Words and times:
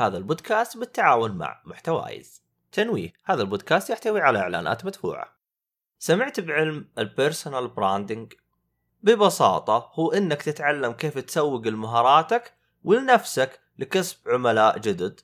هذا 0.00 0.16
البودكاست 0.16 0.76
بالتعاون 0.76 1.30
مع 1.30 1.62
محتوايز. 1.64 2.42
تنويه 2.72 3.12
هذا 3.24 3.42
البودكاست 3.42 3.90
يحتوي 3.90 4.20
على 4.20 4.38
إعلانات 4.38 4.84
مدفوعة. 4.84 5.36
سمعت 5.98 6.40
بعلم 6.40 6.88
ال 6.98 7.06
personal 7.06 7.68
branding 7.68 8.32
ببساطة 9.02 9.90
هو 9.94 10.12
إنك 10.12 10.42
تتعلم 10.42 10.92
كيف 10.92 11.18
تسوق 11.18 11.68
لمهاراتك 11.68 12.54
ولنفسك 12.84 13.60
لكسب 13.78 14.16
عملاء 14.26 14.78
جدد 14.78 15.20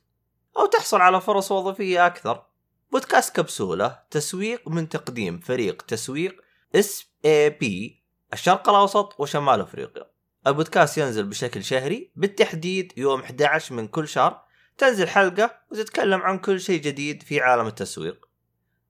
أو 0.56 0.66
تحصل 0.66 1.00
على 1.00 1.20
فرص 1.20 1.52
وظيفية 1.52 2.06
أكثر. 2.06 2.46
بودكاست 2.92 3.36
كبسولة 3.36 3.98
تسويق 4.10 4.68
من 4.68 4.88
تقديم 4.88 5.40
فريق 5.40 5.82
تسويق 5.82 6.42
SAP 6.74 8.02
الشرق 8.32 8.68
الأوسط 8.68 9.20
وشمال 9.20 9.60
أفريقيا. 9.60 10.10
البودكاست 10.46 10.98
ينزل 10.98 11.24
بشكل 11.24 11.64
شهري 11.64 12.12
بالتحديد 12.16 12.92
يوم 12.96 13.20
11 13.20 13.74
من 13.74 13.88
كل 13.88 14.08
شهر 14.08 14.45
تنزل 14.78 15.08
حلقة 15.08 15.50
وتتكلم 15.70 16.20
عن 16.20 16.38
كل 16.38 16.60
شيء 16.60 16.80
جديد 16.80 17.22
في 17.22 17.40
عالم 17.40 17.66
التسويق. 17.66 18.28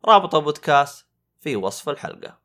رابط 0.05 0.35
البودكاست 0.35 1.07
في 1.41 1.57
وصف 1.57 1.89
الحلقة. 1.89 2.39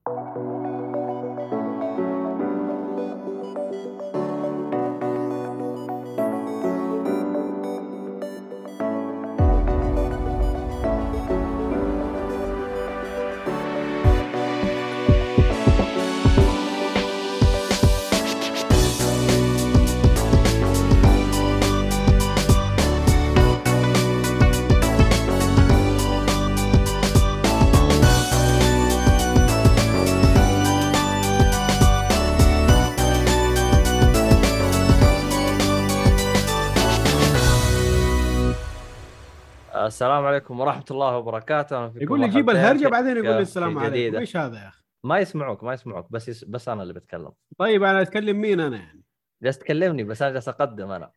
السلام 40.01 40.25
عليكم 40.25 40.59
ورحمة 40.59 40.85
الله 40.91 41.17
وبركاته. 41.17 41.93
يقول 41.95 42.19
لي 42.19 42.29
جيب 42.29 42.49
الهرجة 42.49 42.87
بعدين 42.87 43.17
يقول 43.17 43.35
لي 43.35 43.41
السلام 43.41 43.79
عليكم. 43.79 44.17
إيش 44.17 44.37
هذا 44.37 44.59
يا 44.59 44.67
أخي؟ 44.67 44.83
ما 45.03 45.19
يسمعوك 45.19 45.63
ما 45.63 45.73
يسمعوك 45.73 46.11
بس 46.11 46.27
يس... 46.27 46.43
بس 46.43 46.69
أنا 46.69 46.83
اللي 46.83 46.93
بتكلم. 46.93 47.31
طيب 47.57 47.83
أنا 47.83 48.01
أتكلم 48.01 48.41
مين 48.41 48.59
أنا 48.59 48.77
يعني؟ 48.77 49.03
جالس 49.43 49.57
تكلمني 49.57 50.03
بس 50.03 50.21
أنا 50.21 50.31
جالس 50.31 50.49
أقدم 50.49 50.91
أنا. 50.91 51.11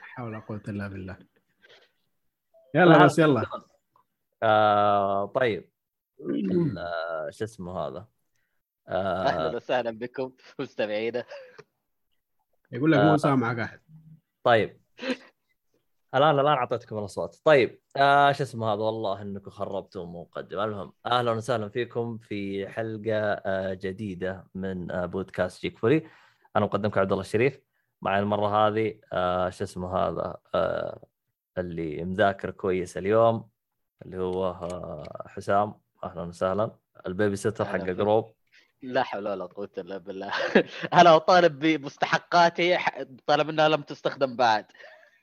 حول 0.00 0.28
ولا 0.28 0.38
قوة 0.38 0.62
إلا 0.68 0.88
بالله. 0.88 1.18
يلا 2.74 3.04
بس 3.04 3.18
يلا. 3.18 3.46
آه 4.42 5.26
طيب. 5.26 5.70
شو 7.30 7.44
اسمه 7.44 7.78
هذا؟ 7.78 8.06
آه 8.88 9.26
أهلا 9.26 9.56
وسهلا 9.56 9.90
بكم 9.90 10.32
مستمعينا. 10.58 11.24
يقول 12.72 12.92
لك 12.92 12.98
مو 12.98 13.12
آه 13.12 13.16
سامعك 13.16 13.58
أحد. 13.58 13.80
طيب. 14.44 14.80
الان 16.14 16.34
الآن 16.34 16.46
أعطيتكم 16.46 16.98
الأصوات. 16.98 17.36
طيب 17.44 17.80
آه 17.96 18.32
شو 18.32 18.42
اسمه 18.42 18.72
هذا؟ 18.72 18.80
والله 18.82 19.22
إنكم 19.22 19.50
خربتوا 19.50 20.06
مقدمه 20.06 20.64
المهم. 20.64 20.92
أهلا 21.06 21.32
وسهلا 21.32 21.68
فيكم 21.68 22.18
في 22.18 22.68
حلقة 22.68 23.16
آه 23.46 23.74
جديدة 23.74 24.46
من 24.54 24.90
آه 24.90 25.06
بودكاست 25.06 25.62
جيك 25.62 25.78
فولي 25.78 26.02
أنا 26.56 26.64
مقدمكم 26.64 27.00
عبد 27.00 27.12
الله 27.12 27.24
الشريف. 27.24 27.60
معي 28.02 28.20
المرة 28.20 28.66
هذه 28.68 28.94
آه 29.12 29.50
شو 29.50 29.64
اسمه 29.64 29.96
هذا؟ 29.96 30.36
آه 30.54 31.00
اللي 31.58 32.04
مذاكر 32.04 32.50
كويس 32.50 32.96
اليوم 32.96 33.48
اللي 34.02 34.18
هو 34.18 34.44
آه 34.46 35.24
حسام. 35.26 35.74
أهلا 36.04 36.22
وسهلا. 36.22 36.70
ال 37.06 37.36
babysitter 37.36 37.64
حق 37.64 37.76
group. 37.76 38.32
لا 38.82 39.02
حول 39.02 39.28
ولا 39.28 39.44
قوة 39.44 39.70
إلا 39.78 39.98
بالله. 39.98 40.32
أنا 41.00 41.16
اطالب 41.16 41.58
بمستحقاتي 41.58 42.78
طالما 43.26 43.50
إنها 43.50 43.68
لم 43.68 43.82
تستخدم 43.82 44.36
بعد. 44.36 44.64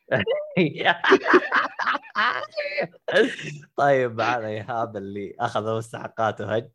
طيب 3.78 4.18
معنا 4.18 4.48
إيهاب 4.48 4.98
اللي 4.98 5.36
أخذ 5.40 5.78
مستحقاته 5.78 6.56
هج. 6.56 6.70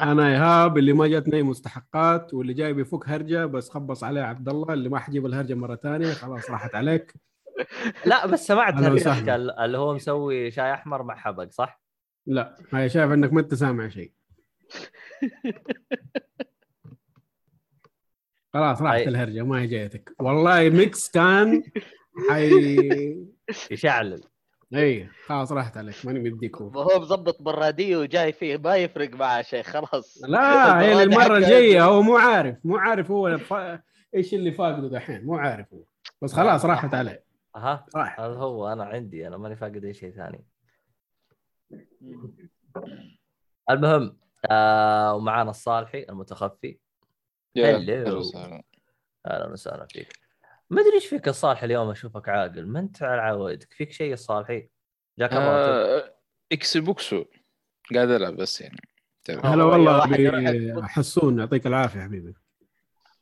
أنا 0.00 0.28
إيهاب 0.28 0.78
اللي 0.78 0.92
ما 0.92 1.06
جاتني 1.06 1.42
مستحقات 1.42 2.34
واللي 2.34 2.54
جاي 2.54 2.72
بيفك 2.72 3.08
هرجة 3.08 3.46
بس 3.46 3.70
خبص 3.70 4.04
عليه 4.04 4.22
عبد 4.22 4.48
الله 4.48 4.74
اللي 4.74 4.88
ما 4.88 4.98
حجيب 4.98 5.26
الهرجة 5.26 5.54
مرة 5.54 5.76
ثانية 5.76 6.12
خلاص 6.12 6.50
راحت 6.50 6.74
عليك. 6.74 7.14
لا 8.06 8.26
بس 8.26 8.46
سمعت 8.46 8.74
اللي 9.64 9.78
هو 9.78 9.94
مسوي 9.94 10.50
شاي 10.50 10.74
أحمر 10.74 11.02
مع 11.02 11.16
حبق 11.16 11.50
صح؟ 11.50 11.82
لا 12.26 12.56
هاي 12.72 12.88
شايف 12.88 13.12
إنك 13.12 13.32
ما 13.32 13.40
أنت 13.40 13.54
سامع 13.54 13.88
شيء. 13.88 14.12
خلاص 18.56 18.82
راحت 18.82 18.94
أي... 18.94 19.08
الهرجة 19.08 19.42
ما 19.42 19.60
هي 19.60 19.66
جايتك. 19.66 20.12
والله 20.20 20.68
ميكس 20.68 21.10
كان 21.10 21.62
حي 22.30 23.26
يشعلل. 23.70 24.24
إي 24.74 25.08
خلاص 25.26 25.52
راحت 25.52 25.76
عليك 25.76 25.94
ماني 26.04 26.30
مديك 26.30 26.56
هو 26.56 26.80
هو 26.80 27.00
مظبط 27.00 27.42
براديه 27.42 27.96
وجاي 27.96 28.32
فيه 28.32 28.56
ما 28.56 28.76
يفرق 28.76 29.10
معه 29.14 29.42
شيء 29.42 29.62
خلاص. 29.62 30.24
لا 30.28 30.80
هي 30.82 31.02
المره 31.02 31.36
الجاية 31.36 31.84
هو 31.84 32.02
مو 32.02 32.16
عارف 32.16 32.56
مو 32.64 32.76
عارف 32.76 33.10
هو 33.10 33.38
ف... 33.38 33.54
إيش 34.14 34.34
اللي 34.34 34.52
فاقده 34.52 34.88
دحين 34.88 35.24
مو 35.24 35.34
عارف 35.34 35.74
هو. 35.74 35.82
بس 36.22 36.32
خلاص 36.32 36.64
راحت 36.64 36.94
عليه. 36.94 37.24
أها. 37.56 37.86
هذا 37.96 38.34
هو 38.34 38.72
أنا 38.72 38.84
عندي 38.84 39.26
أنا 39.26 39.36
ماني 39.36 39.56
فاقد 39.56 39.84
أي 39.84 39.94
شيء 39.94 40.10
ثاني. 40.10 40.44
المهم 43.70 44.16
آه 44.50 45.14
ومعانا 45.14 45.50
الصالحي 45.50 46.06
المتخفي. 46.08 46.85
هلو 47.58 48.22
أهلا 49.26 49.52
وسهلا. 49.52 49.86
فيك. 49.86 50.12
ما 50.70 50.80
أدري 50.80 50.94
إيش 50.94 51.06
فيك 51.06 51.28
الصالح 51.28 51.62
اليوم 51.62 51.90
أشوفك 51.90 52.28
عاقل. 52.28 52.66
ما 52.66 52.80
أنت 52.80 53.02
على 53.02 53.20
عوايدك 53.20 53.72
فيك 53.72 53.92
شيء 53.92 54.12
الصالحي 54.12 54.68
جاك 55.18 55.32
آه 55.32 56.14
إكس 56.52 56.76
بوكسو 56.76 57.24
قاعد 57.94 58.10
ألعب 58.10 58.36
بس 58.36 58.60
يعني. 58.60 58.76
هلا 59.44 59.64
والله 59.64 60.86
حسون 60.86 61.38
يعطيك 61.38 61.66
العافية 61.66 62.00
حبيبي. 62.00 62.34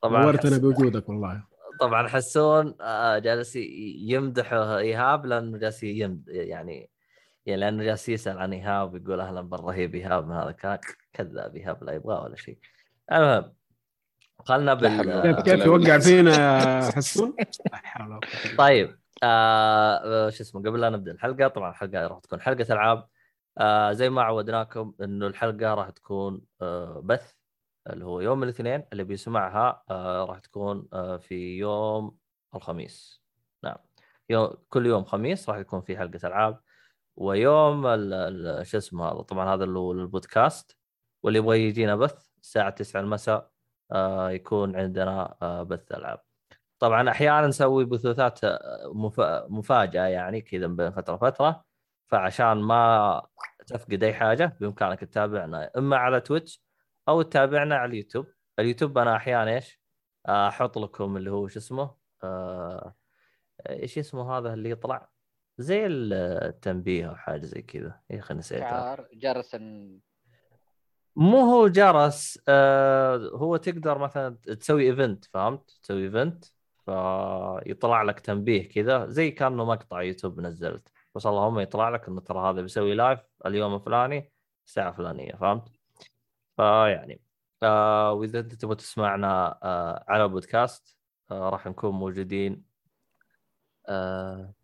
طبعا 0.00 0.22
نورتنا 0.22 0.58
بوجودك 0.58 1.08
والله. 1.08 1.44
طبعا 1.80 2.08
حسون 2.08 2.74
آه، 2.80 3.18
جالس 3.18 3.56
يمدح 3.56 4.52
إيهاب 4.52 5.26
لأنه 5.26 5.58
جالس 5.58 5.82
يمد 5.82 6.28
يعني 6.28 6.90
يعني 7.46 7.60
لأنه 7.60 7.84
جالس 7.84 8.08
يسأل 8.08 8.38
عن 8.38 8.52
إيهاب 8.52 8.96
يقول 8.96 9.20
أهلا 9.20 9.40
بالرهيب 9.40 9.94
ايهاب 9.94 10.30
هذا 10.30 10.78
كذاب 11.12 11.56
إيهاب 11.56 11.84
لا 11.84 11.92
يبغاه 11.92 12.22
ولا 12.22 12.36
شيء. 12.36 12.58
المهم 13.12 13.52
خلنا 14.38 14.74
بال 14.74 15.22
كيف 15.22 15.40
كيف 15.40 15.66
يوقع 15.66 15.98
فينا 15.98 16.80
حسون؟ 16.96 17.36
طيب 18.58 18.98
آه 19.22 20.30
شو 20.30 20.42
اسمه 20.42 20.60
قبل 20.60 20.80
لا 20.80 20.90
نبدأ 20.90 21.12
الحلقة 21.12 21.48
طبعا 21.48 21.70
الحلقة 21.70 22.06
راح 22.06 22.18
تكون 22.18 22.40
حلقة 22.40 22.72
ألعاب. 22.72 23.08
آه 23.58 23.92
زي 23.92 24.10
ما 24.10 24.22
عودناكم 24.22 24.94
إنه 25.00 25.26
الحلقة 25.26 25.74
راح 25.74 25.90
تكون 25.90 26.40
آه 26.62 27.00
بث 27.04 27.34
اللي 27.90 28.04
هو 28.04 28.20
يوم 28.20 28.42
الاثنين 28.42 28.84
اللي 28.92 29.04
بيسمعها 29.04 29.82
آه 29.90 30.24
راح 30.24 30.38
تكون 30.38 30.88
آه 30.92 31.16
في 31.16 31.58
يوم 31.58 32.16
الخميس. 32.54 33.22
نعم 33.64 33.76
يوم 34.30 34.54
كل 34.68 34.86
يوم 34.86 35.04
خميس 35.04 35.48
راح 35.48 35.58
يكون 35.58 35.80
في 35.80 35.98
حلقة 35.98 36.28
ألعاب. 36.28 36.60
ويوم 37.16 37.82
شو 38.62 38.78
اسمه 38.78 39.08
هذا؟ 39.12 39.22
طبعا 39.22 39.54
هذا 39.54 39.64
اللي 39.64 39.78
هو 39.78 39.92
البودكاست. 39.92 40.78
واللي 41.22 41.38
يبغى 41.38 41.60
يجينا 41.68 41.96
بث 41.96 42.28
الساعة 42.42 42.70
9 42.70 43.00
المساء 43.00 43.36
آه، 43.36 43.53
يكون 44.30 44.76
عندنا 44.76 45.36
آه، 45.42 45.62
بث 45.62 45.92
ألعاب. 45.92 46.20
طبعا 46.78 47.10
أحيانا 47.10 47.46
نسوي 47.46 47.84
بثوثات 47.84 48.44
آه، 48.44 48.92
مفاجأة 49.48 50.06
يعني 50.06 50.40
كذا 50.40 50.66
بين 50.66 50.90
فترة 50.90 51.16
فتره 51.16 51.64
فعشان 52.06 52.52
ما 52.52 53.26
تفقد 53.66 54.04
أي 54.04 54.14
حاجة 54.14 54.56
بإمكانك 54.60 55.00
تتابعنا 55.00 55.70
إما 55.78 55.96
على 55.96 56.20
تويتش 56.20 56.62
أو 57.08 57.22
تتابعنا 57.22 57.76
على 57.76 57.90
اليوتيوب. 57.90 58.26
اليوتيوب 58.58 58.98
أنا 58.98 59.16
أحيانا 59.16 59.54
إيش؟ 59.54 59.80
أحط 60.26 60.78
لكم 60.78 61.16
اللي 61.16 61.30
هو 61.30 61.48
شو 61.48 61.58
اسمه 61.58 61.94
إيش 63.68 63.98
اسمه 63.98 64.38
هذا 64.38 64.54
اللي 64.54 64.70
يطلع؟ 64.70 65.08
زي 65.58 65.86
التنبيه 65.86 67.08
أو 67.08 67.16
حاجة 67.16 67.44
زي 67.44 67.62
كذا. 67.62 68.00
يا 68.10 68.18
أخي 68.18 68.34
نسيتها. 68.34 69.08
جرس 69.14 69.56
مو 71.16 71.40
هو 71.40 71.68
جرس 71.68 72.38
آه 72.48 73.16
هو 73.34 73.56
تقدر 73.56 73.98
مثلا 73.98 74.36
تسوي 74.36 74.86
event 74.90 75.24
فهمت؟ 75.24 75.78
تسوي 75.82 76.04
event 76.04 76.44
فيطلع 76.84 78.02
لك 78.02 78.20
تنبيه 78.20 78.68
كذا 78.68 79.06
زي 79.06 79.30
كأنه 79.30 79.64
مقطع 79.64 80.02
يوتيوب 80.02 80.40
نزلت 80.40 80.88
بس 81.14 81.26
اللهم 81.26 81.60
يطلع 81.60 81.88
لك 81.88 82.08
إنه 82.08 82.20
ترى 82.20 82.50
هذا 82.50 82.62
بيسوي 82.62 82.94
live 82.94 83.20
اليوم 83.46 83.74
الفلاني 83.74 84.32
الساعة 84.66 84.88
الفلانية 84.90 85.32
فهمت؟ 85.32 85.68
فيعني 86.56 87.20
آه 87.62 88.12
وإذا 88.12 88.40
أنت 88.40 88.54
تبغى 88.54 88.76
تسمعنا 88.76 89.58
آه 89.62 90.04
على 90.08 90.28
بودكاست 90.28 90.96
آه 91.30 91.50
راح 91.50 91.66
نكون 91.66 91.90
موجودين 91.94 92.64
آه 93.88 94.54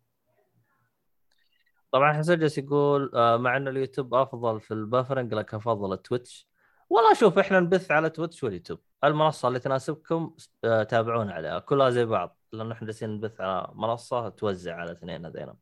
طبعا 1.91 2.13
حسن 2.13 2.39
جالس 2.39 2.57
يقول 2.57 3.11
آه 3.15 3.37
مع 3.37 3.57
ان 3.57 3.67
اليوتيوب 3.67 4.13
أفضل 4.13 4.61
في 4.61 4.71
ال 4.73 4.79
buffering 4.79 5.33
لكن 5.33 5.57
أفضل 5.57 5.97
تويتش 5.97 6.47
والله 6.89 7.13
شوف 7.13 7.37
إحنا 7.39 7.59
نبث 7.59 7.91
على 7.91 8.09
تويتش 8.09 8.43
واليوتيوب. 8.43 8.79
المنصة 9.03 9.47
اللي 9.47 9.59
تناسبكم 9.59 10.35
آه 10.63 10.83
تابعونا 10.83 11.33
عليها. 11.33 11.59
كلها 11.59 11.89
زي 11.89 12.05
بعض 12.05 12.37
لأن 12.51 12.71
إحنا 12.71 12.85
جالسين 12.87 13.09
نبث 13.09 13.41
على 13.41 13.67
منصة 13.75 14.29
توزع 14.29 14.75
على 14.75 14.91
اثنين 14.91 15.25
هذين 15.25 15.53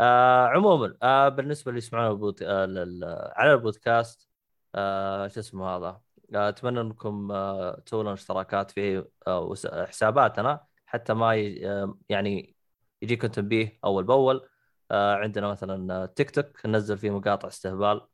آه 0.00 0.46
عموما 0.46 0.96
آه 1.02 1.28
بالنسبة 1.28 1.68
اللي 1.70 1.78
يسمعون 1.78 2.10
البود... 2.12 2.42
آه 2.42 2.66
لل... 2.66 3.04
على 3.36 3.52
البودكاست 3.52 4.28
آه 4.74 5.28
شو 5.28 5.40
اسمه 5.40 5.66
هذا؟ 5.76 6.00
آه، 6.34 6.48
أتمنى 6.48 6.80
إنكم 6.80 7.32
آه 7.32 7.80
تسوون 7.86 8.08
اشتراكات 8.08 8.70
في 8.70 9.04
آه 9.26 9.54
حساباتنا 9.88 10.66
حتى 10.86 11.14
ما 11.14 11.34
ي... 11.34 11.68
آه 11.70 11.98
يعني 12.08 12.56
يجيكم 13.02 13.28
تنبيه 13.28 13.78
أول 13.84 14.04
بأول. 14.04 14.48
عندنا 14.92 15.48
مثلا 15.48 15.94
آه، 16.02 16.06
تيك 16.06 16.30
توك 16.30 16.66
ننزل 16.66 16.98
فيه 16.98 17.10
مقاطع 17.10 17.48
استهبال 17.48 18.06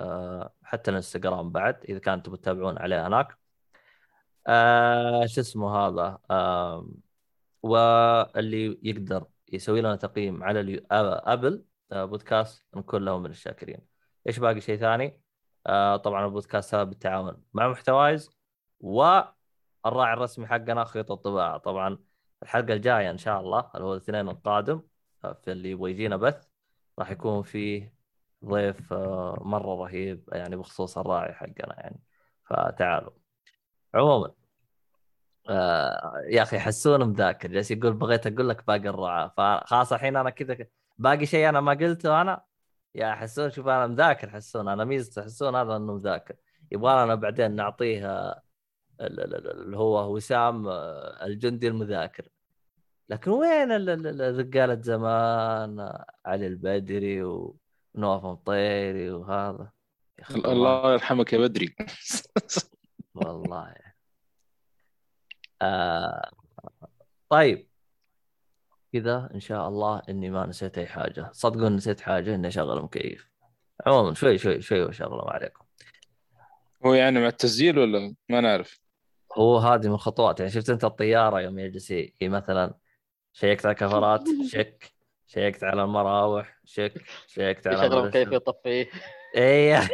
آه 0.00 0.54
حتى 0.62 0.90
الانستغرام 0.90 1.50
بعد 1.50 1.84
إذا 1.84 1.98
كنتم 1.98 2.34
تتابعون 2.36 2.78
عليه 2.78 3.06
هناك. 3.06 3.38
آه 4.46 5.26
شو 5.26 5.40
اسمه 5.40 5.76
هذا؟ 5.76 6.18
آه 6.30 6.88
واللي 7.62 8.78
يقدر 8.82 9.26
يسوي 9.52 9.80
لنا 9.80 9.96
تقييم 9.96 10.44
على. 10.44 10.86
آه، 10.92 11.32
ابل 11.32 11.64
آه 11.92 12.04
بودكاست 12.04 12.64
نكون 12.76 13.04
له 13.04 13.18
من 13.18 13.30
الشاكرين. 13.30 13.80
إيش 14.28 14.38
باقي 14.38 14.60
شيء 14.60 14.78
ثاني؟ 14.78 15.20
آه 15.66 15.96
طبعا 15.96 16.26
البودكاست 16.26 16.74
هذا 16.74 16.84
بالتعاون 16.84 17.42
مع 17.54 17.68
محتوايز 17.68 18.30
والراعي 18.80 20.12
الرسمي 20.14 20.46
حقنا 20.46 20.84
خيط 20.84 21.12
الطباعة. 21.12 21.58
طبعا 21.58 21.98
الحلقة 22.42 22.72
الجاية 22.74 23.10
إن 23.10 23.18
شاء 23.18 23.40
الله 23.40 23.70
اللي 23.74 23.86
هو 23.86 23.92
الاثنين 23.94 24.28
القادم 24.28 24.74
آه، 24.76 24.82
في 25.32 25.52
اللي 25.52 25.70
يبغى 25.70 25.90
يجينا 25.90 26.16
بث 26.16 26.46
راح 26.98 27.10
يكون 27.10 27.42
فيه 27.42 27.94
ضيف 28.44 28.92
آه، 28.92 29.38
مرة 29.40 29.74
رهيب 29.84 30.28
يعني 30.32 30.56
بخصوص 30.56 30.98
الراعي 30.98 31.32
حقنا 31.34 31.74
يعني. 31.80 32.00
فتعالوا. 32.44 33.12
عموما 33.94 34.32
آه 35.48 36.12
يا 36.28 36.42
أخي 36.42 36.58
حسون 36.58 37.04
مذاكر. 37.08 37.52
جالس 37.52 37.70
يقول 37.70 37.92
بغيت 37.92 38.26
أقول 38.26 38.48
لك 38.48 38.66
باقي 38.66 38.88
الرعاة. 38.88 39.32
فخلاص 39.36 39.92
الحين 39.92 40.16
أنا 40.16 40.30
كذا 40.30 40.66
باقي 40.98 41.26
شيء 41.26 41.48
أنا 41.48 41.60
ما 41.60 41.72
قلته 41.72 42.20
أنا 42.22 42.44
يا 42.94 43.14
حسون 43.14 43.50
شوف 43.50 43.68
أنا 43.68 43.86
مذاكر 43.86 44.30
حسون. 44.30 44.68
أنا 44.68 44.84
ميزة 44.84 45.22
حسون 45.24 45.56
هذا 45.56 45.76
إنه 45.76 45.94
مذاكر. 45.94 46.36
يبغى 46.72 47.04
لنا 47.04 47.14
بعدين 47.14 47.52
نعطيه 47.56 48.06
ال- 49.00 49.20
ال- 49.20 49.34
ال- 49.34 49.50
اللي 49.62 49.76
هو 49.78 50.14
وسام 50.16 50.68
آه، 50.68 51.26
الجندي 51.26 51.68
المذاكر. 51.68 52.28
لكن 53.08 53.30
وين 53.30 53.72
ال- 53.72 53.90
ال- 53.90 54.06
ال- 54.06 54.22
الرجالة 54.22 54.80
زمان 54.82 55.92
علي 56.26 56.46
البدري 56.46 57.22
ونواف 57.22 58.24
مطيري 58.24 59.10
وهذا؟ 59.10 59.70
الله 60.30 60.92
يرحمك 60.92 61.32
يا 61.32 61.38
بدري. 61.38 61.76
والله. 63.14 63.74
آه 65.62 66.30
طيب. 67.28 67.68
كذا 68.92 69.30
إن 69.34 69.40
شاء 69.40 69.68
الله 69.68 70.02
إني 70.08 70.30
ما 70.30 70.46
نسيت 70.46 70.78
أي 70.78 70.86
حاجة. 70.86 71.30
صدقوا 71.32 71.68
نسيت 71.68 72.00
حاجة 72.00 72.34
إني 72.34 72.48
أشغل 72.48 72.82
مكيف. 72.82 73.30
عموما 73.86 74.14
شوي 74.14 74.38
شوي 74.38 74.60
شوي 74.60 74.82
وأشغله 74.82 75.24
ما 75.24 75.30
عليكم. 75.30 75.64
هو 76.86 76.94
يعني 76.94 77.20
مع 77.20 77.26
التسجيل 77.26 77.78
ولا 77.78 78.14
ما 78.28 78.40
نعرف؟ 78.40 78.80
هو 79.38 79.58
هذه 79.58 79.88
من 79.88 79.94
الخطوات 79.94 80.40
يعني 80.40 80.52
شفت 80.52 80.70
أنت 80.70 80.84
الطيارة 80.84 81.40
يوم 81.40 81.58
يجلس 81.58 81.92
مثلا 82.22 82.74
شيكت 83.36 83.66
على 83.66 83.72
الكفرات 83.72 84.24
شك 84.52 84.92
شيكت 85.26 85.64
على 85.64 85.82
المراوح 85.82 86.60
شك 86.64 87.02
شيكت 87.26 87.66
على 87.66 87.88
مدري 87.88 88.10
كيف. 88.10 88.32
يطفيه 88.32 88.90
إيه 89.36 89.80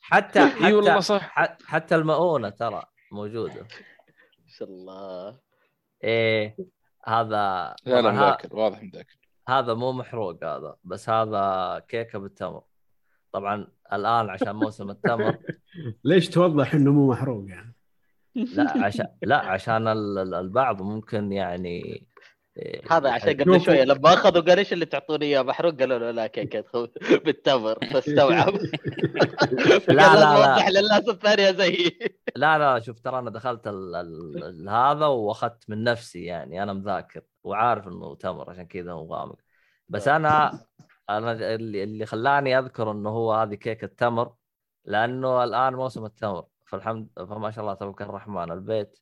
حتى 0.00 0.40
اي 0.40 0.72
والله 0.72 0.92
حتى 0.92 1.02
صح. 1.02 1.34
حتى 1.66 1.94
المؤونة 1.94 2.48
ترى 2.48 2.82
موجودة. 3.12 3.60
ما 3.62 4.48
شاء 4.48 4.68
الله. 4.68 5.38
إيه 6.04 6.56
هذا 7.06 7.74
لا 7.86 8.00
لا 8.02 8.10
مذاكر 8.10 8.56
واضح 8.56 8.82
مذاكر. 8.82 9.18
هذا 9.48 9.74
مو 9.74 9.92
محروق 9.92 10.44
هذا 10.44 10.76
بس 10.84 11.08
هذا 11.08 11.84
كيكة 11.88 12.18
بالتمر. 12.18 12.62
طبعا 13.32 13.66
الآن 13.92 14.30
عشان 14.30 14.56
موسم 14.56 14.90
التمر. 14.90 15.38
ليش 16.04 16.28
توضح 16.28 16.74
إنه 16.74 16.92
مو 16.92 17.10
محروق 17.10 17.48
يعني؟ 17.48 17.74
لا 18.54 18.84
عشان 18.84 19.06
لا 19.22 19.36
عشان 19.36 19.88
ال- 19.88 20.18
ال- 20.18 20.34
البعض 20.34 20.82
ممكن 20.82 21.32
يعني 21.32 22.06
إيه، 22.56 22.82
هذا 22.90 23.10
عشان 23.10 23.36
قبل. 23.36 23.60
شوية 23.60 23.84
لما 23.84 24.12
أخذوا 24.14 24.42
قال 24.42 24.58
إيش 24.58 24.72
اللي 24.72 24.86
تعطوني 24.86 25.24
إياه 25.26 25.42
محروق 25.42 25.78
قالوا 25.80 25.98
له 25.98 26.10
لا 26.10 26.26
كيكه 26.26 26.88
بالتمر 27.24 27.78
فاستوعب. 27.92 28.54
لا، 29.88 30.14
لا. 30.16 30.38
وضح 30.38 30.68
للناس 30.68 31.08
الثانية 31.08 31.50
زيي. 31.52 31.98
لا 32.36 32.58
لا 32.58 32.80
شوف 32.80 33.00
ترى 33.00 33.18
أنا 33.18 33.30
دخلت 33.30 33.66
ال 33.66 33.94
ال 33.94 34.44
ال 34.44 34.68
هذا 34.68 35.06
وأخذت 35.06 35.70
من 35.70 35.84
نفسي 35.84 36.24
يعني 36.24 36.62
أنا 36.62 36.72
مذاكر 36.72 37.20
وعارف 37.44 37.88
إنه 37.88 38.14
تمر 38.14 38.50
عشان 38.50 38.66
كذا 38.66 38.92
هو 38.92 39.14
غامق. 39.14 39.38
بس 39.88 40.08
أنا 40.08 40.60
أنا 41.10 41.54
اللي 41.54 41.82
اللي 41.82 42.06
خلاني 42.06 42.58
أذكر 42.58 42.90
إنه 42.90 43.10
هو 43.10 43.32
هذه 43.32 43.54
كيكة 43.54 43.86
تمر 43.86 44.32
لأنه 44.84 45.44
الآن 45.44 45.74
موسم 45.74 46.04
التمر. 46.04 46.44
فالحمد 46.68 47.08
فما 47.16 47.50
شاء 47.50 47.64
الله 47.64 47.74
تبارك 47.74 48.02
الرحمن 48.02 48.52
البيت 48.52 48.98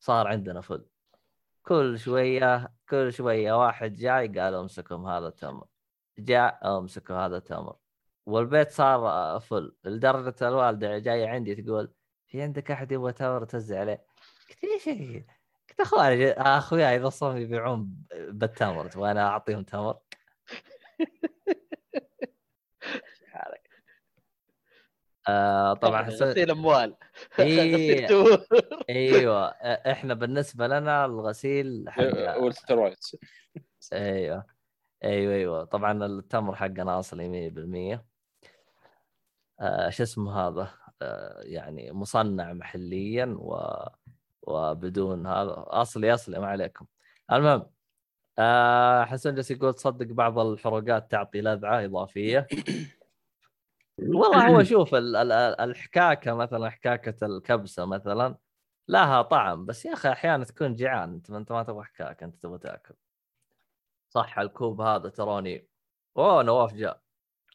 صار 0.00 0.26
عندنا 0.28 0.60
فل 0.60 0.86
كل 1.62 1.98
شوية 1.98 2.72
كل 2.88 3.12
شوية 3.12 3.52
واحد 3.52 3.94
جاي 3.94 4.28
قال 4.28 4.54
امسكهم 4.54 5.06
هذا 5.06 5.30
تمر 5.30 5.66
جاء 6.18 6.78
أمسكوا 6.78 7.16
هذا 7.16 7.38
تمر 7.38 7.76
والبيت 8.26 8.70
صار 8.70 9.40
فل 9.40 9.76
لدرجة 9.84 10.48
الوالدة 10.48 10.98
جاية 10.98 11.28
عندي 11.28 11.54
تقول 11.54 11.92
في 12.26 12.42
عندك 12.42 12.70
أحد 12.70 12.92
يبغى 12.92 13.12
تمر 13.12 13.44
توزع 13.44 13.80
عليه؟ 13.80 14.04
قلت 14.48 14.64
إيش؟ 14.64 14.88
قلت 15.68 15.80
أخواني 15.80 16.30
أخوياي 16.32 16.96
اذا 16.96 17.08
صاروا 17.08 17.38
يبيعون 17.38 18.04
بالتمر 18.14 18.88
تبغى 18.88 19.10
أنا 19.10 19.28
أعطيهم 19.28 19.62
تمر؟ 19.62 19.98
آه 25.30 25.74
طبعا 25.74 26.02
حسن 26.02 26.26
غسيل 26.26 26.50
أموال. 26.50 26.96
إيه. 27.38 28.08
أيوه. 28.90 29.46
إحنا 29.92 30.14
بالنسبة 30.14 30.66
لنا 30.66 31.04
الغسيل 31.04 31.84
حق 31.88 32.02
وايت 32.38 32.98
أيوه. 33.92 34.46
أيوه 35.04 35.34
أيوه. 35.34 35.64
طبعا 35.64 36.06
التمر 36.06 36.54
حقنا 36.54 36.98
أصلي 36.98 37.28
100% 37.28 38.04
آه 39.60 39.90
شو 39.90 40.02
اسمه 40.02 40.48
هذا؟ 40.48 40.70
آه 41.02 41.40
يعني 41.42 41.92
مصنع 41.92 42.52
محليا 42.52 43.36
و 43.38 43.58
وبدون 44.42 45.26
هذا. 45.26 45.54
أصلي 45.56 46.14
أصلي 46.14 46.38
ما 46.38 46.46
عليكم. 46.46 46.86
المهم 47.32 47.66
آه 48.38 49.04
حسن 49.04 49.34
جالس 49.34 49.50
يقول 49.50 49.74
تصدق 49.74 50.06
بعض 50.06 50.38
الحروقات 50.38 51.10
تعطي 51.10 51.40
لذعة 51.40 51.84
إضافية. 51.84 52.46
والله 54.02 54.48
هو 54.48 54.62
شوف 54.72 54.94
ال- 54.94 55.16
ال- 55.16 55.32
ال- 55.32 55.60
الحكاكة 55.60 56.34
مثلا 56.34 56.70
حكاكة 56.70 57.26
الكبسة 57.26 57.84
مثلا 57.84 58.36
لها 58.88 59.22
طعم 59.22 59.66
بس 59.66 59.84
يا 59.84 59.92
أخي 59.92 60.08
أحيانا 60.12 60.44
تكون 60.44 60.74
جيعان 60.74 61.12
أنت 61.14 61.30
أنت 61.30 61.52
ما 61.52 61.62
تبغى 61.62 61.84
حكاكة 61.84 62.24
أنت 62.24 62.36
تبغى 62.42 62.58
تأكل. 62.58 62.94
صح 64.08 64.38
الكوب 64.38 64.80
هذا 64.80 65.08
تراني 65.08 65.68
أوه 66.16 66.42
نواف 66.42 66.74
جاء. 66.74 67.00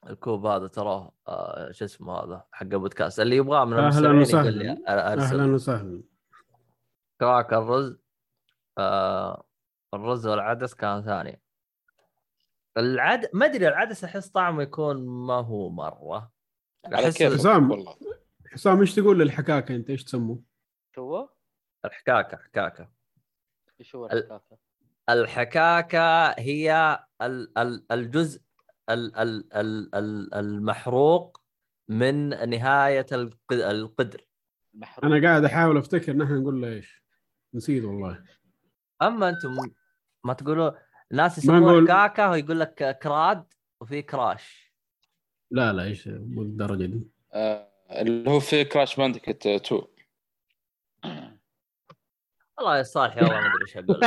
الكوب 0.09 0.45
هذا 0.45 0.67
تراه 0.67 1.11
آه 1.27 1.71
شو 1.71 1.85
اسمه 1.85 2.13
هذا 2.19 2.43
حق 2.51 2.65
بودكاست 2.65 3.19
اللي 3.19 3.35
يبغاه 3.35 3.65
من 3.65 3.77
لي 3.77 3.87
وسهلاً. 4.21 4.77
أهلا 4.87 5.53
وسهلا. 5.53 6.03
كراك 7.19 7.53
الرز 7.53 7.97
آه 8.77 9.43
الرز 9.93 10.27
والعدس 10.27 10.73
كان 10.73 11.03
ثاني. 11.03 11.41
العد 12.77 13.29
ما 13.33 13.45
أدري 13.45 13.67
العدس 13.67 14.03
أحس 14.03 14.29
طعمه 14.29 14.63
يكون 14.63 15.05
ما 15.07 15.33
هو 15.33 15.69
مرة. 15.69 16.31
على 16.85 17.05
احس 17.05 17.17
كيف 17.17 17.33
حسام. 17.33 17.71
والله. 17.71 17.95
حسام 18.51 18.79
إيش 18.81 18.95
تقول 18.95 19.19
للحكاكة 19.19 19.75
أنت؟ 19.75 19.89
إيش 19.89 20.03
تسموه؟ 20.03 20.41
هو؟ 20.99 21.29
الحكاكة 21.85 22.37
حكاكة. 22.37 22.89
إيش 23.79 23.95
هو 23.95 24.05
ال- 24.05 24.11
الحكاكة؟ 24.11 24.57
الحكاكة 25.09 26.29
هي 26.29 26.99
ال- 27.21 27.57
ال- 27.57 27.85
الجزء 27.91 28.41
ال- 28.89 29.15
ال- 29.15 29.53
ال- 29.53 29.95
ال- 29.95 30.33
المحروق 30.33 31.41
من 31.89 32.29
نهاية 32.49 33.05
الق- 33.11 33.53
القدر. 33.53 34.27
محروق 34.73 35.05
أنا 35.05 35.27
قاعد 35.27 35.45
أحاول 35.45 35.77
أفتكر 35.77 36.13
نحن 36.13 36.33
نقول 36.41 36.61
له 36.61 36.67
إيش. 36.67 37.03
نسيت 37.53 37.83
والله. 37.83 38.23
أما 39.01 39.29
أنتم 39.29 39.55
ما 40.23 40.33
تقولوا 40.33 40.71
ناس 41.11 41.37
يسمون 41.37 41.61
نقول- 41.61 41.87
كاكا 41.87 42.29
ويقول 42.29 42.59
لك 42.59 42.99
كراد 43.03 43.53
وفي 43.81 44.01
Crash. 44.01 44.64
لا 45.55 45.73
لا 45.73 45.83
إيش 45.83 46.07
مو 46.07 46.41
الدرجة 46.41 46.85
دي. 46.85 47.07
آه 47.33 47.69
اللي 47.91 48.29
هو 48.29 48.39
في 48.39 48.63
Crash 48.63 48.95
Bandicoot 48.95 49.47
2 49.47 49.81
والله 52.57 52.77
يا 52.77 52.83
صالح 52.83 53.17
والله 53.17 53.41
ما 53.41 53.47
أدري 53.47 53.61
إيش 53.61 53.77
أقول 53.77 53.99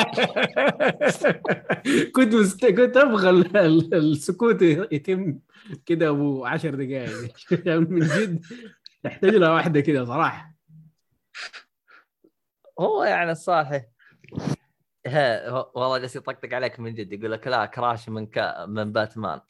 كنت 2.15 2.35
مست... 2.35 2.67
كنت 2.67 2.97
أبغى 2.97 3.31
ال- 3.31 3.57
ال- 3.57 3.95
السكوت 3.95 4.63
يتم 4.63 5.39
كده 5.87 6.09
أبو 6.09 6.45
10 6.45 6.71
دقائق 6.71 7.35
من 7.91 7.99
جد 7.99 8.45
تحتاج 9.03 9.31
لها 9.35 9.51
واحدة 9.51 9.81
كده 9.81 10.05
صراحة. 10.05 10.55
هو 12.81 13.05
يعني 13.05 13.31
الصالح 13.31 13.87
والله 15.75 15.99
جالس 15.99 16.17
يطقطق 16.17 16.55
عليك 16.55 16.81
من 16.81 16.95
جد 16.95 17.13
يقول 17.13 17.33
لك 17.33 17.47
لا 17.47 17.67
كراش 17.67 18.09
من 18.09 18.27
ك... 18.27 18.55
من 18.69 18.93
باتمان 18.93 19.41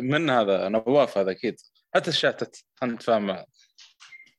من 0.00 0.30
هذا؟ 0.30 0.68
نواف 0.68 1.18
هذا 1.18 1.30
أكيد. 1.30 1.56
حتى 1.94 2.08
الشاتت 2.10 2.64
خلينا 2.76 2.96
نتفاهم 2.96 3.26
معه. 3.26 3.44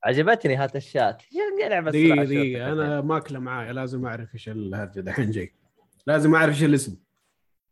عجبتني 0.04 0.56
هات 0.56 0.76
الشات. 0.76 1.24
يا 1.62 1.70
لعبه 1.70 1.92
دقيقة 1.92 2.24
دقيقة. 2.24 2.72
أنا 2.72 3.02
ماكلة 3.02 3.40
معايا 3.40 3.74
لازم 3.74 4.06
أعرف 4.06 4.34
إيش 4.34 4.50
الهرجه 4.50 5.00
دحين 5.00 5.32
جاي. 5.32 5.54
لازم 6.08 6.36
أعرف 6.36 6.50
إيش 6.50 6.64
الاسم. 6.64 6.98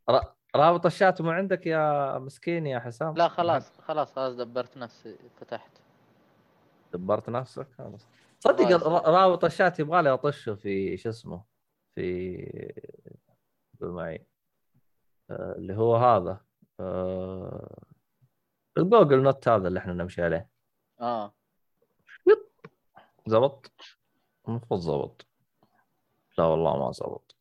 را- 0.09 0.35
رابط 0.55 0.85
الشات 0.85 1.21
مو 1.21 1.29
عندك 1.31 1.67
يا 1.67 2.17
مسكين 2.19 2.67
يا 2.67 2.79
حسام؟ 2.79 3.13
لا 3.17 3.27
خلاص 3.27 3.79
خلاص 3.79 4.13
خلاص 4.13 4.35
دبرت 4.35 4.77
نفسي 4.77 5.15
فتحت. 5.39 5.71
دبرت 6.93 7.29
نفسك؟ 7.29 7.67
خلاص. 7.77 8.07
صدق 8.39 8.87
رابط 8.87 9.45
الشات 9.45 9.79
يبغى 9.79 10.01
لي 10.01 10.09
أطشه 10.09 10.55
في 10.55 10.97
شو 10.97 11.09
اسمه 11.09 11.43
في 11.95 12.73
قول 13.81 13.91
معي. 13.91 14.25
آه، 15.29 15.55
اللي 15.57 15.73
هو 15.75 15.95
هذا. 15.95 16.39
آه، 16.81 17.77
ال 18.77 18.84
Google 18.84 19.21
note 19.23 19.47
هذا 19.47 19.67
اللي 19.67 19.79
إحنا 19.79 19.93
نمشي 19.93 20.21
عليه. 20.21 20.47
آه. 21.01 21.33
زبط؟ 23.27 23.71
المفروض 24.47 24.79
زبط. 24.79 25.25
لا 26.37 26.43
والله 26.45 26.85
ما 26.85 26.91
زبط. 26.91 27.35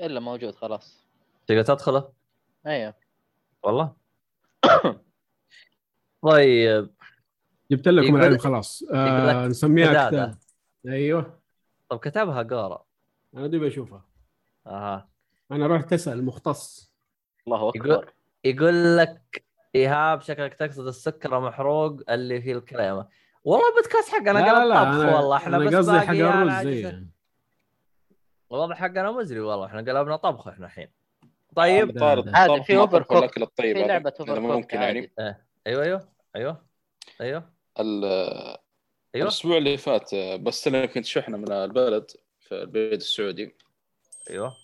إلا 0.00 0.20
موجود 0.20 0.54
خلاص. 0.54 1.04
تقدر 1.46 1.62
تدخله؟ 1.62 2.12
أيوه. 2.66 2.94
والله؟ 3.62 3.92
طيب. 6.22 6.90
جبت 7.70 7.88
لكم 7.88 8.16
العلم 8.16 8.38
خلاص. 8.38 8.82
آه 8.92 9.46
نسميها. 9.46 10.08
كتاب. 10.08 10.38
أيوه. 10.88 11.40
طب 11.88 11.98
كتبها 11.98 12.42
قورة 12.42 12.84
أنا 13.36 13.46
دي 13.46 13.58
بشوفها. 13.58 14.04
أها. 14.66 15.08
أنا 15.52 15.66
رحت 15.66 15.92
أسأل 15.92 16.18
المختص 16.18 16.92
الله 17.46 17.58
يقول- 17.58 17.92
اكبر 17.92 18.12
يقول 18.44 18.96
لك 18.98 19.44
إيهاب 19.74 20.20
شكلك 20.20 20.54
تقصد 20.54 20.86
السكر 20.86 21.40
محروق 21.40 22.00
اللي 22.10 22.42
فيه 22.42 22.52
الكريمة. 22.52 23.08
والله 23.44 23.74
بودكاست 23.74 24.08
حقنا 24.08 24.60
قلب 24.60 24.74
طبخ 24.74 25.14
والله. 25.16 25.36
إحنا 25.36 25.56
أنا 25.56 25.64
بس 25.64 25.74
قصدي 25.74 26.00
حق 26.00 26.14
أنا 26.14 26.42
الرز. 26.42 26.66
زي 26.66 27.02
الوضع 28.52 28.74
حقنا 28.74 29.10
مزري 29.10 29.40
والله. 29.40 29.66
إحنا 29.66 29.78
قلبنا 29.78 30.16
طبخ 30.16 30.48
إحنا 30.48 30.66
الحين. 30.66 30.88
طيب. 31.56 31.98
عادي، 32.02 32.20
الطبخ 32.52 32.66
في 32.66 32.76
أوفر 32.76 33.00
أكل 33.00 33.16
الأكل 33.16 33.40
كوك. 33.40 33.48
الطيب 33.48 33.76
في 33.76 33.82
هذا. 33.82 33.88
لعبة 33.88 34.12
أوفر 34.20 34.40
ممكن 34.40 34.76
يعني. 34.80 35.12
أيوه 35.66 35.82
أيوه 35.82 36.08
أيوه 36.36 36.62
أيوه. 37.20 37.50
ال- 37.80 38.04
أيوه. 39.14 39.26
الأسبوع 39.26 39.56
اللي 39.56 39.76
فات 39.76 40.14
آه، 40.14 40.36
بستلم 40.36 40.84
كنت 40.84 41.04
شحنة 41.04 41.36
من 41.36 41.52
البلد 41.52 42.10
في 42.40 42.54
البيت 42.54 43.00
السعودي. 43.00 43.56
أيوه. 44.30 44.56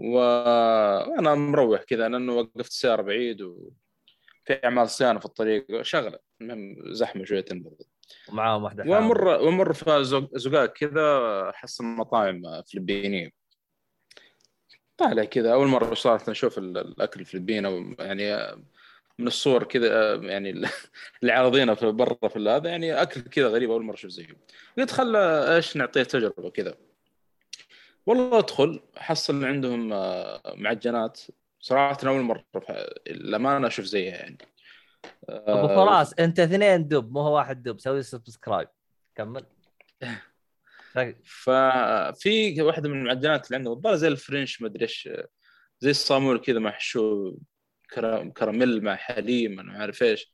وأنا 0.00 1.34
مروح 1.34 1.82
كذا 1.82 2.08
لأنه 2.08 2.32
وقفت 2.34 2.70
السياره 2.70 3.02
بعيد 3.02 3.42
وفي 3.42 4.60
أعمال 4.64 4.88
صيانة 4.90 5.18
في 5.18 5.26
الطريق 5.26 5.82
شغلة 5.82 6.18
المهم 6.40 6.92
زحمة 6.94 7.24
شويتين 7.24 7.62
برضه 7.62 7.84
ومعاهم 8.28 8.62
واحدة. 8.64 8.84
وامر 8.90 9.24
وامر 9.24 9.72
في 9.72 10.04
زق- 10.04 10.36
زقاق 10.38 10.66
كذا 10.72 11.18
أحس 11.50 11.80
مطاعم 11.80 12.62
فلبينية. 12.62 13.30
طالع 14.96 15.24
كذا 15.24 15.52
أول 15.52 15.66
مرة 15.66 15.94
صارت 15.94 16.30
نشوف 16.30 16.58
ال- 16.58 16.78
الأكل 16.78 17.20
الفلبيني 17.20 17.96
يعني 17.98 18.56
من 19.18 19.26
الصور 19.26 19.64
كذا 19.64 20.14
يعني 20.14 20.50
ال- 20.50 20.68
اللي 21.22 21.32
عارضينها 21.32 21.74
في 21.74 21.90
برا 21.92 22.28
في 22.28 22.38
هذا 22.48 22.68
يعني 22.70 23.02
أكل 23.02 23.20
كذا 23.20 23.48
غريب 23.48 23.70
أول 23.70 23.82
مرة 23.82 23.94
أشوف 23.94 24.10
زيه 24.10 24.26
قلت 24.78 24.90
خل 24.90 25.16
إيش 25.16 25.76
نعطيه 25.76 26.02
تجربة 26.02 26.50
كذا. 26.50 26.74
والله 28.06 28.38
أدخل 28.38 28.80
حصل 28.96 29.44
عندهم 29.44 29.92
آه، 29.92 30.54
معجنات. 30.56 31.20
صراحة 31.60 31.98
أول 32.08 32.20
مرة 32.20 32.44
الامانه 33.06 33.66
أشوف 33.66 33.84
زيها 33.84 34.14
يعني. 34.16 34.38
أبو 35.28 35.66
آه، 35.66 35.74
فراس 35.76 36.14
أنت 36.18 36.40
اثنين 36.40 36.88
دب 36.88 37.12
مو 37.12 37.20
هو 37.20 37.36
واحد 37.36 37.62
دب 37.62 37.78
سوي 37.80 38.02
سبسكرايب. 38.02 38.68
كمل. 39.14 39.46
ففي 41.24 42.62
واحدة 42.62 42.88
من 42.88 42.98
المعجنات 43.00 43.46
اللي 43.46 43.56
عندهم 43.56 43.72
الظاهر 43.76 43.96
زي 43.96 44.08
الفرنش 44.08 44.62
ما 44.62 44.68
أدري 44.68 44.82
إيش 44.82 45.08
زي 45.80 45.90
الصامول 45.90 46.38
كذا 46.40 46.58
محشو 46.58 47.36
كرا- 47.94 48.24
كراميل 48.36 48.84
مع 48.84 48.96
حليب 48.96 49.50
ما 49.50 49.78
عارف 49.78 50.02
إيش. 50.02 50.32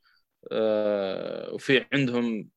آه، 0.51 1.53
وفي 1.53 1.85
عندهم 1.93 2.49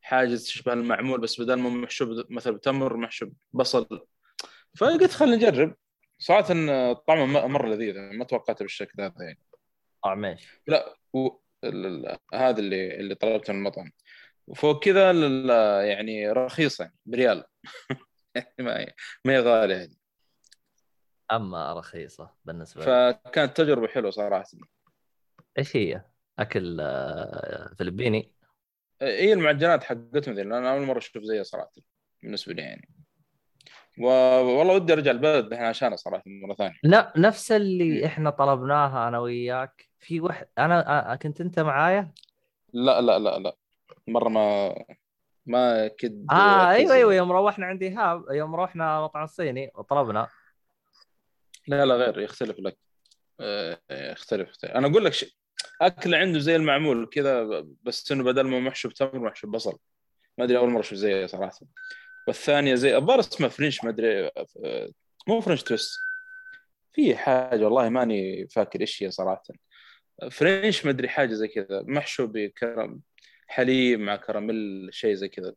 حاجة 0.00 0.36
تشبه 0.36 0.72
المعمول 0.72 1.20
بس 1.20 1.40
بدل 1.40 1.54
ما 1.54 1.68
محشو 1.70 2.24
مثلا 2.30 2.52
بتمر 2.52 2.96
محشو 2.96 3.30
بصل. 3.52 4.06
فقلت 4.76 5.12
خلينا 5.12 5.36
نجرب. 5.36 5.74
صراحة 6.18 6.52
إن 6.52 6.92
طعمه 6.92 7.46
مرة 7.46 7.68
لذيذ 7.68 7.98
ما 7.98 8.24
توقعته 8.24 8.62
بالشكل 8.62 9.02
هذا 9.02 9.14
يعني. 9.20 9.38
طعميش 10.04 10.48
لا 10.66 10.96
و... 11.12 11.28
ال... 11.64 11.86
ال... 11.86 12.18
هذا 12.34 12.58
اللي 12.58 12.94
اللي 12.94 13.14
طلبته 13.14 13.52
من 13.52 13.58
المطعم. 13.58 13.92
وفوق 14.46 14.84
كذا 14.84 15.10
ال... 15.10 15.50
يعني 15.88 16.28
رخيصة 16.28 16.84
يعني 16.84 16.96
بريال. 17.06 17.44
يعني 18.34 18.54
ما 18.58 18.80
هي 18.80 18.94
ما 19.24 19.32
هي 19.32 19.40
غالية 19.40 19.74
يعني 19.74 19.96
أما 21.32 21.72
رخيصة 21.72 22.34
بالنسبة 22.44 22.80
لي. 22.80 23.14
فكانت 23.24 23.56
تجربة 23.56 23.88
حلوة 23.88 24.10
صراحة. 24.10 24.44
إيش 25.58 25.76
هي؟ 25.76 26.04
أكل 26.38 26.78
آه، 26.80 27.74
فلبيني؟ 27.78 28.32
هي 29.02 29.32
المعجنات 29.32 29.84
حقتهم 29.84 30.34
ذي 30.34 30.42
أنا 30.42 30.72
أول 30.72 30.82
مرة 30.82 30.98
أشوف 30.98 31.22
زيها 31.22 31.42
صراحة 31.42 31.72
بالنسبة 32.22 32.52
لي 32.52 32.62
يعني. 32.62 32.88
و... 32.88 33.01
والله 33.98 34.74
ودي 34.74 34.92
ارجع 34.92 35.10
البلد 35.10 35.46
الحين 35.52 35.66
عشانها 35.66 35.96
صراحة 35.96 36.22
مرة 36.26 36.54
ثانية. 36.54 36.74
ن- 36.84 37.20
نفس 37.20 37.52
اللي 37.52 38.06
إحنا 38.06 38.30
طلبناها 38.30 39.08
أنا 39.08 39.18
وياك. 39.18 39.88
في 40.00 40.20
واحد 40.20 40.46
أنا 40.58 41.18
كنت 41.22 41.40
أنت 41.40 41.60
معايا؟ 41.60 42.12
لا 42.72 43.00
لا 43.00 43.18
لا 43.18 43.38
لا. 43.38 43.56
مرة 44.08 44.28
ما 44.28 44.74
ما 45.46 45.88
كد 45.88 46.26
آه. 46.30 46.70
أيوه 46.70 46.94
أيوه 46.94 47.14
يوم 47.14 47.32
روحنا 47.32 47.66
عند 47.66 47.82
ايهاب 47.82 48.24
يوم 48.30 48.54
رحنا 48.56 49.00
مطعم 49.00 49.26
صيني 49.26 49.70
وطلبنا. 49.74 50.28
لا 51.66 51.84
لا 51.86 51.94
غير 51.94 52.20
يختلف 52.20 52.58
لك. 52.58 52.78
آه، 53.40 53.78
يختلف. 53.90 54.48
يختلف. 54.48 54.72
أنا 54.72 54.86
أقول 54.86 55.04
لك 55.04 55.12
شيء 55.12 55.28
أكل 55.80 56.14
عنده 56.14 56.38
زي 56.38 56.56
المعمول 56.56 57.06
كذا 57.12 57.64
بس 57.82 58.12
إنه 58.12 58.24
بدل 58.24 58.42
ما 58.42 58.60
محشو 58.60 58.88
بتمر 58.88 59.18
محشو 59.18 59.46
ببصل. 59.46 59.78
ما 60.38 60.44
أدري 60.44 60.58
أول 60.58 60.70
مرة 60.70 60.80
أشوف 60.80 60.98
زيها 60.98 61.26
صراحة. 61.26 61.52
والثانية 62.26 62.74
زي 62.74 62.96
الظاهر 62.96 63.20
اسمها 63.20 63.48
French 63.48 63.84
ما 63.84 63.90
أدري 63.90 64.26
آه، 64.64 64.88
مو 65.28 65.40
French 65.40 65.62
toast 65.62 66.00
في 66.92 67.16
حاجة 67.16 67.64
والله 67.64 67.88
ماني 67.88 68.48
فاكر 68.48 68.80
إيش 68.80 69.02
هي 69.02 69.10
صراحة 69.10 69.42
French 70.30 70.84
ما 70.84 70.90
أدري 70.90 71.08
حاجة 71.08 71.32
زي 71.32 71.48
كذا 71.48 71.82
محشو 71.86 72.26
بكريم 72.26 73.00
حليب 73.46 74.00
مع 74.00 74.16
كراميل 74.16 74.88
شيء 74.92 75.14
زي 75.14 75.28
كذا 75.28 75.54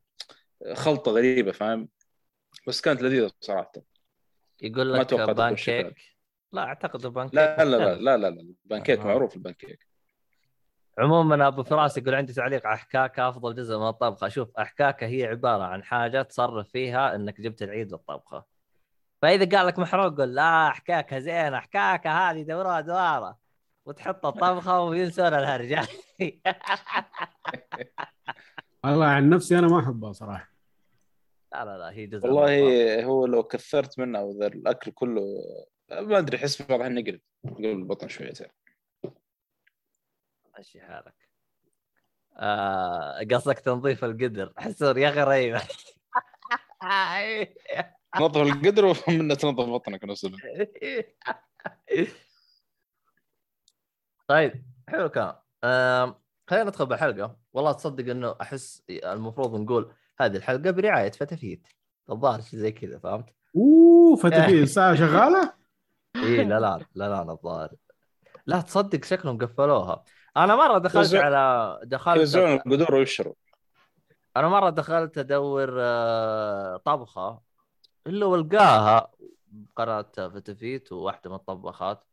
خلطة 0.73 1.11
غريبة 1.11 1.51
فاهم 1.51 1.89
بس 2.67 2.81
كانت 2.81 3.01
لذيذة 3.01 3.31
صراحة 3.41 3.71
يقول 4.61 4.93
لك 4.93 5.09
توقعت 5.09 5.35
pan 5.35 5.49
بالشكل 5.49 5.73
هذا. 5.73 5.89
كيك 5.89 6.15
لا 6.53 6.61
أعتقد 6.61 7.07
بان 7.07 7.25
كيك 7.29 7.35
لا 7.35 7.65
لا 7.65 7.65
لا 7.65 7.77
مختلف. 7.77 8.01
لا 8.01 8.17
لا, 8.17 8.29
لا. 8.29 8.41
البانكيك 8.41 8.99
آه. 8.99 9.03
معروف 9.03 9.35
البانكيك 9.35 9.87
عموما 10.99 11.47
أبو 11.47 11.63
فراس 11.63 11.97
يقول 11.97 12.15
عندي 12.15 12.33
تعليق 12.33 12.67
على 12.67 12.75
الحكاكة 12.75 13.29
أفضل 13.29 13.55
جزء 13.55 13.77
من 13.77 13.87
الطبخة. 13.87 14.27
شوف 14.27 14.57
الحكاكة 14.57 15.07
هي 15.07 15.25
عبارة 15.25 15.63
عن 15.63 15.83
حاجة 15.83 16.21
تصرف 16.21 16.69
فيها 16.69 17.15
إنك 17.15 17.41
جبت 17.41 17.61
العيد 17.61 17.91
للطبخة. 17.91 18.45
فإذا 19.21 19.57
قال 19.57 19.67
لك 19.67 19.79
محروق 19.79 20.17
قول 20.17 20.35
لا 20.35 20.67
احكاكه 20.67 21.19
زينه 21.19 21.57
احكاكه 21.57 22.09
هذه 22.09 22.43
دوروها 22.43 22.81
دوارة. 22.81 23.37
وتحط 23.85 24.25
الطبخة 24.25 24.81
وينسون 24.81 25.27
الهرجة. 25.27 25.81
والله 28.83 29.05
عن 29.05 29.29
نفسي 29.29 29.59
أنا 29.59 29.67
ما 29.67 29.79
أحبها 29.79 30.13
صراحة. 30.13 30.51
لا 31.53 31.65
لا 31.65 31.77
لا 31.77 31.91
هي 31.91 32.05
جزء. 32.05 32.27
والله 32.27 33.03
هو 33.03 33.25
لو 33.25 33.43
كثرت 33.43 33.99
منه 33.99 34.19
أو 34.19 34.31
الأكل 34.31 34.91
كله 34.91 35.21
ما 35.91 36.17
أدري 36.17 36.37
أحس 36.37 36.61
بعض 36.61 36.79
الحين 36.79 36.95
نقلب 36.95 37.19
قبل 37.45 37.65
البطن 37.65 38.07
شويتين 38.07 38.47
مشي 40.59 40.81
حالك. 40.81 41.29
آه 42.37 43.19
قصدك 43.31 43.59
تنظيف 43.59 44.03
القدر. 44.03 44.53
حسون 44.57 44.97
يا 44.97 45.09
أخي 45.09 45.21
رهيبة. 45.23 45.61
تنظف 48.17 48.37
القدر 48.37 48.85
ومنه 48.85 49.35
تنظف 49.35 49.69
بطنك 49.69 50.03
نفس. 50.03 50.27
طيب 54.27 54.65
حلو 54.89 55.11
آم، 55.63 56.15
خلينا 56.47 56.65
ندخل 56.65 56.85
بالحلقة. 56.85 57.37
والله 57.53 57.71
تصدق 57.71 58.11
إنه 58.11 58.35
أحس 58.41 58.83
المفروض 58.89 59.55
نقول 59.61 59.93
هذه 60.19 60.37
الحلقة 60.37 60.71
برعاية 60.71 61.11
فتافيت. 61.11 61.67
الظاهر 62.09 62.41
شيء 62.41 62.59
زي 62.59 62.71
كذا 62.71 62.99
فهمت؟ 62.99 63.25
أوه 63.55 64.15
فتفي 64.15 64.63
الساعة 64.63 64.95
شغالة؟ 64.95 65.53
إي 66.15 66.43
لا 66.43 66.59
لا 66.59 66.85
لا 66.95 67.23
لا 67.23 67.31
الظاهر. 67.31 67.75
لا 68.45 68.61
تصدق 68.61 69.03
شكلهم 69.03 69.37
قفلوها. 69.37 70.03
أنا 70.37 70.55
مرة 70.55 70.77
دخلت 70.77 70.95
يوزعون- 71.13 71.23
على 71.23 71.79
دخلت 71.83 72.17
يوزعون 72.17 72.53
القدور 72.53 72.95
ويشروا 72.95 73.33
أنا 74.37 74.47
مرة 74.49 74.69
دخلت 74.69 75.17
أدور 75.17 75.75
آه، 75.79 76.77
طبخة 76.77 77.41
الا 78.07 78.25
والقاها 78.25 79.11
قناه 79.75 80.01
فتفيت 80.15 80.91
وواحدة 80.91 81.29
من 81.29 81.35
الطباخات. 81.35 82.03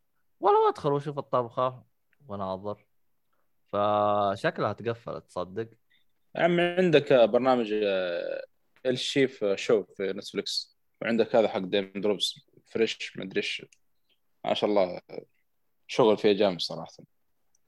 والله 0.41 0.69
أدخل 0.69 0.93
وأشوف 0.93 1.19
الطبخة 1.19 1.83
وأناظر. 2.29 2.87
فشكلها 3.67 4.73
تقفلت 4.73 5.25
تصدق؟ 5.29 5.69
عم 6.37 6.61
عندك 6.61 7.13
برنامج 7.13 7.73
آه، 7.85 8.45
الشيف 8.87 9.45
شو 9.55 9.85
في 9.85 10.03
نتفلكس 10.13 10.77
وعندك 11.03 11.37
هذا 11.37 11.49
حق 11.49 11.59
ديم 11.59 11.93
دروبز 11.97 12.47
فريش 12.67 13.17
مدري 13.17 13.37
إيش. 13.39 13.67
ما 14.45 14.55
شاء 14.55 14.71
الله 14.71 15.01
شغل 15.87 16.17
فيه 16.19 16.33
جامد 16.33 16.61
صراحة. 16.61 16.93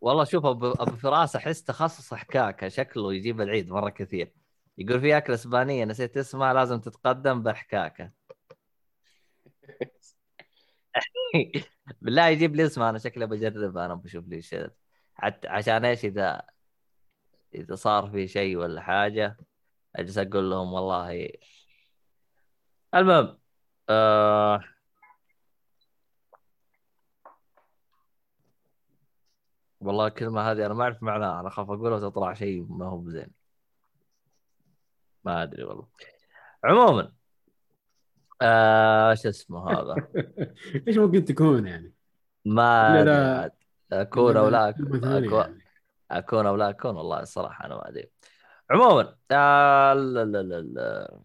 والله 0.04 0.24
شوف 0.24 0.46
أبو 0.46 0.70
أبو 0.72 0.96
فراس 0.96 1.36
أحس 1.36 1.64
تخصص 1.64 2.14
حكاكه 2.14 2.68
شكله 2.68 3.14
يجيب 3.14 3.40
العيد 3.40 3.68
مرة 3.70 3.90
كثير. 3.90 4.32
يقول 4.78 5.00
في 5.00 5.16
أكلة 5.16 5.34
إسبانية 5.34 5.84
نسيت 5.84 6.16
اسمها 6.16 6.52
لازم 6.54 6.80
تتقدم 6.80 7.42
بحكاكه 7.42 8.12
بالله 12.00 12.28
يجيب 12.34 12.56
لي 12.56 12.66
اسمها 12.66 12.90
أنا 12.90 12.98
شكلي 12.98 13.26
بجربها 13.26 13.86
أنا 13.86 13.94
بشوف 13.94 14.28
لي 14.28 14.42
شيء. 14.42 14.68
عشان 15.46 15.84
إيش؟ 15.84 16.04
إذا 16.04 16.42
إذا 17.54 17.74
صار 17.74 18.10
في 18.10 18.28
شيء 18.28 18.56
ولا 18.56 18.80
حاجة 18.80 19.36
أجلس 19.96 20.18
أقول 20.18 20.50
لهم 20.50 20.72
والله. 20.72 21.28
المهم 22.94 23.38
آه... 23.88 24.64
والله 29.86 30.06
الكلمة 30.06 30.40
هذه 30.50 30.66
أنا 30.66 30.74
ما 30.74 30.82
أعرف 30.82 31.02
معناها 31.02 31.40
أنا 31.40 31.48
أخاف 31.48 31.70
أقولها 31.70 31.96
وتطلع 31.96 32.34
شيء 32.34 32.66
ما 32.68 32.86
هو 32.86 32.98
بزين 32.98 33.28
ما 35.24 35.42
أدري 35.42 35.64
والله 35.64 35.86
عموما 36.64 37.12
آه... 38.42 39.14
شو 39.14 39.28
اسمه 39.28 39.70
هذا 39.70 40.08
إيش 40.88 40.98
ممكن 40.98 41.24
تكون 41.24 41.66
يعني؟ 41.66 41.92
ما 42.44 43.04
لا،. 43.04 43.50
أكون 43.92 44.36
أو 44.36 44.48
لا 44.48 44.72
ثانية 44.72 45.28
أكون. 45.28 45.58
أكون 46.10 46.46
أو 46.46 46.56
لا 46.56 46.70
أكون 46.70 46.96
والله 46.96 47.20
الصراحة 47.20 47.66
أنا 47.66 47.74
ما 47.74 47.88
أدري 47.88 48.10
عموما 48.70 49.16
آه 49.30 49.94
لا 49.94 50.24
لا 50.24 50.42
لا 50.42 50.60
لا. 50.60 51.20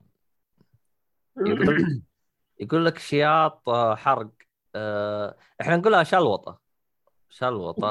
يقول 1.37 2.01
يقول 2.59 2.85
لك 2.85 2.97
شياط 2.97 3.69
آه، 3.69 3.95
حرق 3.95 4.31
آه 4.75 5.35
إحنا 5.61 5.77
نقولها 5.77 6.03
شلوطة 6.03 6.68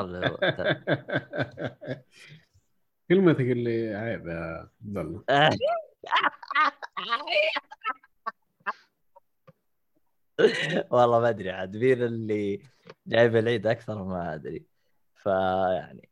اللي 0.05 0.27
هو- 0.27 0.39
كلمتك 3.09 3.41
اللي 3.41 3.95
عيب 3.95 4.27
يا 4.27 4.69
عبد 4.85 4.99
الله. 4.99 5.25
والله 10.91 11.21
ما 11.21 11.29
أدري 11.29 11.51
عاد 11.51 11.77
مين 11.77 12.03
اللي 12.03 12.63
جايب 13.07 13.37
العيد 13.37 13.67
أكثر 13.67 14.05
ما 14.05 14.35
أدري. 14.35 14.67
فيعني 15.15 16.09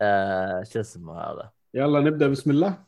آه 0.00 0.62
شو 0.62 0.80
اسمه 0.80 1.20
هذا؟ 1.20 1.52
يلا 1.74 2.00
نبدأ 2.00 2.28
بسم 2.28 2.50
الله. 2.50 2.84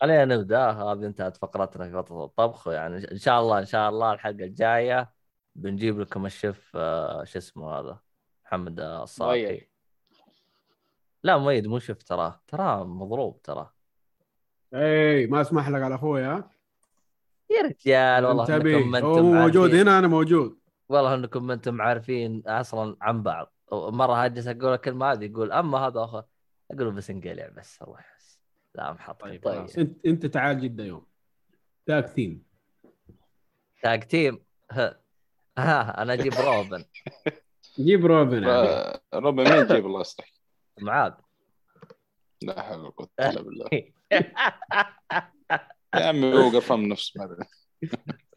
خلينا 0.00 0.24
نبدأ. 0.24 0.70
هذه 0.70 1.06
انتهت 1.06 1.36
فقرتنا 1.36 1.84
في 1.86 1.92
فقره 1.92 2.24
الطبخ. 2.24 2.68
يعني 2.68 3.12
إن 3.12 3.18
شاء 3.18 3.40
الله 3.40 3.58
إن 3.58 3.64
شاء 3.64 3.88
الله 3.88 4.12
الحلقة 4.12 4.44
الجاية 4.44 5.12
بنجيب 5.54 6.00
لكم 6.00 6.26
الشيف 6.26 6.72
آه، 6.76 7.24
شو 7.24 7.38
اسمه 7.38 7.70
هذا؟ 7.78 7.98
محمد 8.52 8.80
الصالحي 8.80 9.44
مؤيد. 9.44 9.66
لا 11.22 11.38
مؤيد 11.38 11.66
مو 11.66 11.78
شيف 11.78 12.02
تراه. 12.02 12.40
تراه 12.46 12.84
مضروب 12.84 13.42
تراه. 13.42 13.74
اي 14.74 15.26
ما 15.26 15.40
أسمح 15.40 15.68
لك 15.68 15.82
على 15.82 15.94
أخوي 15.94 16.22
ها؟ 16.22 16.50
يا 17.50 17.62
رجال 17.62 18.24
والله 18.24 18.56
إنكم 18.56 18.90
ما 18.90 18.98
هو 19.00 19.14
أنتم 19.14 19.24
موجود 19.24 19.74
هنا 19.74 19.98
أنا 19.98 20.08
موجود. 20.08 20.58
والله 20.88 21.14
إنكم 21.14 21.46
ما 21.46 21.54
أنتم 21.54 21.82
عارفين 21.82 22.42
أصلا 22.46 22.96
عن 23.00 23.22
بعض. 23.22 23.52
مرة 23.72 24.24
اجلس 24.24 24.46
أقول 24.46 24.74
الكلمة 24.74 25.12
هذه 25.12 25.24
يقول 25.24 25.52
أما 25.52 25.78
هذا 25.78 26.04
أخو 26.04 26.22
أقول 26.70 26.92
بس 26.92 27.10
انقلع 27.10 27.48
بس 27.48 27.82
روح 27.82 28.16
بس 28.18 28.40
لا 28.74 28.92
محط 28.92 29.20
طيب 29.20 29.42
طيب. 29.44 29.66
أنت 29.78 30.06
أنت 30.06 30.26
تعال 30.26 30.60
جدة 30.60 30.84
يوم. 30.84 31.06
تاك 31.86 32.06
ثيم 32.06 32.44
تاج 33.82 34.02
تيم. 34.02 34.44
ها، 34.70 36.02
أنا 36.02 36.12
أجيب 36.12 36.32
روبن. 36.34 36.84
جيب 37.78 38.06
روبن. 38.06 38.44
ر- 38.44 38.98
ربع 39.14 39.42
مين 39.42 39.66
تجيب 39.66 39.86
الله 39.86 40.00
يصلحك 40.00 40.32
معاذ 40.80 41.12
لا 42.42 42.62
حول 42.62 42.78
ولا 42.80 42.90
قوة 42.90 43.08
إلا 43.20 43.42
بالله. 43.42 43.68
يا 45.94 46.06
عمي 46.08 46.34
هو 46.34 46.48
قرفان 46.50 46.78
من 46.78 46.88
نفسه 46.88 47.20
ما. 47.20 47.36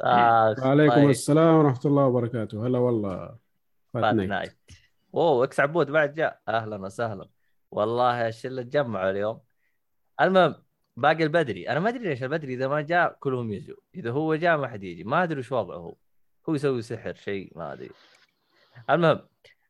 آه 0.02 0.56
وعليكم 0.66 0.96
طيب. 0.96 1.10
السلام 1.10 1.56
ورحمة 1.56 1.82
الله 1.86 2.06
وبركاته. 2.06 2.68
هلا 2.68 2.80
والله 2.80 3.38
فات 3.94 4.04
نايت. 4.14 4.30
نايت. 4.30 4.58
أوه 5.16 5.44
إكس 5.46 5.60
عبود 5.60 5.92
بعد 5.92 6.14
جاء. 6.14 6.42
أهلا 6.48 6.76
وسهلا. 6.76 7.28
والله 7.72 8.28
الشله 8.28 8.62
تجمعوا 8.62 9.10
اليوم؟ 9.12 9.42
المهم 10.22 10.56
باقي 10.98 11.24
البدري. 11.24 11.70
أنا 11.70 11.80
ما 11.80 11.90
أدري 11.90 12.04
ليش 12.10 12.24
البدري 12.24 12.54
إذا 12.54 12.68
ما 12.68 12.82
جاء 12.82 13.18
كلهم 13.20 13.52
يجوا. 13.54 13.78
إذا 13.96 14.12
هو 14.12 14.36
جاء 14.36 14.58
ما 14.58 14.68
حد 14.68 14.84
يجي. 14.84 15.04
ما 15.04 15.24
أدري 15.24 15.40
وش 15.40 15.52
وضعه. 15.52 15.78
هو 15.78 15.96
هو 16.50 16.54
يسوي 16.56 16.82
سحر 16.82 17.14
شيء 17.14 17.52
ما 17.56 17.74
أدري. 17.74 17.90
المهم 18.90 19.28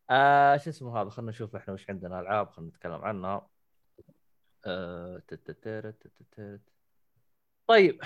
آه 0.10 0.58
شو 0.58 0.70
اسمه 0.70 1.02
هذا؟ 1.02 1.10
خلينا 1.10 1.32
نشوف 1.32 1.56
إحنا 1.56 1.74
وش 1.74 1.90
عندنا. 1.90 2.20
ألعاب 2.20 2.50
خلينا 2.52 2.70
نتكلم 2.72 2.94
عنها. 3.06 3.48
آه. 4.66 5.22
طيب 7.68 8.02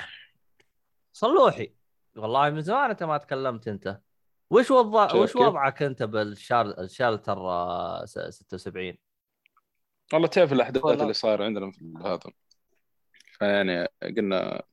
صلوحي. 1.13 1.73
والله 2.15 2.49
من 2.49 2.61
زمان 2.61 2.89
أنت 2.89 3.03
ما 3.03 3.17
تكلمت 3.17 3.67
أنت. 3.67 4.01
وش 4.49 4.71
وضع 4.71 5.13
وش؟ 5.15 5.35
وضعك 5.35 5.83
أنت 5.83 6.03
بالشال 6.03 6.79
الشالتر 6.79 7.37
آه، 7.37 8.05
س- 8.05 8.19
76 8.19 8.97
والله 10.13 10.27
تعرف 10.27 10.53
الأحداث 10.53 10.85
والله. 10.85 11.01
اللي 11.01 11.13
صايرة 11.13 11.43
عندنا 11.45 11.71
في 11.71 11.93
هذا. 12.05 12.19
فيعني 13.39 13.85
قلنا 14.01 14.63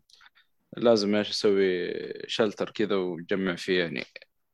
لازم 0.76 1.14
إيش 1.14 1.30
نسوي 1.30 1.92
shelter 2.26 2.70
كذا 2.70 2.96
ونجمع 2.96 3.56
فيه 3.56 3.82
يعني. 3.82 4.04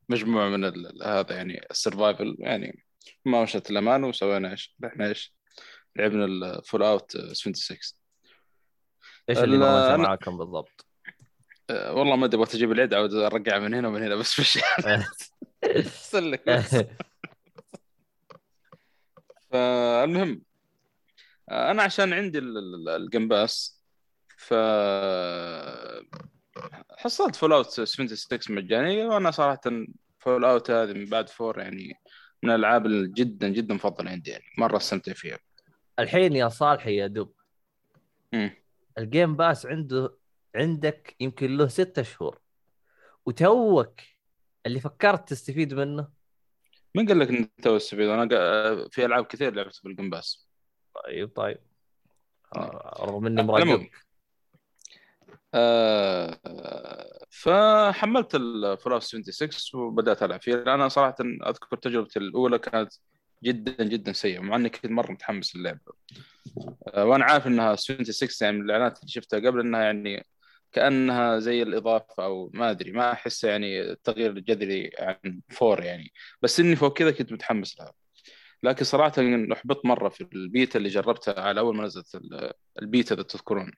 مجموعة 0.09 0.49
من 0.49 0.65
هذا 1.03 1.37
يعني 1.37 1.67
ال 1.71 1.78
survival 1.78 2.37
يعني 2.38 2.85
ما 3.25 3.43
مشت 3.43 3.71
الأمان 3.71 4.05
وسوينا 4.05 4.51
إيش؟ 4.51 4.77
رحنا 4.85 5.07
إيش؟ 5.09 5.35
لعبنا 5.97 6.25
ال 6.25 6.83
Fallout 6.83 7.16
76 7.17 7.79
إيش 9.29 9.38
اللي 9.38 9.57
ال- 9.57 9.61
ما 9.61 9.97
معاكم 9.97 10.38
بالضبط؟ 10.38 10.87
أه، 11.71 11.93
والله 11.95 12.17
ما 12.17 12.27
أدري 12.27 12.37
أبغى 12.43 12.53
تجيب 12.53 12.73
العيد 12.73 12.95
عاود 12.95 13.15
أرجع 13.15 13.59
من 13.59 13.75
هنا 13.75 13.88
ومن 13.88 14.03
هنا 14.03 14.15
بس 14.15 14.33
في 14.33 14.61
سلك 16.11 16.49
بس 16.49 16.77
فالمهم 19.51 20.43
آه، 21.51 21.71
أنا 21.71 21.83
عشان 21.83 22.12
عندي 22.12 22.38
ال- 22.38 22.59
ال- 22.59 22.88
Game 22.88 23.36
Pass 23.36 23.83
فحصلت 24.37 27.37
Fallout 27.37 27.81
76 27.81 28.57
مجانية 28.57 29.07
وأنا 29.07 29.31
صراحة 29.31 29.61
Fallout 30.18 30.71
هذه 30.71 30.93
من 30.93 31.05
بعد 31.05 31.29
four 31.29 31.59
يعني 31.59 31.95
من 32.43 32.51
الألعاب 32.51 32.83
جدا 33.15 33.49
جدا 33.49 33.75
مفضلة 33.75 34.11
عندي 34.11 34.31
يعني 34.31 34.45
مرة 34.59 34.77
استمتع 34.77 35.12
فيها. 35.12 35.38
الحين 35.99 36.37
يا 36.37 36.49
صالحي 36.49 36.97
يا 36.97 37.07
دب. 37.07 37.33
ال 38.99 39.06
Game 39.06 39.37
Pass 39.37 39.66
عنده 39.67 40.17
عندك 40.57 41.17
يمكن 41.21 41.57
له 41.57 41.69
ستة 41.69 42.03
شهور. 42.03 42.38
وتوك 43.27 44.01
اللي 44.67 44.81
فكرت 44.81 45.29
تستفيد 45.29 45.75
منه؟ 45.75 46.09
من 46.95 47.09
قال 47.09 47.19
لك 47.19 47.29
انت 47.29 47.51
تو 47.62 47.79
تستفيد 47.79 48.09
أنا 48.09 48.29
في 48.91 49.05
ألعاب 49.05 49.27
كثير 49.27 49.55
لعبت 49.55 49.81
بال 49.85 49.97
Game 49.97 50.23
Pass 50.23 50.49
طيب 51.05 51.29
طيب. 51.37 51.59
آه، 52.57 52.97
رغم 53.01 53.27
إني. 53.27 53.43
مراقب 53.43 53.88
آه، 55.55 56.38
فحملت 57.31 58.35
ال 58.35 58.92
Fallout 58.92 59.03
76 59.03 59.81
وبدأت 59.83 60.23
ألعب. 60.23 60.43
فيه 60.43 60.55
أنا 60.55 60.88
صراحة 60.88 61.15
أذكر 61.21 61.77
تجربتي 61.77 62.19
الأولى 62.19 62.59
كانت 62.59 62.93
جدا 63.45 63.85
جدا 63.85 64.12
سيئة 64.12 64.38
مع 64.41 64.57
إني 64.57 64.69
كنت 64.69 64.87
مرة 64.87 65.12
متحمس 65.12 65.57
للعبه 65.57 65.93
آه، 66.95 67.05
وأنا 67.05 67.25
عارف 67.25 67.47
إنها 67.47 67.77
76 67.77 68.47
يعني 68.47 68.59
من 68.59 68.65
الإعلانات 68.65 68.99
اللي 69.01 69.09
شفتها 69.12 69.41
قبل 69.41 69.61
إنها 69.61 69.83
يعني 69.83 70.27
كأنها 70.73 71.38
زي 71.38 71.62
الإضافة 71.62 72.25
أو 72.25 72.51
ما 72.55 72.71
أدري 72.71 72.93
ما 72.93 73.12
أحس 73.12 73.45
يعني 73.45 73.97
تغيير 73.97 74.38
جذري 74.38 74.91
عن 74.99 75.41
four 75.51 75.83
يعني. 75.85 76.12
بس 76.43 76.61
إني 76.61 76.77
فوق 76.77 76.93
كذا 76.99 77.11
كنت 77.11 77.33
متحمس 77.33 77.81
لها. 77.81 77.93
لكن 78.62 78.85
صراحة 78.85 79.12
أحبطت 79.53 79.87
مرة 79.87 80.09
في 80.09 80.27
البيتا 80.33 80.79
اللي 80.79 80.88
جربتها 80.88 81.41
على 81.41 81.61
أول 81.61 81.77
ما 81.77 81.85
نزلت 81.85 82.15
ال- 82.15 82.53
البيتا 82.83 83.15
اذا 83.15 83.23
تذكرون. 83.23 83.73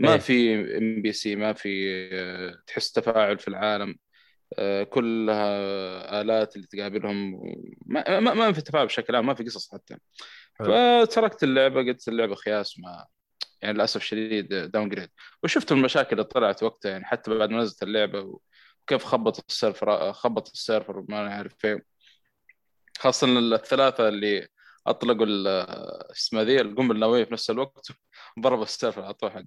ما 0.00 0.12
إيه. 0.12 0.18
في 0.18 0.54
NPC 0.78 1.36
ما 1.36 1.52
في 1.52 1.90
آه، 2.12 2.62
تحس 2.66 2.92
تفاعل 2.92 3.38
في 3.38 3.48
العالم. 3.48 3.96
آه، 4.58 4.82
كلها 4.82 6.20
آلات 6.20 6.56
اللي 6.56 6.66
تقابلهم. 6.66 7.40
ما, 7.86 8.20
ما, 8.20 8.34
ما 8.34 8.52
في 8.52 8.60
تفاعل 8.60 8.86
بشكل 8.86 9.16
عام 9.16 9.26
ما 9.26 9.34
في 9.34 9.44
قصص 9.44 9.72
حتى. 9.74 9.96
فتركت 10.58 11.42
اللعبة 11.42 11.82
قلت 11.82 12.08
اللعبة 12.08 12.34
خياس 12.34 12.78
ما 12.78 13.06
يعني 13.62 13.74
للأسف 13.74 14.02
شديد 14.02 14.48
downgrade 14.48 15.10
وشفت 15.42 15.72
المشاكل 15.72 16.08
اللي 16.12 16.24
طلعت 16.24 16.62
وقتها 16.62 16.90
يعني 16.90 17.04
حتى 17.04 17.38
بعد 17.38 17.50
ما 17.50 17.58
نزلت 17.58 17.82
اللعبة 17.82 18.20
وكيف 18.20 19.04
خبط 19.04 19.44
ال 19.48 19.57
server 19.57 20.12
خبط 20.12 20.50
ال 20.50 20.57
server 20.57 20.98
وما 20.98 21.24
نعرف 21.24 21.64
إيه. 21.64 21.84
خاصة 22.98 23.38
الثلاثة 23.38 24.08
اللي 24.08 24.48
أطلقوا 24.86 25.26
اسمها 26.12 26.44
ذي 26.44 26.60
القنبله 26.60 26.94
النووية 26.94 27.24
في 27.24 27.32
نفس 27.32 27.50
الوقت 27.50 27.88
ضرب 28.40 28.62
ال 28.62 28.69
server 28.69 29.12
طول 29.12 29.32
حق 29.32 29.42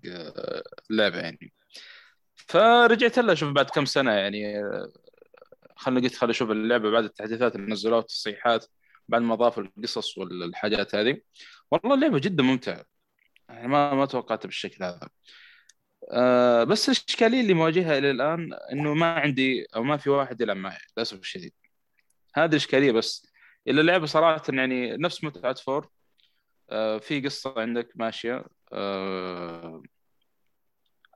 اللعبة 0.92 1.18
يعني. 1.18 1.54
فرجعت 2.36 3.20
لها 3.20 3.36
شوف 3.36 3.50
بعد 3.52 3.70
كم 3.70 3.86
سنة 3.86 4.12
يعني 4.12 4.64
خلنا 5.76 6.02
قلت 6.02 6.16
خليني 6.16 6.32
أشوف 6.32 6.52
اللعبة 6.52 6.92
بعد 6.92 7.04
التحديثات 7.04 7.56
اللي 7.56 7.72
نزلوها 7.72 7.98
والتصحيحات 7.98 8.66
بعد 9.08 9.22
ما 9.22 9.36
ضافوا 9.36 9.64
القصص 9.64 10.18
والحاجات 10.18 10.96
هذه. 10.96 11.22
والله 11.72 11.96
اللعبة 11.96 12.20
جدا 12.20 12.44
ممتعة. 12.44 12.86
يعني 13.50 13.68
ما 13.68 13.94
ما 13.94 14.06
توقعتها 14.06 14.48
بالشكل 14.48 14.84
هذا. 14.84 15.10
آه 16.12 16.64
بس 16.64 16.90
الإشكالية 16.90 17.42
اللي 17.42 17.54
مواجهها 17.54 17.98
إلى 17.98 18.12
الآن 18.12 18.54
إنه 18.72 18.94
ما 18.94 19.14
عندي 19.14 19.68
أو 19.76 19.84
ما 19.84 19.98
في 19.98 20.10
واحد 20.10 20.42
يلعب 20.42 20.58
معي 20.58 20.78
للأسف 20.98 21.20
الشديد. 21.20 21.54
هذه 22.36 22.50
الإشكالية 22.50 22.92
بس. 22.92 23.29
إلا 23.70 23.82
اللعبه 23.82 24.06
صراحة 24.06 24.42
يعني 24.50 24.98
نفس 24.98 25.24
متعة 25.24 25.54
فور. 25.54 25.90
آه 26.70 26.98
في 26.98 27.22
قصة 27.22 27.54
عندك 27.58 27.92
ماشية. 27.96 28.46
آه 28.74 29.82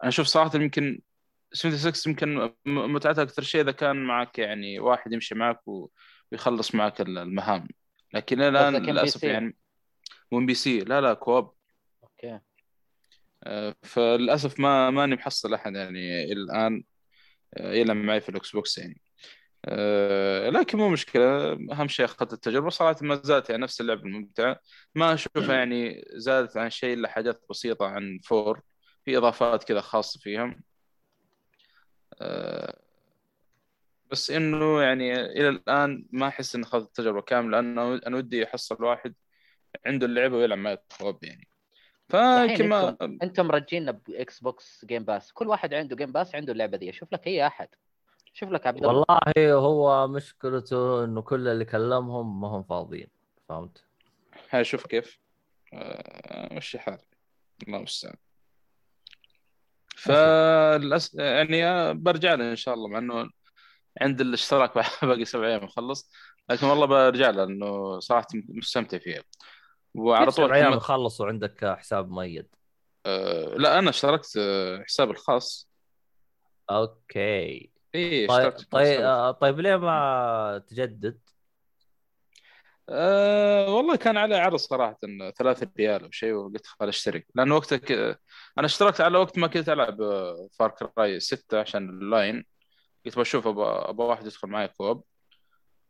أنا 0.04 0.10
أشوف 0.10 0.28
صراحة 0.28 0.52
يمكن 0.56 1.02
76 1.54 2.12
يمكن 2.12 2.54
متعتها 2.66 3.22
أكثر 3.24 3.42
شيء 3.42 3.62
إذا 3.62 3.72
كان 3.72 3.96
معك 4.04 4.40
يعني 4.40 4.80
واحد 4.80 5.14
يمشي 5.14 5.36
معك 5.36 5.60
ويخلص 6.32 6.76
معك 6.76 7.02
ال- 7.02 7.18
المهام. 7.18 7.68
لكن 8.14 8.42
الآن 8.42 8.76
قصدك 8.76 8.90
للأسف. 8.90 9.24
يعني 9.24 9.56
مو 10.32 10.46
PC. 10.46 10.80
لا 10.80 11.02
لا 11.02 11.14
co-op. 11.14 11.52
Okay. 12.04 12.40
آه، 13.44 13.76
فللأسف 13.84 14.60
ما 14.60 14.90
ماني 14.90 15.16
محصل 15.16 15.54
أحد 15.54 15.76
يعني 15.76 16.24
الآن 16.34 16.84
يلعب 17.58 17.98
معي 17.98 18.22
في 18.22 18.30
ال 18.30 18.52
Xbox 18.52 18.78
يعني. 18.78 19.02
آه، 19.66 20.50
لكن 20.50 20.78
مو 20.78 20.90
مشكلة. 20.90 21.52
أهم 21.72 21.88
شيء 21.88 22.06
أخذت 22.06 22.34
التجربة 22.34 22.70
صراحة 22.70 22.96
ما 23.02 23.22
زالت 23.24 23.50
يعني 23.50 23.62
نفس 23.64 23.82
اللعبه 23.82 24.02
الممتعه 24.02 24.60
ما 24.96 25.14
أشوفها 25.14 25.56
يعني 25.56 26.06
زادت 26.14 26.58
عن 26.58 26.70
شيء 26.70 26.94
إلا 26.94 27.08
حاجات 27.08 27.42
بسيطة 27.50 27.86
عن 27.86 28.20
four. 28.24 28.62
في 29.06 29.18
إضافات 29.18 29.64
كذا 29.64 29.82
خاصه 29.82 30.20
فيها 30.20 30.56
آه، 32.22 32.80
بس 34.12 34.32
إنه 34.32 34.82
يعني 34.82 35.22
إلى 35.22 35.50
الآن 35.50 36.06
ما 36.12 36.28
أحس 36.28 36.56
إني 36.56 36.64
أخذت 36.64 36.88
التجربة 36.88 37.22
كاملة. 37.22 37.62
لأنه 37.62 38.02
أنا 38.08 38.18
ودي 38.18 38.46
احصل 38.46 38.84
واحد 38.84 39.16
عنده 39.86 40.06
اللعبة 40.06 40.38
ويلعب 40.38 40.58
معي 40.58 40.78
co-op 40.98 41.24
يعني. 41.24 41.48
الحين 42.14 42.48
فيمكن 42.48 42.70
ما 42.70 42.90
أنتم 42.90 43.18
أنتم 43.24 43.48
مرجينا 43.48 43.92
ب 43.92 44.40
Xbox 44.40 44.86
Game 44.86 45.04
Pass 45.04 45.34
كل 45.34 45.48
واحد 45.48 45.74
عنده 45.74 45.96
Game 45.96 46.12
Pass 46.12 46.36
عنده 46.36 46.54
اللعبة 46.54 46.78
دي. 46.78 46.92
شوف 46.92 47.14
لك 47.14 47.28
أي 47.28 47.48
أحد. 47.48 47.68
شوف 48.34 48.50
لك 48.50 48.68
عبد 48.68 48.78
الله. 48.86 49.06
والله 49.38 49.54
هو 49.54 50.08
مشكلته 50.08 51.04
إنه 51.04 51.22
كل 51.22 51.48
اللي 51.48 51.66
كلمهم 51.66 52.42
ما 52.42 52.48
هم 52.48 52.64
فاضيين 52.64 53.08
فهمت؟ 53.50 53.84
هاي 54.50 54.64
شوف 54.64 54.88
كيف. 54.88 55.20
آه، 55.74 56.54
مشي 56.54 56.80
حالي 56.80 56.98
الله 57.68 57.78
المستعان. 57.78 58.16
فللأسف 59.98 61.14
يعني 61.20 61.94
برجع 61.94 62.34
له 62.34 62.52
إن 62.52 62.56
شاء 62.56 62.74
الله 62.74 62.88
مع 62.90 62.98
إنه 63.00 63.30
عند 64.02 64.22
الاشتراك 64.22 64.74
باقي 65.04 65.26
سبع 65.26 65.48
أيام 65.48 65.64
اخلص 65.64 66.12
لكن 66.50 66.66
والله 66.68 66.86
برجع 66.86 67.30
له 67.30 67.46
لأنه 67.46 68.00
صراحة 68.00 68.28
مستمتع 68.34 68.98
فيها. 68.98 69.24
وعلى 69.96 70.26
طول 70.32 70.34
سبع 70.46 70.56
أيام 70.56 70.74
كم- 70.74 70.80
خلص 70.80 71.22
وعندك 71.22 71.66
حساب 71.66 72.10
مؤيد 72.12 72.48
آه، 73.06 73.56
لا 73.58 73.80
أنا 73.80 73.90
اشتركت 73.90 74.40
حسابي 74.86 75.12
الخاص. 75.12 75.70
أوكي. 76.70 77.73
اي 77.96 78.28
طيب 78.28 78.52
طيب. 78.72 79.02
آه، 79.02 79.32
طيب 79.32 79.60
ليه 79.60 79.76
ما 79.76 80.64
تجدد؟ 80.68 81.20
أه 82.90 83.70
والله 83.76 83.96
كان 83.96 84.18
عليه 84.18 84.36
عرض 84.38 84.56
صراحة 84.56 85.00
ثلاثة 85.38 85.72
ريال 85.80 86.04
أو 86.04 86.12
شيء 86.12 86.34
وقلت 86.34 86.66
خل 86.66 86.88
أشترك 86.88 87.28
لأن 87.36 87.52
وقتها 87.52 87.78
ك... 87.78 87.92
أنا 88.58 88.66
اشتركت 88.66 89.02
على 89.02 89.18
وقت 89.18 89.38
ما 89.38 89.48
كنت 89.48 89.70
ألعب 89.70 89.98
Far 90.60 90.70
Cry 90.70 91.20
6 91.20 91.60
عشان 91.60 91.90
اللاين. 91.90 92.46
قلت 93.06 93.20
بشوف 93.20 93.48
أبغى 93.48 94.06
واحد 94.08 94.26
يدخل 94.26 94.48
معي 94.48 94.68
co-op. 94.68 95.04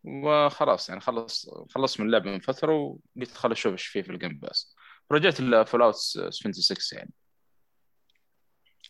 وخلاص 0.03 0.89
يعني 0.89 1.01
خلص 1.01 1.49
خلصت 1.75 1.99
من 1.99 2.05
اللعبة 2.05 2.31
من 2.31 2.39
فترة 2.39 2.73
وقلت 2.73 3.31
خل 3.31 3.51
أشوف 3.51 3.71
إيش 3.71 3.85
فيه 3.85 4.01
في 4.01 4.11
ال 4.11 4.17
Game 4.17 4.39
Pass 4.39 4.75
رجعت 5.11 5.41
ل 5.41 5.81
Fallout 5.81 5.95
76 5.95 6.99
يعني. 6.99 7.11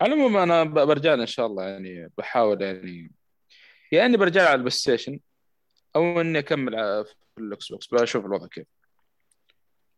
على 0.01 0.13
العموم 0.13 0.37
أنا 0.37 0.63
ب- 0.63 0.87
برجع 0.87 1.13
إن 1.13 1.25
شاء 1.25 1.45
الله 1.45 1.63
يعني 1.63 2.11
بحاول 2.17 2.61
يعني 2.61 3.11
يا 3.91 4.05
إني 4.05 4.17
برجع 4.17 4.41
على 4.41 4.53
ال 4.53 4.69
PlayStation 4.69 5.19
أو 5.95 6.21
إني 6.21 6.39
أكمل 6.39 6.71
على- 6.75 7.07
في 7.07 7.41
ال 7.41 7.71
Xbox 7.71 7.87
بشوف 7.87 8.25
الوضع 8.25 8.47
كيف 8.47 8.67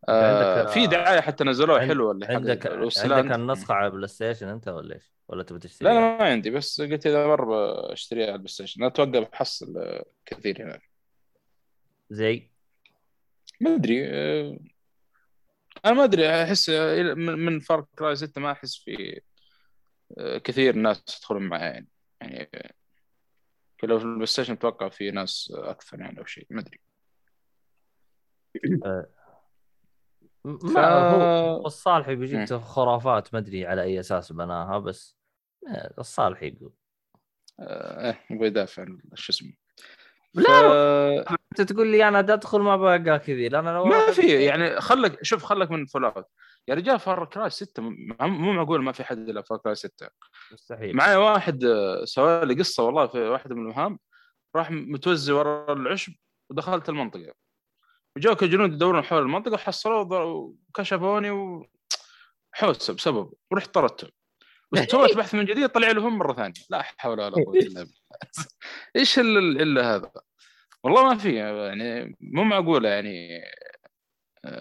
آه 0.09 0.65
في 0.65 0.87
دعاية 0.87 1.19
حتى 1.21 1.43
نزلوها 1.43 1.79
عند- 1.79 1.89
حلوة 1.89 2.11
اللي 2.11 2.25
عندك. 2.25 2.67
عندك 2.67 3.31
النسخة 3.35 3.73
على 3.73 3.87
ال 3.87 4.07
PlayStation 4.07 4.47
أنت 4.47 4.67
ولا 4.67 4.95
إيش؟ 4.95 5.11
ولا 5.27 5.43
تبي 5.43 5.59
تشتري؟ 5.59 5.89
لا 5.89 5.93
لا 5.93 5.99
ما 6.17 6.23
عندي 6.23 6.49
بس 6.49 6.81
قلت 6.81 7.07
إذا 7.07 7.27
مره 7.27 7.93
أشتريها 7.93 8.23
على 8.25 8.33
ال 8.33 8.47
PlayStation 8.47 8.83
أتوقع 8.83 9.19
بحصل 9.19 9.77
آه، 9.77 10.05
كثير 10.25 10.63
هنا 10.63 10.79
زي 12.09 12.49
ما 13.61 13.75
أدري 13.75 14.07
آه، 14.07 14.57
أنا 15.85 15.93
ما 15.93 16.03
أدري 16.03 16.43
أحس 16.43 16.69
من 17.15 17.59
Far 17.59 17.85
Cry 17.99 18.15
6 18.15 18.41
ما 18.41 18.51
أحس 18.51 18.75
في 18.77 19.21
كثير 20.43 20.75
ناس 20.75 21.03
يدخلون 21.19 21.43
معي 21.43 21.61
يعني. 21.61 21.87
يعني 22.21 22.49
آه، 22.53 22.73
لو 23.83 23.99
في 23.99 24.05
ال 24.05 24.25
PlayStation 24.25 24.53
أتوقع 24.53 24.89
في 24.89 25.11
ناس 25.11 25.53
آه، 25.57 25.69
أكثر 25.69 25.99
يعني 25.99 26.19
أو 26.19 26.25
شيء 26.25 26.47
ما 26.49 26.61
أدري. 26.61 26.79
ما 30.45 31.09
هو 31.09 31.65
الصالحي. 31.65 32.15
بيجيك 32.15 32.53
خرافات 32.53 33.33
ما 33.33 33.39
أدري 33.39 33.65
على 33.65 33.81
أي 33.83 33.99
أساس 33.99 34.31
بناها 34.31 34.79
بس 34.79 35.17
آه، 35.67 35.93
الصالحي 35.99 36.47
يقول. 36.47 36.73
آه، 37.59 38.05
إيه 38.09 38.19
يبغى 38.29 38.47
يدافع 38.47 38.81
عن 38.81 38.99
شو 39.13 39.31
اسمه. 39.31 39.53
لا، 40.33 40.43
ف- 41.23 41.35
أنت 41.51 41.61
تقول 41.71 41.87
لي 41.87 42.07
أنا 42.07 42.19
أدخل 42.19 42.59
ما 42.59 42.77
بقى 42.77 43.19
كذي 43.19 43.49
لأن 43.49 43.67
أنا 43.67 43.83
ما 43.83 44.11
في 44.11 44.45
يعني 44.45 44.81
خلك 44.81 45.23
شوف 45.23 45.43
خلك 45.43 45.71
من 45.71 45.85
Fallout 45.85 46.25
يا 46.67 46.75
رجال 46.75 46.99
Far 46.99 47.25
Cry 47.25 47.49
6 47.49 47.83
مو 47.83 48.51
معقول 48.53 48.83
ما 48.83 48.91
في 48.91 49.03
حد 49.03 49.29
يلعب 49.29 49.45
Far 49.45 49.57
Cry 49.57 49.75
6 49.75 50.07
مستحيل. 50.53 50.95
معي 50.95 51.15
واحد 51.15 51.63
آه، 51.63 52.05
سوى 52.05 52.45
لي 52.45 52.53
قصة 52.53 52.83
والله 52.83 53.07
في 53.07 53.19
واحدة 53.19 53.55
من 53.55 53.61
المهام 53.61 53.99
راح 54.55 54.71
متوزي 54.71 55.33
ورا 55.33 55.73
العشب 55.73 56.13
ودخلت 56.49 56.89
المنطقة. 56.89 57.33
وجوك 58.17 58.43
الجنود 58.43 58.73
يدورون 58.73 59.03
حول 59.03 59.21
المنطقة 59.21 59.53
وحصلوا 59.53 59.99
وضر- 59.99 60.25
وكشفوني 60.25 61.31
و 61.31 61.65
حوسة 62.53 62.93
بسبب 62.93 63.33
ورحت 63.51 63.73
طردتهم. 63.73 64.11
بس 64.71 64.79
سويت 64.91 65.17
بحث 65.17 65.35
من 65.35 65.45
جديد 65.45 65.69
طلع 65.69 65.91
لهم 65.91 66.17
مرة 66.17 66.33
ثانية. 66.33 66.53
لا 66.69 66.81
حول 66.81 67.19
ولا 67.19 67.29
قوة 67.29 67.53
إلا 67.55 67.83
بالله. 67.83 67.87
إيش 68.95 69.19
ال- 69.19 69.61
إلا 69.61 69.95
هذا؟ 69.95 70.11
والله 70.83 71.03
ما 71.03 71.17
في 71.17 71.35
يعني 71.35 72.15
مو 72.21 72.43
معقولة 72.43 72.89
يعني. 72.89 73.41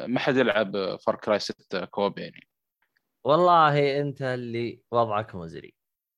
ما 0.07 0.20
حد 0.20 0.37
يلعب 0.37 0.97
Far 1.07 1.16
Cry 1.16 1.38
6 1.38 1.85
co-op 1.85 2.18
يعني. 2.18 2.49
والله 3.25 4.01
انت 4.01 4.23
اللي 4.23 4.81
وضعك 4.90 5.35
مزري. 5.35 5.75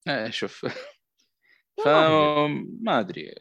آه، 0.09 0.31
شوف. 0.31 0.67
فما 1.85 3.01
أدري. 3.01 3.35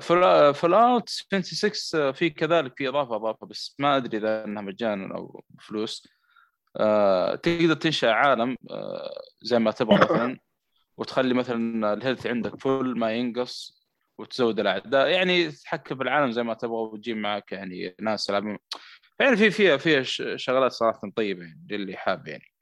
Fall 0.00 0.54
Fallout 0.54 1.08
26 1.08 2.12
في 2.12 2.30
كذلك 2.30 2.72
في 2.76 2.88
إضافة 2.88 3.16
إضافة 3.16 3.46
بس 3.46 3.76
ما 3.78 3.96
أدري 3.96 4.18
إذا 4.18 4.44
إنها 4.44 4.62
مجانا 4.62 5.14
أو 5.14 5.44
بفلوس. 5.50 6.08
آه، 6.76 7.34
تقدر 7.34 7.74
تنشأ 7.74 8.10
عالم 8.10 8.56
آه، 8.70 9.20
زي 9.42 9.58
ما 9.58 9.70
تبغى 9.70 9.96
مثلا. 10.04 10.38
وتخلي 10.96 11.34
مثلا 11.34 11.92
ال 11.92 11.97
health 11.97 12.26
عندك 12.26 12.60
full 12.60 12.98
ما 12.98 13.12
ينقص. 13.12 13.86
وتزود 14.18 14.60
الأعداء. 14.60 15.08
يعني 15.08 15.50
تتحكم 15.50 15.96
في 15.96 16.02
العالم 16.02 16.32
زي 16.32 16.42
ما 16.42 16.54
تبغى 16.54 16.76
وتجيب 16.76 17.16
معك 17.16 17.52
يعني 17.52 17.94
ناس 18.00 18.28
يلعبون. 18.28 18.58
يعني 19.20 19.36
في 19.36 19.50
فيها 19.50 19.76
فيها 19.76 20.02
شغلات 20.36 20.72
صراحة 20.72 21.00
طيبه 21.16 21.42
يعني 21.44 21.66
للي 21.70 21.96
حاب 21.96 22.28
يعني. 22.28 22.52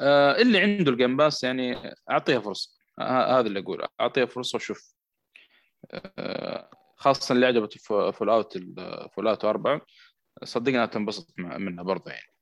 آه، 0.00 0.36
اللي 0.42 0.60
عنده 0.60 0.90
ال 0.92 0.97
Game 0.97 1.16
Pass 1.16 1.44
يعني 1.44 1.92
اعطيها 2.10 2.40
فرصة. 2.40 2.78
ه- 3.00 3.38
هذا 3.38 3.46
اللي 3.46 3.60
أقوله. 3.60 3.88
اعطيها 4.00 4.26
فرصة 4.26 4.56
وشوف. 4.56 4.94
آه، 6.18 6.70
خاصة 6.96 7.32
اللي 7.32 7.46
عجبته 7.46 8.10
Fallout 8.12 8.58
Fallout 9.12 9.44
4 9.44 9.80
صدقني 10.44 10.86
تنبسط 10.86 11.34
منها 11.38 11.82
برضه 11.82 12.10
يعني. 12.10 12.32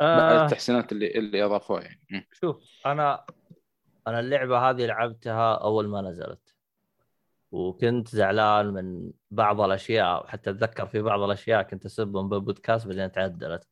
آه. 0.00 0.44
التحسينات 0.44 0.92
اللي 0.92 1.10
اللي 1.18 1.44
أضافوها 1.44 1.82
يعني. 1.82 2.28
شوف 2.32 2.56
أنا 2.86 3.24
أنا 4.06 4.20
اللعبة 4.20 4.58
هذه 4.70 4.86
لعبتها 4.86 5.54
أول 5.54 5.88
ما 5.88 6.00
نزلت. 6.02 6.45
وكنت 7.56 8.08
زعلان 8.08 8.66
من 8.66 9.12
بعض 9.30 9.60
الأشياء 9.60 10.24
وحتى 10.24 10.50
أتذكر 10.50 10.86
في 10.86 11.02
بعض 11.02 11.20
الأشياء 11.20 11.62
كنت 11.62 11.84
أسبهم 11.84 12.28
بالبودكاست 12.28 12.86
بعدين 12.86 13.12
تعدلت. 13.12 13.68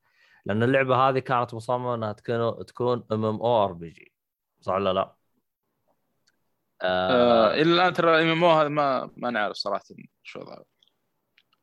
لأن 0.47 0.63
اللعبة 0.63 0.97
هذه 0.97 1.19
كانت 1.19 1.55
مصممة 1.55 1.95
إنها 1.95 2.13
تكون 2.13 2.67
تكون 2.67 3.05
إم 3.13 3.25
إم 3.25 3.37
أو 3.41 3.65
آر 3.65 3.73
بي 3.73 3.91
جي. 3.91 4.13
صح 4.61 4.73
ولا 4.73 4.93
لا؟ 4.93 5.17
آه 6.83 7.51
آه. 7.51 7.55
إلى 7.55 7.63
الآن 7.75 7.93
ترى 7.93 8.17
ال 8.17 8.29
MMO 8.29 8.51
هذا 8.51 8.69
ما 8.69 9.11
ما 9.17 9.31
نعرف 9.31 9.57
صراحة 9.57 9.85
شو 10.23 10.41
وضعه 10.41 10.65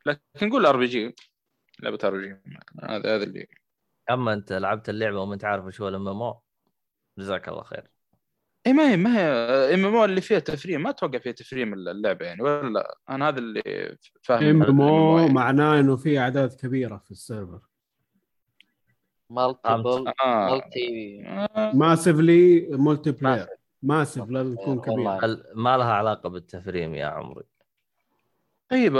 لكن 0.05 0.47
نقول 0.47 0.65
آر 0.65 0.77
بي 0.77 0.85
جي 0.85 1.15
لعبة 1.79 1.99
آر 2.03 2.17
بي 2.17 2.27
جي. 2.27 2.41
هذا 2.83 3.15
هذا 3.15 3.23
اللي 3.23 3.47
أما 4.11 4.33
أنت 4.33 4.53
لعبت 4.53 4.89
اللعبة 4.89 5.19
وما 5.19 5.33
أنت 5.33 5.45
عارف 5.45 5.65
وش 5.65 5.81
هو 5.81 5.87
ال 5.87 6.07
MMO 6.07 6.41
جزاك 7.17 7.49
الله 7.49 7.63
خير. 7.63 8.00
اي 8.67 8.73
ما 8.73 8.91
هي 8.91 8.97
ما 8.97 9.17
هي 9.17 9.23
MMO 9.73 10.05
اللي 10.05 10.21
فيها 10.21 10.39
تفريم 10.39 10.83
ما 10.83 10.89
أتوقع 10.89 11.19
فيها 11.19 11.31
تفريم 11.31 11.73
اللعبة 11.73 12.25
يعني 12.25 12.41
ولا 12.43 12.69
لا 12.69 12.97
أنا 13.09 13.29
هذا 13.29 13.39
اللي 13.39 13.97
فاهم 14.21 14.63
MMO. 14.63 15.27
معناه 15.27 15.79
إنه 15.79 15.95
في 15.95 16.19
أعداد 16.19 16.53
كبيرة 16.53 16.97
في 17.05 17.11
ال 17.11 17.17
server. 17.17 17.59
multiple 19.29 20.13
آه. 20.23 20.49
multi 20.51 21.23
آه. 21.27 21.71
massively 21.75 22.67
multiplayer 22.71 23.47
massive 23.83 24.29
لازم 24.29 24.55
تكون 24.55 24.81
كبير. 24.81 25.43
ما 25.55 25.77
لها 25.77 25.93
علاقة 25.93 26.29
بالتفريم 26.29 26.95
يا 26.95 27.05
عمري. 27.05 27.43
طيب 28.69 28.93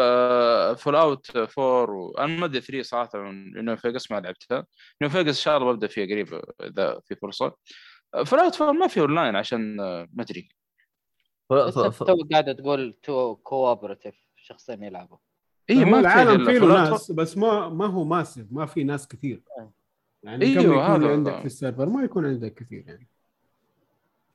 Fallout 0.77 1.35
4 1.35 1.89
وأنا 1.89 2.39
ما 2.39 2.45
أدري 2.45 2.61
3 2.61 2.81
صراحة 2.81 3.09
New 3.29 3.75
Vegas 3.75 4.11
ما 4.11 4.19
لعبتها. 4.19 4.65
New 5.01 5.09
Vegas 5.09 5.37
إن 5.37 5.43
شاء 5.43 5.57
الله 5.57 5.71
ببدأ 5.71 5.87
فيها 5.87 6.05
قريب 6.05 6.41
إذا 6.61 6.99
في 7.05 7.15
فرصة. 7.15 7.55
Fallout 8.25 8.61
4 8.61 8.71
ما 8.73 8.87
في 8.87 8.99
اون 8.99 9.15
لاين 9.15 9.35
عشان 9.35 9.79
آه، 9.79 10.07
ما 10.13 10.23
أدري. 10.23 10.49
تو 11.49 12.17
قاعد 12.31 12.55
تقول 12.55 12.93
two 13.03 13.35
cooperative 13.35 14.15
شخصين 14.35 14.83
يلعبوا. 14.83 15.17
اي 15.69 15.79
إيه، 15.79 15.85
ما 15.85 15.99
العالم 15.99 16.45
في 16.45 16.51
فيه 16.53 16.59
Fallout 16.59 16.63
4 16.63 16.89
ناس 16.89 17.11
بس 17.11 17.37
ما 17.37 17.69
ما 17.69 17.85
هو 17.85 18.03
massive 18.03 18.45
ما 18.51 18.65
في 18.65 18.83
ناس 18.83 19.07
كثير. 19.07 19.41
آه. 19.57 19.71
يعني 20.23 20.45
أيوه، 20.45 20.63
كم 20.63 20.71
يكون 20.71 20.83
هذا- 20.83 21.11
عندك 21.11 21.39
في 21.39 21.45
ال 21.45 21.50
server؟ 21.50 21.85
ما 21.85 22.03
يكون 22.03 22.25
عندك 22.25 22.53
كثير 22.53 22.83
يعني. 22.87 23.07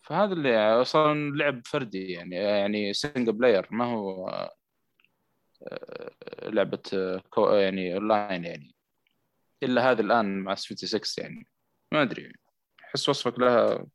فهذا 0.02 0.32
اللي 0.32 0.58
أصلا 0.58 1.30
لعب 1.36 1.62
فردي 1.66 2.12
يعني 2.12 2.36
يعني 2.36 2.92
single 2.92 3.32
player 3.32 3.66
ما 3.70 3.84
هو 3.84 4.28
آه، 4.28 4.50
آه، 5.62 6.48
لعبة 6.48 6.82
آه، 6.94 7.22
co 7.30 7.48
يعني 7.48 7.94
اونلاين 7.94 8.44
يعني. 8.44 8.74
إلا 9.62 9.90
هذا 9.90 10.00
الآن 10.00 10.38
مع 10.40 10.54
76 10.54 11.24
يعني. 11.26 11.46
ما 11.92 12.02
أدري. 12.02 12.32
احس 12.96 13.08
وصفك 13.08 13.38
لها 13.38 13.86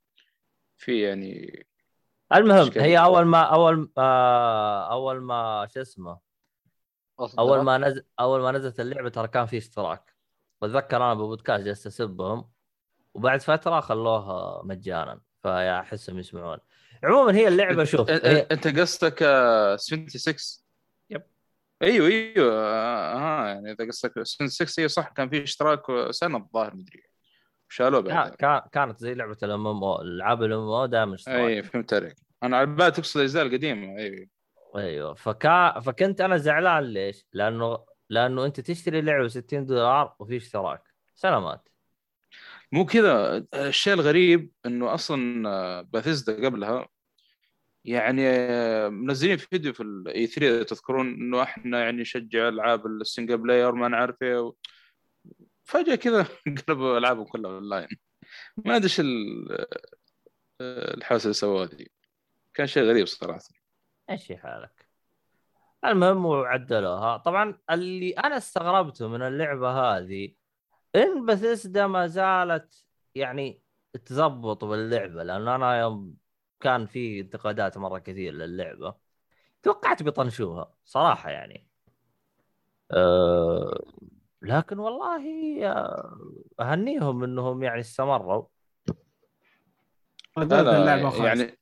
في 0.77 1.01
يعني 1.01 1.65
المهم. 2.33 2.71
هي 2.75 2.99
أول 2.99 3.25
ما 3.25 3.41
أول 3.41 3.91
آه 3.97 4.91
أول 4.91 5.21
ما 5.21 5.67
شو 5.73 5.81
اسمه؟ 5.81 6.19
أول 7.39 7.61
ما 7.61 7.77
نزل 7.77 8.05
أول 8.19 8.41
ما 8.41 8.51
نزلت 8.51 8.79
اللعبة 8.79 9.09
ترى 9.09 9.27
كان 9.27 9.45
في 9.45 9.57
اشتراك. 9.57 10.15
وأتذكر 10.61 10.97
أنا 10.97 11.13
بالبودكاست 11.13 11.63
جلست 11.63 11.87
أسبهم 11.87 12.49
وبعد 13.13 13.41
فترة 13.41 13.79
خلوها 13.79 14.61
مجانا 14.63 15.21
فيا 15.41 15.79
احسهم 15.79 16.19
يسمعون. 16.19 16.57
عموما 17.03 17.35
هي 17.35 17.47
اللعبة 17.47 17.83
شوف 17.83 18.09
هي... 18.09 18.47
أنت 18.51 18.79
قصدك 18.79 19.23
آه، 19.23 19.75
76 19.75 20.35
يب. 21.09 21.23
أيوه 21.81 22.07
أيوه 22.07 22.53
آه 22.53 23.13
آه، 23.15 23.47
يعني 23.47 23.71
إذا 23.71 23.87
قصدك 23.87 24.23
76 24.23 24.83
اي 24.83 24.89
صح 24.89 25.07
كان 25.07 25.29
في 25.29 25.43
اشتراك 25.43 26.11
سنة 26.11 26.37
الظاهر 26.37 26.75
مدري. 26.75 27.10
شالوه. 27.71 28.01
بعد 28.01 28.35
كان- 28.35 28.61
كانت 28.71 28.99
زي 28.99 29.13
لعبة 29.13 29.37
الأم 29.43 29.67
إم 29.67 29.83
أو 29.83 30.01
ألعاب 30.01 30.43
الأم 30.43 30.59
إم 30.59 30.67
أو 30.69 30.85
دائما 30.85 31.17
اي 31.27 31.63
فهمت 31.63 31.93
عليك 31.93 32.15
أنا 32.43 32.57
على 32.57 32.65
بالي 32.65 32.91
تقصد 32.91 33.17
الأجزاء 33.17 33.45
القديمة 33.45 33.97
أيوه 33.97 34.27
أيوه 34.77 35.13
فكا... 35.13 35.79
فكنت 35.79 36.21
أنا 36.21 36.37
زعلان 36.37 36.83
ليش؟ 36.83 37.25
لأنه 37.33 37.85
لأنه 38.09 38.45
أنت 38.45 38.59
تشتري 38.59 39.01
لعبة 39.01 39.27
60 39.27 39.65
دولار 39.65 40.15
وفي 40.19 40.37
اشتراك 40.37 40.81
سلامات 41.15 41.69
مو 42.71 42.85
كذا 42.85 43.45
الشيء 43.53 43.93
الغريب 43.93 44.51
إنه 44.65 44.93
أصلا 44.93 45.81
باثيزدا 45.81 46.45
قبلها 46.45 46.87
يعني 47.85 48.21
آه، 48.29 48.89
منزلين 48.89 49.37
فيديو 49.37 49.73
في 49.73 49.83
ال 49.83 50.27
E3 50.27 50.63
تذكرون 50.63 51.07
إنه 51.07 51.43
إحنا 51.43 51.79
يعني 51.83 52.01
نشجع 52.01 52.47
ألعاب 52.47 52.85
ال 52.85 52.92
single 52.92 53.37
player 53.37 53.71
ما 53.71 53.87
نعرف 53.87 54.15
إيه. 54.21 54.51
فجأة 55.71 55.95
كذا 55.95 56.27
قلبوا 56.67 56.97
ألعابهم 56.99 57.25
كلها 57.25 57.51
أونلاين. 57.51 57.87
ما 58.57 58.75
أدري 58.75 58.83
إيش 58.85 58.99
ال- 58.99 59.65
الحوسة 60.61 61.23
اللي 61.23 61.33
سووها 61.33 61.65
ذي 61.65 61.91
كان 62.53 62.67
شيء 62.67 62.83
غريب 62.83 63.07
صراحة. 63.07 63.39
إيش 64.09 64.31
حالك. 64.31 64.87
المهم 65.85 66.25
وعدلوها 66.25 67.17
طبعا 67.17 67.59
اللي 67.69 68.11
أنا 68.11 68.37
استغربته 68.37 69.07
من 69.07 69.21
اللعبة 69.21 69.71
هذه 69.71 70.35
إن 70.95 71.25
بثيسدا 71.25 71.87
ما 71.87 72.07
زالت 72.07 72.85
يعني 73.15 73.63
تزبط 74.05 74.65
باللعبة 74.65 75.23
لأن 75.23 75.47
أنا 75.47 75.79
يوم 75.79 76.17
كان 76.59 76.85
في 76.87 77.19
انتقادات 77.19 77.77
مرة 77.77 77.99
كثير 77.99 78.33
للعبة. 78.33 78.95
توقعت 79.63 80.03
بيطنشوها 80.03 80.73
صراحة 80.85 81.29
يعني. 81.31 81.67
أه 82.91 83.81
لكن 84.41 84.79
والله 84.79 85.21
آه، 85.65 86.33
أهنيهم 86.59 87.23
إنهم 87.23 87.63
يعني 87.63 87.79
استمروا. 87.79 88.45
يعني 90.37 91.57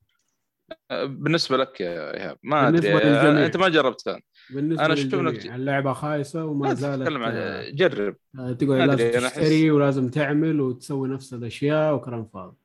آه، 0.92 1.06
بالنسبة 1.06 1.58
لك 1.58 1.82
يا 1.82 2.13
إيهاب 2.18 2.38
ما 2.44 2.68
أدري 2.68 2.94
آه،. 2.94 3.46
أنت 3.46 3.58
ما 3.58 3.70
جربتها. 3.70 4.22
بالنسبة 4.50 4.86
أنا 4.86 4.96
شفت 4.96 5.13
لك- 5.13 5.46
اللعبة 5.46 5.94
خايسة 5.94 6.46
وما 6.46 6.74
زالت 6.74 7.02
تتكلم 7.02 7.24
عن 7.24 7.34
جرب. 7.76 8.15
تقعد 8.34 8.63
لازم 8.63 9.28
تشتري 9.28 9.72
ولازم 9.72 10.10
تعمل 10.10 10.62
وتسوي 10.62 11.10
نفس 11.10 11.34
الأشياء 11.34 11.96
وكلام 11.96 12.26
فاضي. 12.26 12.58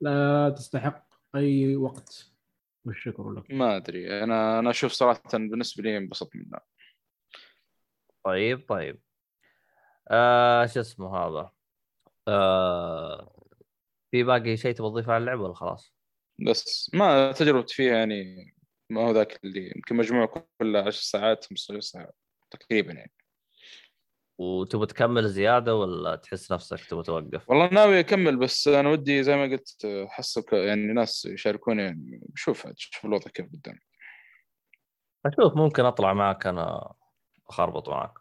لا 0.00 0.50
تستحق 0.56 1.06
أي 1.34 1.76
وقت. 1.76 2.32
والشكر 2.84 3.30
لك. 3.32 3.50
ما 3.50 3.76
أدري 3.76 4.24
أنا 4.24 4.58
أنا 4.58 4.70
أشوف 4.70 4.92
صراحة 4.92 5.22
بالنسبة 5.32 5.82
لي 5.82 5.96
انبسطت 5.96 6.36
منها. 6.36 6.60
طيب 8.24 8.64
طيب. 8.68 9.00
آه 10.08 10.66
شو 10.66 10.80
اسمه 10.80 11.16
هذا؟ 11.16 11.50
آه 12.28 13.32
في 14.10 14.22
باقي 14.22 14.56
شيء 14.56 14.74
تبغى 14.74 14.90
تضيفه 14.90 15.12
على 15.12 15.20
اللعبة 15.20 15.42
ولا 15.42 15.54
خلاص؟ 15.54 15.94
بس 16.46 16.90
ما 16.94 17.32
تجربتي 17.32 17.74
فيها 17.74 17.96
يعني 17.96 18.52
ما 18.90 19.06
هو 19.06 19.10
ذاك 19.10 19.44
اللي 19.44 19.72
يمكن 19.76 19.96
مجموع 19.96 20.26
كله 20.60 20.78
10 20.78 20.90
ساعات 20.90 21.44
15 21.44 21.80
ساعة 21.80 22.12
تقريبا 22.50 22.92
يعني. 22.92 23.12
وتبغى 24.38 24.86
تكمل 24.86 25.28
زيادة 25.28 25.74
ولا 25.74 26.16
تحس 26.16 26.52
نفسك 26.52 26.84
تبغى 26.84 27.02
توقف؟ 27.02 27.50
والله 27.50 27.68
ناوي 27.68 28.00
أكمل 28.00 28.36
بس 28.36 28.68
أنا 28.68 28.88
ودي 28.88 29.22
زي 29.22 29.36
ما 29.36 29.42
قلت 29.42 29.84
احصل 29.84 30.44
يعني 30.52 30.92
ناس 30.92 31.24
يشاركوني 31.24 31.82
يعني 31.82 32.20
بشوف 32.28 32.68
شوف 32.76 33.04
الوضع 33.04 33.30
كيف 33.30 33.46
قدام. 33.46 33.78
أشوف 35.26 35.56
ممكن 35.56 35.84
أطلع 35.84 36.12
معك 36.12 36.46
أنا 36.46 36.92
أخربط 37.48 37.88
معك. 37.88 38.18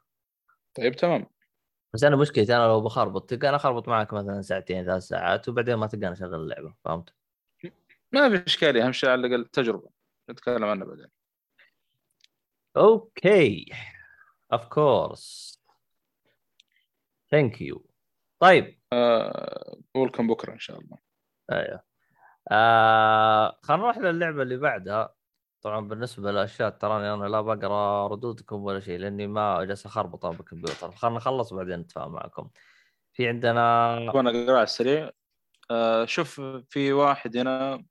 طيب 0.73 0.95
تمام. 0.95 1.34
بس 1.95 2.03
أنا 2.03 2.15
مشكلتي 2.15 2.55
أنا 2.55 2.63
لو 2.67 2.81
بخربط 2.81 3.29
تلقى 3.29 3.49
أنا 3.49 3.55
أخربط 3.55 3.87
معك 3.87 4.13
مثلا 4.13 4.41
ساعتين 4.41 4.85
ثلاث 4.85 5.03
ساعات 5.03 5.49
وبعدين 5.49 5.75
ما 5.75 5.87
تلقاني 5.87 6.13
اشغل 6.13 6.35
اللعبة 6.35 6.73
فهمت؟ 6.85 7.13
ما 8.11 8.29
في 8.29 8.47
إشكالية 8.47 8.85
أهم 8.85 8.91
شيء 8.91 9.09
على 9.09 9.27
الأقل 9.27 9.45
تجربة 9.45 9.89
نتكلم 10.29 10.63
عنها 10.63 10.87
بعدين. 10.87 11.07
OK 12.77 13.65
of 14.53 14.65
course 14.65 15.59
thank 17.31 17.61
you 17.61 17.85
طيب. 18.39 18.79
آه 18.93 19.77
ولكم 19.95 20.27
بكرة 20.27 20.53
إن 20.53 20.59
شاء 20.59 20.79
الله. 20.79 20.97
أيوه. 21.51 21.83
آه 22.51 23.59
خلينا 23.63 23.83
نروح 23.83 23.97
للعبة 23.97 24.41
اللي 24.43 24.57
بعدها. 24.57 25.15
طبعا 25.65 25.87
بالنسبة 25.87 26.31
للأشياء 26.31 26.69
تراني 26.69 27.13
أنا 27.13 27.25
لا 27.25 27.41
بقرأ 27.41 28.07
ردودكم 28.07 28.63
ولا 28.63 28.79
شيء 28.79 28.99
لأني 28.99 29.27
ما 29.27 29.63
جالس 29.63 29.85
أخربط 29.85 30.25
أنا 30.25 30.37
بالكمبيوتر. 30.37 30.91
خلينا 30.91 31.17
نخلص 31.17 31.51
وبعدين 31.51 31.79
نتفاهم 31.79 32.13
معكم. 32.13 32.49
في 33.13 33.27
عندنا 33.27 33.95
وأنا 34.15 34.29
أقرأ 34.29 34.53
على 34.53 34.63
السريع. 34.63 35.11
آه 35.71 36.05
شوف 36.05 36.41
في 36.69 36.93
واحد 36.93 37.37
هنا 37.37 37.85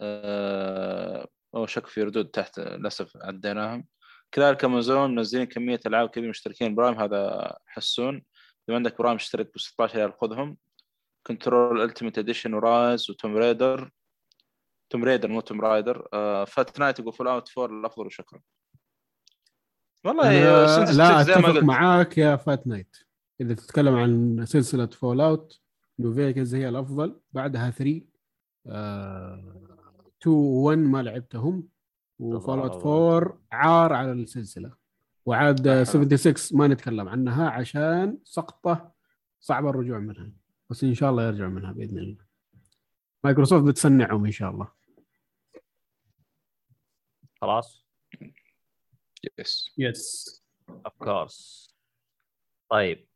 آه 0.00 1.28
هو 1.54 1.66
شك 1.66 1.86
في 1.86 2.02
ردود 2.02 2.26
تحت 2.26 2.58
للأسف 2.58 3.16
عديناهم. 3.16 3.86
كذلك 4.32 4.64
أمازون 4.64 5.14
منزلين 5.14 5.44
كمية 5.44 5.80
ألعاب 5.86 6.08
كبيرة 6.08 6.30
مشتركين. 6.30 6.74
Prime 6.74 7.00
هذا 7.00 7.54
حسون. 7.66 8.22
اذا 8.68 8.76
عندك 8.76 8.98
Prime 8.98 9.16
اشترك 9.16 9.52
ب 9.54 9.58
16 9.58 9.96
ريال 9.98 10.12
خذهم. 10.20 10.56
Control 11.26 11.82
Ultimate 11.82 12.18
Edition 12.18 12.54
و 12.54 12.65
Rise 12.65 13.10
of 13.10 13.19
Tomb 13.19 13.36
Raider. 13.36 13.90
Tomb 14.92 15.04
Raider 15.04 15.28
مو 15.28 15.40
Tomb 15.40 15.60
Rider. 15.60 16.08
آه 16.12 16.44
فات 16.44 16.80
نايت 16.80 16.98
يقول 16.98 17.12
Fallout 17.12 17.58
4 17.58 17.78
الافضل 17.78 18.06
وشكرا. 18.06 18.40
والله 20.04 20.66
سنس 20.66 20.96
لا 20.96 21.20
أتفق 21.20 21.62
معاك 21.62 22.18
يا 22.18 22.36
فات 22.36 22.66
نايت. 22.66 22.96
إذا 23.40 23.54
تتكلم 23.54 23.94
عن 23.94 24.44
سلسلة 24.46 24.86
Fallout 24.86 25.60
New 25.98 26.14
Vegas 26.14 26.54
هي 26.54 26.68
الأفضل. 26.68 27.20
بعدها 27.32 27.70
3 27.70 28.02
آه 28.66 29.78
2 30.22 30.36
1 30.36 30.78
ما 30.78 31.02
لعبتهم. 31.02 31.68
و 32.18 32.58
Fallout 32.58 32.86
4 32.86 33.38
عار 33.52 33.92
على 33.92 34.12
السلسلة. 34.12 34.72
وعاد 35.26 35.68
أها. 35.68 35.84
76 35.84 36.58
ما 36.58 36.68
نتكلم 36.68 37.08
عنها 37.08 37.50
عشان 37.50 38.18
سقطة 38.24 38.92
صعب 39.40 39.66
الرجوع 39.66 39.98
منها. 39.98 40.32
بس 40.70 40.84
إن 40.84 40.94
شاء 40.94 41.10
الله 41.10 41.26
يرجع 41.26 41.48
منها 41.48 41.72
بإذن 41.72 41.98
الله. 41.98 42.32
مايكروسوفت 43.24 43.64
بتصنعهم 43.64 44.24
إن 44.24 44.30
شاء 44.30 44.50
الله. 44.50 44.81
خلاص؟ 47.42 47.86
yes 49.38 49.74
yes 49.78 50.42
of 50.68 50.92
course 50.98 51.68
طيب. 52.68 53.08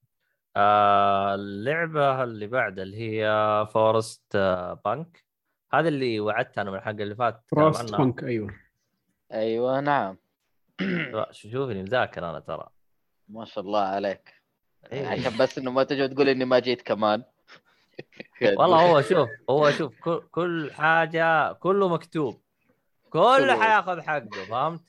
آه 0.57 1.35
اللعبة 1.35 2.23
اللي 2.23 2.47
بعدها 2.47 2.85
اللي 2.85 2.97
هي 2.99 3.27
Frost 3.72 4.37
آه 4.37 4.81
بانك 4.85 5.25
هذا 5.73 5.89
اللي 5.89 6.21
وعدت 6.21 6.59
أنا 6.59 6.71
من 6.71 6.77
الحلقة 6.77 7.03
اللي 7.03 7.15
فاتت. 7.15 7.43
عنها. 7.59 7.99
بانك 7.99 8.25
أيوه. 8.25 8.55
أيوه 9.33 9.81
نعم. 9.81 10.19
شوفني 11.31 11.83
مذاكر 11.83 12.31
أنا 12.31 12.41
ترى. 12.41 12.69
ما 13.29 13.45
شاء 13.45 13.65
الله 13.65 13.81
عليك. 13.81 14.43
إيه. 14.93 15.07
عشان 15.07 15.37
بس 15.39 15.59
إنه 15.59 15.71
ما 15.71 15.85
تجي 15.85 16.09
تقول 16.09 16.29
إني 16.29 16.45
ما 16.45 16.59
جيت 16.59 16.83
كمان. 16.83 17.25
والله 18.43 18.91
هو 18.91 19.03
شوف 19.03 19.29
هو 19.51 19.71
شوف 19.71 20.01
كل, 20.01 20.29
كل 20.31 20.73
حاجة 20.73 21.53
كله 21.53 21.89
مكتوب. 21.89 22.45
كله. 23.11 23.61
حياخذ 23.61 24.01
حقه 24.01 24.45
فهمت؟ 24.51 24.83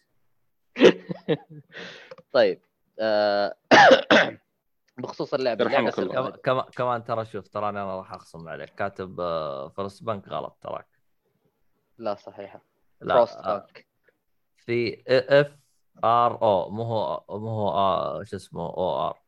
طيب 2.34 2.62
آه، 2.99 3.56
بخصوص 4.97 5.34
اللعبة 5.34 5.65
اللعبة. 5.65 5.91
كم- 6.30 6.30
كمان 6.30 6.63
كمان 6.75 7.03
ترى 7.03 7.25
شوف 7.25 7.47
تراني 7.47 7.82
أنا 7.82 7.97
راح 7.97 8.13
أخصم 8.13 8.49
عليك. 8.49 8.69
كاتب 8.75 9.19
آه، 9.19 9.69
Forst 9.69 10.03
Punk 10.03 10.27
غلط 10.27 10.58
تراك. 10.62 10.88
لا 11.97 12.15
صحيحة. 12.15 12.62
لا 13.01 13.15
Frost 13.15 13.38
آه، 13.38 13.58
بانك 13.58 13.88
في 14.58 15.03
F 15.07 15.55
R 16.03 16.41
O. 16.41 16.69
مو 16.69 16.84
هو 16.84 17.23
مو 17.30 17.49
هو 17.49 17.69
آه، 17.69 18.23
شو 18.23 18.36
اسمه 18.36 18.62
O 18.62 18.89
R. 19.07 19.21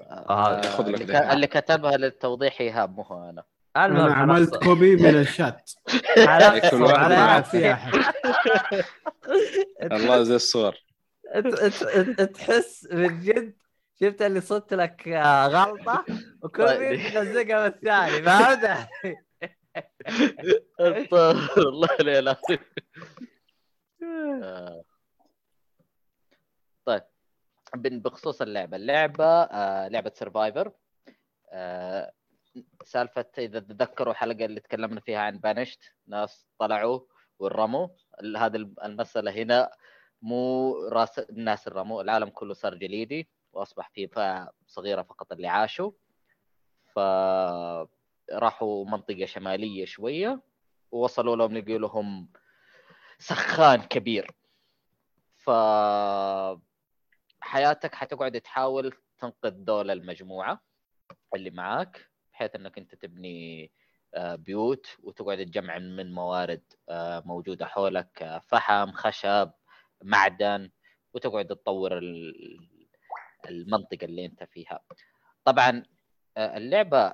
آه، 0.00 0.80
اللي, 1.32 1.46
كتبها 1.46 1.96
للتوضيح 1.96 2.60
إيهاب 2.60 2.96
مو 2.96 3.02
هو 3.02 3.28
أنا. 3.28 3.44
أنا 3.76 4.14
عملت 4.14 4.56
كوبي 4.64 4.96
من 4.96 5.14
الشات. 5.20 5.70
عاد 6.18 7.44
فيها 7.44 7.72
احد 7.72 7.92
الله 9.92 10.22
زي 10.22 10.34
الصور. 10.34 10.74
تحس 12.34 12.88
من 12.92 13.20
جد 13.20 13.54
شفت 14.00 14.22
اللي 14.22 14.40
صدت 14.40 14.74
لك 14.74 15.08
آه، 15.08 15.46
غلطة؟ 15.46 16.04
طيب. 16.54 16.80
مين 16.80 17.12
تلزقها 17.12 17.68
بالثاني 17.68 18.22
فهمت؟ 18.22 18.88
استغفر 20.80 21.62
الله 21.68 21.88
لا 22.00 22.20
لا 22.20 22.36
آه. 24.42 24.82
طيب. 26.84 27.02
بن- 27.74 28.00
بخصوص 28.00 28.42
اللعبة. 28.42 28.76
اللعبة 28.76 29.24
آه 29.26 29.88
لعبة 29.88 30.12
سرفايفر 30.14 30.72
سالفة 32.84 33.26
إذا 33.38 33.60
تتذكروا 33.60 34.12
الحلقة 34.12 34.44
اللي 34.44 34.60
تكلمنا 34.60 35.00
فيها 35.00 35.18
عن 35.18 35.38
بانشت 35.38 35.80
ناس 36.06 36.46
طلعوا 36.58 37.00
والرموا 37.38 37.88
ال- 38.20 38.36
هذه 38.36 38.56
الم- 38.56 38.74
المسألة 38.84 39.30
هنا 39.30 39.70
مو 40.22 40.74
راس 40.88 41.18
الناس 41.18 41.68
الرموا 41.68 42.02
العالم 42.02 42.28
كله 42.28 42.54
صار 42.54 42.74
جليدي 42.74 43.28
وأصبح 43.52 43.90
فيه 43.90 44.06
فئة 44.06 44.52
صغيرة 44.66 45.02
فقط 45.02 45.32
اللي 45.32 45.48
عاشوا. 45.48 45.90
فراحوا 46.94 48.84
منطقة 48.84 49.24
شمالية 49.24 49.84
شوية 49.84 50.40
ووصلوا 50.92 51.36
لهم 51.36 51.58
لقوا 51.58 51.78
لهم 51.78 52.28
سخان 53.18 53.82
كبير. 53.82 54.30
ف 55.36 55.50
حياتك 57.40 57.94
حتقعد 57.94 58.40
تحاول 58.40 58.92
تنقذ 59.18 59.50
دول 59.50 59.90
المجموعة 59.90 60.60
اللي 61.34 61.50
معاك. 61.50 62.10
بحيث 62.34 62.54
إنك 62.54 62.78
أنت 62.78 62.94
تبني 62.94 63.72
آه، 64.14 64.34
بيوت 64.34 64.86
وتقعد 65.02 65.38
تجمع 65.46 65.78
من 65.78 66.12
موارد 66.12 66.62
آه، 66.88 67.22
موجودة 67.26 67.66
حولك 67.66 68.22
آه، 68.22 68.38
فحم 68.38 68.92
خشب 68.92 69.50
معدن 70.02 70.70
وتقعد 71.14 71.46
تطور 71.46 71.98
ال- 71.98 72.68
المنطقة 73.48 74.04
اللي 74.04 74.26
أنت 74.26 74.44
فيها. 74.44 74.80
طبعا 75.44 75.82
اللعبة 76.36 77.08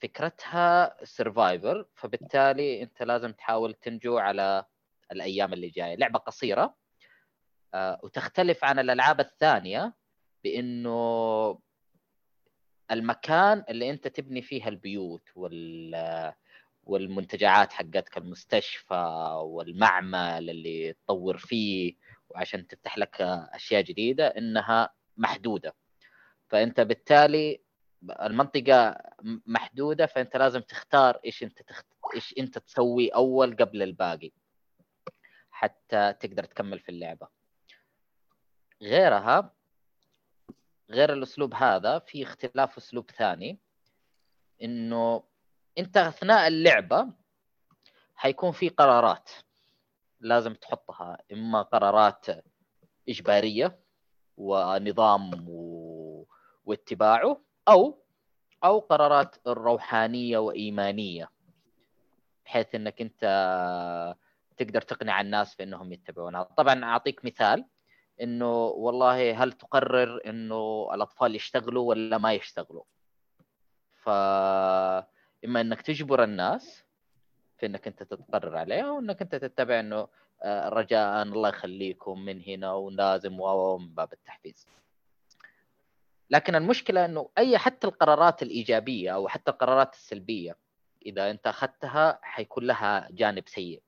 فكرتها 0.00 0.96
سرفايفر 1.04 1.86
فبالتالي 1.94 2.82
أنت 2.82 3.02
لازم 3.02 3.32
تحاول 3.32 3.74
تنجو 3.74 4.18
على 4.18 4.64
الأيام 5.12 5.52
اللي 5.52 5.68
جاية. 5.68 5.94
لعبة 5.96 6.18
قصيرة 6.18 6.76
وتختلف 8.02 8.64
عن 8.64 8.78
الألعاب 8.78 9.20
الثانية 9.20 9.94
بإنه 10.44 11.58
المكان 12.90 13.64
اللي 13.68 13.90
أنت 13.90 14.08
تبني 14.08 14.42
فيها 14.42 14.68
البيوت 14.68 15.30
وال 15.34 16.34
والمنتجعات 16.84 17.72
حقتك 17.72 18.18
المستشفى 18.18 18.94
والمعمل 19.44 20.50
اللي 20.50 20.92
تطور 20.92 21.38
فيه 21.38 21.94
وعشان 22.28 22.66
تفتح 22.66 22.98
لك 22.98 23.16
أشياء 23.20 23.82
جديدة 23.82 24.26
إنها 24.26 24.94
محدودة. 25.16 25.74
فأنت 26.48 26.80
بالتالي 26.80 27.60
المنطقة 28.22 28.98
محدودة 29.46 30.06
فأنت 30.06 30.36
لازم 30.36 30.60
تختار 30.60 31.20
إيش 31.24 31.42
أنت 31.42 31.62
تخت... 31.62 31.86
إيش 32.14 32.34
أنت 32.38 32.58
تسوي 32.58 33.08
أول 33.08 33.56
قبل 33.56 33.82
الباقي 33.82 34.32
حتى 35.50 36.12
تقدر 36.12 36.44
تكمل 36.44 36.80
في 36.80 36.88
اللعبة. 36.88 37.28
غيرها 38.82 39.55
غير 40.90 41.12
الأسلوب 41.12 41.54
هذا 41.54 41.98
في 41.98 42.22
اختلاف 42.22 42.76
أسلوب 42.76 43.10
ثاني 43.10 43.58
إنه 44.62 45.22
أنت 45.78 45.96
أثناء 45.96 46.48
اللعبة 46.48 47.08
حيكون 48.14 48.52
في 48.52 48.68
قرارات 48.68 49.30
لازم 50.20 50.54
تحطها 50.54 51.18
إما 51.32 51.62
قرارات 51.62 52.26
إجبارية 53.08 53.78
ونظام 54.36 55.46
و... 55.48 56.26
واتباعه 56.64 57.40
أو 57.68 58.02
أو 58.64 58.78
قرارات 58.78 59.36
روحانية 59.48 60.38
وإيمانية 60.38 61.30
بحيث 62.44 62.74
إنك 62.74 63.00
أنت 63.00 63.24
تقدر 64.56 64.80
تقنع 64.80 65.20
الناس 65.20 65.54
في 65.54 65.62
انهم 65.62 65.92
يتبعونها. 65.92 66.42
طبعا 66.42 66.84
أعطيك 66.84 67.24
مثال. 67.24 67.64
إنه 68.22 68.64
والله 68.66 69.42
هل 69.42 69.52
تقرر 69.52 70.20
إنه 70.26 70.88
الأطفال 70.94 71.34
يشتغلوا 71.36 71.88
ولا 71.88 72.18
ما 72.18 72.32
يشتغلوا؟ 72.32 72.82
ف 74.02 74.08
إما 75.44 75.60
إنك 75.60 75.82
تجبر 75.82 76.24
الناس 76.24 76.84
في 77.58 77.66
إنك 77.66 77.86
أنت 77.86 78.02
تتقرر 78.02 78.56
عليها 78.56 78.90
وإنك 78.90 79.22
أنت 79.22 79.34
تتبع 79.34 79.80
إنه 79.80 80.08
آه، 80.42 80.68
رجاء 80.68 81.22
الله 81.22 81.48
يخليكم 81.48 82.20
من 82.20 82.42
هنا 82.42 82.72
ولازم 82.72 83.40
و 83.40 83.78
من 83.78 83.88
باب 83.94 84.12
التحفيز. 84.12 84.66
لكن 86.30 86.54
المشكلة 86.54 87.04
إنه 87.04 87.28
أي 87.38 87.58
حتى 87.58 87.86
القرارات 87.86 88.42
الإيجابية 88.42 89.14
أو 89.14 89.28
حتى 89.28 89.50
القرارات 89.50 89.94
السلبية 89.94 90.56
إذا 91.06 91.30
أنت 91.30 91.46
أخذتها 91.46 92.18
حيكون 92.22 92.64
لها 92.66 93.08
جانب 93.10 93.48
سيء. 93.48 93.82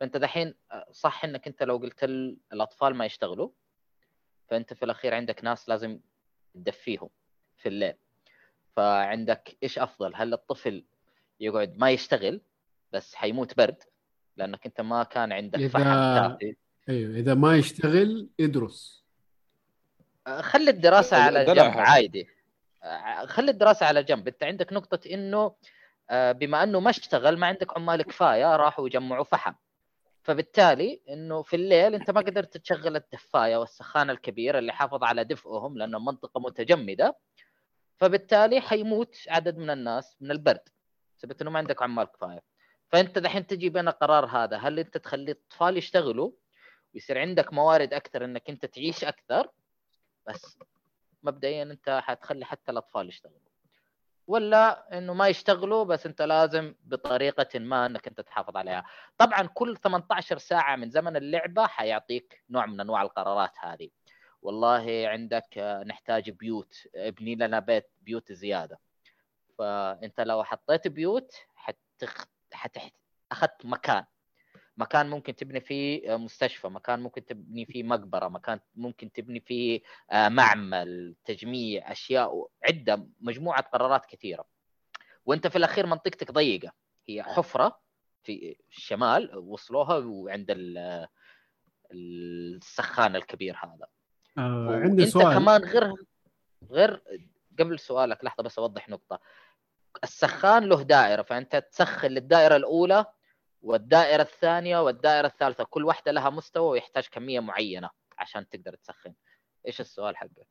فأنت 0.00 0.16
دحين 0.16 0.54
آه، 0.72 0.86
صح 0.92 1.24
إنك 1.24 1.46
أنت 1.46 1.62
لو 1.62 1.76
قلت 1.76 2.04
ال- 2.04 2.36
الأطفال 2.52 2.94
ما 2.94 3.04
يشتغلوا 3.04 3.48
فأنت 4.48 4.74
في 4.74 4.84
الأخير 4.84 5.14
عندك 5.14 5.44
ناس 5.44 5.68
لازم 5.68 6.00
تدفيهم 6.54 7.08
في 7.56 7.68
الليل. 7.68 7.94
فعندك 8.76 9.56
إيش 9.62 9.78
أفضل؟ 9.78 10.12
هل 10.14 10.32
الطفل 10.32 10.84
يقعد 11.40 11.76
ما 11.78 11.90
يشتغل 11.90 12.40
بس 12.92 13.14
حيموت 13.14 13.56
برد؟ 13.56 13.82
لأنك 14.36 14.66
أنت 14.66 14.80
ما 14.80 15.02
كان 15.02 15.32
عندك 15.32 15.58
إذا- 15.58 15.72
فحم 15.72 15.84
كافي 15.84 16.56
أيوه 16.88 17.16
إذا 17.16 17.34
ما 17.34 17.56
يشتغل 17.56 18.28
يدرس. 18.38 19.04
آه، 20.26 20.40
خلي 20.40 20.70
الدراسة 20.70 21.16
على 21.16 21.44
جنب. 21.44 21.78
عادي. 21.78 22.28
آه، 22.82 23.26
خلي 23.26 23.50
الدراسة 23.50 23.86
على 23.86 24.02
جنب. 24.02 24.28
أنت 24.28 24.42
عندك 24.42 24.72
نقطة 24.72 25.00
إنه 25.10 25.54
آه، 26.10 26.32
بما 26.32 26.62
إنه 26.62 26.80
ما 26.80 26.90
اشتغل 26.90 27.38
ما 27.38 27.46
عندك 27.46 27.76
عمال 27.76 28.02
كفاية 28.02 28.56
راحوا 28.56 28.86
يجمعوا 28.86 29.24
فحم. 29.24 29.52
فبالتالي 30.24 31.02
إنه 31.08 31.42
في 31.42 31.56
الليل 31.56 31.94
أنت 31.94 32.10
ما 32.10 32.20
قدرت 32.20 32.56
تشغل 32.56 32.96
الدفاية 32.96 33.56
والسخان 33.56 34.10
الكبير 34.10 34.58
اللي 34.58 34.72
حافظ 34.72 35.04
على 35.04 35.24
دفئهم 35.24 35.78
لأنه 35.78 35.98
منطقة 35.98 36.40
متجمدة. 36.40 37.18
فبالتالي 37.96 38.60
حيموت 38.60 39.16
عدد 39.28 39.56
من 39.58 39.70
الناس 39.70 40.16
من 40.20 40.30
البرد. 40.30 40.68
بسبب 41.16 41.40
إنه 41.42 41.50
ما 41.50 41.58
عندك 41.58 41.82
عمال 41.82 42.04
كفاية. 42.04 42.42
فأنت 42.88 43.18
دحين 43.18 43.46
تجي 43.46 43.68
بين 43.68 43.88
القرار 43.88 44.26
هذا 44.26 44.56
هل 44.56 44.78
أنت 44.78 44.98
تخلي 44.98 45.32
الأطفال 45.32 45.76
يشتغلوا 45.76 46.30
ويصير 46.94 47.18
عندك 47.18 47.52
موارد 47.52 47.94
أكثر 47.94 48.24
إنك 48.24 48.50
أنت 48.50 48.66
تعيش 48.66 49.04
أكثر؟ 49.04 49.48
بس 50.26 50.58
مبدئيا 51.22 51.62
أنت 51.62 52.00
حتخلي 52.02 52.44
حتى 52.44 52.72
الأطفال 52.72 53.08
يشتغلوا. 53.08 53.53
ولا 54.26 54.98
إنه 54.98 55.14
ما 55.14 55.28
يشتغلوا 55.28 55.84
بس 55.84 56.06
أنت 56.06 56.22
لازم 56.22 56.74
بطريقة 56.84 57.58
ما 57.58 57.86
إنك 57.86 58.08
أنت 58.08 58.20
تحافظ 58.20 58.56
عليها. 58.56 58.84
طبعا 59.18 59.42
كل 59.46 59.76
18 59.76 60.38
ساعة 60.38 60.76
من 60.76 60.90
زمن 60.90 61.16
اللعبة 61.16 61.66
حيعطيك 61.66 62.44
نوع 62.50 62.66
من 62.66 62.80
أنواع 62.80 63.02
القرارات 63.02 63.52
هذه. 63.60 63.90
والله 64.42 65.08
عندك 65.08 65.58
آه، 65.58 65.84
نحتاج 65.84 66.30
بيوت. 66.30 66.74
ابني 66.94 67.34
لنا 67.34 67.58
بيت 67.58 67.90
بيوت 68.02 68.32
زيادة. 68.32 68.80
فأنت 69.58 70.20
لو 70.20 70.44
حطيت 70.44 70.88
بيوت 70.88 71.34
حتخ... 71.54 72.24
حتح... 72.52 72.90
أخذت 73.32 73.66
مكان. 73.66 74.04
مكان 74.76 75.10
ممكن 75.10 75.36
تبني 75.36 75.60
فيه 75.60 76.16
مستشفى 76.16 76.68
مكان 76.68 77.00
ممكن 77.00 77.24
تبني 77.24 77.64
فيه 77.66 77.82
مقبرة 77.82 78.28
مكان 78.28 78.60
ممكن 78.74 79.12
تبني 79.12 79.40
فيه 79.40 79.80
آه، 80.10 80.28
معمل 80.28 81.14
تجميع 81.24 81.92
أشياء 81.92 82.48
عدة 82.68 83.06
مجموعة 83.20 83.62
قرارات 83.62 84.06
كثيرة. 84.06 84.44
وأنت 85.26 85.46
في 85.46 85.56
الأخير 85.56 85.86
منطقتك 85.86 86.32
ضيقة. 86.32 86.72
هي 87.08 87.22
حفرة 87.22 87.80
في 88.22 88.56
الشمال 88.70 89.38
وصلوها 89.38 89.96
وعند 89.96 90.56
السخان 91.92 93.16
الكبير 93.16 93.56
هذا. 93.56 93.86
آه 94.38 94.80
عندي 94.82 95.06
سؤال. 95.06 95.34
كمان 95.34 95.64
غير 95.64 95.92
غير 96.70 97.02
قبل 97.58 97.78
سؤالك 97.78 98.24
لحظة 98.24 98.42
بس 98.42 98.58
أوضح 98.58 98.88
نقطة. 98.88 99.20
السخان 100.04 100.64
له 100.64 100.82
دائرة 100.82 101.22
فأنت 101.22 101.56
تسخن 101.56 102.08
للدائرة 102.08 102.56
الأولى 102.56 103.06
والدائرة 103.64 104.22
الثانية 104.22 104.82
والدائرة 104.82 105.26
الثالثة 105.26 105.64
كل 105.64 105.84
واحدة 105.84 106.12
لها 106.12 106.30
مستوى 106.30 106.70
ويحتاج 106.70 107.06
كمية 107.12 107.40
معينة 107.40 107.90
عشان 108.18 108.48
تقدر 108.48 108.74
تسخن 108.74 109.14
إيش 109.66 109.80
السؤال 109.80 110.16
حقك 110.16 110.46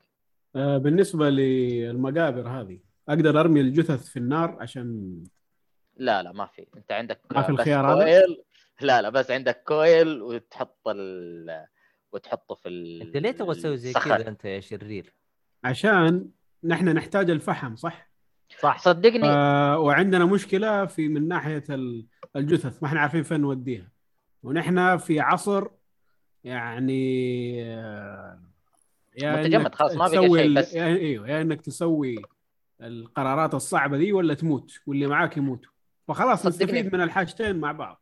آه 0.55 0.77
بالنسبة 0.77 1.29
للمقابر 1.29 2.47
هذه 2.49 2.79
أقدر 3.09 3.39
أرمي 3.39 3.61
الجثث 3.61 4.09
في 4.09 4.17
النار 4.17 4.57
عشان 4.61 5.17
لا 5.97 6.23
لا 6.23 6.31
ما 6.31 6.45
في 6.45 6.67
أنت 6.77 6.91
عندك 6.91 7.21
ما 7.31 7.41
في 7.41 7.49
الخيار 7.49 7.93
هذا؟ 7.93 8.03
كويل 8.03 8.43
لا 8.81 9.01
لا 9.01 9.09
بس 9.09 9.31
عندك 9.31 9.63
كويل 9.63 10.21
وتحط 10.21 10.87
ال 10.87 11.65
وتحطه 12.11 12.55
في 12.55 12.69
ال 12.69 13.01
أنت 13.01 13.17
ليه 13.17 13.31
تبغى 13.31 13.55
تسوي 13.55 13.77
زي. 13.77 13.93
كذا 13.93 14.27
أنت 14.27 14.45
يا 14.45 14.59
شرير؟ 14.59 15.13
عشان 15.63 16.29
نحن 16.63 16.89
نحتاج 16.89 17.29
الفحم 17.29 17.75
صح؟ 17.75 18.12
صح. 18.59 18.79
صدقني. 18.79 19.29
آه 19.29 19.79
وعندنا 19.79 20.25
مشكلة 20.25 20.85
في 20.85 21.07
من 21.07 21.27
ناحية 21.27 21.63
ال- 21.69 22.05
الجثث 22.35 22.83
ما 22.83 22.87
إحنا 22.87 22.99
عارفين 22.99 23.23
فين 23.23 23.41
نوديها. 23.41 23.91
ونحن 24.43 24.97
في 24.97 25.19
عصر 25.19 25.67
يعني 26.43 27.63
آه، 27.73 28.39
يا 29.21 29.35
متجمد، 29.35 29.75
خلاص 29.75 29.91
ما 29.95 30.07
بقى 30.07 30.29
شيء 30.29 30.53
بس. 30.53 30.73
يا 30.73 30.85
إيوه 30.85 31.29
يا 31.29 31.41
إنك 31.41 31.61
تسوي 31.61 32.15
القرارات 32.81 33.53
الصعبة 33.53 33.97
دي 33.97 34.13
ولا 34.13 34.33
تموت 34.33 34.79
واللي 34.87 35.07
معاك 35.07 35.37
يموتوا 35.37 35.71
فخلاص. 36.07 36.45
نستفيد 36.45 36.95
من 36.95 37.01
الحاجتين 37.01 37.55
مع 37.55 37.71
بعض. 37.71 38.01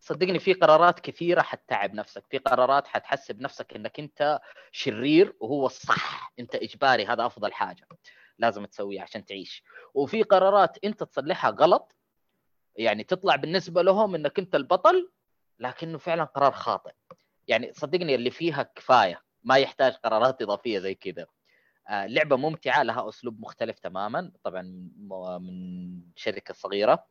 صدقني 0.00 0.38
في 0.38 0.52
قرارات 0.52 1.00
كثيرة 1.00 1.42
حتتعب 1.42 1.94
نفسك. 1.94 2.24
في 2.30 2.38
قرارات 2.38 2.86
حتحسب 2.86 3.40
نفسك 3.40 3.76
إنك 3.76 4.00
أنت 4.00 4.40
شرير 4.72 5.36
وهو 5.40 5.66
الصح 5.66 6.32
أنت 6.38 6.54
إجباري 6.54 7.06
هذا 7.06 7.26
أفضل 7.26 7.52
حاجة. 7.52 7.88
لازم 8.38 8.64
تسويها 8.64 9.02
عشان 9.02 9.24
تعيش. 9.24 9.64
وفي 9.94 10.22
قرارات 10.22 10.78
انت 10.84 11.02
تصلحها 11.02 11.50
غلط 11.50 11.96
يعني 12.76 13.04
تطلع 13.04 13.36
بالنسبة 13.36 13.82
لهم 13.82 14.14
إنك 14.14 14.38
أنت 14.38 14.54
البطل 14.54 15.10
لكنه 15.58 15.98
فعلا 15.98 16.24
قرار 16.24 16.52
خاطئ. 16.52 16.92
يعني 17.48 17.72
صدقني 17.72 18.14
اللي 18.14 18.30
فيها 18.30 18.62
كفاية 18.62 19.22
ما 19.44 19.56
يحتاج 19.56 19.92
قرارات 19.92 20.42
إضافية 20.42 20.78
زي 20.78 20.94
كذا. 20.94 21.26
آه، 21.88 22.06
لعبة 22.06 22.36
ممتعة 22.36 22.82
لها 22.82 23.08
أسلوب 23.08 23.40
مختلف 23.40 23.78
تماما. 23.78 24.32
طبعا 24.42 24.62
من 25.38 26.00
شركة 26.16 26.54
صغيرة 26.54 27.06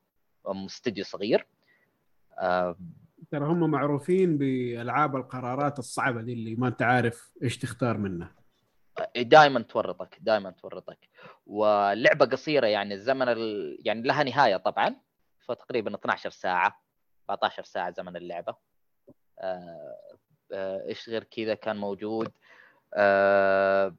استوديو 0.45 1.03
صغير. 1.03 1.47
آه، 2.39 2.77
ترى 3.31 3.45
هم 3.45 3.71
معروفين 3.71 4.37
بألعاب 4.37 5.15
القرارات 5.15 5.79
الصعبة 5.79 6.21
دي 6.21 6.33
اللي 6.33 6.55
ما 6.55 6.67
أنت 6.67 6.81
عارف 6.81 7.31
إيش 7.43 7.57
تختار 7.57 7.97
منها. 7.97 8.35
دائما 9.17 9.61
تورطك 9.61 10.17
دائما 10.21 10.51
تورطك. 10.51 11.09
واللعبة 11.45 12.25
قصيرة 12.25 12.67
يعني 12.67 12.93
الزمن 12.93 13.29
ال... 13.29 13.77
يعني 13.85 14.01
لها 14.01 14.23
نهاية 14.23 14.57
طبعا 14.57 14.95
فتقريبا 15.47 15.95
12 15.95 16.29
ساعة 16.29 16.81
14 17.29 17.63
ساعة 17.63 17.93
زمن 17.93 18.15
اللعبة. 18.15 18.55
آه، 19.39 19.95
آه، 20.53 20.87
إيش 20.87 21.09
غير 21.09 21.23
كذا 21.23 21.53
كان 21.53 21.77
موجود؟ 21.77 22.31
آه، 22.93 23.95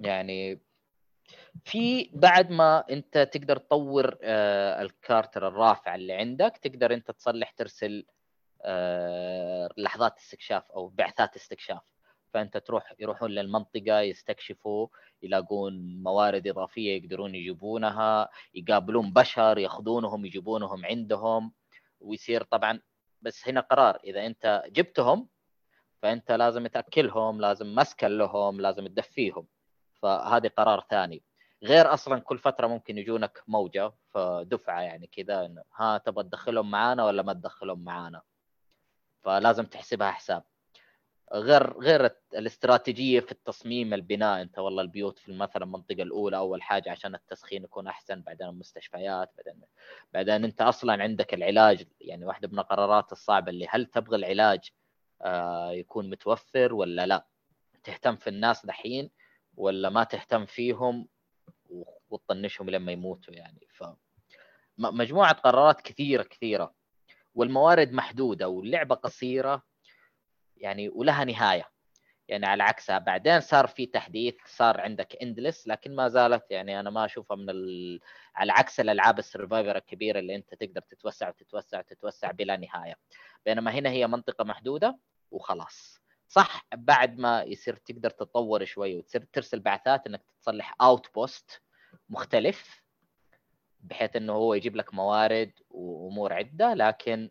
يعني 0.00 0.60
في 1.64 2.10
بعد 2.14 2.50
ما 2.50 2.84
أنت 2.90 3.18
تقدر 3.18 3.56
تطور 3.56 4.18
الكارتر 4.22 5.48
الرافع 5.48 5.94
اللي 5.94 6.12
عندك 6.12 6.58
تقدر 6.62 6.94
أنت 6.94 7.10
تصلح 7.10 7.50
ترسل 7.50 8.06
لحظات 9.76 10.18
استكشاف 10.18 10.70
أو 10.70 10.88
بعثات 10.88 11.36
استكشاف. 11.36 11.82
فأنت 12.34 12.56
تروح 12.56 12.94
يروحون 12.98 13.30
للمنطقة 13.30 14.00
يستكشفوا 14.00 14.88
يلاقون 15.22 16.02
موارد 16.02 16.48
إضافية 16.48 16.96
يقدرون 16.96 17.34
يجيبونها 17.34 18.28
يقابلون 18.54 19.12
بشر 19.12 19.58
ياخذونهم 19.58 20.24
يجيبونهم 20.26 20.86
عندهم 20.86 21.52
ويصير 22.00 22.42
طبعا 22.42 22.80
بس 23.22 23.48
هنا 23.48 23.60
قرار 23.60 24.00
إذا 24.04 24.26
أنت 24.26 24.62
جبتهم 24.68 25.28
فأنت 26.02 26.32
لازم 26.32 26.66
تأكلهم 26.66 27.40
لازم 27.40 27.74
مسكن 27.74 28.18
لهم 28.18 28.60
لازم 28.60 28.86
تدفيهم. 28.86 29.46
فهذه 30.02 30.48
قرار 30.48 30.86
ثاني. 30.90 31.22
غير 31.62 31.94
أصلا 31.94 32.18
كل 32.18 32.38
فترة 32.38 32.66
ممكن 32.66 32.98
يجونك 32.98 33.42
موجة 33.48 33.92
فدفعة 34.08 34.80
يعني 34.80 35.06
كذا 35.06 35.46
إنه 35.46 35.62
ها 35.76 35.98
تبغى 35.98 36.24
تدخلهم 36.24 36.70
معانا 36.70 37.04
ولا 37.04 37.22
ما 37.22 37.32
تدخلهم 37.32 37.84
معانا؟ 37.84 38.22
فلازم 39.22 39.64
تحسبها 39.64 40.10
حساب. 40.10 40.42
غير 41.32 41.80
غير 41.80 42.10
الاستراتيجية 42.34 43.20
في 43.20 43.32
التصميم 43.32 43.94
البناء. 43.94 44.42
انت 44.42 44.58
والله 44.58 44.82
البيوت 44.82 45.18
في 45.18 45.32
مثلا 45.32 45.64
المنطقة 45.64 46.02
الأولى 46.02 46.36
أول 46.36 46.62
حاجة 46.62 46.90
عشان 46.90 47.14
التسخين 47.14 47.64
يكون 47.64 47.86
أحسن 47.86 48.22
بعدين 48.22 48.46
المستشفيات 48.46 49.32
بعدين 49.36 49.62
بعدين 50.12 50.44
انت 50.44 50.62
أصلا 50.62 51.02
عندك 51.02 51.34
العلاج. 51.34 51.86
يعني 52.00 52.24
واحدة 52.24 52.48
من 52.48 52.58
القرارات 52.58 53.12
الصعبة 53.12 53.50
اللي 53.50 53.66
هل 53.70 53.86
تبغى 53.86 54.16
العلاج 54.16 54.70
آه 55.22 55.70
يكون 55.70 56.10
متوفر 56.10 56.74
ولا 56.74 57.06
لا؟ 57.06 57.26
تهتم 57.84 58.16
في 58.16 58.30
الناس 58.30 58.66
دحين 58.66 59.10
ولا 59.56 59.90
ما 59.90 60.04
تهتم 60.04 60.46
فيهم 60.46 61.08
وتطنشهم 62.10 62.70
لما 62.70 62.92
يموتوا 62.92 63.34
يعني. 63.34 63.66
ف 63.70 63.84
مجموعة 64.78 65.32
قرارات 65.32 65.80
كثيرة 65.80 66.22
كثيرة. 66.22 66.74
والموارد 67.34 67.92
محدودة 67.92 68.48
واللعبة 68.48 68.94
قصيرة 68.94 69.69
يعني 70.60 70.88
ولها 70.88 71.24
نهاية. 71.24 71.70
يعني 72.28 72.46
على 72.46 72.62
عكسها 72.62 72.98
بعدين 72.98 73.40
صار 73.40 73.66
في 73.66 73.86
تحديث 73.86 74.34
صار 74.46 74.80
عندك 74.80 75.16
endless 75.22 75.68
لكن 75.68 75.96
ما 75.96 76.08
زالت 76.08 76.50
يعني 76.50 76.80
أنا 76.80 76.90
ما 76.90 77.04
أشوفها 77.04 77.36
من 77.36 77.50
ال... 77.50 78.00
على 78.34 78.52
عكس 78.52 78.80
الألعاب 78.80 79.18
ال 79.18 79.24
survivor 79.24 79.76
الكبيرة 79.76 80.18
اللي 80.18 80.36
أنت 80.36 80.54
تقدر 80.54 80.80
تتوسع 80.80 81.28
وتتوسع 81.28 81.78
وتتوسع 81.78 82.30
بلا 82.30 82.56
نهاية. 82.56 82.94
بينما 83.46 83.70
هنا 83.70 83.90
هي 83.90 84.06
منطقة 84.06 84.44
محدودة 84.44 84.98
وخلاص. 85.30 86.00
صح 86.28 86.66
بعد 86.74 87.18
ما 87.18 87.42
يصير 87.42 87.76
تقدر 87.76 88.10
تتطور 88.10 88.64
شوي 88.64 88.96
وتصير 88.96 89.24
ترسل 89.32 89.60
بعثات 89.60 90.06
إنك 90.06 90.22
تصلح 90.40 90.74
outpost 90.80 91.62
مختلف 92.08 92.82
بحيث 93.80 94.16
إنه 94.16 94.32
هو 94.32 94.54
يجيب 94.54 94.76
لك 94.76 94.94
موارد 94.94 95.52
وأمور 95.70 96.32
عدة 96.32 96.74
لكن 96.74 97.30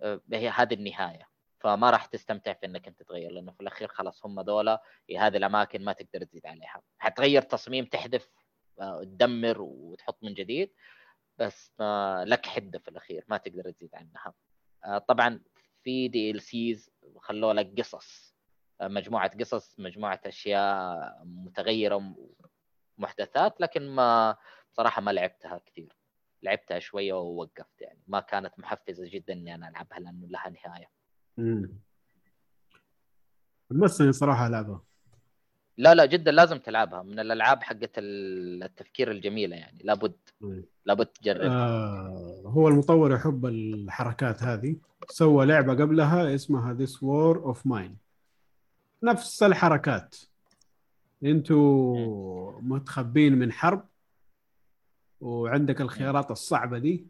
آه، 0.00 0.20
هي 0.32 0.48
هذه 0.48 0.74
النهاية. 0.74 1.29
فما 1.60 1.90
راح 1.90 2.06
تستمتع 2.06 2.52
في 2.52 2.66
إنك 2.66 2.88
أنت 2.88 3.02
تغير 3.02 3.30
لأنه 3.32 3.52
في 3.52 3.60
الأخير 3.60 3.88
خلاص 3.88 4.26
هم 4.26 4.40
ذولا 4.40 4.82
هذه 5.18 5.36
الأماكن 5.36 5.84
ما 5.84 5.92
تقدر 5.92 6.24
تزيد 6.24 6.46
عليها. 6.46 6.82
حتغير 6.98 7.42
تصميم 7.42 7.84
تحذف 7.84 8.30
آه، 8.80 9.04
تدمر 9.04 9.60
وتحط 9.62 10.22
من 10.22 10.34
جديد 10.34 10.72
بس 11.38 11.72
لك 12.24 12.46
حدة 12.46 12.78
في 12.78 12.88
الأخير 12.88 13.24
ما 13.28 13.36
تقدر 13.36 13.70
تزيد 13.70 13.94
عنها. 13.94 14.34
آه، 14.84 14.98
طبعا 14.98 15.40
في 15.82 16.08
دي 16.08 16.30
ال 16.30 16.42
سيز 16.42 16.90
خلوا 17.18 17.52
لك 17.52 17.78
قصص 17.78 18.34
آه، 18.80 18.88
مجموعة 18.88 19.38
قصص 19.38 19.80
مجموعة 19.80 20.20
أشياء 20.26 21.20
متغيرة 21.24 22.14
محدثات 22.98 23.60
لكن 23.60 23.88
ما 23.88 24.36
بصراحة 24.72 25.02
ما 25.02 25.10
لعبتها 25.10 25.58
كثير. 25.66 25.96
لعبتها 26.42 26.78
شوية 26.78 27.12
ووقفت 27.12 27.80
يعني. 27.80 28.02
ما 28.06 28.20
كانت 28.20 28.58
محفزة 28.58 29.08
جدا 29.08 29.32
إني 29.32 29.54
أنا 29.54 29.68
ألعبها 29.68 29.98
لأنه 29.98 30.26
لها 30.28 30.48
نهاية. 30.50 30.99
مم. 31.40 31.70
حمسني 33.70 34.12
صراحة 34.12 34.48
لعبة. 34.48 34.80
لا 35.76 35.94
لا 35.94 36.06
جدا 36.06 36.30
لازم 36.32 36.58
تلعبها. 36.58 37.02
من 37.02 37.18
الألعاب 37.20 37.62
حقت 37.62 37.98
ال- 37.98 38.62
التفكير 38.62 39.10
الجميلة 39.10 39.56
يعني. 39.56 39.78
لابد. 39.84 40.12
مم. 40.40 40.64
لابد 40.86 41.06
تجربها 41.06 41.48
آه 41.48 42.42
هو 42.46 42.68
المطور 42.68 43.12
يحب 43.14 43.46
الحركات 43.46 44.42
هذه. 44.42 44.76
سوى 45.08 45.46
لعبة 45.46 45.72
قبلها 45.74 46.34
اسمها 46.34 46.74
This 46.74 46.90
War 46.90 47.54
of 47.54 47.58
Mine. 47.70 47.92
نفس 49.02 49.42
الحركات. 49.42 50.16
أنتوا 51.24 52.60
متخبين 52.60 53.38
من 53.38 53.52
حرب 53.52 53.88
وعندك 55.20 55.80
الخيارات 55.80 56.30
الصعبة 56.30 56.78
دي. 56.78 57.06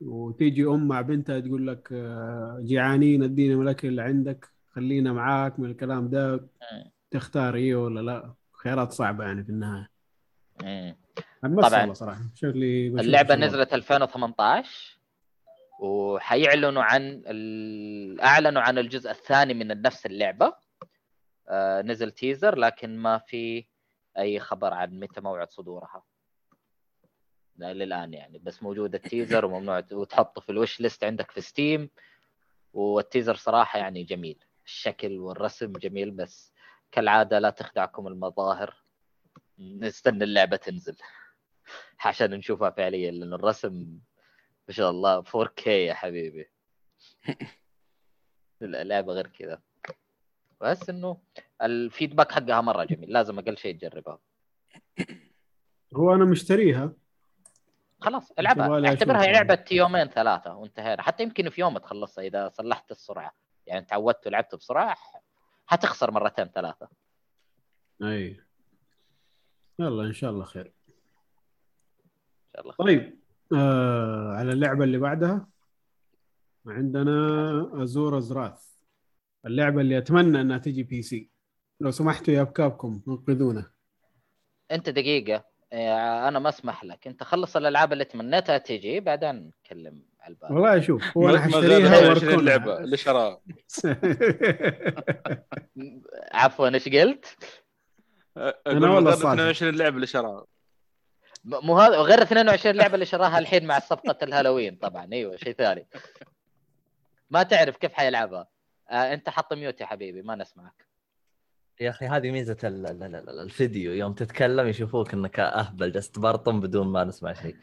وتيجي 0.00 0.64
أم 0.64 0.88
مع 0.88 1.00
بنتها 1.00 1.40
تقول 1.40 1.66
لك 1.66 1.88
آه، 1.92 2.60
جيعانين 2.64 3.22
ادينا 3.22 3.56
من 3.56 3.62
الأكل 3.62 3.88
اللي 3.88 4.02
عندك 4.02 4.48
خلينا 4.70 5.12
معاك 5.12 5.58
من 5.58 5.70
الكلام 5.70 6.10
ده. 6.10 6.48
تختار 7.10 7.54
إيه 7.54 7.74
ولا 7.74 8.00
لا 8.00 8.34
خيارات 8.52 8.92
صعبة 8.92 9.24
يعني 9.24 9.44
في 9.44 9.50
النهاية. 9.50 9.90
طبعا. 11.68 11.92
صراحة 11.92 12.20
شكلي 12.34 12.86
اللعبة. 12.86 13.34
نزلت 13.34 13.74
2018 13.74 14.98
وحيعلنوا 15.80 16.82
عن 16.82 17.22
أعلنوا 18.22 18.62
عن 18.62 18.78
الجزء 18.78 19.10
الثاني 19.10 19.54
من 19.54 19.82
نفس 19.82 20.06
اللعبة 20.06 20.52
آه 21.48 21.82
نزل 21.82 22.10
teaser 22.10 22.58
لكن 22.58 22.98
ما 22.98 23.18
في 23.18 23.66
أي 24.18 24.40
خبر 24.40 24.74
عن 24.74 25.00
متى 25.00 25.20
موعد 25.20 25.50
صدورها 25.50 26.02
للآن 27.64 28.14
يعني. 28.14 28.38
بس 28.38 28.62
موجود 28.62 28.94
ال 28.94 29.01
teaser 29.01 29.44
وممكن 29.44 29.84
وتحطه 29.92 30.40
في 30.40 30.52
ال 30.52 30.80
wishlist 30.80 31.04
عندك 31.04 31.30
في 31.30 31.40
Steam. 31.40 31.90
وال 32.72 32.87
teaser 32.87 33.34
صراحة 33.34 33.78
يعني 33.78 34.02
جميل. 34.04 34.38
الشكل 34.64 35.18
والرسم 35.18 35.72
جميل 35.72 36.10
بس 36.10 36.52
كالعادة 36.92 37.38
لا 37.38 37.50
تخدعكم 37.50 38.06
المظاهر. 38.06 38.84
نستنى 39.58 40.24
اللعبة 40.24 40.56
تنزل. 40.56 40.96
عشان 42.04 42.30
نشوفها 42.30 42.70
فعليا 42.70 43.10
لأن 43.10 43.32
الرسم 43.32 43.98
ما 44.68 44.74
شاء 44.74 44.90
الله 44.90 45.22
4K 45.22 45.66
يا 45.66 45.94
حبيبي. 45.94 46.50
اللعبه 48.62 49.12
غير 49.12 49.26
كذا. 49.26 49.62
بس 50.60 50.90
إنه 50.90 51.20
الفيدباك 51.62 52.32
حقها 52.32 52.60
مرة 52.60 52.84
جميل. 52.84 53.12
لازم 53.12 53.38
أقل 53.38 53.58
شيء 53.58 53.76
تجربها. 53.76 54.18
هو 55.96 56.14
أنا 56.14 56.24
مشتريها. 56.24 56.92
خلاص 58.00 58.32
العبها 58.38 58.88
اعتبرها. 58.88 59.26
لعبة 59.26 59.64
يومين 59.70 60.06
ثلاثة 60.06 60.54
وانتهينا. 60.54 61.02
حتى 61.02 61.22
يمكن 61.22 61.50
في 61.50 61.60
يوم 61.60 61.78
تخلصها 61.78 62.24
إذا 62.24 62.48
صلحت 62.48 62.90
السرعة. 62.90 63.32
يعني 63.66 63.84
تعودت 63.84 64.26
ولعبت 64.26 64.54
بسرعة 64.54 64.96
حتخسر 65.66 66.10
مرتين 66.10 66.46
ثلاثة. 66.46 66.88
أي. 68.02 68.40
يلا 69.78 70.02
إن 70.02 70.12
شاء 70.12 70.30
الله 70.30 70.44
خير. 70.44 70.66
إن 70.66 72.52
شاء 72.52 72.62
الله 72.62 72.74
طيب 72.78 73.20
آه 73.54 74.32
على 74.32 74.52
اللعبة 74.52 74.84
اللي 74.84 74.98
بعدها 74.98 75.48
عندنا 76.66 77.82
أزور 77.82 78.18
أزراث. 78.18 78.70
اللعبة 79.46 79.80
اللي 79.80 79.98
أتمنى 79.98 80.40
إنها 80.40 80.58
تجي 80.58 80.82
بي 80.82 81.02
سي 81.02 81.30
لو 81.80 81.90
سمحتوا 81.90 82.34
يا 82.34 82.40
أبكابكم 82.40 83.02
انقذونا. 83.08 83.70
أنت 84.70 84.88
دقيقة. 84.88 85.49
أنا 85.72 86.38
ما 86.38 86.48
أسمح 86.48 86.84
لك. 86.84 87.06
أنت 87.06 87.22
خلص 87.22 87.56
الألعاب 87.56 87.92
اللي 87.92 88.04
تمنيتها 88.04 88.58
تجي 88.58 89.00
بعدين 89.00 89.30
نتكلم 89.30 90.02
على 90.20 90.34
الباقي. 90.34 90.54
والله 90.54 90.80
شوف 90.80 91.16
هو 91.16 91.28
أنا 91.28 91.40
حشتريها 91.40 91.88
زالت 91.88 91.94
20 91.94 92.08
واركنها 92.08 92.42
لعبة 92.42 92.78
اللي 92.78 92.96
شراها 92.96 93.40
عفوا 96.32 96.68
إيش 96.68 96.88
قلت؟ 96.88 97.26
أقول 98.36 98.88
والله 98.88 99.10
صادق. 99.10 99.26
22 99.26 99.74
لعبة 99.74 99.96
اللي 99.96 100.06
شراها 100.06 100.46
مو 101.44 101.78
هذا 101.78 101.96
غير 101.96 102.22
22 102.22 102.76
لعبة 102.76 102.94
اللي 102.94 103.06
شراها 103.06 103.38
الحين 103.38 103.66
مع 103.66 103.78
صفقة 103.78 104.16
الهالوين 104.22 104.76
طبعا. 104.76 105.08
أيوه 105.12 105.36
شيء 105.36 105.52
ثاني. 105.52 105.88
ما 107.30 107.42
تعرف 107.42 107.76
كيف 107.76 107.92
حيلعبها. 107.92 108.46
آه 108.90 109.14
أنت 109.14 109.28
حط 109.28 109.52
mute 109.52 109.80
يا 109.80 109.86
حبيبي 109.86 110.22
ما 110.22 110.36
نسمعك. 110.36 110.89
يا 111.80 111.90
أخي 111.90 112.06
هذه 112.06 112.30
ميزة 112.30 112.56
ال- 112.64 112.86
ال- 112.86 113.02
ال- 113.02 113.28
ال- 113.28 113.40
الفيديو 113.40 113.92
يوم 113.92 114.12
تتكلم 114.14 114.68
يشوفوك 114.68 115.14
إنك 115.14 115.40
أهبل 115.40 115.92
جالس 115.92 116.10
تبرطم 116.10 116.60
بدون 116.60 116.86
ما 116.86 117.04
نسمع 117.04 117.32
شيء. 117.32 117.56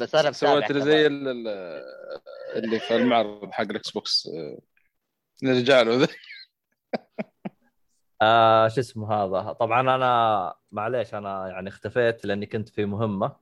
بس 0.00 0.14
أنا 0.14 0.32
سويت. 0.32 0.72
زي 0.72 1.06
ال- 1.06 1.28
ال- 1.28 1.82
اللي 2.56 2.78
في 2.80 2.96
المعرض 2.96 3.50
حق 3.50 3.60
ال 3.64 3.90
Xbox 3.90 4.26
آه، 4.26 4.58
نرجع 5.42 5.82
له. 5.82 5.96
ذا 5.96 6.08
آه 8.22 8.68
شو 8.68 8.80
اسمه 8.80 9.12
هذا؟ 9.14 9.52
طبعا 9.52 9.80
أنا 9.80 10.54
معليش 10.72 11.14
أنا 11.14 11.48
يعني 11.48 11.68
اختفيت 11.68 12.24
لأني 12.24 12.46
كنت 12.46 12.68
في 12.68 12.84
مهمة. 12.84 13.36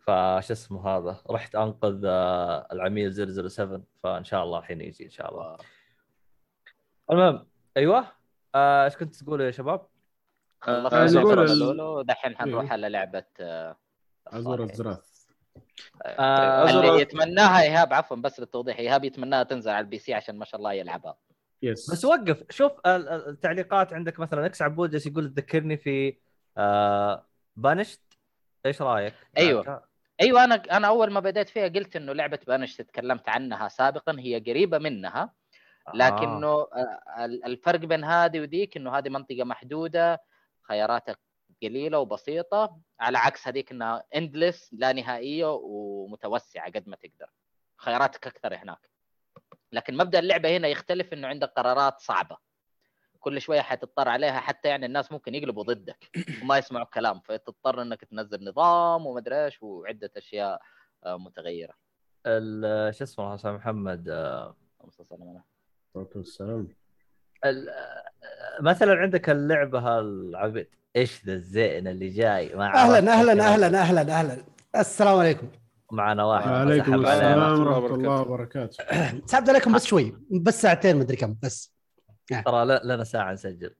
فش 0.00 0.50
اسمه 0.50 0.88
هذا؟ 0.88 1.22
رحت 1.30 1.54
أنقذ 1.54 2.02
آه 2.04 2.68
العميل 2.72 3.12
007 3.50 3.82
فإن 4.02 4.24
شاء 4.24 4.44
الله 4.44 4.58
الحين 4.58 4.80
يجي 4.80 5.04
إن 5.04 5.10
شاء 5.10 5.30
الله. 5.34 5.56
المهم 7.10 7.46
أيوه؟ 7.76 8.23
آه، 8.54 8.84
إيش 8.84 8.96
كنت 8.96 9.14
تقولوا 9.16 9.46
يا 9.46 9.50
شباب؟ 9.50 9.86
خلصنا 10.60 11.00
آه، 11.00 11.32
الأولى 11.44 11.82
ودحين 11.82 12.36
حنروح 12.36 12.64
إيه. 12.64 12.70
على 12.72 12.88
لعبة 12.88 13.24
آه، 13.40 13.76
أزور. 14.26 14.64
ازراث 14.64 15.24
آه، 16.02 16.70
اللي 16.70 17.00
يتمناها 17.00 17.62
إيهاب 17.62 17.92
عفوا 17.92 18.16
بس 18.16 18.40
للتوضيح 18.40 18.78
إيهاب 18.78 19.04
يتمناها 19.04 19.42
تنزل 19.42 19.70
على 19.70 19.84
البي 19.84 19.98
سي 19.98 20.14
عشان 20.14 20.38
ما 20.38 20.44
شاء 20.44 20.58
الله 20.58 20.72
يلعبها 20.72 21.16
yes 21.62 21.90
بس 21.92 22.04
وقف 22.04 22.42
شوف 22.50 22.72
ال- 22.86 23.08
ال- 23.08 23.28
التعليقات 23.28 23.92
عندك 23.92 24.20
مثلا 24.20 24.46
إكس 24.46 24.62
عبود 24.62 24.90
جالس 24.90 25.06
يقول 25.06 25.34
تذكرني 25.34 25.76
في 25.76 26.16
آه 26.56 27.26
Banished 27.56 28.00
إيش 28.66 28.82
رأيك؟ 28.82 29.14
أيوة. 29.38 29.82
أيوه 30.20 30.44
أنا 30.44 30.54
أنا 30.54 30.86
أول 30.88 31.12
ما 31.12 31.20
بديت 31.20 31.48
فيها 31.48 31.68
قلت 31.68 31.96
إنه 31.96 32.12
لعبة 32.12 32.38
Banished 32.46 32.76
تكلمت 32.76 33.28
عنها 33.28 33.68
سابقا 33.68 34.16
هي 34.18 34.38
قريبة 34.40 34.78
منها 34.78 35.32
لكنه 35.94 36.48
آه، 36.48 37.24
ال- 37.24 37.44
الفرق 37.44 37.78
بين 37.80 38.04
هذه 38.04 38.40
وذيك 38.40 38.76
إنه 38.76 38.98
هذه 38.98 39.08
منطقة 39.08 39.44
محدودة 39.44 40.22
خياراتك 40.62 41.18
قليلة 41.62 41.98
وبسيطة 41.98 42.78
على 43.00 43.18
عكس 43.18 43.48
هذيك 43.48 43.72
إنها 43.72 44.04
endless 44.14 44.70
لا 44.72 44.92
نهائية 44.92 45.46
ومتوسعة 45.62 46.70
قد 46.72 46.88
ما 46.88 46.96
تقدر. 46.96 47.30
خياراتك 47.76 48.26
أكثر 48.26 48.54
هناك. 48.56 48.90
لكن 49.72 49.96
مبدأ 49.96 50.18
اللعبة 50.18 50.56
هنا 50.56 50.68
يختلف 50.68 51.12
إنه 51.12 51.28
عندك 51.28 51.48
قرارات 51.48 52.00
صعبة. 52.00 52.36
كل 53.20 53.40
شوية 53.40 53.60
حتضطر 53.60 54.08
عليها 54.08 54.40
حتى 54.40 54.68
يعني 54.68 54.86
الناس 54.86 55.12
ممكن 55.12 55.34
يقلبوا 55.34 55.62
ضدك 55.64 56.10
وما 56.42 56.58
يسمعوا 56.58 56.84
كلام 56.86 57.20
فتضطر 57.20 57.82
إنك 57.82 58.04
تنزل 58.04 58.44
نظام 58.48 59.06
ومدري 59.06 59.44
إيش 59.44 59.62
وعدة 59.62 60.10
أشياء 60.16 60.60
آه، 61.04 61.16
متغيرة. 61.18 61.74
ال- 62.26 62.94
شو 62.94 63.04
اسمه 63.04 63.34
محمد 63.44 64.08
آه، 65.96 66.00
اللهم 66.00 66.08
صل 66.12 66.18
وسلم 66.18 66.18
على- 66.18 66.18
الصلاة 66.18 66.18
والسلام 66.18 66.68
ال- 67.44 67.68
آه، 67.68 68.62
مثلا 68.62 68.94
عندك 68.94 69.30
اللعبة 69.30 69.78
هالعبيد 69.78 70.66
إيش 70.96 71.24
ذا 71.26 71.32
الزين 71.32 71.88
اللي 71.88 72.08
جاي؟ 72.08 72.54
ما 72.54 72.74
أهلا 72.74 73.12
أهلا. 73.12 73.32
أهلا 73.52 73.80
أهلا 73.82 74.00
أهلا. 74.20 74.36
السلام 74.76 75.18
عليكم. 75.18 75.48
معنا 75.92 76.24
واحد. 76.24 76.50
وعليكم 76.50 76.84
سحب 76.84 77.06
علينا. 77.06 77.52
السلام 77.52 77.66
ورحمة 77.66 77.94
الله. 77.94 78.20
وبركاته. 78.20 78.84
سحبت 79.26 79.48
عليكم 79.48 79.72
بس 79.74 79.84
شوي 79.86 80.14
بس 80.30 80.62
ساعتين 80.62 80.96
مدري 80.96 81.16
كم 81.16 81.36
بس. 81.42 81.74
ترى 82.46 82.64
ل- 82.64 82.80
لنا 82.88 83.04
ساعة 83.04 83.32
نسجل. 83.32 83.74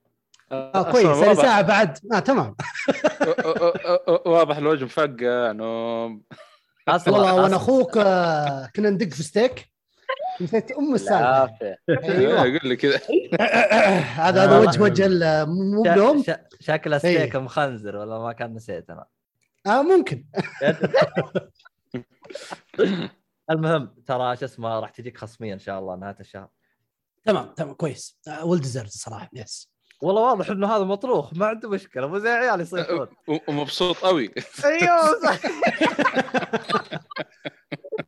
آه 0.53 0.91
كويس. 0.93 1.07
يعني 1.23 1.35
ساعة 1.35 1.63
بعد. 1.63 1.99
آه 2.13 2.19
تمام. 2.19 2.55
واضح 4.27 4.57
الوجه 4.57 4.85
مفقع 4.85 5.53
نوم 5.53 6.23
أصلا 6.89 7.15
والله 7.15 7.35
وأنا 7.35 7.57
أخوك 7.57 7.97
آه، 7.97 8.67
كنا 8.77 8.91
ندق 8.91 9.09
في 9.09 9.23
ستيك. 9.23 9.74
نسيت 10.41 10.73
أم 10.73 10.95
السالفة. 10.95 11.77
أيوه. 11.89 12.41
قول 12.59 12.61
لي 12.65 12.77
كذا. 12.77 13.01
هذا 14.27 14.45
هذا 14.45 14.59
وجه 14.59 14.83
وجه 14.83 15.07
ال- 15.07 15.49
مو 15.49 15.83
بلوم 15.83 16.25
شكله 16.61 16.99
ستيك 16.99 17.37
مخنزر 17.37 17.97
ولا 17.97 18.19
ما 18.19 18.33
كان 18.33 18.55
نسيت 18.55 18.91
أنا. 18.91 19.07
آه 19.67 19.83
ممكن. 19.83 20.25
المهم 23.51 23.95
ترى 24.07 24.37
شو 24.37 24.45
اسمه 24.45 24.81
راح 24.81 24.91
تجيك 24.91 25.19
خصمية 25.19 25.55
إن 25.55 25.59
شاء 25.59 25.79
الله 25.79 25.97
نهاية 25.97 26.17
الشهر. 26.21 26.49
تمام 27.25 27.55
تمام 27.57 27.75
كويس. 27.75 28.19
ويل 28.45 28.61
ديزيرف 28.61 28.87
الصراحه 28.87 29.31
يس 29.33 29.75
والله 30.03 30.23
واضح 30.23 30.51
إنه 30.51 30.77
هذا 30.77 30.85
مطروخ 30.85 31.35
ما 31.35 31.47
عنده 31.47 31.69
مشكلة 31.71 32.07
مو 32.07 32.19
زي 32.19 32.29
عيال 32.29 32.61
يصيحون 32.61 33.07
ومبسوط 33.49 33.97
قوي. 33.97 34.31
أيوه 34.65 35.39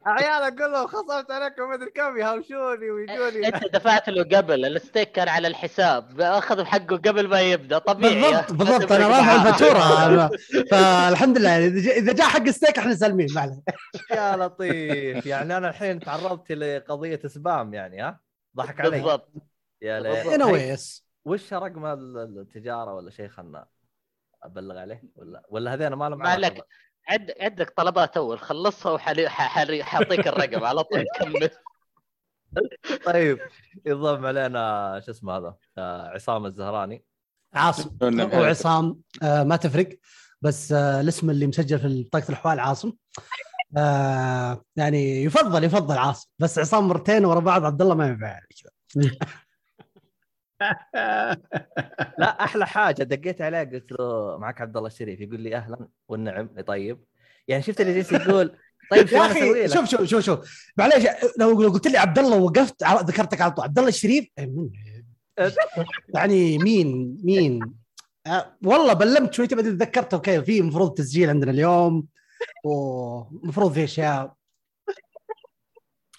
صح. 0.07 0.13
عيال 0.13 0.43
أقول 0.59 0.73
لهم 0.73 0.87
خصمت 0.87 1.31
عليكم 1.31 1.71
مدري 1.71 1.91
كم 1.91 2.19
يهاوشوني 2.19 2.91
ويجوني. 2.91 3.49
أنت 3.49 3.65
دفعت 3.75 4.09
له 4.09 4.39
قبل 4.39 4.65
الستيك 4.65 5.13
كان 5.13 5.29
على 5.29 5.49
الحساب 5.49 6.21
أخذ 6.21 6.65
حقه 6.65 6.97
قبل 6.97 7.29
ما 7.29 7.41
يبدأ 7.41 7.79
طبيعي. 7.79 8.15
بالضبط 8.23 8.53
بالضبط 8.53 8.93
أنا 8.93 9.09
رافع 9.09 9.35
الفاتورة 9.35 10.31
فالحمد 10.71 11.39
لله 11.39 11.67
إذا 11.67 11.81
جاء- 11.81 11.99
إذا 11.99 12.13
جاء 12.13 12.27
حق 12.27 12.49
ستيك 12.49 12.79
إحنا 12.79 12.95
سالمين 12.95 13.27
ما 13.35 13.63
يا 14.11 14.37
لطيف 14.37 15.27
يعني 15.27 15.57
أنا 15.57 15.69
الحين 15.69 16.01
تعرضت 16.01 16.53
لقضية 16.53 17.21
spam 17.27 17.75
يعني 17.75 18.03
ها؟ 18.03 18.21
ضحك 18.57 18.81
علي. 18.81 18.91
بالضبط. 18.91 19.33
يا 19.83 19.99
yes 20.73 21.07
وش 21.25 21.53
رقم 21.53 21.87
ال- 21.87 22.39
التجارة 22.39 22.95
ولا 22.95 23.11
شيء 23.11 23.29
خلنا 23.29 23.67
أبلغ 24.43 24.79
عليه؟ 24.79 25.03
ولا 25.17 25.43
ولا 25.49 25.75
هذين 25.75 25.89
ما 25.89 26.09
لهم 26.09 26.19
ما 26.19 26.29
عليك. 26.29 26.65
عد 27.09 27.33
عندك 27.41 27.71
طلبات 27.77 28.17
أول 28.17 28.39
خلصها 28.39 28.93
وحالي 28.93 29.29
حالي- 29.29 29.85
حاعطيك 29.85 30.27
الرقم 30.29 30.65
على 30.65 30.83
طول 30.85 31.05
كمل. 31.21 31.51
طيب 33.05 33.39
ينضم 33.87 34.27
علينا 34.27 35.01
شو 35.07 35.11
اسمه 35.11 35.37
هذا؟ 35.37 35.55
آه، 35.79 36.09
عصام 36.09 36.47
الزهراني. 36.47 37.05
عاصم. 37.55 37.97
عليك. 38.03 38.35
وعصام 38.35 39.01
آه 39.23 39.43
ما 39.45 39.57
تفرق 39.57 39.89
بس 40.43 40.73
آه 40.73 41.01
الاسم 41.01 41.31
اللي 41.31 41.47
مسجل 41.47 41.79
في 41.79 42.03
بطاقه 42.03 42.31
الحوال 42.31 42.61
عاصم. 42.61 42.93
آه 43.77 44.65
يعني 44.77 45.25
يفضل 45.25 45.65
يفضل 45.65 45.99
عاصم 45.99 46.29
بس 46.39 46.59
عصام 46.59 46.89
مرتين 46.89 47.25
ورا 47.25 47.41
بعض 47.41 47.65
عبد 47.65 47.83
الله 47.83 47.95
ما 47.95 48.07
ينفع. 48.09 48.41
كذا. 48.95 49.11
لا 52.19 52.45
أحلى 52.45 52.67
حاجة 52.67 53.03
دقيت 53.03 53.43
عليه 53.43 53.59
قلت 53.59 53.93
له 53.93 54.39
معك 54.39 54.61
عبد 54.61 54.77
الله 54.77 54.89
الشريف 54.89 55.21
يقول 55.21 55.41
لي 55.41 55.57
أهلا 55.57 55.89
والنعم. 56.09 56.49
طيب. 56.67 57.01
يعني 57.49 57.63
شفت 57.63 57.81
اللي 57.81 57.95
جالس 57.95 58.13
يقول 58.13 58.57
طيب 58.91 59.07
شو 59.07 59.17
أخي؟ 59.17 59.69
شوف 59.69 59.85
شوف 59.91 60.03
شوف 60.05 60.21
شوف. 60.25 60.71
معليش 60.77 61.07
لو 61.39 61.55
قلت 61.69 61.87
لي 61.87 61.99
عبد 61.99 62.19
الله 62.19 62.37
ووقفت 62.37 62.83
ع- 62.83 63.01
ذكرتك 63.01 63.41
على 63.41 63.51
طول. 63.53 63.65
عبد 63.65 63.79
الله 63.79 63.89
الشريف؟ 63.89 64.29
إيه، 64.39 64.53
يعني 66.15 66.59
مين 66.59 67.19
مين؟ 67.25 67.61
آه، 68.27 68.57
والله 68.65 68.93
بلمت 68.93 69.35
شوي 69.35 69.47
بعدين 69.47 69.79
تذكرت 69.79 70.15
أوكي 70.15 70.43
في 70.43 70.59
المفروض 70.61 70.95
تسجيل 70.95 71.31
عندنا 71.31 71.51
اليوم 71.51 72.07
ومفروض 72.65 73.73
في 73.73 73.85
أشياء. 73.85 74.35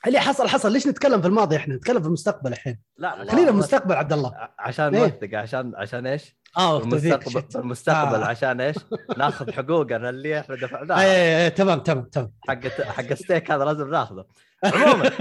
اللي 0.08 0.20
حصل 0.20 0.48
حصل 0.48 0.72
ليش 0.72 0.88
نتكلم 0.88 1.22
في 1.22 1.28
الماضي 1.28 1.56
إحنا 1.56 1.76
نتكلم 1.76 2.02
في 2.02 2.08
المستقبل 2.08 2.54
الحين 2.54 2.80
لا 2.98 3.12
خلينا 3.16 3.46
في 3.46 3.50
المستقبل 3.50 3.96
عبد 3.96 4.14
الله 4.14 4.50
عشان 4.60 4.96
إيه. 4.96 5.02
نوثق 5.02 5.34
عشان 5.38 5.76
عشان 5.76 6.08
إيش؟ 6.08 6.38
آه 6.58 6.80
المستقبل. 6.84 7.44
المستقبل 7.56 8.24
آه. 8.24 8.26
عشان 8.26 8.62
إيش؟ 8.62 8.76
ناخذ 9.18 9.52
حقوقنا 9.52 10.10
اللي 10.10 10.40
إحنا 10.40 10.56
دفعناها 10.56 11.02
إيه، 11.02 11.38
إيه، 11.38 11.50
تمام 11.50 11.80
تمام 11.80 12.04
تمام 12.04 12.34
حق 12.48 12.68
حق 12.68 13.04
الستيك 13.12 13.52
هذا 13.52 13.66
لازم 13.66 13.90
ناخذه 13.92 14.26
عموما. 14.64 15.12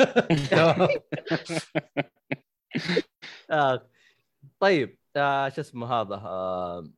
آه. 3.50 3.88
طيب 4.60 4.98
آه 5.16 5.48
شو 5.48 5.60
اسمه 5.60 5.92
هذا 5.92 6.14
آه 6.14 6.90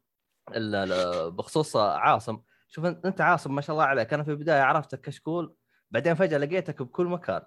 بخصوص 1.28 1.76
عاصم 1.76 2.40
شوف 2.68 2.84
أنت- 2.84 3.04
أنت 3.04 3.20
عاصم 3.20 3.54
ما 3.54 3.60
شاء 3.60 3.74
الله 3.76 3.84
عليك 3.84 4.14
أنا 4.14 4.22
في 4.22 4.30
البداية 4.30 4.60
عرفتك 4.62 5.00
كشكول 5.00 5.54
بعدين 5.90 6.14
فجأة 6.14 6.38
لقيتك 6.38 6.82
بكل 6.82 7.06
مكان 7.06 7.42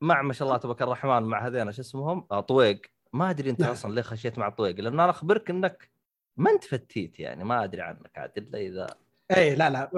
مع 0.00 0.22
ما 0.22 0.32
شاء 0.32 0.48
الله 0.48 0.58
تبارك 0.58 0.82
الرحمن 0.82 1.22
مع 1.22 1.46
هذين 1.46 1.72
شو 1.72 1.82
اسمهم؟ 1.82 2.26
آه 2.30 2.40
طويق. 2.40 2.80
ما 3.12 3.30
أدري 3.30 3.50
أنت 3.50 3.60
نعم. 3.60 3.70
أصلا 3.70 3.94
ليه 3.94 4.02
خشيت 4.02 4.38
مع 4.38 4.48
طويق 4.48 4.80
لأن 4.80 5.00
أنا 5.00 5.10
أخبرك 5.10 5.50
إنك 5.50 5.90
ما 6.36 6.50
انت 6.50 6.64
فتيت 6.64 7.20
يعني 7.20 7.44
ما 7.44 7.64
أدري 7.64 7.82
عنك 7.82 8.10
عاد 8.16 8.30
إلا 8.36 8.58
إذا 8.58 8.86
اي 9.36 9.54
لا 9.54 9.70
لا. 9.70 9.90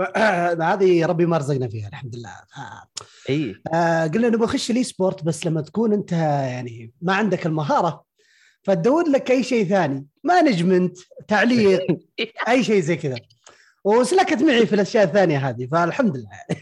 هذه 0.73 1.07
ربي 1.07 1.27
ما 1.27 1.39
رزقنا 1.39 1.69
فيها 1.69 1.89
الحمد 1.89 2.17
لله. 2.17 2.31
ف- 2.31 3.31
إي. 3.31 3.55
آه 3.75 4.07
قلنا 4.07 4.29
نبغى 4.29 4.45
نخش 4.45 4.71
ال 4.71 4.85
esports 4.85 5.25
بس 5.25 5.47
لما 5.47 5.61
تكون 5.61 5.93
أنت 5.93 6.13
يعني 6.13 6.93
ما 7.03 7.15
عندك 7.15 7.47
المهارة 7.47 8.05
فتدور 8.63 9.09
لك 9.09 9.31
أي 9.31 9.43
شيء 9.43 9.65
ثاني. 9.69 10.07
management 10.25 10.99
تعليق 11.29 11.81
أي 12.49 12.65
شيء 12.65 12.81
زي 12.81 12.97
كذا. 12.97 13.17
وسلكت 13.85 14.43
معي 14.43 14.67
في 14.67 14.75
الأشياء 14.75 15.05
الثانية 15.05 15.49
هذه 15.49 15.67
فالحمد 15.67 16.17
لله. 16.17 16.59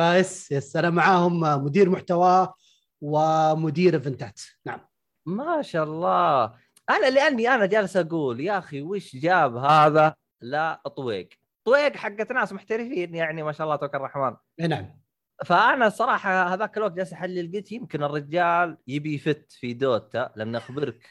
ف 0.00 0.13
yes 0.13 0.52
yes 0.52 0.76
أنا 0.76 0.90
معاهم 0.90 1.40
مدير 1.64 1.90
محتوى 1.90 2.52
ومدير 3.00 3.94
إيفنتات. 3.94 4.40
نعم. 4.66 4.80
ما 5.26 5.62
شاء 5.62 5.84
الله. 5.84 6.44
أنا 6.90 7.10
لأني 7.10 7.48
أنا 7.48 7.66
جالس 7.66 7.96
أقول 7.96 8.40
يا 8.40 8.58
أخي 8.58 8.82
وش 8.82 9.16
جاب 9.16 9.56
هذا؟ 9.56 10.14
لا 10.40 10.82
طويق. 10.96 11.28
طويق 11.64 11.96
حقت 11.96 12.32
ناس 12.32 12.52
محترفين 12.52 13.14
يعني 13.14 13.42
ما 13.42 13.52
شاء 13.52 13.64
الله 13.64 13.76
تبارك 13.76 13.94
الرحمن. 13.94 14.36
نعم. 14.60 15.00
فأنا 15.44 15.88
صراحة 15.88 16.54
هذاك 16.54 16.76
الوقت 16.76 16.92
جالس 16.92 17.12
أحلل 17.12 17.52
قلت 17.54 17.72
يمكن 17.72 18.02
الرجال 18.02 18.76
يبي 18.86 19.14
يفت 19.14 19.52
في 19.52 19.74
دوتا 19.74 20.30
لأن 20.36 20.56
أخبرك 20.56 21.08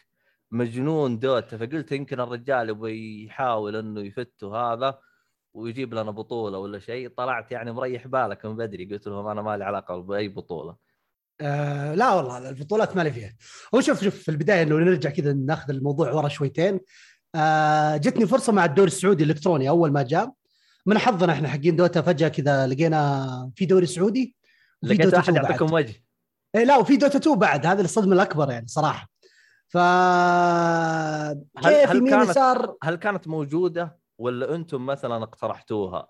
مجنون 0.52 1.20
دوتا. 1.20 1.58
فقلت 1.58 1.92
يمكن 1.92 2.20
الرجال 2.20 2.70
يبغى 2.70 3.26
يحاول 3.26 3.76
إنه 3.76 4.02
يفت 4.02 4.44
هذا 4.44 5.00
ويجيب 5.60 5.94
لنا 5.94 6.12
بطولة 6.12 6.58
ولا 6.58 6.80
شيء 6.80 7.10
طلعت 7.18 7.52
يعني 7.52 7.72
مريح 7.72 8.08
بالك 8.08 8.46
من 8.46 8.56
بدري 8.56 8.86
قلت 8.86 9.08
لهم 9.08 9.28
أنا 9.28 9.42
ما 9.42 9.58
لي 9.58 9.64
علاقة 9.66 9.98
بأي 9.98 10.28
بطولة. 10.28 10.76
آه 11.42 11.96
لا 11.96 12.14
والله 12.14 12.50
البطولات 12.50 12.96
مالي 12.96 13.12
فيها. 13.12 13.34
هو 13.76 13.82
شوف 13.82 14.04
شوف 14.04 14.16
في 14.16 14.30
البداية 14.30 14.64
إنه 14.64 14.76
نرجع 14.76 15.10
كذا 15.10 15.34
ناخذ 15.34 15.70
الموضوع 15.70 16.12
ورا 16.12 16.28
شويتين. 16.30 16.80
آه 17.36 17.98
جتني 17.98 18.28
فرصة 18.28 18.54
مع 18.54 18.66
الدوري 18.66 18.88
السعودي 18.88 19.24
الإلكتروني 19.24 19.70
أول 19.70 19.92
ما 19.92 20.04
جاء. 20.04 20.32
من 20.86 20.98
حظنا 20.98 21.34
إحنا 21.34 21.48
حقين 21.48 21.76
دوتا 21.76 22.02
فجأة 22.02 22.28
كذا 22.28 22.68
لقينا 22.68 23.52
في 23.56 23.66
دوري 23.66 23.86
سعودي 23.86 24.36
لقيت 24.84 25.02
دوتا 25.02 25.18
واحد 25.18 25.30
2 25.30 25.42
بعد. 25.42 25.52
يعطيكم 25.52 25.74
وجه. 25.74 26.04
إيه 26.56 26.64
لا 26.64 26.78
وفي 26.78 26.98
دوتا 26.98 27.18
2 27.18 27.36
بعد. 27.40 27.66
هذا 27.66 27.82
الصدمة 27.82 28.14
الأكبر 28.14 28.52
يعني 28.52 28.68
صراحة. 28.68 29.10
ف 29.68 29.78
هل 29.78 31.46
يمين 31.96 32.10
كانت- 32.10 32.30
يسار؟ 32.30 32.76
هل 32.84 32.96
كانت 32.96 33.28
موجودة؟ 33.28 34.00
ولا 34.20 34.56
أنتم 34.56 34.86
مثلا 34.86 35.24
اقترحتوها؟ 35.24 36.08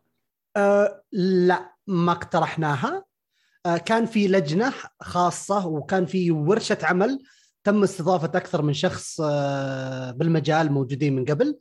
آه 0.57 1.03
لا 1.11 1.75
ما 1.87 2.11
اقترحناها. 2.11 3.05
آه 3.65 3.77
كان 3.77 4.05
في 4.05 4.27
لجنة 4.27 4.73
خاصة 5.01 5.67
وكان 5.67 6.05
في 6.05 6.31
ورشة 6.31 6.77
عمل 6.83 7.19
تم 7.63 7.83
استضافة 7.83 8.27
أكثر 8.35 8.61
من 8.61 8.73
شخص 8.73 9.21
آه 9.23 10.11
بالمجال 10.11 10.71
موجودين 10.71 11.15
من 11.15 11.25
قبل. 11.25 11.59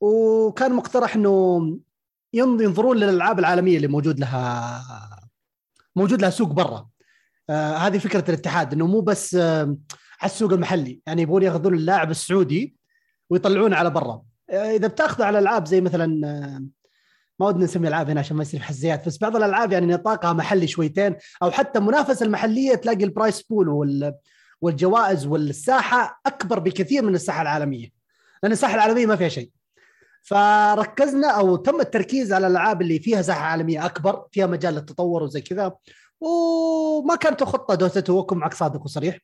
وكان 0.00 0.72
مقترح 0.74 1.14
إنه 1.16 1.58
ين- 2.32 2.60
ينظرون 2.60 2.96
للألعاب 2.96 3.38
العالمية 3.38 3.76
اللي 3.76 3.88
موجود 3.88 4.20
لها 4.20 4.82
موجود 5.96 6.20
لها 6.22 6.30
سوق 6.30 6.48
برا. 6.48 6.88
آه 7.50 7.76
هذه 7.76 7.98
فكرة 7.98 8.24
الاتحاد 8.28 8.72
إنه 8.72 8.86
مو 8.86 9.00
بس 9.00 9.34
آه 9.34 9.76
على 10.20 10.30
السوق 10.30 10.52
المحلي. 10.52 11.00
يعني 11.06 11.22
يبغون 11.22 11.42
يأخذون 11.42 11.74
اللاعب 11.74 12.10
السعودي 12.10 12.76
ويطلعونه 13.30 13.76
على 13.76 13.90
برا. 13.90 14.22
إذا 14.52 14.86
بتاخذ 14.86 15.22
على 15.22 15.38
العاب 15.38 15.66
زي 15.66 15.80
مثلا 15.80 16.26
آه 16.28 16.62
ما 17.40 17.46
ودنا 17.46 17.64
نسمي 17.64 17.88
ألعاب 17.88 18.10
هنا 18.10 18.20
عشان 18.20 18.36
ما 18.36 18.42
يصير 18.42 18.60
حزيات 18.60 19.06
بس 19.06 19.18
بعض 19.18 19.36
الألعاب 19.36 19.72
يعني 19.72 19.86
نطاقها 19.86 20.32
محلي 20.32 20.66
شويتين 20.66 21.16
أو 21.42 21.50
حتى 21.50 21.78
المنافسة 21.78 22.26
المحلية 22.26 22.74
تلاقي 22.74 23.04
البرايس 23.04 23.42
بول 23.42 23.68
وال 23.68 24.14
والجوائز 24.60 25.26
والساحة 25.26 26.20
أكبر 26.26 26.58
بكثير 26.58 27.02
من 27.04 27.14
الساحة 27.14 27.42
العالمية 27.42 27.88
لأن 28.42 28.52
الساحة 28.52 28.74
العالمية 28.74 29.06
ما 29.06 29.16
فيها 29.16 29.28
شيء. 29.28 29.50
فركزنا 30.22 31.30
أو 31.30 31.56
تم 31.56 31.80
التركيز 31.80 32.32
على 32.32 32.46
الألعاب 32.46 32.82
اللي 32.82 32.98
فيها 32.98 33.22
ساحة 33.22 33.44
عالمية 33.44 33.86
أكبر 33.86 34.26
فيها 34.32 34.46
مجال 34.46 34.74
للتطور 34.74 35.22
وزي 35.22 35.40
كذا 35.40 35.72
وما 36.20 37.16
كانت 37.16 37.44
خطه 37.44 37.74
دوتا 37.74 37.98
2 37.98 38.18
اكون 38.18 38.38
معك 38.38 38.54
صادق 38.54 38.84
وصريح 38.84 39.18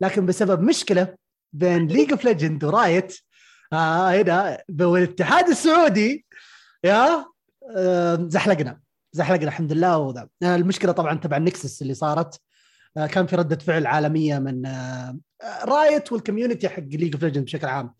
لكن 0.00 0.26
بسبب 0.26 0.62
مشكلة 0.62 1.14
بين 1.52 1.86
League 1.86 2.10
of 2.10 2.24
Legends 2.24 2.64
و 2.64 2.75
Riot 2.75 3.18
آه 3.72 4.10
هنا 4.10 4.58
والاتحاد 4.80 5.48
السعودي 5.48 6.26
يا 6.84 7.26
آه، 7.76 8.26
زحلقنا 8.30 8.80
زحلقنا 9.12 9.48
الحمد 9.48 9.72
لله 9.72 9.98
وذا. 9.98 10.28
المشكلة 10.42 10.92
طبعا 10.92 11.18
تبع 11.18 11.36
ال 11.36 11.44
Nexus 11.44 11.82
اللي 11.82 11.94
صارت 11.94 12.40
آه، 12.96 13.06
كان 13.06 13.26
في 13.26 13.36
ردة 13.36 13.56
فعل 13.56 13.86
عالمية 13.86 14.38
من 14.38 14.66
آه، 14.66 15.18
آه، 15.42 15.64
Riot 15.64 16.12
وال 16.12 16.22
community 16.22 16.68
حق 16.68 16.82
League 16.82 17.14
of 17.14 17.24
Legends 17.24 17.44
بشكل 17.44 17.66
عام 17.66 17.94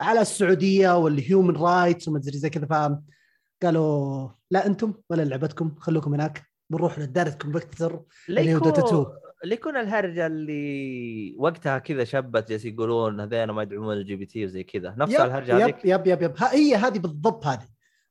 على 0.00 0.20
السعودية 0.20 0.98
وال 0.98 1.15
human 1.15 1.56
rights 1.56 2.08
وما 2.08 2.18
أدري 2.18 2.38
زي 2.38 2.50
كذا 2.50 2.66
فقالوا 2.66 4.28
لا 4.50 4.66
أنتم 4.66 4.94
ولا 5.10 5.22
لعبتكم 5.22 5.74
خلوكم 5.78 6.14
هناك 6.14 6.42
بنروح 6.70 6.98
لل 6.98 7.09
direct 7.09 7.42
competitor 7.42 8.02
اللي 8.28 8.54
هو 8.54 8.58
Dota 8.58 8.86
2 8.86 9.06
اللي 9.44 9.54
يكون 9.54 9.76
الهرجة 9.76 10.26
اللي 10.26 11.34
وقتها 11.38 11.78
كذا 11.78 12.04
شبت 12.04 12.48
جالس 12.50 12.64
يقولون 12.64 13.20
هذين 13.20 13.50
ما 13.50 13.62
يدعمون 13.62 13.96
ال 13.96 14.16
LGBT 14.16 14.44
وزي 14.44 14.62
كذا. 14.62 14.94
نفس 14.98 15.14
الهرجة 15.14 15.52
yep 15.54 15.60
هذيك؟ 15.62 15.76
yep 15.84 16.06
yep 16.06 16.22
yep. 16.22 16.34
ها- 16.38 16.54
هي 16.54 16.74
هذه 16.76 16.98
بالضبط 16.98 17.46
هذه 17.46 17.66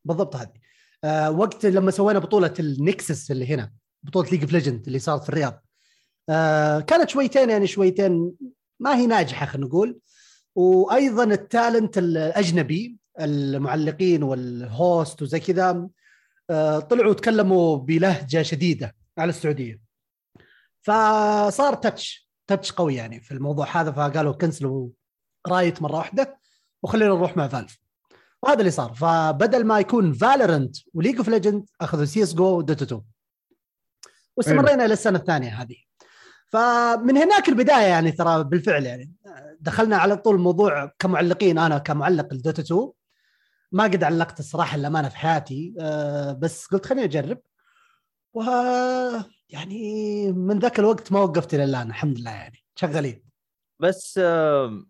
بالضبط 0.05 0.36
هذه. 0.36 0.51
آه 1.03 1.32
وقت 1.32 1.65
لما 1.65 1.91
سوينا 1.91 2.19
بطولة 2.19 2.53
ال 2.59 2.72
Nexus 2.72 3.32
اللي 3.32 3.45
هنا 3.47 3.71
بطولة 4.03 4.29
League 4.32 4.41
of 4.41 4.53
Legends 4.53 4.88
اللي 4.88 4.99
صارت 4.99 5.23
في 5.23 5.29
الرياض. 5.29 5.63
آه 6.29 6.79
كانت 6.79 7.09
شويتين 7.09 7.49
يعني 7.49 7.67
شويتين 7.67 8.32
ما 8.79 8.95
هي 8.95 9.07
ناجحة 9.07 9.45
خلينا 9.45 9.67
نقول. 9.67 9.99
وأيضا 10.55 11.23
ال 11.24 11.34
talent 11.34 11.97
الأجنبي 11.97 12.97
المعلقين 13.21 14.23
وال 14.24 14.56
host 14.56 15.22
وزي 15.21 15.39
كذا 15.39 15.88
آه 16.49 16.79
طلعوا 16.79 17.13
تكلموا 17.13 17.77
بلهجة 17.77 18.41
شديدة 18.41 18.95
على 19.17 19.29
السعودية. 19.29 19.90
فصار 20.82 21.73
touch 21.74 22.30
touch 22.47 22.72
قوي 22.71 22.95
يعني 22.95 23.21
في 23.21 23.32
الموضوع 23.32 23.82
هذا 23.82 23.91
فقالوا 23.91 24.34
كنسلوا 24.34 24.89
Riot 25.47 25.82
مرة 25.82 25.97
واحدة 25.97 26.39
وخلينا 26.84 27.13
نروح 27.13 27.38
مع 27.38 27.47
Valve 27.47 27.80
وهذا 28.43 28.59
اللي 28.59 28.71
صار. 28.71 28.93
فبدل 28.93 29.65
ما 29.65 29.79
يكون 29.79 30.13
Valorant 30.13 30.76
و 30.93 30.97
League 30.97 31.17
of 31.17 31.30
Legends 31.30 31.69
أخذوا 31.82 32.05
CSGO 32.05 32.57
و 32.57 32.63
Dota 32.63 32.86
2 32.86 33.01
واستمرينا 34.38 34.86
إلى 34.86 34.93
السنة 34.93 35.19
الثانية 35.19 35.61
هذه. 35.61 35.75
فمن 36.47 37.17
هناك 37.17 37.49
البداية 37.49 37.86
يعني 37.86 38.11
ترى 38.11 38.43
بالفعل 38.43 38.86
يعني. 38.86 39.11
دخلنا 39.59 39.97
على 39.97 40.17
طول 40.17 40.36
الموضوع 40.36 40.91
كمعلقين 40.99 41.57
أنا 41.57 41.77
كمعلق 41.77 42.27
ال 42.32 42.38
Dota 42.38 42.61
2 42.61 42.91
ما 43.71 43.84
قد 43.84 44.03
علقت 44.03 44.39
الصراحة 44.39 44.75
الأمانة 44.75 45.09
في 45.09 45.17
حياتي 45.17 45.73
أه 45.79 46.32
بس 46.32 46.65
قلت 46.65 46.86
خليني 46.86 47.05
أجرب. 47.05 47.41
و 48.34 48.41
يعني 49.49 50.32
من 50.32 50.59
ذاك 50.59 50.79
الوقت 50.79 51.11
ما 51.11 51.19
وقفت 51.19 51.53
إلى 51.53 51.63
الآن 51.63 51.88
الحمد 51.89 52.19
لله 52.19 52.32
يعني 52.32 52.63
شغالين 52.75 53.23
بس 53.79 54.17
لا 54.17 54.86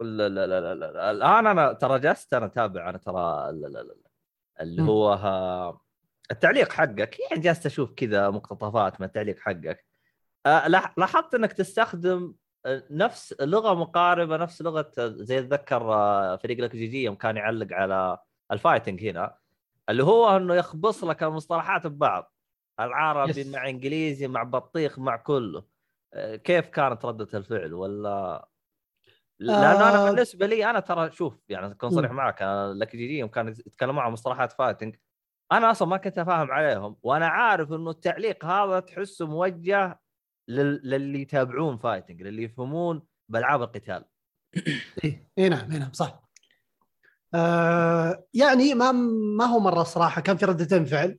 لا 0.00 0.28
لا 0.28 0.46
لا, 0.60 0.74
لا. 0.74 1.10
الآن 1.10 1.46
أنا 1.46 1.72
ترى 1.72 1.98
جلست 1.98 2.34
أنا 2.34 2.46
أتابع 2.46 2.88
أنا 2.90 2.98
ترى 2.98 3.52
لا 3.52 3.66
لا 3.66 3.78
لا. 3.82 3.94
اللي. 4.60 4.82
هو 4.82 5.12
ها 5.12 5.80
التعليق 6.30 6.72
حقك 6.72 7.20
يعني 7.20 7.42
جالس 7.42 7.66
أشوف 7.66 7.92
كذا 7.92 8.30
مقتطفات 8.30 9.00
من 9.00 9.06
التعليق 9.06 9.38
حقك 9.38 9.86
آه، 10.46 10.68
لاح- 10.68 10.94
لاحظت 10.98 11.34
إنك 11.34 11.52
تستخدم 11.52 12.34
آه، 12.66 12.82
نفس 12.90 13.34
لغة 13.40 13.74
مقاربة 13.74 14.36
نفس 14.36 14.62
لغة 14.62 14.92
آه، 14.98 15.06
زي 15.08 15.38
أتذكر 15.38 15.94
آه، 15.94 16.36
فريق 16.36 16.58
لك 16.60 16.76
جي 16.76 16.86
جي 16.86 17.02
يوم 17.04 17.14
كان 17.14 17.36
يعلق 17.36 17.72
على 17.72 18.18
ال 18.52 18.58
fighting 18.58 19.04
هنا 19.06 19.36
اللي 19.90 20.04
هو 20.04 20.36
إنه 20.36 20.54
يخبص 20.54 21.04
لك 21.04 21.22
المصطلحات 21.22 21.86
ببعض 21.86 22.34
العربي 22.80 23.40
yes. 23.40 23.46
مع 23.46 23.68
إنجليزي 23.68 24.28
مع 24.28 24.42
بطيخ 24.42 24.98
مع 24.98 25.16
كله 25.16 25.64
كيف 26.44 26.68
كانت 26.68 27.04
ردة 27.04 27.38
الفعل 27.38 27.74
ولا 27.74 28.48
لأنه 29.40 29.88
أنا 29.88 30.06
آه. 30.06 30.10
بالنسبة 30.10 30.46
لي 30.46 30.70
أنا 30.70 30.80
ترى 30.80 31.10
شوف 31.10 31.38
يعني 31.48 31.66
أكون 31.72 31.90
صريح. 31.90 32.10
معك 32.10 32.42
أنا 32.42 32.74
لك 32.74 32.96
جي 32.96 33.06
جي 33.06 33.18
يوم 33.18 33.28
كانوا 33.28 33.50
يتكلمون 33.50 33.98
عن 33.98 34.12
مصطلحات 34.12 34.52
fighting 34.52 34.96
أنا 35.52 35.70
أصلا 35.70 35.88
ما 35.88 35.96
كنت 35.96 36.18
افهم 36.18 36.50
عليهم 36.50 36.96
وأنا 37.02 37.26
عارف 37.26 37.72
إنه 37.72 37.90
التعليق 37.90 38.44
هذا 38.44 38.80
تحسه 38.80 39.26
موجه 39.26 40.00
لل... 40.48 40.80
للي 40.84 41.20
يتابعون 41.20 41.76
fighting 41.76 42.22
للي 42.22 42.42
يفهمون 42.42 43.02
بألعاب 43.28 43.62
القتال 43.62 44.04
اي 45.04 45.26
إي 45.38 45.48
نعم 45.48 45.72
اي 45.72 45.78
نعم 45.78 45.92
صح 45.92 46.29
آه 47.34 48.24
يعني 48.34 48.74
ما 48.74 48.92
ما 49.38 49.44
هو 49.44 49.60
مرة 49.60 49.82
صراحة 49.82 50.20
كان 50.20 50.36
في 50.36 50.44
ردتين 50.44 50.84
فعل. 50.84 51.18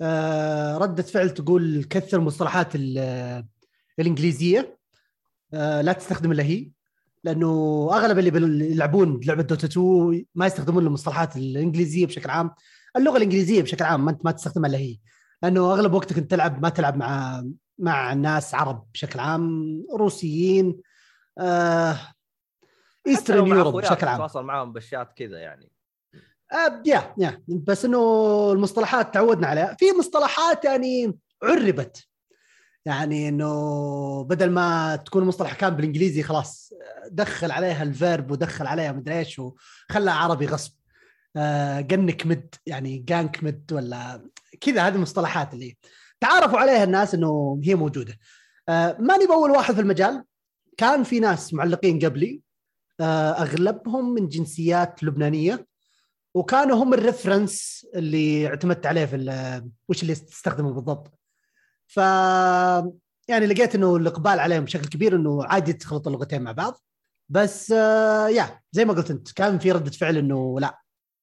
آه 0.00 0.78
ردة 0.78 1.02
فعل 1.02 1.30
تقول 1.30 1.84
كثر 1.90 2.18
المصطلحات 2.18 2.74
ال- 2.74 3.44
الإنجليزية. 3.98 4.78
آه 5.54 5.80
لا 5.80 5.92
تستخدم 5.92 6.32
إلا 6.32 6.42
هي 6.42 6.70
لأنه 7.24 7.88
أغلب 7.92 8.18
اللي 8.18 8.30
بال- 8.30 8.62
يلعبون 8.62 9.20
لعبة 9.24 9.42
دوتا 9.42 9.66
2 9.66 10.26
ما 10.34 10.46
يستخدمون 10.46 10.86
المصطلحات 10.86 11.36
الإنجليزية 11.36 12.06
بشكل 12.06 12.30
عام. 12.30 12.50
اللغة 12.96 13.16
الإنجليزية 13.16 13.62
بشكل 13.62 13.84
عام 13.84 14.04
ما 14.04 14.10
انت 14.10 14.24
ما 14.24 14.30
تستخدمها 14.30 14.70
إلا 14.70 14.78
هي 14.78 14.98
لأنه 15.42 15.72
أغلب 15.72 15.92
وقتك 15.94 16.18
أنت 16.18 16.30
تلعب 16.30 16.62
ما 16.62 16.68
تلعب 16.68 16.96
مع 16.96 17.44
مع 17.78 18.12
ناس 18.12 18.54
عرب 18.54 18.86
بشكل 18.94 19.20
عام 19.20 19.72
روسيين. 19.96 20.80
آه 21.38 21.98
Eastern 23.06 23.46
Europe 23.46 23.80
بشكل 23.80 24.08
عام. 24.08 24.18
تواصل 24.18 24.44
معهم 24.44 24.72
بالشات 24.72 25.12
كذا 25.16 25.38
يعني. 25.38 25.72
آه 26.52 26.82
yeah 26.86 27.14
yeah. 27.18 27.42
بس 27.48 27.84
إنه 27.84 28.52
المصطلحات 28.52 29.14
تعودنا 29.14 29.46
عليها. 29.46 29.76
في 29.78 29.84
مصطلحات 29.98 30.64
يعني 30.64 31.18
عربت. 31.42 32.06
يعني 32.84 33.28
إنه 33.28 34.24
بدل 34.24 34.50
ما 34.50 34.96
تكون 34.96 35.22
المصطلح 35.22 35.54
كان 35.54 35.76
بالإنجليزي 35.76 36.22
خلاص 36.22 36.72
دخل 37.10 37.50
عليها 37.50 37.82
ال 37.82 37.92
verb 37.92 38.30
ودخل 38.30 38.66
عليها 38.66 38.92
مدري 38.92 39.18
إيش 39.18 39.38
وخلها 39.38 40.14
عربي 40.14 40.46
غصب. 40.46 40.72
آه 41.36 41.80
gank 41.80 42.26
mid 42.26 42.54
يعني 42.66 42.98
gank 42.98 43.44
mid 43.44 43.72
ولا 43.72 44.28
كذا. 44.60 44.88
هذه 44.88 44.94
المصطلحات 44.94 45.54
اللي 45.54 45.76
تعارفوا 46.20 46.58
عليها 46.58 46.84
الناس 46.84 47.14
إنه 47.14 47.60
هي 47.64 47.74
موجودة. 47.74 48.18
آه 48.68 48.96
ماني 49.00 49.26
بأول 49.26 49.50
واحد 49.50 49.74
في 49.74 49.80
المجال. 49.80 50.24
كان 50.76 51.02
في 51.02 51.20
ناس 51.20 51.54
معلقين 51.54 51.98
قبلي. 51.98 52.40
أغلبهم 53.02 54.14
من 54.14 54.28
جنسيات 54.28 55.02
لبنانية 55.02 55.66
وكانوا 56.34 56.76
هم 56.76 56.94
الريفرنس 56.94 57.86
اللي 57.94 58.46
اعتمدت 58.46 58.86
عليه 58.86 59.04
في 59.04 59.62
وش 59.88 60.02
اللي 60.02 60.14
تستخدمه 60.14 60.72
بالضبط. 60.72 61.18
ف 61.86 61.96
يعني 63.28 63.46
لقيت 63.46 63.74
إنه 63.74 63.96
الإقبال 63.96 64.40
عليهم 64.40 64.64
بشكل 64.64 64.88
كبير 64.88 65.16
إنه 65.16 65.44
عادي 65.44 65.72
تخلط 65.72 66.06
اللغتين 66.06 66.42
مع 66.42 66.52
بعض. 66.52 66.82
بس 67.28 67.72
آه 67.72 68.28
يا 68.28 68.60
زي 68.72 68.84
ما 68.84 68.92
قلت 68.92 69.10
أنت 69.10 69.32
كان 69.32 69.58
في 69.58 69.72
ردة 69.72 69.90
فعل 69.90 70.16
إنه 70.16 70.60
لا 70.60 70.78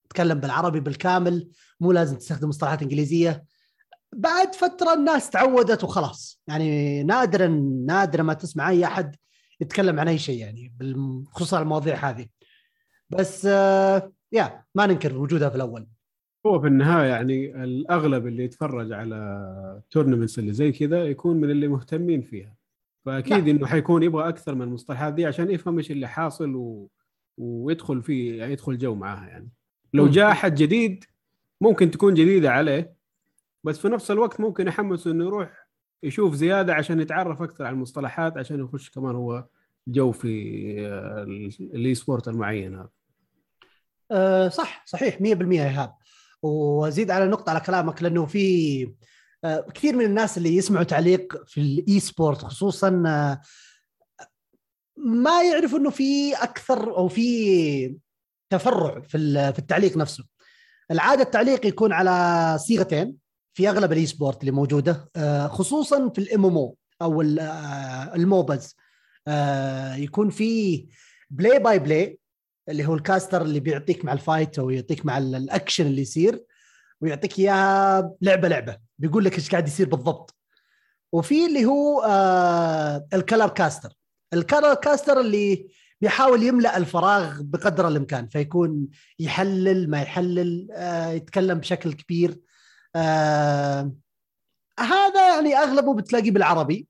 تكلم 0.09 0.39
بالعربي 0.39 0.79
بالكامل 0.79 1.49
مو 1.79 1.91
لازم 1.91 2.17
تستخدم 2.17 2.49
مصطلحات 2.49 2.81
إنجليزية. 2.81 3.43
بعد 4.15 4.55
فترة 4.55 4.93
الناس 4.93 5.29
تعودت 5.29 5.83
وخلاص. 5.83 6.41
يعني 6.47 7.03
نادرا 7.03 7.47
نادرا 7.87 8.23
ما 8.23 8.33
تسمع 8.33 8.69
أي 8.69 8.85
أحد. 8.85 9.15
يتكلم 9.61 9.99
عن 9.99 10.07
أي 10.07 10.17
شيء 10.17 10.39
يعني 10.39 10.73
خصوصا 11.31 11.61
المواضيع 11.61 11.95
هذه. 11.95 12.27
بس 13.09 13.45
آه 13.45 14.11
yeah 14.31 14.63
ما 14.75 14.85
ننكر 14.85 15.17
وجودها 15.17 15.49
في 15.49 15.55
الأول. 15.55 15.87
هو 16.45 16.59
في 16.59 16.67
النهاية 16.67 17.09
يعني 17.09 17.63
الأغلب 17.63 18.27
اللي 18.27 18.43
يتفرج 18.43 18.91
على 18.91 19.81
tournaments 19.91 20.39
اللي 20.39 20.53
زي 20.53 20.71
كذا 20.71 21.03
يكون 21.05 21.37
من 21.37 21.51
اللي 21.51 21.67
مهتمين 21.67 22.21
فيها. 22.21 22.55
فأكيد 23.05 23.47
إنه 23.47 23.67
حيكون 23.67 24.03
يبغى 24.03 24.29
أكثر 24.29 24.55
من 24.55 24.61
المصطلحات 24.61 25.13
دي 25.13 25.25
عشان 25.25 25.51
يفهم 25.51 25.77
إيش 25.77 25.91
اللي 25.91 26.07
حاصل 26.07 26.55
و... 26.55 26.89
ويدخل 27.37 28.01
فيه 28.01 28.39
يعني 28.39 28.53
يدخل 28.53 28.77
جو 28.77 28.95
معاها 28.95 29.27
يعني. 29.27 29.49
لو. 29.93 30.07
جاء 30.07 30.31
أحد 30.31 30.55
جديد 30.55 31.05
ممكن 31.61 31.91
تكون 31.91 32.13
جديدة 32.13 32.51
عليه 32.51 32.93
بس 33.63 33.79
في 33.79 33.89
نفس 33.89 34.11
الوقت 34.11 34.39
ممكن 34.39 34.67
يحمسه 34.67 35.11
إنه 35.11 35.25
يروح 35.25 35.68
يشوف 36.03 36.33
زيادة 36.35 36.73
عشان 36.73 36.99
يتعرف 36.99 37.41
أكثر 37.41 37.65
على 37.65 37.73
المصطلحات 37.73 38.37
عشان 38.37 38.59
يخش 38.59 38.89
كمان 38.89 39.15
هو 39.15 39.45
جو 39.87 40.11
في 40.11 40.27
آه، 40.87 41.23
ال- 41.23 41.51
ال 41.75 41.95
esports 41.95 42.27
المعين 42.27 42.75
هذا. 42.75 42.89
أه 44.11 44.47
صح 44.47 44.83
صحيح 44.85 45.21
100% 45.21 45.61
ايهاب 45.61 45.95
وازيد 46.41 47.11
على 47.11 47.27
نقطة 47.27 47.49
على 47.49 47.59
كلامك 47.59 48.03
لأنه 48.03 48.25
في 48.25 48.93
أه 49.43 49.65
كثير 49.73 49.95
من 49.95 50.05
الناس 50.05 50.37
اللي 50.37 50.55
يسمعوا 50.55 50.83
تعليق 50.83 51.43
في 51.47 51.61
ال 51.61 51.99
esports 51.99 52.37
خصوصا 52.45 52.89
ما 54.97 55.43
يعرفوا 55.43 55.79
إنه 55.79 55.89
في 55.89 56.33
أكثر 56.33 56.97
أو 56.97 57.07
في 57.07 57.97
تفرع 58.49 58.99
في 58.99 59.17
في 59.53 59.59
التعليق 59.59 59.97
نفسه. 59.97 60.23
العادة 60.91 61.21
التعليق 61.23 61.65
يكون 61.65 61.93
على 61.93 62.57
صيغتين. 62.59 63.15
في 63.53 63.69
أغلب 63.69 63.91
ال 63.91 64.05
esports 64.05 64.39
اللي 64.41 64.51
موجودة 64.51 65.09
أه 65.15 65.47
خصوصا 65.47 66.09
في 66.09 66.19
ال 66.21 66.45
MMO 66.45 66.77
أو 67.01 67.21
آه، 67.21 68.15
ال 68.15 68.25
MOBAs 68.25 68.75
أه 69.27 69.95
يكون 69.95 70.29
في 70.29 70.85
play 71.29 71.59
by 71.59 71.79
play 71.79 72.19
اللي 72.69 72.85
هو 72.85 72.95
ال 72.95 73.02
caster 73.02 73.41
اللي 73.41 73.59
بيعطيك 73.59 74.05
مع 74.05 74.13
ال 74.13 74.21
fight 74.21 74.59
أو 74.59 74.69
يعطيك 74.69 75.05
مع 75.05 75.17
ال- 75.17 75.35
الأكشن 75.35 75.85
اللي 75.85 76.01
يصير 76.01 76.43
ويعطيك 77.01 77.39
إياها 77.39 78.13
لعبة 78.21 78.47
لعبة. 78.47 78.77
بيقول 78.99 79.25
لك 79.25 79.33
إيش 79.35 79.49
قاعد 79.51 79.67
يصير 79.67 79.89
بالضبط. 79.89 80.35
وفي 81.11 81.45
اللي 81.45 81.65
هو 81.65 82.01
آه 82.01 83.07
ال 83.13 83.19
color 83.19 83.47
caster 83.49 83.93
ال 84.33 84.40
color 84.40 84.73
caster 84.73 85.19
اللي 85.19 85.67
بيحاول 86.01 86.43
يملأ 86.43 86.77
الفراغ 86.77 87.41
بقدر 87.41 87.87
الإمكان 87.87 88.27
فيكون 88.27 88.87
يحلل 89.19 89.89
ما 89.89 90.01
يحلل 90.01 90.67
آه 90.71 91.07
يتكلم 91.09 91.59
بشكل 91.59 91.93
كبير. 91.93 92.39
آه 92.95 93.91
هذا 94.79 95.35
يعني 95.35 95.55
أغلبه 95.57 95.93
بتلاقيه 95.93 96.31
بالعربي. 96.31 96.87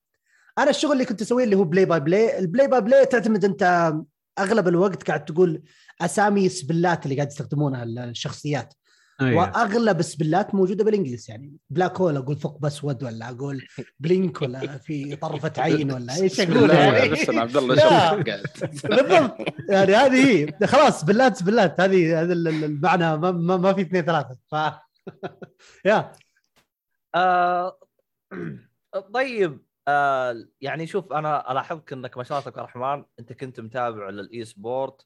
أنا 0.57 0.69
الشغل 0.69 0.91
اللي 0.91 1.05
كنت 1.05 1.21
أسويه 1.21 1.43
اللي 1.43 1.55
هو 1.55 1.63
play 1.63 1.85
by 1.85 1.99
play 1.99 2.39
ال 2.39 2.45
play 2.45 2.67
by 2.67 2.81
play 2.81 3.05
تعتمد 3.05 3.45
أنت 3.45 3.93
أغلب 4.39 4.67
الوقت 4.67 5.03
قاعد 5.07 5.25
تقول 5.25 5.61
أسامي 6.01 6.49
سبلات 6.49 7.05
اللي 7.05 7.15
قاعد 7.15 7.27
يستخدمونها 7.27 7.83
الشخصيات. 7.83 8.73
وأغلب 9.21 9.99
السبلات 9.99 10.55
موجودة 10.55 10.83
بالإنجليزي. 10.83 11.31
يعني 11.33 11.53
black 11.69 12.01
hole 12.01 12.17
أقول 12.17 12.37
ثقب 12.39 12.65
أسود 12.65 13.03
ولا 13.03 13.29
أقول 13.29 13.65
blink 13.99 14.41
ولا 14.41 14.77
في 14.77 15.15
طرفة 15.15 15.53
عين 15.57 15.91
ولا 15.91 16.15
إيش 16.15 16.39
أقول 16.39 16.69
يعني 16.69 17.39
عبد 17.39 17.57
الله 17.57 17.75
بالضبط. 18.83 19.37
يعني 19.69 19.95
هذه 19.95 20.47
هي. 20.61 20.67
خلاص 20.67 21.01
سبلات 21.01 21.37
سبلات. 21.37 21.81
هذه 21.81 22.21
هذا 22.21 22.33
ال- 22.33 22.47
ال- 22.47 22.63
المعنى 22.63 23.17
ما, 23.17 23.31
ما, 23.31 23.57
ما 23.57 23.73
في 23.73 23.81
اثنين 23.81 24.01
ثلاثة. 24.05 24.37
ف 24.51 24.55
yeah 25.85 26.11
آه 27.15 27.79
طيب 29.13 29.65
آه 29.87 30.35
يعني 30.61 30.87
شوف 30.87 31.13
أنا 31.13 31.51
ألاحظك 31.51 31.93
إنك 31.93 32.17
ما 32.17 32.23
شاء 32.23 32.37
الله 32.39 32.51
تبارك 32.51 32.57
الرحمن 32.75 33.05
أنت 33.19 33.33
كنت 33.33 33.59
متابع 33.59 34.09
لل 34.09 34.45
esports. 34.45 35.05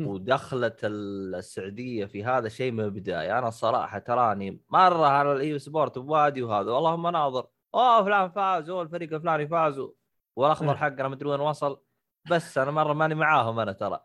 ودخلت 0.00 0.80
السعودية 0.84 2.06
في 2.06 2.24
هذا 2.24 2.48
شيء 2.48 2.72
من 2.72 2.84
البداية 2.84 3.38
أنا 3.38 3.48
الصراحه 3.48 3.98
تراني 3.98 4.60
مرة 4.70 5.06
على 5.06 5.32
ال 5.32 5.58
esports 5.58 5.98
بوادي 5.98 6.42
وهذا 6.42 6.70
اللهم 6.70 7.06
ناظر 7.06 7.46
أوه 7.74 8.04
فلان 8.04 8.30
فاز 8.30 8.70
أوه 8.70 8.82
الفريق 8.82 9.14
الفلاني 9.14 9.48
فازوا 9.48 9.92
والأخضر. 10.36 10.76
حقنا 10.76 11.08
مدري 11.08 11.28
وين 11.28 11.40
وصل 11.40 11.82
بس 12.30 12.58
أنا 12.58 12.70
مرة 12.70 12.92
ماني 12.92 13.14
معاهم 13.14 13.58
أنا 13.60 13.72
ترى 13.72 14.00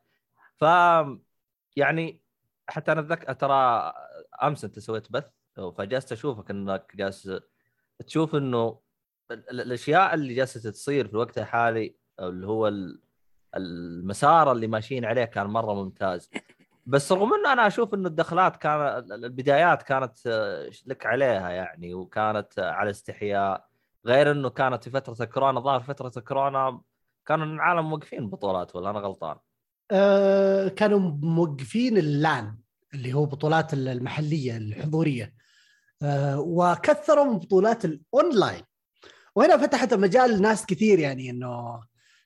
ف 0.58 0.66
يعني 1.76 2.22
حتى 2.68 2.92
أنا 2.92 3.02
اتذكر 3.02 3.34
ترى 3.34 3.94
امس 4.44 4.64
انت 4.66 4.80
سويت 4.80 5.12
بث 5.12 5.30
فجلست 5.78 6.12
اشوفك 6.12 6.52
انك 6.52 6.92
جالس 6.96 7.32
تشوف 8.08 8.36
انه 8.36 8.80
ال- 9.32 9.50
ال- 9.50 9.62
الاشياء 9.62 10.14
اللي 10.14 10.34
جالسة 10.34 10.72
تصير 10.72 11.08
في 11.08 11.14
الوقت 11.14 11.38
الحالي 11.38 11.96
اللي 12.20 12.48
هو 12.48 12.68
ال- 12.68 13.02
المسار 13.56 14.52
اللي 14.52 14.68
ماشيين 14.68 15.06
عليه 15.06 15.26
كان 15.26 15.48
مرة 15.48 15.74
ممتاز. 15.74 16.30
بس 16.86 17.12
رغم 17.12 17.34
إنه 17.34 17.54
أنا 17.54 17.68
أشوف 17.68 17.94
إنه 17.94 18.08
الدخلات 18.08 18.58
كان 18.58 18.80
ال- 18.82 19.26
البدايات 19.26 19.84
كانت 19.84 20.28
لك 20.86 21.06
عليها 21.06 21.50
يعني 21.50 21.94
وكانت 21.94 22.60
على 22.60 22.90
استحياء. 22.90 23.68
غير 24.06 24.32
إنه 24.32 24.50
كانت 24.50 24.84
في 24.84 24.90
فترة 24.90 25.16
الكورونا 25.24 25.60
ظهر 25.60 25.80
فترة 25.80 26.12
الكورونا 26.18 26.82
كانوا 27.26 27.46
العالم 27.46 27.90
موقفين 27.90 28.30
بطولات 28.30 28.76
ولا 28.76 28.90
أنا 28.90 29.00
غلطان؟ 29.00 29.38
آه 29.92 30.68
كانوا 30.68 31.00
موقفين 31.22 31.98
اللان 31.98 32.58
اللي 32.96 33.14
هو 33.14 33.26
بطولات 33.26 33.74
المحلية 33.74 34.58
الحضورية. 34.58 35.34
آه 36.02 36.40
وكثروا 36.40 37.26
من 37.26 37.38
بطولات 37.38 37.86
الاونلاين 37.86 38.62
وهنا 39.36 39.58
فتحت 39.58 39.94
المجال 39.94 40.38
لناس 40.38 40.66
كثير 40.66 41.00
يعني 41.00 41.30
إنه 41.30 41.82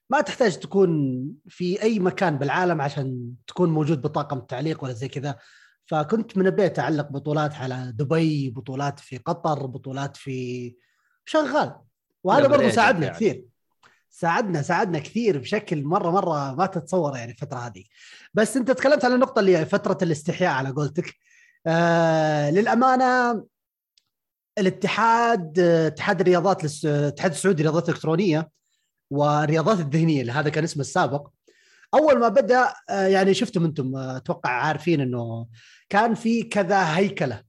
ما 0.09 0.21
تحتاج 0.21 0.57
تكون 0.57 1.21
في 1.47 1.81
أي 1.81 1.99
مكان 1.99 2.37
بالعالم 2.37 2.81
عشان 2.81 3.33
تكون 3.47 3.69
موجود 3.69 4.01
بطاقم 4.01 4.39
تعليق 4.39 4.83
ولا 4.83 4.93
زي 4.93 5.07
كذا. 5.07 5.35
فكنت 5.85 6.37
من 6.37 6.45
البيت 6.45 6.79
أعلق 6.79 7.07
بطولات 7.11 7.53
على 7.55 7.91
دبي 7.95 8.49
بطولات 8.49 8.99
في 8.99 9.17
قطر 9.17 9.65
بطولات 9.65 10.17
في 10.17 10.75
شغال. 11.25 11.75
وهذا 12.23 12.47
برضه 12.47 12.61
يعني. 12.61 12.73
ساعدنا 12.73 13.09
كثير. 13.09 13.45
ساعدنا 14.09 14.61
ساعدنا 14.61 14.99
كثير 14.99 15.37
بشكل 15.37 15.83
مرة 15.83 16.11
مرة 16.11 16.55
ما 16.55 16.65
تتصور 16.65 17.17
يعني 17.17 17.31
الفترة 17.31 17.57
هذه. 17.57 17.83
بس 18.33 18.57
أنت 18.57 18.71
تكلمت 18.71 19.05
على 19.05 19.15
النقطة 19.15 19.39
اللي 19.39 19.65
فترة 19.65 19.97
الاستحياء 20.01 20.51
على 20.51 20.69
قولتك. 20.69 21.15
آه 21.67 22.51
للأمانة 22.51 23.43
الاتحاد 24.57 25.59
اتحاد 25.59 26.21
الرياضات 26.21 26.85
الاتحاد 26.85 27.31
السعودي 27.31 27.63
للرياضات 27.63 27.89
الإلكترونية 27.89 28.49
والرياضات 29.11 29.79
الذهنية 29.79 30.21
اللي 30.21 30.31
هذا 30.31 30.49
كان 30.49 30.63
اسمه 30.63 30.81
السابق 30.81 31.27
أول 31.93 32.19
ما 32.19 32.27
بدأ 32.27 32.73
آه، 32.89 33.07
يعني 33.07 33.33
شفتم 33.33 33.65
أنتم 33.65 33.95
آه، 33.95 34.17
أتوقع 34.17 34.49
عارفين 34.49 35.01
إنه 35.01 35.47
كان 35.89 36.15
في 36.15 36.43
كذا 36.43 36.97
هيكلة. 36.97 37.43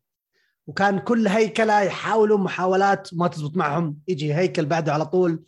وكان 0.66 0.98
كل 0.98 1.28
هيكلة 1.28 1.80
يحاولوا 1.80 2.38
محاولات 2.38 3.08
ما 3.14 3.28
تزبط 3.28 3.56
معهم. 3.56 3.98
يجي 4.08 4.34
هيكل 4.34 4.66
بعده 4.66 4.92
على 4.92 5.06
طول. 5.06 5.44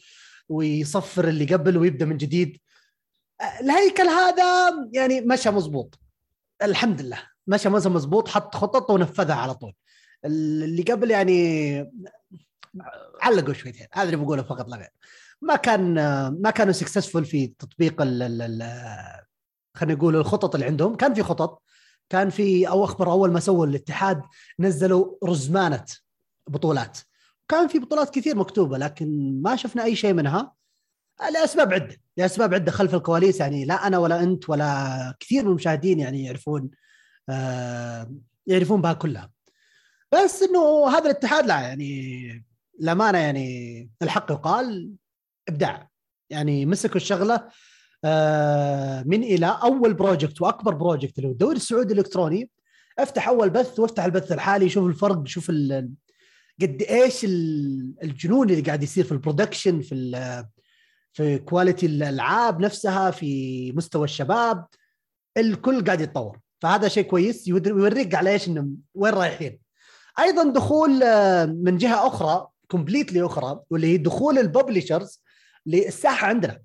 ويصفر 0.49 1.29
اللي 1.29 1.45
قبل 1.45 1.77
ويبدأ 1.77 2.05
من 2.05 2.17
جديد. 2.17 2.61
الهيكل 3.61 4.03
هذا 4.09 4.71
يعني 4.93 5.21
مشى 5.21 5.51
مزبوط 5.51 5.99
الحمد 6.63 7.01
لله. 7.01 7.19
مشى 7.47 7.69
مشى 7.69 7.89
مزبوط 7.89 8.29
حط 8.29 8.57
خطط 8.57 8.91
ونفذها 8.91 9.35
على 9.35 9.55
طول. 9.55 9.75
اللي 10.25 10.83
قبل 10.83 11.11
يعني 11.11 11.93
علقوا 13.21 13.55
شويتين. 13.55 13.87
هذا 13.93 14.05
اللي 14.05 14.17
بقوله 14.17 14.43
فقط 14.43 14.69
لا 14.69 14.77
غير. 14.77 14.91
ما 15.43 15.57
كان 15.57 15.95
ما 16.43 16.51
كانوا 16.51 16.73
سكسسفول 16.73 17.25
في 17.25 17.47
تطبيق 17.47 18.03
خلينا 19.75 19.95
نقول 19.95 20.17
الخطط 20.17 20.55
اللي 20.55 20.67
عندهم. 20.67 20.97
كان 20.97 21.15
في 21.15 21.23
خطط. 21.23 21.63
كان 22.09 22.31
في 22.31 22.69
أو 22.69 22.85
أخبر 22.85 23.11
أول 23.11 23.33
ما 23.33 23.41
سووا 23.41 23.67
الاتحاد 23.67 24.23
نزلوا 24.59 25.17
رزمانة 25.25 25.85
بطولات. 26.49 26.99
كان 27.53 27.69
في 27.69 27.79
بطولات 27.79 28.15
كثير 28.15 28.37
مكتوبة 28.37 28.79
لكن 28.79 29.41
ما 29.43 29.57
شفنا 29.57 29.85
أي 29.85 29.97
شيء 29.97 30.13
منها. 30.13 30.53
لأسباب 31.33 31.73
عدة 31.73 31.97
لأسباب 32.17 32.55
عدة 32.55 32.73
خلف 32.73 32.95
الكواليس 32.95 33.41
يعني 33.41 33.65
لا 33.65 33.87
أنا 33.87 33.99
ولا 33.99 34.23
أنت 34.23 34.51
ولا 34.51 35.15
كثير 35.21 35.43
من 35.45 35.49
المشاهدين 35.51 36.01
يعني 36.01 36.25
يعرفون 36.25 36.71
آه 37.29 38.15
يعرفون 38.47 38.81
بها 38.83 38.93
كلها. 38.93 39.31
بس 40.13 40.43
إنه 40.43 40.89
هذا 40.89 41.05
الاتحاد 41.05 41.47
لا 41.47 41.61
يعني 41.61 42.45
الامانه 42.81 43.19
يعني 43.19 43.91
الحق 44.03 44.33
يقال 44.33 44.93
إبداع. 45.49 45.89
يعني 46.31 46.67
مسكوا 46.67 46.97
الشغلة 46.97 47.49
آه، 48.05 49.03
من 49.07 49.23
إلى 49.23 49.59
أول 49.63 49.95
project 49.95 50.43
وأكبر 50.43 50.75
project 50.75 51.19
اللي 51.19 51.29
هو 51.29 51.33
الدوري 51.33 51.57
السعودي 51.57 51.95
الإلكتروني. 51.95 52.51
افتح 52.99 53.29
أول 53.29 53.51
بث 53.51 53.79
وافتح 53.81 54.05
البث 54.05 54.33
الحالي 54.33 54.69
شوف 54.69 54.87
الفرق 54.87 55.27
شوف 55.27 55.51
ال- 55.51 55.91
قد 56.63 56.83
إيش 56.83 57.25
ال- 57.25 57.95
الجنون 58.03 58.51
اللي 58.51 58.61
قاعد 58.63 58.83
يصير 58.83 59.05
في 59.05 59.13
ال 59.13 59.19
production 59.19 59.81
في 59.81 60.45
في 61.13 61.39
quality 61.39 61.87
الألعاب 61.87 62.61
نفسها 62.61 63.11
في 63.11 63.73
مستوى 63.73 64.05
الشباب 64.05 64.67
الكل 65.37 65.85
قاعد 65.85 66.01
يتطور. 66.01 66.39
فهذا 66.61 66.89
شيء 66.89 67.05
كويس 67.05 67.49
يوريك 67.49 68.15
على 68.15 68.31
إيش 68.31 68.49
إنه 68.49 68.69
وين 68.95 69.15
رايحين. 69.15 69.59
أيضا 70.19 70.53
دخول 70.53 71.03
آه، 71.03 71.45
من 71.45 71.77
جهة 71.77 72.07
أخرى 72.07 72.49
completely 72.69 73.27
أخرى 73.27 73.61
واللي 73.71 73.87
هي 73.87 73.97
دخول 73.97 74.39
ال 74.39 74.47
publishers 74.47 75.23
للساحة 75.67 76.27
عندنا. 76.27 76.61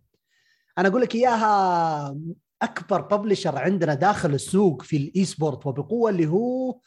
أنا 0.77 0.88
أقول 0.88 1.01
لك 1.01 1.15
إياها 1.15 2.17
أكبر 2.61 3.01
publisher 3.01 3.57
عندنا 3.57 3.93
داخل 3.93 4.33
السوق 4.33 4.81
في 4.81 4.97
ال 4.97 5.26
esport 5.26 5.65
وبقوة 5.65 6.09
اللي 6.09 6.27
هو 6.27 6.79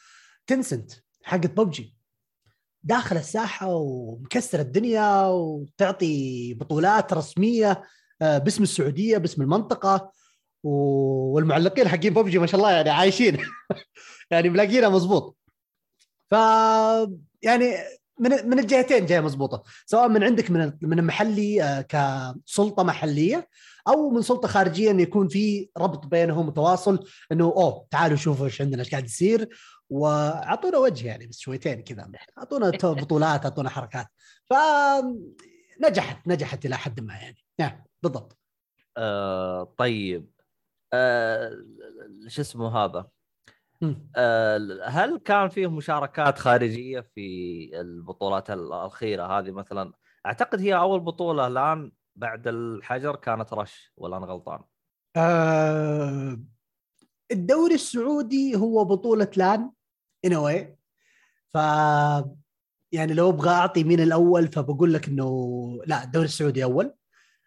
Tencent 0.47 0.93
حقت 1.23 1.51
ببجي 1.51 1.95
داخل 2.83 3.17
الساحة 3.17 3.67
ومكسر 3.69 4.61
الدنيا 4.61 5.27
وتعطي 5.27 6.55
بطولات 6.55 7.13
رسمية 7.13 7.83
آه، 8.23 8.39
باسم 8.39 8.63
السعودية 8.63 9.19
باسم 9.19 9.43
المنطقة. 9.43 10.13
والمعلقين 10.65 11.89
حقين 11.89 12.15
ببجي 12.15 12.39
ما 12.39 12.47
شاء 12.47 12.61
الله 12.61 12.73
يعني 12.73 12.91
عايشين. 12.91 13.39
يعني 14.31 14.49
ملاقينها 14.49 14.89
مزبوط. 14.89 15.37
ف 16.31 16.35
يعني 17.43 17.75
من 18.21 18.49
من 18.49 18.59
الجهتين 18.59 19.07
جاية 19.07 19.21
مضبوطه 19.21 19.63
سواء 19.87 20.09
من 20.09 20.25
عندك 20.25 20.51
من 20.51 20.73
من 20.83 20.99
المحلي 20.99 21.63
آه، 21.63 21.81
كسلطة 21.81 22.83
محلية 22.83 23.49
أو 23.89 24.11
من 24.11 24.23
سلطة 24.23 24.49
خارجية 24.49 24.91
انه 24.91 25.03
يكون 25.03 25.29
في 25.29 25.69
ربط 25.79 26.07
بينهم 26.07 26.49
وتواصل 26.49 27.07
إنه 27.33 27.45
أوه 27.45 27.87
تعالوا 27.91 28.17
شوفوا 28.17 28.47
إيش 28.47 28.61
عندنا 28.61 28.83
إيش 28.83 28.91
قاعد 28.91 29.05
يصير. 29.05 29.49
وأعطونا 29.91 30.79
وجه 30.79 31.07
يعني 31.07 31.27
بس 31.27 31.39
شويتين 31.39 31.83
كذا. 31.83 32.11
أعطونا 32.39 32.71
بطولات 33.03 33.45
أعطونا 33.45 33.71
حركات. 33.71 34.07
فنجحت 34.45 36.29
نجحت 36.29 36.67
إلى 36.67 36.77
حد 36.77 37.01
ما 37.01 37.15
يعني. 37.15 37.45
نعم 37.61 37.85
بالضبط. 38.03 38.39
آه 38.97 39.75
طيب. 39.79 40.31
آه 40.93 41.65
شو 42.27 42.41
اسمه 42.41 42.77
هذا. 42.77 43.09
آه 44.17 44.81
هل 44.85 45.19
كان 45.19 45.49
فيه 45.49 45.71
مشاركات 45.71 46.39
خارجية 46.39 47.01
في 47.01 47.81
البطولات 47.81 48.51
الأخيرة؟ 48.51 49.39
هذه 49.39 49.51
مثلا 49.51 49.93
أعتقد 50.27 50.61
هي 50.61 50.77
أول 50.77 51.01
بطولة 51.01 51.47
الآن 51.47 51.93
بعد 52.17 52.49
الحجر 52.49 53.17
كانت 53.17 53.53
رش 53.53 53.93
ولا 53.97 54.17
أنا 54.17 54.27
غلطان؟ 54.27 54.61
آه 55.17 56.41
الدوري 57.33 57.75
السعودي 57.75 58.57
هو 58.57 58.85
بطولة 58.85 59.31
لأن 59.37 59.71
ان 60.25 60.35
واي 60.35 60.77
ف 61.55 61.57
يعني 62.93 63.15
لو 63.15 63.29
أبغى 63.31 63.51
أعطي 63.51 63.85
مين 63.85 64.01
الأول 64.01 64.49
فبقول 64.49 64.95
لك 64.95 65.09
إنه 65.09 65.79
لا 65.87 66.05
الدوري 66.05 66.25
السعودي 66.27 66.65
أول. 66.65 66.95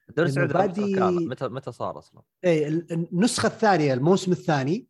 الدوري 0.09 0.29
السعودي 0.29 0.53
المبادئ- 0.53 1.29
متى 1.29 1.47
متى 1.47 1.71
صار 1.71 1.97
أصلا؟ 1.99 2.21
اي 2.45 2.67
ال- 2.67 2.91
النسخة 3.13 3.47
الثانية 3.47 3.93
الموسم 3.93 4.31
الثاني 4.31 4.87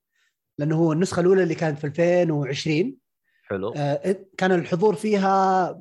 لأنه 0.58 0.76
هو 0.76 0.94
النسخة 0.94 1.20
الأولى 1.20 1.44
اللي 1.44 1.56
كانت 1.56 1.80
في 1.80 1.88
2020 1.88 2.98
حلو. 3.44 3.74
آه، 3.78 4.26
كان 4.38 4.52
الحضور 4.52 4.96
فيها 4.96 5.72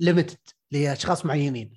limited 0.00 0.38
لأشخاص 0.70 1.26
معينين. 1.26 1.72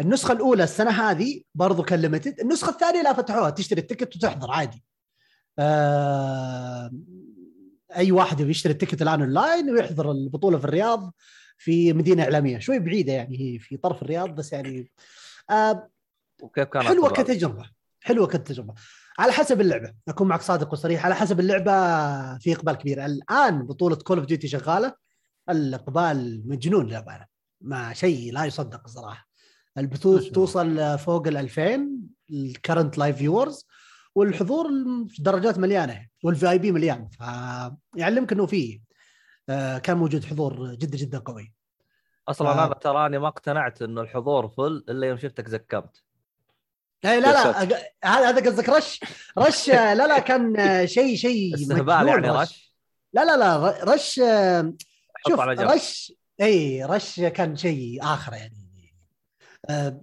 النسخة 0.00 0.32
الأولى 0.32 0.64
السنة 0.64 0.90
هذه 0.90 1.42
برضو 1.54 1.82
كان 1.82 2.00
limited 2.00 2.40
النسخة 2.40 2.70
الثانية 2.70 3.02
لا 3.02 3.12
فتحوها 3.12 3.50
تشتري 3.50 3.80
ال 3.80 3.85
ticket 3.85 4.16
وتحضر 4.16 4.50
عادي. 4.50 4.84
آه، 5.58 6.90
أي 7.96 8.12
واحد 8.12 8.40
يشتري 8.40 8.72
ال 8.72 8.76
ticket 8.76 9.02
الآن 9.02 9.20
أونلاين 9.20 9.70
ويحضر 9.70 10.10
البطولة 10.10 10.58
في 10.58 10.64
الرياض 10.64 11.14
في 11.58 11.92
مدينة 11.92 12.22
إعلامية. 12.22 12.58
شوي 12.58 12.78
بعيدة 12.78 13.12
يعني 13.12 13.40
هي 13.40 13.58
في 13.58 13.76
طرف 13.76 14.02
الرياض 14.02 14.34
بس 14.34 14.52
يعني 14.52 14.92
آه، 15.50 15.88
وكيف 16.42 16.68
كان 16.68 16.82
حلوة؟ 16.82 17.10
كتجربة 17.10 17.70
حلوة 18.00 18.26
كتجربة. 18.26 18.74
على 19.18 19.32
حسب 19.32 19.60
اللعبة 19.60 19.94
أكون 20.08 20.28
معك 20.28 20.42
صادق 20.42 20.72
وصريح 20.72 21.04
على 21.04 21.14
حسب 21.14 21.40
اللعبة 21.40 21.72
في 22.38 22.52
إقبال 22.52 22.74
كبير. 22.74 23.04
الآن 23.04 23.66
بطولة 23.66 23.96
Call 23.96 24.18
of 24.18 24.26
Duty 24.26 24.48
شغالة 24.48 24.94
الإقبال 25.50 26.42
مجنون 26.48 26.86
للامانه 26.86 27.26
ما 27.60 27.92
شيء 27.94 28.32
لا 28.32 28.44
يصدق 28.44 28.80
الصراحه 28.84 29.28
البثوث. 29.78 30.24
توصل 30.24 30.98
فوق 30.98 31.26
ال 31.26 31.36
2000 31.36 31.88
ال 32.30 32.39
current 32.39 32.98
live 32.98 33.16
viewers 33.16 33.66
والحضور 34.14 34.66
درجات 35.18 35.58
مليانة 35.58 36.06
وال 36.24 36.50
VIP 36.50 36.72
مليان 36.72 37.08
فيعلمك 37.08 38.32
إنه 38.32 38.46
في 38.46 38.80
آه، 39.48 39.78
كان 39.78 39.96
موجود 39.96 40.24
حضور 40.24 40.74
جدا 40.74 40.96
جدا 40.98 41.18
قوي. 41.18 41.54
أصلا 42.28 42.48
آه. 42.48 42.66
أنا 42.66 42.74
تراني 42.74 43.18
ما 43.18 43.28
اقتنعت 43.28 43.82
إنه 43.82 44.00
الحضور 44.00 44.48
full 44.48 44.84
إلا 44.88 45.06
يوم 45.06 45.18
شفتك 45.18 45.48
زكمت 45.48 46.02
اي 47.04 47.20
لا 47.20 47.26
لا 47.32 47.62
هذا 47.62 47.82
هذا 48.04 48.50
قصدك 48.50 48.68
Rush؟ 48.68 49.00
Rush 49.38 49.68
لا 49.68 49.94
لا 50.06 50.18
كان 50.18 50.60
آه، 50.60 50.84
شيء 50.84 51.16
شيء 51.16 51.54
استهبال 51.56 52.08
يعني 52.08 52.28
Rush. 52.30 52.74
لا 53.12 53.24
لا 53.24 53.36
لا 53.36 53.56
R- 53.56 53.88
Rush 53.94 54.18
آه، 54.20 54.74
شوف 55.28 55.40
على 55.40 55.54
جنب. 55.54 55.70
Rush 55.70 56.12
اي 56.40 56.84
Rush 56.84 57.20
كان 57.20 57.56
شيء 57.56 58.02
آخر 58.02 58.32
يعني. 58.32 58.94
آه، 59.70 60.00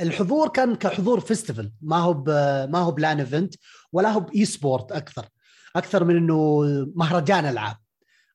الحضور 0.00 0.48
كان 0.48 0.74
كحضور 0.74 1.20
festival 1.20 1.72
ما 1.82 1.96
هو 1.96 2.24
ما 2.70 2.78
هو 2.78 2.90
plan 2.90 3.20
event 3.20 3.54
ولا 3.92 4.10
هو 4.10 4.20
ب 4.20 4.44
esport 4.44 4.92
أكثر 4.92 5.28
أكثر 5.76 6.04
من 6.04 6.16
إنه 6.16 6.62
مهرجان 6.94 7.44
ألعاب. 7.46 7.76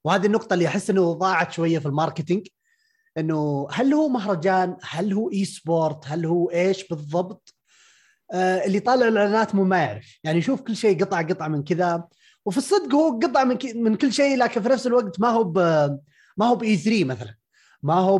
وهذه 0.03 0.25
النقطة 0.25 0.53
اللي 0.53 0.67
أحس 0.67 0.89
إنه 0.89 1.13
ضاعت 1.13 1.51
شوية 1.51 1.79
في 1.79 1.85
ال 1.85 1.91
marketing 1.91 2.47
إنه 3.17 3.67
هل 3.71 3.93
هو 3.93 4.09
مهرجان؟ 4.09 4.77
هل 4.83 5.13
هو 5.13 5.31
esport 5.31 6.03
هل 6.07 6.25
هو 6.25 6.51
إيش 6.51 6.87
بالضبط؟ 6.87 7.55
آه، 8.33 8.65
اللي 8.65 8.79
طالع 8.79 9.07
الإعلانات 9.07 9.55
مو 9.55 9.63
ما 9.63 9.77
يعرف. 9.77 10.19
يعني 10.23 10.39
يشوف 10.39 10.61
كل 10.61 10.75
شيء 10.75 11.03
قطعه 11.03 11.27
قطعه 11.27 11.47
من 11.47 11.63
كذا 11.63 12.07
وفي 12.45 12.57
الصدق 12.57 12.95
هو 12.95 13.19
قطعه 13.19 13.43
من 13.43 13.57
من 13.75 13.95
كل 13.95 14.13
شيء 14.13 14.37
لكن 14.37 14.61
في 14.61 14.69
نفس 14.69 14.87
الوقت 14.87 15.19
ما 15.19 15.29
هو 15.29 15.51
ما 16.37 16.45
هو 16.45 16.55
ب 16.55 16.77
E3 16.77 17.03
مثلا. 17.05 17.35
ما 17.83 17.93
هو 17.93 18.17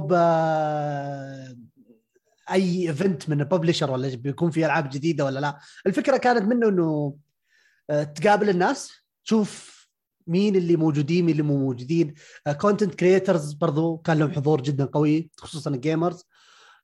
أي 2.51 2.87
event 2.89 3.29
من 3.29 3.41
ال 3.41 3.46
publisher 3.46 3.91
ولا 3.91 4.15
بيكون 4.15 4.51
في 4.51 4.65
ألعاب 4.65 4.89
جديدة 4.89 5.25
ولا 5.25 5.39
لا. 5.39 5.59
الفكرة 5.87 6.17
كانت 6.17 6.43
منه 6.43 6.69
إنه 6.69 7.15
آه، 7.89 8.03
تقابل 8.03 8.49
الناس 8.49 8.91
تشوف 9.25 9.81
مين 10.27 10.55
اللي 10.55 10.75
موجودين 10.75 11.25
مين 11.25 11.31
اللي 11.31 11.43
مو 11.43 11.57
موجودين. 11.57 12.13
content 12.61 12.95
creators 12.95 13.53
برضو 13.53 13.97
كان 13.97 14.19
لهم 14.19 14.31
حضور 14.31 14.61
جدا 14.61 14.85
قوي 14.85 15.29
خصوصا 15.37 15.69
ال 15.69 15.77
gamers 15.77 16.23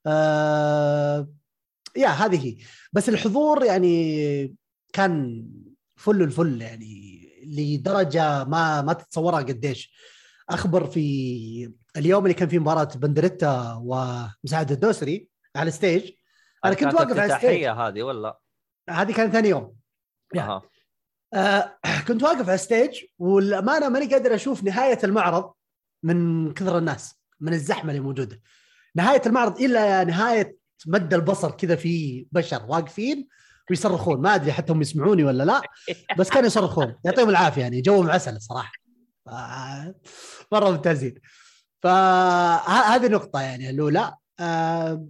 آه 0.06 1.28
yeah 1.96 2.08
هذه 2.08 2.46
هي. 2.46 2.56
بس 2.92 3.08
الحضور 3.08 3.64
يعني 3.64 4.54
كان 4.92 5.44
full 5.96 6.22
الfull 6.22 6.62
يعني 6.62 7.18
لدرجة 7.46 8.44
ما 8.44 8.82
ما 8.82 8.92
تتصورها 8.92 9.38
قديش. 9.38 9.92
أخبر 10.50 10.86
في 10.86 11.72
اليوم 11.96 12.22
اللي 12.22 12.34
كان 12.34 12.48
فيه 12.48 12.58
مباراة 12.58 12.84
بندريتا 12.84 13.80
ومساعد 13.84 14.72
الدوسري. 14.72 15.28
على 15.58 15.68
ال 15.68 15.75
stage 15.75 16.10
أنا 16.64 16.74
كنت 16.74 16.94
واقف 16.94 17.18
على 17.18 17.34
ال 17.34 17.39
stage 17.39 17.64
هذه 17.64 18.02
ولا؟ 18.02 18.38
هذه 18.90 19.12
كانت 19.12 19.32
ثاني 19.32 19.48
يوم. 19.48 19.76
yeah. 20.34 20.42
أها. 20.42 20.62
آه 21.34 21.78
كنت 22.08 22.22
واقف 22.22 22.46
على 22.46 22.54
ال 22.54 22.62
stage 22.62 23.04
والامانه 23.18 23.88
ماني 23.88 24.06
قادر 24.06 24.34
أشوف 24.34 24.64
نهاية 24.64 24.98
المعرض 25.04 25.52
من 26.02 26.52
كثر 26.54 26.78
الناس 26.78 27.22
من 27.40 27.52
الزحمة 27.52 27.90
اللي 27.90 28.02
موجودة. 28.02 28.40
نهاية 28.94 29.22
المعرض 29.26 29.60
إلا 29.60 30.04
نهاية 30.04 30.56
مد 30.86 31.14
البصر 31.14 31.50
كذا 31.50 31.76
في 31.76 32.26
بشر 32.32 32.66
واقفين 32.68 33.28
ويصرخون. 33.70 34.20
ما 34.20 34.34
أدري 34.34 34.52
حتى 34.52 34.72
هم 34.72 34.82
يسمعوني 34.82 35.24
ولا 35.24 35.42
لا 35.42 35.62
بس 36.18 36.30
كانوا 36.30 36.46
يصرخون. 36.46 36.94
يعطيهم 37.04 37.28
العافية 37.28 37.62
يعني 37.62 37.80
جوهم 37.80 38.10
عسل 38.10 38.36
الصراحه 38.36 38.72
آه، 39.28 39.94
مرة 40.52 40.70
ممتازين. 40.70 41.14
فهذه 41.82 43.08
نقطة 43.08 43.40
يعني 43.40 43.70
الأولى. 43.70 44.14
آه، 44.40 45.06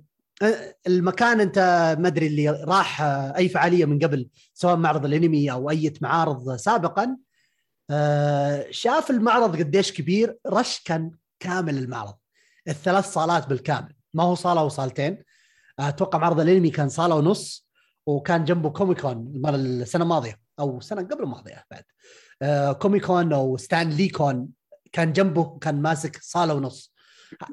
المكان 0.87 1.41
انت 1.41 1.59
ما 1.99 2.09
ادري 2.09 2.27
اللي 2.27 2.51
راح 2.51 3.03
آه، 3.03 3.37
أي 3.37 3.49
فعالية 3.49 3.85
من 3.85 3.99
قبل 3.99 4.29
سواء 4.55 4.77
معرض 4.77 5.05
الانمي 5.05 5.53
أو 5.53 5.71
أي 5.71 5.93
معارض 6.01 6.57
سابقا 6.57 7.17
آه، 7.91 8.67
شاف 8.71 9.11
المعرض 9.11 9.57
قديش 9.57 9.93
كبير 9.93 10.39
رش 10.47 10.81
كان 10.85 11.11
كامل 11.41 11.79
المعرض. 11.79 12.15
الثلاث 12.69 13.13
صالات 13.13 13.47
بالكامل. 13.49 13.95
ما 14.15 14.23
هو 14.23 14.35
صالة 14.35 14.65
وصالتين. 14.65 15.25
أتوقع 15.79 16.19
معرض 16.19 16.41
الانمي 16.41 16.71
كان 16.71 16.89
صالة 16.89 17.15
ونص 17.15 17.69
وكان 18.07 18.45
جنبه 18.45 18.71
كوميكون 18.71 19.43
السنة 19.47 20.03
الماضية 20.03 20.41
أو 20.59 20.79
السنة 20.79 21.03
قبل 21.03 21.23
الماضية 21.23 21.65
بعد. 21.71 21.85
آه، 22.43 22.73
Comic 22.73 23.10
Con 23.10 23.33
أو 23.33 23.57
ستان 23.57 23.91
لي 23.91 24.09
كون 24.09 24.49
كان 24.93 25.13
جنبه 25.13 25.59
كان 25.59 25.83
ماسك 25.83 26.23
صالة 26.23 26.55
ونص. 26.55 26.95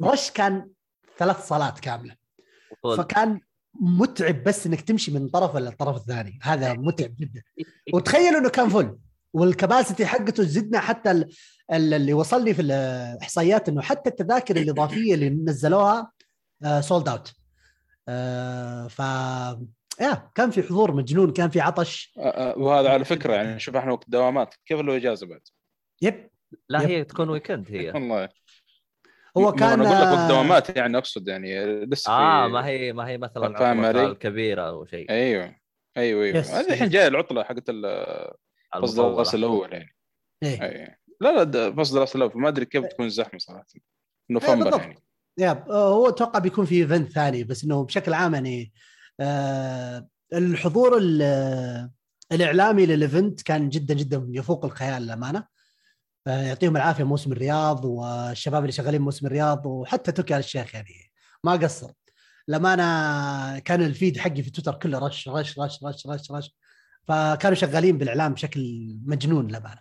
Rush 0.04 0.32
كان 0.32 0.70
ثلاث 1.18 1.48
صالات 1.48 1.80
كاملة. 1.80 2.25
طول. 2.86 2.98
فكان 2.98 3.40
متعب 3.82 4.44
بس 4.44 4.68
إنك 4.68 4.82
تمشي 4.82 5.12
من 5.12 5.28
طرف 5.28 5.56
للطرف 5.56 5.96
الثاني 5.98 6.40
هذا 6.42 6.74
متعب 6.88 7.16
جدا. 7.20 7.42
وتخيل 7.94 8.36
إنه 8.36 8.50
كان 8.50 8.70
full 8.70 8.98
وال 9.34 9.48
capacity 9.48 10.06
حقته 10.06 10.44
زدنا 10.44 10.80
حتى 10.80 11.12
ال- 11.12 11.30
ال- 11.74 11.94
اللي 11.94 12.14
وصلني 12.14 12.54
في 12.54 12.62
الإحصائيات 12.62 13.70
إنه 13.70 13.82
حتى 13.82 14.10
التذاكر 14.10 14.56
الإضافية 14.58 15.14
اللي 15.14 15.30
نزلوها 15.30 16.12
sold 16.80 17.10
out 17.10 17.28
ف 18.92 19.00
يا 20.02 20.30
كان 20.36 20.52
في 20.52 20.64
حضور 20.64 20.92
مجنون 20.94 21.32
كان 21.34 21.50
في 21.50 21.60
عطش. 21.60 22.14
آه، 22.18 22.22
آه، 22.22 22.58
وهذا 22.58 22.90
على 22.90 23.06
فكرة 23.06 23.34
يعني 23.34 23.60
شوف 23.60 23.76
إحنا 23.76 23.92
وقت 23.92 24.10
دوامات 24.10 24.56
كيف 24.66 24.80
لو 24.80 24.94
اجازه 24.96 25.28
بعد؟ 25.28 25.42
يب. 26.02 26.30
لا 26.70 26.82
يب. 26.82 26.90
هي 26.90 27.04
تكون 27.04 27.30
ويكند 27.30 27.66
هي. 27.72 27.92
والله. 27.96 28.30
هو 29.38 29.52
كان 29.52 29.82
أنا 29.82 29.90
أقول 29.90 30.02
لك 30.02 30.08
وقت 30.08 30.20
آه، 30.20 30.28
دوامات 30.28 30.78
يعني 30.78 30.98
أقصد 30.98 31.28
يعني 31.28 31.66
لسه 31.86 32.12
آه 32.12 32.48
ما 32.48 32.66
هي 32.66 32.94
ما 32.94 33.08
هي 33.08 33.18
مثلا 33.18 33.58
فاهم 33.58 33.86
علي؟ 33.86 34.06
الكبيرة 34.06 34.62
أو 34.62 34.86
شيء 34.86 35.10
أيوه 35.10 35.56
أيوه 35.98 36.24
أيوه 36.24 36.40
هذه 36.40 36.74
الحين. 36.74 36.90
جاية 36.90 37.08
العطلة 37.08 37.44
حقت 37.44 37.70
ال- 37.70 38.32
فصل. 38.82 39.08
الدراسه 39.10 39.36
الأول 39.36 39.74
يعني 39.74 39.96
إيه. 40.44 40.62
أي. 40.64 40.98
لا 41.22 41.32
لا 41.36 41.44
ده 41.44 41.72
فصل 41.72 41.94
الدراسه 41.94 42.18
الأول 42.18 42.32
ما 42.36 42.48
أدري 42.50 42.66
كيف 42.66 42.86
تكون 42.86 43.06
الزحمة 43.06 43.40
صراحة 43.40 43.66
نوفمبر 44.30 44.66
إيه، 44.66 44.72
بالضبط. 44.72 45.04
يعني 45.38 45.60
آه، 45.70 45.94
هو 45.94 46.10
أتوقع 46.10 46.40
بيكون 46.40 46.66
في 46.66 46.76
event 46.76 47.12
ثاني 47.12 47.44
بس 47.44 47.64
إنه 47.64 47.84
بشكل 47.86 48.14
عام 48.14 48.34
يعني 48.34 48.74
آه 49.20 50.08
الحضور 50.34 50.98
ال- 50.98 51.90
الإعلامي 52.32 52.86
لل 52.86 53.02
event 53.02 53.42
كان 53.42 53.70
جدا 53.70 53.94
جدا 53.94 54.28
يفوق 54.30 54.66
الخيال 54.66 55.02
للأمانة 55.04 55.40
آه 55.40 55.48
يعطيهم 56.28 56.78
العافية 56.78 57.04
موسم 57.04 57.32
الرياض 57.32 57.86
والشباب 57.86 58.62
اللي 58.64 58.72
شغالين 58.72 59.02
موسم 59.02 59.26
الرياض 59.28 59.66
وحتى 59.66 60.12
تركي 60.12 60.34
آل 60.34 60.40
الشيخ 60.40 60.76
يعني. 60.76 61.12
ما 61.44 61.52
قصر. 61.52 61.92
للامانه 62.48 63.60
كان 63.60 63.82
ال 63.82 63.89
feed 63.89 64.18
حقي 64.18 64.44
في 64.44 64.50
تويتر 64.52 64.76
كله 64.76 65.00
Rush 65.00 65.30
Rush 65.30 65.60
Rush 65.60 65.84
Rush 65.84 66.08
Rush 66.08 66.32
Rush. 66.32 66.56
فكانوا 67.08 67.56
شغالين 67.56 67.98
بالإعلام 67.98 68.34
بشكل 68.34 68.96
مجنون 69.06 69.48
للامانه 69.48 69.80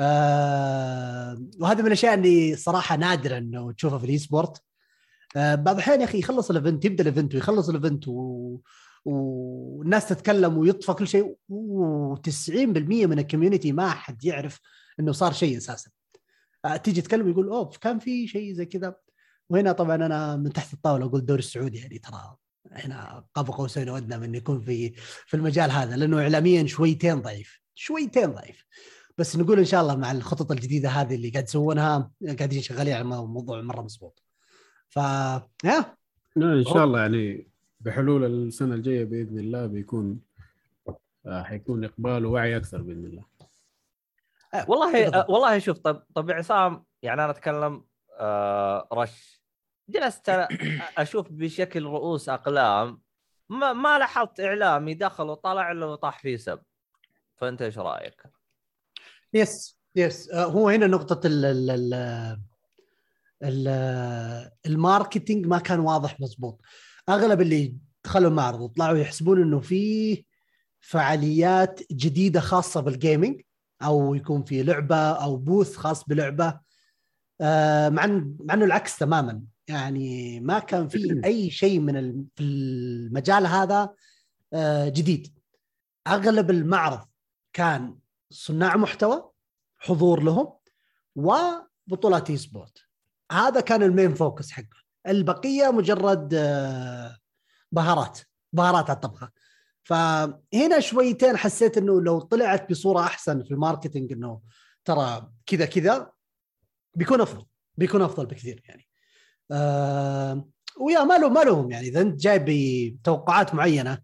آه 0.00 1.38
وهذا 1.60 1.80
من 1.80 1.86
الأشياء 1.86 2.14
اللي 2.14 2.56
صراحة 2.56 2.96
نادرة 2.96 3.38
إنه 3.38 3.72
تشوفها 3.72 3.98
في 3.98 4.04
ال 4.04 4.18
esport 4.18 4.62
آه 5.36 5.54
بعض 5.54 5.74
الأحيان 5.74 6.00
يا 6.00 6.04
أخي 6.04 6.18
يخلص 6.18 6.50
ال 6.50 6.56
event 6.56 6.84
يبدأ 6.84 7.02
ال 7.02 7.07
event 7.07 7.34
ويخلص 7.34 7.68
ال 7.68 7.75
event 7.75 8.08
و... 8.08 8.58
والناس 9.04 10.08
تتكلم 10.08 10.58
ويطفى 10.58 10.92
كل 10.92 11.08
شيء. 11.08 11.36
و90% 11.52 12.50
من 12.78 13.18
ال 13.18 13.23
community 13.23 13.72
ما 13.72 13.90
حد 13.90 14.24
يعرف 14.24 14.60
إنه 15.00 15.12
صار 15.12 15.32
شيء 15.32 15.56
أساسا. 15.56 15.90
آه 16.64 16.76
تيجي 16.76 17.02
تتكلم 17.02 17.30
يقول 17.30 17.48
اوه 17.48 17.70
كان 17.80 17.98
في 17.98 18.28
شيء 18.28 18.52
زي 18.52 18.66
كذا. 18.66 18.96
وهنا 19.50 19.72
طبعا 19.72 19.94
أنا 19.94 20.36
من 20.36 20.52
تحت 20.52 20.72
الطاولة 20.72 21.06
أقول 21.06 21.20
الدوري 21.20 21.38
السعودي 21.38 21.78
يعني 21.78 21.98
ترى 21.98 22.36
إحنا 22.76 23.24
قاب 23.34 23.50
قوسين 23.50 23.88
وادنى 23.88 24.18
من 24.18 24.34
يكون 24.34 24.60
في 24.60 24.92
في 25.26 25.34
المجال 25.34 25.70
هذا 25.70 25.96
لأنه 25.96 26.20
اعلاميا 26.20 26.66
شويتين 26.66 27.20
ضعيف 27.20 27.60
شويتين 27.74 28.26
ضعيف. 28.26 28.64
بس 29.18 29.36
نقول 29.36 29.58
إن 29.58 29.64
شاء 29.64 29.82
الله 29.82 29.96
مع 29.96 30.12
الخطط 30.12 30.52
الجديدة 30.52 30.88
هذه 30.88 31.14
اللي 31.14 31.30
قاعد 31.30 31.44
يسوونها 31.44 32.10
قاعدين 32.38 32.62
شغالين 32.62 32.94
على 32.94 33.04
موضوع 33.04 33.60
مرة 33.62 33.82
مضبوط. 33.82 34.22
ف 34.88 34.98
لا 36.36 36.52
إن 36.52 36.64
شاء 36.64 36.84
الله 36.84 37.00
يعني 37.00 37.46
بحلول 37.80 38.24
السنة 38.24 38.74
الجاية 38.74 39.04
بإذن 39.04 39.38
الله 39.38 39.66
بيكون 39.66 40.20
آه، 41.26 41.42
حيكون 41.42 41.84
إقبال 41.84 42.26
ووعي 42.26 42.56
أكثر 42.56 42.82
بإذن 42.82 43.04
الله. 43.04 43.24
والله 44.68 44.92
بالضبط. 44.92 45.14
آه، 45.14 45.30
والله 45.30 45.58
شوف 45.58 45.78
طب 45.78 46.02
طب 46.14 46.30
عصام 46.30 46.84
يعني 47.02 47.24
أنا 47.24 47.30
أتكلم 47.30 47.84
آه 48.20 48.88
رش. 48.92 49.42
جلست 49.88 50.30
أشوف 50.98 51.26
بشكل 51.32 51.82
رؤوس 51.84 52.28
أقلام 52.28 53.00
ما, 53.48 53.72
ما 53.72 53.98
لاحظت 53.98 54.40
إعلامي 54.40 54.94
دخل 54.94 55.24
وطلع 55.24 55.72
له 55.72 55.86
وطاح 55.86 56.18
فيه 56.18 56.36
سب. 56.36 56.60
فأنت 57.36 57.62
إيش 57.62 57.78
رأيك؟ 57.78 58.22
yes 59.34 59.78
yes 59.96 60.30
آه، 60.30 60.44
هو 60.44 60.68
هنا 60.68 60.86
نقطة 60.86 61.26
ال 61.26 61.44
ال 61.44 61.70
ال 61.70 61.94
ال 63.42 63.68
ال 64.66 64.74
marketing 64.74 65.46
ما 65.46 65.58
كان 65.58 65.80
واضح 65.80 66.20
مضبوط. 66.20 66.60
أغلب 67.08 67.40
اللي 67.40 67.76
دخلوا 68.04 68.30
المعرض 68.30 68.60
وطلعوا 68.60 68.98
يحسبون 68.98 69.42
إنه 69.42 69.60
في 69.60 70.24
فعاليات 70.80 71.80
جديدة 71.92 72.40
خاصة 72.40 72.80
بال 72.80 72.95
gaming 72.95 73.40
أو 73.82 74.14
يكون 74.14 74.44
في 74.44 74.62
لعبة 74.62 74.96
أو 74.96 75.36
booth 75.36 75.76
خاص 75.76 76.04
بلعبة. 76.04 76.60
آه، 77.40 77.88
مع 77.88 78.04
إنه 78.04 78.64
العكس 78.64 78.98
تماما. 78.98 79.42
يعني 79.68 80.40
ما 80.40 80.58
كان 80.58 80.88
في 80.88 81.20
أي 81.24 81.50
شيء 81.50 81.80
من 81.80 82.24
في 82.34 82.42
المجال 82.42 83.46
هذا 83.46 83.94
آه، 84.52 84.88
جديد. 84.88 85.38
أغلب 86.06 86.50
المعرض 86.50 87.06
كان 87.52 87.98
صناع 88.30 88.76
محتوى 88.76 89.30
حضور 89.78 90.22
لهم 90.22 90.52
وبطولات 91.16 92.30
esport 92.30 92.78
هذا 93.32 93.60
كان 93.60 93.82
ال 93.82 93.88
main 93.88 94.14
focus 94.14 94.50
حقه. 94.50 94.86
البقية 95.06 95.70
مجرد 95.70 96.34
آه، 96.34 97.16
بهارات. 97.72 98.20
بهارات 98.52 98.90
على 98.90 98.96
الطبخة. 98.96 99.30
فهنا 99.86 100.80
شويتين 100.80 101.36
حسيت 101.36 101.78
إنه 101.78 102.02
لو 102.02 102.20
طلعت 102.20 102.70
بصورة 102.70 103.00
أحسن 103.00 103.44
في 103.44 103.50
ال 103.50 103.56
marketing 103.56 104.12
إنه 104.12 104.40
ترى 104.84 105.32
كذا 105.46 105.66
كذا 105.66 106.12
بيكون 106.94 107.20
أفضل 107.20 107.46
بيكون 107.76 108.02
أفضل 108.02 108.26
بكثير 108.26 108.62
يعني. 108.68 108.88
آه 109.52 110.48
ويا 110.80 111.04
ما 111.04 111.18
له 111.18 111.28
ما 111.28 111.40
لهم 111.40 111.70
يعني. 111.70 111.88
إذا 111.88 112.00
أنت 112.00 112.20
جايب 112.20 112.44
بتوقعات 112.48 113.54
معينة 113.54 114.02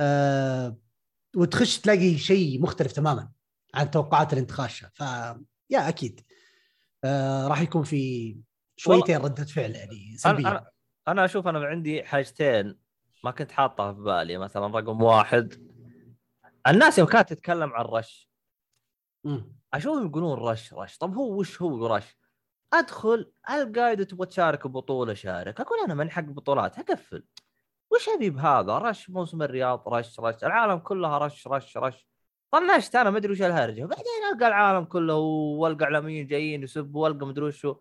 آه 0.00 0.76
وتخش 1.36 1.78
تلاقي 1.78 2.18
شيء 2.18 2.60
مختلف 2.60 2.92
تماما 2.92 3.30
عن 3.74 3.86
التوقعات 3.86 4.32
اللي 4.32 4.40
انت 4.40 4.50
خاشها 4.50 4.90
ف 4.94 5.00
يا 5.70 5.88
أكيد 5.88 6.20
آه 7.04 7.48
راح 7.48 7.60
يكون 7.60 7.82
في 7.82 8.36
شويتين 8.76 9.16
ردة 9.16 9.44
فعل 9.44 9.74
يعني 9.74 10.16
سلبية. 10.16 10.72
أنا 11.08 11.24
أشوف 11.24 11.48
أنا 11.48 11.58
عندي 11.58 12.04
حاجتين 12.04 12.81
ما 13.24 13.30
كنت 13.30 13.52
حاطها 13.52 13.92
في 13.92 14.00
بالي 14.00 14.38
مثلا 14.38 14.66
رقم 14.66 15.02
واحد. 15.02 15.72
الناس 16.68 16.98
يوم 16.98 17.08
كانت 17.08 17.32
تتكلم 17.32 17.72
عن 17.72 17.84
رش. 17.84 18.28
أشوفهم 19.74 20.06
يقولون 20.06 20.38
رش 20.38 20.74
رش. 20.74 20.98
طب 20.98 21.14
هو 21.14 21.38
وش 21.38 21.62
هو 21.62 21.86
رش؟ 21.86 22.16
أدخل 22.72 23.32
القى 23.50 23.92
اذا 23.92 24.04
تبغى 24.04 24.26
تشارك 24.26 24.66
ببطوله 24.66 25.14
شارك. 25.14 25.60
أقول 25.60 25.78
أنا 25.84 25.94
من 25.94 26.10
حق 26.10 26.22
بطولات 26.22 26.78
أقفل. 26.78 27.24
وش 27.90 28.08
أبي 28.08 28.30
بهذا؟ 28.30 28.78
رش 28.78 29.10
موسم 29.10 29.42
الرياض 29.42 29.88
رش 29.88 30.20
رش. 30.20 30.44
العالم 30.44 30.78
كلها 30.78 31.18
رش 31.18 31.48
رش 31.48 31.76
رش. 31.76 32.06
طنشت 32.50 32.96
أنا 32.96 33.10
ما 33.10 33.18
أدري 33.18 33.32
وش 33.32 33.42
الهرجة. 33.42 33.84
وبعدين 33.84 34.04
ألقى 34.32 34.48
العالم 34.48 34.84
كله 34.84 35.14
وألقى 35.14 35.84
إعلاميين 35.84 36.26
جايين 36.26 36.62
يسبوا 36.62 37.02
وألقى 37.02 37.26
مدري 37.26 37.44
وشو. 37.44 37.76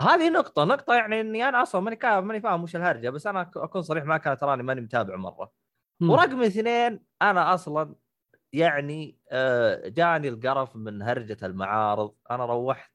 هذه 0.00 0.30
نقطة، 0.30 0.64
نقطة 0.64 0.94
يعني 0.94 1.20
إني 1.20 1.48
أنا 1.48 1.62
أصلا 1.62 1.80
ماني 1.80 1.98
ماني 2.20 2.40
فاهم 2.40 2.62
وش 2.62 2.76
الهرجة 2.76 3.10
بس 3.10 3.26
أنا 3.26 3.50
أكون 3.56 3.82
صريح 3.82 4.04
معك 4.04 4.26
أنا 4.26 4.36
تراني 4.36 4.62
ماني 4.62 4.80
متابع 4.80 5.16
مرة. 5.16 5.52
مم. 6.00 6.10
ورقم 6.10 6.42
اثنين 6.42 7.04
أنا 7.22 7.54
أصلا 7.54 7.94
يعني 8.52 9.18
آه، 9.30 9.88
جاني 9.88 10.28
القرف 10.28 10.76
من 10.76 11.02
هرجة 11.02 11.36
المعارض، 11.46 12.16
أنا 12.30 12.46
روحت 12.46 12.92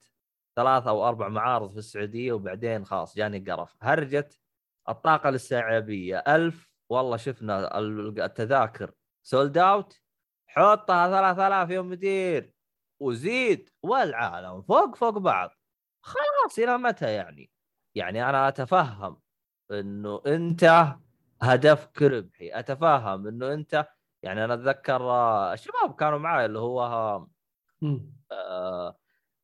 ثلاث 0.56 0.88
أو 0.88 1.08
أربع 1.08 1.28
معارض 1.28 1.72
في 1.72 1.78
السعودية 1.78 2.32
وبعدين 2.34 2.86
خلاص 2.86 3.16
جاني 3.16 3.40
قرف، 3.40 3.76
هرجة 3.82 4.30
الطاقة 4.90 5.30
الاستيعابية. 5.30 6.18
ألف 6.28 6.70
والله 6.90 7.18
شفنا 7.18 7.78
ال- 7.80 8.22
التذاكر. 8.22 8.92
sold 9.24 9.58
out 9.58 10.02
حطها 10.48 11.08
3000 11.10 11.70
يوم 11.70 11.90
مدير. 11.90 12.54
وزيد 13.02 13.70
والعالم 13.84 14.62
فوق 14.62 14.96
فوق 14.96 15.18
بعض. 15.18 15.52
خلاص 16.02 16.60
إلى 16.60 16.78
متى 16.78 17.14
يعني؟ 17.14 17.52
يعني 17.96 18.30
أنا 18.30 18.48
أتفهم 18.48 19.18
إنه 19.72 20.22
أنت 20.28 20.86
هدفك 21.42 22.02
ربحي، 22.02 22.60
أتفهم 22.60 23.28
إنه 23.28 23.54
أنت 23.54 23.88
يعني 24.24 24.46
أنا 24.46 24.54
أتذكر 24.54 25.02
آه، 25.02 25.54
الشباب 25.54 25.96
كانوا 25.96 26.20
معي 26.20 26.46
اللي 26.46 26.60
هو 26.60 26.82
آه،. 26.84 27.28
آه، 28.32 28.98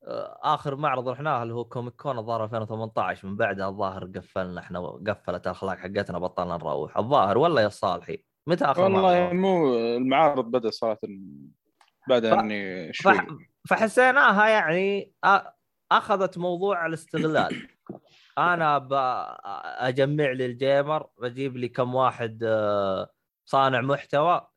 آه، 0.07 0.39
آخر 0.43 0.75
معرض 0.75 1.09
رحناه 1.09 1.43
اللي 1.43 1.53
هو 1.53 1.65
كوميك 1.65 1.93
كون 1.93 2.17
الظاهر 2.17 2.43
2018 2.43 3.27
من 3.27 3.35
بعدها 3.35 3.67
الظاهر 3.67 4.05
قفلنا 4.05 4.61
إحنا 4.61 4.79
قفلت 4.79 5.47
الأخلاق 5.47 5.77
حقتنا 5.77 6.19
بطلنا 6.19 6.57
نروح 6.57 6.97
الظاهر 6.97 7.37
ولا 7.37 7.61
يا 7.61 7.69
صالحي 7.69 8.23
متى 8.47 8.65
آخر 8.65 8.83
والله 8.83 9.19
معرض؟ 9.19 9.33
مو 9.33 9.75
المعارض 9.75 10.45
بدأ 10.45 10.69
صراحة 10.69 10.99
بعد 12.07 12.25
ف- 12.25 12.33
اني 12.33 12.93
شوي 12.93 13.13
فح- 13.13 13.27
فحسيناها 13.69 14.47
يعني 14.47 15.13
أ- 15.25 15.56
أخذت 15.91 16.37
موضوع 16.37 16.85
الاستغلال. 16.85 17.67
أنا 18.37 18.87
أجمع 19.87 20.31
لي 20.31 20.45
الجيمر 20.45 21.09
بجيب 21.17 21.57
لي 21.57 21.69
كم 21.69 21.95
واحد 21.95 22.43
آه، 22.43 23.09
صانع 23.45 23.81
محتوى. 23.81 24.47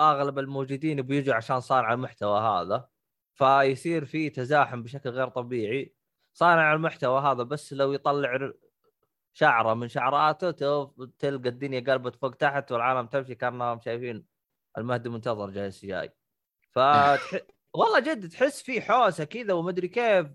أغلب 0.00 0.38
الموجودين 0.38 1.02
بيجوا 1.02 1.34
عشان 1.34 1.60
صانع 1.60 1.92
المحتوى 1.92 2.40
هذا. 2.40 2.88
فيصير 3.34 4.04
في 4.04 4.30
تزاحم 4.30 4.82
بشكل 4.82 5.10
غير 5.10 5.28
طبيعي. 5.28 5.94
صانع 6.32 6.74
المحتوى 6.74 7.20
هذا 7.20 7.42
بس 7.42 7.72
لو 7.72 7.92
يطلع 7.92 8.52
شعره 9.32 9.74
من 9.74 9.88
شعراته 9.88 10.50
تلقى 11.18 11.48
الدنيا 11.48 11.80
قلبت 11.80 12.16
فوق 12.16 12.34
تحت 12.34 12.72
والعالم 12.72 13.06
تمشي 13.06 13.34
كأنهم 13.34 13.80
شايفين 13.80 14.26
المهدي 14.78 15.08
منتظر 15.08 15.50
جالس 15.50 15.84
جاي. 15.84 16.12
فتح... 16.74 17.40
والله 17.76 18.00
جد 18.00 18.28
تحس 18.28 18.62
في 18.62 18.80
حوسة 18.80 19.24
كذا 19.24 19.52
ومدري 19.52 19.88
كيف 19.88 20.26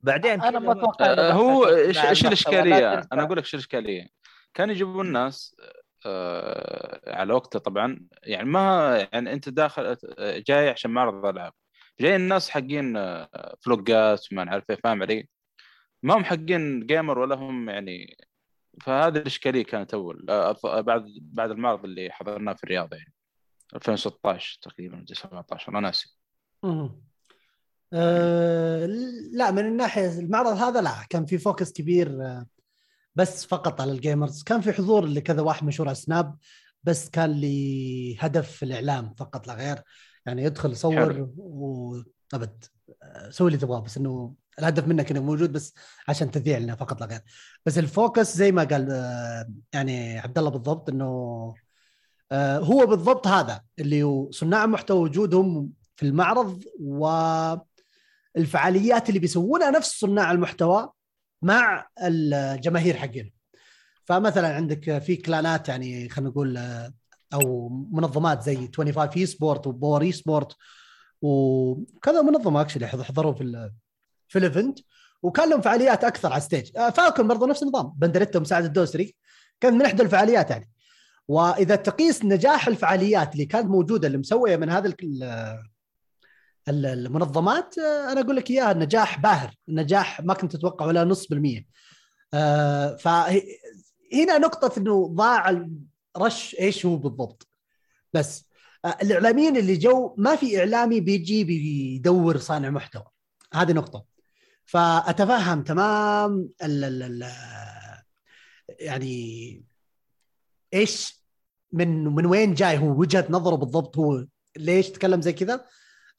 بعدين 0.00 0.42
أنا 0.42 0.58
متوقع 0.58 1.12
إنه 1.12 1.22
آه، 1.22 1.32
هو 1.32 1.66
إيش 1.66 2.26
الإشكالية؟ 2.26 2.98
أنا 3.12 3.22
أقول 3.22 3.36
لك 3.36 3.44
إيش 3.44 3.54
الإشكالية؟ 3.54 4.08
كانوا 4.54 4.74
يجيبون 4.74 5.06
الناس 5.06 5.56
آه، 6.06 7.14
على 7.14 7.34
وقته 7.34 7.58
طبعا 7.58 8.06
يعني 8.22 8.48
ما 8.48 8.96
يعني 9.12 9.32
أنت 9.32 9.48
داخل 9.48 9.96
آه، 10.18 10.38
جاي 10.38 10.68
عشان 10.68 10.90
معرض 10.90 11.26
العاب 11.26 11.52
جاي 12.00 12.16
الناس 12.16 12.50
حقين 12.50 12.96
آه، 12.96 13.56
فلوقات 13.60 14.32
وما 14.32 14.44
نعرف 14.44 14.64
إيه 14.70 14.76
فاهم 14.84 15.02
علي؟ 15.02 15.28
ما 16.02 16.16
هم 16.16 16.24
حقين 16.24 16.86
جيمر 16.86 17.18
ولا 17.18 17.34
هم 17.36 17.70
يعني 17.70 18.16
فهذه 18.82 19.18
الإشكالية 19.18 19.64
كانت 19.64 19.94
أول 19.94 20.26
آه، 20.30 20.80
بعد 20.80 21.06
بعد 21.20 21.50
المعرض 21.50 21.84
اللي 21.84 22.10
حضرناه 22.10 22.52
في 22.52 22.64
الرياض 22.64 22.94
يعني 22.94 23.12
2016 23.74 24.58
تقريبا 24.62 25.04
17 25.12 25.72
أنا 25.72 25.80
ناسي. 25.80 26.19
أه 26.64 27.00
لا 29.32 29.50
من 29.50 29.66
الناحية 29.66 30.18
المعرض 30.18 30.56
هذا 30.56 30.80
لا 30.80 30.94
كان 31.10 31.26
في 31.26 31.38
focus 31.38 31.72
كبير 31.72 32.22
آه، 32.22 32.46
بس 33.14 33.46
فقط 33.46 33.80
على 33.80 33.92
ال 33.92 33.98
gamers. 33.98 34.42
كان 34.42 34.60
في 34.60 34.72
حضور 34.72 35.06
لكذا 35.06 35.42
واحد 35.42 35.66
مشهور 35.66 35.88
على 35.88 35.94
سناب 35.94 36.36
بس 36.82 37.10
كان 37.10 37.40
لهدف 37.40 38.62
الإعلام 38.62 39.14
فقط 39.14 39.46
لا 39.46 39.54
غير. 39.54 39.82
يعني 40.26 40.44
يدخل 40.44 40.72
يصور. 40.72 41.30
وابد 41.36 42.64
آه، 43.02 43.30
سوي 43.30 43.48
اللي 43.48 43.58
تبغاه 43.58 43.80
بس 43.80 43.96
إنه 43.96 44.34
الهدف 44.58 44.86
منك 44.86 45.10
إنه 45.10 45.20
موجود 45.20 45.52
بس 45.52 45.74
عشان 46.08 46.30
تذيع 46.30 46.58
لنا 46.58 46.74
فقط 46.74 47.00
لا 47.00 47.06
غير. 47.06 47.20
بس 47.66 47.78
ال 47.78 47.88
focus 47.88 48.36
زي 48.36 48.52
ما 48.52 48.64
قال 48.64 48.88
آه، 48.90 49.50
يعني 49.72 50.18
عبد 50.18 50.38
الله 50.38 50.50
بالضبط 50.50 50.90
إنه 50.90 51.54
آه، 52.32 52.58
هو 52.58 52.86
بالضبط 52.86 53.26
هذا 53.26 53.62
اللي 53.78 54.28
صناع 54.30 54.66
محتوى 54.66 55.00
وجودهم 55.00 55.72
في 56.00 56.06
المعرض 56.06 56.64
والفعاليات 58.36 59.08
اللي 59.08 59.20
بيسوونها 59.20 59.70
نفس 59.70 60.00
صناع 60.00 60.32
المحتوى 60.32 60.90
مع 61.42 61.88
الجماهير 62.02 62.96
حقنا 62.96 63.30
فمثلا 64.04 64.54
عندك 64.54 64.98
في 64.98 65.16
كلانات 65.16 65.68
يعني 65.68 66.08
خلينا 66.08 66.30
نقول 66.30 66.58
أو 67.34 67.68
منظمات 67.92 68.42
زي 68.42 68.56
25 68.56 69.08
esport 69.16 69.66
و 69.66 69.72
Power 69.72 70.02
esport 70.02 70.56
وكذا 71.22 72.22
منظمة 72.22 72.60
actually 72.60 72.86
حضروا 72.86 73.32
في 73.32 73.70
في 74.28 74.38
ال 74.38 74.45
event 74.45 74.78
وكان 75.22 75.50
لهم 75.50 75.60
فعاليات 75.60 76.04
أكثر 76.04 76.28
على 76.28 76.38
ال 76.38 76.43
stage 76.43 76.70
Falcon 76.72 77.28
برضو 77.28 77.46
نفس 77.46 77.62
النظام. 77.62 77.92
بندريتا 77.96 78.38
ومساعد 78.38 78.64
الدوسري. 78.64 79.16
كان 79.60 79.74
من 79.74 79.82
إحدى 79.82 80.02
الفعاليات 80.02 80.50
يعني. 80.50 80.70
وإذا 81.28 81.76
تقيس 81.76 82.24
نجاح 82.24 82.68
الفعاليات 82.68 83.32
اللي 83.32 83.46
كانت 83.46 83.66
موجودة 83.66 84.06
اللي 84.06 84.18
مسوية 84.18 84.56
من 84.56 84.70
هذا 84.70 84.86
المنظمات 86.68 87.78
آه، 87.78 88.12
أنا 88.12 88.20
أقول 88.20 88.36
لك 88.36 88.50
إياها 88.50 88.72
نجاح 88.74 89.20
باهر 89.20 89.54
نجاح 89.68 90.20
ما 90.20 90.34
كنت 90.34 90.56
تتوقع 90.56 90.86
ولا 90.86 91.04
نص 91.04 91.26
بالمية. 91.26 91.66
آه، 92.34 92.96
فهنا 92.96 94.38
نقطة 94.38 94.78
إنه 94.78 95.08
ضاع 95.08 95.66
الرش 96.16 96.56
إيش 96.60 96.86
هو 96.86 96.96
بالضبط. 96.96 97.48
بس 98.12 98.44
آه، 98.84 98.96
الإعلاميين 99.02 99.56
اللي 99.56 99.76
جو 99.76 100.14
ما 100.18 100.36
في 100.36 100.58
إعلامي 100.58 101.00
بيجي 101.00 101.44
بيدور 101.44 102.38
صانع 102.38 102.70
محتوى. 102.70 103.06
هذه 103.54 103.72
نقطة. 103.72 104.04
فأتفهم 104.64 105.62
تمام 105.62 106.48
ال 106.62 106.84
ال 106.84 107.02
ال 107.02 107.30
يعني 108.80 109.64
إيش 110.74 111.24
من 111.72 112.04
من 112.04 112.26
وين 112.26 112.54
جاي 112.54 112.78
هو 112.78 113.00
وجهة 113.00 113.26
نظره 113.30 113.54
بالضبط 113.56 113.98
هو 113.98 114.26
ليش 114.56 114.90
تكلم 114.90 115.20
زي 115.22 115.32
كذا؟ 115.32 115.64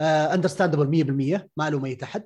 understandable 0.01 0.87
100% 0.87 1.47
ما 1.57 1.69
ألوم 1.69 1.85
اي 1.85 1.97
أحد. 2.03 2.23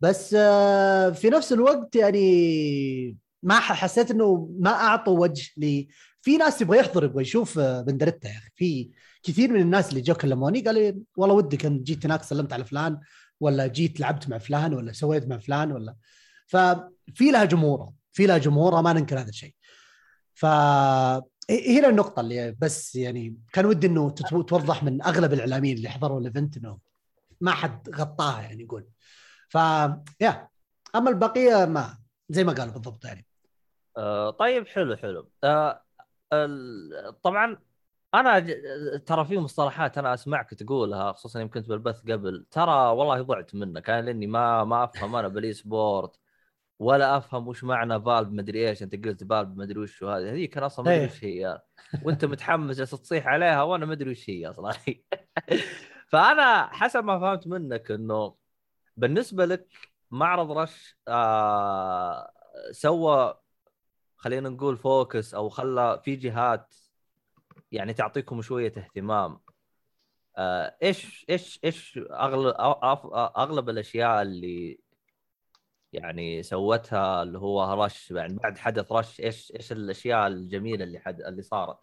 بس 0.00 0.34
آه، 0.38 1.10
في 1.10 1.30
نفس 1.30 1.52
الوقت 1.52 1.96
يعني 1.96 3.16
ما 3.42 3.60
حسيت 3.60 4.10
إنه 4.10 4.50
ما 4.60 4.70
أعطوا 4.70 5.20
وجه 5.20 5.50
لي. 5.56 5.88
في 6.22 6.36
ناس 6.36 6.60
يبغى 6.60 6.78
يحضر 6.78 7.04
يبغى 7.04 7.22
يشوف 7.22 7.58
آه، 7.58 7.80
بندريتا 7.82 8.28
يا 8.28 8.38
أخي. 8.38 8.50
في 8.56 8.90
كثير 9.22 9.52
من 9.52 9.60
الناس 9.60 9.90
اللي 9.90 10.00
جو 10.00 10.14
كلموني 10.14 10.60
قال 10.60 10.74
لي 10.74 10.98
والله 11.16 11.34
ودي 11.34 11.56
كان 11.56 11.82
جيت 11.82 12.06
هناك 12.06 12.22
سلمت 12.22 12.52
على 12.52 12.64
فلان 12.64 13.00
ولا 13.40 13.66
جيت 13.66 14.00
لعبت 14.00 14.28
مع 14.28 14.38
فلان 14.38 14.74
ولا 14.74 14.92
سويت 14.92 15.28
مع 15.28 15.38
فلان 15.38 15.72
ولا. 15.72 15.96
ففي 16.46 17.30
لها 17.32 17.44
جمهورها 17.44 17.92
في 18.12 18.26
لها 18.26 18.38
جمهورها 18.38 18.82
ما 18.82 18.92
ننكر 18.92 19.20
هذا 19.20 19.28
الشيء. 19.28 19.54
ف 20.34 20.46
هنا 21.50 21.88
النقطة 21.88 22.20
اللي 22.20 22.56
بس 22.60 22.96
يعني 22.96 23.36
كان 23.52 23.66
ودي 23.66 23.86
إنه 23.86 24.10
توضح 24.10 24.82
من 24.84 25.02
أغلب 25.02 25.32
الإعلاميين 25.32 25.76
اللي 25.76 25.88
حضروا 25.88 26.20
ال 26.20 26.26
event 26.26 26.56
إنه 26.56 26.78
ما 27.42 27.50
حد 27.52 27.90
غطاها 27.90 28.42
يعني 28.42 28.62
يقول. 28.62 28.86
ف 29.48 29.54
يا 30.20 30.48
أما 30.94 31.10
البقية 31.10 31.64
ما 31.64 31.98
زي 32.28 32.44
ما 32.44 32.52
قالوا 32.52 32.72
بالضبط 32.72 33.04
يعني. 33.04 33.26
آه، 33.96 34.30
طيب 34.30 34.66
حلو 34.68 34.96
حلو. 34.96 35.30
آه، 35.44 35.84
طبعا 37.22 37.58
أنا 38.14 38.40
ترى 38.98 39.24
في 39.24 39.38
مصطلحات 39.38 39.98
أنا 39.98 40.14
أسمعك 40.14 40.54
تقولها 40.54 41.12
خصوصا 41.12 41.40
يوم 41.40 41.50
كنت 41.50 41.68
بالبث 41.68 42.00
قبل. 42.00 42.46
ترى 42.50 42.72
والله 42.92 43.22
ضعت 43.22 43.54
منك 43.54 43.90
أنا 43.90 44.02
لأني 44.06 44.26
ما 44.26 44.64
ما 44.64 44.84
أفهم 44.84 45.16
أنا 45.16 45.28
بال 45.28 45.52
esport 45.52 46.18
ولا 46.78 47.16
أفهم 47.16 47.48
وش 47.48 47.64
معنى 47.64 48.02
Valve 48.02 48.28
مدري 48.28 48.68
إيش. 48.68 48.82
أنت 48.82 49.04
قلت 49.06 49.24
Valve 49.24 49.48
مدري 49.48 49.80
وش 49.80 50.02
هذه. 50.04 50.30
هذيك 50.30 50.56
أنا 50.56 50.66
أصلا 50.66 50.84
ما 50.84 50.90
أدري 50.92 51.04
إيه. 51.04 51.10
وش 51.10 51.24
هي. 51.24 51.62
وأنت 52.04 52.24
متحمس 52.24 52.76
جالس 52.76 52.90
تصيح 52.90 53.26
عليها 53.26 53.62
وأنا 53.62 53.86
ما 53.86 53.92
أدري 53.92 54.10
وش 54.10 54.30
هي 54.30 54.46
أصلا. 54.50 54.72
فأنا 56.12 56.66
حسب 56.72 57.04
ما 57.04 57.18
فهمت 57.20 57.46
منك 57.46 57.90
إنه 57.90 58.34
بالنسبة 58.96 59.44
لك 59.44 59.68
معرض 60.10 60.50
Rush 60.52 60.96
آه 61.08 62.32
سوى 62.70 63.34
خلينا 64.16 64.48
نقول 64.48 64.76
focus 64.76 65.34
أو 65.34 65.48
خلى 65.48 66.00
في 66.04 66.16
جهات 66.16 66.74
يعني 67.72 67.94
تعطيكم 67.94 68.42
شوية 68.42 68.72
اهتمام 68.76 69.40
آه، 70.36 70.76
إيش 70.82 71.26
إيش 71.30 71.60
إيش 71.64 72.00
اغلب 72.10 72.54
أغلب 73.14 73.68
الأشياء 73.68 74.22
اللي 74.22 74.78
يعني 75.92 76.42
سوتها 76.42 77.22
اللي 77.22 77.38
هو 77.38 77.84
Rush 77.84 78.10
يعني 78.10 78.34
بعد 78.34 78.58
حدث 78.58 78.92
Rush 78.92 79.20
إيش 79.20 79.52
إيش 79.56 79.72
الأشياء 79.72 80.26
الجميلة 80.26 80.84
اللي 80.84 80.98
حد 80.98 81.20
اللي 81.20 81.42
صارت؟ 81.42 81.78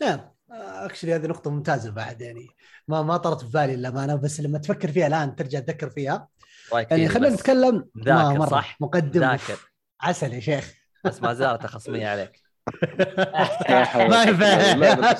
نعم. 0.00 0.35
actually 0.50 1.14
هذه 1.14 1.26
نقطة 1.26 1.50
ممتازة 1.50 1.90
بعد 1.90 2.20
يعني. 2.20 2.48
ما 2.88 3.02
ما 3.02 3.16
طرت 3.16 3.40
في 3.40 3.50
بالي 3.50 3.76
للأمانة 3.76 4.14
بس 4.14 4.40
لما 4.40 4.58
تفكر 4.58 4.92
فيها 4.92 5.06
الآن 5.06 5.36
ترجع 5.36 5.60
تذكر 5.60 5.90
فيها. 5.90 6.28
يعني 6.72 7.08
خلينا 7.08 7.34
نتكلم 7.34 7.88
ما 7.94 8.32
مرة. 8.32 8.48
صح؟ 8.48 8.76
مقدم. 8.80 9.20
ذاكر. 9.20 9.58
عسل 10.00 10.32
يا 10.32 10.40
شيخ. 10.40 10.72
بس 11.04 11.22
ما 11.22 11.34
زالت 11.34 11.66
خصمية 11.66 12.08
عليك. 12.08 12.42
ما 14.10 14.22
ينفع. 14.22 15.18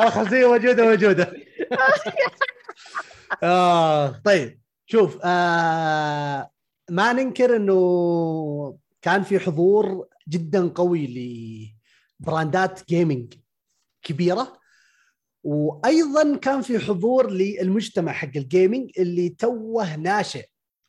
الخصمية 0.00 0.46
موجودة 0.46 0.84
موجودة. 0.84 1.32
آه 3.42 4.08
طيب. 4.08 4.60
شوف 4.86 5.18
آه 5.24 6.50
ما 6.90 7.12
ننكر 7.12 7.56
إنه 7.56 8.78
كان 9.02 9.22
في 9.22 9.38
حضور 9.38 10.08
جدا 10.28 10.68
قوي 10.68 11.72
لبراندات 12.20 12.88
جيمنج 12.88 13.34
كبيرة. 14.04 14.58
وأيضا 15.44 16.36
كان 16.36 16.62
في 16.62 16.78
حضور 16.78 17.30
للمجتمع 17.30 18.12
حق 18.12 18.36
ال 18.36 18.44
gaming 18.44 18.90
اللي 18.98 19.28
توه 19.28 19.96
ناشئ. 19.96 20.44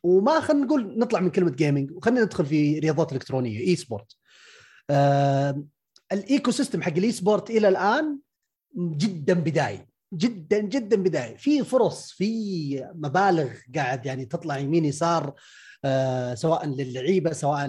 وما 0.06 0.40
خلينا 0.40 0.64
نقول 0.64 0.98
نطلع 0.98 1.20
من 1.20 1.30
كلمة 1.30 1.50
gaming 1.50 1.90
وخلينا 1.92 2.24
ندخل 2.24 2.46
في 2.46 2.78
رياضات 2.78 3.12
إلكترونية 3.12 3.58
esport 3.60 4.16
آه 4.90 5.64
ال 6.12 6.50
ecosystem 6.50 6.82
حق 6.82 6.92
ال 6.92 7.12
esport 7.12 7.50
إلى 7.50 7.68
الآن 7.68 8.18
جدا 8.76 9.34
بداي 9.34 9.88
جدا 10.14 10.58
جدا 10.58 10.96
بدايه 10.96 11.36
في 11.36 11.64
فرص 11.64 12.12
في 12.12 12.90
مبالغ 12.94 13.48
قاعد 13.74 14.06
يعني 14.06 14.24
تطلع 14.24 14.58
يمين 14.58 14.84
يسار 14.84 15.34
آه 15.84 16.34
سواء 16.34 16.66
للعيبة 16.66 17.32
سواء 17.32 17.66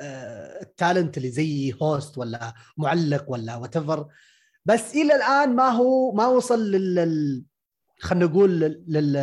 ال 0.00 0.17
talent 0.17 1.16
اللي 1.16 1.30
زي 1.30 1.74
host 1.82 2.18
ولا 2.18 2.54
معلق 2.76 3.24
ولا 3.28 3.56
what 3.56 3.76
بس 4.64 4.94
إلى 4.94 5.16
الآن 5.16 5.56
ما 5.56 5.68
هو 5.68 6.12
ما 6.12 6.26
وصل 6.26 6.70
لل 6.70 7.44
خلينا 8.00 8.26
نقول 8.26 8.60
لل 8.88 9.16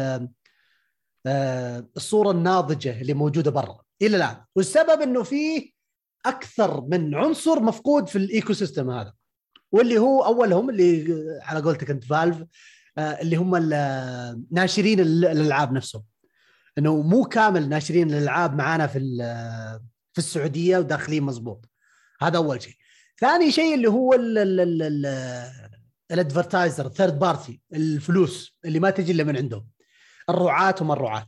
آه 1.25 1.87
الصورة 1.97 2.31
الناضجة 2.31 3.01
اللي 3.01 3.13
موجودة 3.13 3.51
برا. 3.51 3.81
إلى 4.01 4.17
الآن. 4.17 4.37
والسبب 4.55 5.01
إنه 5.01 5.23
في 5.23 5.73
أكثر 6.25 6.81
من 6.81 7.15
عنصر 7.15 7.59
مفقود 7.59 8.09
في 8.09 8.17
ال 8.17 8.53
ecosystem 8.53 8.89
هذا. 8.89 9.13
واللي 9.71 9.97
هو 9.97 10.25
أولهم 10.25 10.69
اللي 10.69 11.05
على 11.41 11.61
قولتك 11.61 11.89
أنت 11.89 12.03
Valve 12.03 12.43
آه، 12.97 13.21
اللي 13.21 13.35
هم 13.35 13.55
ناشرين 14.51 14.99
الألعاب 14.99 15.73
نفسهم. 15.73 16.03
إنه 16.77 17.01
مو 17.01 17.23
كامل 17.23 17.69
ناشرين 17.69 18.09
الألعاب 18.11 18.55
معانا 18.55 18.87
في 18.87 18.99
في 20.13 20.17
السعودية 20.17 20.77
وداخلين 20.77 21.23
مزبوط 21.23 21.69
هذا 22.21 22.37
أول 22.37 22.61
شيء. 22.61 22.75
ثاني 23.19 23.51
شيء 23.51 23.75
اللي 23.75 23.87
هو 23.87 24.13
ال 26.11 26.18
advertiser 26.18 26.89
third 26.89 27.19
party 27.19 27.61
الفلوس 27.73 28.59
اللي 28.65 28.79
ما 28.79 28.89
تجي 28.89 29.11
إلا 29.11 29.23
من 29.23 29.37
عندهم. 29.37 29.67
الرعاة 30.29 30.75
وما 30.81 30.93
الرعاة. 30.93 31.27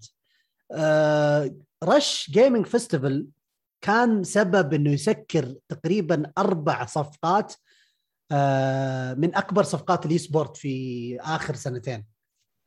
Rush 1.84 2.32
Gaming 2.32 2.66
Festival 2.66 3.28
كان 3.82 4.24
سبب 4.24 4.74
إنه 4.74 4.92
يسكر 4.92 5.56
تقريبا 5.70 6.32
أربع 6.38 6.86
صفقات 6.86 7.54
آه 8.32 9.14
من 9.14 9.36
أكبر 9.36 9.64
صفقات 9.64 10.06
ال 10.06 10.18
esport 10.18 10.58
في 10.58 11.18
آخر 11.22 11.56
سنتين 11.56 12.06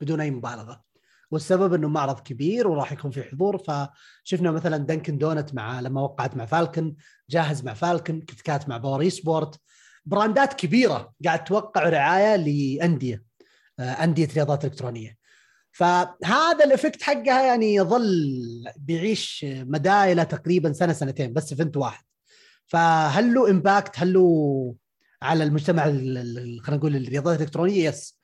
بدون 0.01 0.21
أي 0.21 0.31
مبالغة. 0.31 0.86
والسبب 1.31 1.75
إنه 1.75 1.89
معرض 1.89 2.21
كبير 2.21 2.69
وراح 2.69 2.93
يكون 2.93 3.11
في 3.11 3.23
حضور. 3.23 3.59
فشفنا 3.59 4.51
مثلا 4.51 4.77
Dunkin' 4.77 5.19
Donuts 5.19 5.55
مع 5.55 5.81
لما 5.81 6.01
وقعت 6.01 6.37
مع 6.37 6.47
Falcon 6.47 6.95
جاهز 7.31 7.65
مع 7.65 7.75
Falcon 7.75 8.21
KitKat 8.21 8.69
مع 8.69 8.77
Power 8.77 9.09
esport 9.09 9.61
براندات 10.07 10.53
كبيرة 10.53 11.13
قاعد 11.25 11.45
توقع 11.45 11.89
رعاية 11.89 12.37
لأندية 12.37 13.23
آه، 13.79 13.83
أندية 13.91 14.29
رياضات 14.35 14.65
إلكترونية. 14.65 15.17
فهذا 15.73 16.65
ال 16.65 16.70
effect 16.70 17.03
حقها 17.03 17.43
يعني 17.43 17.75
يظل 17.75 18.09
بيعيش 18.77 19.47
مدى 19.49 20.13
إلى 20.13 20.25
تقريبا 20.25 20.73
سنة 20.73 20.93
سنتين 20.93 21.33
بس 21.33 21.53
event 21.53 21.77
واحد. 21.77 22.05
فهل 22.67 23.35
له 23.35 23.51
impact 23.51 23.93
هل 23.97 24.13
له 24.13 24.75
على 25.23 25.45
المجتمع 25.45 25.85
خلينا 25.85 26.61
نقول 26.69 26.97
الرياضات 26.97 27.37
الإلكترونية؟ 27.37 27.89
yes 27.89 28.19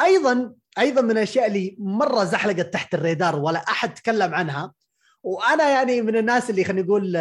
أيضا 0.00 0.54
أيضا 0.78 1.00
من 1.00 1.10
الأشياء 1.10 1.46
اللي 1.46 1.76
مرة 1.78 2.24
زحلقت 2.24 2.72
تحت 2.72 2.94
الريدار 2.94 3.36
ولا 3.36 3.58
أحد 3.58 3.94
تكلم 3.94 4.34
عنها. 4.34 4.74
وأنا 5.22 5.70
يعني 5.70 6.02
من 6.02 6.16
الناس 6.16 6.50
اللي 6.50 6.64
خلينا 6.64 6.86
نقول 6.86 7.12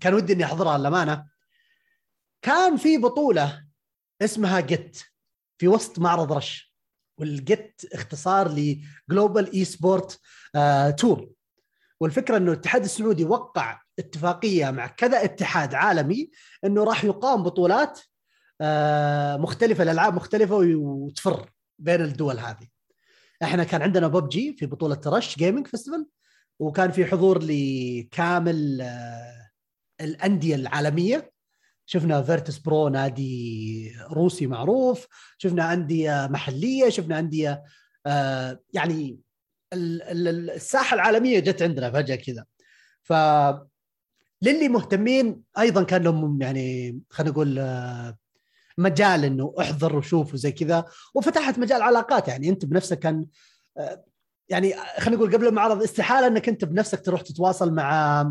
كان 0.00 0.14
ودي 0.14 0.32
إني 0.32 0.44
أحضرها 0.44 0.78
للأمانة. 0.78 1.26
كان 2.42 2.76
في 2.76 2.98
بطولة 2.98 3.64
اسمها 4.22 4.60
GET 4.60 5.02
في 5.58 5.68
وسط 5.68 5.98
معرض 5.98 6.32
Rush. 6.32 6.76
وال 7.18 7.44
GET 7.44 7.82
اختصار 7.92 8.48
ل 8.48 9.52
Global 9.52 9.64
Esport 9.64 10.20
Tour 10.98 11.30
والفكرة 12.00 12.36
إنه 12.36 12.52
الاتحاد 12.52 12.84
السعودي 12.84 13.24
وقع 13.24 13.80
اتفاقية 13.98 14.70
مع 14.70 14.86
كذا 14.86 15.24
اتحاد 15.24 15.74
عالمي 15.74 16.30
إنه 16.64 16.84
راح 16.84 17.04
يقام 17.04 17.42
بطولات 17.42 18.00
آه، 18.60 19.36
مختلفة 19.36 19.82
الألعاب 19.82 20.14
مختلفة 20.14 20.56
وتفر 20.76 21.50
بين 21.78 22.00
الدول 22.00 22.38
هذه. 22.38 22.68
إحنا 23.42 23.64
كان 23.64 23.82
عندنا 23.82 24.08
ببجي 24.08 24.56
في 24.58 24.66
بطولة 24.66 25.00
Rush 25.06 25.38
Gaming 25.38 25.66
Festival 25.66 26.06
وكان 26.58 26.90
في 26.90 27.06
حضور 27.06 27.42
لكامل 27.42 28.80
آه، 28.80 29.50
الأندية 30.00 30.54
العالمية. 30.54 31.32
شفنا 31.86 32.22
Virtus.pro 32.22 32.88
نادي 32.88 33.96
روسي 34.10 34.46
معروف. 34.46 35.06
شفنا 35.38 35.72
أندية 35.72 36.28
محلية 36.30 36.88
شفنا 36.88 37.18
أندية 37.18 37.62
آه، 38.06 38.60
يعني 38.72 39.20
الساحة 39.72 40.94
العالمية 40.94 41.38
جت 41.38 41.62
عندنا 41.62 41.90
فجأة 41.90 42.16
كذا. 42.16 42.44
ف 43.02 43.12
للي 44.42 44.68
مهتمين 44.68 45.42
أيضا 45.58 45.82
كان 45.82 46.02
لهم 46.02 46.42
يعني 46.42 46.98
خلينا 47.10 47.32
نقول 47.32 47.58
آه، 47.58 48.16
مجال 48.78 49.24
إنه 49.24 49.54
أحضر 49.60 49.96
وشوف 49.96 50.34
وزي 50.34 50.52
كذا 50.52 50.84
وفتحت 51.14 51.58
مجال 51.58 51.82
علاقات 51.82 52.28
يعني 52.28 52.48
أنت 52.48 52.64
بنفسك 52.64 52.98
كان 52.98 53.26
آه، 53.78 54.04
يعني 54.48 54.74
خلينا 54.98 55.16
نقول 55.16 55.34
قبل 55.34 55.46
المعرض 55.46 55.82
استحالة 55.82 56.26
إنك 56.26 56.48
أنت 56.48 56.64
بنفسك 56.64 57.04
تروح 57.04 57.20
تتواصل 57.20 57.72
مع 57.72 58.26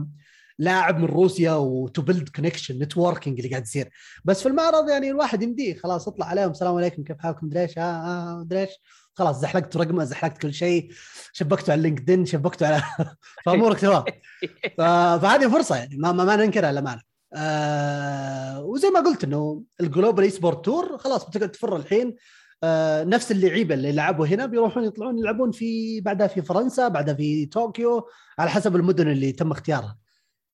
لاعب 0.59 0.99
من 0.99 1.05
روسيا 1.05 1.53
و 1.53 1.69
to 1.69 2.01
build 2.01 2.29
connection 2.29 2.79
networking 2.79 3.39
اللي 3.39 3.49
قاعد 3.49 3.63
يصير. 3.63 3.89
بس 4.25 4.41
في 4.41 4.47
المعرض 4.47 4.89
يعني 4.89 5.09
الواحد 5.09 5.43
يمديه 5.43 5.77
خلاص 5.77 6.07
اطلع 6.07 6.25
عليهم 6.25 6.51
السلام 6.51 6.75
عليكم 6.75 7.03
كيف 7.03 7.17
حالكم؟ 7.19 7.45
مدري 7.47 7.61
إيش 7.61 7.77
آه 7.77 7.81
آه 7.81 8.39
مدري 8.39 8.61
إيش 8.61 8.69
خلاص 9.13 9.39
زحلقت 9.39 9.77
رقمه 9.77 10.03
زحلقت 10.03 10.37
كل 10.37 10.53
شيء 10.53 10.91
شبكته 11.33 11.71
على 11.71 11.81
LinkedIn 11.81 12.25
شبكته 12.25 12.67
على 12.67 12.83
فأمورك 13.45 13.79
تمام. 13.79 14.03
فهذه 14.77 15.49
فرصة 15.49 15.75
يعني 15.75 15.97
ما, 15.97 16.11
ما, 16.11 16.23
ما 16.23 16.35
ننكرها 16.35 16.71
للأمانة. 16.71 17.14
آه 17.33 18.61
وزي 18.63 18.89
ما 18.89 18.99
قلت 18.99 19.23
إنه 19.23 19.63
ال 19.81 20.23
global 20.23 20.29
esports 20.29 20.65
tour 20.65 20.97
خلاص 20.97 21.29
بتقدر 21.29 21.47
تفر 21.47 21.75
الحين 21.75 22.15
آه 22.63 23.03
نفس 23.03 23.31
اللعيبة 23.31 23.75
اللي 23.75 23.91
لعبوا 23.91 24.27
هنا 24.27 24.45
بيروحون 24.45 24.83
يطلعون 24.83 25.19
يلعبون 25.19 25.51
في 25.51 26.01
بعدها 26.01 26.27
في 26.27 26.41
فرنسا 26.41 26.87
بعدها 26.87 27.13
في 27.13 27.45
طوكيو 27.45 28.07
على 28.39 28.49
حسب 28.49 28.75
المدن 28.75 29.11
اللي 29.11 29.31
تم 29.31 29.51
اختيارها. 29.51 29.97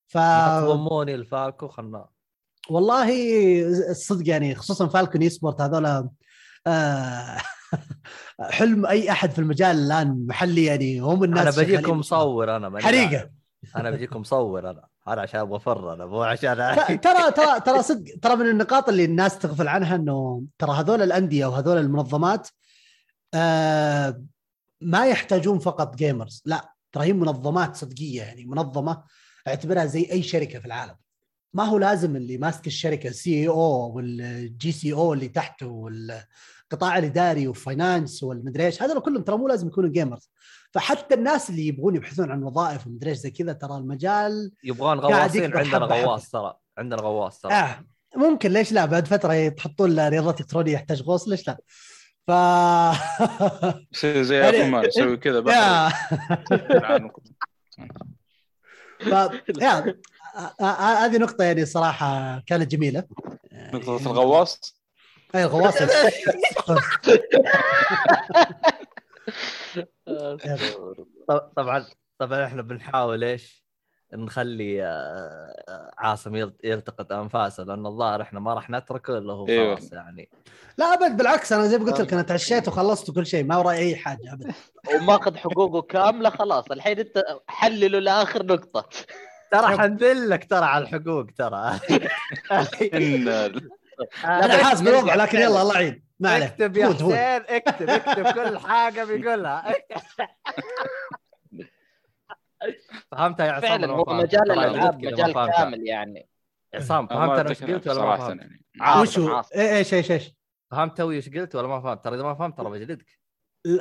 ف 0.07 0.17
ضموني 0.17 1.15
ال 1.15 1.23
Falcon 1.23 1.67
خلنا. 1.67 2.05
والله 2.69 3.09
الصدق 3.89 4.29
يعني 4.29 4.55
خصوصا 4.55 4.87
Falcon 4.87 5.21
Esports 5.21 5.61
هذول 5.61 6.09
آه 6.67 7.37
حلم 8.51 8.85
أي 8.85 9.11
أحد 9.11 9.31
في 9.31 9.39
المجال 9.39 9.75
الآن 9.75 10.25
محلي 10.27 10.65
يعني 10.65 10.99
هم 10.99 11.23
الناس 11.23 11.57
أنا 11.57 11.67
بجيكم 11.67 11.99
مصور 11.99 12.55
أنا 12.55 12.81
حريقة. 12.81 13.29
أنا 13.75 13.91
بجيكم 13.91 14.19
مصور 14.19 14.69
أنا. 14.69 14.90
أنا 15.07 15.21
عشان 15.21 15.39
أبغى 15.39 15.57
افر 15.57 15.93
أنا 15.93 16.05
مو 16.05 16.23
عشان 16.23 16.57
ترى 17.01 17.31
ترى 17.31 17.59
ترى 17.59 17.83
صدق 17.83 18.19
ترى 18.21 18.35
من 18.35 18.49
النقاط 18.49 18.89
اللي 18.89 19.05
الناس 19.05 19.39
تغفل 19.39 19.67
عنها 19.67 19.95
إنه 19.95 20.43
ترى 20.57 20.71
هذول 20.71 21.01
الأندية 21.01 21.45
وهذول 21.45 21.77
المنظمات 21.77 22.49
آه 23.33 24.23
ما 24.81 25.05
يحتاجون 25.05 25.59
فقط 25.59 25.95
gamers 25.95 26.43
لا 26.45 26.73
ترى 26.91 27.05
هي 27.05 27.13
منظمات 27.13 27.75
صدقية 27.75 28.21
يعني 28.21 28.45
منظمة 28.45 29.03
أعتبرها 29.47 29.85
زي 29.85 30.11
أي 30.11 30.23
شركة 30.23 30.59
في 30.59 30.65
العالم. 30.65 30.95
ما 31.53 31.63
هو 31.63 31.77
لازم 31.77 32.15
اللي 32.15 32.37
ماسك 32.37 32.67
الشركة 32.67 33.07
ال 33.07 33.47
CEO 33.47 33.91
وال 33.95 34.71
GCO 34.71 35.13
اللي 35.13 35.27
تحته 35.27 35.67
والقطاع 35.67 36.97
الإداري 36.97 37.47
وال 37.47 37.64
finance 37.64 38.23
والمدري 38.23 38.65
إيش 38.65 38.83
هذول 38.83 39.01
كلهم 39.01 39.23
ترى 39.23 39.37
مو 39.37 39.47
لازم 39.47 39.67
يكونوا 39.67 39.89
gamers 39.89 40.29
فحتى 40.71 41.15
الناس 41.15 41.49
اللي 41.49 41.67
يبغون 41.67 41.95
يبحثون 41.95 42.31
عن 42.31 42.43
وظائف 42.43 42.87
ومدري 42.87 43.09
إيش 43.09 43.17
زي 43.17 43.31
كذا 43.31 43.53
ترى 43.53 43.77
المجال 43.77 44.51
يبغون 44.63 44.99
غواصين 44.99 45.57
عندنا. 45.57 45.85
غواص 45.85 46.29
ترى 46.29 46.53
عندنا 46.77 47.01
غواص 47.01 47.39
ترى. 47.39 47.53
آه 47.53 47.85
ممكن 48.15 48.51
ليش 48.51 48.71
لا؟ 48.71 48.85
بعد 48.85 49.07
فترة 49.07 49.49
تحطون 49.49 49.95
له 49.95 50.09
رياضات 50.09 50.39
إلكترونية 50.39 50.73
يحتاج 50.73 51.01
غوص 51.01 51.27
ليش 51.27 51.47
لا؟ 51.47 51.57
ف 52.27 52.31
زي 54.05 54.41
اخو 54.41 54.69
مان 54.69 54.85
يسوي 54.85 55.17
كذا 55.17 55.39
بحر. 55.39 55.89
ف... 58.99 59.07
يا 59.61 59.95
آه، 60.35 60.53
آه، 60.61 61.05
هذه 61.05 61.17
نقطة 61.17 61.43
يعني 61.43 61.65
صراحة 61.65 62.39
كانت 62.39 62.71
جميلة. 62.71 63.03
نقطة 63.53 64.11
الغواص؟ 64.11 64.81
أي 65.35 65.43
الغواص. 65.43 65.73
طبعا 71.55 71.85
طبعا 72.19 72.45
إحنا 72.45 72.61
بنحاول 72.61 73.23
إيش؟ 73.23 73.61
نخلي 74.13 74.83
آه، 74.85 75.91
عاصم 75.97 76.35
يلت- 76.35 76.59
يلتقط 76.63 77.11
أنفاسه 77.11 77.63
لأن 77.63 77.85
الظاهر 77.85 78.21
إحنا 78.21 78.39
ما 78.39 78.53
راح 78.53 78.69
نتركه 78.69 79.17
إلا 79.17 79.33
هو 79.33 79.47
أيوة. 79.47 79.75
خلاص 79.75 79.93
يعني. 79.93 80.29
لا 80.77 80.85
أبد 80.93 81.17
بالعكس 81.17 81.53
أنا 81.53 81.67
زي 81.67 81.77
ما 81.77 81.85
قلت 81.85 82.01
لك 82.01 82.13
أنا 82.13 82.21
تعشيت 82.21 82.67
وخلصت 82.67 83.11
كل 83.11 83.25
شيء 83.25 83.43
ما 83.43 83.57
وراي 83.57 83.77
أي 83.77 83.95
حاجة 83.95 84.33
أبد. 84.33 84.51
وماخذ 84.95 85.37
حقوقه 85.37 85.81
كاملة 85.81 86.29
خلاص. 86.29 86.71
الحين 86.71 86.99
أنت 86.99 87.23
حلله 87.47 87.99
لآخر 87.99 88.45
نقطة. 88.45 88.89
ترى 89.51 89.77
حنذلك 89.77 90.49
ترى 90.49 90.65
على 90.65 90.83
الحقوق 90.83 91.25
ترى. 91.37 91.79
ان 92.93 93.27
أنا 94.25 94.63
حاسب 94.63 94.87
الوضع 94.87 95.15
لكن 95.15 95.37
يلا 95.39 95.61
الله 95.61 95.73
يعين. 95.79 96.03
ما 96.21 96.29
عليه. 96.29 96.45
اكتب 96.45 96.77
يا. 96.77 96.87
حسين 96.87 97.11
اكتب 97.55 97.89
اكتب 97.89 98.31
كل 98.31 98.57
حاجة 98.59 99.03
بيقولها. 99.03 99.73
فهمتها 103.11 103.45
يا 103.45 103.51
عصام 103.51 103.69
فعلا 103.69 103.91
هو 103.91 104.05
فهمت؟ 104.05 104.23
مجال 104.23 104.51
الالعاب 104.51 105.05
مجال. 105.05 105.33
كامل 105.33 105.87
يعني. 105.87 106.29
عصام 106.73 107.07
فهمت 107.07 107.39
أنا 107.39 107.49
إيش 107.49 107.63
قلت 107.63 107.87
ولا 107.87 108.05
ما 108.05 108.17
فهمت؟ 108.17 108.41
يعني. 108.41 108.65
عاصم 108.79 109.01
وشو 109.01 109.35
عاصم. 109.35 109.59
إيه، 109.59 109.77
إيش 109.77 109.93
إيش 109.93 110.11
إيش؟ 110.11 110.35
فهمت 110.71 110.97
توي 110.97 111.15
إيش 111.15 111.29
قلت 111.29 111.55
ولا 111.55 111.67
ما 111.67 111.81
فهمت؟ 111.81 112.03
ترى 112.03 112.15
إذا 112.15 112.23
ما 112.23 112.33
فهمت 112.33 112.57
ترى 112.57 112.69
بجلدك. 112.69 113.19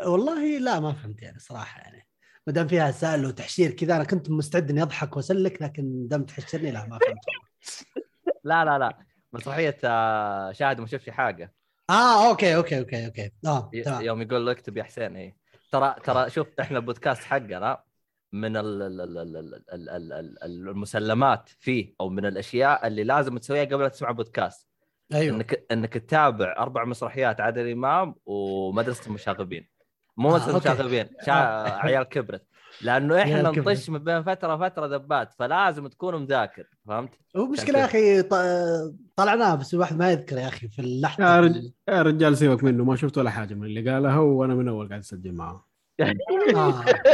والله 0.06 0.58
لا 0.58 0.80
ما 0.80 0.92
فهمت 0.92 1.22
يعني 1.22 1.38
صراحة 1.38 1.80
يعني. 1.80 2.06
ما 2.46 2.52
دام 2.52 2.68
فيها 2.68 2.90
سأل 2.90 3.26
وتحشير 3.26 3.70
كذا 3.70 3.96
أنا 3.96 4.04
كنت 4.04 4.30
مستعد 4.30 4.70
إني 4.70 4.82
أضحك 4.82 5.16
وأسلك 5.16 5.62
لكن 5.62 6.08
دام 6.08 6.24
تحشرني 6.24 6.70
لا 6.70 6.86
ما 6.86 6.98
فهمت. 6.98 7.18
لا 8.44 8.64
لا 8.64 8.78
لا. 8.78 8.98
مسرحيه 9.32 9.76
آه، 9.84 10.52
شاهد 10.52 10.80
ما 10.80 10.86
شافش 10.86 11.10
حاجة. 11.10 11.54
آه 11.90 12.28
okay 12.28 12.56
okay 12.56 12.78
okay 12.78 13.06
okay 13.06 13.30
آه 13.46 13.70
تمام 13.84 14.02
يوم 14.02 14.22
يقول 14.22 14.46
له 14.46 14.52
اكتب 14.52 14.76
يا 14.76 14.82
حسين 14.82 15.16
اي 15.16 15.36
ترى 15.72 15.94
ترى 16.04 16.30
شوف 16.30 16.46
إحنا 16.60 16.78
البودكاست 16.78 17.24
حقنا 17.24 17.82
من 18.32 18.52
المسلمات 20.44 21.48
فيه 21.58 21.94
أو 22.00 22.08
من 22.08 22.26
الاشياء 22.26 22.86
اللي 22.86 23.04
لازم 23.04 23.38
تسويها 23.38 23.64
قبل 23.64 23.82
لا 23.82 23.88
تسمع 23.88 24.10
بودكاست 24.10 24.68
أيوه 25.14 25.36
انك 25.36 25.66
انك 25.70 25.92
تتابع 25.94 26.54
أربع 26.58 26.84
مسرحيات 26.84 27.40
عادل 27.40 27.70
امام 27.70 28.14
ومدرسه 28.26 29.06
المشاغبين 29.06 29.68
مو 30.16 30.28
مدرسه 30.28 30.46
آه، 30.46 30.50
المشاغبين 30.50 31.08
شا... 31.26 31.32
عيال 31.84 32.02
كبرت 32.02 32.46
لأنه 32.82 33.23
إحنا. 33.23 33.43
نطش 33.43 33.90
من 33.90 33.98
بين 33.98 34.23
فترة 34.23 34.55
وفترة 34.55 34.86
دبات 34.86 35.35
فلازم 35.35 35.86
تكون 35.86 36.23
مذاكر 36.23 36.65
فهمت؟ 36.86 37.11
هو 37.36 37.47
مشكلة 37.47 37.78
يا 37.78 37.85
أخي 37.85 38.23
طلعناه 39.16 39.55
بس 39.55 39.74
الواحد 39.74 39.98
ما 39.98 40.11
يذكر 40.12 40.39
يا 40.39 40.48
أخي 40.48 40.69
في 40.69 40.78
اللحظة 40.78 41.24
يا 41.24 41.40
رجل 41.40 41.73
يا 41.89 42.02
رجال 42.02 42.36
سيبك 42.36 42.65
منه 42.65 42.85
ما 42.85 42.97
شفت 42.97 43.19
ولا 43.19 43.31
حاجة 43.31 43.55
من 43.55 43.65
اللي 43.65 43.90
قالها 43.90 44.19
وأنا 44.19 44.55
من 44.55 44.69
أول 44.69 44.89
قاعد 44.89 45.01
أسجل 45.01 45.32
معاه 45.32 45.69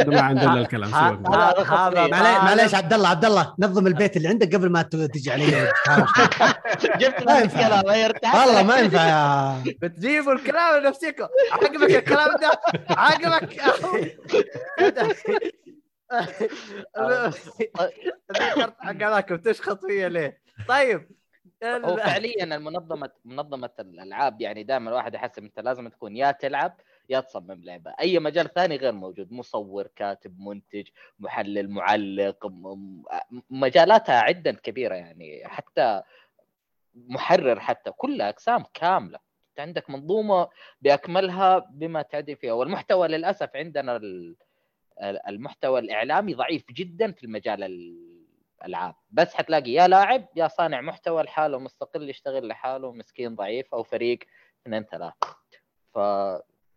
ما 0.07 0.21
عندنا 0.21 0.53
الكلام 0.53 0.95
هذا 0.95 2.07
معليش 2.37 2.75
عبد 2.75 2.93
الله 2.93 3.09
عبد 3.09 3.25
الله 3.25 3.53
نظم 3.59 3.87
البيت 3.87 4.17
اللي 4.17 4.27
عندك 4.27 4.55
قبل 4.55 4.69
ما 4.69 4.81
تجي 4.81 5.31
علي. 5.31 5.45
جبت 7.01 7.23
ما 7.23 7.31
لك 7.31 7.43
ينفع. 7.43 7.81
الكلام 8.05 8.35
والله 8.35 8.63
ما 8.63 8.77
ينفع 8.77 9.05
يا 9.07 9.63
بتجيبوا 9.81 10.33
الكلام 10.33 10.83
لنفسكم 10.83 11.27
عجبك 11.51 11.95
الكلام 11.95 12.29
ده 12.41 12.51
عجبك 12.89 13.59
ذكرت 18.31 18.75
حق 18.79 19.03
هذاك 19.03 19.33
بتشخط 19.33 19.85
فيا 19.85 20.09
ليه؟ 20.09 20.41
طيب 20.67 21.09
هو 21.63 21.97
فعليا 21.97 22.43
المنظمة 22.43 23.09
منظمة 23.25 23.69
الألعاب 23.79 24.41
يعني 24.41 24.63
دائما 24.63 24.89
الواحد 24.89 25.13
يحسب 25.13 25.43
أنت 25.43 25.59
لازم 25.59 25.87
تكون 25.87 26.17
يا 26.17 26.31
تلعب 26.31 26.77
يا 27.09 27.19
تصمم 27.19 27.63
لعبة. 27.63 27.93
أي 27.99 28.19
مجال 28.19 28.53
ثاني 28.53 28.75
غير 28.75 28.91
موجود. 28.91 29.31
مصور 29.31 29.87
كاتب 29.95 30.39
منتج 30.39 30.87
محلل 31.19 31.69
معلق 31.69 32.51
مجالاتها 33.49 34.15
عدا 34.19 34.51
كبيرة 34.51 34.95
يعني. 34.95 35.47
حتى 35.47 36.01
محرر 36.95 37.59
حتى. 37.59 37.91
كلها 37.91 38.29
أقسام 38.29 38.63
كاملة. 38.73 39.19
أنت 39.49 39.59
عندك 39.59 39.89
منظومة 39.89 40.49
بأكملها 40.81 41.59
بما 41.59 42.01
تعدي 42.01 42.35
فيها. 42.35 42.53
والمحتوى 42.53 43.07
للأسف 43.07 43.55
عندنا 43.55 43.95
ال- 43.95 44.35
المحتوى 45.27 45.79
الإعلامي 45.79 46.33
ضعيف 46.33 46.71
جدا 46.71 47.11
في 47.11 47.23
المجال 47.23 47.63
الألعاب. 48.63 48.95
بس 49.11 49.33
حتلاقي 49.33 49.71
يا 49.71 49.87
لاعب 49.87 50.27
يا 50.35 50.47
صانع 50.47 50.81
محتوى 50.81 51.23
لحاله 51.23 51.59
مستقل 51.59 52.09
يشتغل 52.09 52.47
لحاله 52.47 52.91
مسكين 52.91 53.35
ضعيف 53.35 53.73
أو 53.73 53.83
فريق 53.83 54.19
اثنين 54.61 54.83
ثلاثة. 54.83 55.37
ف 55.93 55.99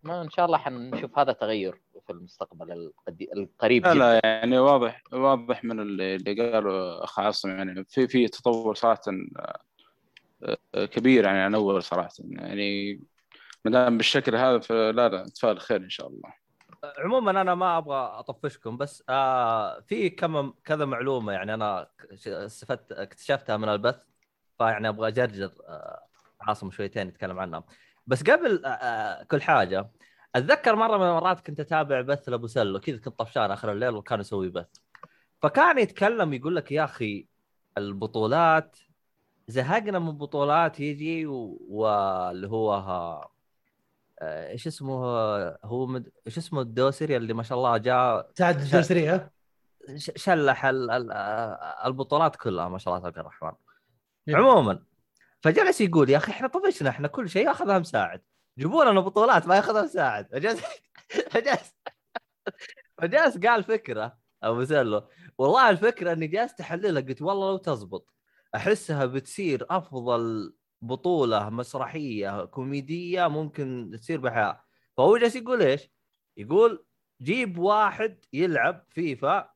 ما 0.03 0.23
إن 0.23 0.31
شاء 0.31 0.47
الله 0.47 0.59
حنشوف 0.59 1.19
هذا 1.19 1.33
تغير 1.33 1.81
في 2.07 2.13
المستقبل 2.13 2.93
القريب 3.37 3.87
لا 3.87 3.95
جدا. 3.95 3.99
لا 3.99 4.21
يعني 4.25 4.59
واضح 4.59 5.03
واضح 5.13 5.65
من 5.65 5.81
اللي 5.81 6.15
اللي 6.15 6.53
قاله 6.53 7.05
اخ 7.05 7.19
عاصم 7.21 7.51
يعني 7.51 7.85
في 7.85 8.09
في 8.09 8.29
تطور 8.29 8.75
صراحة 8.75 9.01
آه، 10.75 10.85
كبير 10.85 11.25
يعني 11.25 11.39
عن 11.39 11.55
أول 11.55 11.83
صراحة. 11.83 12.11
يعني 12.21 13.01
ما 13.65 13.71
دام 13.71 13.97
بالشكل 13.97 14.37
هذا 14.37 14.59
فلا 14.59 15.09
لا 15.09 15.23
نتفائل 15.23 15.61
خير 15.61 15.77
إن 15.81 15.91
شاء 15.91 16.07
الله. 16.09 16.33
عموما 16.99 17.31
أنا 17.31 17.55
ما 17.55 17.79
أبغى 17.79 17.97
أطفشكم 18.19 18.77
بس 18.77 19.05
آه 19.09 19.81
في 19.81 20.11
كم 20.11 20.53
كذا 20.65 20.85
معلومة 20.85 21.33
يعني 21.33 21.55
أنا 21.55 21.91
ش- 22.15 22.29
استفدت 22.29 22.93
اكتشفتها 22.93 23.57
من 23.57 23.69
البث 23.69 24.01
فيعني 24.59 24.89
أبغى 24.89 25.09
أجرجر 25.09 25.53
آه 25.69 26.03
عاصم 26.41 26.71
شويتين 26.71 27.09
يتكلم 27.09 27.39
عنها. 27.39 27.65
بس 28.11 28.23
قبل 28.23 28.65
آه 28.65 28.69
آه 28.69 29.23
كل 29.23 29.43
حاجة 29.43 29.91
أتذكر 30.35 30.77
مرة 30.77 30.97
من 30.97 31.07
المرات 31.07 31.41
كنت 31.41 31.61
أتابع 31.61 32.01
بث 32.01 32.29
لأبو 32.29 32.47
سلو 32.47 32.81
كذا 32.81 32.97
كنت 32.97 33.19
طفشان 33.19 33.51
آخر 33.51 33.73
الليل 33.73 33.95
وكان 33.95 34.21
يسوي 34.21 34.49
بث. 34.49 34.67
فكان 35.43 35.79
يتكلم 35.79 36.33
يقول 36.33 36.57
لك 36.57 36.73
يا 36.73 36.85
أخي 36.85 37.27
البطولات 37.79 38.79
زهقنا 39.49 39.99
من 39.99 40.11
بطولات 40.11 40.81
يجي 40.81 41.27
و- 41.27 41.59
واللي 41.69 42.49
هو 42.49 42.73
ها 42.73 43.29
آه، 44.23 44.51
إيش 44.51 44.67
اسمه 44.67 45.05
هو 45.65 45.87
مد... 45.87 46.11
إيش 46.27 46.39
اسمه 46.39 46.61
الدوسري 46.61 47.17
اللي 47.17 47.35
ما 47.35 47.43
شاء 47.43 47.59
الله 47.59 47.77
جاء 47.77 48.31
سعد 48.35 48.61
الدوسري 48.61 49.09
ها؟ 49.09 49.31
شلح 49.97 50.65
ال... 50.65 50.91
ال... 50.91 51.13
البطولات 51.85 52.37
كلها 52.37 52.69
ما 52.69 52.79
شاء 52.79 52.95
الله 52.97 53.11
تبارك 53.11 53.19
الرحمن. 53.19 53.53
إيه. 54.29 54.37
عموما 54.37 54.83
فجلس 55.43 55.81
يقول 55.81 56.11
يا 56.11 56.17
أخي 56.17 56.33
إحنا 56.33 56.49
طفشنا 56.49 56.91
إحنا 56.91 57.09
كل 57.09 57.29
شيء 57.31 57.47
ياخذها 57.47 57.79
مساعد. 57.79 58.23
جيبوا 58.59 58.85
لنا 58.85 59.01
بطولات 59.01 59.47
ما 59.47 59.57
يأخذها 59.57 59.83
مساعد. 59.83 60.29
فجلس 60.33 60.61
فجلس 61.33 61.75
فجلس 62.99 63.39
قال 63.39 63.65
فكرة 63.65 64.19
أبو 64.43 64.65
سلو 64.65 65.09
والله 65.39 65.71
الفكرة 65.71 66.13
إني 66.13 66.27
جالس 66.27 66.61
أحللها 66.61 67.03
قلت 67.03 67.23
والله 67.23 67.51
لو 67.51 67.57
تزبط 67.57 68.15
أحسها 68.55 69.07
بتصير 69.07 69.67
أفضل 69.71 70.55
بطولة 70.83 71.51
مسرحية 71.51 72.45
كوميدية 72.45 73.29
ممكن 73.29 73.91
تصير 74.01 74.21
بحياة. 74.21 74.65
فهو 74.97 75.17
جالس 75.17 75.37
يقول 75.37 75.63
إيش؟ 75.63 75.91
يقول 76.37 76.85
جيب 77.23 77.59
واحد 77.59 78.25
يلعب 78.33 78.87
فيفا 78.91 79.53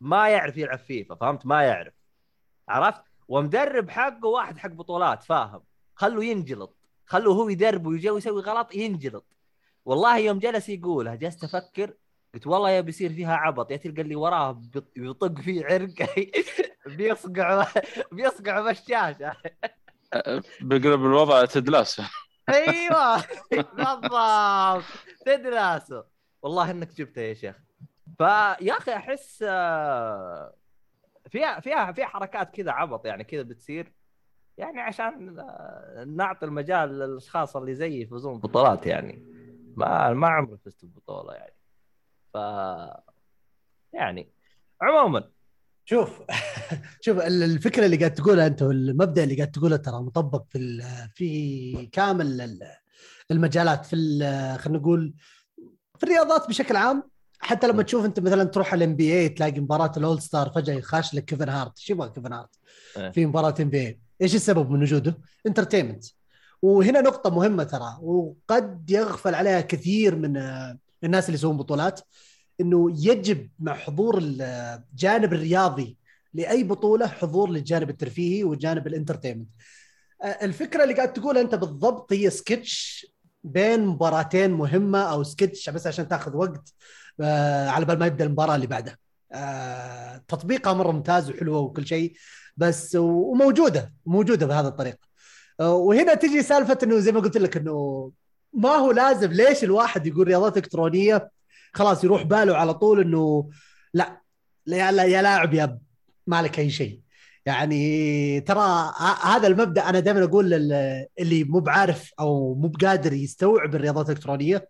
ما 0.00 0.28
يعرف 0.28 0.56
يلعب 0.56 0.78
فيفا 0.78 1.14
فهمت؟ 1.14 1.46
ما 1.46 1.62
يعرف. 1.62 1.94
عرفت؟ 2.68 3.11
ومدرب 3.32 3.90
حقه 3.90 4.26
واحد 4.28 4.58
حق 4.58 4.68
بطولات 4.70 5.22
فاهم؟ 5.22 5.62
خلوا 5.94 6.24
ينجلط 6.24 6.76
خلوا 7.06 7.34
هو 7.34 7.48
يدرب 7.48 7.86
ويجي 7.86 8.10
ويسوي 8.10 8.42
غلط 8.42 8.74
ينجلط. 8.74 9.24
والله 9.84 10.18
يوم 10.18 10.38
جلس 10.38 10.68
يقولها 10.68 11.14
جلست 11.14 11.44
أفكر 11.44 11.94
قلت 12.34 12.46
والله 12.46 12.70
يا 12.70 12.80
بيصير 12.80 13.12
فيها 13.12 13.34
عبط 13.36 13.70
يا 13.70 13.76
تلقى 13.76 14.02
اللي 14.02 14.16
وراه 14.16 14.52
بيط- 14.52 14.92
بيطق 14.96 15.40
فيه 15.40 15.64
عرق 15.64 15.94
بيصقع 16.96 17.66
بيصقع 18.12 18.60
بالشاشه 18.60 19.32
بقلب 20.60 21.04
الوضع 21.06 21.44
تدلاس 21.44 22.02
أيوه 22.48 23.16
بالضبط 23.52 24.84
تدراسه 25.26 26.04
والله 26.42 26.70
إنك 26.70 26.88
جبته 26.94 27.20
يا 27.20 27.34
شيخ. 27.34 27.56
فيا 28.18 28.78
أخي 28.78 28.92
أحس 28.92 29.44
آه، 29.48 30.54
فيها 31.30 31.60
فيها 31.60 31.92
فيها 31.92 32.06
حركات 32.06 32.50
كذا 32.54 32.70
عبط 32.70 33.06
يعني 33.06 33.24
كذا 33.24 33.42
بتصير. 33.42 33.92
يعني 34.58 34.80
عشان 34.80 35.38
آه، 35.38 36.04
نعطي 36.04 36.46
المجال 36.46 36.88
للأشخاص 36.88 37.56
اللي 37.56 37.74
زيي 37.74 38.00
يفوزون 38.02 38.38
ببطولات 38.38 38.86
يعني. 38.86 39.26
ما 39.76 40.12
ما 40.12 40.28
عمري 40.28 40.58
فزت 40.64 40.84
ببطولة 40.84 41.34
يعني. 41.34 41.54
ف 42.34 42.36
يعني 43.92 44.32
عموما. 44.82 45.30
شوف 45.84 46.22
شوف 47.04 47.18
الفكرة 47.18 47.86
اللي 47.86 47.96
قاعد 47.96 48.14
تقولها 48.14 48.46
أنت 48.46 48.62
والمبدأ 48.62 49.24
اللي 49.24 49.36
قاعد 49.36 49.50
تقوله 49.50 49.76
ترى 49.76 50.00
مطبق 50.02 50.44
في 50.48 50.82
في 51.14 51.86
كامل 51.86 52.40
ال- 52.40 52.76
المجالات 53.30 53.86
في 53.86 53.96
خلينا 54.60 54.78
نقول 54.78 55.14
في 55.98 56.02
الرياضات 56.04 56.48
بشكل 56.48 56.76
عام. 56.76 57.11
حتى 57.42 57.66
لما. 57.66 57.82
تشوف 57.82 58.04
انت 58.04 58.20
مثلا 58.20 58.44
تروح 58.44 58.72
على 58.72 58.84
NBA 58.84 59.28
تلاقي 59.28 59.60
مباراة 59.60 59.92
ال 59.96 60.22
All-Star 60.22 60.50
فجأة 60.50 60.74
يخش 60.74 61.14
لك 61.14 61.24
كيفن 61.24 61.48
هارت 61.48 61.78
إيش 61.78 61.90
يبغى 61.90 62.10
كيفن 62.10 62.32
هارت 62.32 62.50
إيه. 62.96 63.10
في 63.10 63.26
مباراة 63.26 63.54
NBA 63.60 63.98
إيش 64.22 64.34
السبب 64.34 64.70
من 64.70 64.82
وجوده؟ 64.82 65.18
entertainment 65.46 66.04
وهنا 66.62 67.00
نقطة 67.00 67.30
مهمة 67.30 67.64
ترى 67.64 67.98
وقد 68.02 68.90
يغفل 68.90 69.34
عليها 69.34 69.60
كثير 69.60 70.16
من 70.16 70.36
آه، 70.36 70.78
الناس 71.04 71.26
اللي 71.26 71.34
يسوون 71.34 71.56
بطولات 71.56 72.00
إنه 72.60 72.90
يجب 72.90 73.48
مع 73.58 73.74
حضور 73.74 74.18
الجانب 74.22 75.32
الرياضي 75.32 75.96
لأي 76.34 76.64
بطولة 76.64 77.06
حضور 77.06 77.50
للجانب 77.50 77.90
الترفيهي 77.90 78.44
والجانب 78.44 78.86
الإنترتينمنت 78.86 79.48
آه، 80.22 80.26
الفكرة 80.26 80.82
اللي 80.82 80.94
قاعد 80.94 81.12
تقولها 81.12 81.42
أنت 81.42 81.54
بالضبط 81.54 82.12
هي 82.12 82.30
سكتش 82.30 83.06
بين 83.44 83.86
مباراتين 83.86 84.50
مهمة 84.50 84.98
أو 84.98 85.22
سكتش 85.22 85.70
بس 85.70 85.86
عشان 85.86 86.08
تاخذ 86.08 86.36
وقت 86.36 86.74
آه، 86.78 87.01
على 87.70 87.84
بال 87.84 87.98
ما 87.98 88.06
يبدأ 88.06 88.24
المباراة 88.24 88.54
اللي 88.54 88.66
بعدها 88.66 88.98
آه، 89.32 90.22
تطبيقها 90.28 90.72
مره 90.72 90.92
ممتاز 90.92 91.30
وحلوة 91.30 91.58
وكل 91.58 91.86
شيء 91.86 92.12
بس 92.56 92.96
وموجودة 92.96 93.92
موجودة 94.06 94.46
بهذه 94.46 94.68
الطريقة 94.68 94.98
آه، 95.60 95.74
وهنا 95.74 96.14
تجي 96.14 96.42
سالفة 96.42 96.78
إنه 96.82 96.98
زي 96.98 97.12
ما 97.12 97.20
قلت 97.20 97.36
لك 97.36 97.56
إنه 97.56 98.10
ما 98.52 98.68
هو 98.68 98.92
لازم 98.92 99.32
ليش 99.32 99.64
الواحد 99.64 100.06
يقول 100.06 100.26
رياضات 100.28 100.56
إلكترونية؟ 100.56 101.30
خلاص 101.74 102.04
يروح 102.04 102.22
باله 102.22 102.56
على 102.56 102.74
طول 102.74 103.00
إنه 103.00 103.50
لا 103.94 104.20
لا 104.66 104.76
يا, 104.76 104.92
لا 104.92 105.04
يا 105.04 105.22
لاعب 105.22 105.54
يا 105.54 105.78
مالك 106.26 106.58
أي 106.58 106.70
شيء. 106.70 107.00
يعني 107.46 108.40
ترى 108.40 108.92
هذا 109.22 109.46
المبدأ 109.46 109.88
أنا 109.88 110.00
دائما 110.00 110.24
أقول 110.24 110.50
لل- 110.50 111.06
اللي 111.18 111.44
مو 111.44 111.60
بعارف 111.60 112.12
أو 112.20 112.54
مو 112.54 112.68
بقادر 112.68 113.12
يستوعب 113.12 113.74
الرياضات 113.74 114.06
الإلكترونية 114.10 114.68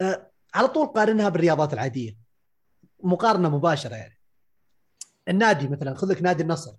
آه، 0.00 0.29
على 0.54 0.68
طول 0.68 0.86
قارنها 0.86 1.28
بالرياضات 1.28 1.72
العادية. 1.72 2.16
مقارنة 3.02 3.48
مباشرة 3.56 3.94
يعني. 3.94 4.18
النادي 5.28 5.68
مثلا 5.68 5.94
خذ 5.94 6.10
لك 6.10 6.22
نادي 6.22 6.42
النصر. 6.42 6.72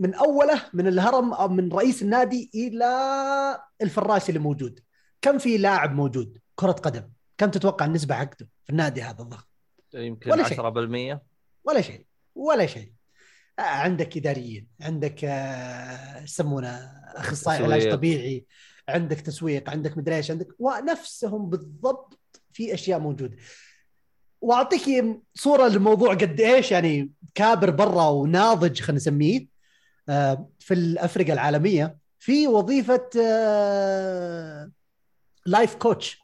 من 0.00 0.14
أوله 0.14 0.62
من 0.72 0.86
الهرم 0.86 1.32
أو 1.32 1.48
من 1.48 1.72
رئيس 1.72 2.02
النادي 2.02 2.50
إلى 2.54 2.86
الفراش 3.82 4.28
اللي 4.28 4.40
موجود. 4.40 4.80
كم 5.22 5.38
في 5.38 5.58
لاعب 5.58 5.94
موجود؟ 5.94 6.38
كرة 6.54 6.72
قدم. 6.72 7.10
كم 7.38 7.50
تتوقع 7.50 7.86
النسبة 7.86 8.14
حقته 8.14 8.46
في 8.64 8.70
النادي 8.70 9.02
هذا 9.02 9.22
الضخم 9.22 9.46
يمكن 9.94 10.30
ولا 10.30 10.48
شيء. 10.48 10.56
10% 11.14 11.20
ولا 11.64 11.80
شيء. 11.80 12.06
ولا 12.34 12.66
شيء. 12.66 12.92
عندك 13.58 14.16
إداريين. 14.16 14.68
عندك 14.80 15.24
آه، 15.24 16.22
يسمونه 16.22 16.68
أخصائي 17.14 17.64
علاج. 17.64 17.90
طبيعي. 17.92 18.46
عندك 18.88 19.20
تسويق. 19.20 19.70
عندك 19.70 19.98
مدري 19.98 20.16
إيش. 20.16 20.30
عندك 20.30 20.48
ونفسهم 20.58 21.50
بالضبط 21.50 22.20
في 22.56 22.74
أشياء 22.74 22.98
موجودة. 22.98 23.36
واعطيك 24.40 25.16
صورة 25.34 25.68
للموضوع 25.68 26.14
قد 26.14 26.40
إيش 26.40 26.72
يعني 26.72 27.12
كابر 27.34 27.70
برا 27.70 28.08
وناضج 28.08 28.80
خلينا 28.80 28.96
نسميه 28.96 29.46
آه، 30.08 30.48
في 30.58 30.74
الافرقه 30.74 31.32
العالمية. 31.32 31.98
في 32.18 32.48
وظيفة 32.48 33.10
آه، 33.20 34.70
لايف 35.46 35.74
كوتش 35.74 36.20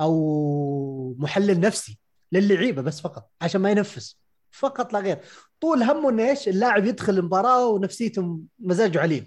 أو 0.00 1.16
محلل 1.18 1.60
نفسي 1.60 1.98
للعيبة 2.32 2.82
بس 2.82 3.00
فقط 3.00 3.30
عشان 3.40 3.60
ما 3.60 3.70
ينفس. 3.70 4.20
فقط 4.50 4.92
لا 4.92 5.00
غير. 5.00 5.18
طول 5.60 5.82
همه 5.82 6.10
إنه 6.10 6.28
إيش؟ 6.28 6.48
اللاعب 6.48 6.84
يدخل 6.84 7.18
المباراة 7.18 7.66
ونفسيته 7.66 8.40
مزاجه 8.58 9.00
عليه 9.00 9.26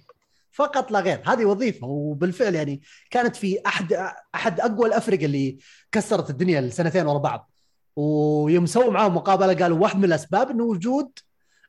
فقط 0.53 0.91
لا 0.91 0.99
غير. 0.99 1.21
هذه 1.25 1.45
وظيفة 1.45 1.88
وبالفعل 1.88 2.55
يعني 2.55 2.81
كانت 3.09 3.35
في 3.35 3.59
أحد 3.67 3.93
أحد 4.35 4.59
أقوى 4.59 4.88
الافرقه 4.88 5.25
اللي 5.25 5.57
كسرت 5.91 6.30
الدنيا 6.30 6.59
السنتين 6.59 7.05
ورا 7.07 7.17
بعض. 7.17 7.51
ويوم 7.95 8.65
سووا 8.65 8.91
معاهم 8.91 9.15
مقابلة 9.15 9.53
قالوا 9.53 9.80
واحد 9.80 9.97
من 9.97 10.05
الأسباب 10.05 10.49
إنه 10.49 10.63
وجود 10.63 11.19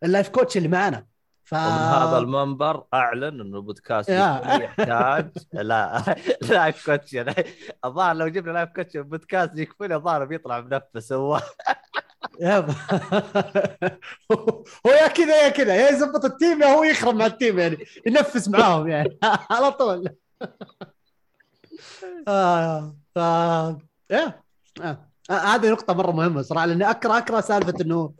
ال 0.04 0.09
life 0.09 0.28
coach 0.28 0.56
اللي 0.56 0.68
معانا. 0.68 1.06
ف... 1.44 1.54
ومن 1.54 1.62
هذا 1.62 2.18
المنبر 2.18 2.84
أعلن 2.94 3.40
إنه 3.40 3.60
بودكاست 3.60 4.08
يا. 4.08 4.40
يكفي 4.44 4.64
يحتاج 4.64 5.30
لا 5.52 6.16
life 6.50 6.86
coach. 6.86 7.16
الظاهر 7.84 8.14
لو 8.16 8.28
جبنا 8.28 8.52
life 8.52 8.70
coach 8.70 8.96
بودكاست 8.96 9.58
يكفي 9.58 9.94
الظاهر 9.94 10.24
بيطلع 10.24 10.60
منفس 10.60 11.12
هو 11.12 11.40
yep. 12.40 12.66
هو 14.86 14.90
يا 14.90 15.06
كذا 15.08 15.42
يا 15.42 15.48
كذا 15.48 15.74
يا 15.74 15.90
يزبط 15.90 16.24
ال 16.24 16.32
team 16.32 16.62
يا 16.62 16.66
هو 16.66 16.82
يخرب 16.84 17.14
مع 17.14 17.26
ال 17.26 17.33
team 17.33 17.58
يعني 17.58 17.76
ينفس 18.06 18.48
معاهم 18.48 18.88
يعني 18.94 19.18
على 19.50 19.72
طول 19.72 20.08
آه 22.28 22.96
ف 23.14 23.16
يا 24.10 24.42
آه. 24.82 25.08
آه. 25.30 25.34
هذه 25.34 25.70
نقطة 25.70 25.94
مرة 25.94 26.12
مهمة 26.12 26.42
صراحة 26.42 26.66
لأني 26.66 26.90
أكره 26.90 27.18
أكره 27.18 27.40
سالفة 27.40 27.74
إنه 27.80 28.14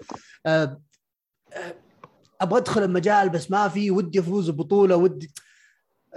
آه 0.47 0.81
آه 1.53 1.75
أبغى 2.41 2.59
أدخل 2.61 2.83
المجال 2.83 3.29
بس 3.29 3.51
ما 3.51 3.69
في 3.69 3.91
ودي 3.91 4.21
أفوز 4.21 4.51
ببطولة 4.51 4.97
ودي 4.97 5.31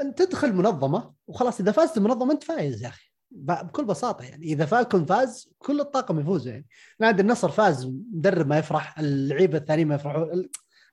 أنت 0.02 0.22
تدخل 0.22 0.54
منظمة 0.54 1.14
وخلاص 1.28 1.60
إذا 1.60 1.72
فازت 1.72 1.98
المنظمة 1.98 2.32
أنت 2.34 2.44
فايز 2.44 2.84
يا 2.84 2.88
أخي 2.88 3.07
ب- 3.07 3.07
بكل 3.32 3.86
بساطة 3.86 4.24
يعني 4.24 4.46
إذا 4.46 4.66
فالكون 4.66 5.06
فاز 5.06 5.50
كل 5.60 5.80
الطاقم 5.80 6.20
يفوزوا 6.20 6.52
يعني. 6.52 6.66
نادي 7.00 7.22
النصر 7.22 7.50
فاز 7.50 7.86
مدرب 8.14 8.48
ما 8.48 8.58
يفرح 8.58 9.00
اللعيبة 9.00 9.58
الثانيين 9.58 9.88
ما 9.88 9.96
يفرحوا 9.96 10.26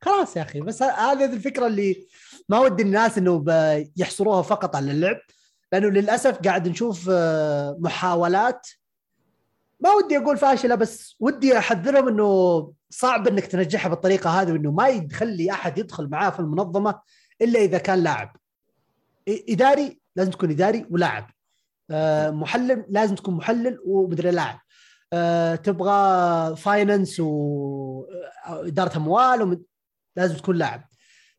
خلاص 0.01 0.37
يا 0.37 0.43
أخي. 0.43 0.61
بس 0.61 0.83
هذه 0.83 1.25
الفكرة 1.25 1.67
اللي 1.67 2.07
ما 2.49 2.59
ودي 2.59 2.83
الناس 2.83 3.19
إنه 3.19 3.45
يحصروها 3.97 4.43
فقط 4.43 4.77
على 4.77 4.91
اللعب 4.91 5.17
لأنه 5.73 5.89
للأسف 5.89 6.39
قاعد 6.39 6.69
نشوف 6.69 7.09
آه، 7.13 7.77
محاولات. 7.81 8.67
ما 9.81 9.93
ودي 9.93 10.19
أقول 10.19 10.37
فاشلة 10.37 10.75
بس 10.75 11.17
ودي 11.21 11.59
أحذرهم 11.59 12.09
إنه 12.09 12.73
صعب 12.91 13.29
إنك 13.29 13.47
تنجحها 13.47 13.89
بالطريقة 13.89 14.31
هذه 14.31 14.53
وإنه 14.53 14.73
ما 14.73 14.89
يخلي 14.89 15.51
أحد 15.51 15.79
يدخل 15.79 16.09
معاه 16.09 16.31
في 16.31 16.41
المنظمة 16.41 17.01
إلا 17.43 17.61
إذا 17.61 17.79
كان 17.79 18.03
لاعب. 18.03 18.37
إداري 19.29 20.01
لازم 20.17 20.31
تكون 20.31 20.51
إداري 20.51 20.87
ولاعب. 20.91 21.31
محلل 22.31 22.85
لازم 22.89 23.15
تكون 23.15 23.35
محلل 23.35 23.79
ومدري 23.87 24.31
لاعب 24.31 24.61
آه، 25.13 25.55
تبغى 25.55 26.57
finance 26.57 27.21
واداره 27.21 28.97
أموال 28.97 29.43
ومد... 29.43 29.65
لازم 30.17 30.37
تكون 30.37 30.57
لاعب. 30.57 30.85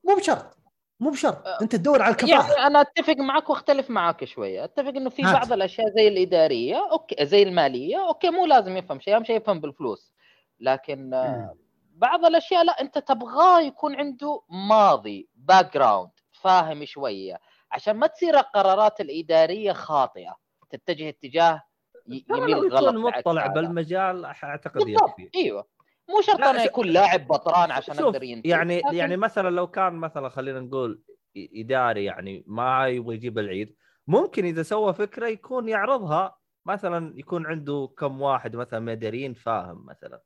مو 0.04 0.16
بشرط 0.16 0.58
مو 1.00 1.10
بشرط. 1.10 1.48
أنت 1.48 1.76
تدور 1.76 2.02
على 2.02 2.12
الكفاءة. 2.12 2.52
يعني 2.52 2.68
أنا 2.68 2.82
أتفق 2.82 3.16
معك 3.18 3.50
وأختلف 3.50 3.90
معك 3.90 4.26
شوية. 4.26 4.64
أتفق 4.64 4.88
إنه 4.88 5.10
في 5.10 5.24
هات. 5.24 5.34
بعض 5.34 5.54
الأشياء 5.54 5.90
زي 5.96 6.08
الإدارية 6.08 6.92
okay 6.92 7.26
زي 7.26 7.44
المالية 7.44 8.08
okay 8.08 8.30
مو 8.30 8.46
لازم 8.46 8.78
يفهم 8.78 9.00
شيء 9.00 9.16
أهم 9.16 9.24
شيء 9.24 9.36
يفهم 9.36 9.60
بالفلوس. 9.60 10.14
لكن 10.60 11.14
آه، 11.14 11.56
بعض 11.96 12.26
الأشياء 12.26 12.64
لا 12.64 12.82
أنت 12.82 12.98
تبغاه 12.98 13.62
يكون 13.62 13.96
عنده 13.96 14.42
ماضي 14.50 15.30
background 15.36 16.12
فاهم 16.32 16.86
شوية. 16.86 17.40
عشان 17.76 17.96
ما 17.96 18.08
تصير 18.08 18.40
القرارات 18.40 19.02
الإدارية 19.02 19.72
خاطئة 19.74 20.36
تتجه 20.70 21.10
اتجاه 21.10 21.64
يميل 22.08 22.56
غلط 22.56 22.94
يكون 22.96 22.98
مطلع. 23.02 23.48
بالمجال 23.48 24.26
أعتقد 24.26 24.84
بالضبط 24.84 25.20
يكفي 25.20 25.30
إيوه 25.36 25.68
مو 26.10 26.22
شرط 26.22 26.42
انه 26.42 26.64
يكون 26.64 26.88
لاعب 26.88 27.28
بطران 27.28 27.72
عشان 27.72 28.00
أقدر 28.00 28.24
ينتج 28.24 28.50
يعني 28.50 28.78
لكن- 28.80 28.96
يعني 28.96 29.18
مثلا 29.18 29.50
لو 29.50 29.68
كان 29.68 29.94
مثلا 29.94 30.30
خلينا 30.30 30.60
نقول 30.60 31.02
إداري 31.38 32.06
يعني 32.06 32.44
ما 32.48 32.88
يبغى 32.88 33.16
يجيب 33.16 33.40
العيد 33.40 33.76
ممكن 34.08 34.46
إذا 34.46 34.64
سوى 34.64 34.94
فكرة 34.94 35.28
يكون 35.28 35.70
يعرضها 35.70 36.38
مثلا 36.66 37.14
يكون 37.20 37.46
عنده 37.46 37.90
كم 37.98 38.22
واحد 38.22 38.56
مثلا 38.56 38.80
مدرين 38.80 39.34
فاهم 39.34 39.86
مثلا 39.86 40.22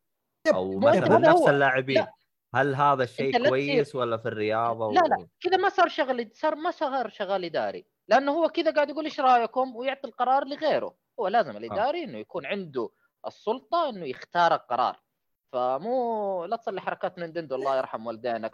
أو 0.54 0.80
مثلا 0.80 1.18
نفس. 1.18 1.48
اللاعبين 1.48 1.98
لا. 1.98 2.14
هل 2.56 2.76
هذا 2.76 3.04
الشيء 3.04 3.50
كويس 3.50 3.96
ولا 3.96 4.18
في 4.18 4.28
الرياضة 4.28 4.92
لا 4.92 5.00
لا. 5.00 5.28
كذا 5.42 5.58
ما 5.58 5.70
صار 5.70 5.88
شغل 5.88 6.32
صار 6.34 6.56
ما 6.56 6.72
صار 6.72 7.10
شغال 7.10 7.46
إداري. 7.46 7.86
لأنه 8.08 8.32
هو 8.32 8.50
كذا 8.50 8.72
قاعد 8.72 8.90
يقول 8.90 9.06
إيش 9.06 9.20
رأيكم؟ 9.20 9.76
ويعطي 9.76 10.08
القرار 10.08 10.46
لغيره. 10.46 10.96
هو 11.20 11.28
لازم 11.28 11.58
الإداري 11.58 12.04
إنه 12.04 12.18
يكون 12.18 12.46
عنده 12.46 12.90
السلطة 13.28 13.90
إنه 13.90 14.06
يختار 14.06 14.54
القرار. 14.54 15.00
فمو 15.54 16.46
لا 16.46 16.56
تصلي 16.56 16.82
حركات 16.82 17.20
نينتندو 17.20 17.56
الله 17.56 17.78
يرحم 17.78 18.08
والدينك. 18.08 18.52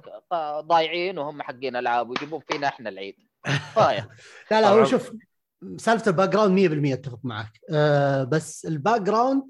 ضايعين 0.59 1.17
وهم 1.17 1.41
حقين 1.41 1.75
ألعاب 1.75 2.09
ويجيبون 2.09 2.39
فينا 2.39 2.67
إحنا 2.67 2.89
العيد. 2.89 3.15
لا 4.51 4.61
لا. 4.61 4.69
هو 4.69 4.85
شوف 4.85 5.11
سالفة 5.77 6.09
ال 6.11 6.29
background 6.29 6.59
100% 6.59 6.93
أتفق 6.93 7.19
معك. 7.23 7.59
أه 7.71 8.23
بس 8.23 8.65
ال 8.65 9.01
background 9.01 9.43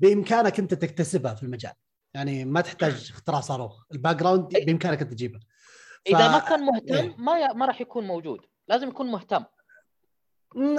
بإمكانك 0.00 0.58
أنت 0.58 0.74
تكتسبها 0.74 1.34
في 1.34 1.42
المجال. 1.42 1.72
يعني 2.14 2.44
ما 2.44 2.60
تحتاج 2.60 2.92
اختراع 3.14 3.40
صاروخ. 3.40 3.84
ال 3.92 4.16
background 4.16 4.48
بامكانك 4.66 5.02
أنت 5.02 5.12
تجيبه. 5.12 5.40
إذا 6.06 6.28
ف- 6.28 6.32
ما 6.32 6.38
كان 6.38 6.60
مهتم 6.66 6.94
إيه. 6.94 7.16
ما 7.18 7.38
ي... 7.38 7.54
ما 7.54 7.66
راح 7.66 7.80
يكون 7.80 8.06
موجود. 8.06 8.40
لازم 8.68 8.88
يكون 8.88 9.06
مهتم. 9.10 9.44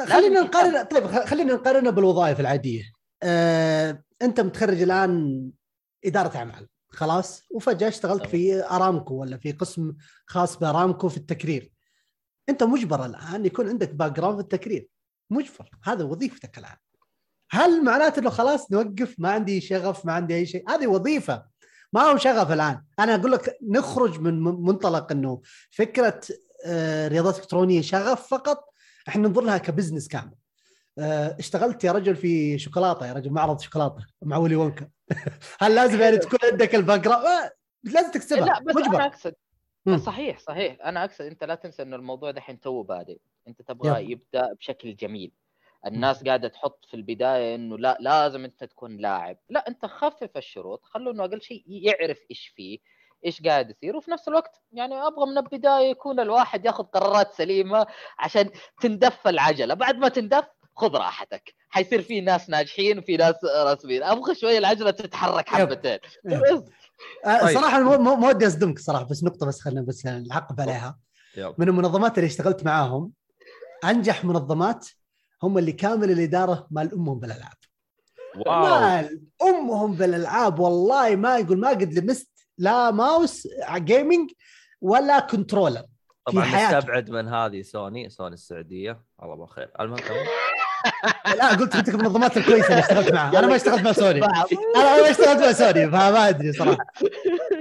خلينا 0.07 0.41
نقارن 0.41 0.83
طيب 0.83 1.07
خلينا 1.07 1.53
نقارنه 1.53 1.89
بالوظائف 1.89 2.39
العادية. 2.39 2.83
آه، 3.23 4.03
أنت 4.21 4.39
متخرج 4.39 4.81
الآن 4.81 5.43
إدارة 6.05 6.37
أعمال. 6.37 6.67
خلاص؟ 6.89 7.43
وفجأة 7.51 7.87
اشتغلت. 7.87 8.25
في 8.25 8.65
أرامكو 8.65 9.15
ولا 9.15 9.37
في 9.37 9.51
قسم 9.51 9.93
خاص 10.25 10.57
بأرامكو 10.57 11.09
في 11.09 11.17
التكرير. 11.17 11.71
أنت 12.49 12.63
مجبر 12.63 13.05
الآن 13.05 13.45
يكون 13.45 13.69
عندك 13.69 13.89
background 13.93 14.37
في 14.37 14.43
التكرير. 14.43 14.87
مجبر. 15.29 15.69
هذا 15.83 16.03
وظيفتك 16.03 16.57
الآن. 16.57 16.77
هل 17.51 17.83
معناته 17.83 18.19
إنه 18.19 18.29
خلاص 18.29 18.71
نوقف؟ 18.71 19.15
ما 19.17 19.31
عندي 19.31 19.61
شغف 19.61 20.05
ما 20.05 20.13
عندي 20.13 20.35
أي 20.35 20.45
شيء. 20.45 20.69
هذه 20.69 20.87
وظيفة. 20.87 21.45
ما 21.93 22.01
هو 22.01 22.17
شغف 22.17 22.51
الآن. 22.51 22.83
أنا 22.99 23.15
أقول 23.15 23.31
لك 23.31 23.57
نخرج 23.69 24.19
من 24.19 24.43
من- 24.43 24.61
منطلق 24.61 25.11
إنه 25.11 25.41
فكرة 25.71 26.21
آه، 26.65 27.07
رياضات 27.07 27.35
إلكترونية 27.37 27.81
شغف 27.81 28.27
فقط 28.27 28.73
إحنا 29.07 29.27
ننظر 29.27 29.41
لها 29.41 29.57
ك 29.57 29.63
business 29.63 30.07
كامل. 30.07 30.31
آه، 30.99 31.35
اشتغلت 31.39 31.83
يا 31.83 31.91
رجل 31.91 32.15
في 32.15 32.59
شوكولاتة 32.59 33.07
يا 33.07 33.13
رجل 33.13 33.29
معرض 33.31 33.59
شوكولاتة 33.59 33.95
مع 34.21 34.37
Willy 34.37 34.55
Wonka 34.55 34.87
هل 35.61 35.75
لازم 35.75 36.01
يعني 36.01 36.17
تكون 36.17 36.39
عندك 36.51 36.75
ال 36.75 36.82
back 36.82 37.07
آه، 37.07 37.51
لازم 37.83 38.11
تكسبها. 38.11 38.45
لا 38.45 38.59
بس 38.63 38.75
أنا 38.77 38.87
مجبر 38.87 39.05
اقصد 39.05 39.33
مم. 39.85 39.97
صحيح 39.97 40.39
صحيح. 40.39 40.77
أنا 40.85 41.05
أقصد 41.05 41.21
أنت 41.25 41.43
لا 41.43 41.55
تنسى 41.55 41.81
إنه 41.81 41.95
الموضوع 41.95 42.31
دحين 42.31 42.59
تو 42.59 42.83
بادئ. 42.83 43.17
أنت 43.47 43.61
تبغى 43.61 44.03
يب. 44.03 44.09
يبدأ 44.09 44.53
بشكل 44.53 44.95
جميل. 44.95 45.31
الناس 45.85 46.23
قاعدة 46.23 46.47
تحط 46.47 46.85
في 46.85 46.93
البداية 46.93 47.55
إنه 47.55 47.77
لا 47.77 47.97
لازم 47.99 48.43
أنت 48.43 48.63
تكون 48.63 48.97
لاعب 48.97 49.37
لا 49.49 49.67
أنت 49.67 49.85
خفف 49.85 50.29
الشروط 50.37 50.81
خلوا 50.83 51.13
إنه 51.13 51.23
أقل 51.25 51.41
شيء 51.41 51.63
يعرف 51.67 52.17
إيش 52.31 52.53
فيه 52.55 52.77
إيش 53.25 53.41
قاعد 53.41 53.69
يصير 53.69 53.95
وفي 53.95 54.11
نفس 54.11 54.27
الوقت 54.27 54.61
يعني 54.71 54.95
أبغى 54.95 55.25
من 55.25 55.37
البداية 55.37 55.89
يكون 55.89 56.19
الواحد 56.19 56.65
ياخذ 56.65 56.83
قرارات 56.83 57.33
سليمة 57.33 57.85
عشان 58.19 58.49
تندف 58.81 59.27
العجلة 59.27 59.73
بعد 59.73 59.95
ما 59.97 60.07
تندف 60.09 60.45
خذ 60.75 60.95
راحتك 60.95 61.53
حيصير 61.69 62.01
في 62.01 62.21
ناس 62.21 62.49
ناجحين 62.49 62.99
وفي 62.99 63.17
ناس 63.17 63.35
راسبين 63.65 64.03
أبغى 64.03 64.35
شوية 64.35 64.57
العجلة 64.57 64.91
تتحرك. 64.91 65.49
حبتين 65.49 65.97
yep. 66.25 66.41
بس. 66.41 66.63
آه، 67.25 67.41
طيب. 67.45 67.57
صراحة 67.57 67.79
مو 67.79 67.97
مو- 67.97 68.15
ما 68.15 68.27
ودي 68.27 68.47
أصدمك 68.47 68.79
صراحة 68.79 69.03
بس 69.03 69.23
نقطة 69.23 69.45
بس 69.47 69.61
خلينا 69.61 69.81
بس 69.81 70.05
نعقب 70.05 70.61
عليها. 70.61 70.99
من 71.57 71.67
المنظمات 71.69 72.17
اللي 72.17 72.27
اشتغلت 72.27 72.65
معاهم 72.65 73.11
أنجح 73.85 74.25
منظمات 74.25 74.87
هم 75.43 75.57
اللي 75.57 75.71
كامل 75.71 76.11
الإدارة 76.11 76.67
ما 76.71 76.93
لهم 76.93 77.19
بالألعاب. 77.19 77.53
wow. 78.45 78.61
مال 78.61 79.21
أمهم 79.41 79.93
بالألعاب 79.93 80.59
والله 80.59 81.15
ما 81.15 81.37
يقول 81.37 81.59
ما 81.59 81.69
قد 81.69 81.93
لمست 81.93 82.31
لا 82.57 82.91
mouse 82.91 83.47
gaming 83.75 84.31
ولا 84.81 85.19
controller 85.19 85.83
طبعا. 86.25 86.45
نستبعد 86.45 87.09
من 87.09 87.27
هذه 87.27 87.61
Sony 87.61 88.09
Sony 88.09 88.33
السعودية. 88.33 89.03
الله 89.23 89.35
بالخير 89.35 89.71
المهم. 89.79 89.99
لا 91.37 91.49
قلت 91.49 91.75
قلت 91.77 91.89
لك 91.89 91.95
المنظمات 91.95 92.37
الكويسة 92.37 92.67
اللي 92.67 92.79
اشتغلت 92.79 93.13
معها. 93.13 93.39
أنا 93.39 93.47
ما 93.47 93.55
اشتغلت 93.55 93.81
مع 93.81 93.91
سوني. 93.91 94.25
أنا 94.75 95.01
ما 95.01 95.09
اشتغلت 95.09 95.39
مع 95.39 95.51
سوني 95.51 95.87
فما 95.87 96.29
أدري 96.29 96.53
صراحة. 96.53 96.85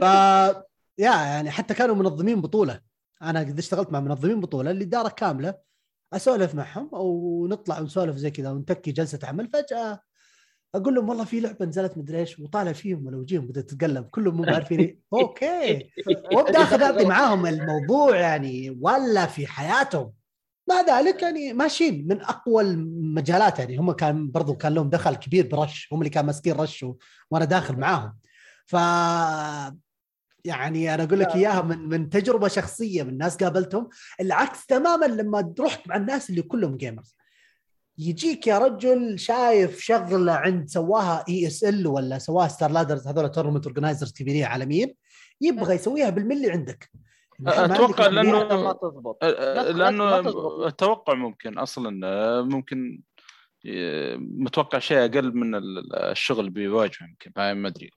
ف 0.00 0.02
يا 0.98 1.10
يعني 1.12 1.50
حتى 1.50 1.74
كانوا 1.74 1.94
منظمين 1.94 2.40
بطولة. 2.40 2.80
أنا 3.22 3.40
قد 3.40 3.58
اشتغلت 3.58 3.92
مع 3.92 4.00
منظمين 4.00 4.40
بطولة. 4.40 4.70
الإدارة 4.70 5.08
كاملة 5.08 5.54
أسولف 6.12 6.54
معهم 6.54 6.88
ونطلع 6.92 7.80
ونسولف 7.80 8.16
زي 8.16 8.30
كذا 8.30 8.50
ونتكي 8.50 8.92
جلسة 8.92 9.18
عمل. 9.24 9.48
فجأة 9.52 10.00
أقول 10.74 10.94
لهم 10.94 11.08
والله 11.08 11.24
في 11.24 11.40
لعبة 11.40 11.66
نزلت 11.66 11.98
مدري 11.98 12.18
إيش 12.18 12.38
وطالع 12.38 12.72
فيهم 12.72 13.06
ولا 13.06 13.16
وجيهم 13.16 13.46
بدات 13.46 13.70
تتقلب 13.70 14.04
كلهم 14.04 14.36
مو 14.36 14.44
عارفين 14.44 14.80
إيه. 14.80 14.98
okay. 15.12 15.90
وأبدأ 16.32 16.62
أخذ 16.62 16.82
أعطي 16.82 17.04
معاهم 17.04 17.46
الموضوع 17.46 18.16
يعني 18.16 18.78
ولا 18.80 19.26
في 19.26 19.46
حياتهم. 19.46 20.12
مع 20.68 20.80
ذلك 20.80 21.22
يعني 21.22 21.52
ماشيين 21.52 22.08
من 22.08 22.20
أقوى 22.20 22.62
المجالات 22.62 23.58
يعني. 23.58 23.76
هم 23.76 23.92
كان 23.92 24.30
برضو 24.30 24.54
كان 24.54 24.74
لهم 24.74 24.90
دخل 24.90 25.14
كبير 25.14 25.46
برش. 25.46 25.88
هم 25.92 25.98
اللي 25.98 26.10
كانوا 26.10 26.26
ماسكين 26.26 26.52
رش 26.52 26.82
و... 26.82 26.96
وأنا 27.30 27.44
داخل 27.44 27.76
معاهم. 27.76 28.18
ف 28.66 28.76
يعني 30.44 30.94
أنا 30.94 31.02
أقول 31.04 31.20
لك 31.20 31.34
إياها 31.34 31.62
من 31.62 31.88
من 31.88 32.10
تجربة 32.10 32.48
شخصية 32.48 33.02
من 33.02 33.18
ناس 33.18 33.36
قابلتهم. 33.36 33.88
العكس 34.20 34.66
تماما 34.66 35.06
لما 35.06 35.54
رحت 35.60 35.88
مع 35.88 35.96
الناس 35.96 36.30
اللي 36.30 36.42
كلهم 36.42 36.76
gamers 36.76 37.16
يجيك 37.98 38.46
يا 38.46 38.58
رجل 38.58 39.18
شايف 39.18 39.80
شغلة 39.80 40.32
عند 40.32 40.68
سواها 40.68 41.24
ESL 41.28 41.86
ولا 41.86 42.18
سواها 42.18 42.48
StarLadder 42.48 43.06
هذول 43.08 43.30
tournament 43.30 43.66
organizers 43.66 44.12
كبيرين 44.12 44.44
عالميين 44.44 44.94
يبغى 45.40 45.74
يسويها 45.74 46.10
بالملي 46.10 46.50
عندك. 46.50 46.90
أتوقع. 47.46 48.06
لأنه 48.06 48.38
ما 48.64 48.72
تزبط 48.72 49.24
لأنه. 49.24 50.18
التوقع 50.66 51.14
ممكن 51.14 51.58
أصلا 51.58 51.90
ممكن 52.42 53.00
متوقع 54.18 54.78
شيء 54.78 54.98
أقل 54.98 55.36
من 55.36 55.54
ال- 55.54 55.94
الشغل 55.96 56.50
بيواجهه 56.50 57.06
يمكن 57.08 57.32
ما 57.36 57.68
أدري. 57.68 57.90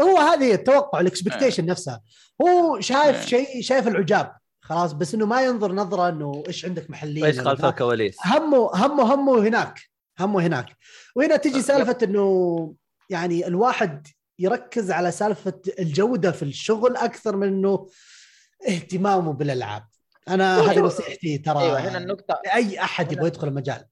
هو 0.00 0.18
هذه 0.18 0.54
التوقع 0.54 1.00
الاكسبكتيشن 1.00 1.66
نفسها 1.66 2.00
هو 2.42 2.80
شايف 2.80 3.16
آه. 3.16 3.26
شيء 3.26 3.62
شايف 3.62 3.88
العجاب 3.88 4.32
خلاص 4.60 4.92
بس 4.92 5.14
إنه 5.14 5.26
ما 5.26 5.44
ينظر 5.44 5.72
نظرة 5.72 6.08
إنه 6.08 6.42
إيش 6.48 6.64
عندك 6.64 6.90
محليا 6.90 7.26
إيش 7.26 7.40
خلف. 7.40 7.64
الكواليس 7.64 8.16
همه 8.24 8.70
همه 8.74 9.14
همه 9.14 9.48
هناك 9.48 9.80
همه 10.20 10.46
هناك 10.46 10.76
وهنا 11.16 11.36
تجي 11.36 11.62
سالفة 11.62 11.98
إنه 12.02 12.74
يعني 13.10 13.46
الواحد 13.46 14.06
يركز 14.38 14.90
على 14.90 15.10
سالفة 15.10 15.60
الجودة 15.78 16.32
في 16.32 16.42
الشغل 16.42 16.96
أكثر 16.96 17.36
من 17.36 17.48
إنه 17.48 17.88
اهتمامه 18.68 19.32
بالألعاب 19.32 19.86
أنا 20.28 20.60
هذه 20.60 20.80
نصيحتي 20.80 21.38
ترى 21.38 21.58
أيوه 21.58 21.78
هنا 21.78 21.98
النقطة 21.98 22.40
لأي 22.44 22.80
أحد 22.80 23.12
يبغى 23.12 23.26
يدخل 23.26 23.48
المجال 23.48 23.84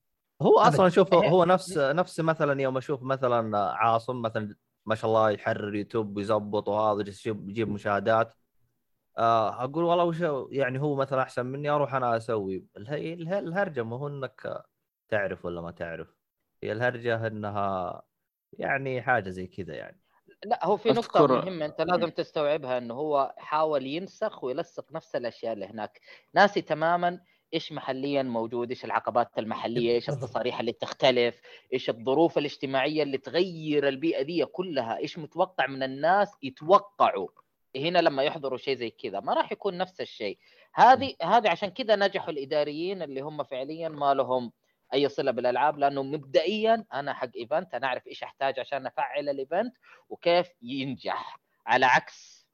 هو. 0.43 0.59
أصلا 0.59 0.89
شوف 0.89 1.12
إيه. 1.12 1.28
هو 1.28 1.44
نفس 1.44 1.78
نفس 1.78 2.20
مثلا 2.20 2.62
يوم 2.62 2.76
أشوف 2.76 3.02
مثلا 3.02 3.59
عاصم 3.59 4.22
مثلا 4.22 4.55
ما 4.86 4.94
شاء 4.94 5.11
الله 5.11 5.31
يحرر 5.31 5.74
يوتيوب 5.74 6.16
ويظبط 6.16 6.69
وهذا 6.69 7.01
يجيب 7.01 7.48
يجيب 7.51 7.69
مشاهدات. 7.69 8.35
آه، 9.19 9.65
أقول 9.65 9.85
والله 9.85 10.05
وش 10.05 10.20
يعني 10.52 10.81
هو 10.81 10.94
مثلا 10.94 11.23
أحسن 11.23 11.47
مني 11.47 11.69
أروح 11.69 11.94
أنا 11.94 12.16
أسوي؟ 12.16 12.66
اله- 12.77 13.12
اله- 13.15 13.39
الهرجة 13.39 13.82
ما 13.82 13.97
هو 13.97 14.09
إنك 14.09 14.62
تعرف 15.09 15.44
ولا 15.44 15.61
ما 15.61 15.70
تعرف. 15.70 16.15
هي 16.62 16.73
الهرجة 16.73 17.27
إنها 17.27 18.02
يعني 18.52 19.02
حاجة 19.02 19.31
زي 19.31 19.47
كذا 19.47 19.74
يعني. 19.74 20.01
لا 20.44 20.66
هو 20.66 20.77
في 20.77 20.89
نقطة 20.89 21.27
أذكر- 21.27 21.31
مهمة 21.31 21.65
أنت 21.66 21.81
لازم 21.81 22.09
تستوعبها 22.11 22.78
أنه 22.78 22.94
هو 22.94 23.35
حاول 23.39 23.86
ينسخ 23.86 24.44
ويلصق 24.44 24.93
نفس 24.93 25.16
الأشياء 25.16 25.52
اللي 25.52 25.66
هناك. 25.66 26.01
ناسي 26.35 26.62
تماما 26.62 27.20
إيش 27.55 27.73
محليا 27.73 28.23
موجود؟ 28.23 28.71
إيش 28.71 28.85
العقبات 28.85 29.39
المحلية؟ 29.39 29.95
إيش 29.95 30.07
بالضبط. 30.07 30.25
التصاريح 30.25 30.61
اللي 30.61 30.73
تختلف؟ 30.73 31.41
إيش 31.73 31.91
الظروف 31.91 32.39
الاجتماعية 32.39 33.03
اللي 33.03 33.19
تغير 33.19 33.89
البيئة 33.89 34.23
دي 34.23 34.45
كلها؟ 34.45 34.99
إيش 34.99 35.19
متوقع 35.19 35.66
من 35.66 35.83
الناس 35.83 36.33
يتوقعوا؟ 36.43 37.29
هنا 37.77 37.99
لما 37.99 38.23
يحضروا 38.23 38.59
شيء 38.59 38.77
زي 38.77 38.91
كذا 38.91 39.21
ما 39.21 39.35
راح 39.35 39.53
يكون 39.53 39.79
نفس 39.79 40.01
الشيء. 40.01 40.39
هذه 40.75 41.15
هذه 41.23 41.49
عشان 41.49 41.69
كذا 41.69 41.97
نجحوا 41.97 42.31
الإداريين 42.31 43.03
اللي 43.03 43.21
هم 43.21 43.43
فعليا 43.43 43.89
ما 43.89 44.15
لهم 44.15 44.53
أي 44.95 45.09
صلة 45.09 45.31
بالألعاب 45.31 45.79
لأنه 45.79 46.03
مبدئيا 46.03 46.85
أنا 46.95 47.15
حق 47.15 47.31
event 47.36 47.74
أنا 47.75 47.87
أعرف 47.87 48.07
إيش 48.07 48.23
أحتاج 48.23 48.61
عشان 48.61 48.87
أفعل 48.87 49.29
ال 49.28 49.36
event 49.36 49.77
وكيف 50.09 50.49
ينجح. 50.62 51.41
على 51.66 51.87
عكس 51.87 52.47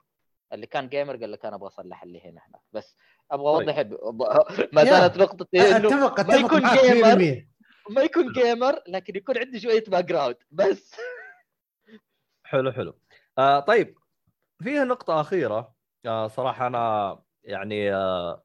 اللي 0.53 0.67
كان 0.67 0.89
gamer 0.89 1.15
قال 1.17 1.31
لك 1.31 1.45
أنا 1.45 1.55
أبغى 1.55 1.67
أصلح 1.67 2.03
اللي 2.03 2.21
هنا 2.21 2.41
هناك. 2.47 2.61
بس 2.71 2.95
أبغى 3.31 3.65
طيب. 3.65 3.93
أوضح 3.93 4.27
ما 4.73 4.83
زالت 4.83 5.17
نقطتي 5.17 5.75
إنه 5.77 6.07
أتفق 6.07 6.27
ما 6.27 6.35
يكون 6.35 6.59
gamer 6.59 7.15
100% 7.15 7.47
ما 7.89 8.01
يكون 8.01 8.31
gamer 8.33 8.79
لكن 8.87 9.15
يكون 9.15 9.37
عنده 9.37 9.59
شوية 9.59 9.83
background 9.87 10.35
بس. 10.51 10.95
حلو 12.43 12.71
حلو. 12.71 12.99
آه 13.37 13.59
طيب. 13.59 13.97
فيها 14.63 14.83
نقطة 14.83 15.21
أخيرة. 15.21 15.73
آه 16.05 16.27
صراحة 16.27 16.67
أنا 16.67 17.19
يعني 17.43 17.93
آه 17.95 18.43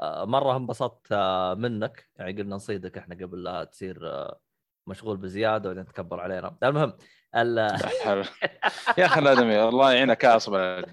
آه 0.00 0.24
مرة 0.24 0.56
انبسطت 0.56 1.06
آه 1.12 1.54
منك. 1.54 2.08
يعني 2.16 2.32
قلنا 2.32 2.56
نصيدك 2.56 2.98
إحنا 2.98 3.14
قبل 3.14 3.42
لا 3.42 3.64
تصير 3.64 3.98
آه 4.10 4.40
مشغول 4.86 5.16
بزيادة 5.16 5.70
وبعدين 5.70 5.92
تكبر 5.92 6.20
علينا. 6.20 6.56
المهم 6.62 6.88
ال- 6.88 6.96
يا 8.98 9.06
أخي 9.06 9.20
الادمي 9.20 9.62
الله 9.62 9.92
يعينك 9.92 10.24
يا 10.24 10.36
اصبر 10.36 10.80
ب- 10.80 10.86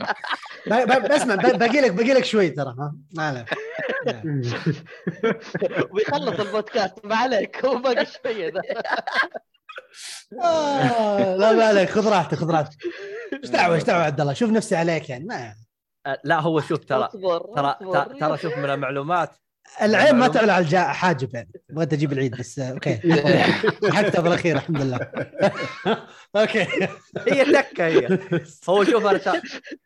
ب- 0.73 1.11
بسمع 1.13 1.35
ب- 1.35 1.57
باقي 1.59 1.81
لك 1.81 1.91
باقي 1.91 2.13
لك 2.13 2.25
شوي 2.25 2.49
ترى 2.49 2.75
ها؟ 2.79 2.95
ما 3.13 3.23
عليك. 3.27 3.49
ويخلص 5.93 6.39
البودكاست 6.39 7.05
ما 7.05 7.15
عليك 7.15 7.65
هو 7.65 7.77
باقي 7.77 8.05
شوية 8.05 8.53
ذا 8.53 8.61
آه، 10.43 11.35
لا 11.35 11.51
ما 11.51 11.63
عليك 11.65 11.89
خذ 11.89 12.09
راحتك 12.09 12.37
خذ 12.37 12.51
راحتك. 12.51 12.77
إيش 13.33 13.49
دعوة 13.49 13.75
إيش 13.75 13.83
دعوة 13.83 14.03
عبد 14.03 14.21
الله 14.21 14.33
شوف 14.33 14.49
نفسي 14.49 14.75
عليك 14.75 15.09
يعني 15.09 15.25
ما 15.25 15.53
آه 16.05 16.19
لا 16.23 16.39
هو 16.39 16.61
شوف 16.61 16.85
ترى 16.85 17.09
ترى 17.55 17.75
ترى 18.19 18.37
شوف 18.37 18.57
من 18.57 18.69
المعلومات 18.69 19.35
العين 19.81 20.15
ما 20.15 20.27
تعلى 20.27 20.51
على 20.51 20.93
حاجب 20.93 21.35
يعني. 21.35 21.51
بغيت 21.69 21.93
أجيب 21.93 22.13
العيد 22.13 22.37
بس. 22.37 22.59
okay. 22.59 22.99
لحقتها 23.93 24.21
بالاخير 24.21 24.55
الحمد 24.55 24.81
لله. 24.81 24.97
okay. 26.35 26.67
هي 27.27 27.45
تكه 27.45 27.87
هي. 27.87 28.19
هو 28.69 28.83
شوف 28.83 29.05
أنا 29.05 29.17
ترى 29.17 29.41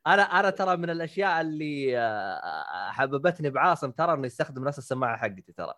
أنا 0.07 0.21
أنا 0.21 0.49
ترى 0.49 0.77
من 0.77 0.89
الأشياء 0.89 1.41
اللي 1.41 1.99
آه، 1.99 2.91
حببتني 2.91 3.49
بعاصم 3.49 3.91
ترى 3.91 4.13
انه 4.13 4.25
يستخدم 4.25 4.63
نفس 4.67 4.77
السماعة 4.77 5.17
حقتي 5.17 5.53
ترى. 5.57 5.73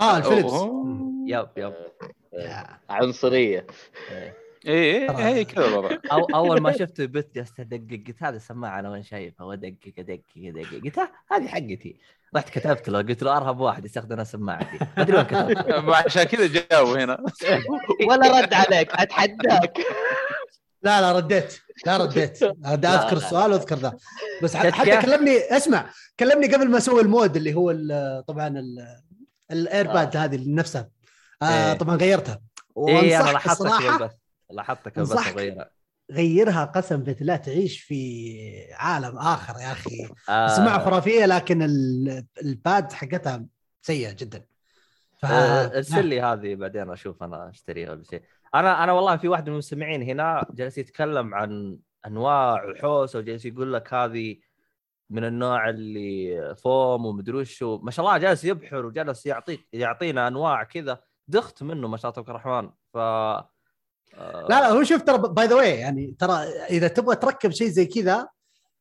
آه 0.00 0.16
الفيليبس 0.16 0.52
أوه. 0.52 1.12
yep 1.26 1.48
يب. 1.56 1.74
عنصرية. 2.90 3.66
إيه 4.66 5.10
إيه 5.18 5.26
هي 5.28 5.44
كذا 5.44 5.66
الوضع. 5.66 5.88
أو 6.12 6.24
أول 6.34 6.60
ما 6.60 6.72
شفته 6.72 7.06
بت 7.06 7.34
جلست 7.34 7.60
ادقق 7.60 8.02
قلت 8.06 8.22
هذه 8.22 8.34
السماعة 8.36 8.80
أنا 8.80 8.90
وين 8.90 9.02
شايفها؟ 9.02 9.46
وادقق 9.46 9.74
ادقق 9.98 10.20
ادقق 10.36 10.80
قلت 10.84 10.98
ها، 10.98 11.10
هذه 11.32 11.46
حقتي. 11.48 11.96
رحت 12.36 12.58
كتبت 12.58 12.88
له 12.88 12.98
قلت 12.98 13.22
له 13.22 13.36
أرهب 13.36 13.60
واحد 13.60 13.84
يستخدم 13.84 14.24
سماعتي. 14.24 14.78
ما 14.96 15.02
أدري 15.02 15.16
وين 15.16 15.26
كتبت. 15.26 15.68
ما 15.88 15.96
عشان 15.96 16.22
كذا 16.22 16.46
جاوب 16.70 16.88
هنا. 16.96 17.18
ولا 18.10 18.40
رد 18.40 18.54
عليك 18.54 18.90
أتحداك. 18.94 19.78
لا 20.82 21.00
لا 21.00 21.12
رديت. 21.12 21.58
لا 21.86 21.96
رديت. 21.96 22.42
أذكر 22.42 23.16
السؤال 23.16 23.50
وأذكر 23.52 23.76
ذا. 23.76 23.96
بس 24.42 24.56
حتى؟ 24.56 25.02
كلمني 25.02 25.38
اسمع 25.56 25.90
كلمني 26.20 26.54
قبل 26.54 26.70
ما 26.70 26.78
أسوي 26.78 27.00
ال 27.02 27.11
mod 27.11 27.36
اللي 27.36 27.54
هو 27.54 27.70
ال- 27.70 28.24
طبعا 28.28 28.48
ال- 28.48 29.00
ال 29.50 29.59
earpad 29.59 30.16
هذه 30.16 30.44
نفسها. 30.54 30.88
آه 31.42 31.46
إيه. 31.72 31.78
طبعا 31.78 31.96
غيرتها. 31.96 32.40
أنا 32.78 32.96
وأنصحك 32.98 33.46
الصراحة 33.46 34.10
لاحظتك 34.50 34.98
أنصحك. 34.98 35.34
صغيره 35.34 35.70
غيرها 36.12 36.64
قسم 36.64 36.96
بالله 37.02 37.36
تعيش 37.36 37.80
في 37.80 38.72
عالم 38.74 39.18
آخر 39.18 39.60
يا 39.60 39.72
أخي. 39.72 40.08
آه، 40.28 40.46
سماعه 40.46 40.84
خرافية 40.84 41.26
لكن 41.26 41.62
ال- 41.62 42.26
ال 42.42 42.55
pad 42.55 42.92
حقتها 42.92 43.46
سيئة 43.82 44.12
جدا. 44.12 44.44
ف... 45.18 45.24
آه، 45.24 45.76
ارسل 45.76 46.06
لي 46.06 46.20
هذه 46.20 46.54
بعدين 46.54 46.90
أشوف 46.90 47.22
أنا 47.22 47.48
أشتريها 47.50 47.90
ولا 47.90 48.02
شيء. 48.10 48.22
أنا 48.54 48.84
أنا 48.84 48.92
والله 48.92 49.16
في 49.16 49.28
واحد 49.28 49.46
من 49.46 49.52
المستمعين 49.52 50.02
هنا 50.02 50.46
جالس 50.50 50.78
يتكلم 50.78 51.34
عن 51.34 51.78
أنواع 52.06 52.64
الحوسه 52.64 53.18
وجالس 53.18 53.44
يقول 53.44 53.72
لك 53.72 53.94
هذه 53.94 54.36
من 55.10 55.24
النوع 55.24 55.68
اللي 55.68 56.54
فوم 56.54 57.06
ومدري 57.06 57.36
وش 57.36 57.62
هو. 57.62 57.78
ما 57.78 57.90
شاء 57.90 58.06
الله 58.06 58.18
جالس 58.18 58.44
يبحر 58.44 58.86
وجالس 58.86 59.26
يعطيك 59.26 59.68
يعطينا 59.72 60.28
أنواع 60.28 60.62
كذا 60.62 61.00
دخت 61.28 61.62
منه 61.62 61.88
ما 61.88 61.96
شاء 61.96 62.10
الله 62.10 62.22
تبارك 62.22 62.46
الرحمن. 62.46 62.70
ف 62.92 62.96
آه، 64.18 64.46
لا 64.50 64.60
لا 64.60 64.68
هو 64.68 64.82
شوف 64.84 65.02
ترى 65.02 65.18
by 65.18 65.46
the 65.46 65.54
way 65.54 65.70
يعني 65.70 66.16
ترى 66.18 66.32
إذا 66.70 66.88
تبغى 66.88 67.16
تركب 67.16 67.50
شيء 67.50 67.68
زي 67.68 67.86
كذا 67.86 68.28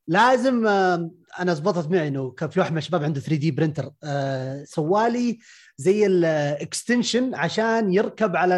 لازم 0.08 0.68
آه، 0.68 1.10
أنا 1.40 1.54
زبطت 1.54 1.92
معي 1.92 2.08
إنه 2.08 2.32
كان 2.32 2.50
في 2.50 2.60
واحد 2.60 2.72
من 2.72 2.78
الشباب 2.78 3.04
عنده 3.04 3.20
3D 3.20 3.52
printer 3.52 3.92
آه، 4.04 4.64
سوالي 4.64 5.40
زي 5.78 6.06
ال 6.06 6.19
extension 6.19 7.36
عشان 7.36 7.94
يركب 7.94 8.36
على 8.36 8.58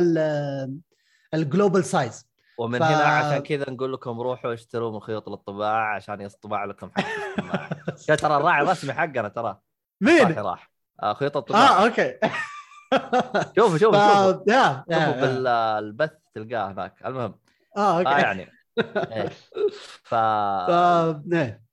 ال 1.33 1.41
global 1.41 1.85
size 1.85 2.27
ومن 2.59 2.79
ف- 2.79 2.83
هنا 2.83 3.03
عشان 3.03 3.39
كذا 3.43 3.69
نقول 3.69 3.93
لكم 3.93 4.19
روحوا 4.21 4.53
اشتروا 4.53 4.91
من 4.91 4.99
خيوط 4.99 5.29
الطباعه 5.29 5.95
عشان 5.95 6.21
يطبع 6.21 6.65
لكم 6.65 6.89
حق 6.95 8.15
ترى 8.21 8.37
الراعي 8.37 8.61
الرسمي 8.63 8.93
حقنا 8.93 9.27
ترى. 9.27 9.57
مين؟ 10.01 10.31
راح 10.31 10.71
آه، 11.03 11.13
خيوط 11.13 11.37
الطباعه 11.37 11.61
آه 11.61 11.85
okay. 11.85 12.13
شوفوا 13.55 13.77
شوفوا 13.77 13.77
شوفوا. 13.77 14.31
شوفوا 14.93 15.21
بالبث. 15.21 16.11
تلقاه 16.37 16.71
هناك. 16.71 16.93
المهم. 17.05 17.35
آه 17.77 17.79
آه 17.79 17.99
okay. 17.99 18.21
يعني 18.21 18.51
إيه. 18.77 19.29
ف 20.09 20.15
ف... 20.15 20.71
إيه. 21.33 21.67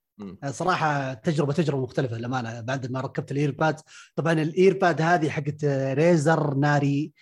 صراحة 0.50 1.14
تجربة 1.14 1.52
تجربة 1.52 1.82
مختلفة 1.82 2.16
للأمانة. 2.16 2.60
بعد 2.60 2.90
ما 2.92 3.00
ركبت 3.00 3.32
ال 3.32 3.39
earpad 3.39 3.80
طبعا 4.16 4.32
ال 4.32 4.42
earpad 4.42 5.02
هذه 5.02 5.30
حقت 5.30 5.64
Razer 5.64 6.54
Nari 6.54 7.12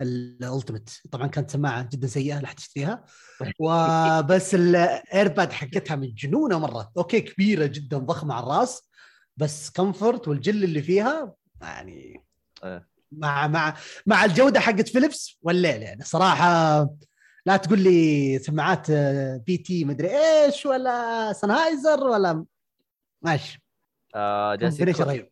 ال 0.00 0.10
Ultimate 0.10 0.90
طبعا 1.10 1.26
كانت 1.26 1.50
سماعة 1.50 1.88
جدا 1.92 2.06
سيئة 2.06 2.40
لا 2.40 2.52
تشتريها 2.52 3.04
وبس 3.60 4.54
ال 4.54 4.68
earpad 4.68 5.52
حقتها 5.52 5.96
مجنونة 5.96 6.58
مرة. 6.58 6.92
okay 6.96 7.20
كبيرة 7.20 7.66
جدا 7.66 7.98
ضخمة 7.98 8.34
على 8.34 8.44
الراس. 8.46 8.88
بس 9.36 9.70
comfort 9.70 10.28
والجل 10.28 10.64
اللي 10.64 10.82
فيها 10.82 11.34
يعني 11.60 12.24
إيه. 12.64 12.88
مع 13.12 13.46
مع 13.48 13.76
مع 14.06 14.24
الجودة 14.24 14.60
حقت 14.60 14.88
فيليبس 14.88 15.38
والليل 15.42 15.82
يعني 15.82 16.04
صراحة 16.04 16.80
لا 17.46 17.56
تقول 17.56 17.78
لي 17.80 18.38
سماعات 18.38 18.90
DT 19.46 19.84
مدري 19.84 20.08
إيش 20.10 20.66
ولا 20.66 21.32
Sennheiser 21.32 22.04
ولا 22.06 22.44
ماشي. 23.22 23.62
آه 24.14 24.54
رهيب. 25.04 25.28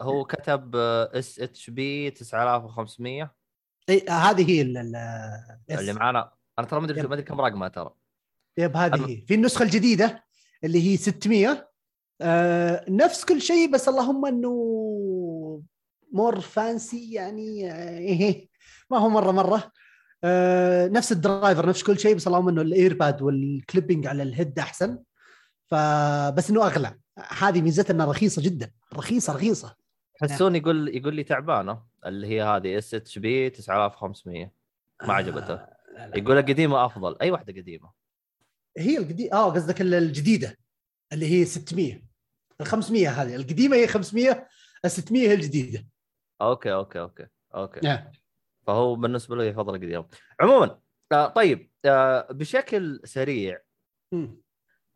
هو 0.00 0.24
كتب 0.24 0.76
SHP 0.76 2.10
9500 2.10 3.34
إي 3.88 4.04
هذه 4.08 4.50
هي 4.50 4.62
ال- 4.62 4.76
ال- 4.78 4.96
اللي. 5.70 5.92
معانا. 5.92 6.32
أنا 6.58 6.66
ترى 6.66 6.80
ما 6.80 6.86
أدري. 6.86 7.02
ما 7.02 7.14
أدري 7.14 7.22
كم 7.22 7.40
رقمها 7.40 7.68
ترى. 7.68 7.94
yep 8.58 8.76
هذه 8.76 9.06
هي. 9.08 9.24
في 9.26 9.34
النسخة 9.34 9.62
الجديدة 9.62 10.24
اللي 10.64 10.92
هي 10.92 10.96
600 10.96 11.70
آه 12.20 12.84
نفس 12.88 13.24
كل 13.24 13.42
شيء 13.42 13.72
بس 13.72 13.88
اللهم 13.88 14.26
إنه 14.26 15.62
more 16.14 16.40
fancy 16.40 17.12
يعني 17.12 17.72
إيه 17.98 18.48
ما 18.90 18.98
هو 18.98 19.08
مرة 19.08 19.30
مرة. 19.32 19.72
آه 20.24 20.88
نفس 20.88 21.12
ال 21.12 21.20
driver 21.20 21.68
نفس 21.68 21.82
كل 21.82 21.98
شيء 21.98 22.14
بس 22.16 22.26
اللهم 22.26 22.48
إنه 22.48 22.62
ال 22.62 22.71
earpad 22.71 23.22
وال 23.22 23.39
clamping 23.39 24.06
على 24.06 24.22
ال 24.22 24.29
head 24.29 24.58
أحسن. 24.58 24.98
فبس 25.66 26.50
إنه 26.50 26.66
أغلى. 26.66 26.94
هذه 27.38 27.62
ميزتها 27.62 27.94
إنها 27.94 28.06
رخيصة 28.06 28.42
جدا. 28.42 28.70
رخيصة 28.94 29.32
رخيصة. 29.34 29.76
حسون 30.22 30.56
يقول 30.56 30.88
يقول 30.96 31.14
لي 31.14 31.22
تعبانة. 31.24 31.82
اللي 32.06 32.26
هي 32.26 32.42
هذه 32.42 32.78
SHP 32.78 33.50
9500 33.50 34.50
ما 35.02 35.14
عجبته 35.14 35.54
آه. 35.54 35.76
يقول 36.16 36.38
القديمة 36.38 36.86
أفضل. 36.86 37.16
أي 37.22 37.30
واحدة 37.30 37.52
قديمة؟ 37.60 37.90
هي 38.78 38.98
القديمه 38.98 39.32
آه 39.32 39.50
قصدك 39.50 39.80
ال- 39.80 39.94
الجديدة 39.94 40.58
اللي 41.12 41.26
هي 41.40 41.44
600 41.44 42.02
ال 42.60 42.66
500 42.66 43.22
هذه. 43.22 43.36
القديمة 43.36 43.76
هي 43.76 43.86
500 43.86 44.48
ال 44.84 44.90
600 44.90 45.28
هي 45.28 45.34
الجديدة. 45.34 45.86
okay 46.42 46.72
okay 46.72 47.00
okay 47.00 47.26
okay. 47.54 47.80
نعم 47.82 48.04
فهو 48.66 48.94
بالنسبة 48.94 49.36
له 49.36 49.44
يفضل 49.44 49.74
القديمه 49.74 50.06
عموما 50.40 50.80
آه 51.12 51.26
طيب 51.28 51.70
آه 51.84 52.28
بشكل 52.30 53.00
سريع 53.04 53.58
مم. 54.12 54.42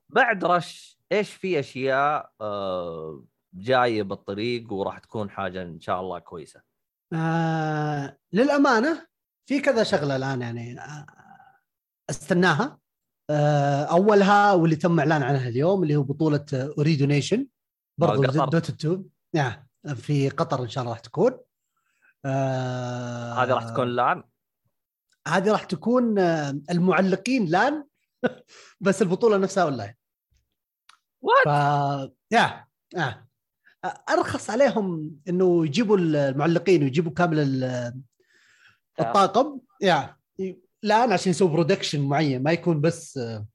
بعد 0.09 0.45
Rush 0.45 0.99
إيش 1.13 1.35
في 1.35 1.59
أشياء 1.61 2.33
آه 2.41 3.25
جاية 3.55 4.03
بالطريق 4.03 4.73
وراح 4.73 4.99
تكون 4.99 5.31
حاجة 5.31 5.63
إن 5.63 5.81
شاء 5.81 6.01
الله 6.01 6.19
كويسة؟ 6.19 6.63
آه 7.13 8.19
للأمانة 8.33 9.07
في 9.49 9.61
كذا 9.61 9.83
شغلة 9.83 10.17
الآن 10.17 10.43
يعني 10.43 10.81
آه 10.81 11.07
استناها. 12.11 12.79
آه 13.31 13.85
أولها 13.85 14.53
واللي 14.53 14.77
تم 14.77 14.99
إعلان 15.01 15.23
عنها 15.23 15.49
اليوم 15.49 15.83
اللي 15.83 15.97
هو 15.97 16.03
بطولة 16.03 16.47
Ooredoo 16.53 17.07
Nation 17.07 17.47
برضو. 17.99 18.23
Dota 18.23 18.73
2 18.73 19.05
نعم 19.35 19.68
في 19.95 20.29
قطر 20.29 20.63
إن 20.63 20.69
شاء 20.69 20.83
الله 20.83 20.93
راح 20.93 21.01
تكون. 21.01 21.39
آه 22.25 23.33
هذه 23.35 23.49
راح 23.53 23.65
تكون 23.65 23.89
الان 23.89 24.23
هذه 25.29 25.53
راح 25.53 25.65
تكون 25.65 26.19
آه، 26.19 26.59
المعلقين 26.71 27.45
لأن 27.47 27.85
بس 28.81 29.03
البطولة 29.03 29.37
نفسها 29.37 29.63
أونلاين. 29.65 29.95
وات 31.21 31.45
ف 31.45 31.49
yeah 32.33 32.67
yeah. 32.95 33.27
أرخص 34.11 34.51
عليهم 34.51 35.17
إنه 35.29 35.67
يجيبوا 35.67 35.97
المعلقين 35.99 36.83
ويجيبوا 36.83 37.13
كامل 37.13 37.39
ال- 37.39 38.03
الطاقم 39.01 39.61
yeah. 39.83 40.17
الان 40.85 41.13
عشان 41.13 41.31
يسووا 41.31 41.51
production 41.51 42.01
معين 42.09 42.43
ما 42.43 42.53
يكون 42.53 42.81
بس 42.81 43.19
آه، 43.19 43.47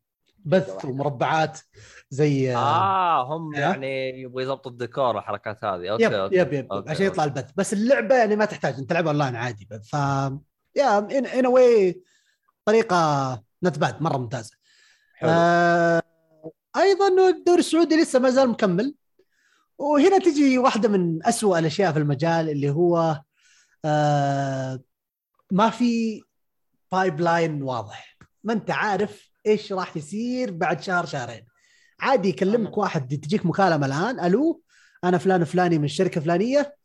بث 0.46 0.86
ومربعات 0.86 1.60
زي 2.10 2.56
آه 2.56 2.58
آه 2.58 3.36
هم 3.36 3.54
yeah. 3.54 3.60
يعني 3.60 4.22
يبغوا 4.22 4.42
يضبطوا 4.42 4.72
الديكور 4.72 5.16
والحركات 5.16 5.64
هذه. 5.64 5.92
okay 5.92 6.04
yep 6.04 6.14
okay 6.14 6.36
yep 6.36 6.54
yep 6.54 6.74
okay، 6.74 6.90
عشان 6.90 7.06
يطلع. 7.06 7.24
البث. 7.24 7.52
بس 7.56 7.74
اللعبة 7.74 8.16
يعني 8.16 8.36
ما 8.36 8.46
تحتاج 8.46 8.74
أنت 8.74 8.90
تلعبها 8.90 9.12
اونلاين 9.12 9.36
عادي. 9.36 9.68
ف 9.84 9.94
yeah 10.76 10.98
anyway 11.40 12.04
طريقة 12.66 13.44
not 13.64 13.80
bad 13.80 14.02
مرة 14.02 14.18
ممتازة. 14.18 14.58
حلو. 15.16 15.30
آه 15.34 16.02
أيضا 16.78 17.30
الدوري 17.30 17.60
السعودي 17.60 17.96
لسه 17.96 18.20
ما 18.20 18.30
زال 18.30 18.50
مكمل. 18.50 18.96
وهنا 19.78 20.18
تجي 20.18 20.58
واحدة 20.58 20.90
من 20.90 21.26
أسوأ 21.26 21.60
الأشياء 21.60 21.92
في 21.92 22.00
المجال 22.00 22.50
اللي 22.50 22.70
هو 22.70 23.22
آه 23.86 24.80
ما 25.52 25.70
في 25.70 26.24
pipeline 26.92 27.64
واضح. 27.64 28.18
ما 28.44 28.54
أنت 28.54 28.72
عارف 28.72 29.33
إيش 29.48 29.74
راح 29.74 29.98
يصير 29.98 30.52
بعد 30.52 30.82
شهر 30.82 31.06
شهرين. 31.06 31.46
عادي 32.00 32.30
يكلمك 32.30 32.78
واحد 32.78 33.08
تجيك 33.08 33.46
مكالمة 33.46 33.86
الآن 33.86 34.26
ألو 34.26 34.62
أنا 35.04 35.18
فلان 35.18 35.44
فلاني 35.44 35.78
من 35.78 35.86
الشركة 35.86 36.18
الفلانية 36.20 36.76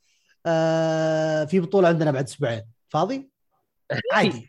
آه 0.46 1.44
في 1.44 1.60
بطولة 1.60 1.88
عندنا 1.88 2.10
بعد 2.10 2.24
أسبوعين. 2.24 2.62
فاضي؟ 2.88 3.30
عادي. 4.12 4.46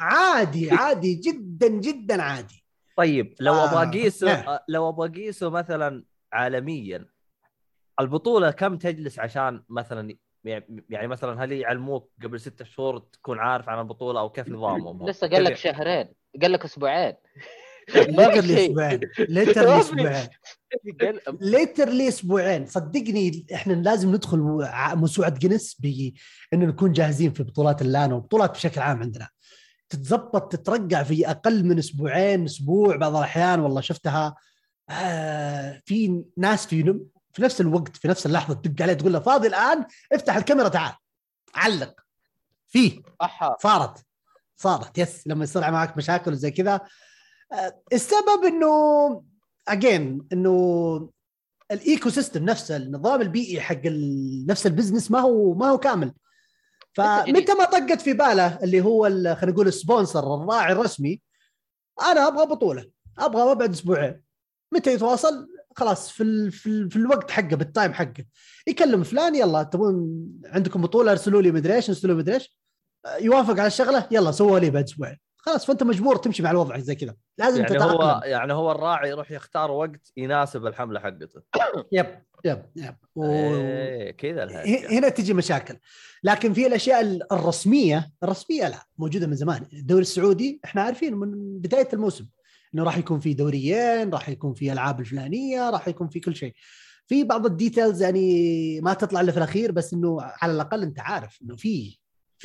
عادي 0.00 0.70
عادي 0.70 1.14
جدا 1.14 1.68
جدا 1.68 2.22
عادي. 2.22 2.64
طيب 2.96 3.34
لو 3.40 3.54
آه، 3.54 3.64
أبغى 3.64 3.88
أقيسه 3.88 4.26
نعم. 4.26 4.48
آه، 4.48 4.64
لو 4.68 4.88
أبغى 4.88 5.08
أقيسه 5.08 5.50
مثلا 5.50 6.04
عالميا 6.32 7.06
البطولة 8.00 8.50
كم 8.50 8.78
تجلس 8.78 9.18
عشان 9.18 9.64
مثلا 9.68 10.16
يعني 10.90 11.08
مثلا 11.08 11.44
هل 11.44 11.52
يعلموك 11.52 12.12
قبل 12.22 12.40
ستة 12.40 12.64
شهور 12.64 12.98
تكون 12.98 13.38
عارف 13.38 13.68
عن 13.68 13.78
البطولة 13.78 14.20
أو 14.20 14.30
كيف 14.30 14.48
نظامهم؟ 14.48 15.08
لسه 15.08 15.28
قال 15.28 15.44
لك 15.44 15.56
شهرين. 15.56 16.14
قال 16.42 16.52
لك 16.52 16.64
أسبوعين. 16.64 17.14
literally 17.94 18.64
أسبوعين. 18.66 19.00
literally 19.18 19.80
أسبوعين. 19.80 20.28
ليترلي 21.40 22.08
أسبوعين. 22.08 22.66
صدقني 22.66 23.46
إحنا 23.54 23.72
لازم 23.72 24.14
ندخل 24.14 24.38
موسوعة 24.94 25.30
جنس 25.30 25.74
بانه 25.80 26.66
نكون 26.66 26.92
جاهزين 26.92 27.32
في 27.32 27.42
بطولات 27.42 27.82
اللان 27.82 28.12
وبطولات 28.12 28.50
بشكل 28.50 28.80
عام 28.80 29.00
عندنا. 29.02 29.28
تتزبط 29.88 30.52
تترقع 30.52 31.02
في 31.02 31.30
أقل 31.30 31.64
من 31.64 31.78
أسبوعين 31.78 32.44
أسبوع 32.44 32.96
بعض 32.96 33.16
الأحيان. 33.16 33.60
والله 33.60 33.80
شفتها 33.80 34.34
آه 34.90 35.82
في 35.84 36.24
ناس 36.36 36.66
في 36.66 37.00
في 37.32 37.42
نفس 37.42 37.60
الوقت 37.60 37.96
في 37.96 38.08
نفس 38.08 38.26
اللحظة 38.26 38.54
تدق 38.54 38.82
عليه 38.82 38.92
تقول 38.92 39.12
له 39.12 39.18
فاضي 39.20 39.48
الآن 39.48 39.84
افتح 40.12 40.36
الكاميرا 40.36 40.68
تعال. 40.68 40.92
علق. 41.54 42.00
فيه. 42.68 43.02
صارت 43.62 44.04
صارت 44.56 44.98
يس 44.98 45.26
لما 45.26 45.44
يصير 45.44 45.70
معك 45.70 45.96
مشاكل 45.96 46.32
وزي 46.32 46.50
كذا. 46.50 46.80
آه، 47.52 47.80
السبب 47.92 48.44
إنه 48.44 49.24
again 49.68 50.26
إنه 50.32 51.10
ال 51.70 52.10
ecosystem 52.10 52.44
نفسه 52.44 52.76
النظام 52.76 53.20
البيئي 53.20 53.60
حق 53.60 53.86
نفس 54.46 54.66
ال 54.66 54.71
business 54.71 55.10
ما 55.10 55.20
هو 55.20 55.54
ما 55.54 55.70
هو 55.70 55.78
كامل. 55.78 56.12
فمتى 56.92 57.54
ما 57.54 57.64
طقت 57.64 58.00
في 58.00 58.12
باله 58.12 58.58
اللي 58.62 58.80
هو 58.80 59.04
خلينا 59.08 59.52
نقول 59.52 59.66
ال 59.68 59.76
sponsor 59.76 60.34
الراعي 60.34 60.72
الرسمي 60.72 61.22
أنا 62.02 62.28
أبغى 62.28 62.46
بطولة 62.46 62.90
أبغى 63.18 63.54
بعد 63.54 63.70
أسبوعين. 63.70 64.22
متى 64.72 64.92
يتواصل؟ 64.92 65.48
خلاص 65.76 66.10
في 66.10 66.22
ال 66.22 66.52
في, 66.52 66.66
ال 66.66 66.90
في 66.90 66.96
الوقت 66.96 67.30
حقه 67.30 67.56
بال 67.56 67.68
time 67.68 67.92
حقه. 67.92 68.24
يكلم 68.66 69.02
فلان 69.02 69.34
يلا 69.34 69.62
تبون 69.62 70.26
عندكم 70.44 70.82
بطولة 70.82 71.12
ارسلوا 71.12 71.42
لي 71.42 71.50
مدري 71.50 71.74
إيش 71.74 71.88
ارسلوا 71.88 72.14
لي 72.14 72.18
مدري 72.18 72.34
إيش. 72.34 72.58
يوافق 73.20 73.50
على 73.50 73.66
الشغلة 73.66 74.08
يلا 74.10 74.30
سووا 74.30 74.58
لي 74.58 74.70
بعد 74.70 74.84
أسبوعين. 74.84 75.16
خلاص 75.36 75.66
فأنت 75.66 75.82
مجبور 75.82 76.16
تمشي 76.16 76.42
مع 76.42 76.50
الوضع 76.50 76.78
زي 76.78 76.94
كذا. 76.94 77.14
لازم 77.38 77.60
يعني 77.62 77.74
تتأقلم. 77.74 78.00
هو 78.00 78.20
يعني 78.24 78.52
هو 78.52 78.72
الراعي 78.72 79.10
يروح 79.10 79.30
يختار 79.30 79.70
وقت 79.70 80.12
يناسب 80.16 80.66
الحملة 80.66 81.00
حقته. 81.00 81.42
yep 81.92 82.06
yep 82.44 82.62
yep. 82.76 82.94
و... 83.16 83.24
إيه 83.24 84.10
كذا 84.10 84.44
الهرجة. 84.44 84.98
هنا 84.98 85.08
تجي 85.08 85.34
مشاكل. 85.34 85.76
لكن 86.24 86.52
في 86.52 86.66
الأشياء 86.66 87.00
ال- 87.00 87.32
الرسمية 87.32 88.10
الرسمية 88.22 88.68
لا 88.68 88.86
موجودة 88.98 89.26
من 89.26 89.34
زمان. 89.34 89.66
الدوري 89.72 90.02
السعودي 90.02 90.60
إحنا 90.64 90.82
عارفين 90.82 91.14
من 91.14 91.58
بداية 91.58 91.88
الموسم 91.92 92.26
إنه 92.74 92.84
راح 92.84 92.98
يكون 92.98 93.20
في 93.20 93.34
دوريين 93.34 94.10
راح 94.10 94.28
يكون 94.28 94.54
في 94.54 94.72
ألعاب 94.72 95.00
الفلانية 95.00 95.70
راح 95.70 95.88
يكون 95.88 96.08
في 96.08 96.20
كل 96.20 96.36
شيء. 96.36 96.54
في 97.06 97.24
بعض 97.24 97.46
ال 97.46 97.53
details 97.53 98.02
يعني 98.02 98.80
ما 98.80 98.94
تطلع 98.94 99.20
إلا 99.20 99.32
في 99.32 99.38
الأخير 99.38 99.72
بس 99.72 99.92
إنه 99.92 100.16
على 100.20 100.52
الأقل 100.52 100.82
أنت 100.82 101.00
عارف 101.00 101.38
إنه 101.42 101.56
في 101.56 101.98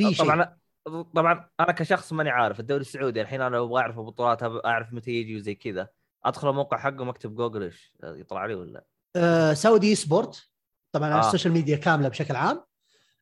في 0.07 0.15
شيء. 0.15 0.26
طبعا 0.26 0.57
طبعا 1.15 1.49
أنا 1.59 1.71
كشخص 1.71 2.13
ماني 2.13 2.30
عارف 2.30 2.59
الدوري 2.59 2.81
السعودي 2.81 3.21
الحين 3.21 3.41
أنا 3.41 3.59
أبغى 3.59 3.81
أعرف 3.81 3.99
البطولات 3.99 4.43
أعرف 4.43 4.93
متى 4.93 5.11
يجي 5.11 5.35
وزي 5.35 5.55
كذا. 5.55 5.88
أدخل 6.26 6.49
الموقع 6.49 6.77
حقهم 6.77 7.09
اكتب 7.09 7.35
جوجل 7.35 7.63
إيش 7.63 7.93
يطلع 8.03 8.45
لي 8.45 8.55
ولا؟ 8.55 8.85
آه 9.15 9.53
Saudi 9.53 9.95
Esports 9.95 10.49
طبعا 10.91 11.09
على 11.09 11.23
آه. 11.23 11.27
ال 11.27 11.31
social 11.31 11.53
media 11.53 11.77
كاملة 11.77 12.09
بشكل 12.09 12.35
عام. 12.35 12.63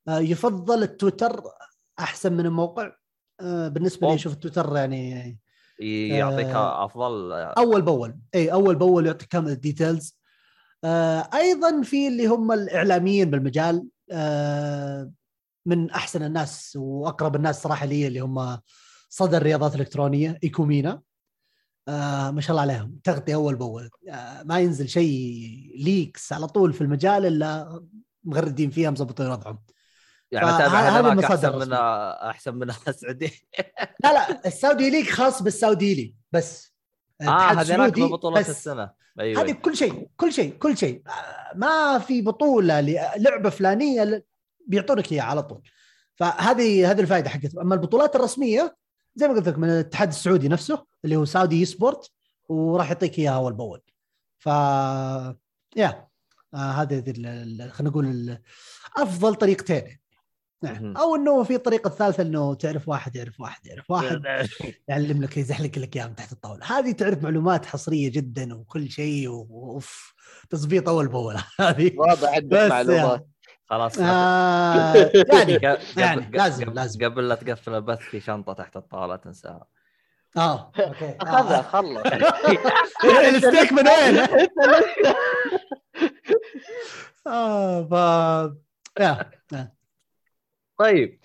آه 0.08 0.20
يفضل 0.20 0.84
التويتر 0.84 1.44
أحسن 2.00 2.34
من 2.34 2.46
الموقع. 2.46 2.92
آه 3.42 3.68
بالنسبة 3.68 4.08
لي. 4.08 4.16
أشوف 4.16 4.34
التويتر 4.34 4.76
يعني 4.76 5.40
يعطيك 5.80 6.48
آه. 6.48 6.86
أفضل. 6.86 7.32
أول 7.34 7.82
بأول. 7.82 8.20
إي 8.36 8.52
أول 8.52 8.76
بأول 8.76 9.06
يعطيك 9.08 9.28
كامل 9.28 9.52
ال 9.52 9.60
details 9.60 10.18
آه 10.84 11.30
أيضا 11.34 11.82
في 11.82 12.08
اللي 12.08 12.28
هم 12.28 12.52
الإعلاميين 12.52 13.30
بالمجال. 13.30 13.88
آه 14.12 15.12
من 15.68 15.90
أحسن 15.92 16.24
الناس 16.24 16.74
وأقرب 16.76 17.36
الناس 17.36 17.62
صراحة 17.62 17.86
لي 17.86 18.08
اللي 18.08 18.20
هم 18.20 18.60
صدى 19.10 19.38
الرياضات 19.38 19.76
الإلكترونية 19.76 20.40
Echo 20.44 20.69
MENA. 20.69 21.02
آه 21.88 22.32
ما 22.32 22.42
شاء 22.42 22.52
الله 22.52 22.62
عليهم. 22.62 23.00
تغطية 23.04 23.36
أول 23.36 23.56
بأول. 23.56 23.90
آه 24.10 24.44
ما 24.44 24.60
ينزل 24.60 24.90
شيء 24.90 25.72
leaks 25.80 26.34
على 26.34 26.48
طول 26.48 26.74
في 26.74 26.82
المجال 26.82 27.26
إلا 27.26 27.82
مغردين 28.24 28.70
فيها 28.70 28.92
مظبطين 28.92 29.28
وضعهم. 29.28 29.60
يعني 30.32 30.48
هذه 30.48 31.12
المصادر 31.12 31.58
أحسن 31.58 31.60
من. 31.60 31.74
أحسن 31.74 32.56
من 32.56 32.70
السعودي 32.88 33.48
لا 34.04 34.14
لا 34.14 34.48
السعودي 34.48 34.90
league 34.90 35.10
خاص 35.10 35.44
بالسعودي 35.44 35.96
league 35.96 36.14
بس. 36.32 36.74
آه 37.22 37.52
هذاك 37.52 38.00
بطولات 38.00 38.44
بس. 38.44 38.50
السنة. 38.50 38.92
أيوه. 39.20 39.42
هذه 39.42 39.52
كل 39.52 39.78
شيء 39.78 40.10
كل 40.18 40.34
شيء 40.34 40.58
كل 40.58 40.78
شيء. 40.78 41.02
آه، 41.08 41.58
ما 41.58 42.00
في 42.00 42.22
بطولة 42.22 42.82
لعبة 43.18 43.50
فلانية 43.50 44.24
بيعطونك 44.68 45.12
اياها 45.12 45.24
على 45.24 45.44
طول. 45.44 45.62
فهذه 46.16 46.92
هذه 46.92 47.02
الفائدة 47.02 47.30
حقتهم 47.30 47.60
أما 47.60 47.76
البطولات 47.76 48.16
الرسمية 48.16 48.78
زي 49.16 49.28
ما 49.28 49.34
قلت 49.34 49.48
لك 49.48 49.58
من 49.58 49.70
الاتحاد 49.70 50.08
السعودي 50.08 50.48
نفسه 50.48 50.86
اللي 51.06 51.16
هو 51.16 51.26
سعودي 51.26 51.66
سبورت 51.66 52.12
وراح 52.50 52.88
يعطيك 52.88 53.20
إياها 53.20 53.36
أول 53.36 53.54
بأول. 53.54 53.82
ف 54.40 54.46
يا 55.76 56.08
آه 56.54 56.58
هذه 56.58 57.14
خلينا 57.72 57.90
نقول 57.90 58.38
أفضل 58.98 59.36
طريقتين. 59.36 60.00
نعم. 60.64 60.98
أو 60.98 61.16
إنه 61.16 61.44
في 61.44 61.58
طريقه 61.58 61.90
ثالثه 61.90 62.24
إنه 62.24 62.54
تعرف 62.54 62.90
واحد 62.90 63.16
يعرف 63.16 63.40
واحد 63.40 63.66
يعرف 63.66 63.92
واحد 63.92 64.22
يعلم 64.88 65.24
لك 65.24 65.38
يزحلق 65.38 65.78
لك 65.78 65.96
اياها 65.96 66.08
من 66.08 66.16
تحت 66.16 66.32
الطاولة. 66.32 66.66
هذه 66.66 66.92
تعرف 66.92 67.24
معلومات 67.24 67.66
حصرية 67.66 68.12
جدا 68.12 68.56
وكل 68.56 68.90
شيء 68.92 69.30
وأوف 69.30 70.14
تظبيط 70.50 70.90
أول 70.90 71.08
بأول. 71.08 71.36
هذه. 71.60 71.92
واضح 71.98 72.30
عندك 72.30 72.70
معلومات. 72.70 73.28
خلاص 73.70 74.00
آه 74.00 74.94
يعني 75.34 75.58
قبل- 75.58 75.78
يعني 75.98 76.22
قبل- 76.22 76.38
لازم- 76.38 76.66
قبل- 76.66 76.76
لازم. 76.76 77.06
قبل 77.06 77.28
لا 77.30 77.36
تقفل 77.36 77.76
البث 77.76 78.00
في 78.00 78.20
شنطة 78.20 78.54
تحت 78.54 78.78
الطاولة 78.78 79.16
تنساها. 79.16 79.68
آه 80.38 80.72
أوكي. 80.80 81.18
أخذها 81.22 81.60
آه. 81.60 81.62
خلص. 81.62 82.04
الستيك 83.36 83.74
من 83.74 83.84
وين؟ 83.88 84.28
آه 87.28 87.84
ف 87.84 87.92
يا 89.00 89.32
طيب. 90.78 91.20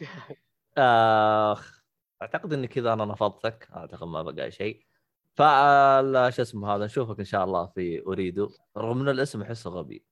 آخ 0.78 1.82
أعتقد 2.22 2.52
إني 2.52 2.66
كذا 2.66 2.92
أنا 2.92 3.04
نفضتك. 3.04 3.68
أعتقد 3.76 4.06
ما 4.06 4.22
بقى 4.22 4.50
شيء. 4.50 4.86
فال 5.34 6.34
شو 6.34 6.42
اسمه 6.42 6.74
هذا؟ 6.76 6.84
نشوفك 6.84 7.18
إن 7.18 7.24
شاء 7.24 7.44
الله 7.44 7.66
في 7.66 8.02
اريد 8.06 8.46
رغم 8.76 9.00
إن 9.00 9.08
الاسم 9.08 9.42
احسه 9.42 9.70
غبي. 9.70 10.04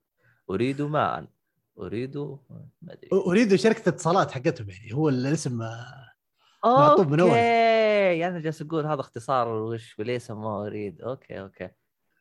اريد 0.51 0.82
ماء 0.82 1.27
أريد 1.78 2.16
ما 2.16 2.38
أدري. 2.88 3.09
أريد 3.12 3.55
شركة 3.55 3.88
اتصالات 3.88 4.30
حقتهم 4.30 4.70
يعني 4.70 4.94
هو 4.94 5.09
الاسم 5.09 5.62
آه، 5.62 6.12
معطوب 6.64 7.10
من 7.10 7.20
أول. 7.20 7.30
okay 7.30 8.28
أنا 8.28 8.40
جالس 8.40 8.62
أقول 8.62 8.86
هذا 8.86 9.01
اختصار 9.01 9.48
وش 9.48 9.98
وليه 9.98 10.18
سموه 10.18 10.66
أريد. 10.66 11.01
okay 11.02 11.40
okay. 11.40 11.70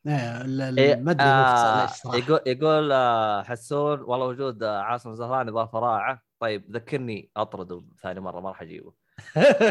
إيه، 0.06 0.78
إيه، 0.78 0.96
ما 0.96 1.10
أدري 1.10 1.92
صراحة 1.96 2.16
يقول 2.16 2.40
يقول 2.46 2.92
آه، 2.92 3.42
حسون 3.42 4.00
والله 4.00 4.26
وجود 4.26 4.62
آه، 4.62 4.80
عاصم 4.80 5.14
زهراني 5.14 5.50
اضافه 5.50 5.78
رائعه 5.78 6.22
طيب 6.40 6.64
ذكرني 6.70 7.30
أطرده 7.36 7.84
ثاني 8.02 8.20
مرة 8.20 8.40
ما 8.40 8.48
راح 8.48 8.62
أجيبه. 8.62 8.92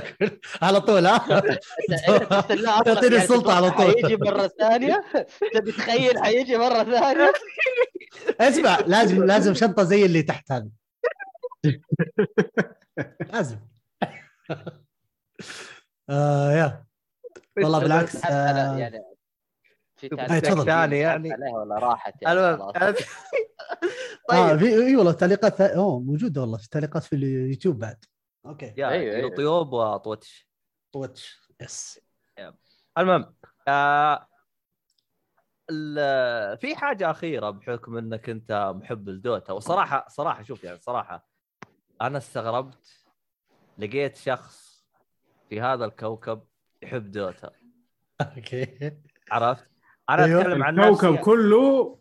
على 0.62 0.82
طول 0.82 1.06
ها؟ 1.06 1.44
انت 1.46 2.08
يعطيني 2.08 2.62
يعني 2.62 3.16
السلطة 3.16 3.54
على 3.56 3.72
طول. 3.72 3.86
حيجي 4.04 4.16
مرة 4.18 4.48
ثانية. 4.48 5.04
تبي 5.54 5.72
تخيل 5.72 6.24
حيجي 6.24 6.58
مرة 6.58 6.84
ثانية؟ 6.84 7.34
اسمع 8.40 8.80
لازم 8.80 9.24
لازم 9.24 9.54
شنطة 9.54 9.84
زي 9.84 10.06
اللي 10.06 10.22
تحت 10.22 10.52
هذه. 10.52 10.70
لازم. 13.34 13.58
آه 16.10 16.52
يا. 16.52 16.86
والله 17.58 17.80
بالعكس 17.80 18.26
آه. 18.26 18.78
يعني 18.78 19.00
في 19.98 20.08
شوف، 20.10 20.20
تعليقات 20.20 20.46
تفضل. 20.46 20.66
ثاني 20.66 21.00
يعني. 21.00 21.30
ولا 21.54 21.76
راحت 21.76 22.14
يعني. 22.22 22.40
آه 22.40 22.74
طيب. 24.30 24.58
في 24.60 24.66
إي 24.66 24.96
والله 24.96 25.12
تعليقات 25.12 25.62
أوه 25.62 26.00
موجودة 26.00 26.42
والله 26.42 26.58
في 26.58 26.70
تعليقات 26.70 27.04
في 27.04 27.16
اليوتيوب 27.16 27.80
بعد. 27.80 28.06
okay 28.50 28.74
yeah 28.78 28.90
أيوة، 28.90 29.16
أيوة. 29.16 29.18
YouTube 29.30 29.74
و 29.74 29.85
Twitch 29.85 30.50
Twitch 30.92 31.40
yes 31.62 32.00
المهم 32.98 33.36
آه 33.68 34.28
ال- 35.70 36.58
في 36.58 36.76
حاجة 36.76 37.12
أخيرة 37.12 37.50
بحكم 37.50 37.98
إنك 37.98 38.30
أنت 38.30 38.74
محب 38.76 39.10
ال 39.10 39.19
Dota 39.19 39.54
وصراحة 39.54 40.06
صراحة 40.10 40.44
شوف 40.44 40.64
يعني 40.64 40.80
صراحة 40.80 41.30
أنا 42.02 42.18
استغربت 42.18 43.06
لقيت 43.78 44.16
شخص 44.16 44.86
في 45.50 45.62
هذا 45.62 45.86
الكوكب 45.86 46.44
يحب 46.82 47.12
دوتا 47.12 47.52
أوكي 48.22 48.98
عرفت؟ 49.32 49.70
أنا 50.10 50.26
أيوه. 50.26 50.42
أتكلم 50.42 50.64
عن 50.64 50.80
الكوكب 50.80 51.10
نفسي 51.10 51.24
كله 51.24 52.00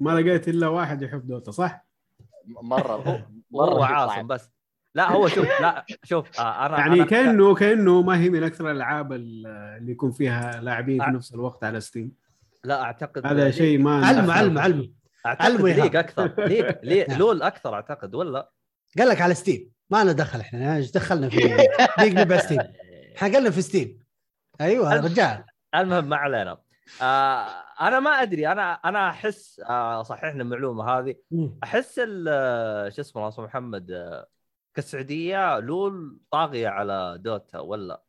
ما 0.00 0.20
لقيت 0.20 0.48
إلا 0.48 0.68
واحد 0.68 1.02
يحب 1.02 1.26
Dota 1.26 1.50
صح؟ 1.50 1.86
مرة 2.46 3.28
مرة 3.50 3.84
عاصم. 3.84 4.26
بس 4.26 4.50
لا 4.96 5.10
هو 5.12 5.28
شوف 5.28 5.60
لا 5.60 5.84
شوف 6.04 6.40
آه 6.40 6.66
أنا 6.66 6.78
يعني 6.78 6.94
أنا 6.94 7.04
كانه 7.04 7.54
كأنه 7.54 8.02
ما 8.02 8.18
هي 8.20 8.30
من 8.30 8.42
أكثر 8.42 8.70
الألعاب 8.70 9.12
اللي 9.12 9.92
يكون 9.92 10.10
فيها 10.12 10.60
لاعبين 10.60 11.00
في 11.04 11.06
أع- 11.06 11.14
نفس 11.14 11.34
الوقت 11.34 11.64
على 11.64 11.80
Steam 11.80 12.12
لا 12.64 12.82
أعتقد 12.82 13.26
هذا 13.26 13.50
شيء 13.50 13.78
ما 13.78 14.06
علم. 14.06 14.30
علم 14.30 14.58
علم 15.26 15.66
إيهاب. 15.66 15.80
ليج 15.84 15.96
أكثر. 15.96 16.34
ليج 16.46 16.64
ليج 16.90 17.08
نعم. 17.10 17.18
لول 17.18 17.42
أكثر 17.42 17.74
أعتقد 17.74 18.14
ولا؟ 18.14 18.50
قال 18.98 19.08
لك 19.08 19.20
على 19.20 19.34
Steam 19.34 19.70
ما 19.90 20.02
لنا 20.02 20.12
دخل 20.12 20.40
إحنا 20.40 20.76
إيش 20.76 20.90
دخلنا 20.90 21.28
في 21.28 21.36
League 21.98 22.18
نبع 22.18 22.36
Steam 22.36 22.58
إحنا 23.16 23.36
قلنا 23.38 23.50
في 23.50 23.62
Steam 23.62 23.98
أيوه 24.60 24.94
الف- 24.94 25.04
رجال. 25.04 25.44
المهم 25.74 26.08
ما 26.08 26.16
علينا. 26.16 26.58
آه 27.02 27.46
أنا 27.80 28.00
ما 28.00 28.10
أدري 28.10 28.48
أنا 28.52 28.72
أنا 28.72 29.08
أحس 29.10 29.60
آه 29.70 30.02
صححنا 30.02 30.42
المعلومة 30.42 30.84
هذه. 30.98 31.14
أحس 31.64 32.00
ال- 32.04 32.92
شو 32.92 33.00
اسمه 33.00 33.30
محمد 33.38 33.90
آه، 33.90 34.26
كالسعودية 34.76 35.58
لول 35.58 36.18
طاغية 36.30 36.68
على 36.68 37.18
دوتا 37.20 37.58
ولا؟ 37.58 38.02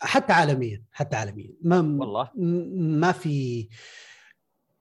حتى 0.00 0.32
عالميا 0.32 0.84
حتى 0.92 1.16
عالميا. 1.16 1.54
ما 1.62 1.76
والله. 1.76 2.30
ما 2.98 3.12
في 3.12 3.68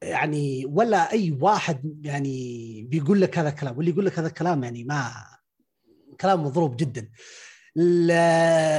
يعني 0.01 0.65
ولا 0.65 1.11
أي 1.11 1.37
واحد 1.41 2.05
يعني 2.05 2.83
بيقول 2.83 3.21
لك 3.21 3.37
هذا 3.37 3.49
الكلام. 3.49 3.77
واللي 3.77 3.91
يقول 3.91 4.05
لك 4.05 4.19
هذا 4.19 4.27
الكلام 4.27 4.63
يعني 4.63 4.83
ما 4.83 5.11
كلام 6.21 6.43
مضروب 6.43 6.77
جدا. 6.77 7.09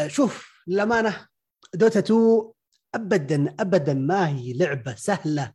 شوف 0.08 0.62
للأمانة 0.66 1.28
دوتا 1.74 1.98
2 1.98 2.52
ابدا 2.94 3.54
ابدا 3.60 3.94
ما 3.94 4.28
هي 4.28 4.52
لعبة 4.52 4.94
سهلة 4.94 5.52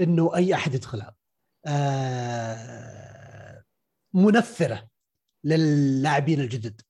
إنه 0.00 0.36
أي 0.36 0.54
أحد 0.54 0.74
يدخلها. 0.74 1.14
آه، 1.66 3.64
منفرة. 4.14 4.89
للاعبين 5.44 6.40
الجدد. 6.40 6.80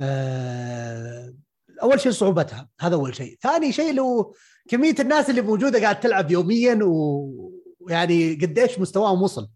آه، 0.00 1.34
أول 1.82 2.00
شيء 2.00 2.12
صعوبتها 2.12 2.68
هذا 2.80 2.94
أول 2.94 3.14
شيء. 3.14 3.38
ثاني 3.42 3.72
شيء 3.72 3.94
لو 3.94 4.34
كمية 4.68 4.94
الناس 5.00 5.30
اللي 5.30 5.40
موجودة 5.40 5.80
قاعد 5.80 6.00
تلعب 6.00 6.30
يوميا 6.30 6.78
ويعني 6.82 8.34
قديش 8.34 8.78
مستواهم 8.78 9.22
وصل. 9.22 9.48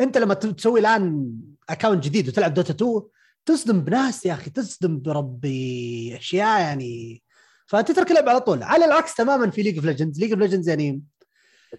أنت 0.00 0.18
لما 0.18 0.34
تسوي 0.34 0.80
الآن 0.80 1.32
اكونت 1.68 2.04
جديد 2.04 2.28
وتلعب 2.28 2.54
دوتا 2.54 2.72
2 2.72 3.02
تصدم 3.46 3.80
بناس 3.80 4.26
يا 4.26 4.32
أخي 4.32 4.50
تصدم 4.50 5.00
بربي 5.00 6.16
أشياء 6.16 6.60
يعني. 6.60 7.22
فتترك 7.66 8.10
اللعب 8.10 8.28
على 8.28 8.40
طول. 8.40 8.62
على 8.62 8.84
العكس 8.84 9.14
تماما 9.14 9.50
في 9.50 9.62
League 9.62 9.76
of 9.76 9.84
Legends 9.84 10.20
League 10.20 10.30
of 10.32 10.40
Legends 10.40 10.68
يعني 10.68 11.02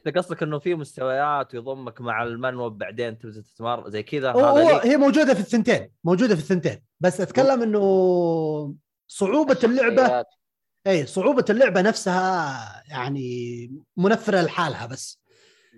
أنت 0.05 0.17
قصدك 0.17 0.43
إنه 0.43 0.59
في 0.59 0.75
مستويات 0.75 1.53
ويضمك 1.55 2.01
مع 2.01 2.23
ال 2.23 2.34
noob 2.34 2.77
بعدين 2.77 3.17
تبدا 3.19 3.41
تتمر 3.41 3.89
زي 3.89 4.03
كذا 4.03 4.31
هو 4.31 4.45
هذا 4.57 4.83
هي 4.91 4.97
موجودة 4.97 5.33
في 5.33 5.39
الثنتين 5.39 5.91
موجودة 6.03 6.35
في 6.35 6.41
الثنتين 6.41 6.83
بس 6.99 7.21
أتكلم 7.21 7.61
إنه 7.61 7.79
صعوبة 9.07 9.57
اللعبة. 9.63 10.25
اي 10.87 11.05
صعوبة 11.05 11.45
اللعبة 11.49 11.81
نفسها 11.81 12.83
يعني 12.89 13.71
منفرة 13.97 14.41
لحالها 14.41 14.85
بس 14.85 15.21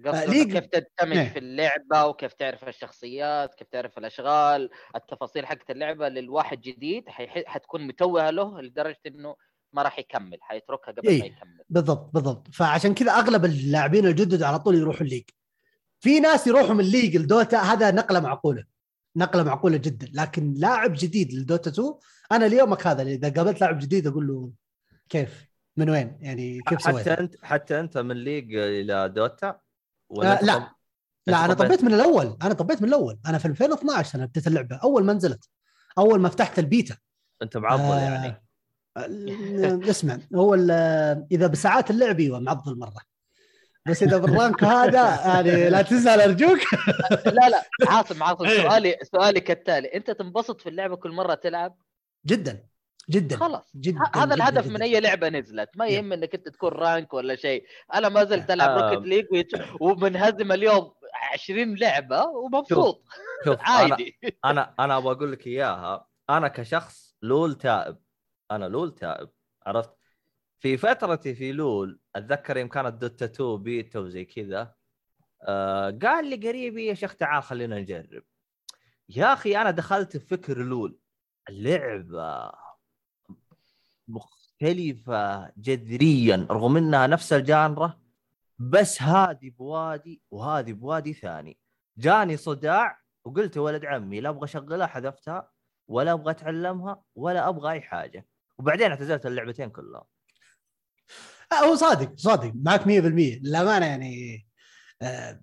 قصدك 0.06 0.30
League- 0.30 0.58
كيف 0.58 0.66
تندمج 0.66 1.18
إيه. 1.18 1.30
في 1.30 1.40
اللعبة 1.40 2.06
وكيف 2.06 2.34
تعرف 2.34 2.64
الشخصيات 2.68 3.56
كيف 3.56 3.68
تعرف 3.68 3.98
الأشغال 3.98 4.70
التفاصيل 4.96 5.46
حقت 5.46 5.70
اللعبة 5.72 6.10
للواحد 6.10 6.62
جديد 6.62 7.04
حتكون 7.48 7.88
متوهة 7.88 8.30
له 8.30 8.62
لدرجة 8.62 8.98
إنه 9.08 9.36
ما 9.74 9.82
راح 9.84 10.00
يكمل 10.00 10.38
حيتركها 10.42 10.92
قبل 10.92 11.08
إيه. 11.08 11.20
ما 11.20 11.26
يكمل. 11.26 11.64
بالضبط 11.70 12.14
بالضبط. 12.14 12.48
فعشان 12.54 12.94
كذا 12.94 13.12
أغلب 13.12 13.46
اللاعبين 13.46 14.06
الجدد 14.06 14.44
على 14.44 14.60
طول 14.60 14.76
يروحوا 14.76 15.02
ال 15.02 15.05
League 15.05 15.24
في 16.00 16.20
ناس 16.20 16.48
يروحوا 16.48 16.74
من 16.74 16.80
الليج 16.80 17.18
لدوتا 17.18 17.58
هذا 17.58 17.92
نقلة 17.92 18.20
معقولة 18.20 18.64
نقلة 19.16 19.44
معقولة 19.44 19.78
جدا. 19.78 20.08
لكن 20.14 20.54
لاعب 20.54 20.94
جديد 20.98 21.34
ل 21.34 21.41
Dota 21.41 21.70
2 21.70 21.94
أنا 22.32 22.46
ليومك 22.46 22.88
هذا 22.88 23.02
إذا 23.02 23.30
قابلت 23.30 23.62
لاعب 23.62 23.80
جديد 23.80 24.08
أقول 24.08 24.28
له 24.28 24.52
كيف؟ 25.10 25.50
من 25.78 25.90
وين؟ 25.90 26.18
يعني 26.22 26.62
كيف 26.68 26.82
سويت؟ 26.82 27.10
حتى 27.10 27.14
أنت 27.22 27.36
حتى 27.44 27.80
أنت 27.80 27.98
من 27.98 28.16
League 28.16 28.56
إلى 28.56 29.10
Dota؟ 29.10 29.60
ولا 30.10 30.42
آه 30.42 30.46
لا. 30.46 30.58
طب- 30.58 30.68
لا 31.28 31.46
أنا 31.46 31.54
طبيت؟ 31.54 31.84
من 31.84 31.94
الأول. 31.94 32.38
أنا 32.44 32.54
طبيت 32.54 32.82
من 32.82 32.88
الأول. 32.88 33.20
أنا 33.28 33.38
في 33.38 33.46
2012 33.46 34.16
أنا 34.20 34.26
بديت 34.26 34.48
اللعبة. 34.48 34.76
أول 34.76 35.04
ما 35.04 35.14
نزلت. 35.14 35.50
أول 35.98 36.20
ما 36.20 36.30
فتحت 36.30 36.60
البيتا. 36.60 36.98
أنت 37.42 37.58
معضل 37.58 37.82
آه، 37.82 38.00
يعني؟ 38.00 38.44
اسمع 38.98 40.18
هو 40.36 40.54
ال- 40.54 41.28
إذا 41.32 41.48
بساعات 41.48 41.90
اللعب 41.92 42.20
أيوه 42.20 42.40
معضل 42.40 42.80
مرة. 42.80 43.10
بس 43.88 44.04
إذا 44.04 44.18
بال 44.18 44.33
rank 44.33 44.64
هذا 44.64 45.28
يعني 45.28 45.70
لا 45.70 45.82
تزعل 45.82 46.22
أرجوك. 46.22 46.60
لا 47.26 47.50
لا 47.50 47.64
عاصم 47.88 48.24
عاصم 48.24 48.46
إيه. 48.46 48.62
سؤالي 48.70 48.98
سؤالي 49.04 49.40
كالتالي. 49.40 49.88
أنت 49.88 50.12
تنبسط 50.12 50.62
في 50.62 50.70
اللعبة 50.70 50.96
كل 50.96 51.12
مرة 51.12 51.34
تلعب؟ 51.34 51.76
جدا 52.26 52.64
جدا 53.10 53.36
خلاص. 53.38 53.72
جدا 53.76 54.00
هذا 54.16 54.26
جداً 54.26 54.36
الهدف 54.36 54.64
جداً. 54.64 54.74
من 54.74 54.82
أي 54.82 55.00
لعبة 55.00 55.30
نزلت. 55.30 55.70
ما. 55.76 55.88
يهم 55.88 56.14
إنك 56.14 56.36
أنت 56.36 56.50
تكون 56.50 56.70
rank 56.70 57.14
ولا 57.14 57.36
شيء. 57.36 57.64
أنا 57.94 58.10
ما 58.10 58.24
زلت 58.24 58.52
ألعب 58.52 58.70
آه. 58.70 58.92
Rocket 58.94 59.08
League 59.08 59.26
ومنهزم 59.82 60.52
اليوم 60.52 60.92
20 61.34 61.76
لعبة 61.76 62.24
ومبسوط. 62.24 63.04
شوف 63.46 63.60
أنا 63.60 63.68
عادي. 63.70 64.20
أنا 64.46 64.74
أنا 64.80 64.98
أبغى 64.98 65.12
أقول 65.12 65.32
لك 65.32 65.48
إياها. 65.48 66.08
أنا 66.30 66.48
كشخص 66.48 67.16
LoL 67.22 67.56
تائب. 67.56 67.98
أنا 68.52 68.66
LoL 68.66 68.96
تائب 68.96 69.30
عرفت؟ 69.66 69.92
في 70.60 70.78
فترتي 70.78 71.36
في 71.36 71.52
LoL 71.52 72.00
أتذكر 72.16 72.58
يوم 72.58 72.68
كانت 72.68 72.94
Dota 72.94 73.26
2 73.26 73.58
بيتا 73.64 74.00
وزي 74.00 74.26
كذا 74.26 74.74
آه 75.42 76.00
قال 76.02 76.30
لي 76.30 76.48
قريبي 76.50 76.86
يا 76.86 76.94
شيخ 76.94 77.16
تعال 77.16 77.44
خلينا 77.44 77.80
نجرب. 77.80 78.24
يا 79.10 79.34
أخي 79.34 79.58
أنا 79.58 79.72
دخلت 79.72 80.18
في 80.18 80.26
فكر 80.26 80.58
LoL 80.58 81.00
اللعبه 81.50 82.52
مختلفة 84.08 85.52
جذريا 85.58 86.48
رغم 86.52 86.78
إنها 86.78 87.08
نفس 87.08 87.34
الجانرة 87.34 88.00
بس 88.60 89.02
هذه 89.02 89.50
بوادي 89.50 90.22
وهذه 90.32 90.74
بوادي 90.74 91.14
ثاني. 91.14 91.60
جاني 91.98 92.38
صداع 92.38 93.00
وقلت 93.24 93.58
ولد 93.58 93.86
عمي 93.86 94.22
لا 94.22 94.30
أبغى 94.30 94.44
أشغلها 94.44 94.88
حذفتها 94.88 95.52
ولا 95.88 96.14
أبغى 96.14 96.32
أتعلمها 96.32 97.04
ولا 97.16 97.50
أبغى 97.50 97.72
أي 97.72 97.82
حاجة. 97.82 98.28
وبعدين 98.60 98.90
اعتزلت 98.92 99.26
اللعبتين 99.26 99.70
كلها 99.70 100.06
آه، 101.52 101.56
هو 101.56 101.76
صادق 101.76 102.14
صادق. 102.16 102.52
معك 102.56 102.82
100% 102.82 103.40
للأمانة 103.44 103.86
يعني 103.86 104.46
آه 105.02 105.42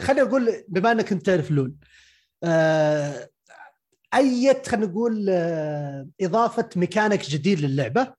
خليني 0.00 0.22
أقول 0.28 0.64
بما 0.68 0.92
إنك 0.92 1.12
أنت 1.12 1.26
تعرف 1.26 1.50
لول 1.50 1.74
آه 2.44 3.28
أي 4.14 4.62
خلينا 4.66 4.86
نقول 4.86 5.26
آه 5.30 6.08
إضافة 6.20 6.68
ميكانيك 6.76 7.20
جديد 7.20 7.60
للعبة 7.60 8.14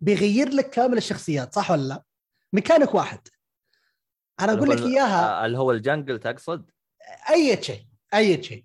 بيغير 0.00 0.48
لك 0.48 0.70
كامل 0.70 0.96
الشخصيات 0.96 1.54
صح 1.54 1.70
ولا 1.70 1.82
لا؟ 1.88 2.02
ميكانيك 2.52 2.94
واحد. 2.94 3.28
أنا 4.40 4.52
أقول 4.52 4.70
لك 4.70 4.78
إياها. 4.78 5.42
آه، 5.42 5.46
اللي 5.46 5.58
هو 5.58 5.72
ال 5.72 5.79
jungle 5.79 6.18
تقصد؟ 6.18 6.70
أي 7.30 7.62
شيء 7.62 7.86
أي 8.14 8.42
شيء. 8.42 8.64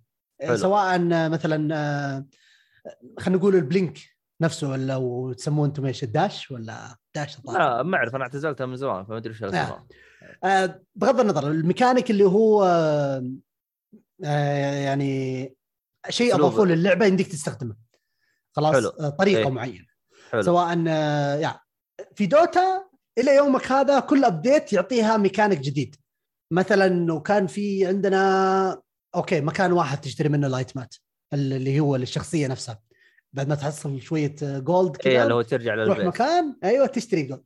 سواء 0.55 0.99
مثلا 1.29 1.75
آه، 1.75 2.25
خلينا 3.19 3.39
نقول 3.39 3.55
ال 3.55 3.64
blink. 3.64 4.16
نفسه 4.41 4.69
ولا 4.69 4.93
لو 4.93 5.33
تسموه 5.33 5.65
أنتم 5.65 5.85
إيش 5.85 6.03
ال 6.03 6.13
dash 6.13 6.51
ولا 6.51 6.95
dash 7.15 7.37
الظاهر. 7.37 7.59
لا 7.59 7.83
ما 7.83 7.97
اعرف 7.97 8.15
أنا 8.15 8.23
اعتزلتها 8.23 8.65
من 8.65 8.75
زمان 8.75 9.05
فما 9.05 9.17
أدري 9.17 9.33
إيش 9.33 9.43
الاسماء 9.43 9.85
آه، 10.43 10.81
بغض 10.95 11.19
النظر 11.19 11.47
الميكانيك 11.47 12.11
اللي 12.11 12.23
هو 12.23 12.63
آه، 12.63 13.31
آه، 14.25 14.73
يعني 14.73 15.55
شيء. 16.09 16.35
اضافوه 16.35 16.65
للعبة 16.65 17.05
يمديك 17.05 17.27
تستخدمه 17.27 17.75
خلاص 18.55 18.75
حلو. 18.75 18.89
آه، 18.89 19.09
طريقة 19.09 19.39
إيه. 19.39 19.49
معينة 19.49 19.85
حلو 20.31 20.41
سواء 20.41 20.83
آه، 20.87 21.35
يعني 21.35 21.59
في 22.15 22.25
Dota 22.25 22.87
إلى 23.17 23.35
يومك 23.35 23.71
هذا 23.71 23.99
كل 23.99 24.25
update 24.25 24.73
يعطيها 24.73 25.17
ميكانيك 25.17 25.59
جديد 25.59 25.95
مثلا 26.51 26.85
انه 26.85 27.19
كان 27.19 27.47
في 27.47 27.85
عندنا 27.85 28.81
okay 29.15 29.41
مكان 29.41 29.71
واحد 29.71 30.01
تشتري 30.01 30.29
منه 30.29 30.47
ال 30.47 30.55
item 30.55 30.87
ات 30.87 30.95
اللي 31.33 31.79
هو 31.79 31.95
للشخصية 31.95 32.47
نفسها 32.47 32.79
بعد 33.33 33.47
ما 33.47 33.55
تحصل 33.55 34.01
شوية 34.01 34.35
gold 34.41 34.95
اي 34.95 35.13
كذا 35.13 35.23
اللي 35.23 35.33
هو 35.33 35.41
ترجع 35.41 35.75
تروح 35.75 35.97
للبيت. 35.97 36.07
مكان 36.07 36.55
أيوه 36.63 36.87
تشتري 36.87 37.23
gold 37.23 37.43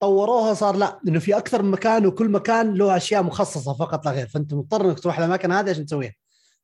طوروها 0.00 0.54
صار 0.54 0.76
لا 0.76 1.00
إنه 1.08 1.18
في 1.18 1.36
أكثر 1.36 1.62
من 1.62 1.70
مكان 1.70 2.06
وكل 2.06 2.28
مكان 2.28 2.74
له 2.74 2.96
أشياء 2.96 3.22
مخصصة 3.22 3.74
فقط 3.74 4.06
لا 4.06 4.12
غير. 4.12 4.26
فأنت 4.26 4.54
مضطر 4.54 4.84
إنك 4.90 5.00
تروح 5.00 5.18
الأماكن 5.18 5.52
هذه 5.52 5.70
عشان 5.70 5.86
تسويها. 5.86 6.14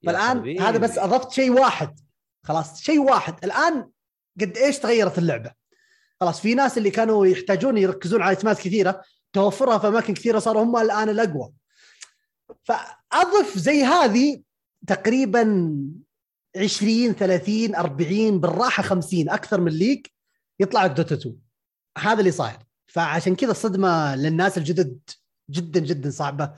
فالآن. 0.06 0.60
هذا 0.60 0.78
بس 0.78 0.98
أضفت 0.98 1.32
شيء 1.32 1.50
واحد. 1.50 2.00
خلاص 2.42 2.82
شيء 2.82 3.00
واحد. 3.00 3.44
الآن 3.44 3.90
قد 4.40 4.56
إيش 4.56 4.78
تغيرت 4.78 5.18
اللعبة؟ 5.18 5.52
خلاص 6.20 6.40
في 6.40 6.54
ناس 6.54 6.78
اللي 6.78 6.90
كانوا 6.90 7.26
يحتاجون 7.26 7.78
يركزون 7.78 8.22
على 8.22 8.30
ايتمات 8.30 8.58
كثيرة 8.58 9.02
توفرها 9.32 9.78
في 9.78 9.88
أماكن 9.88 10.14
كثيرة 10.14 10.38
صاروا 10.38 10.62
هم 10.62 10.76
الآن 10.76 11.08
الأقوى. 11.08 11.52
فأضف 12.64 13.58
زي 13.58 13.84
هذه 13.84 14.42
تقريبا 14.86 15.74
20 16.56 17.12
30 17.12 17.74
40 17.74 18.40
بالراحة 18.40 18.82
50 18.82 19.28
أكثر 19.28 19.60
من 19.60 19.72
ليج 19.72 20.06
يطلع 20.60 20.84
لك 20.84 20.90
دوتا 20.90 21.14
2 21.14 21.36
هذا 21.98 22.20
اللي 22.20 22.30
صاير. 22.30 22.58
فعشان 22.86 23.36
كذا 23.36 23.50
الصدمة 23.50 24.16
للناس 24.16 24.58
الجدد 24.58 25.00
جدا 25.50 25.80
جدا 25.80 26.10
صعبة. 26.10 26.52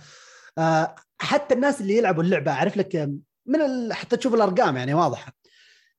آه، 0.58 0.94
حتى 1.18 1.54
الناس 1.54 1.80
اللي 1.80 1.96
يلعبوا 1.96 2.22
اللعبة 2.22 2.52
أعرف 2.52 2.76
لك 2.76 2.96
من 3.46 3.60
ال... 3.60 3.92
حتى 3.92 4.16
تشوف 4.16 4.34
الأرقام 4.34 4.76
يعني 4.76 4.94
واضحة. 4.94 5.32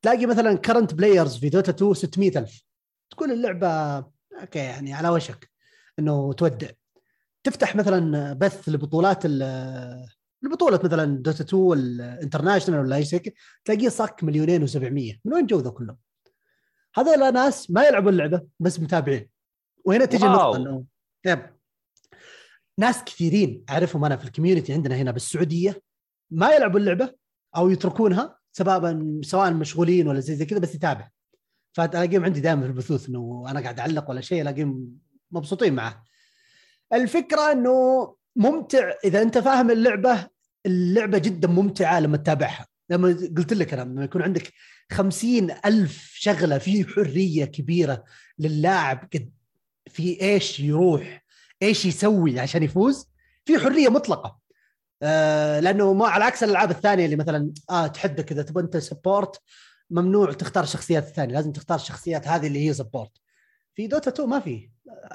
تلاقي 0.02 0.26
مثلا 0.26 0.58
current 0.58 0.94
players 0.94 1.38
في 1.38 1.50
Dota 1.50 1.72
2 1.72 1.94
600000 1.94 2.62
تقول 3.10 3.32
اللعبة 3.32 3.98
okay 4.42 4.60
يعني 4.60 4.94
على 4.94 5.10
وشك 5.10 5.50
إنه 6.00 6.34
تودع. 6.34 6.70
تفتح 7.44 7.76
مثلا 7.76 8.34
بث 8.34 8.70
لبطولات 8.70 9.26
ال- 10.44 10.48
البطولة 10.48 10.80
مثلا 10.84 11.06
Dota 11.06 11.44
2 11.44 11.74
The 11.74 11.94
International 11.94 12.80
ولا 12.80 12.96
أي 12.96 13.06
شيء 13.06 13.34
تلاقيه 13.66 13.90
صك 13.90 14.24
مليونين 14.24 14.68
و700 14.68 15.18
من 15.26 15.34
وين 15.34 15.46
جو 15.46 15.60
ذا 15.60 15.70
كلهم؟ 15.70 15.98
هذول 16.96 17.34
ناس 17.34 17.72
ما 17.72 17.84
يلعبون 17.84 18.14
اللعبة 18.14 18.42
بس 18.60 18.80
متابعين. 18.80 19.30
وهنا 19.86 20.06
تجي 20.06 20.26
wow. 20.26 20.56
النقطة 20.56 20.58
إنه 20.58 20.84
yep. 21.26 21.58
ناس 22.80 23.04
كثيرين 23.04 23.66
أعرفهم 23.70 24.06
أنا 24.06 24.18
في 24.18 24.26
ال 24.26 24.31
community 24.31 24.74
عندنا 24.74 24.96
هنا 24.96 25.12
بالسعودية 25.12 25.82
ما 26.32 26.52
يلعبوا 26.56 26.80
اللعبة 26.80 27.14
أو 27.56 27.70
يتركونها 27.70 28.38
سببا 28.52 29.22
سواء 29.24 29.54
مشغولين 29.54 30.08
ولا 30.08 30.20
زي 30.20 30.36
زي 30.36 30.46
كذا 30.46 30.60
بس 30.60 30.76
يتابع. 30.76 31.10
فألاقيهم 31.74 32.26
عندي 32.26 32.40
دائما 32.42 32.62
في 32.62 32.68
البثوث 32.68 33.10
إنه 33.10 33.46
أنا 33.50 33.60
قاعد 33.60 33.80
أعلق 33.80 34.10
ولا 34.10 34.22
شيء 34.22 34.42
ألاقيهم 34.42 34.90
مبسوطين 35.32 35.76
معه. 35.76 36.04
الفكرة 36.94 37.52
إنه 37.52 38.16
ممتع. 38.38 38.92
إذا 39.06 39.22
أنت 39.22 39.38
فاهم 39.38 39.72
اللعبة 39.72 40.28
اللعبة 40.66 41.18
جدا 41.18 41.48
ممتعة 41.48 42.00
لما 42.00 42.18
تتابعها. 42.18 42.68
لما 42.90 43.08
قلت 43.38 43.54
لك 43.54 43.74
أنا 43.74 43.82
لما 43.82 44.04
يكون 44.04 44.22
عندك 44.22 44.54
خمسين 44.92 45.52
ألف 45.66 46.14
شغلة 46.16 46.58
في 46.58 46.86
حرية 46.86 47.46
كبيرة 47.46 48.04
للاعب 48.40 49.10
قد 49.14 49.32
في 49.88 50.22
إيش 50.22 50.60
يروح 50.60 51.26
إيش 51.62 51.86
يسوي 51.86 52.40
عشان 52.40 52.64
يفوز 52.64 53.08
في 53.46 53.60
حرية 53.60 53.90
مطلقة. 53.90 54.40
آه 55.04 55.60
لأنه 55.60 55.94
ما 55.94 56.08
على 56.08 56.26
عكس 56.26 56.44
الألعاب 56.44 56.72
الثانية 56.72 57.06
اللي 57.06 57.16
مثلا 57.16 57.54
آه 57.70 57.88
تحدك 57.88 58.32
إذا 58.32 58.42
تبغى 58.42 58.64
أنت 58.64 58.78
support 58.78 59.42
ممنوع 59.90 60.34
تختار 60.34 60.64
الشخصيات 60.64 61.04
الثانية 61.04 61.34
لازم 61.34 61.52
تختار 61.52 61.78
الشخصيات 61.78 62.28
هذه 62.28 62.48
اللي 62.48 62.68
هي 62.68 62.74
support 62.74 63.12
في 63.76 63.88
Dota 63.88 64.10
2 64.10 64.30
ما 64.30 64.40
في. 64.40 64.70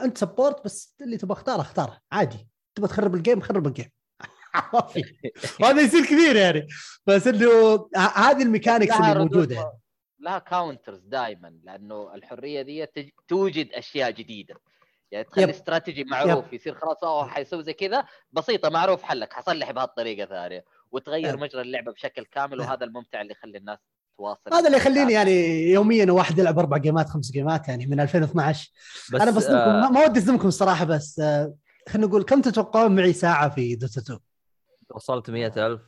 أنت 0.04 0.18
support 0.18 0.64
بس 0.64 0.96
اللي 1.02 1.16
تبغى 1.16 1.32
اختاره 1.32 1.60
اختاره. 1.60 1.98
عادي. 2.12 2.48
تبغى 2.74 2.88
تخرب 2.88 3.14
ال 3.14 3.19
game 3.19 3.40
خرب 3.40 3.66
ال 3.66 3.70
game. 3.70 3.90
وهذا 5.60 5.80
يصير 5.86 6.04
كثير 6.04 6.36
يعني. 6.36 6.66
بس 7.06 7.26
إنه 7.26 7.88
هذه 7.96 8.42
ال 8.42 8.47
mechanics 8.47 8.96
اللي 8.96 9.14
موجودة. 9.18 9.54
يعني. 9.54 9.70
لها 10.20 10.38
counters 10.38 11.00
دائما 11.04 11.54
لأنه 11.64 12.14
الحرية 12.14 12.62
دي 12.62 12.86
تج... 12.86 13.08
توجد 13.28 13.68
أشياء 13.72 14.10
جديدة. 14.10 14.54
يعني 15.10 15.24
تخلي 15.24 15.42
yep. 15.44 15.48
strategy 15.50 16.04
معروف 16.04 16.52
يصير 16.52 16.74
خلاص 16.74 17.04
اوه 17.04 17.28
حيسوي 17.28 17.62
زي 17.64 17.72
كذا 17.72 18.04
بسيطة 18.32 18.68
معروف 18.68 19.02
حلك 19.02 19.32
حصلح 19.32 19.70
بهالطريقة 19.70 20.26
ثانية. 20.28 20.64
وتغير 20.92 21.34
yep. 21.34 21.40
مجرى 21.40 21.62
اللعبة 21.62 21.92
بشكل 21.92 22.24
كامل 22.24 22.52
yep. 22.52 22.60
وهذا 22.60 22.84
الممتع 22.84 23.20
اللي 23.20 23.32
يخلي 23.32 23.58
الناس 23.58 23.78
تواصل. 24.18 24.40
هذا 24.54 24.66
اللي 24.66 24.76
يخليني 24.76 25.12
يعني 25.12 25.62
يوميا 25.70 26.12
واحد 26.12 26.38
يلعب 26.38 26.58
أربع 26.58 26.76
game 26.76 27.02
ات 27.02 27.08
خمس 27.08 27.30
game 27.32 27.61
ات 27.61 27.68
يعني 27.68 27.86
من 27.86 28.00
2012 28.00 28.70
بس 29.14 29.20
أنا 29.20 29.30
بصدمكم 29.30 29.54
آه 29.70 29.80
ما- 29.80 29.88
ما 29.90 30.04
ودي 30.04 30.18
أصدمكم 30.20 30.48
الصراحة 30.48 30.84
بس 30.84 31.20
آه، 31.20 31.54
خلينا 31.88 32.06
نقول 32.06 32.22
كم 32.22 32.40
تتوقعون 32.40 32.94
معي 32.96 33.12
ساعة 33.12 33.48
في 33.48 33.74
Dota 33.74 34.00
2 34.00 34.18
وصلت 34.94 35.30
100000 35.30 35.80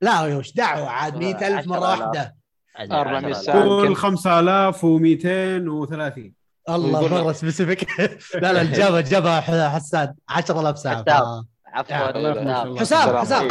لا 0.00 0.36
وش 0.36 0.52
دعوة؟ 0.52 0.88
عاد 0.88 1.16
100000 1.16 1.66
مرة 1.66 1.86
10,000. 1.86 2.00
واحدة. 2.00 2.36
400 2.80 3.32
ساعة. 3.32 3.62
قول 3.62 3.84
يمكن. 3.86 3.94
5230 3.94 6.32
الله 6.68 7.08
مرة 7.08 7.32
سبيسيفيك. 7.32 8.00
لا 8.42 8.52
لا 8.52 8.62
الجابة 8.62 9.00
جابها 9.00 9.40
ح- 9.40 9.74
حسان 9.74 10.14
10000 10.28 10.78
ساعة. 10.78 11.44
عفوا 11.72 12.78
حسام. 12.80 13.16
حسام. 13.18 13.48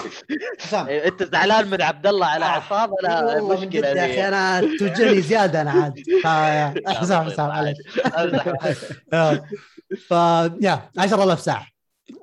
حسام 0.60 0.88
إيه، 0.88 1.08
أنت 1.08 1.24
زعلان 1.24 1.68
من 1.68 1.82
عبد 1.82 2.08
الله 2.08 2.26
على 2.26 2.46
آه. 2.46 2.48
اعصاب 2.48 2.92
ولا 2.92 3.42
مشكلة 3.44 3.88
يا 3.88 4.06
أخي؟ 4.06 4.28
أنا 4.28 4.62
توجعني 4.80 5.22
زيادة 5.22 5.62
أنا 5.62 5.72
عاد 5.72 6.00
ف- 6.24 6.88
حسام 6.90 7.24
حسام 7.26 7.48
معلش 7.48 7.78
امزح. 8.18 8.48
آه. 9.14 9.44
ف 10.08 10.12
يا 10.62 10.90
10000 10.98 11.40
ساعة 11.40 11.68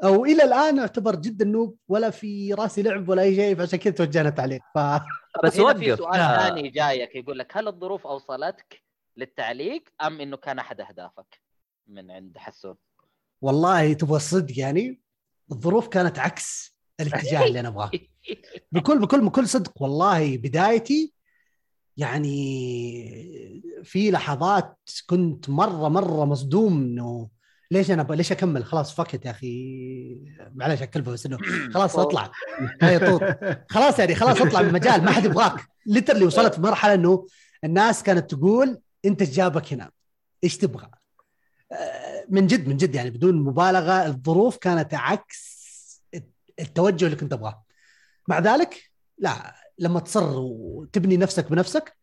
والى 0.04 0.44
الآن 0.44 0.78
اعتبر 0.78 1.16
جدا 1.16 1.44
نوب 1.44 1.76
ولا 1.88 2.10
في 2.10 2.54
رأسي 2.54 2.82
لعب 2.82 3.08
ولا 3.08 3.22
أي 3.22 3.34
شيء 3.36 3.54
فعشان 3.56 3.78
كذا 3.78 3.92
توجهنا 3.94 4.30
تعليق 4.30 4.60
ف 4.74 4.78
بس 5.44 5.60
هنا 5.60 5.74
في 5.74 5.92
وقف 5.92 5.98
سؤال 5.98 6.20
آه. 6.20 6.48
ثاني 6.48 6.68
جايك 6.68 7.14
يقول 7.16 7.38
لك 7.38 7.56
هل 7.56 7.68
الظروف 7.68 8.06
أوصلتك 8.06 8.82
للتعليق 9.16 9.82
أم 10.02 10.20
إنه 10.20 10.36
كان 10.36 10.58
أحد 10.58 10.80
أهدافك 10.80 11.40
من 11.86 12.10
عند 12.10 12.38
حسون؟ 12.38 12.76
والله 13.42 13.92
تبغى 13.92 14.16
الصدق 14.16 14.58
يعني 14.58 15.00
الظروف 15.52 15.88
كانت 15.88 16.18
عكس 16.18 16.76
الاتجاه 17.00 17.44
اللي 17.46 17.60
أنا 17.60 17.68
أبغاه. 17.68 17.90
بكل 18.72 18.98
بكل 18.98 19.24
بكل 19.24 19.48
صدق 19.48 19.82
والله 19.82 20.36
بدايتي 20.36 21.14
يعني 21.96 22.34
في 23.84 24.10
لحظات 24.10 24.78
كنت 25.06 25.50
مره 25.50 25.88
مرة 25.88 26.24
مصدوم 26.24 26.82
إنه 26.82 27.28
ليش 27.70 27.90
أنا 27.90 28.02
ب... 28.02 28.12
ليش 28.12 28.32
أكمل؟ 28.32 28.64
خلاص 28.64 28.94
فكت 28.94 29.24
يا 29.24 29.30
أخي. 29.30 30.18
معلش 30.54 30.82
اكلفه 30.82 31.12
بس 31.12 31.26
إنه 31.26 31.38
خلاص 31.74 31.98
أطلع. 31.98 32.30
خلاص 33.70 33.98
يعني 33.98 34.14
خلاص 34.14 34.40
أطلع 34.40 34.62
من 34.62 34.68
المجال. 34.68 35.04
ما 35.04 35.10
حد 35.10 35.24
يبغاك. 35.24 35.66
ليترلي 35.86 36.24
وصلت 36.24 36.54
في 36.54 36.60
مرحلة 36.60 36.94
إنه 36.94 37.26
الناس 37.64 38.02
كانت 38.02 38.30
تقول 38.30 38.78
أنت 39.04 39.22
جابك 39.22 39.72
هنا؟ 39.72 39.90
إيش 40.44 40.56
تبغى؟ 40.56 40.90
من 42.28 42.46
جد 42.46 42.68
من 42.68 42.76
جد 42.76 42.94
يعني 42.94 43.10
بدون 43.10 43.34
مبالغة 43.36 44.06
الظروف 44.06 44.56
كانت 44.56 44.94
عكس 44.94 45.54
التوجه 46.60 47.04
اللي 47.04 47.16
كنت 47.16 47.32
أبغاه 47.32 47.64
مع 48.28 48.38
ذلك 48.38 48.90
لا 49.18 49.54
لما 49.78 50.00
تصر 50.00 50.32
وتبني 50.36 51.16
نفسك 51.16 51.50
بنفسك 51.50 51.96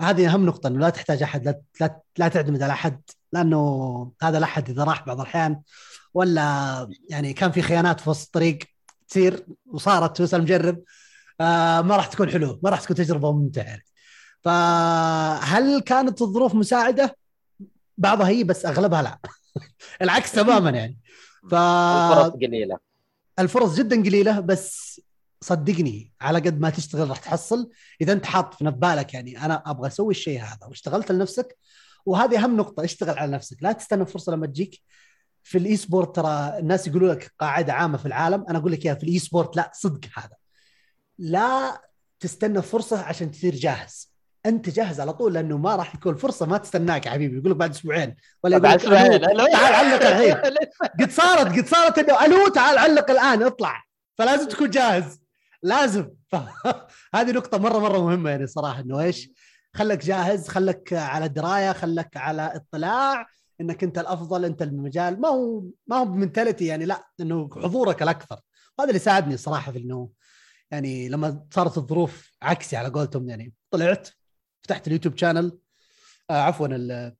هذه 0.00 0.34
أهم 0.34 0.46
نقطة 0.46 0.66
إنه 0.66 0.78
لا 0.78 0.90
تحتاج 0.90 1.22
أحد 1.22 1.62
لا 1.80 2.00
لا, 2.18 2.28
تعتمد 2.28 2.62
على 2.62 2.72
أحد 2.72 3.00
لأنه 3.32 4.12
هذا 4.22 4.38
الأحد 4.38 4.70
إذا 4.70 4.84
راح 4.84 5.06
بعض 5.06 5.20
الأحيان 5.20 5.60
ولا 6.14 6.88
يعني 7.10 7.32
كان 7.32 7.52
في 7.52 7.62
خيانات 7.62 8.00
في 8.00 8.10
وسط 8.10 8.26
الطريق 8.26 8.58
تصير 9.08 9.46
وصارت 9.66 10.20
واسال 10.20 10.42
مجرب 10.42 10.82
آه 11.40 11.80
ما 11.80 11.96
راح 11.96 12.06
تكون 12.06 12.30
حلوة 12.30 12.60
ما 12.62 12.70
راح 12.70 12.80
تكون 12.80 12.96
تجربة 12.96 13.32
ممتعة. 13.32 13.78
فهل 14.44 15.80
كانت 15.80 16.22
الظروف 16.22 16.54
مساعدة؟ 16.54 17.16
بعضها 17.98 18.28
هي 18.28 18.44
بس 18.44 18.66
أغلبها 18.66 19.02
لا. 19.02 19.18
العكس 20.02 20.32
تماما 20.32 20.70
يعني. 20.70 20.98
ف 21.50 21.54
الفرص 21.54 22.32
قليلة. 22.32 22.78
الفرص 23.38 23.74
جدا 23.74 24.02
قليلة 24.02 24.40
بس 24.40 25.00
صدقني 25.40 26.12
على 26.20 26.38
قد 26.38 26.60
ما 26.60 26.70
تشتغل 26.70 27.08
راح 27.08 27.18
تحصل. 27.18 27.70
إذا 28.00 28.12
أنت 28.12 28.26
حاط 28.26 28.54
في 28.54 28.64
بالك 28.64 29.14
يعني 29.14 29.44
أنا 29.44 29.62
أبغى 29.66 29.86
أسوي 29.86 30.10
الشيء 30.10 30.40
هذا 30.40 30.66
واشتغلت 30.68 31.12
لنفسك 31.12 31.56
وهذه 32.06 32.44
أهم 32.44 32.56
نقطة 32.56 32.84
اشتغل 32.84 33.18
على 33.18 33.32
نفسك. 33.32 33.56
لا 33.60 33.72
تستنى 33.72 34.02
الفرصة 34.02 34.32
لما 34.32 34.46
تجيك. 34.46 34.82
في 35.42 35.58
ال 35.58 35.76
esport 35.76 36.16
ترى 36.16 36.58
الناس 36.58 36.86
يقولوا 36.86 37.14
لك 37.14 37.32
قاعدة 37.38 37.72
عامة 37.72 37.98
في 37.98 38.06
العالم. 38.06 38.44
أنا 38.48 38.58
أقول 38.58 38.72
لك 38.72 38.86
إياها 38.86 38.94
في 38.94 39.02
ال 39.02 39.18
esport 39.18 39.56
لا 39.56 39.70
صدق 39.74 40.00
هذا. 40.16 40.36
لا 41.18 41.80
تستنى 42.20 42.62
فرصة 42.62 43.02
عشان 43.02 43.30
تصير 43.30 43.54
جاهز. 43.54 44.15
انت 44.48 44.70
جاهز 44.70 45.00
على 45.00 45.12
طول 45.12 45.34
لأنه 45.34 45.58
ما 45.58 45.76
راح 45.76 45.94
يكون 45.94 46.16
فرصة 46.16 46.46
ما 46.46 46.58
تستناك 46.58 47.06
يا 47.06 47.10
حبيبي. 47.10 47.38
يقول 47.38 47.50
لك 47.50 47.56
بعد 47.56 47.70
أسبوعين. 47.70 48.16
ولا 48.44 48.58
بعد 48.58 48.80
أسبوعين. 48.80 49.20
تعال 49.20 49.74
علق 49.74 50.06
الحين 50.06 50.34
قد 51.00 51.10
صارت 51.10 51.58
قد 51.58 51.66
صارت 51.66 51.98
إنه 51.98 52.24
ألو 52.24 52.48
تعال 52.48 52.78
علق 52.78 53.10
الآن 53.10 53.42
اطلع. 53.42 53.84
فلازم 54.18 54.48
تكون 54.48 54.70
جاهز. 54.70 55.20
لازم. 55.62 56.10
هذه 57.14 57.32
نقطة 57.32 57.58
مرة 57.58 57.78
مرة 57.78 57.98
مهمة 57.98 58.30
يعني 58.30 58.46
صراحة 58.46 58.80
إنه 58.80 59.00
إيش؟ 59.00 59.30
خلك 59.74 60.04
جاهز 60.04 60.48
خلك 60.48 60.92
على 60.92 61.28
دراية 61.28 61.72
خلك 61.72 62.16
على 62.16 62.52
اطلاع 62.54 63.26
إنك 63.60 63.84
أنت 63.84 63.98
الأفضل 63.98 64.44
أنت 64.44 64.62
المجال. 64.62 65.20
ما 65.20 65.28
هو 65.28 65.62
ما 65.86 65.96
هو 65.96 66.04
بمنتاليتي 66.04 66.66
يعني 66.66 66.84
لا 66.84 67.06
إنه 67.20 67.48
حضورك 67.54 68.02
الأكثر. 68.02 68.40
هذا 68.80 68.88
اللي 68.88 68.98
ساعدني 68.98 69.36
صراحة 69.36 69.72
في 69.72 69.78
إنه 69.78 70.10
يعني 70.70 71.08
لما 71.08 71.46
صارت 71.50 71.78
الظروف 71.78 72.30
عكسي 72.42 72.76
على 72.76 72.88
قولتهم 72.88 73.28
يعني. 73.28 73.52
طلعت 73.70 74.08
فتحت 74.66 74.86
اليوتيوب 74.86 75.16
channel 75.16 75.58
آه 76.30 76.40
عفوا 76.40 76.66
ال- 76.66 77.16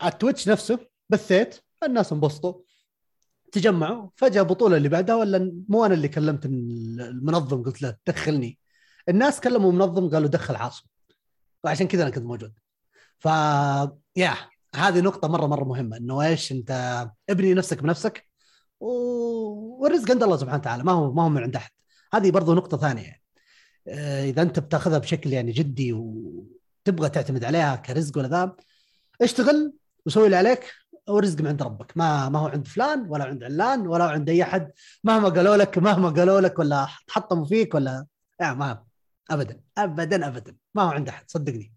على 0.00 0.12
ال 0.12 0.17
Twitch 0.17 0.48
نفسه 0.48 0.78
بثيت 1.08 1.60
الناس 1.84 2.12
انبسطوا 2.12 2.54
تجمعوا 3.52 4.08
فجأة 4.16 4.40
البطوله 4.42 4.76
اللي 4.76 4.88
بعدها 4.88 5.16
ولا 5.16 5.64
مو 5.68 5.84
أنا 5.84 5.94
اللي 5.94 6.08
كلمت 6.08 6.46
المنظم 6.46 7.62
قلت 7.62 7.82
له 7.82 7.96
دخلني. 8.06 8.58
الناس 9.08 9.40
كلموا 9.40 9.70
المنظم 9.70 10.10
قالوا 10.10 10.28
دخل 10.28 10.56
عاصم. 10.56 10.84
وعشان 11.64 11.88
كذا 11.88 12.02
أنا 12.02 12.10
كنت 12.10 12.24
موجود. 12.24 12.52
ف 13.18 13.24
yeah 14.16 14.34
هذه 14.76 15.00
نقطة 15.00 15.28
مرة 15.28 15.46
مرة 15.46 15.64
مهمة 15.64 15.96
إنه 15.96 16.22
إيش 16.22 16.52
أنت 16.52 16.70
ابني 17.30 17.54
نفسك 17.54 17.82
بنفسك 17.82 18.26
و... 18.80 18.86
والرزق 19.82 20.10
عند 20.10 20.22
الله 20.22 20.36
سبحانه 20.36 20.58
وتعالى 20.58 20.82
ما 20.84 20.92
هو 20.92 21.12
ما 21.12 21.22
هو 21.24 21.28
من 21.28 21.42
عند 21.42 21.56
أحد. 21.56 21.70
هذه 22.14 22.30
برضو 22.30 22.54
نقطة 22.54 22.76
ثانية. 22.76 23.10
آه، 23.10 23.21
إذا 23.88 24.42
أنت 24.42 24.58
بتاخذها 24.58 24.98
بشكل 24.98 25.32
يعني 25.32 25.52
جدي 25.52 25.92
وتبغى 25.92 27.08
تعتمد 27.08 27.44
عليها 27.44 27.76
كرزق 27.76 28.18
ولا 28.18 28.28
ذا 28.28 28.56
اشتغل 29.22 29.72
وسوي 30.06 30.24
اللي 30.24 30.36
عليك 30.36 30.72
والرزق 31.08 31.40
من 31.40 31.46
عند 31.46 31.62
ربك. 31.62 31.96
ما 31.96 32.28
ما 32.28 32.38
هو 32.38 32.46
عند 32.48 32.66
فلان 32.66 33.06
ولا 33.08 33.24
عند 33.24 33.44
علان 33.44 33.86
ولا 33.86 34.04
عند 34.04 34.28
أي 34.28 34.42
أحد. 34.42 34.72
مهما 35.04 35.28
قالوا 35.28 35.56
لك 35.56 35.78
مهما 35.78 36.08
قالوا 36.08 36.40
لك 36.40 36.58
ولا 36.58 36.88
تحطموا 37.06 37.44
فيك 37.44 37.74
ولا 37.74 38.06
لا 38.40 38.54
ما 38.54 38.84
ابدا 39.30 39.60
ابدا 39.78 40.26
ابدا. 40.28 40.56
ما 40.74 40.82
هو 40.82 40.88
عند 40.88 41.08
أحد 41.08 41.30
صدقني. 41.30 41.72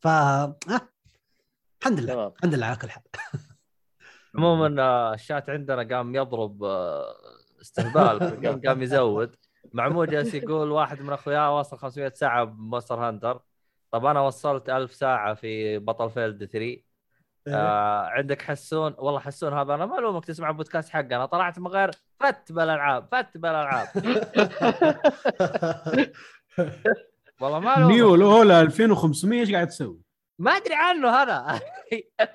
ف 0.00 0.06
آه. 0.06 0.58
الحمد 1.80 2.00
لله. 2.00 2.12
تمام. 2.14 2.32
الحمد 2.36 2.54
لله 2.54 2.66
على 2.66 2.76
كل 2.76 2.90
حال. 2.90 3.02
عموما 4.34 4.82
آه، 4.82 5.14
الشات 5.14 5.50
عندنا 5.50 5.96
قام 5.96 6.14
يضرب 6.14 6.64
آه، 6.64 7.14
استهبال 7.60 8.40
قام 8.66 8.82
يزود. 8.82 9.36
عمول 9.74 10.10
جالس 10.10 10.34
يقول 10.34 10.70
واحد 10.70 11.02
من 11.02 11.12
اخوياه 11.12 11.58
وصل 11.58 11.78
500 11.78 12.12
ساعة 12.14 12.44
ب 12.44 12.50
Monster 12.50 12.94
Hunter. 12.94 13.40
طب 13.90 14.06
أنا 14.06 14.20
وصلت 14.20 14.70
1000 14.70 14.94
ساعة 14.94 15.34
في 15.34 15.78
Battlefield 15.78 16.44
3 16.44 16.82
آه 17.48 18.06
عندك 18.06 18.42
حسون؟ 18.42 18.94
والله 18.98 19.20
حسون 19.20 19.52
هذا 19.52 19.74
أنا 19.74 19.86
ما 19.86 19.98
ألومك 19.98 20.24
تسمع 20.24 20.50
البودكاست 20.50 20.88
حقه. 20.88 21.16
أنا 21.16 21.26
طلعت 21.26 21.58
من 21.58 21.66
غير 21.66 21.90
فت 22.20 22.52
بالألعاب 22.52 23.08
فت 23.12 23.38
بالألعاب. 23.38 23.86
والله 27.40 27.60
ما 27.60 27.78
ألومك. 27.78 27.92
Nioh 27.92 28.14
الاولى 28.14 28.60
2500 28.60 29.40
إيش 29.40 29.52
قاعد 29.52 29.66
تسوي؟ 29.66 30.00
ما 30.38 30.50
أدري 30.50 30.74
عنه 30.74 31.08
هذا. 31.08 31.60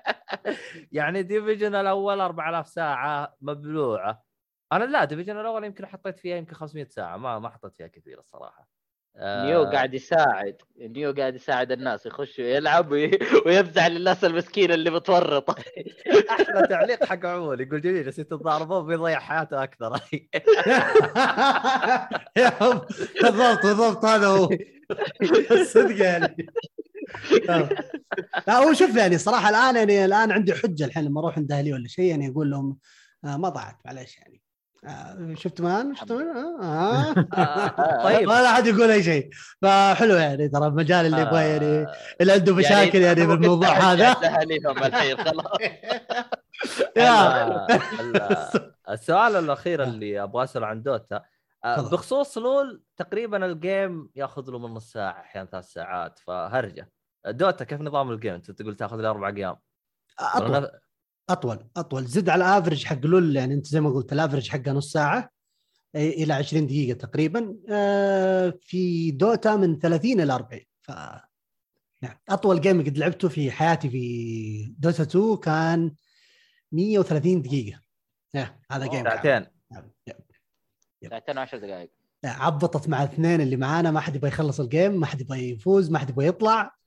يعني 0.91 1.23
Division 1.23 1.75
الأول 1.75 2.21
4000 2.21 2.67
ساعة 2.67 3.35
مبلوعة. 3.41 4.28
أنا 4.71 4.83
لا 4.83 5.05
Division 5.05 5.39
الأول 5.39 5.63
يمكن 5.63 5.85
حطيت 5.85 6.19
فيها 6.19 6.37
يمكن 6.37 6.53
500 6.53 6.85
ساعة 6.89 7.17
ما 7.17 7.39
ما 7.39 7.49
حطيت 7.49 7.75
فيها 7.75 7.87
كثير 7.87 8.19
الصراحة. 8.19 8.67
آه، 9.15 9.45
Nioh 9.45 9.63
قاعد 9.63 9.93
يساعد 9.93 10.55
Nioh 10.79 11.13
قاعد 11.13 11.35
يساعد 11.35 11.71
الناس 11.71 12.05
يخش 12.05 12.39
ويلعب 12.39 12.91
وي- 12.91 13.19
ويفزع 13.45 13.87
للناس 13.87 14.23
المسكينه 14.25 14.73
اللي 14.73 14.89
متورطه 14.89 15.55
أحلى 16.29 16.67
تعليق 16.69 17.03
حق 17.05 17.25
عمول 17.25 17.61
يقول 17.61 17.81
جميل 17.81 18.03
جالسين 18.03 18.27
تتضاربون 18.27 18.85
بيضيع 18.87 19.19
حياته 19.19 19.63
أكثر. 19.63 19.99
بالضبط 23.23 23.65
بالضبط 23.65 24.05
هذا 24.05 24.27
هو. 24.27 24.49
الصدق 25.51 26.03
يعني. 26.05 26.45
لا 28.47 28.57
هو 28.57 28.73
شوف 28.73 28.95
يعني 28.97 29.17
صراحة 29.17 29.49
الآن 29.49 29.75
يعني 29.75 30.05
الآن 30.05 30.31
عندي 30.31 30.53
حجة 30.53 30.85
الحين 30.85 31.05
لما 31.05 31.19
أروح 31.21 31.37
عند 31.37 31.51
أهلي 31.51 31.73
ولا 31.73 31.87
شيء 31.87 32.05
يعني 32.05 32.27
أقول 32.31 32.51
لهم 32.51 32.77
آه 33.25 33.37
ما 33.37 33.49
ضاعت 33.49 33.75
معلش 33.85 34.17
يعني. 34.17 34.41
آه 34.41 34.48
شفت 35.33 35.61
man 35.61 35.95
شفت 35.95 36.11
man 36.11 36.27
آه. 36.61 37.15
آه، 37.33 38.03
طيب. 38.07 38.27
ما 38.27 38.45
أحد 38.45 38.67
يقول 38.67 38.91
أي 38.91 39.03
شيء. 39.03 39.29
فحلو 39.61 40.15
يعني 40.15 40.49
ترى 40.49 40.67
المجال 40.67 41.05
اللي 41.05 41.21
يبغى 41.21 41.41
يعني 41.41 41.65
آه، 41.65 41.93
اللي 42.21 42.33
عنده 42.33 42.55
مشاكل 42.55 43.01
يعني 43.01 43.25
بالموضوع 43.25 43.69
هذا. 43.69 44.13
لاهاليهم 44.13 44.77
الحين 44.77 45.17
خلاص. 45.25 45.57
السؤال 48.89 49.35
الأخير 49.35 49.83
اللي 49.83 50.23
أبغى 50.23 50.43
أسأله 50.43 50.67
عن 50.67 50.83
Dota. 50.83 51.21
آه،. 51.65 51.81
بخصوص 51.81 52.37
LoL 52.37 52.83
تقريبا 52.97 53.45
ال 53.45 53.58
game 53.58 54.09
يأخذ 54.15 54.51
له 54.51 54.59
من 54.59 54.73
نص 54.73 54.91
ساعة 54.91 55.21
أحيانا 55.21 55.49
ثلاث 55.49 55.65
ساعات 55.65 56.19
فهرجة. 56.19 56.91
Dota 57.25 57.65
كيف 57.65 57.81
نظام 57.81 58.11
ال 58.11 58.16
game 58.16 58.33
أنت 58.33 58.51
تقول 58.51 58.75
تأخذ 58.75 58.97
له 59.01 59.09
أربع 59.09 59.29
أيام. 59.29 59.55
أطول 61.29 61.59
أطول. 61.77 62.05
زد 62.05 62.29
على 62.29 62.45
ال 62.45 62.50
average 62.50 62.85
حق 62.85 63.05
LoL 63.05 63.35
يعني 63.35 63.53
أنت 63.53 63.67
زي 63.67 63.81
ما 63.81 63.89
قلت 63.89 64.13
ال 64.13 64.18
average 64.18 64.49
حقه 64.49 64.71
نص 64.71 64.91
ساعة 64.91 65.29
إلى 65.95 66.33
20 66.33 66.67
دقيقة 66.67 66.97
تقريبا. 66.97 67.55
آه، 67.69 68.53
في 68.61 69.11
Dota 69.11 69.55
من 69.55 69.79
30 69.79 70.21
إلى 70.21 70.33
40 70.33 70.61
ف 70.81 70.91
نعم. 72.01 72.15
أطول 72.29 72.61
game 72.61 72.81
قد 72.81 72.97
لعبته 72.97 73.29
في 73.29 73.51
حياتي 73.51 73.89
في 73.89 74.73
Dota 74.77 75.03
2 75.03 75.37
كان 75.37 75.95
130 76.71 77.41
دقيقة. 77.41 77.79
يا 78.33 78.59
هذا 78.71 78.87
جيم. 78.87 79.03
ساعتين. 79.03 79.45
نعم. 79.71 79.91
ساعتين 81.09 81.37
وعشر 81.37 81.57
دقائق. 81.57 81.91
لا، 82.23 82.29
عبطت 82.29 82.89
مع 82.89 83.03
الاثنين 83.03 83.41
اللي 83.41 83.55
معانا 83.55 83.91
ما 83.91 83.99
حد 83.99 84.15
يبغى 84.15 84.27
يخلص 84.27 84.59
ال 84.59 84.67
game 84.67 84.99
ما 84.99 85.05
حد 85.05 85.21
يبغى 85.21 85.49
يفوز 85.49 85.91
ما 85.91 85.99
حد 85.99 86.09
يبغى 86.09 86.27
يطلع. 86.27 86.78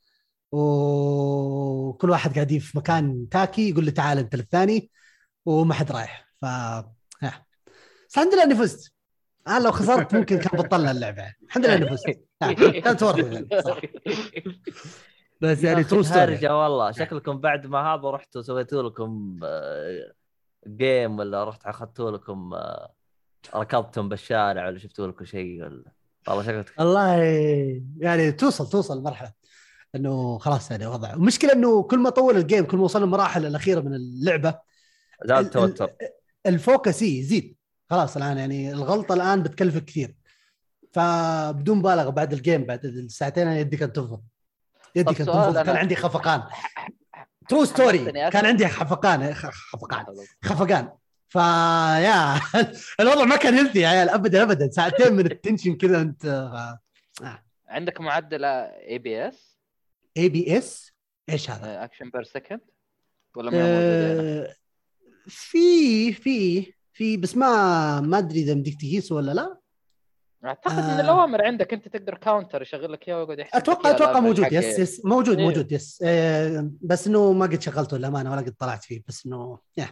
وكل 0.52 2.10
واحد 2.10 2.34
قاعد 2.34 2.58
في 2.58 2.78
مكان 2.78 3.28
تاكي 3.28 3.70
يقول 3.70 3.84
له 3.84 3.90
تعال 3.90 4.18
انت 4.18 4.36
للثاني 4.36 4.90
وما 5.46 5.74
حد 5.74 5.92
رايح. 5.92 6.28
ف 6.42 6.44
الحمد 8.16 8.34
لله 8.34 8.42
إني 8.42 8.54
فزت. 8.54 8.92
أنا 9.48 9.64
لو 9.64 9.72
خسرت 9.72 10.14
ممكن 10.14 10.38
كان 10.38 10.60
بطلنا 10.60 10.90
اللعبه 10.90 11.34
الحمد 11.44 11.66
لله 11.66 11.76
إني 11.76 11.88
فزت. 11.88 12.24
ها، 12.42 12.52
كانت 12.84 13.02
ورثه 13.02 13.32
يعني. 13.32 13.48
بس 15.40 15.64
يعني 15.64 15.84
true 15.84 16.02
story 16.02 16.22
هرجه 16.22 16.56
والله. 16.56 16.90
شكلكم 16.90 17.38
بعد 17.38 17.66
ما 17.66 17.78
هذا 17.78 18.10
رحتوا 18.10 18.42
سويتوا 18.42 18.82
لكم 18.82 19.40
آه، 19.44 20.12
game 20.66 21.18
ولا 21.18 21.44
رحت 21.44 21.66
أخذتوا 21.66 22.10
لكم 22.10 22.54
آه، 22.54 22.92
ركضتم 23.54 24.08
بالشارع 24.08 24.66
ولا 24.66 24.78
شفتوا 24.78 25.06
لكم 25.06 25.24
شيء 25.24 25.62
ولا؟ 25.62 25.92
والله 26.28 26.42
شكلك 26.42 26.72
والله 26.78 27.16
يعني 27.98 28.32
توصل 28.32 28.68
توصل 28.68 28.98
المرحله 28.98 29.32
إنه 29.94 30.38
خلاص 30.38 30.70
يعني 30.70 30.86
وضع. 30.86 31.12
المشكلة 31.12 31.52
إنه 31.52 31.82
كل 31.82 31.98
ما 31.98 32.10
طول 32.10 32.36
ال 32.36 32.42
game 32.42 32.64
كل 32.64 32.76
ما 32.76 32.82
وصلنا 32.84 33.04
المراحل 33.04 33.46
الأخيرة 33.46 33.80
من 33.80 33.94
اللعبة 33.94 34.58
زاد 35.24 35.38
ال- 35.38 35.44
ال- 35.44 35.50
توتر 35.50 35.90
ال 36.46 36.55
focus 36.55 37.02
يزيد. 37.02 37.56
خلاص 37.90 38.16
الآن 38.16 38.38
يعني 38.38 38.72
الغلطة 38.72 39.12
الآن 39.14 39.42
بتكلفك 39.42 39.84
كثير. 39.84 40.14
فبدون 40.92 41.78
مبالغة 41.78 42.10
بعد 42.10 42.32
ال 42.32 42.39
game 42.39 42.64
بعد 42.64 42.84
الساعتين 42.84 43.46
أنا 43.46 43.58
يدي 43.58 43.76
كانت 43.76 43.96
تنفض 43.96 44.22
يدي 44.96 45.14
كانت 45.14 45.30
تنفض 45.30 45.58
كان 45.58 45.76
عندي 45.76 45.96
خفقان. 45.96 46.42
true 47.48 47.64
story 47.64 48.12
كان. 48.30 48.46
عندي 48.46 48.68
خفقان. 48.68 49.34
خ- 49.34 49.50
خفقان. 49.50 50.04
خفقان. 50.44 50.88
ف 51.28 51.49
yeah 51.49 52.34
الوضع 53.00 53.24
ما 53.24 53.36
كان 53.36 53.54
healthy 53.54 53.80
يا 53.80 53.88
عيال. 53.88 54.08
ابدا 54.08 54.42
ابدا. 54.42 54.70
ساعتين 54.70 55.12
من 55.12 55.26
ال 55.26 55.32
tension 55.32 55.74
كذا 55.76 56.00
انت 56.00 56.48
عندك 57.68 58.00
معدل 58.00 58.44
اي 58.44 58.98
بي 58.98 59.28
اس 59.28 59.51
اي 60.16 60.28
بي 60.28 60.58
اس 60.58 60.92
إيش 61.30 61.50
هذا؟ 61.50 61.84
action 61.84 62.10
per 62.10 62.22
second 62.22 62.60
ولا 63.36 63.50
ما؟ 63.50 63.58
آه، 63.62 64.54
في 65.26 66.12
في 66.12 66.66
في 66.92 67.16
بس 67.16 67.36
ما 67.36 68.00
ما 68.00 68.18
أدري 68.18 68.40
إذا 68.40 68.54
بدك 68.54 68.74
تقيس 68.74 69.12
ولا 69.12 69.32
لا 69.32 69.58
أعتقد 70.44 70.72
آه. 70.72 70.94
ان 70.94 71.00
الأوامر 71.00 71.44
عندك 71.44 71.72
أنت 71.72 71.88
تقدر 71.88 72.14
counter 72.14 72.62
يشغل 72.62 72.92
لك 72.92 73.08
إياه 73.08 73.18
ويقعد 73.18 73.38
يحسب 73.38 73.56
أتوقع 73.56 73.90
أتوقع 73.90 74.20
موجود. 74.20 74.52
yes 74.52 74.78
yes 74.78 75.04
موجود 75.04 75.38
إيه. 75.38 75.46
موجود 75.46 75.72
yes 75.72 76.02
آه، 76.06 76.70
بس 76.82 77.06
إنه 77.06 77.32
ما 77.32 77.46
قد 77.46 77.60
شغلته 77.62 77.96
للأمانة 77.96 78.32
ولا 78.32 78.40
قد 78.40 78.54
طلعت 78.58 78.84
فيه 78.84 79.02
بس 79.08 79.26
إنه 79.26 79.58
yeah. 79.76 79.88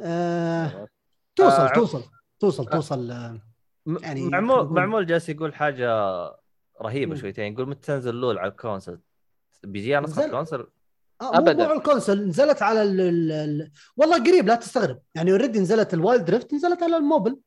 آه، 0.00 0.88
توصل 1.36 1.62
آه، 1.62 1.72
توصل 1.72 2.04
توصل 2.40 2.66
توصل 2.66 3.10
آه، 3.10 3.40
م- 3.86 3.98
يعني 4.02 4.22
معمول 4.22 4.66
معمول 4.72 5.06
جالس 5.06 5.28
يقول 5.28 5.54
حاجة 5.54 5.88
رهيبة. 6.82 7.14
شويتين 7.14 7.52
يقول 7.52 7.68
متى 7.68 7.80
تنزل 7.80 8.14
لول 8.14 8.38
على 8.38 8.50
الكونسل 8.50 9.00
بيجيها 9.64 10.00
نسخة 10.00 10.22
نزل. 10.22 10.30
كونسل 10.30 10.66
آه، 11.20 11.38
أبداً. 11.38 11.52
موضوع 11.52 11.76
الكونسل 11.76 12.28
نزلت 12.28 12.62
على 12.62 12.82
ال 12.82 13.00
ال 13.00 13.32
ال 13.32 13.70
والله 13.96 14.18
قريب 14.24 14.46
لا 14.46 14.54
تستغرب 14.54 14.98
يعني 15.14 15.30
اوريدي 15.32 15.60
نزلت 15.60 15.94
الوايلد 15.94 16.24
دريفت 16.24 16.54
نزلت 16.54 16.82
على 16.82 16.96
الموبل 16.96 17.38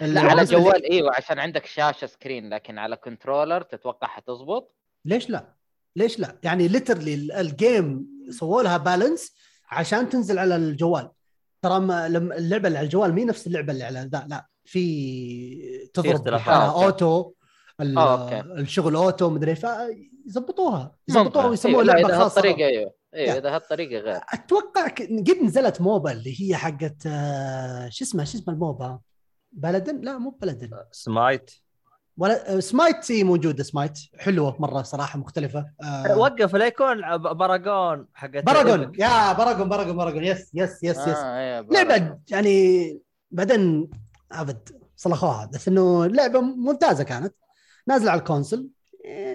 لا 0.00 0.20
على 0.20 0.44
جوال 0.44 0.90
إيوه 0.92 1.12
عشان 1.16 1.38
عندك 1.38 1.66
شاشة 1.66 2.06
سكرين 2.06 2.54
لكن 2.54 2.78
على 2.78 2.96
كنترولر 2.96 3.62
تتوقع 3.62 4.06
حتزبط 4.06 4.74
ليش 5.04 5.30
لا؟ 5.30 5.54
ليش 5.96 6.18
لا؟ 6.18 6.38
يعني 6.42 6.68
ليترلي 6.68 7.40
الجيم 7.40 8.06
سووا 8.30 8.62
لها 8.62 8.76
بالانس 8.76 9.32
عشان 9.70 10.08
تنزل 10.08 10.38
على 10.38 10.56
الجوال 10.56 11.10
ترى 11.62 11.80
ما- 11.80 12.08
لما 12.08 12.36
اللعبة 12.36 12.68
اللي 12.68 12.78
على 12.78 12.84
الجوال 12.84 13.12
مي 13.12 13.24
نفس 13.24 13.46
اللعبة 13.46 13.72
اللي 13.72 13.84
على 13.84 14.08
ذا 14.12 14.26
لا 14.28 14.46
في 14.64 15.88
تضرب 15.94 16.28
آه،. 16.28 16.84
auto 16.84 17.32
okay. 17.82 18.40
الشغل 18.40 18.94
auto 18.96 19.30
مدري 19.30 19.54
فيظبطوها. 19.54 20.96
يظبطوها. 21.08 21.46
ويسموها 21.46 21.80
إيه، 21.80 21.86
لعبة 21.86 22.08
خاصه 22.08 22.24
هالطريقة 22.24 22.66
أيوه. 22.66 22.92
أيوه. 23.14 23.38
إذا 23.38 23.54
هالطريقة 23.54 24.00
غير. 24.00 24.20
أتوقع 24.32 24.88
قد 24.88 25.36
نزلت 25.42 25.80
MOBA 25.80 26.12
اللي 26.12 26.42
هي 26.42 26.56
حقت 26.56 26.96
آه، 27.06 27.88
شو 27.88 28.04
اسمها 28.04 28.24
شو 28.24 28.38
اسمها 28.38 28.54
ال 28.54 28.61
MOBA؟ 28.61 28.98
Paladins؟ 29.52 30.00
لا 30.00 30.18
مو 30.18 30.30
Paladins. 30.30 30.70
سمايت. 30.92 31.50
ولا 32.16 32.56
آه، 32.56 32.60
سمايت 32.60 33.04
سي 33.04 33.24
موجودة 33.24 33.62
سمايت. 33.64 33.98
حلوة 34.18 34.56
مرة 34.58 34.82
صراحة 34.82 35.18
مختلفة. 35.18 35.66
آه، 35.82 36.18
وقف 36.18 36.54
لا 36.54 36.66
يكون 36.66 37.00
Paragon 37.16 38.06
حقت 38.14 38.44
Paragon 38.44 38.92
yeah 38.98 39.32
Paragon 39.32 39.68
Paragon 39.68 39.96
Paragon 39.96 40.24
yes 40.24 40.50
yes 40.54 40.70
yes 40.82 40.98
yes 40.98 40.98
آه، 41.08 41.38
إيه، 41.38 41.60
لعبة 41.60 42.18
يعني 42.30 42.98
بعدين 43.30 43.90
أبد 44.32 44.68
صلخوها. 44.96 45.50
بس 45.54 45.68
إنه 45.68 46.06
لعبة 46.06 46.40
ممتازة 46.40 47.04
كانت. 47.04 47.34
نازله 47.88 48.10
على 48.10 48.18
ال 48.18 48.24
console. 48.24 48.68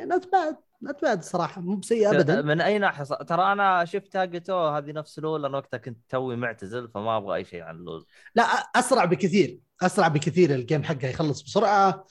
not 0.03 0.31
bad 0.31 0.57
not 0.81 1.01
bad 1.01 1.23
صراحة 1.24 1.61
مو 1.61 1.76
بسيئه 1.76 2.11
ابدا. 2.11 2.41
من 2.41 2.61
أي 2.61 2.80
ناحية 2.80 3.03
ترى 3.03 3.52
أنا 3.52 3.86
شفتها 3.86 4.26
قلت 4.26 4.49
هذه 4.49 4.91
نفس 4.91 5.19
LoL 5.19 5.45
أنا 5.45 5.57
وقتها 5.57 5.78
كنت 5.78 5.98
توي 6.10 6.36
معتزل 6.36 6.90
فما 6.90 7.18
أبغى 7.18 7.36
أي 7.36 7.45
شيء 7.45 7.61
عن 7.61 7.76
LoL. 7.76 8.05
لا 8.36 8.44
أسرع 8.76 9.06
بكثير 9.06 9.60
أسرع 9.82 10.07
بكثير 10.07 10.56
ال 10.55 10.61
game 10.61 10.84
حقها 10.84 11.10
يخلص 11.10 11.41
بسرعة. 11.41 12.06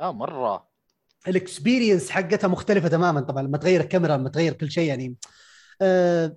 آه 0.00 0.12
مرة. 0.12 0.68
ال 1.28 1.35
experience 1.35 2.10
حقتها 2.10 2.48
مختلفة 2.48 2.88
تماما 2.88 3.20
طبعا 3.20 3.42
لما 3.42 3.58
تغير 3.58 3.80
الكاميرا 3.80 4.16
لما 4.16 4.28
تغير 4.28 4.52
كل 4.52 4.70
شيء 4.70 4.88
يعني. 4.88 5.16
آه 5.82 6.36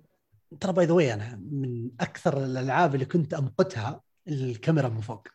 ترى 0.59 0.73
by 0.73 0.85
the 0.85 1.13
أنا 1.13 1.41
من 1.51 1.89
أكثر 2.01 2.43
الألعاب 2.43 2.95
اللي 2.95 3.05
كنت 3.05 3.33
أمقتها 3.33 4.01
الكاميرا 4.27 4.89
من 4.89 5.01
فوق. 5.01 5.27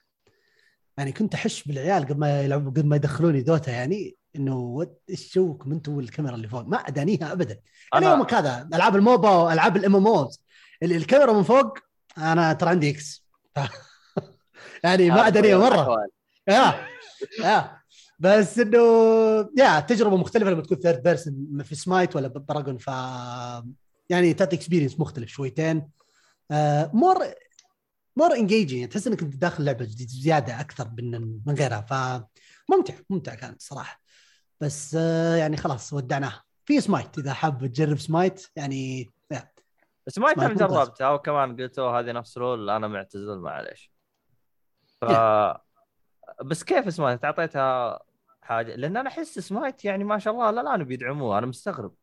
يعني 0.98 1.12
كنت 1.12 1.34
احش 1.34 1.64
بالعيال 1.64 2.04
قبل 2.04 2.18
ما 2.18 2.42
يلعبوا 2.42 2.70
قبل 2.70 2.86
ما 2.86 2.96
يدخلوني 2.96 3.42
Dota 3.42 3.70
يعني 3.70 4.16
إنه 4.36 4.86
إيش 5.10 5.34
جوكم 5.34 5.72
أنتم 5.72 5.96
والكاميرا 5.96 6.34
اللي 6.34 6.48
فوق؟ 6.48 6.66
ما 6.66 6.76
ادانيها 6.76 7.32
ابدا. 7.32 7.60
أنا 7.94 8.10
يومك 8.10 8.34
هذا 8.34 8.68
ألعاب 8.74 8.96
ال 8.96 9.03
MOBA 9.03 9.30
والعاب 9.30 9.76
ال 9.76 9.96
MMOs 9.96 10.40
الكاميرا 10.82 11.32
من 11.32 11.42
فوق 11.42 11.78
أنا 12.18 12.52
ترى 12.52 12.70
عندي 12.70 12.90
إكس. 12.90 13.24
يعني 14.84 15.10
ما 15.10 15.26
ادانيها 15.26 15.58
مرة. 15.58 16.06
yeah 16.48 16.74
yeah 17.40 17.80
بس 18.18 18.58
إنه 18.58 18.78
yeah 19.58 19.80
تجربة 19.80 20.16
مختلفة 20.16 20.50
لما 20.50 20.62
تكون 20.62 20.78
third 20.78 21.02
person 21.02 21.62
في 21.62 21.74
Smite 21.74 22.16
ولا 22.16 22.28
Paragon 22.28 22.78
ف 22.78 22.86
يعني 24.10 24.34
تعطي 24.34 24.56
experience 24.56 25.00
مختلف 25.00 25.28
شويتين. 25.28 25.88
more 26.92 27.16
more 28.16 28.34
engaging 28.34 28.88
تحس 28.88 29.06
إنك 29.06 29.22
أنت 29.22 29.36
داخل 29.36 29.64
لعبة 29.64 29.84
زيادة 29.98 30.60
أكثر 30.60 30.90
من 30.98 31.10
من 31.46 31.54
غيرها. 31.54 31.80
فممتع 31.80 32.94
ممتع 33.10 33.34
كانت 33.34 33.60
الصراحه 33.60 34.00
بس 34.60 34.96
آه، 35.00 35.36
يعني 35.36 35.56
خلاص 35.56 35.92
ودعناها. 35.92 36.42
في 36.64 36.80
Smite 36.80 37.18
إذا 37.18 37.32
حاب 37.32 37.66
تجرب 37.66 37.98
Smite 37.98 38.46
يعني. 38.56 39.10
بس 40.06 40.18
ما 40.18 40.32
جربتها 40.32 41.10
وكمان 41.10 41.56
قلت 41.56 41.78
هذه 41.78 42.12
نفس 42.12 42.38
LoL 42.38 42.70
أنا 42.70 42.88
معتزل 42.88 43.38
معليش. 43.38 43.92
ف 45.00 45.04
بس 46.44 46.64
كيف 46.64 46.94
سمايت؟ 46.94 47.24
أعطيتها 47.24 48.00
حاجة. 48.42 48.76
لأن 48.76 48.96
أنا 48.96 49.08
أحس 49.08 49.38
سمايت 49.38 49.84
يعني 49.84 50.04
ما 50.04 50.18
شاء 50.18 50.32
الله 50.32 50.50
لا 50.50 50.60
الان 50.60 50.84
بيدعموها 50.84 51.38
أنا 51.38 51.46
مستغرب. 51.46 51.94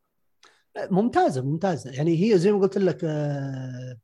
ممتازة 0.90 1.42
ممتازة. 1.42 1.90
يعني 1.90 2.22
هي 2.22 2.38
زي 2.38 2.52
ما 2.52 2.58
قلت 2.58 2.78
لك 2.78 2.98
آه، 3.04 3.96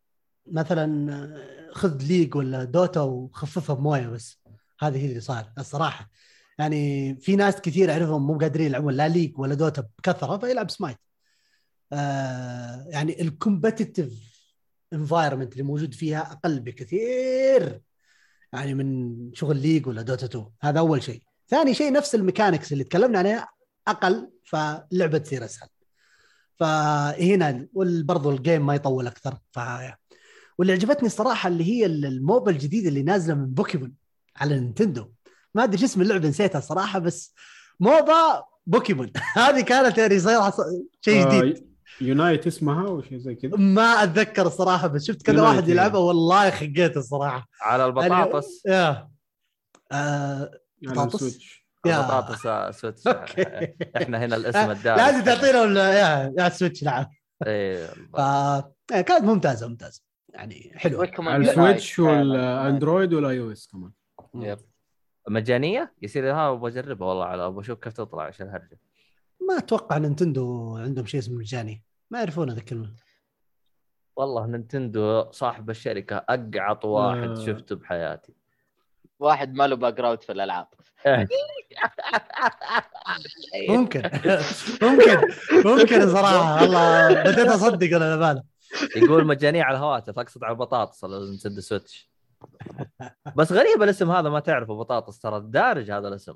مثلا 0.46 1.72
خذ 1.72 2.02
League 2.02 2.34
ولا 2.34 2.64
Dota 2.64 3.00
وخففها 3.00 3.76
بموية 3.76 4.06
بس. 4.06 4.38
هذه 4.80 4.98
هي 4.98 5.06
اللي 5.06 5.20
صار 5.20 5.52
الصراحة. 5.58 6.10
يعني 6.58 7.14
في 7.20 7.36
ناس 7.36 7.60
كثير 7.60 7.92
أعرفهم 7.92 8.26
مو 8.26 8.38
قادرين 8.38 8.66
يلعبون 8.66 8.94
لا 8.94 9.08
League 9.08 9.38
ولا 9.38 9.54
Dota 9.54 9.88
بكثرة 9.98 10.38
فيلعب 10.38 10.70
سمايت. 10.70 10.98
آه 11.92 12.86
يعني 12.88 13.22
ال 13.22 13.31
competitive 13.31 14.34
environment 14.92 15.52
اللي 15.52 15.62
موجود 15.62 15.94
فيها 15.94 16.32
أقل 16.32 16.60
بكثير. 16.60 17.80
يعني 18.52 18.74
من 18.74 19.14
شغل 19.34 19.56
League 19.56 19.86
ولا 19.86 20.02
Dota 20.02 20.26
2 20.26 20.46
هذا 20.62 20.78
أول 20.78 21.02
شيء. 21.02 21.22
ثاني 21.48 21.74
شيء 21.74 21.92
نفس 21.92 22.14
ال 22.14 22.20
mechanics 22.20 22.72
اللي 22.72 22.84
تكلمنا 22.84 23.18
عليها 23.18 23.48
أقل 23.88 24.30
فاللعبه 24.44 25.18
تصير 25.18 25.44
أسهل. 25.44 25.68
فهنا 26.56 27.68
برضو 28.04 28.30
ال 28.30 28.37
game 28.37 28.66
ما 28.66 28.74
يطول 28.74 29.06
أكثر. 29.06 29.38
ف 29.52 29.58
واللي 30.58 30.72
عجبتني 30.72 31.06
الصراحه 31.06 31.48
اللي 31.48 31.64
هي 31.64 31.86
ال 31.86 31.99
MOBA 31.99 32.50
الجديدة 32.50 32.88
اللي 32.88 33.02
نازلة 33.02 33.34
من 33.34 33.46
بوكيمون 33.46 33.92
على 34.36 34.60
Nintendo. 34.60 35.10
ما 35.54 35.64
أدري 35.64 35.78
شو 35.78 35.84
اسم 35.84 36.02
اللعبة 36.02 36.28
نسيتها 36.28 36.60
صراحة 36.60 36.98
بس 36.98 37.34
MOBA 37.80 38.44
Pokémon. 38.66 39.12
هذه 39.36 39.60
كانت 39.60 39.98
يعني 39.98 40.20
صايره 40.20 40.54
شيء 41.00 41.28
جديد. 41.28 41.56
آه، 41.56 41.74
Unite 42.00 42.46
اسمها 42.46 42.88
أو 42.88 43.02
شيء 43.02 43.18
زي 43.18 43.34
كذا؟ 43.34 43.56
ما 43.56 44.02
أتذكر 44.02 44.46
الصراحه 44.46 44.86
بس 44.86 45.04
شفت 45.04 45.22
كذا 45.22 45.42
واحد 45.42 45.64
هي. 45.64 45.70
يلعبها 45.70 46.00
والله 46.00 46.50
خقيت 46.50 46.96
الصراحه 46.96 47.48
على 47.62 47.86
البطاطس. 47.86 48.62
يا 48.66 49.08
آه 49.92 50.50
بطاطس؟ 50.82 51.38
البطاطس 51.86 52.46
آه، 52.46 52.70
Switch. 52.70 53.02
إحنا 53.96 54.24
هنا 54.24 54.36
الاسم 54.36 54.70
الدارج. 54.70 54.98
لازم 54.98 55.24
تعطينا 55.24 55.92
يا 55.92 56.34
يا 56.38 56.48
Switch 56.48 56.84
نعم. 56.84 57.06
إيه 57.46 57.86
ف 57.86 58.18
يعني 58.90 59.02
كانت 59.02 59.24
ممتازة 59.24 59.68
ممتازة. 59.68 60.00
يعني 60.34 60.72
Recommend 60.84 61.28
على 61.28 61.36
ال 61.50 61.56
Switch. 61.56 61.98
و 61.98 62.11
ال 62.11 62.24
Android 62.24 63.14
و 63.14 63.27
ال 63.27 63.40
iOS 63.40 63.68
كمان 63.68 63.90
Yep. 64.34 64.58
مجانية؟ 65.28 65.94
يصير 66.02 66.32
ها 66.32 66.52
أبغى 66.52 66.70
اجربها 66.70 67.08
والله 67.08 67.24
على 67.24 67.46
أبغى 67.46 67.60
أشوف 67.60 67.78
كيف 67.78 67.92
تطلع 67.92 68.22
عشان 68.22 68.48
هرجه 68.48 68.80
ما 69.48 69.58
أتوقع 69.58 69.98
Nintendo 69.98 70.76
عندهم 70.76 71.06
شيء 71.06 71.20
اسمه 71.20 71.38
مجاني. 71.38 71.82
ما 72.10 72.18
يعرفون 72.18 72.50
هذا 72.50 72.58
الكلمة. 72.58 72.94
والله 74.16 74.46
Nintendo 74.46 75.30
صاحب 75.30 75.70
الشركة 75.70 76.16
أقعط 76.28 76.84
واحد 76.84 77.28
آه. 77.28 77.46
شفته 77.46 77.76
بحياتي. 77.76 78.34
واحد 79.18 79.54
ما 79.54 79.66
له 79.66 79.76
background 79.76 80.22
في 80.22 80.32
الألعاب. 80.32 80.66
ممكن. 83.68 84.02
ممكن. 84.82 85.20
ممكن 85.64 86.12
صراحة. 86.12 86.62
والله 86.62 87.22
بديت 87.22 87.48
أصدق 87.48 87.96
ولا 87.96 88.16
لا 88.16 88.32
بالك 88.32 88.44
يقول 88.96 89.26
مجانيه 89.26 89.62
على 89.62 89.76
الهواتف 89.76 90.18
أقصد 90.18 90.44
على 90.44 90.52
البطاطس 90.52 91.04
على 91.04 91.30
Nintendo 91.30 91.60
Switch. 91.60 92.10
بس 93.36 93.52
غريب 93.52 93.82
الاسم 93.82 94.10
هذا 94.10 94.28
ما 94.28 94.40
تعرفه 94.40 94.74
بطاطس 94.74 95.18
ترى 95.18 95.40
دارج 95.46 95.90
هذا 95.90 96.08
الاسم. 96.08 96.34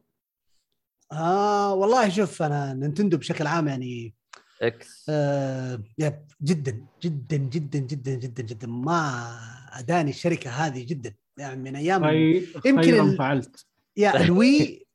آه 1.12 1.74
والله 1.74 2.08
شوف 2.08 2.42
أنا 2.42 2.72
Nintendo 2.72 3.16
بشكل 3.16 3.46
عام 3.46 3.68
يعني 3.68 4.14
X. 4.62 5.06
آه 5.08 5.82
yep 5.98 6.24
جدا 6.42 6.86
جدا 7.02 7.36
جدا 7.36 7.78
جدا 7.78 8.14
جدا 8.14 8.42
جدا. 8.42 8.66
ما 8.66 9.30
أداني 9.72 10.10
الشركة 10.10 10.50
هذه 10.50 10.86
جدا. 10.86 11.14
يعني 11.38 11.56
من 11.56 11.76
أيام 11.76 12.04
خي... 12.04 12.46
يمكن 12.64 13.00
ال- 13.00 13.16
فعلت. 13.16 13.66
يا 13.96 14.20
ال 14.20 14.37
Wii 14.37 14.86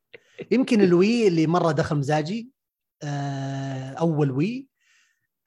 يمكن 0.51 0.81
ال 0.81 0.93
Wii 0.93 1.27
اللي 1.27 1.47
مرة 1.47 1.71
دخل 1.71 1.95
مزاجي 1.95 2.51
آه، 3.03 3.93
أول 3.93 4.31
Wii 4.31 4.67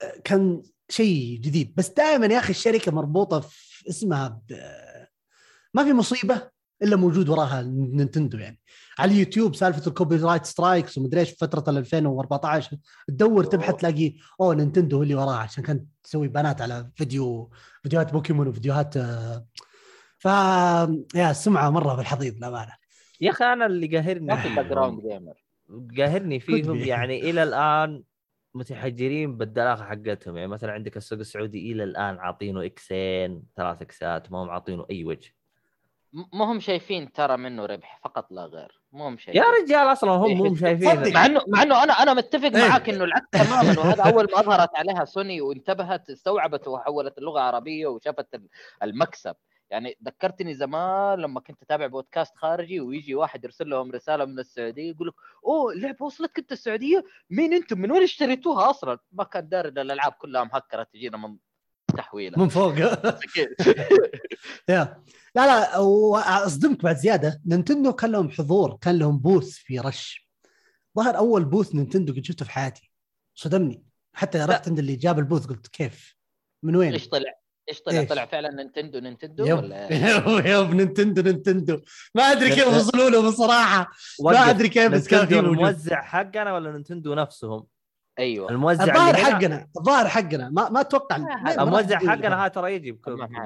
آه، 0.01 0.21
كان 0.23 0.63
شيء 0.89 1.39
جديد. 1.39 1.73
بس 1.75 1.89
دائما 1.89 2.25
يا 2.25 2.39
أخي 2.39 2.49
الشركة 2.49 2.91
مربوطة 2.91 3.39
في 3.39 3.89
اسمها 3.89 4.27
ب... 4.27 4.53
ما 5.73 5.83
في 5.83 5.93
مصيبة 5.93 6.49
إلا 6.83 6.95
موجود 6.95 7.29
وراها 7.29 7.61
Nintendo 7.61 8.37
يعني. 8.37 8.59
على 8.99 9.11
اليوتيوب 9.11 9.55
سالفة 9.55 9.87
ال 9.87 10.15
copyright 10.15 10.45
strikes 10.45 10.97
ومدري 10.97 11.19
إيش 11.19 11.29
في 11.29 11.35
فترة 11.37 11.71
ال 11.71 11.77
2014 11.77 12.77
تدور 13.07 13.43
تبحث 13.43 13.75
تلاقي 13.75 14.13
أوه 14.41 14.55
Nintendo 14.55 14.97
هو 14.97 15.03
اللي 15.03 15.15
وراها 15.15 15.37
عشان 15.37 15.63
كانت 15.63 15.87
تسوي 16.03 16.27
بانات 16.27 16.61
على 16.61 16.91
فيديو 16.95 17.51
فيديوهات 17.83 18.13
بوكيمون 18.13 18.47
وفيديوهات 18.47 18.97
ف 20.17 20.25
yeah 21.15 21.31
السمعه 21.31 21.69
مرة 21.69 21.95
في 21.95 22.01
الحضيض 22.01 22.35
للأمانة. 22.35 22.71
يا 23.21 23.31
أخي 23.31 23.45
أنا 23.45 23.65
اللي 23.65 23.87
قاهرني 23.87 24.27
ما 24.27 24.35
في 24.35 24.55
background 24.55 25.01
فيهم 25.01 25.11
gamer 25.11 25.33
قاهرني 25.97 26.39
فيهم. 26.39 26.75
يعني 26.75 27.29
إلى 27.29 27.43
الآن 27.43 28.03
متحجرين 28.57 29.37
بالدلاخة 29.37 29.83
حقتهم. 29.85 30.37
يعني 30.37 30.47
مثلا 30.47 30.71
عندك 30.73 30.97
السوق 30.97 31.19
السعودي 31.19 31.71
إلى 31.71 31.83
الآن 31.83 32.17
عاطينه 32.19 32.65
إكسين 32.65 33.43
ثلاث 33.57 33.81
إكسات 33.81 34.31
ما 34.31 34.37
هم 34.43 34.49
عاطينه 34.49 34.85
أي 34.91 35.03
وجه. 35.03 35.33
ما 36.33 36.45
هم 36.51 36.59
شايفين 36.59 37.11
ترى 37.11 37.37
منه 37.37 37.65
ربح 37.65 37.99
فقط 38.03 38.31
لا 38.31 38.45
غير. 38.45 38.81
مو 38.91 39.07
هم 39.07 39.17
شايفين. 39.17 39.41
يا 39.43 39.47
رجال 39.63 39.91
أصلا 39.91 40.11
هم 40.11 40.31
مو 40.37 40.55
شايفين. 40.55 40.89
صدق. 40.95 41.13
مع 41.13 41.25
انه 41.25 41.41
مع 41.47 41.61
إنه 41.63 41.83
أنا 41.83 41.93
أنا 41.93 42.13
متفق 42.13 42.55
إيه. 42.57 42.69
معاك 42.69 42.89
إنه 42.89 43.03
العكس 43.03 43.27
تماما 43.49 43.79
وهذا 43.79 44.03
أول 44.03 44.27
ما 44.33 44.39
اظهرت 44.39 44.69
عليها 44.75 45.05
سوني 45.05 45.41
وانتبهت 45.41 46.09
استوعبت 46.09 46.67
وحولت 46.67 47.17
اللغة 47.17 47.39
عربية 47.39 47.87
وشافت 47.87 48.35
ال- 48.35 48.47
المكسب. 48.83 49.35
يعني 49.69 49.97
ذكرتني 50.03 50.55
زمان 50.55 51.19
لما 51.19 51.39
كنت 51.39 51.61
أتابع 51.61 51.87
بودكاست 51.87 52.37
خارجي 52.37 52.79
ويجي 52.79 53.15
واحد 53.15 53.43
يرسل 53.43 53.69
لهم 53.69 53.91
رسالة 53.91 54.25
من 54.25 54.39
السعودية 54.39 54.91
يقول 54.91 55.07
لك 55.07 55.13
أوه 55.45 55.73
اللعبة 55.73 56.05
وصلت 56.05 56.35
كنت 56.35 56.51
السعودية؟ 56.51 57.05
مين 57.29 57.53
أنتم؟ 57.53 57.79
من 57.79 57.91
وين 57.91 58.03
اشتريتوها 58.03 58.69
أصلا؟ 58.69 58.99
ما 59.11 59.23
كان 59.23 59.49
داري 59.49 59.69
إن 59.69 59.77
الألعاب 59.77 60.11
كلها 60.11 60.43
مهكرة 60.43 60.83
تجينا 60.83 61.17
من 61.17 61.37
تحويلة. 61.97 62.39
من 62.39 62.49
فوق. 62.49 62.73
Yeah. 64.69 65.03
لا 65.35 65.45
لا 65.45 65.77
وأصدمك 65.77 66.83
بعد 66.83 66.95
زيادة. 66.95 67.41
Nintendo 67.45 67.93
كان 67.93 68.11
لهم 68.11 68.29
حضور 68.29 68.77
كان 68.81 68.99
لهم 68.99 69.19
booth 69.19 69.49
في 69.49 69.79
Rush. 69.79 70.29
ظهر 70.97 71.17
أول 71.17 71.45
booth 71.45 71.75
Nintendo 71.75 72.13
قد 72.13 72.25
شفته 72.25 72.45
في 72.45 72.51
حياتي. 72.51 72.91
صدمني. 73.35 73.83
حتى 74.13 74.37
رحت 74.37 74.67
عند 74.67 74.79
اللي 74.79 74.95
جاب 74.95 75.19
ال 75.19 75.23
booth 75.23 75.45
قلت 75.45 75.67
كيف؟ 75.67 76.15
من 76.63 76.75
وين؟ 76.75 76.93
إيش 76.93 77.09
طلع؟ 77.09 77.46
إيش 77.69 77.81
طلع؟ 77.81 77.99
إيش؟ 77.99 78.09
طلع 78.09 78.25
فعلا 78.25 78.49
Nintendo 78.51 78.99
Nintendo 78.99 79.45
yep. 79.45 79.57
ولا؟ 79.57 79.93
يب 79.93 80.45
يب 80.45 80.75
نينتندو 80.75 81.21
نينتندو. 81.21 81.81
ما 82.15 82.23
أدري 82.23 82.49
كيف 82.49 82.67
وصلوا 82.67 83.09
له 83.09 83.29
بصراحة. 83.29 83.91
ما. 84.23 84.49
أدري 84.49 84.69
كيف 84.69 84.91
بس 84.91 85.07
كان 85.07 85.27
في 85.27 85.39
الموزع 85.39 86.01
حقنا 86.01 86.53
ولا 86.53 86.71
Nintendo 86.71 87.13
نفسهم؟ 87.13 87.63
أيوه. 88.19 88.49
الموزع 88.51 88.83
الظاهر 88.83 89.15
حقنا 89.15 89.67
الظاهر 89.77 90.07
حقنا. 90.07 90.49
ما 90.49 90.69
ما 90.69 90.81
أتوقع. 90.81 91.15
الموزع 91.63 91.99
حقنا 91.99 92.41
هذا 92.43 92.47
ترى 92.47 92.75
يجي. 92.75 92.99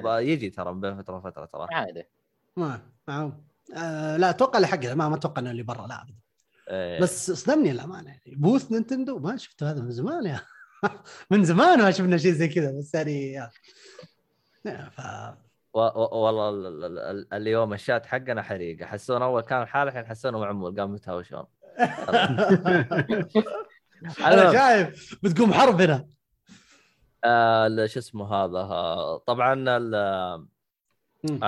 يجي 0.06 0.50
ترى 0.50 0.74
بين 0.74 0.98
فترة 0.98 1.18
وفترة 1.18 1.46
ترى. 1.46 1.68
عادي 1.72 2.04
ما 2.58 2.82
معهم 3.08 3.44
آه 3.78 4.18
لا 4.18 4.30
أتوقع 4.30 4.58
اللي 4.58 4.68
حقنا. 4.68 4.96
ما 4.96 5.10
ما 5.10 5.16
أتوقع 5.16 5.42
إنه 5.42 5.52
اللي 5.52 5.64
برا 5.64 5.88
لا 5.88 6.02
ابدا. 6.02 6.16
إيه. 6.70 7.02
بس 7.02 7.32
صدمني 7.32 7.72
الأمانة. 7.72 8.10
يعني 8.10 8.36
بوث 8.36 8.72
نينتندو؟ 8.72 9.20
ما 9.20 9.38
شفت 9.38 9.64
هذا 9.64 9.82
من 9.82 9.92
زمان 9.92 10.26
يا 10.26 10.42
من 11.32 11.44
زمان 11.44 11.80
ما 11.80 11.92
شفنا 11.92 12.18
شيء 12.18 12.32
زي 12.32 12.48
كذا. 12.48 12.80
بس 12.80 12.94
يعني 12.94 13.40
ف 14.66 15.02
و- 15.74 15.80
و- 15.80 16.18
والله 16.26 16.50
ال- 16.50 16.86
ال- 16.86 17.00
ال- 17.00 17.34
اليوم 17.34 17.74
الشات 17.74 18.06
حقنا 18.06 18.42
حريقه 18.42 18.86
حسونا 18.86 19.26
أول 19.26 19.42
كان 19.42 19.66
حاله 19.66 19.92
الحين 19.92 20.06
حسونا 20.06 20.38
معمول 20.38 20.80
قام 20.80 20.92
متهاوشون. 20.94 21.44
أنا 24.26 24.52
شايف 24.54 25.20
بتقوم 25.24 25.54
حرب 25.54 25.82
هنا. 25.82 26.08
آه، 27.24 27.86
شو 27.86 28.00
اسمه 28.00 28.34
هذا 28.34 28.58
آه، 28.60 29.18
طبعا. 29.18 29.54
أنا 29.54 30.46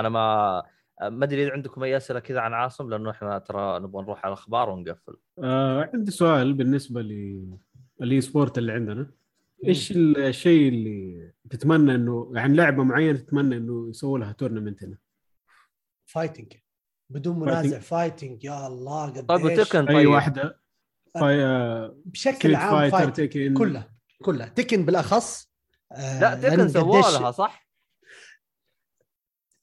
ما 0.08 0.62
ما 1.02 1.24
أدري 1.24 1.42
إذا 1.44 1.52
عندكم 1.52 1.82
أي 1.82 1.96
أسئلة 1.96 2.20
كذا 2.20 2.40
عن 2.40 2.52
عاصم 2.52 2.90
لأنه 2.90 3.10
إحنا 3.10 3.38
ترى 3.38 3.78
نبغى 3.80 4.02
نروح 4.02 4.24
على 4.24 4.32
الأخبار 4.32 4.70
ونقفل. 4.70 5.16
آه 5.42 5.90
عندي 5.94 6.10
سؤال 6.10 6.52
بالنسبة 6.52 7.00
لل 8.00 8.20
esport 8.20 8.58
اللي 8.58 8.72
عندنا. 8.72 9.06
إيش 9.66 9.92
الشيء 9.96 10.68
اللي 10.68 11.32
تتمنى 11.50 11.94
إنه 11.94 12.32
يعني 12.34 12.56
لعبة 12.56 12.82
معينة 12.84 13.18
تتمنى 13.18 13.56
إنه 13.56 13.88
يسووا 13.88 14.18
لها 14.18 14.32
tournament 14.32 14.84
هنا؟ 14.84 14.98
فايتنج 16.06 16.52
بدون 17.10 17.40
منازع. 17.40 17.78
فايتنج 17.78 18.44
يا 18.44 18.66
الله 18.66 19.06
قد 19.06 19.26
طيب. 19.26 19.44
و 19.44 19.50
Tekken 19.50 19.88
اي 19.88 19.94
طيب. 19.94 20.08
واحدة. 20.08 20.60
فاي... 21.14 21.44
آه، 21.44 21.96
بشكل 22.04 22.54
عام 22.54 22.90
fighter 22.90 23.14
fighting 23.14 23.56
كلها 23.58 23.94
كلها. 24.22 24.48
Tekken 24.48 24.84
بالأخص 24.84 25.50
آه، 25.92 26.20
لا 26.20 26.50
Tekken 26.50 26.68
سووا 26.68 27.00
لها 27.00 27.30
صح؟ 27.30 27.68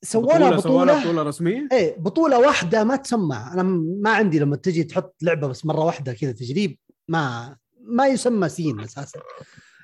سووا 0.04 0.38
لها 0.38 0.60
سووا 0.60 0.86
لها 0.86 0.96
بطوله 0.96 1.02
بطوله 1.02 1.24
رسمية؟ 1.24 1.68
إيه 1.72 1.98
بطولة 2.00 2.40
واحدة 2.40 2.84
ما 2.84 2.96
تسمى 2.96 3.36
أنا 3.36 3.64
ما 4.02 4.10
عندي 4.10 4.40
لما 4.40 4.56
تجي 4.56 4.84
تحط 4.84 5.16
لعبة 5.22 5.48
بس 5.48 5.66
مرة 5.66 5.86
واحدة 5.86 6.14
كذا 6.14 6.32
تجريب 6.32 6.78
ما 7.08 7.58
ما 7.80 8.08
يسمى 8.08 8.50
scene 8.49 8.80
أساسا. 8.80 9.20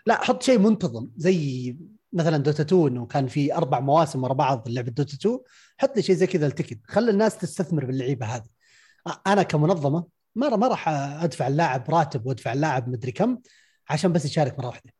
لا 0.08 0.24
حط 0.24 0.44
شيء 0.44 0.60
منتظم 0.60 1.08
زي 1.18 1.76
مثلا 2.14 2.38
Dota 2.38 2.64
2 2.64 2.88
إنه 2.88 3.06
كان 3.06 3.28
في 3.28 3.54
أربع 3.56 3.80
مواسم 3.80 4.24
ورا 4.24 4.34
بعض 4.34 4.70
لعبة 4.70 4.92
Dota 4.92 5.14
2 5.16 5.40
حط 5.78 5.96
لي 5.96 6.02
شيء 6.02 6.16
زي 6.16 6.28
كذا 6.28 6.48
ال 6.48 6.52
Tekken 6.52 6.80
خلي 6.88 7.12
الناس 7.12 7.38
تستثمر 7.38 7.86
باللعيبة 7.86 8.26
هذه. 8.26 8.46
أنا 9.28 9.44
كمنظمة 9.44 10.06
ما 10.36 10.56
ما 10.56 10.68
راح 10.68 10.90
أدفع 11.24 11.48
اللاعب 11.48 11.90
راتب 11.90 12.26
وأدفع 12.26 12.54
اللاعب 12.54 12.90
مدري 12.90 13.12
كم 13.12 13.38
عشان 13.90 14.14
بس 14.14 14.26
يشارك 14.26 14.60
مرة 14.60 14.68
واحدة. 14.68 14.94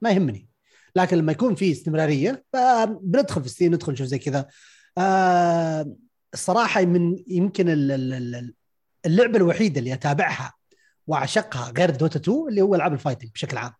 ما- 0.00 0.10
يهمني. 0.10 0.48
لكن 0.96 1.16
لما 1.16 1.32
يكون 1.32 1.54
في 1.54 1.72
استمرارية 1.72 2.44
بندخل 3.00 3.40
في 3.40 3.46
ال 3.46 3.51
scene 3.51 3.74
ندخل 3.74 3.92
نشوف 3.92 4.06
زي 4.06 4.18
كذا. 4.18 4.48
الصراحة 6.34 6.84
من 6.84 7.16
يمكن 7.28 7.68
ال- 7.68 7.90
ال- 7.92 8.14
ال- 8.14 8.54
اللعبة 9.06 9.36
الوحيدة 9.36 9.78
اللي 9.78 9.92
أتابعها 9.94 10.52
وأعشقها 11.06 11.72
غير 11.78 11.90
Dota 11.90 12.18
2 12.18 12.48
اللي 12.48 12.60
هو 12.60 12.74
ألعاب 12.74 12.92
ال 12.92 12.96
fighting 12.96 13.30
بشكل 13.30 13.56
عام. 13.56 13.72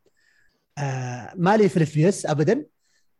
آه 0.78 1.32
مالي 1.36 1.68
في 1.68 1.76
ال 1.76 1.94
FPS 1.94 2.26
ابدا 2.26 2.64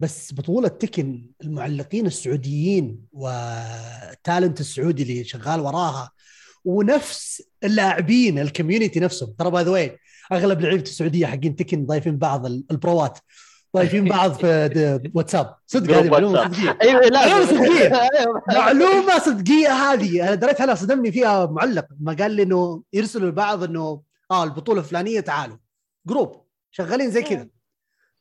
بس 0.01 0.35
بطولة 0.35 0.69
Tekken 0.69 1.27
المعلقين 1.45 2.07
السعوديين 2.07 2.99
و 3.12 3.31
ال 3.31 3.49
talent 3.49 4.61
السعودي 4.61 5.03
اللي 5.03 5.24
شغال 5.24 5.61
وراها 5.61 6.11
ونفس 6.65 7.43
اللاعبين 7.65 8.39
ال 8.39 8.45
community 8.45 9.01
نفسهم 9.01 9.35
ترى 9.39 9.51
by 9.51 9.65
the 9.65 9.70
way 9.70 9.99
أغلب 10.33 10.61
لعيبة 10.61 10.83
السعودية 10.83 11.27
حقين 11.27 11.57
Tekken 11.57 11.86
ضايفين 11.87 12.16
بعض 12.19 12.47
ال- 12.47 12.65
البروات 12.70 13.19
ضايفين 13.77 14.05
بعض 14.05 14.33
في 14.33 15.11
واتساب 15.15 15.55
صدق 15.66 15.97
هذه 15.97 16.11
معلومة. 16.11 16.45
صدقية 16.49 16.79
أيوه 16.83 17.01
لا. 17.01 17.24
أيوة. 18.20 18.43
معلومة 18.49 19.19
صدقية 19.19 19.69
هذه 19.69 20.23
أنا 20.29 20.35
دريت 20.35 20.61
عنها 20.61 20.74
صدمني 20.74 21.12
فيها 21.12 21.47
معلق 21.47 21.87
ما 22.01 22.12
قال 22.12 22.31
لي 22.33 22.43
إنه 22.43 22.83
يرسلوا 22.93 23.29
لبعض 23.31 23.62
إنه 23.65 24.03
آه 24.31 24.45
البطولة 24.45 24.81
الفلانية 24.81 25.20
تعالوا 25.20 25.57
group 26.07 26.41
شغالين 26.74 27.11
زي 27.11 27.23
كذا. 27.23 27.49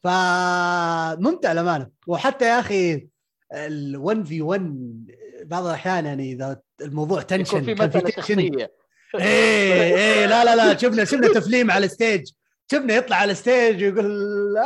فممتع 0.03 1.51
للأمانة. 1.51 1.89
وحتى 2.07 2.45
يا 2.45 2.59
أخي 2.59 3.07
ال 3.53 3.97
1 3.97 4.25
في 4.25 4.41
1 4.41 5.11
بعض 5.43 5.65
الأحيان 5.65 6.05
يعني 6.05 6.31
إذا 6.31 6.61
الموضوع 6.81 7.21
يكون 7.21 7.37
tension 7.37 7.63
في 7.63 7.75
كان 7.75 7.87
مثلا 7.87 8.01
tension. 8.01 8.21
شخصية. 8.21 8.75
إيه 9.15 9.95
إيه 9.97 10.25
لا 10.25 10.45
لا 10.45 10.55
لا 10.55 10.77
شفنا 10.77 11.05
شفنا 11.05 11.27
تفليم 11.33 11.71
على 11.71 11.85
ال 11.85 11.93
stage 11.93 12.31
شفنا 12.71 12.93
يطلع 12.93 13.15
على 13.17 13.31
ال 13.31 13.40
stage 13.40 13.83
ويقول 13.83 14.57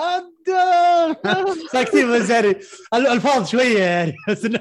ساكتين 1.72 2.20
بس 2.20 2.30
يعني 2.30 2.56
الالفاظ 2.94 3.48
شوية 3.48 3.80
يعني 3.80 4.16
بس 4.30 4.45
إنه 4.45 4.60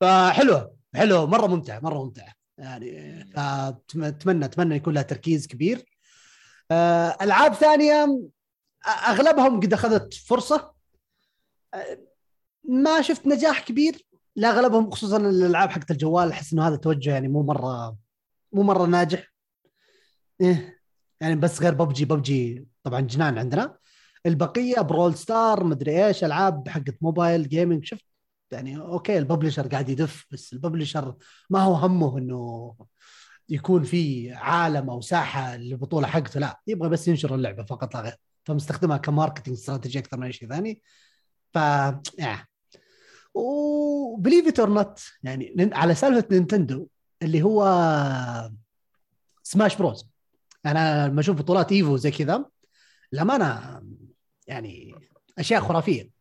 فحلوة 0.00 0.74
حلوة 0.94 1.26
مرة 1.26 1.46
ممتعة 1.46 1.80
مرة 1.80 2.04
ممتعة. 2.04 2.32
يعني 2.58 3.24
اتمنى 3.36 4.44
أتمنى 4.44 4.76
يكون 4.76 4.94
لها 4.94 5.02
تركيز 5.02 5.46
كبير. 5.46 5.84
ألعاب 7.22 7.54
ثانية 7.54 8.20
أغلبهم 8.86 9.60
قد 9.60 9.72
أخذت 9.72 10.14
فرصة. 10.14 10.72
آه، 11.74 11.98
ما 12.64 13.02
شفت 13.02 13.26
نجاح 13.26 13.60
كبير 13.64 14.06
لاغلبهم 14.36 14.90
خصوصا 14.90 15.16
الألعاب 15.16 15.70
حقت 15.70 15.90
الجوال 15.90 16.30
أحس 16.30 16.52
إنه 16.52 16.68
هذا 16.68 16.74
التوجه 16.74 17.10
يعني 17.10 17.28
مو 17.28 17.42
مرة 17.42 17.96
مو 18.52 18.62
مرة 18.62 18.86
ناجح. 18.86 19.32
إيه 20.40 20.80
يعني 21.20 21.36
بس 21.36 21.62
غير 21.62 21.74
PUBG 21.74 22.04
PUBG 22.04 22.66
طبعا 22.82 23.00
جنان 23.00 23.38
عندنا. 23.38 23.78
البقية 24.26 24.80
Brawl 24.80 25.14
Stars 25.14 25.64
مدري 25.64 26.06
إيش 26.06 26.24
ألعاب 26.24 26.68
حقت 26.68 26.96
mobile 27.00 27.48
gaming 27.48 27.84
شفت؟ 27.84 28.04
يعني 28.50 28.78
okay 28.78 29.18
ال 29.18 29.23
publisher 29.23 29.66
قاعد 29.68 29.88
يدف 29.88 30.26
بس 30.30 30.52
ال 30.52 30.58
publisher 30.58 31.14
ما 31.50 31.60
هو 31.60 31.74
همه 31.74 32.18
إنه 32.18 32.74
يكون 33.48 33.82
في 33.82 34.32
عالم 34.32 34.90
أو 34.90 35.00
ساحة 35.00 35.56
للبطولة 35.56 36.06
حقته 36.06 36.40
لا 36.40 36.60
يبغى 36.66 36.88
بس 36.88 37.08
ينشر 37.08 37.34
اللعبة 37.34 37.64
فقط 37.64 37.94
لا 37.94 38.00
غير. 38.00 38.16
فمستخدمها 38.44 38.96
ك 38.96 39.02
marketing 39.02 39.54
strategy 39.54 39.98
أكثر 39.98 40.16
من 40.16 40.22
أي 40.22 40.32
شيء 40.32 40.48
ثاني. 40.48 40.82
ف 41.52 41.56
يعني 42.18 42.48
و 43.34 43.48
believe 43.48 44.46
it 44.46 44.58
or 44.60 44.70
not 44.70 45.00
يعني 45.22 45.70
على 45.72 45.94
سالفة 45.94 46.28
Nintendo 46.30 46.86
اللي 47.22 47.42
هو 47.42 47.64
Smash 49.42 49.76
Bros 49.76 50.08
أنا 50.66 51.08
لما 51.08 51.20
أشوف 51.20 51.36
بطولات 51.36 51.72
Evo 51.72 51.96
زي 51.96 52.10
كذا 52.10 52.44
للأمانة 53.12 53.80
يعني 54.46 54.94
أشياء 55.38 55.60
خرافية. 55.60 56.13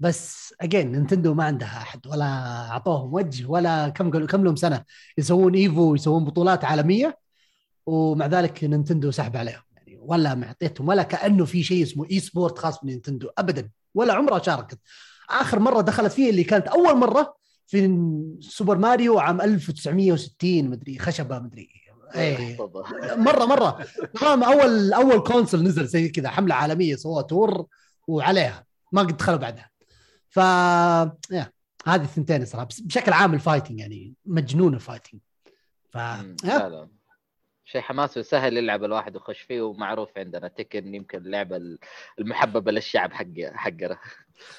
بس 0.00 0.54
again 0.60 0.92
Nintendo 0.92 1.34
ما 1.34 1.44
عندها 1.44 1.68
أحد 1.82 2.06
ولا 2.06 2.24
أعطوهم 2.70 3.14
وجه 3.14 3.46
ولا 3.46 3.88
كم 3.88 4.10
قالوا 4.10 4.26
كم 4.26 4.44
لهم 4.44 4.56
سنة 4.56 4.84
يسوون 5.18 5.54
Evo 5.54 5.94
يسوون 5.94 6.24
بطولات 6.24 6.64
عالمية 6.64 7.18
ومع 7.86 8.26
ذلك 8.26 8.64
Nintendo 8.64 9.10
سحب 9.10 9.36
عليهم. 9.36 9.62
يعني 9.76 9.98
ولا 10.02 10.34
معطيتهم 10.34 10.88
ولا 10.88 11.02
كأنه 11.02 11.44
في 11.44 11.62
شيء 11.62 11.82
اسمه 11.82 12.06
esport 12.10 12.58
خاص 12.58 12.80
ب 12.84 12.89
Nintendo 12.89 13.28
ابدا 13.38 13.70
ولا 13.94 14.14
عمرها 14.14 14.42
شاركت. 14.42 14.78
آخر 15.30 15.58
مرة 15.58 15.80
دخلت 15.80 16.12
فيه 16.12 16.30
اللي 16.30 16.44
كانت 16.44 16.66
أول 16.66 16.96
مرة 16.96 17.34
في 17.66 17.98
Super 18.40 18.78
Mario 18.78 19.18
عام 19.18 19.40
1960 19.40 20.64
مدري 20.70 20.98
خشبة 20.98 21.38
مدري 21.38 21.68
إيه. 22.14 22.56
مرة 23.28 23.44
مرة. 23.44 23.84
تمام 24.20 24.44
اول 24.44 24.92
أول 24.92 25.18
console 25.20 25.62
نزل 25.62 25.86
زي 25.86 26.08
كذا 26.08 26.28
حملة 26.28 26.54
عالمية 26.54 26.96
سووها 26.96 27.22
tour 27.22 27.66
وعليها. 28.06 28.64
ما 28.92 29.02
قد 29.02 29.16
دخلوا 29.16 29.38
بعدها. 29.38 29.70
ف 30.28 30.36
yeah 31.30 31.52
هذه 31.86 32.02
الثنتين 32.02 32.44
صراحة. 32.44 32.66
بس 32.66 32.80
بشكل 32.80 33.12
عام 33.12 33.34
ال 33.34 33.39
fighting 33.39 33.80
يعني 33.80 34.14
مجنون 34.26 34.74
ال 34.74 34.79
fighting. 34.79 35.20
ف. 35.90 35.96
لا 35.96 36.68
لا. 36.68 36.88
شيء 37.68 37.80
حماسي 37.80 38.20
وسهل 38.20 38.56
يلعب 38.56 38.84
الواحد 38.84 39.16
ويخش 39.16 39.40
فيه 39.40 39.62
ومعروف 39.62 40.08
عندنا 40.18 40.48
Tekken 40.48 40.94
يمكن 40.94 41.18
اللعبة 41.18 41.60
المحببة 42.18 42.72
للشعب 42.72 43.12
حق 43.12 43.26
حقنا 43.54 43.98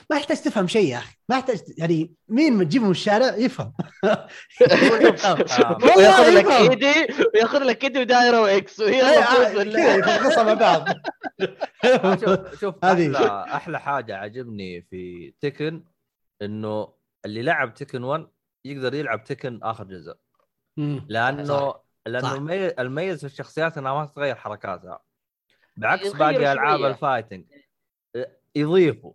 ما 0.10 0.18
يحتاج 0.18 0.41
تفهم 0.41 0.68
شيء 0.68 0.91
يا 0.91 0.98
أخي 0.98 1.15
ما 1.30 1.36
يحتاج 1.38 1.60
يعني 1.77 2.14
مين 2.27 2.53
ما 2.53 2.64
تجيبه 2.64 2.86
من 2.86 2.91
الشارع 2.91 3.36
يفهم 3.36 3.73
وياخذ 5.98 6.30
لك. 6.30 6.45
Eddy 6.46 7.14
وياخذ 7.36 7.64
لك 7.64 7.84
Eddy 7.84 8.00
ودائرة 7.99 8.41
و 8.41 8.54
X. 8.54 8.80
يفقصها 8.80 10.44
مع 10.44 10.53
بعض 10.53 10.88
شوف 12.22 12.60
شوف. 12.60 12.76
أحلى 12.86 13.45
أحلى 13.53 13.80
حاجة 13.80 14.18
عجبني 14.18 14.81
في 14.81 15.34
Tekken 15.41 15.84
إنه 16.41 16.94
اللي 17.26 17.41
لعب 17.41 17.73
Tekken 17.74 18.04
1 18.03 18.27
يقدر 18.65 18.94
يلعب 18.94 19.23
Tekken 19.24 19.60
آخر 19.64 19.84
جزء 19.84 20.15
لأنه. 21.07 21.89
لأنه 22.06 22.28
صح. 22.28 22.32
المي- 22.32 22.68
الميز 22.80 23.20
في 23.20 23.26
الشخصيات 23.26 23.78
إنها 23.78 23.94
ما 23.94 24.06
تتغير 24.06 24.36
حركاتها 24.36 25.00
بعكس 25.78 26.14
باقي 26.14 26.52
ألعاب. 26.52 26.84
ال 26.86 26.92
fighting 26.92 27.46
يضيفوا. 28.56 29.14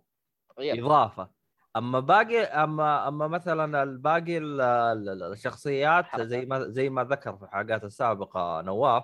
إضافة 0.59 1.29
أما 1.75 1.99
باقي 1.99 2.39
أما 2.43 3.07
أما 3.07 3.27
مثلا 3.27 3.83
الباقي 3.83 4.37
ال- 4.37 4.61
ال- 4.61 5.23
الشخصيات. 5.33 6.21
زي 6.21 6.45
ما 6.45 6.67
زي 6.69 6.89
ما 6.89 7.03
ذكر 7.03 7.37
في 7.37 7.43
الحلقات 7.43 7.83
السابقة 7.83 8.61
نواف 8.61 9.03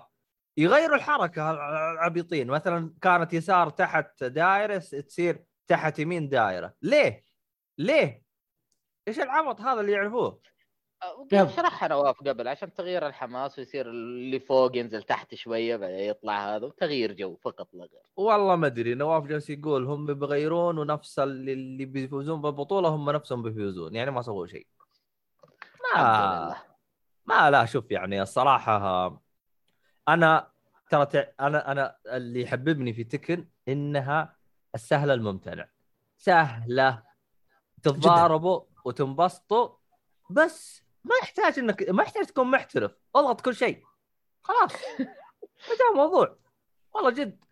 يغيروا 0.56 0.96
الحركة 0.96 1.50
العبيطين 1.92 2.46
مثلا 2.46 2.94
كانت 3.02 3.32
يسار 3.34 3.70
تحت 3.70 4.24
دائرة 4.24 4.78
تصير 4.78 5.44
تحت 5.68 5.98
يمين 5.98 6.28
دائرة 6.28 6.74
ليه؟ 6.82 7.24
ليه؟ 7.78 8.22
إيش 9.08 9.18
العبط 9.20 9.60
هذا 9.60 9.80
اللي 9.80 9.92
يعرفوه؟ 9.92 10.40
يب. 11.32 11.48
شرحها 11.48 11.88
نواف 11.88 12.18
قبل 12.18 12.48
عشان 12.48 12.74
تغيير 12.74 13.06
الحماس 13.06 13.58
ويصير 13.58 13.90
اللي 13.90 14.40
فوق 14.40 14.76
ينزل 14.76 15.02
تحت 15.02 15.34
شوية 15.34 15.76
بعدين 15.76 15.98
يطلع 15.98 16.56
هذا 16.56 16.66
وتغيير 16.66 17.12
جو 17.12 17.36
فقط 17.36 17.68
لا 17.74 17.84
غير. 17.84 18.02
والله 18.16 18.56
ما 18.56 18.66
أدري 18.66 18.94
نواف 18.94 19.26
جالس 19.26 19.50
يقول 19.50 19.86
هم 19.86 20.06
بيغيرون 20.06 20.78
ونفس 20.78 21.18
اللي, 21.18 21.52
اللي 21.52 21.84
بيفوزون 21.84 22.40
بالبطولة 22.40 22.88
هم 22.88 23.10
نفسهم 23.10 23.42
بيفوزون 23.42 23.94
يعني 23.94 24.10
ما 24.10 24.22
سووا 24.22 24.46
شيء. 24.46 24.66
ما 25.94 26.00
لله. 26.00 26.62
ما 27.26 27.50
لا 27.50 27.64
شوف 27.64 27.90
يعني 27.90 28.22
الصراحة 28.22 29.06
أنا 30.08 30.50
ترى 30.90 31.06
أنا 31.40 31.72
أنا 31.72 31.96
اللي 32.06 32.42
يحببني 32.42 32.92
في 32.92 33.04
تكن 33.04 33.48
إنها 33.68 34.36
السهله 34.74 35.14
الممتنع. 35.14 35.68
سهلة. 36.16 37.02
تتضاربوا 37.82 38.60
وتنبسطوا 38.84 39.68
بس 40.30 40.82
ما 41.04 41.14
يحتاج 41.22 41.58
انك 41.58 41.88
ما 41.90 42.02
يحتاج 42.02 42.26
تكون 42.26 42.50
محترف. 42.50 42.96
أضغط 43.16 43.40
كل 43.40 43.54
شيء. 43.54 43.82
خلاص. 44.42 44.72
انتهى 45.70 45.88
الموضوع 45.92 46.36
والله 46.94 47.10
جد 47.10 47.44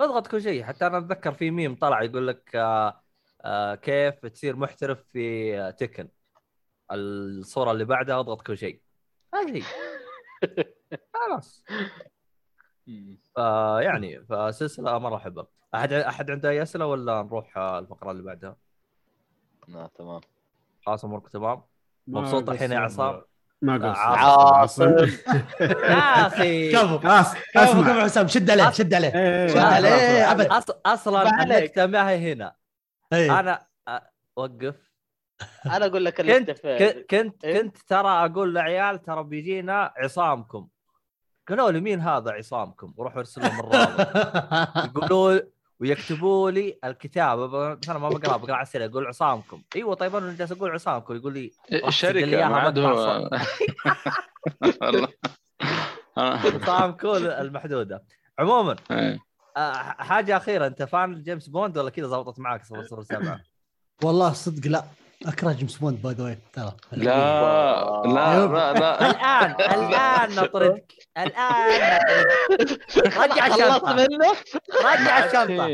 أضغط 0.00 0.26
كل 0.26 0.42
شيء. 0.42 0.64
حتى 0.64 0.86
أنا 0.86 0.98
أتذكر 0.98 1.32
في 1.32 1.50
ميم 1.50 1.74
طلع 1.74 2.02
يقول 2.02 2.28
لك 2.28 2.56
آه 2.56 3.02
آه 3.44 3.74
كيف 3.74 4.26
تصير 4.26 4.56
محترف 4.56 5.04
في 5.12 5.58
آه 5.60 5.70
تكن. 5.70 6.08
الصورة 6.92 7.70
اللي 7.72 7.84
بعدها 7.84 8.20
أضغط 8.20 8.42
كل 8.42 8.58
شيء. 8.58 8.82
هذه 9.34 9.62
خلاص. 11.14 11.64
فيعني 13.34 14.24
فسلسلة 14.24 14.98
مره 14.98 15.16
احبها 15.16 15.46
احد 15.74 15.92
أحد 15.92 16.30
عنده 16.30 16.50
أي 16.50 16.62
أسئلة 16.62 16.86
ولا 16.86 17.22
نروح 17.22 17.56
آه، 17.56 17.78
الفقرة 17.78 18.10
اللي 18.10 18.22
بعدها؟ 18.22 18.56
لا 19.68 19.90
تمام. 19.94 20.20
خلاص 20.86 21.04
امورك 21.04 21.28
تمام؟ 21.28 21.56
ما 21.56 21.64
مبسوط 22.06 22.50
الحين 22.50 22.72
يا 22.72 22.78
عصام؟ 22.78 23.22
ما 23.62 23.74
قصر 23.74 24.00
عاصم. 24.00 24.96
يا 25.60 26.26
أخي. 26.26 26.72
كفو. 26.72 26.98
خلاص 26.98 27.34
كفو 27.34 27.82
كفو 27.84 28.00
حسام 28.00 28.28
شد 28.28 28.50
عليه 28.50 28.70
شد 28.70 28.94
عليه. 28.94 29.12
إيه، 29.14 29.46
شد 29.46 29.56
إيه، 29.56 29.62
عليه 29.62 30.46
خلاص. 30.46 30.70
ابد 30.70 30.80
أصلا. 30.86 31.24
ما 31.24 31.30
عليك. 31.30 31.56
النكته 31.56 31.86
ما 31.86 32.10
هي 32.10 32.32
هنا. 32.32 32.54
إيه. 33.12 33.40
أنا 33.40 33.66
وقف. 34.36 34.74
أنا 35.66 35.86
أقول 35.86 36.04
لك 36.04 36.20
كنت 36.20 36.50
كنت 37.10 37.46
كنت, 37.46 37.76
ترى 37.76 38.08
أقول 38.08 38.54
لعيال 38.54 39.02
ترى 39.02 39.24
بيجينا 39.24 39.92
عصامكم. 39.96 40.68
قالوا 41.48 41.70
لي 41.70 41.80
مين 41.80 42.00
هذا 42.00 42.30
عصامكم؟ 42.30 42.94
وروحوا 42.96 43.18
ارسلوا 43.18 43.46
لهم 43.46 43.60
الرابط. 43.60 44.16
يقولوا 44.96 45.40
ويكتبوا 45.80 46.50
لي 46.50 46.78
الكتابه 46.84 47.46
ب- 47.46 47.78
أنا 47.88 47.98
ما 47.98 48.08
بقرا 48.08 48.36
بقرا 48.36 48.54
على 48.54 48.62
السريع 48.62 48.86
أقول 48.86 49.06
عصامكم. 49.06 49.62
أيوه 49.76 49.94
طيب 49.94 50.16
أنا 50.16 50.32
جالس 50.32 50.52
أقول 50.52 50.70
عصامكم 50.70 51.16
يقول 51.16 51.34
لي 51.34 51.52
لي 51.70 51.88
الشركة 51.88 52.48
ما 52.48 52.68
آه. 56.18 56.38
عصامكم 56.62 57.08
المحدودة. 57.16 58.04
عموما 58.38 58.76
إيه. 58.90 59.18
آه، 59.56 59.72
حاجة 59.98 60.36
أخيرة 60.36 60.66
أنت 60.66 60.82
fan 60.82 61.22
جيمس 61.22 61.48
بوند 61.48 61.78
ولا 61.78 61.90
كذا 61.90 62.06
ضبطت 62.06 62.38
معك 62.40 62.62
007 62.64 63.40
والله 64.04 64.32
صدق 64.32 64.66
لا. 64.70 64.84
أكره 65.26 65.52
جيمس 65.52 65.76
بوند 65.76 66.02
by 66.02 66.14
the 66.14 66.24
way 66.24 66.38
ترى. 66.52 66.72
لا 66.92 67.04
لا 68.04 68.46
لا 68.46 68.72
لا. 68.72 69.10
الآن 69.10 69.50
الآن 69.60 70.44
نطردك. 70.44 70.92
الآن 71.18 71.96
نطردك. 72.50 73.18
رجع 73.18 73.46
الشنطه 73.46 73.92
منه؟ 73.92 74.32
رجع 74.84 75.24
الشنطه 75.24 75.66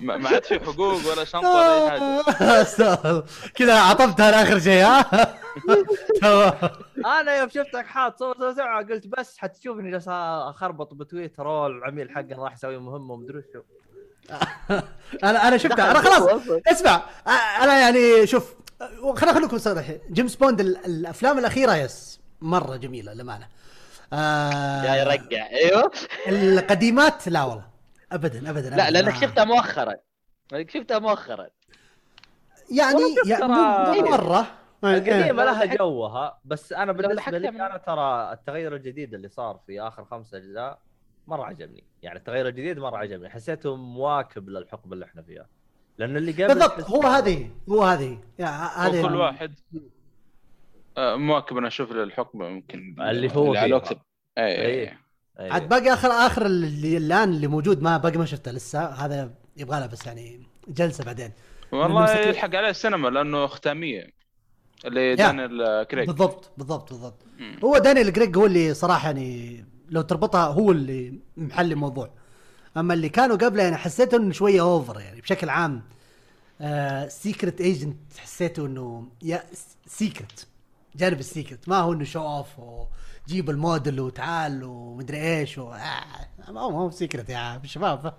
ما 0.00 0.16
ما 0.16 0.28
عاد 0.28 0.44
في 0.44 0.60
حقوق 0.60 1.06
ولا 1.12 1.24
شنطة 1.24 1.50
ولا 1.54 1.84
أي 1.84 1.90
حاجة. 1.90 3.24
كذا 3.56 3.80
عطبتها 3.80 4.26
على 4.26 4.42
اخر 4.42 4.58
شيء 4.58 4.84
ها؟ 4.84 5.02
تمام 6.20 6.52
أنا 7.20 7.36
يوم 7.38 7.48
شفتك 7.48 7.86
حاط 7.86 8.18
صور 8.18 8.52
سبعه 8.52 8.84
قلت 8.86 9.06
بس 9.06 9.38
حتشوفني 9.38 9.90
جالس 9.90 10.08
أخربط 10.08 10.94
بتويتر 10.94 11.66
العميل 11.66 12.10
حقنا 12.10 12.42
راح 12.42 12.52
يسوي 12.52 12.78
مهمة 12.78 13.14
ومدري 13.14 13.38
وشو 13.38 13.60
أنا 15.24 15.48
أنا 15.48 15.56
شفتها 15.56 15.90
أنا 15.90 15.98
خلاص. 15.98 16.42
اسمع 16.68 17.02
أنا 17.62 17.80
يعني 17.80 18.26
شوف 18.26 18.54
خلينا 19.16 19.34
خليكم 19.34 19.58
صريحين. 19.58 19.98
جيمس 20.10 20.36
بوند 20.36 20.60
ال- 20.60 20.84
الأفلام 20.86 21.38
الأخيرة 21.38 21.76
yes 21.76 22.20
مرة 22.40 22.76
جميلة 22.76 23.12
للأمانة. 23.14 23.48
آه 24.12 24.82
yeah 24.84 24.94
يرجع 24.96 25.46
أيوه. 25.50 25.90
القديمات 26.28 27.28
لا 27.28 27.42
والله. 27.44 27.66
ابدا 28.12 28.50
ابدا 28.50 28.70
لا 28.70 28.88
أبداً. 28.88 28.90
لأنك 28.90 29.14
ما- 29.14 29.20
شفتها 29.20 29.44
مؤخرا. 29.44 29.94
لأنك 30.52 30.70
شفتها 30.70 30.98
مؤخرا. 30.98 31.46
يعني 32.70 33.00
يعني 33.26 33.44
مو 33.46 34.10
مرة. 34.10 34.46
القديمة 34.84 35.44
لها 35.44 35.64
لو 35.64 35.76
جوها 35.76 36.38
بس 36.44 36.72
أنا 36.72 36.92
بالنسبة 36.92 37.38
لي 37.38 37.48
أنا 37.48 37.76
ترى 37.86 38.32
التغير 38.32 38.76
الجديد 38.76 39.14
اللي 39.14 39.28
صار 39.28 39.60
في 39.66 39.80
آخر 39.80 40.04
خمسة 40.04 40.36
أجزاء 40.38 40.78
مرة 41.30 41.44
عجبني. 41.44 41.84
يعني 42.02 42.18
التغير 42.18 42.48
الجديد 42.48 42.78
مرة 42.78 42.96
عجبني. 42.96 43.28
حسيته 43.28 43.76
مواكب 43.76 44.48
للحقبة 44.48 44.94
اللي 44.94 45.04
إحنا 45.04 45.22
فيها. 45.22 45.46
لأن 45.98 46.16
اللي 46.16 46.32
قبل 46.32 46.46
بالضبط 46.46 46.80
هو 46.90 47.02
هذه 47.02 47.50
هو 47.68 47.82
هذه. 47.82 48.18
هذه 48.76 49.04
وكل 49.04 49.16
واحد 49.16 49.54
آه، 50.96 51.16
مواكب 51.16 51.56
أنا 51.56 51.68
أشوف 51.68 51.92
للحقبة 51.92 52.48
ممكن. 52.48 52.96
اللي 53.00 53.36
هو 53.36 53.54
على 53.54 53.66
فيها. 53.66 53.76
وقت 53.76 53.98
أي 54.38 54.44
إيه. 54.44 55.00
أي. 55.40 55.50
عاد 55.50 55.68
باقي 55.68 55.92
آخر 55.92 56.08
آخر 56.08 56.46
اللي 56.46 56.96
الآن 56.96 57.28
اللي 57.28 57.46
موجود 57.46 57.82
ما 57.82 57.96
باقي 57.96 58.18
ما 58.18 58.24
شفته 58.24 58.52
لسه. 58.52 58.84
هذا 58.84 59.34
يبغى 59.56 59.80
له 59.80 59.86
بس 59.86 60.06
يعني 60.06 60.46
جلسة 60.68 61.04
بعدين. 61.04 61.32
والله 61.72 62.18
يلحق 62.18 62.54
عليه 62.54 62.68
السينما 62.70 63.08
لأنه 63.08 63.46
ختامية. 63.46 64.20
اللي 64.84 65.10
yeah. 65.10 65.14
دانيال 65.14 65.86
كريج 65.86 66.06
بالضبط 66.06 66.52
بالضبط 66.58 66.90
بالضبط. 66.92 67.22
مم. 67.38 67.60
هو 67.64 67.78
دانيال 67.78 68.12
جريج 68.12 68.36
هو 68.36 68.46
اللي 68.46 68.74
صراحة 68.74 69.06
يعني 69.06 69.64
لو 69.90 70.02
تربطها 70.02 70.46
هو 70.46 70.70
اللي 70.70 71.20
محل 71.36 71.72
الموضوع. 71.72 72.10
أما 72.76 72.94
اللي 72.94 73.08
كانوا 73.08 73.36
قبله 73.36 73.62
يعني 73.62 73.76
حسيته 73.76 74.16
إنه 74.16 74.32
شوية 74.32 74.60
over 74.60 75.00
يعني 75.00 75.20
بشكل 75.20 75.48
عام. 75.48 75.82
آه 76.60 77.08
secret 77.08 77.60
agent 77.60 77.98
حسيته 78.18 78.66
إنه 78.66 79.08
yeah 79.22 79.44
secret 79.86 80.46
جانب 80.96 81.20
ال 81.20 81.27
secret 81.27 81.68
ما 81.68 81.76
هو 81.76 81.92
إنه 81.92 82.04
show 82.04 82.20
off 82.20 82.46
وجيب 82.58 83.50
الموديل 83.50 84.00
وتعال 84.00 84.64
ومدري 84.64 85.38
إيش 85.38 85.58
و... 85.58 85.72
آه 85.72 86.50
ما 86.50 86.60
هو 86.60 86.90
secret 86.90 87.28
يا 87.28 87.60
شباب. 87.64 88.14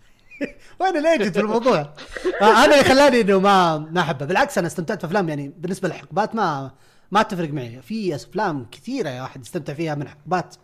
وين 0.80 0.96
ال 0.96 1.02
agent 1.02 1.34
في 1.34 1.40
الموضوع؟ 1.40 1.94
آه 2.42 2.44
هذا 2.44 2.64
اللي 2.64 2.84
خلاني 2.84 3.20
إنه 3.20 3.40
ما 3.40 3.78
ما 3.78 4.00
أحبه. 4.00 4.26
بالعكس 4.26 4.58
أنا 4.58 4.66
استمتعت 4.66 5.00
في 5.00 5.06
أفلام 5.06 5.28
يعني 5.28 5.48
بالنسبة 5.58 5.88
للحقبات 5.88 6.34
ما 6.34 6.70
ما 7.10 7.22
تفرق 7.22 7.50
معي. 7.50 7.82
في 7.82 8.14
أفلام 8.14 8.66
كثيرة 8.70 9.08
يا 9.08 9.22
واحد 9.22 9.40
يستمتع 9.42 9.74
فيها 9.74 9.94
من 9.94 10.08
حقبات. 10.08 10.56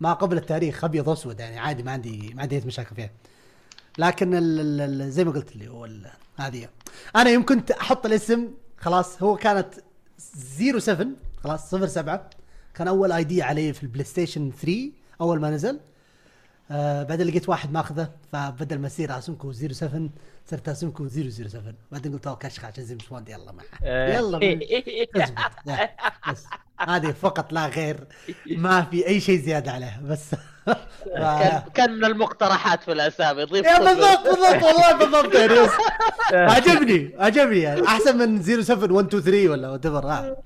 ما 0.00 0.12
قبل 0.12 0.36
التاريخ 0.36 0.84
أبيض 0.84 1.08
وأسود 1.08 1.40
يعني 1.40 1.58
عادي 1.58 1.82
ما 1.82 1.92
عندي 1.92 2.34
ما 2.34 2.42
عندي 2.42 2.60
مشاكل 2.60 2.94
فيها. 2.96 3.10
لكن 3.98 4.34
ال 4.34 4.60
ال 4.60 5.02
ال 5.02 5.10
زي 5.10 5.24
ما 5.24 5.30
قلت 5.32 5.56
لي 5.56 5.68
هو 5.68 5.88
هذه. 6.36 6.68
أنا 7.16 7.30
يوم 7.30 7.44
كنت 7.46 7.70
أحط 7.70 8.06
الاسم 8.06 8.48
خلاص 8.78 9.22
هو 9.22 9.36
كانت 9.36 9.74
07 10.78 11.06
خلاص 11.44 11.74
07 11.74 12.30
كان 12.74 12.88
أول 12.88 13.12
ID 13.12 13.42
عليه 13.42 13.72
في 13.72 13.82
ال 13.82 14.04
PlayStation 14.04 14.50
3 14.50 14.90
أول 15.20 15.40
ما 15.40 15.50
نزل. 15.50 15.80
آه 16.70 17.02
بعدين 17.02 17.26
لقيت 17.26 17.48
واحد 17.48 17.72
ماخذه 17.72 18.10
فبدل 18.32 18.78
ما 18.78 18.86
يصير 18.86 19.18
أسمكو 19.18 19.52
07 19.52 20.08
صرت 20.46 20.68
أسمكو 20.68 21.08
007 21.08 21.74
بعدين 21.92 22.12
قلت 22.12 22.26
اوه 22.26 22.36
كشخ 22.36 22.64
عشان 22.64 22.84
زي 22.84 22.98
يلا 23.28 23.52
معه 23.52 23.64
يلا 23.84 24.38
تزبط 25.14 25.52
يا، 25.66 25.90
بس. 26.30 26.46
هذه 26.88 27.10
فقط 27.12 27.52
لا 27.52 27.66
غير. 27.66 27.96
ما 28.56 28.82
في 28.82 29.06
أي 29.06 29.20
شيء 29.20 29.38
زيادة 29.38 29.72
عليها 29.72 30.00
بس. 30.04 30.34
كان 31.14 31.62
كان 31.74 31.92
من 31.92 32.04
المقترحات 32.04 32.82
في 32.82 32.92
الأسامي. 32.92 33.44
ضيف 33.44 33.66
يا. 33.66 33.78
بالضبط 33.78 34.22
بالضبط 34.22 34.62
والله 34.62 34.92
بالضبط. 34.98 35.34
يعني 35.34 36.50
عجبني 36.52 37.14
عجبني 37.18 37.58
يعني. 37.58 37.86
أحسن 37.86 38.18
من 38.18 38.42
07 38.42 38.92
1 38.92 39.06
2 39.06 39.22
3 39.22 39.48
ولا 39.48 39.70
وات 39.70 39.86
ايفر 39.86 40.36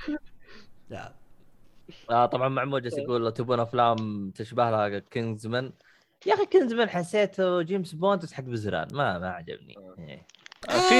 آه 2.10 2.26
طبعا 2.26 2.48
معمود 2.48 2.82
جالس 2.82 2.98
يقول 2.98 3.22
لو 3.22 3.30
تبون 3.30 3.60
أفلام 3.60 4.30
تشبه 4.30 4.70
لها 4.70 4.98
Kingsman 4.98 5.72
يا 6.26 6.34
أخي 6.34 6.46
Kingsman 6.46 6.88
حسيته 6.88 7.62
جيمس 7.62 7.92
بوند 7.92 8.22
بس 8.22 8.32
حق 8.32 8.42
بزران. 8.42 8.88
ما 8.92 9.18
ما 9.18 9.28
عجبني. 9.28 9.74
إيه. 9.98 10.26
في 10.68 10.94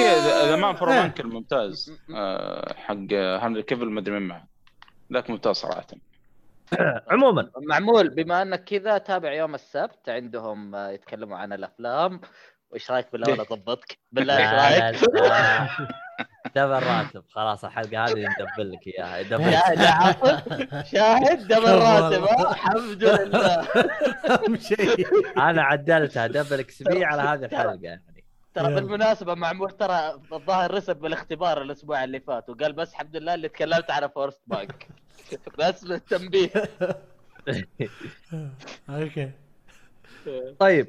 The 0.49 0.55
Man 0.55 0.75
from 0.75 0.89
U.N.C.L.E. 0.89 1.27
ممتاز 1.27 1.91
آه، 2.15 2.73
حق 2.73 3.13
هنري 3.13 3.63
كيفل 3.63 3.85
ما 3.85 3.99
أدري 3.99 4.19
من 4.19 4.27
معه. 4.27 4.54
ذاك 5.13 5.29
ممتاز 5.29 5.55
صراحة. 5.55 5.87
عموما. 7.11 7.49
معمول 7.57 8.09
بما 8.09 8.41
أنك 8.41 8.63
كذا 8.63 8.97
تابع 8.97 9.33
يوم 9.33 9.55
السبت 9.55 10.09
عندهم 10.09 10.75
آه، 10.75 10.89
يتكلموا 10.89 11.37
عن 11.37 11.53
الأفلام. 11.53 12.21
وإيش 12.71 12.91
رأيك 12.91 13.11
بالله؟ 13.11 13.33
ولا 13.33 13.43
ضبطك 13.43 13.97
بالله 14.11 14.37
إيش 14.37 15.03
رأيك. 15.03 15.09
double 16.55 16.83
راتب 16.83 17.23
خلاص 17.29 17.65
الحلقة 17.65 18.03
هذه 18.05 18.13
ندبل 18.13 18.71
لك 18.71 18.87
إياها. 18.87 19.17
يدبل 19.17 19.51
شاهد 20.85 21.47
double 21.47 21.71
راتب؟ 21.71 22.23
الحمد 22.23 23.03
لله. 23.03 23.67
أهم 24.29 24.57
شيء. 24.57 25.07
أنا 25.37 25.63
عدلتها. 25.63 26.27
double 26.27 26.59
XP 26.59 27.05
على 27.05 27.21
هذه 27.21 27.45
الحلقة. 27.45 27.99
ترى. 28.55 28.75
بالمناسبة 28.75 29.33
معمول 29.33 29.71
ترى 29.71 30.19
الظاهر 30.33 30.73
رسب 30.73 30.95
بالاختبار 30.97 31.61
الأسبوع 31.61 32.03
اللي 32.03 32.19
فات 32.19 32.49
وقال 32.49 32.73
بس 32.73 32.91
الحمد 32.91 33.15
لله 33.15 33.33
اللي 33.33 33.49
تكلمت 33.49 33.91
على 33.91 34.09
Frostpunk 34.09 34.87
بس 35.59 35.83
للتنبيه. 35.83 36.49
okay. 38.89 39.31
طيب 40.59 40.87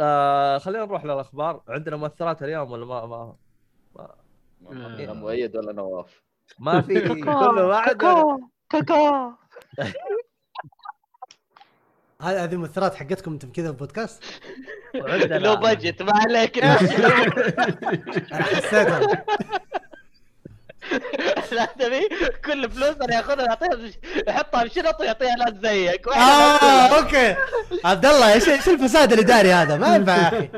آه 0.00 0.58
خلينا 0.58 0.84
نروح 0.84 1.04
للأخبار. 1.04 1.62
عندنا 1.68 1.96
مؤثرات 1.96 2.42
اليوم 2.42 2.70
ولا 2.70 2.84
ما 2.86 3.36
ما 3.92 4.14
لا 4.70 5.12
مؤيد 5.12 5.56
ولا 5.56 5.72
نواف؟ 5.72 6.22
ما 6.58 6.80
في 6.80 7.08
كله 7.08 7.66
واحد 7.66 7.96
كاكا 8.70 9.36
هذه 12.22 12.44
هذه 12.44 12.52
المؤثرات 12.52 12.94
حقتكم 12.94 13.32
أنتم 13.32 13.52
كذا 13.52 13.70
بودكاست؟ 13.70 14.22
لو 15.24 15.56
بجت 15.56 16.02
ما 16.02 16.12
عليك. 16.14 16.58
أنا. 16.64 16.76
حسيتها 18.32 19.00
لا 21.52 21.64
تبي 21.64 22.08
كل 22.44 22.70
فلوس 22.70 22.96
أنا 23.02 23.14
ياخذها 23.16 23.44
يعطيها 23.44 23.78
يحطها 24.28 24.64
بشنط 24.64 25.00
ويعطيها 25.00 25.34
ناس 25.34 25.54
زيك. 25.62 26.08
آه 26.08 26.98
أوكي. 26.98 27.36
عبد 27.84 28.06
الله 28.06 28.32
إيش 28.32 28.48
إيش 28.48 28.68
الفساد 28.68 29.12
الاداري 29.12 29.52
هذا؟ 29.52 29.76
ما 29.76 29.96
ينفع 29.96 30.16
يا 30.16 30.28
أخي. 30.28 30.48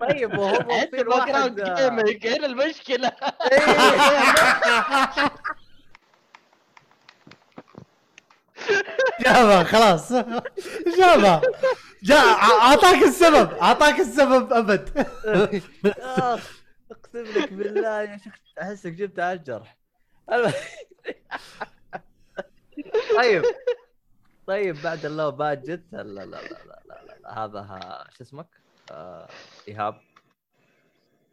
طيب 0.00 0.38
وهو 0.38 0.58
في 0.90 1.00
ال 1.00 1.28
background 1.28 1.60
واحد 1.60 1.80
gaming 1.80 2.26
هنا 2.26 2.46
المشكلة؟ 2.46 3.12
جابها 9.24 9.64
خلاص. 9.64 10.12
جابها. 10.98 11.42
جاء 12.02 12.26
أعطاك 12.62 13.02
السبب 13.02 13.50
أعطاك 13.52 14.00
السبب 14.00 14.52
أبد. 14.52 15.06
أقسم 15.86 17.24
لك 17.36 17.52
بالله 17.52 18.02
يا 18.02 18.16
شيخ 18.24 18.34
أحسك 18.62 18.92
جبت 18.92 19.20
على 19.20 19.32
الجرح. 19.38 19.76
طيب 23.16 23.42
طيب 24.46 24.76
بعد 24.84 25.06
ال 25.06 25.12
low 25.12 25.30
budget 25.30 25.82
لا 25.92 26.02
لا 26.02 26.24
لا 26.24 26.36
لا 26.36 26.72
لا. 27.22 27.44
هذا 27.44 27.58
ها- 27.60 28.04
شو 28.18 28.24
اسمك؟ 28.24 28.46
آه 28.90 29.28
إيهاب. 29.68 29.94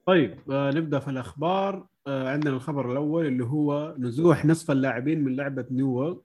طيب 0.06 0.52
آه 0.52 0.72
نبدأ 0.72 1.00
في 1.00 1.08
الأخبار. 1.10 1.86
آه 2.08 2.30
عندنا 2.30 2.54
الخبر 2.56 2.92
الأول 2.92 3.26
اللي 3.26 3.44
هو 3.44 3.96
نزوح 3.98 4.46
نصف 4.46 4.72
اللاعبين 4.72 5.24
من 5.24 5.36
لعبة 5.36 5.66
New 5.72 5.88
World. 5.88 6.22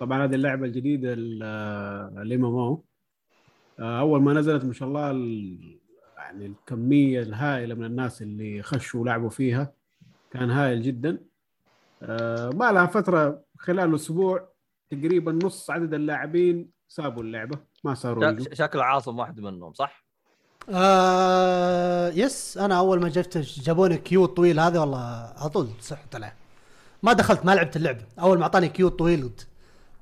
طبعا 0.00 0.24
هذه 0.24 0.34
اللعبة 0.34 0.66
الجديدة 0.66 1.12
ال 1.12 2.44
MMO 2.44 2.84
أول 3.80 4.22
ما 4.22 4.32
نزلت 4.32 4.64
ما 4.64 4.72
شاء 4.72 4.88
الله 4.88 5.10
ال- 5.10 5.78
يعني 6.16 6.46
الكمية 6.46 7.20
الهائلة 7.22 7.74
من 7.74 7.84
الناس 7.84 8.22
اللي 8.22 8.62
خشوا 8.62 9.00
ولعبوا 9.00 9.30
فيها 9.30 9.72
كان 10.30 10.50
هائل 10.50 10.82
جدا. 10.82 11.18
آه 12.02 12.50
ما 12.50 12.72
لها 12.72 12.86
فترة 12.86 13.42
خلال 13.58 13.94
أسبوع 13.94 14.48
تقريبا 14.90 15.32
نص 15.32 15.70
عدد 15.70 15.94
اللاعبين 15.94 16.70
سابوا 16.88 17.22
اللعبة 17.22 17.58
ما 17.84 17.94
صاروا 17.94 18.38
شكل 18.52 18.80
عاصم 18.80 19.18
واحد 19.18 19.40
منهم 19.40 19.72
صح؟ 19.72 20.04
آه 20.70 22.08
yes 22.10 22.58
أنا 22.58 22.78
أول 22.78 23.00
ما 23.00 23.08
جبت 23.08 23.38
جابوني 23.38 23.96
queue 23.96 24.24
الطويل 24.24 24.60
هذا 24.60 24.80
والله 24.80 24.98
على 25.38 25.48
طول 25.48 25.68
سحبت 25.80 26.14
عليه. 26.14 26.34
ما 27.02 27.12
دخلت 27.12 27.44
ما 27.46 27.54
لعبت 27.54 27.76
اللعبة. 27.76 28.02
أول 28.20 28.36
ما 28.38 28.42
أعطاني 28.42 28.68
queue 28.68 28.88
الطويل 28.88 29.22
قلت 29.22 29.47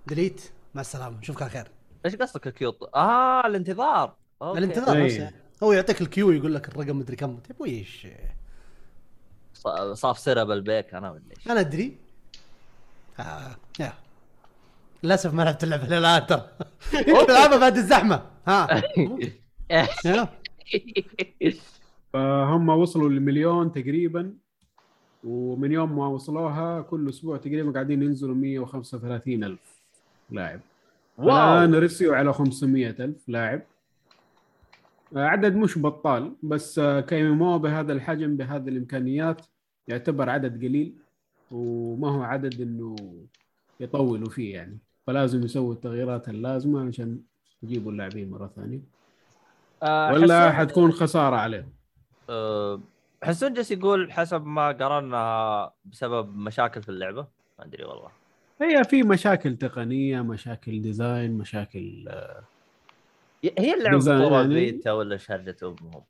delete 0.06 0.50
مع 0.74 0.80
السلامة. 0.80 1.18
نشوفك 1.18 1.42
على 1.42 1.50
خير. 1.50 1.68
إيش 2.06 2.16
قصدك 2.16 2.46
ال 2.46 2.51
queue؟ 2.51 2.78
آه 2.94 3.46
الانتظار. 3.46 4.14
أوكي. 4.42 4.58
الانتظار 4.58 4.96
إيه. 4.96 5.04
نفسه 5.04 5.30
هو 5.62 5.72
يعطيك 5.72 6.00
الكيو 6.00 6.28
ويقول 6.28 6.54
لك 6.54 6.68
الرقم 6.68 6.98
مدري 6.98 7.16
كم. 7.16 7.36
طيب 7.38 7.60
ويش؟ 7.60 8.06
ص- 9.54 9.92
صاف 9.92 10.18
سرة 10.18 10.44
بالبيك 10.44 10.94
أنا 10.94 11.10
ولا 11.10 11.22
إيش؟ 11.38 11.50
أنا 11.50 11.60
أدري. 11.60 11.96
آه. 13.20 13.56
يا. 13.80 13.92
للأسف 15.02 15.34
ما 15.34 15.42
لعبت 15.42 15.64
اللعبة 15.64 15.84
إلى 15.84 15.98
الآن 15.98 16.26
ترى. 16.26 16.48
يمكن 16.94 17.30
العبها 17.32 17.58
بعد 17.58 17.76
الزحمة. 17.76 18.22
ها. 18.48 18.82
فهم 22.12 22.68
وصلوا 22.68 23.08
لمليون 23.08 23.72
تقريبا 23.72 24.32
ومن 25.24 25.72
يوم 25.72 25.96
ما 25.96 26.06
وصلوها 26.06 26.80
كل 26.82 27.08
أسبوع 27.08 27.36
تقريبا 27.36 27.72
قاعدين 27.72 28.02
ينزلوا 28.02 28.34
135 28.34 29.44
ألف. 29.44 29.75
لاعب. 30.30 30.60
الآن 31.18 31.74
رسيوا 31.74 32.16
على 32.16 32.32
500 32.32 32.90
ألف 32.90 33.28
لاعب. 33.28 33.62
عدد 35.16 35.56
مش 35.56 35.78
بطال 35.78 36.32
بس 36.42 36.80
كيمو 36.80 37.58
بهذا 37.58 37.92
الحجم 37.92 38.36
بهذه 38.36 38.68
الإمكانيات 38.68 39.46
يعتبر 39.88 40.30
عدد 40.30 40.64
قليل 40.64 40.94
وما 41.50 42.10
هو 42.10 42.22
عدد 42.22 42.60
إنه 42.60 42.96
يطولوا 43.80 44.28
فيه 44.28 44.54
يعني. 44.54 44.78
فلازم 45.06 45.44
يسووا 45.44 45.72
التغييرات 45.72 46.28
اللازمة 46.28 46.88
عشان 46.88 47.20
يجيبوا 47.62 47.92
اللاعبين 47.92 48.30
مرة 48.30 48.50
ثانية. 48.56 48.80
آه، 49.82 50.12
ولا 50.12 50.52
حتكون 50.52 50.92
خسارة 50.92 51.36
عليهم. 51.36 51.72
آه، 52.30 52.80
حسون 53.22 53.52
جالس 53.52 53.70
يقول 53.70 54.12
حسب 54.12 54.46
ما 54.46 54.68
قرأنا 54.68 55.72
بسبب 55.84 56.36
مشاكل 56.36 56.82
في 56.82 56.88
اللعبة. 56.88 57.26
ما 57.58 57.64
أدري 57.64 57.84
والله. 57.84 58.10
هي 58.62 58.84
في 58.84 59.02
مشاكل 59.02 59.56
تقنية 59.56 60.20
مشاكل 60.20 60.82
design 60.82 61.32
مشاكل 61.38 62.08
هي 63.58 63.74
اللعبة 63.74 63.98
بطوله 63.98 64.36
يعني. 64.40 64.54
بيتا 64.54 64.92
ولا 64.92 65.16
شهرة 65.16 65.56
أمهم؟ 65.62 66.02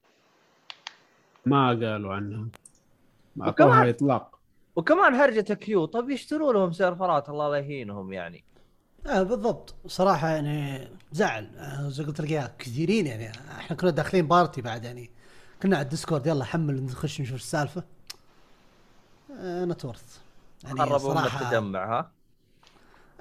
ما 1.47 1.68
قالوا 1.68 2.14
عنها. 2.14 2.47
ما 3.36 3.48
وكمان- 3.48 3.89
اطلاق 3.89 4.39
وكمان 4.77 5.14
هرجة 5.14 5.55
queue 5.55 5.85
طب 5.85 6.10
يشتروا 6.10 6.52
لهم 6.52 6.73
سيرفرات 6.73 7.28
الله 7.28 7.51
لا 7.51 7.56
يهينهم 7.56 8.12
يعني. 8.12 8.44
آه 9.06 9.23
بالضبط. 9.23 9.74
صراحة 9.86 10.28
يعني 10.28 10.89
زعل. 11.12 11.51
آه، 11.56 11.89
زي 11.89 12.05
قلت 12.05 12.20
لك 12.20 12.56
كثيرين 12.59 13.06
يعني. 13.06 13.31
إحنا 13.51 13.77
كنا 13.77 13.90
داخلين 13.90 14.27
party 14.28 14.62
بعد 14.62 14.85
يعني. 14.85 15.10
كنا 15.62 15.77
على 15.77 15.85
ال 15.85 15.90
Discord 15.90 16.27
يلا 16.27 16.44
حمل 16.44 16.82
نخش 16.85 17.20
نشوف 17.20 17.36
السالفة. 17.36 17.85
آه 19.40 19.64
not 19.65 19.82
worth. 19.82 20.19
يعني 20.64 20.81
قربوا 20.81 20.94
من 21.14 21.20
صراحة 21.20 21.43
التجمع 21.44 21.98
ها؟ 21.98 22.10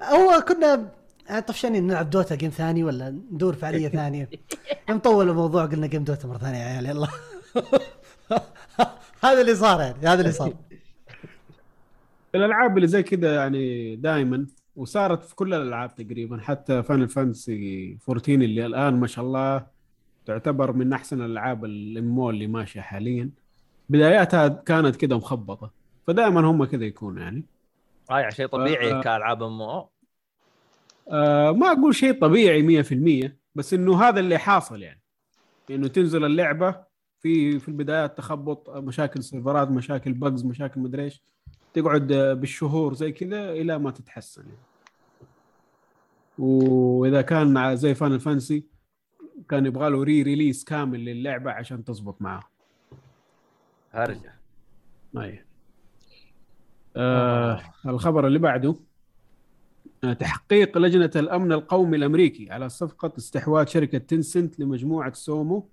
هو 0.02 0.40
كنا 0.48 0.88
يعني 1.28 1.42
طفشانين 1.42 1.86
نلعب 1.86 2.10
دوتا 2.10 2.34
game 2.34 2.50
ثاني 2.50 2.84
ولا 2.84 3.10
ندور 3.10 3.54
فعالية 3.54 3.88
ثانية. 3.88 4.30
يوم 4.88 4.98
طول 4.98 5.28
الموضوع 5.30 5.66
قلنا 5.66 5.86
game 5.86 6.04
دوتا 6.04 6.28
مرة 6.28 6.38
ثانية 6.38 6.58
يا 6.58 6.64
عيال 6.64 6.86
يلا. 6.86 7.08
هذا 9.24 9.40
اللي 9.40 9.54
صار 9.54 9.80
يعني 9.80 10.06
هذا 10.06 10.20
اللي 10.20 10.32
صار. 10.32 10.52
الألعاب 12.34 12.76
اللي 12.76 12.88
زي 12.88 13.02
كذا 13.02 13.34
يعني 13.34 13.96
دائما 13.96 14.46
وصارت 14.76 15.24
في 15.24 15.34
كل 15.34 15.54
الألعاب 15.54 15.94
تقريبا 15.94 16.40
حتى 16.40 16.82
Final 16.82 17.06
Fantasy 17.06 17.98
14 18.08 18.32
اللي 18.34 18.66
الآن 18.66 19.00
ما 19.00 19.06
شاء 19.06 19.24
الله 19.24 19.66
تعتبر 20.26 20.72
من 20.72 20.92
أحسن 20.92 21.22
الألعاب 21.22 21.64
ال 21.64 21.81
MMO 21.81 22.30
اللي 22.30 22.46
ماشية 22.46 22.80
حاليا. 22.80 23.30
بداياتها 23.88 24.48
كانت 24.48 24.96
كذا 24.96 25.16
مخبطة 25.16 25.70
فدائما 26.06 26.40
هم 26.40 26.64
كذا 26.64 26.84
يكونوا 26.84 27.22
يعني. 27.22 27.44
هاي 28.10 28.30
شيء 28.30 28.46
طبيعي 28.46 28.92
آه. 28.92 29.00
كألعاب 29.00 29.42
امو 29.42 29.88
آه 31.08 31.52
ما 31.52 31.72
أقول 31.72 31.94
شيء 31.94 32.20
طبيعي 32.20 32.82
100% 32.82 33.30
بس 33.54 33.74
إنه 33.74 34.02
هذا 34.02 34.20
اللي 34.20 34.38
حاصل 34.38 34.82
يعني 34.82 35.02
إنه 35.70 35.88
تنزل 35.88 36.24
اللعبة 36.24 36.84
في 37.20 37.58
في 37.58 37.68
البدايات 37.68 38.18
تخبط 38.18 38.70
مشاكل 38.70 39.22
سيرفرات 39.22 39.68
مشاكل 39.68 40.12
بجز 40.12 40.44
مشاكل 40.44 40.80
مدري 40.80 41.04
إيش 41.04 41.22
تقعد 41.74 42.12
آه، 42.12 42.34
بالشهور 42.34 42.94
زي 42.94 43.12
كذا 43.12 43.52
إلى 43.52 43.78
ما 43.78 43.90
تتحسن 43.90 44.42
يعني. 44.42 44.66
وإذا 46.38 47.22
كان 47.22 47.76
زي 47.76 47.94
فان 47.94 48.18
فانسي 48.18 48.66
كان 49.48 49.66
يبغى 49.66 49.90
له 49.90 50.02
re-release 50.02 50.64
كامل 50.64 51.04
للعبة 51.04 51.50
عشان 51.50 51.84
تزبط 51.84 52.22
معاه 52.22 52.42
هرجة 53.92 54.34
أي. 55.18 55.44
آه 56.96 57.60
الخبر 57.86 58.26
اللي 58.26 58.38
بعده 58.38 58.76
آه، 60.04 60.12
تحقيق 60.12 60.78
لجنة 60.78 61.10
الأمن 61.16 61.52
القومي 61.52 61.96
الأمريكي 61.96 62.50
على 62.50 62.68
صفقة 62.68 63.12
استحواذ 63.18 63.66
شركة 63.66 63.98
Tencent 63.98 64.60
لمجموعة 64.60 65.12
سومو 65.12 65.68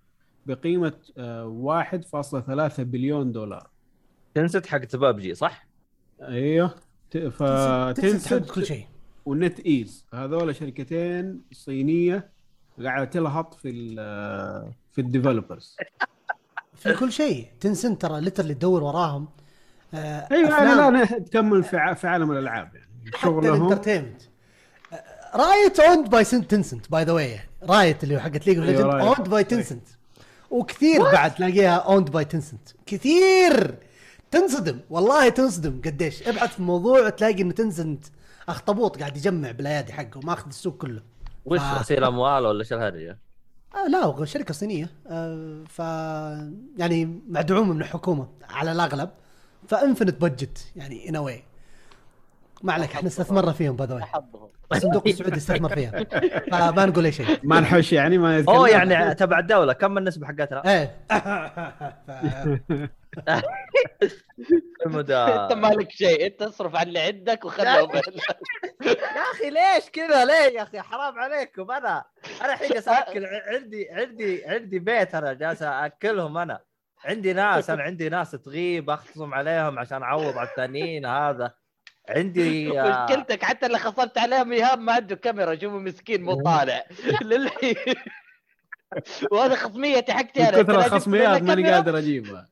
بقيمة 0.46 0.94
آه، 1.18 1.46
1.3 1.46 2.84
بليون 2.84 3.32
دولار. 3.32 3.70
Tencent 4.36 4.66
حق 4.66 4.96
بابجي 4.96 5.36
صح؟ 5.36 5.68
أيوه. 6.22 6.76
ت- 7.12 7.18
تنسد 7.18 7.32
حق 7.42 7.92
كل 7.94 8.02
ف 8.02 8.09
Tencent 8.10 8.64
شيء. 8.64 8.86
NetEase. 9.26 10.06
هذول 10.14 10.56
شركتين 10.56 11.42
صينية 11.52 12.30
قاعدة 12.84 13.06
تلهط 13.06 13.54
في 13.54 13.70
ال 13.70 13.96
في 14.92 15.02
ال 15.02 15.08
developers. 15.08 15.78
في 16.76 16.94
كل 16.94 17.12
شيء. 17.12 17.48
Tencent 17.60 17.98
ترى 17.98 18.22
literally 18.22 18.54
تدور 18.54 18.84
وراهم. 18.84 19.24
آه 19.24 19.43
أيوه 19.94 20.50
أفلام. 20.50 20.96
يعني 20.96 21.00
لا 21.00 21.20
تكمل 21.20 21.64
في 21.64 21.78
ع- 21.78 21.94
في 21.94 22.08
عالم 22.08 22.32
الألعاب 22.32 22.70
يعني 22.76 23.12
شغلهم 23.22 23.56
ال 23.68 23.72
entertainment 23.72 24.22
Riot 25.36 25.80
owned 25.80 26.10
by 26.10 26.24
Tencent 26.24 26.92
by 26.92 27.04
the 27.04 27.12
way 27.12 27.40
Riot 27.64 28.04
اللي 28.04 28.16
هو 28.16 28.20
حقت 28.20 28.48
League 28.48 28.58
of 28.58 28.68
Legend 28.68 28.92
Riot. 28.92 28.96
owned 28.96 29.30
by 29.30 29.44
Tencent 29.44 29.88
وكثير 30.52 31.02
بعد 31.04 31.36
تلاقيها 31.36 31.76
owned 31.76 32.10
by 32.12 32.26
Tencent 32.26 32.70
كثير! 32.86 33.76
تنصدم. 34.32 34.80
والله 34.90 35.30
تنصدم 35.30 35.82
قديش. 35.86 36.28
ابحث 36.28 36.54
في 36.54 36.60
الموضوع 36.60 37.10
تلاقي 37.10 37.42
انه 37.42 37.52
Tencent 37.52 38.06
أخطبوط 38.50 39.00
قاعد 39.00 39.18
يجمع 39.18 39.52
بالأيادي 39.52 39.94
حقه 39.94 40.20
ماخذ 40.24 40.48
السوق 40.48 40.78
كله. 40.78 41.02
وش 41.46 41.60
آه. 41.60 41.80
غسيل 41.80 42.04
أموال 42.04 42.46
ولا 42.46 42.64
شو 42.64 42.76
الهرجه؟ 42.76 43.20
آه 43.76 43.88
لا 43.88 44.26
شركة 44.26 44.54
صينية. 44.54 44.90
آه 45.08 45.64
ف 45.70 45.80
يعني 46.78 47.22
مدعومه 47.28 47.74
من 47.74 47.82
الحكومة 47.82 48.28
على 48.50 48.72
الأغلب. 48.72 49.10
ف 49.68 49.74
infinite 49.74 50.22
budget 50.22 50.72
يعني 50.76 51.10
anyway 51.10 51.44
ما 52.64 52.74
عليك 52.74 52.92
إحنا 52.92 53.08
استثمرنا 53.08 53.52
فيهم 53.52 53.76
by 53.76 53.88
the 53.88 54.08
الصندوق 54.72 55.08
السعودي 55.08 55.38
استثمر 55.38 55.76
فيها. 55.76 56.04
فما 56.52 56.86
نقول 56.86 57.06
أي 57.06 57.12
شيء. 57.12 57.40
ما 57.44 57.60
نحوش 57.60 57.94
يعني 57.94 58.18
ما 58.18 58.38
يتكلم. 58.38 58.56
اوه 58.56 58.70
يعني 58.70 59.16
تبع 59.16 59.40
الدولة. 59.40 59.74
كم 59.74 59.98
النسبة 59.98 60.28
حقتنا؟ 60.28 60.64
إيه. 60.66 60.96
أنت 64.86 65.54
مالك 65.54 65.92
شيء. 65.92 66.26
أنت 66.26 66.42
اصرف 66.42 66.76
على 66.76 66.88
اللي 66.88 67.00
عندك 67.00 67.46
وخلهم 67.46 67.92
يا 67.96 69.22
أخي 69.34 69.50
ليش 69.50 69.90
كذا؟ 69.94 70.26
ليه 70.26 70.58
يا 70.58 70.64
أخي؟ 70.64 70.82
حرام 70.82 71.20
عليكم. 71.20 71.72
أنا 71.72 72.04
أنا 72.42 72.54
الحين 72.54 72.70
جالس 72.70 72.88
اكل 72.88 73.26
عندي 73.26 73.90
عندي 73.92 74.46
عندي 74.46 74.80
بيت 74.80 75.16
أنا 75.16 75.34
جالس 75.34 75.62
أكلهم 75.62 76.38
أنا. 76.38 76.60
عندي 77.06 77.34
ناس 77.34 77.70
أنا 77.70 77.84
عندي 77.90 78.10
ناس 78.10 78.32
تغيب 78.32 78.90
اختصم 78.90 79.34
عليهم 79.34 79.80
عشان 79.80 80.04
أعوض 80.04 80.38
على 80.38 80.50
الثانيين 80.50 81.06
هذا. 81.06 81.54
عندي 82.10 82.68
مشكلتك 82.90 83.44
حتى 83.44 83.66
اللي 83.66 83.78
خصمت 83.80 84.18
عليهم 84.18 84.52
إيهاب 84.52 84.80
ما 84.80 84.94
عنده 84.94 85.16
كاميرا 85.16 85.56
شوفوا 85.56 85.80
مسكين 85.80 86.24
مو 86.24 86.42
طالع. 86.44 86.84
للحين 87.22 87.76
وهذا 89.32 89.56
خصميتي 89.56 90.14
حقتي 90.14 90.50
أنا. 90.50 90.64
كثر 90.64 90.80
الخصميات 90.80 91.42
ماني 91.42 91.72
قادر 91.72 91.98
أجيبها. 91.98 92.50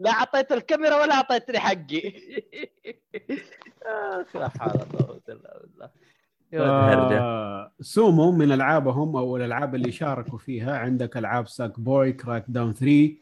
لا 0.00 0.10
أعطيت 0.10 0.52
الكاميرا 0.52 0.96
ولا 0.96 1.14
أعطيتني 1.14 1.58
حقي. 1.58 2.12
اخ 3.86 4.36
لا 4.36 4.48
حول 4.48 4.70
ولا 4.74 5.04
قوه 5.04 5.20
الا 5.28 5.58
بالله. 5.62 5.90
آه 6.54 7.72
سومو 7.80 8.32
من 8.32 8.52
ألعابهم 8.52 9.16
أو 9.16 9.36
الألعاب 9.36 9.74
اللي 9.74 9.92
شاركوا 9.92 10.38
فيها. 10.38 10.78
عندك 10.78 11.16
ألعاب 11.16 11.48
Sackboy 11.48 12.12
Crackdown 12.12 12.72
3 12.72 13.16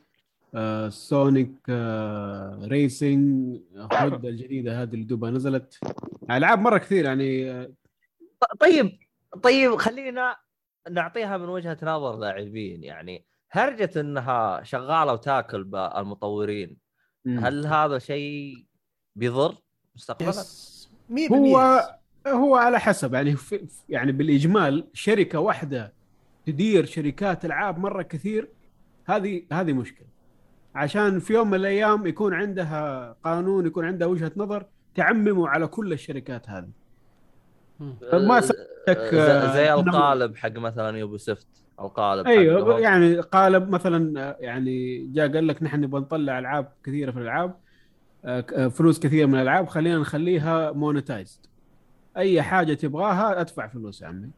آه 0.54 0.88
Sonic 0.88 1.52
آه 1.68 2.60
racing 2.64 3.60
هود 3.92 4.26
الجديدة 4.26 4.82
هذه 4.82 4.94
اللي 4.94 5.04
دوبها 5.04 5.30
نزلت. 5.30 5.78
ألعاب 6.30 6.58
مرة 6.58 6.78
كثير 6.78 7.04
يعني 7.04 7.50
آه، 7.50 7.72
طيب 8.60 8.98
طيب 9.42 9.76
خلينا 9.76 10.36
نعطيها 10.90 11.36
من 11.36 11.48
وجهة 11.48 11.78
نظر 11.82 12.16
لاعبين. 12.16 12.84
يعني 12.84 13.24
هرجة 13.50 14.00
إنها 14.00 14.62
شغالة 14.62 15.12
وتاكل 15.12 15.64
بالمطورين 15.64 16.76
هل 17.26 17.66
هذا 17.66 17.98
شيء 17.98 18.66
بيضر 19.16 19.54
مستقبلا؟ 19.94 20.28
يس 20.28 20.90
100% 21.10 21.32
هو 21.32 21.80
هو 22.26 22.56
على 22.56 22.80
حسب 22.80 23.14
يعني 23.14 23.36
في 23.36 23.66
يعني 23.88 24.12
بالإجمال 24.12 24.86
شركة 24.92 25.38
واحدة 25.40 25.92
تدير 26.46 26.84
شركات 26.84 27.44
ألعاب 27.44 27.78
مرة 27.78 28.02
كثير 28.02 28.48
هذه 29.06 29.42
هذه 29.52 29.72
مشكلة. 29.72 30.06
عشان 30.74 31.18
في 31.18 31.32
يوم 31.34 31.48
من 31.50 31.54
الأيام 31.54 32.06
يكون 32.06 32.34
عندها 32.34 33.12
قانون 33.24 33.66
يكون 33.66 33.84
عندها 33.84 34.08
وجهة 34.08 34.32
نظر 34.36 34.66
تعممه 34.94 35.48
على 35.48 35.66
كل 35.66 35.92
الشركات 35.92 36.50
هذه. 36.50 36.68
ما 38.12 38.40
سألتك، 38.40 39.14
زي, 39.14 39.20
آه، 39.20 39.54
زي 39.54 39.66
إنه- 39.68 39.86
القالب 39.88 40.36
حق 40.36 40.52
مثلا 40.58 40.98
Ubisoft 40.98 41.46
القالب 41.80 42.26
أيوه. 42.26 42.80
يعني 42.80 43.20
قالب 43.20 43.68
مثلا 43.70 44.20
آه، 44.28 44.36
يعني 44.40 45.06
جاء 45.06 45.32
قال 45.32 45.46
لك 45.46 45.62
نحن 45.62 45.80
نبغى 45.80 46.00
نطلع 46.00 46.38
ألعاب 46.38 46.72
كثيرة 46.84 47.10
في 47.10 47.16
الألعاب 47.18 47.54
آه، 48.24 48.44
آه، 48.54 48.68
فلوس 48.68 49.00
كثيرة 49.00 49.26
من 49.26 49.34
الألعاب 49.34 49.68
خلينا 49.68 49.98
نخليها 49.98 50.72
monetized 50.72 51.46
أي 52.16 52.42
حاجة 52.42 52.74
تبغاها 52.74 53.40
أدفع 53.40 53.66
فلوس 53.66 54.02
يا 54.02 54.06
عمي. 54.06 54.30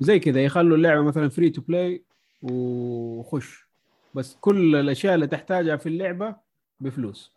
زي 0.00 0.18
كذا 0.18 0.44
يخلوا 0.44 0.76
اللعبة 0.76 1.02
مثلا 1.02 1.28
free 1.28 1.50
to 1.50 1.60
play 1.60 2.02
وخش. 2.42 3.66
بس 4.14 4.36
كل 4.40 4.76
الأشياء 4.76 5.14
اللي 5.14 5.26
تحتاجها 5.26 5.76
في 5.76 5.88
اللعبة 5.88 6.36
بفلوس. 6.80 7.32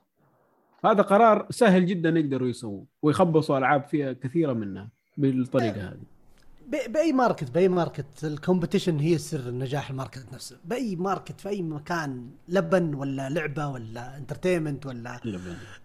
هذا 0.86 1.02
قرار 1.02 1.48
سهل 1.50 1.86
جدا 1.86 2.10
يقدروا 2.10 2.48
يسووه 2.48 2.86
ويخبصوا 3.02 3.58
ألعاب 3.58 3.84
فيها 3.84 4.14
كثيرة 4.14 4.54
منها 4.54 4.90
بالطريقة 5.18 5.88
هذه. 5.88 6.04
بأي 6.88 7.14
market 7.14 7.52
بأي 7.52 7.68
market. 7.68 8.06
ال 8.26 8.32
competition 8.32 9.02
هي 9.02 9.18
سر 9.18 9.52
نجاح 9.52 9.90
ال 9.90 9.96
market 9.96 10.34
نفسه. 10.34 10.58
بأي 10.66 10.96
market 10.96 11.42
في 11.42 11.50
أي 11.50 11.62
مكان 11.62 12.30
لبن 12.48 12.94
ولا 12.94 13.30
لعبة 13.30 13.68
ولا 13.68 14.18
entertainment 14.18 14.86
ولا 14.86 15.20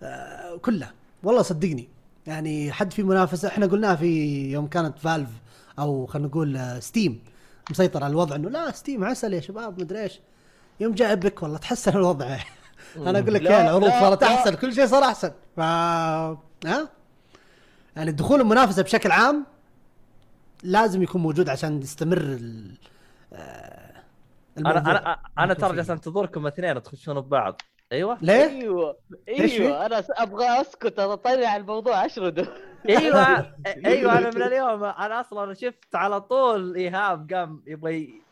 آه 0.03 0.57
كلها 0.57 0.93
والله 1.23 1.43
صدقني. 1.43 1.89
يعني 2.27 2.73
حد 2.73 2.93
في 2.93 3.03
منافسة 3.03 3.49
إحنا 3.49 3.67
قلناها 3.67 3.97
في 3.97 4.07
يوم 4.53 4.67
كانت 4.67 4.99
Valve 4.99 5.31
أو 5.79 6.07
خلينا 6.07 6.29
نقول 6.29 6.83
Steam 6.83 7.23
مسيطر 7.71 8.05
على 8.05 8.11
الوضع 8.11 8.37
إنه 8.37 8.49
لا 8.51 8.71
Steam 8.71 9.05
عسل 9.05 9.33
يا 9.35 9.41
شباب 9.41 9.81
مدري 9.81 10.03
إيش 10.03 10.21
يوم 10.81 10.95
جاء 10.95 11.13
ابك 11.13 11.43
والله 11.43 11.59
تحسن 11.59 11.91
الوضع 11.97 12.27
أنا 12.97 13.19
أقول 13.19 13.35
لك 13.35 13.43
يا 13.43 13.63
العروض 13.63 13.85
لا، 13.85 14.01
صارت. 14.01 14.23
أحسن 14.23 14.55
كل 14.55 14.75
شيء 14.75 14.87
صار 14.87 15.03
أحسن 15.05 15.31
ف 15.57 15.61
ها 15.61 16.89
يعني 17.97 18.13
دخول 18.13 18.41
المنافسة 18.41 18.83
بشكل 18.83 19.11
عام 19.11 19.47
لازم 20.63 21.03
يكون 21.03 21.21
موجود 21.23 21.49
عشان 21.49 21.83
يستمر 21.83 22.19
ال 22.19 22.75
آه، 23.33 23.91
أنا. 24.59 24.79
أنا 24.79 25.19
أنا 25.39 25.55
ترى 25.55 25.77
جالس. 25.77 25.91
أنتظركم 25.91 26.47
اثنين 26.47 26.83
تخشون 26.83 27.21
ببعض 27.21 27.63
أيوه. 27.93 28.19
ليه؟ 28.23 28.45
أيوه؟ 28.45 28.97
أيوه. 29.29 29.87
أنا 29.87 30.05
أبغى 30.11 30.61
أسكت 30.61 30.99
اطلع 30.99 31.57
الموضوع 31.57 32.07
اشرده 32.07 32.47
أيوه. 32.89 33.55
أيوه 33.87 34.19
أنا 34.19 34.31
من 34.31 34.43
اليوم 34.43 34.85
أنا 34.85 35.21
أصلا 35.21 35.55
شفت 35.55 35.95
على 35.95 36.21
طول 36.21 36.77
إيهاب 36.77 37.33
قام 37.33 37.63
يبغى 37.67 37.95
ي- 37.97 38.23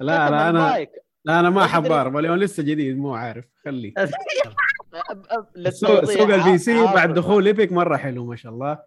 لا، 0.00 0.04
لا، 0.04 0.28
أنا- 0.28 0.32
المايك. 0.46 0.90
لا 1.24 1.40
أنا 1.40 1.50
ما 1.50 1.64
أربع 1.64 2.18
اليوم 2.20 2.36
لسه 2.36 2.62
جديد 2.62 2.98
مو 2.98 3.14
عارف 3.14 3.44
خليه 3.64 3.94
سوق 5.70 6.20
ال 6.34 6.58
PC. 6.58 6.84
بعد 6.84 7.14
دخول 7.14 7.46
Epic 7.46 7.72
مرة 7.72 7.96
حلو 7.96 8.24
ما 8.26 8.36
شاء 8.36 8.52
الله. 8.52 8.78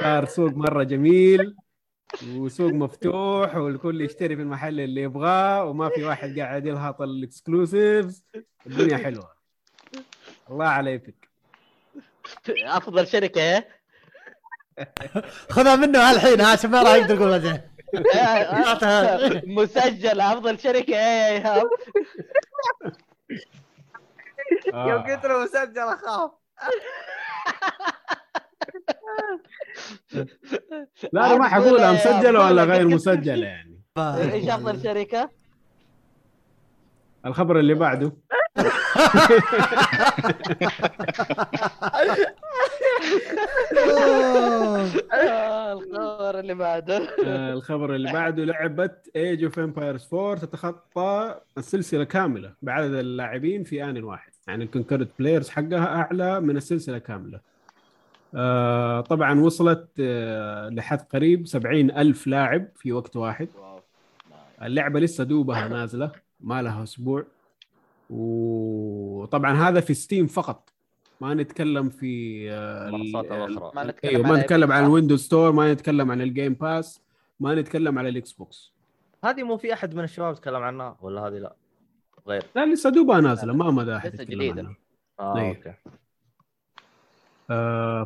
صار 0.00 0.24
سوق 0.24 0.52
مرة 0.52 0.82
جميل. 0.82 1.56
وسوق 2.36 2.72
مفتوح 2.72 3.56
والكل 3.56 4.00
يشتري 4.00 4.36
في 4.36 4.42
المحل 4.42 4.80
اللي 4.80 5.02
يبغاه 5.02 5.64
وما 5.64 5.88
في 5.88 6.04
واحد 6.04 6.38
قاعد 6.38 6.66
يلهط 6.66 7.02
ال 7.02 7.12
exclusives. 7.12 8.24
الدنيا 8.66 8.96
حلوة. 8.96 9.32
الله 10.50 10.66
على 10.68 10.90
Epic 10.90 11.28
أفضل 12.48 13.06
شركة 13.06 13.40
إيه 13.40 13.68
خذها 15.50 15.76
منه 15.76 16.10
الحين 16.10 16.40
ها 16.40 16.52
عشان 16.52 16.70
ما 16.70 16.82
راح 16.82 16.94
يقدر 16.94 17.14
يقول 17.14 17.30
بعدين 17.30 17.60
آه، 18.84 19.42
مسجل 19.46 20.20
أفضل 20.20 20.58
شركة 20.58 20.94
إيه 20.94 20.98
يا 20.98 21.28
ايهاب 21.28 21.66
يوم 24.74 25.02
قلت 25.02 25.26
له 25.26 25.44
مسجل 25.44 25.78
أخاف. 25.78 26.30
لا 31.12 31.26
أنا 31.26 31.36
ما 31.36 31.48
حقولها 31.48 31.92
مسجله 31.92 32.46
ولا 32.46 32.64
غير 32.64 32.88
مسجله 32.88 33.46
يعني. 33.46 33.78
إيش 34.32 34.48
أفضل 34.48 34.82
شركة؟ 34.82 35.30
الخبر 37.26 37.58
اللي 37.58 37.74
بعده. 37.74 38.12
آه، 45.12 45.72
الخبر 45.72 46.38
اللي 46.38 46.54
بعده. 46.54 47.08
آه، 47.26 47.52
الخبر 47.52 47.94
اللي 47.94 48.12
بعده 48.12 48.44
لعبة 48.44 48.90
Age 49.16 49.44
of 49.44 49.58
Empires 49.58 50.08
4 50.14 50.34
تتخطى 50.38 51.40
السلسلة 51.58 52.04
كاملة 52.04 52.52
بعدد 52.62 52.94
اللاعبين 52.94 53.64
في 53.64 53.84
آن 53.84 54.04
واحد. 54.04 54.32
يعني 54.48 54.64
ال 54.64 54.68
concurrent 54.68 55.08
players 55.18 55.48
حقها 55.48 55.86
أعلى 55.86 56.40
من 56.40 56.56
السلسلة 56.56 56.98
كاملة. 56.98 57.36
آه، 57.38 57.40
طبعا 59.02 59.40
وصلت 59.40 59.88
آه، 60.00 60.68
لحد 60.68 61.00
قريب 61.02 61.46
70 61.46 61.90
ألف 61.90 62.26
لاعب 62.26 62.68
في 62.76 62.92
وقت 62.92 63.16
واحد. 63.16 63.48
اللعبة 64.62 65.00
لسه 65.00 65.24
دوبها 65.24 65.68
نازلة 65.68 66.12
ما 66.40 66.62
لها 66.62 66.82
أسبوع. 66.82 67.24
وطبعا 68.10 69.52
هذا 69.68 69.80
في 69.80 69.94
ستيم 69.94 70.26
فقط. 70.26 70.70
ما 71.20 71.34
نتكلم 71.34 71.88
في 71.88 72.46
آه، 72.50 72.88
المنصات 72.88 73.24
ال- 73.24 73.32
الاخرى 73.32 73.70
ما 73.74 73.84
نتكلم 73.84 74.10
أيوه 74.16 74.28
ما 74.28 74.40
نتكلم 74.40 74.72
عن. 74.72 74.84
ال 74.84 74.89
Windows 74.89 75.20
Store 75.24 75.52
ما 75.52 75.72
نتكلم 75.72 76.10
عن 76.10 76.20
ال 76.20 76.27
Game 76.27 76.54
Pass 76.54 77.00
ما 77.40 77.54
نتكلم 77.54 77.98
على 77.98 78.08
ال 78.08 78.32
Xbox. 78.32 78.72
هذه 79.24 79.42
مو 79.42 79.56
في 79.56 79.72
أحد 79.72 79.94
من 79.94 80.04
الشباب 80.04 80.34
تكلم 80.34 80.62
عنها؟ 80.62 80.96
ولا 81.00 81.20
هذه 81.20 81.38
لا؟ 81.38 81.54
غير. 82.28 82.42
لا 82.56 82.66
لسه 82.72 82.90
دوبها 82.90 83.20
نازلة 83.20 83.52
ما 83.52 83.70
مدى 83.70 83.96
أحد 83.96 84.14
لسه 84.14 84.24
جديدة. 84.24 84.60
عنها. 84.62 84.76
آه 85.20 85.38
إيه. 85.38 85.48
أوكي. 85.56 85.68
آه 85.68 85.74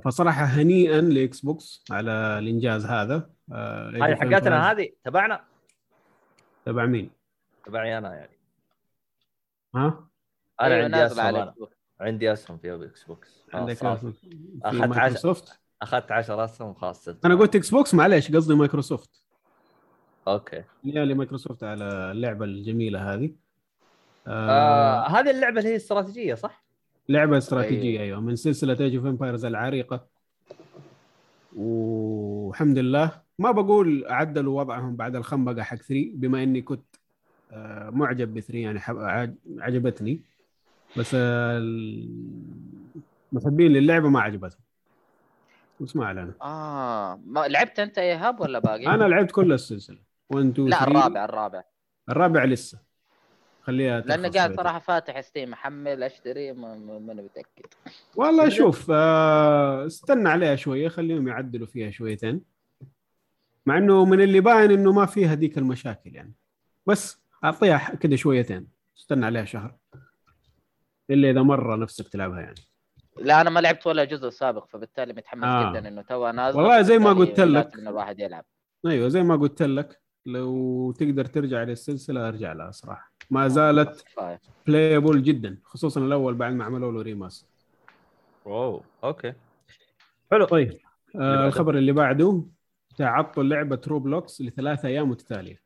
فصراحه 0.05 0.45
هنيئا 0.45 1.01
ل 1.01 1.41
Xbox 1.41 1.85
على 1.91 2.11
الإنجاز 2.39 2.87
هذا. 2.87 3.31
آه 3.53 3.91
هذه 3.91 4.15
حقتنا 4.15 4.71
هذه؟ 4.71 4.89
تبعنا؟ 5.05 5.45
تبع 6.65 6.87
مين؟ 6.87 7.11
تبعي 7.67 7.99
أنا 7.99 8.15
يعني. 8.15 8.39
ها؟ 9.75 10.09
أنا 10.61 10.75
أيوة، 10.75 10.85
عندي 10.85 11.07
أسهم 11.07 11.27
أنا. 11.27 11.55
عندي 12.01 12.33
أسهم 12.33 12.59
في 12.59 12.85
Xbox. 12.85 13.45
خلاص، 13.53 13.85
عندك 13.85 13.85
أخذت 14.65 14.89
مايكروسوفت؟ 14.89 15.61
أخذت 15.83 16.13
10 16.13 16.45
أسهم 16.45 16.75
خلاص 16.75 17.03
ست. 17.03 17.25
أنا 17.25 17.35
قلت 17.35 17.57
Xbox 17.57 17.95
معليش 17.95 18.33
قصدي 18.33 18.55
مايكروسوفت. 18.55 19.23
أوكي. 20.29 20.65
يا 20.85 21.05
لمايكروسوفت 21.05 21.65
على 21.65 21.85
اللعبة 21.85 22.45
الجميلة 22.45 23.15
هذه. 23.15 23.35
آه 24.27 24.51
آه 24.51 25.09
هذه 25.09 25.31
اللعبة 25.31 25.59
اللي 25.59 25.71
هي 25.71 25.77
استراتيجية 25.77 26.35
صح؟ 26.35 26.65
لعبة 27.09 27.39
استراتيجية 27.39 27.91
أيوة. 27.91 28.03
أيوه 28.03 28.21
من 28.21 28.37
سلسلة 28.37 28.77
Age 28.81 28.97
of 28.97 29.07
Empires 29.07 29.45
العريقة. 29.45 30.07
والحمد 31.57 32.79
لله 32.79 33.23
ما 33.39 33.51
بقول 33.51 34.05
عدلوا 34.09 34.61
وضعهم 34.61 34.97
بعد 34.97 35.17
الخنبقة 35.17 35.63
حق 35.63 35.77
3 35.77 36.13
بما 36.15 36.43
إني 36.43 36.63
كنت 36.63 36.97
آه، 37.53 37.91
معجب 37.91 38.35
ب 38.35 38.41
3 38.41 38.59
يعني 38.59 38.81
عجبتني. 39.59 40.23
بس 40.97 41.15
المحبين 43.33 43.73
للعبة 43.73 44.09
ما 44.09 44.21
عجبتهم. 44.21 44.61
بس 45.81 45.97
ما 45.97 46.07
علينا. 46.07 46.33
آه 46.43 47.21
ما 47.27 47.49
لعبت 47.49 47.79
أنت 47.79 47.99
يا 47.99 48.03
ايهاب 48.03 48.41
ولا 48.41 48.59
باقي؟ 48.59 48.87
أنا 48.87 49.05
لعبت 49.05 49.31
كل 49.31 49.53
السلسلة. 49.53 49.99
1 50.31 50.47
2 50.47 50.69
لا 50.69 50.77
3 50.77 50.91
الرابع 50.91 51.25
الرابع. 51.25 51.63
الرابع 52.09 52.45
لسه. 52.45 52.92
خليها 53.63 54.01
لأنه 54.01 54.29
قاعد. 54.29 54.57
صراحة 54.57 54.79
فاتح 54.79 55.21
ستيم 55.21 55.53
أحمل 55.53 56.03
أشتري 56.03 56.53
ما- 56.53 56.75
ماني 56.99 57.23
متأكد. 57.23 57.67
والله 58.17 58.49
شوف 58.49 58.91
آه، 58.91 59.87
استنى 59.87 60.29
عليها 60.29 60.57
شوية 60.57 60.89
خليهم 60.89 61.29
يعدلوا 61.29 61.67
فيها 61.67 61.91
شويتين. 61.91 62.43
مع 63.67 63.79
إنه 63.79 64.05
من 64.05 64.21
اللي 64.21 64.41
باين 64.41 64.71
إنه 64.71 64.93
ما 64.93 65.07
فيها 65.07 65.35
ذيك 65.35 65.59
المشاكل 65.59 66.15
يعني. 66.15 66.33
بس 66.87 67.23
أعطيها 67.45 67.95
كده 68.01 68.17
شويتين. 68.17 68.69
استنى 68.99 69.27
عليها 69.27 69.45
شهر. 69.45 69.77
إلا 71.11 71.31
إذا 71.31 71.43
مرة 71.43 71.77
نفسك 71.77 72.09
تلعبها 72.09 72.41
يعني. 72.41 72.61
لا 73.21 73.41
أنا 73.41 73.51
ما 73.51 73.61
لعبت 73.61 73.87
ولا 73.87 74.05
جزء 74.05 74.31
سابق 74.31 74.67
فبالتالي 74.67 75.13
متحمس 75.13 75.45
آه. 75.45 75.71
جدا 75.71 75.89
إنه 75.89 76.03
توها 76.03 76.33
نازل 76.33 76.59
والله 76.59 76.83
زي 76.83 76.99
ما 76.99 77.13
قلت 77.13 77.41
لك. 77.41 77.75
الواحد 77.75 78.21
يلعب. 78.21 78.45
أيوه 78.87 79.09
زي 79.09 79.23
ما 79.23 79.37
قلت 79.37 79.63
لك. 79.63 80.02
لو 80.27 80.93
تقدر 80.93 81.25
ترجع 81.25 81.63
للسلسلة 81.63 82.29
أرجع 82.29 82.53
لها 82.53 82.71
صراحة. 82.71 83.13
ما 83.31 83.49
زالت 83.49 84.05
playable 84.67 85.23
جدا 85.23 85.59
خصوصا 85.65 86.01
الأول 86.01 86.35
بعد 86.35 86.53
ما 86.53 86.65
عملوا 86.65 86.93
له 86.93 87.03
ريماستر 87.03 87.47
اوه 88.47 88.85
أوكي. 89.05 89.33
حلو. 90.31 90.45
طيب 90.45 90.69
اللي 91.15 91.27
آه. 91.27 91.47
الخبر 91.47 91.79
اللي 91.79 91.93
بعده 91.93 92.45
تعطل 92.97 93.49
لعبة 93.49 93.81
روبلوكس 93.87 94.43
لثلاث 94.43 94.85
أيام 94.85 95.11
متتالية. 95.11 95.61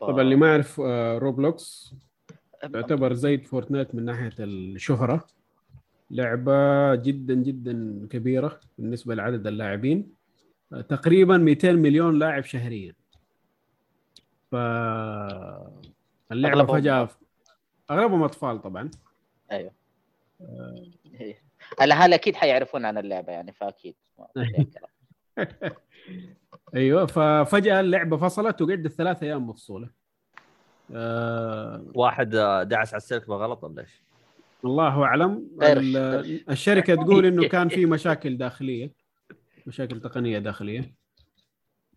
طبعا 0.00 0.20
اللي 0.20 0.36
ما 0.36 0.46
يعرف 0.46 0.80
آه 0.84 1.18
روبلوكس 1.18 1.94
تعتبر 2.72 3.12
زي 3.12 3.38
فورتنايت 3.38 3.94
من 3.94 4.04
ناحية 4.04 4.34
الشهرة. 4.40 5.26
لعبة 6.10 6.94
جدا 6.94 7.34
جدا 7.34 8.06
كبيرة 8.10 8.60
بالنسبة 8.78 9.14
لعدد 9.14 9.46
اللاعبين. 9.46 10.12
آه، 10.72 10.80
تقريبا 10.80 11.36
200 11.36 11.72
مليون 11.72 12.18
لاعب 12.18 12.44
شهريا. 12.44 12.94
ف 14.50 14.54
اللعبة 16.32 16.66
أغلبهم- 16.66 16.72
فجأة 16.72 17.08
أغلبهم 17.90 18.22
أطفال 18.22 18.62
طبعا 18.62 18.90
أيوه 19.52 19.72
إيه. 21.20 21.42
الاهالي 21.82 22.14
أكيد 22.14 22.36
حيعرفون 22.36 22.84
عن 22.84 22.98
اللعبة 22.98 23.32
يعني 23.32 23.52
فأكيد. 23.52 23.94
أيوه 26.74 27.06
ففجأة 27.06 27.80
اللعبة 27.80 28.16
فصلت 28.16 28.62
وقعدت 28.62 28.92
ثلاث 28.92 29.22
أيام 29.22 29.46
مفصولة 29.48 29.90
آه 30.94 31.86
واحد 31.94 32.34
آه، 32.34 32.62
دعس 32.62 32.88
على 32.94 33.00
السلك 33.00 33.28
بغلط 33.28 33.64
ولا 33.64 33.80
إيش؟ 33.82 34.04
الله 34.64 35.04
أعلم. 35.04 35.50
الشركة 36.50 36.94
تقول 36.94 37.26
إنه 37.26 37.44
كان 37.48 37.68
في 37.68 37.86
مشاكل 37.86 38.36
داخلية 38.36 38.92
مشاكل 39.66 40.00
تقنية 40.00 40.38
داخلية 40.38 40.94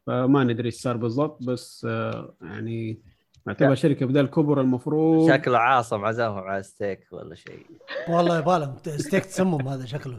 فما 0.08 0.44
ندري 0.44 0.66
إيش 0.66 0.76
صار 0.76 0.98
بالضبط 0.98 1.44
بس 1.44 1.88
آه، 1.90 2.34
يعني 2.42 3.02
اعتبر 3.48 3.76
شركة 3.76 4.06
بدل 4.06 4.20
الكبر 4.20 4.62
المفروض 4.62 5.30
شكله 5.32 5.58
عاصم 5.58 6.06
عزاهم 6.06 6.38
على 6.38 6.64
ستيك 6.64 7.08
ولا 7.12 7.36
شيء. 7.36 7.66
والله 8.10 8.40
يباله 8.40 8.76
ستيك 8.98 9.26
تسمم 9.26 9.68
هذا 9.68 9.86
شكله. 9.86 10.18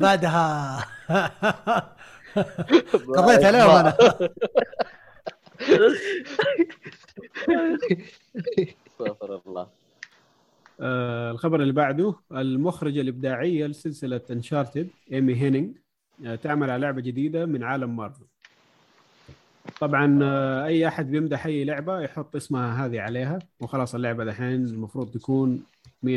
بعدها 0.00 0.78
قضيت 3.16 3.44
عليهم 3.44 3.70
أنا. 3.70 3.96
استغفر 8.88 9.40
الله. 9.46 9.66
آه 10.80 11.30
الخبر 11.30 11.62
اللي 11.62 11.72
بعده 11.72 12.14
المخرجه 12.32 13.00
الابداعيه 13.00 13.66
لسلسلة 13.66 14.20
Uncharted 14.30 14.88
إيمي 15.12 15.34
هينينج 15.34 15.76
آه 16.26 16.34
تعمل 16.34 16.70
على 16.70 16.82
لعبة 16.82 17.00
جديدة 17.00 17.46
من 17.46 17.62
عالم 17.62 17.96
مارفل. 17.96 18.26
طبعا 19.80 20.18
آه 20.22 20.64
أي 20.64 20.88
أحد 20.88 21.10
بيمدح 21.10 21.46
أي 21.46 21.64
لعبة 21.64 22.00
يحط 22.00 22.36
اسمها 22.36 22.86
هذه 22.86 23.00
عليها 23.00 23.38
وخلاص 23.60 23.94
اللعبة 23.94 24.24
دحين 24.24 24.64
المفروض 24.64 25.10
تكون 25.10 25.64
100% 26.02 26.08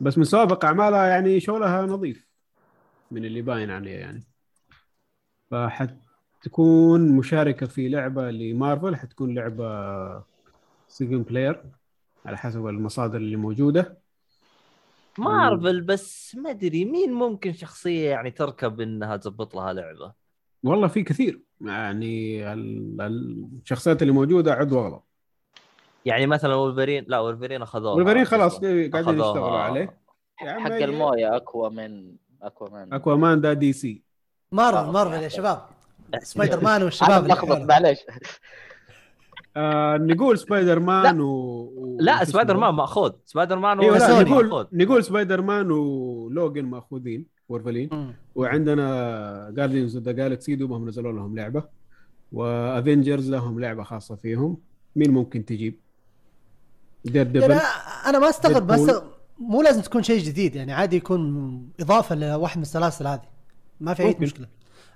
بس 0.00 0.18
من 0.18 0.24
سوابق 0.24 0.64
أعمالها 0.64 1.06
يعني 1.06 1.40
شغلها 1.40 1.86
نظيف 1.86 2.28
من 3.10 3.24
اللي 3.24 3.42
باين 3.42 3.70
عليه 3.70 3.94
يعني. 3.96 4.24
فحتكون 5.50 7.16
مشاركة 7.16 7.66
في 7.66 7.88
لعبة 7.88 8.30
لمارفل 8.30 8.96
حتكون 8.96 9.34
لعبة 9.34 10.22
single 10.88 11.22
player 11.22 11.62
على 12.26 12.36
حسب 12.36 12.66
المصادر 12.66 13.16
اللي 13.16 13.36
موجودة. 13.36 13.98
مارفل 15.18 15.80
بس 15.80 16.36
ما 16.36 16.50
أدري 16.50 16.84
مين 16.84 17.12
ممكن 17.12 17.52
شخصية 17.52 18.10
يعني 18.10 18.30
تركب 18.30 18.80
إنها 18.80 19.16
تضبط 19.16 19.54
لها 19.54 19.72
لعبة؟ 19.72 20.12
والله 20.62 20.88
في 20.88 21.02
كثير. 21.02 21.43
يعني 21.60 22.52
ال- 22.52 23.00
ال- 23.00 23.48
الشخصيات 23.62 24.02
اللي 24.02 24.12
موجودة 24.12 24.52
عد 24.52 24.72
واغلط 24.72 25.04
يعني 26.04 26.26
مثلا 26.26 26.54
ولفرين 26.54 27.04
لا 27.08 27.20
ولفرين 27.20 27.62
أخذوها 27.62 27.92
والفريق 27.94 28.26
خلاص 28.26 28.60
قاعدين 28.60 28.94
أخذوها. 28.94 29.14
يشتغلوا 29.28 29.58
عليه. 29.58 29.98
حق 30.36 30.70
هي- 30.72 30.84
المويه 30.84 31.36
اقوى 31.36 31.70
من 31.70 32.16
اقوى 32.42 32.70
من 32.70 32.94
Aquaman 32.94 33.40
ده 33.40 33.52
DC. 33.52 34.02
مارفل 34.52 34.90
مارفل 34.92 35.22
يا 35.22 35.28
شباب. 35.28 35.62
سبايدر 36.22 36.60
مان 36.64 36.82
والشباب 36.82 37.32
حولهم. 37.32 37.66
معليش 37.66 37.98
آه 39.56 39.96
نقول 39.96 40.38
سبايدر 40.38 40.78
مان 40.80 41.20
و... 41.20 41.26
و... 41.76 41.96
لا 42.00 42.24
Spider؟ 42.24 42.56
Man 42.56 42.74
مأخوذ. 42.74 43.12
سبايدر 43.24 43.58
مان 43.58 43.80
لا 43.80 43.92
وسوني 43.92 44.30
نقول 44.30 44.44
مأخوذ. 44.48 44.66
نقول 44.72 45.04
سبايدر 45.04 45.40
مان 45.42 45.70
ولوجن 45.70 46.64
مأخوذين. 46.64 47.26
وولفرين. 47.48 48.14
وعندنا 48.34 49.52
Guardians 49.56 49.96
the 49.96 50.12
Galaxy 50.12 50.56
دوبهم 50.56 50.88
نزلوا 50.88 51.12
لهم 51.12 51.36
لعبة 51.36 51.64
و 52.32 52.43
Avengers 52.43 53.30
لهم 53.30 53.60
لعبة 53.60 53.82
خاصة 53.82 54.16
فيهم 54.16 54.56
مين 54.96 55.10
ممكن 55.10 55.44
تجيب؟ 55.44 55.78
Dare 57.04 57.16
يعني 57.16 57.32
Devil 57.32 57.52
أنا 58.06 58.18
ما 58.18 58.28
أستغرب. 58.28 58.70
أستغرب 58.70 59.04
مو 59.38 59.62
لازم 59.62 59.80
تكون 59.80 60.02
شيء 60.02 60.22
جديد 60.22 60.56
يعني 60.56 60.72
عادي 60.72 60.96
يكون 60.96 61.72
إضافة 61.80 62.14
لواحد 62.14 62.56
من 62.56 62.62
السلاسل 62.62 63.06
هذه 63.06 63.22
ما 63.80 63.94
في 63.94 64.02
أي. 64.02 64.16
مشكلة 64.20 64.46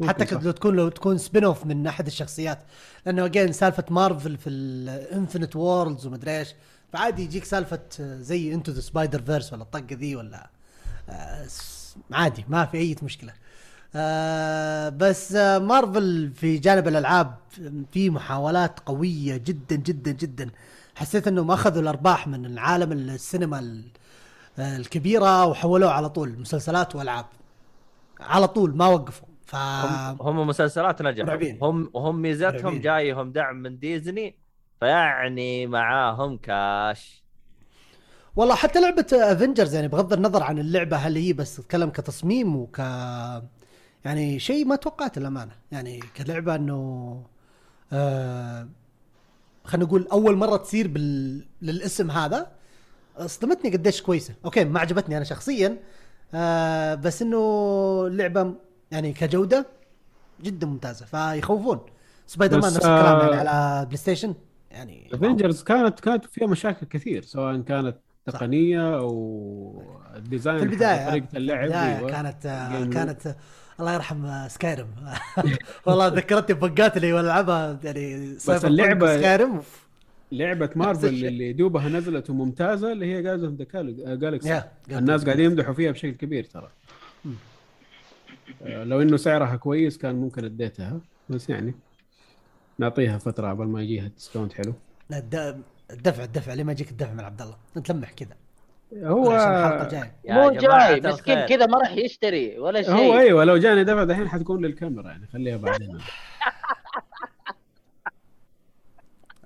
ممكن 0.01 0.13
حتى 0.13 0.27
صح. 0.27 0.43
لو 0.43 0.51
تكون 0.51 0.77
لو 0.77 0.89
تكون 0.89 1.19
spin-off 1.19 1.67
من 1.67 1.87
أحد 1.87 2.07
الشخصيات 2.07 2.59
لأنه 3.07 3.25
again 3.25 3.53
سالفة 3.53 3.85
مارفل 3.91 4.37
في 4.37 4.51
ال 4.51 4.63
infinite 4.63 5.57
worlds 5.57 6.07
ومدري 6.07 6.39
إيش 6.39 6.55
فعادي 6.93 7.23
يجيك 7.23 7.45
سالفة 7.45 7.81
زي 8.01 8.55
Into 8.55 8.73
the 8.73 8.81
Spider-Verse 8.81 9.53
ولا 9.53 9.63
الطقة 9.63 9.87
ذي 9.93 10.17
ولا 10.17 10.51
آه، 11.09 11.47
عادي 12.13 12.45
ما 12.49 12.65
في 12.65 12.79
أي 12.79 12.97
مشكلة. 13.03 13.33
آه 13.95 14.89
بس 14.89 15.35
آه 15.35 15.59
مارفل 15.59 16.33
في 16.35 16.59
جانب 16.59 16.89
الألعاب 16.89 17.35
في 17.93 18.11
محاولات 18.11 18.81
قوية 18.81 19.37
جدا 19.37 19.77
جدا 19.77 20.11
جدا. 20.11 20.51
حسيت 20.95 21.29
إنهم 21.29 21.51
أخذوا 21.51 21.83
الأرباح 21.83 22.29
من 22.29 22.47
العالم 22.47 22.93
السينما 22.93 23.59
ال- 23.59 23.85
الكبيرة 24.59 25.47
وحولوها 25.47 25.93
على 25.93 26.09
طول 26.09 26.39
مسلسلات 26.41 26.97
وألعاب. 26.97 27.25
على 28.21 28.49
طول 28.49 28.77
ما 28.77 28.87
وقفوا. 28.87 29.29
ف 29.47 29.57
هم, 29.57 30.17
هم 30.21 30.47
مسلسلات 30.47 31.03
نجحوا. 31.03 31.25
مرعبين. 31.27 31.59
هم 31.63 31.91
وهم 31.95 32.23
ميزتهم. 32.23 32.81
جايهم 32.81 33.33
دعم 33.33 33.57
من 33.57 33.79
ديزني 33.79 34.39
فيعني 34.81 35.67
معاهم 35.67 36.37
كاش. 36.37 37.23
والله 38.39 38.55
حتى 38.55 38.81
لعبة 38.81 39.07
Avengers 39.13 39.75
يعني 39.75 39.89
بغض 39.89 40.13
النظر 40.13 40.43
عن 40.43 40.59
اللعبة 40.59 40.97
هل 40.97 41.17
هي 41.17 41.33
بس 41.33 41.57
تتكلم 41.57 41.91
كتصميم 41.91 42.57
وك 42.57 42.79
يعني 44.05 44.39
شيء 44.39 44.65
ما 44.65 44.77
توقعت 44.77 45.19
الامانه 45.19 45.53
يعني 45.73 46.01
كلعبة 46.17 46.55
إنه 46.55 47.23
آه 47.93 48.69
خلينا 49.65 49.87
نقول 49.87 50.09
أول 50.13 50.37
مرة 50.37 50.57
تصير 50.57 50.89
بال... 50.89 51.45
للاسم 51.63 52.11
هذا 52.11 52.53
اصدمتني 53.17 53.71
قديش 53.71 54.03
كويسة. 54.03 54.35
okay 54.45 54.65
ما 54.65 54.81
عجبتني 54.81 55.17
أنا 55.17 55.25
شخصيا 55.25 55.77
آه 56.35 56.95
بس 56.95 57.23
إنه 57.23 57.39
اللعبه 58.07 58.55
يعني 58.91 59.13
كجودة 59.13 59.67
جدا 60.43 60.67
ممتازة. 60.67 61.07
فيخوفون. 61.07 61.81
سبايدر 62.27 62.61
مان 62.61 62.67
نفس 62.67 62.77
الكلام 62.77 63.17
آه، 63.17 63.35
يعني 63.35 63.49
على 63.49 63.87
PlayStation 63.87 64.35
يعني 64.71 65.11
Avengers 65.15 65.63
كانت 65.63 66.01
كانت 66.01 66.25
فيها 66.25 66.47
مشاكل 66.47 66.87
كثير 66.87 67.23
سواء 67.23 67.61
كانت 67.61 67.97
تقنية 68.33 68.99
أو 68.99 69.83
ال 70.17 70.23
design 70.23 70.59
في 70.59 70.65
البداية 70.65 71.11
طريقه 71.11 71.37
اللعب 71.37 71.63
البداية 71.65 71.97
أيوة. 71.99 72.11
كانت 72.11 72.69
game 72.73 72.91
كانت 72.91 73.37
الله 73.81 73.95
يرحم 73.95 74.49
سكايرم 74.49 74.89
والله 75.87 76.07
ذكرتني 76.07 76.57
ب 76.57 76.65
bugات 76.65 76.97
اللي 76.97 77.13
والعبها 77.13 77.79
يعني 77.85 78.35
بس 78.35 78.51
اللعبة- 78.51 79.19
سكايرم 79.19 79.63
لعبة 80.33 80.71
مارفل. 80.77 81.09
اللي 81.09 81.53
دوبها 81.53 81.89
نزلت 81.89 82.31
وممتازة 82.31 82.93
اللي 82.93 83.07
هي 83.15 83.23
Guardians 83.23 83.45
of 83.45 83.55
the 83.55 84.15
Galaxy 84.15 84.63
الناس 84.91 85.25
قاعدين 85.25 85.45
يمدحوا 85.45 85.75
فيها 85.75 85.91
بشكل 85.91 86.11
كبير 86.11 86.45
ترى. 86.45 86.69
آه، 88.63 88.85
لو 88.85 89.03
إنه 89.03 89.17
سعرها 89.17 89.57
كويس 89.57 89.99
كان 89.99 90.15
ممكن 90.15 90.45
أديتها 90.45 91.01
بس 91.29 91.49
يعني 91.51 91.75
نعطيها 92.79 93.19
فترة 93.19 93.51
قبل 93.51 93.67
ما 93.67 93.83
يجيها 93.83 94.09
ديسكاونت 94.09 94.53
حلو. 94.53 94.75
الدفع 95.91 96.25
الدفع 96.25 96.55
ليه 96.55 96.65
ما 96.65 96.73
يجيك 96.73 96.91
الدفع 96.91 97.13
من 97.13 97.25
عبد 97.25 97.43
الله. 97.43 97.57
انت 97.77 97.91
لمح 97.91 98.13
كذا. 98.13 98.37
هو 98.95 99.33
الحلقة 99.33 99.83
الجاية. 99.83 100.19
مو 100.25 100.51
جاي 100.51 101.01
مسكين. 101.01 101.47
كذا 101.47 101.67
ما 101.67 101.79
راح 101.79 101.91
يشتري 101.91 102.59
ولا 102.59 102.83
شيء. 102.83 102.95
هو 102.95 103.19
أيوه 103.19 103.45
لو 103.45 103.57
جاني 103.57 103.85
دفع 103.85 104.05
دحين 104.05 104.29
حتكون 104.29 104.65
للكاميرا 104.65 105.09
يعني 105.09 105.27
خليها 105.27 105.57
بعدين. 105.57 105.99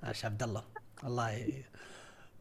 إيش 0.07 0.25
عبد 0.25 0.43
الله. 0.43 0.63
والله 1.03 1.63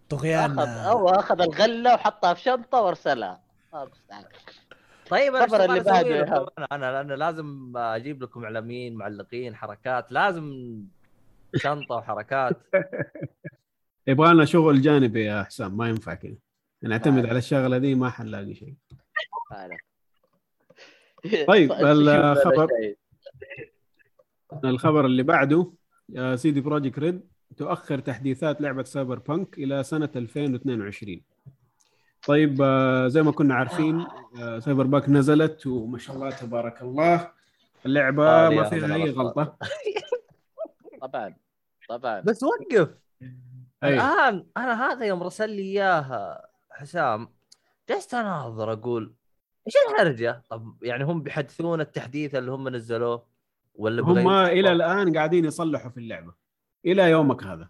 طغيان. 0.08 0.58
أخذ 0.58 0.68
هو 0.68 1.08
أخذ 1.08 1.40
الغلة 1.40 1.94
وحطها 1.94 2.34
في 2.34 2.40
شنطة 2.40 2.80
وارسلها. 2.80 3.40
طيب 5.10 5.34
أنا 5.34 5.44
الخبر 5.44 5.64
اللي 5.64 5.80
بعده. 5.80 6.46
أنا 6.72 7.00
أنا 7.00 7.14
لازم 7.14 7.72
أجيب 7.76 8.22
لكم 8.22 8.44
إعلاميين 8.44 8.94
معلقين 8.94 9.56
حركات 9.56 10.12
لازم 10.12 10.76
شنطة 11.56 11.94
وحركات. 11.94 12.56
يبغى 14.06 14.34
لنا 14.34 14.44
شغل 14.44 14.80
جانبي 14.80 15.24
يا 15.24 15.42
حسام 15.42 15.76
ما 15.76 15.88
ينفع 15.88 16.14
كذا 16.14 16.36
نعتمد 16.82 17.24
آه. 17.24 17.28
على 17.28 17.38
الشغلة 17.38 17.78
دي 17.78 17.94
ما 17.94 18.10
حنلاقي 18.10 18.54
شيء 18.54 18.74
هلا. 19.52 19.78
طيب، 21.46 21.72
الخبر. 21.82 22.68
الخبر 24.64 25.06
اللي 25.06 25.22
بعده 25.22 25.72
يا 26.08 26.36
سيدي 26.36 26.60
Projekt 26.60 26.98
Red 26.98 27.20
تؤخر 27.56 27.98
تحديثات 27.98 28.60
لعبة 28.60 28.82
سايبر 28.82 29.18
بانك 29.18 29.58
إلى 29.58 29.82
سنة 29.82 30.08
2022 30.16 31.20
طيب 32.26 32.62
آه، 32.62 33.08
زي 33.08 33.22
ما 33.22 33.32
كنا 33.32 33.54
عارفين 33.54 34.06
آه، 34.40 34.58
سايبر 34.58 34.86
بانك 34.86 35.08
نزلت 35.08 35.66
وما 35.66 35.98
شاء 35.98 36.16
الله 36.16 36.30
تبارك 36.30 36.82
الله 36.82 37.30
اللعبة 37.86 38.28
آه، 38.28 38.48
ما 38.48 38.62
فيها 38.62 38.94
أي. 38.94 39.10
غلطة 39.10 39.56
طبعا 41.02 41.34
طبعا 41.88 42.20
بس 42.20 42.42
وقف 42.42 42.88
أي. 43.84 43.94
الآن 43.94 44.46
أنا 44.56 44.92
هذا 44.92 45.06
يوم 45.06 45.22
رسل 45.22 45.50
لي 45.50 45.62
إياها 45.62 46.46
حسام 46.70 47.28
جلست 47.88 48.14
أناظر 48.14 48.72
أقول 48.72 49.14
إيش 49.66 49.74
الهرجة؟ 49.90 50.42
طب 50.50 50.76
يعني 50.82 51.04
هم 51.04 51.22
بيحدثون 51.22 51.80
التحديث 51.80 52.34
اللي 52.34 52.50
هم 52.50 52.68
نزلوه 52.68 53.26
ولا 53.74 54.02
هم 54.02 54.28
إلى 54.28 54.72
الآن 54.72 55.16
قاعدين 55.16 55.44
يصلحوا 55.44 55.90
في 55.90 55.96
اللعبة 56.00 56.34
إلى 56.86 57.10
يومك 57.10 57.44
هذا. 57.44 57.68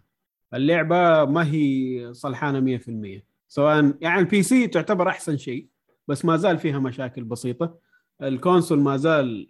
اللعبة 0.53 1.25
ما 1.25 1.51
هي 1.51 2.13
صلحانة 2.13 2.77
100% 2.77 3.23
سواء 3.47 3.93
يعني 4.01 4.19
ال 4.19 4.43
PC 4.43 4.67
تعتبر 4.67 5.09
أحسن 5.09 5.37
شيء 5.37 5.67
بس 6.07 6.25
ما 6.25 6.37
زال 6.37 6.57
فيها 6.57 6.79
مشاكل 6.79 7.23
بسيطة. 7.23 7.79
ال 8.21 8.28
console 8.28 8.79
ما 8.79 8.97
زال 8.97 9.49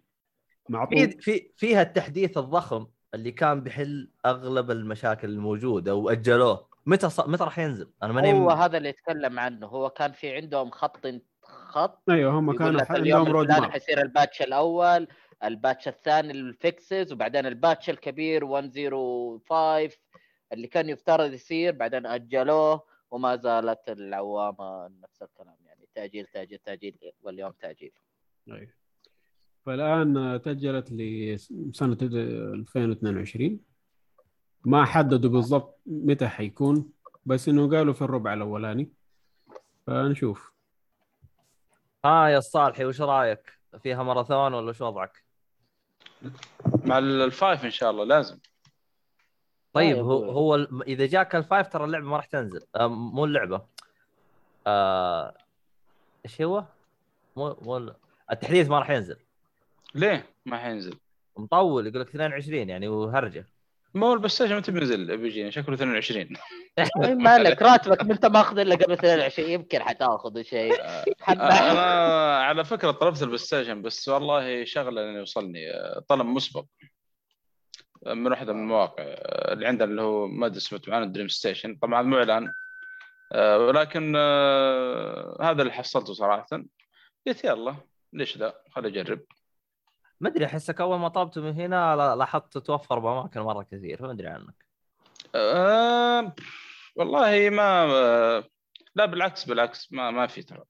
معطوب 0.70 1.10
في 1.20 1.52
فيها 1.58 1.82
التحديث 1.82 2.38
الضخم. 2.38 2.88
اللي 3.14 3.32
كان 3.32 3.62
بيحل 3.62 4.10
أغلب 4.26 4.72
المشاكل 4.72 5.30
الموجودة 5.30 5.96
وأجلوه. 5.96 6.68
متى 6.86 7.10
ص... 7.10 7.20
متى 7.20 7.44
راح 7.44 7.60
ينزل؟ 7.60 7.90
أنا 8.04 8.14
ماني 8.14 8.34
هو 8.34 8.50
هذا 8.50 8.78
اللي 8.78 8.90
يتكلم 8.90 9.40
عنه. 9.40 9.68
هو 9.68 9.90
كان 9.90 10.12
في 10.12 10.36
عندهم 10.36 10.72
خط 10.72 11.08
خط 11.42 12.10
أيوه 12.10 12.40
هم 12.40 12.58
كانوا 12.58 12.82
عندهم 12.82 13.02
اليوم 13.02 13.28
road 13.28 13.52
map 13.52 13.64
حيصير 13.64 14.02
ال 14.02 14.08
patch 14.08 14.42
الأول 14.42 15.08
ال 15.44 15.51
patch 15.51 15.88
الثاني 15.88 16.32
ال 16.32 16.45
fixes 16.45 17.14
وبعدين 17.14 17.46
ال 17.46 17.53
patch 17.53 17.90
الكبير 17.90 18.46
105 18.46 19.98
اللي 20.54 20.68
كان 20.68 20.90
يفترض 20.90 21.34
يصير 21.34 21.72
بعدين 21.76 22.06
أجلوه 22.06 22.84
وما 23.12 23.36
زالت 23.36 23.90
العوامة 23.90 24.88
نفس 25.04 25.24
الكلام. 25.24 25.56
يعني 25.66 25.88
تأجيل 25.96 26.26
تأجيل 26.26 26.58
تأجيل 26.58 26.98
واليوم 27.22 27.52
تأجيل. 27.52 27.92
أيوة. 28.48 28.83
فالآن 29.66 30.42
تأجلت 30.44 30.92
لسنة 30.92 31.98
2022 32.02 33.60
ما 34.66 34.86
حددوا 34.86 35.30
بالضبط 35.30 35.80
متى 35.86 36.28
حيكون 36.28 36.90
بس 37.26 37.50
إنه 37.50 37.70
قالوا 37.78 37.94
في 37.94 38.02
الربع 38.02 38.34
الأولاني 38.34 38.92
فنشوف 39.88 40.54
ها 42.06 42.28
يا 42.28 42.38
الصالحي 42.38 42.86
وش 42.86 43.02
رأيك؟ 43.02 43.60
فيها 43.80 44.04
ماراثون 44.04 44.54
ولا 44.54 44.74
شو 44.74 44.86
وضعك؟ 44.86 45.24
مع 46.86 46.98
ال 46.98 47.11
five 47.11 47.66
إن 47.66 47.72
شاء 47.72 47.92
الله 47.92 48.04
لازم 48.06 48.40
طيب 49.74 49.98
يا 49.98 50.02
هو. 50.02 50.32
هو 50.32 50.56
إذا 50.88 51.06
جاك 51.06 51.36
ال 51.36 51.42
five 51.42 51.68
ترى 51.68 51.84
اللعبة 51.86 52.06
ما 52.06 52.16
راح 52.18 52.26
تنزل 52.26 52.62
آه، 52.76 52.88
مو 52.88 53.26
اللعبة 53.26 53.66
آه، 54.68 55.34
إيش 56.26 56.42
هو؟ 56.42 56.64
مو 57.38 57.58
مو 57.62 57.78
ال- 57.78 57.96
التحديث 58.32 58.70
ما 58.70 58.80
راح 58.80 58.90
ينزل 58.90 59.18
ليه 59.96 60.30
ما 60.46 60.58
حينزل؟ 60.58 60.98
مطول 61.38 61.88
يقول 61.88 62.02
لك 62.02 62.08
22 62.08 62.70
يعني 62.70 62.88
وهرجة. 62.88 63.48
ما 63.94 64.08
هو 64.08 64.14
البلاي 64.14 64.30
ستيشن 64.30 64.58
متى 64.58 64.72
بينزل؟ 64.72 65.18
بيجي 65.18 65.52
شكله 65.52 65.76
22 65.76 66.28
إيه 66.80 67.14
مالك 67.14 67.62
راتبك 67.62 68.04
ما 68.04 68.14
أنت 68.14 68.26
ماخذ 68.26 68.60
إلا 68.60 68.76
قبل 68.76 68.94
22 68.94 69.50
يمكن 69.50 69.84
حتاخذ 69.84 70.42
شيء. 70.42 70.74
حبة. 71.22 71.72
أنا 71.72 72.38
على 72.38 72.66
فكرة 72.66 72.92
طلبت 72.92 73.22
البلاي 73.22 73.38
ستيشن 73.38 73.82
بس 73.82 74.10
والله 74.10 74.66
شغلة 74.66 75.06
لين 75.06 75.16
يوصلني 75.16 75.60
طلب 76.08 76.26
مسبق. 76.26 76.66
من 78.06 78.28
واحدة 78.28 78.54
من 78.54 78.60
المواقع 78.60 79.04
اللي 79.52 79.68
عندنا 79.68 79.90
اللي 79.90 80.02
هو 80.02 80.28
ما 80.28 80.46
أدري 80.46 80.58
اسمه 80.58 80.82
معنا 80.88 81.06
دريم 81.06 81.28
ستيشن. 81.28 81.76
طبعا 81.76 82.02
مو 82.02 82.18
اعلان 82.18 82.54
آه، 83.34 83.58
ولكن 83.58 84.14
آه، 84.16 85.38
هذا 85.42 85.62
اللي 85.62 85.74
حصلته 85.74 86.14
صراحة. 86.14 86.48
قلت 87.28 87.44
يلا 87.44 87.76
ليش 88.14 88.38
لا؟ 88.38 88.64
خلي 88.72 88.88
أجرب. 88.88 89.20
ما 90.24 90.30
أدري 90.30 90.46
احسك 90.46 90.82
أول 90.82 91.00
ما 91.00 91.08
طلبته 91.08 91.42
من 91.42 91.54
هنا 91.54 91.96
لا- 91.96 92.16
لاحظت 92.16 92.54
تتوفر 92.54 93.00
بأماكن 93.00 93.40
مرة 93.40 93.64
كثير 93.64 93.98
فما 93.98 94.12
أدري 94.12 94.28
عنك. 94.28 94.66
آه، 95.36 96.36
والله 96.96 97.50
ما 97.50 98.44
لا 98.96 99.06
بالعكس 99.06 99.46
بالعكس 99.46 99.92
ما 99.94 100.12
ما 100.12 100.28
في 100.28 100.44
ترى. 100.44 100.64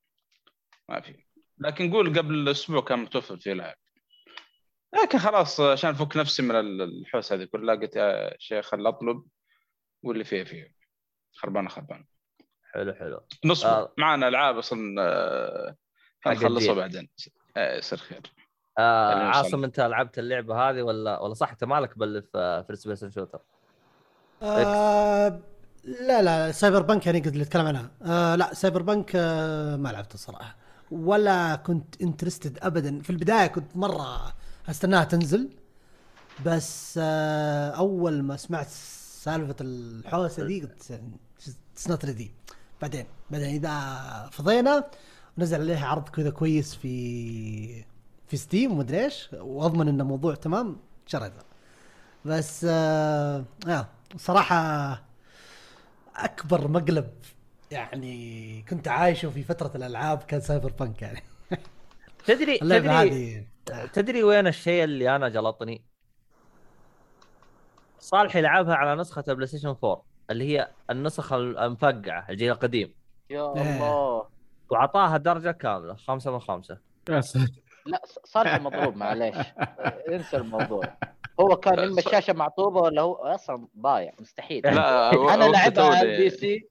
ما 0.90 1.02
في. 1.02 1.16
لكن 1.58 1.92
قول 1.94 2.18
قبل 2.20 2.50
أسبوع 2.50 2.82
كان 2.82 3.00
متوفر 3.00 3.38
فيه 3.38 3.54
لاعب. 3.54 3.76
لكن 5.04 5.18
خلاص 5.18 5.60
عشان 5.60 5.90
أفك 5.90 6.18
نفسي 6.18 6.42
من 6.44 6.56
ال- 6.56 6.82
الحوسة 6.82 7.36
هذه 7.36 7.44
كلها 7.44 7.76
قلت 7.76 7.96
يا 7.96 8.36
شيخ 8.40 8.66
خل 8.66 8.88
أطلب 8.88 9.26
واللي 10.04 10.24
فيه 10.24 10.44
فيه. 10.44 10.74
خربانة 11.34 11.70
خربانة. 11.70 12.06
حلو 12.74 12.94
حلو. 12.94 13.28
نصبر. 13.46 13.70
آه. 13.70 13.94
معنا 13.98 14.28
ألعاب 14.28 14.58
أصلا 14.58 14.96
آه، 15.02 15.76
الجيل. 16.28 16.76
بعدين. 16.76 17.10
يصير 17.58 17.98
خير 17.98 18.22
آه 18.78 19.14
عاصم. 19.14 19.64
أنت 19.64 19.80
لعبت 19.80 20.20
اللعبة 20.20 20.70
هذه 20.70 20.82
ولا 20.82 21.20
ولا 21.20 21.34
صح؟ 21.34 21.52
أنت 21.52 21.64
مالك 21.64 21.98
بل 21.98 22.22
في 22.22 22.64
first 22.68 22.88
person 22.88 23.12
shooter 23.12 23.42
آه 24.44 25.40
لا 25.84 26.22
لا 26.22 26.52
سايبر 26.52 26.82
بنك 26.82 27.06
يعني 27.06 27.20
قد 27.20 27.28
اللي 27.28 27.44
اتكلم 27.44 27.66
عنها. 27.66 27.92
آه 28.06 28.36
لا 28.36 28.54
سايبر 28.54 28.82
بنك 28.82 29.12
آه 29.16 29.76
ما 29.76 29.90
لعبته 29.90 30.14
الصراحة. 30.14 30.56
ولا 30.92 31.56
كنت 31.56 32.02
interested 32.02 32.60
ابدا. 32.62 33.02
في 33.02 33.10
البداية 33.10 33.48
كنت 33.48 33.78
مرة 33.78 34.34
أستناها 34.70 35.04
تنزل. 35.04 35.50
بس 36.46 37.00
آه 37.04 37.70
أول 37.70 38.24
ما 38.24 38.38
سمعت 38.38 38.68
سالفة 38.68 39.56
الحوسة 39.62 40.44
دي 40.48 40.62
قلت 40.62 41.00
it's 41.74 41.90
not 41.90 42.06
ready 42.06 42.32
بعدين 42.82 43.06
بعدين 43.30 43.50
إذا 43.50 44.30
فضينا 44.32 44.90
ونزل 45.38 45.62
عليها 45.62 45.88
عرض 45.88 46.10
كذا 46.10 46.30
كويس 46.30 46.76
في 46.76 47.86
في 48.28 48.38
ستيم 48.38 48.72
ومدري 48.72 49.04
إيش 49.04 49.30
وأضمن 49.34 49.88
انه 49.88 50.04
موضوع 50.04 50.36
تمام 50.36 50.78
شريتها 51.06 51.44
بس 52.26 52.66
آه, 52.70 53.46
آه 53.68 53.88
صراحة 54.18 55.04
أكبر 56.16 56.68
مقلب 56.68 57.10
يعني 57.72 58.62
كنت 58.70 58.88
عايشه 58.88 59.30
في 59.30 59.44
فترة 59.44 59.72
الألعاب 59.76 60.18
كان 60.24 60.42
سايبر 60.42 60.72
بانك 60.72 61.02
يعني. 61.02 61.24
تدري 62.28 62.58
تدري 62.58 62.90
هذه 62.90 63.46
تدري 63.94 64.24
وين 64.24 64.48
الشيء 64.48 64.84
اللي 64.84 65.16
أنا 65.16 65.30
جلطني؟ 65.30 65.86
صالح 68.00 68.36
يلعبها 68.36 68.76
على 68.76 69.02
نسخة 69.02 69.24
البلاي 69.28 69.48
ستيشن 69.48 69.68
4 69.68 70.06
اللي 70.30 70.44
هي 70.44 70.72
النسخ 70.90 71.34
المفقعة 71.34 72.26
الجيل 72.30 72.52
القديم. 72.52 72.94
يا 73.30 73.56
إيه. 73.56 73.76
الله. 73.76 74.28
واعطاها 74.70 75.18
درجة 75.18 75.52
كاملة 75.52 75.96
خمسة 75.96 76.32
من 76.32 76.40
خمسة. 76.40 76.78
يا 77.10 77.22
ساتر. 77.22 77.63
لا 77.86 78.02
صالح 78.24 78.60
مضروب 78.62 78.96
معليش. 78.96 79.36
انسى 80.14 80.38
الموضوع. 80.38 80.84
هو 81.40 81.56
كان 81.56 81.80
إما 81.80 82.00
الشاشه 82.00 82.34
معطوبة 82.34 82.82
ولا 82.82 83.02
هو 83.02 83.14
أصلا 83.14 83.68
ضايع 83.80 84.14
مستحيل. 84.20 84.62
لا 84.76 85.12
أنا 85.34 85.44
لعبها 85.46 85.84
على 85.96 86.14
ال 86.14 86.30
PC 86.30 86.70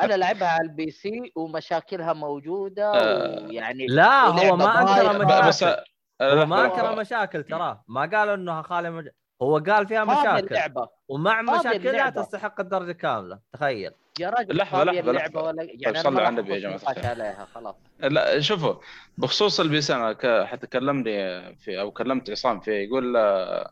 أنا 0.00 0.14
لعبها 0.14 0.48
على 0.48 0.62
ال 0.62 0.90
PC 0.90 1.32
ومشاكلها 1.36 2.12
موجودة 2.12 2.92
آه. 2.94 3.46
ويعني 3.46 3.86
لا 3.86 4.20
هو 4.26 4.56
ما 4.56 4.80
اللعبة 4.82 5.10
انكر 5.10 5.48
مشاكل. 5.48 5.82
هو 6.22 6.46
ما 6.46 6.54
لا، 6.56 6.64
انكر 6.64 6.96
مشاكل 7.00 7.42
تراه 7.44 7.84
ما 7.88 8.00
قال 8.00 8.28
انها 8.28 8.62
خاليه 8.62 8.90
مج... 8.90 9.08
هو 9.42 9.58
قال 9.58 9.86
فيها 9.86 10.04
مشاكل. 10.04 10.46
اللعبة. 10.46 10.88
ومع 11.08 11.42
مشاكلها 11.42 11.76
اللعبة. 11.90 12.22
تستحق 12.22 12.60
الدرجة 12.60 12.92
كاملة 12.92 13.38
تخيل. 13.52 13.92
يا 14.20 14.30
راجل 14.30 14.56
لحظة، 14.56 14.82
اللعبة 14.82 15.12
لحظة. 15.12 15.42
ولا 15.42 15.62
يعني 15.62 15.88
أنا 15.88 16.02
صلوا 16.02 16.12
ما 16.14 16.20
على 16.20 16.28
النبي 16.40 16.60
يا 16.60 16.74
الخير. 16.74 17.06
عليها 17.06 17.44
خلاص 17.54 17.74
لا 18.00 18.40
شوفوا 18.40 18.74
بخصوص 19.18 19.60
ال 19.60 19.80
PC 19.80 19.94
أنا 19.94 20.12
ك- 20.12 20.44
حتى 20.46 20.66
كلمني 20.66 21.10
في 21.56 21.80
أو 21.80 21.90
كلمت 21.90 22.30
عصام 22.30 22.60
فيه 22.60 22.72
يقول 22.72 23.16
آه، 23.16 23.70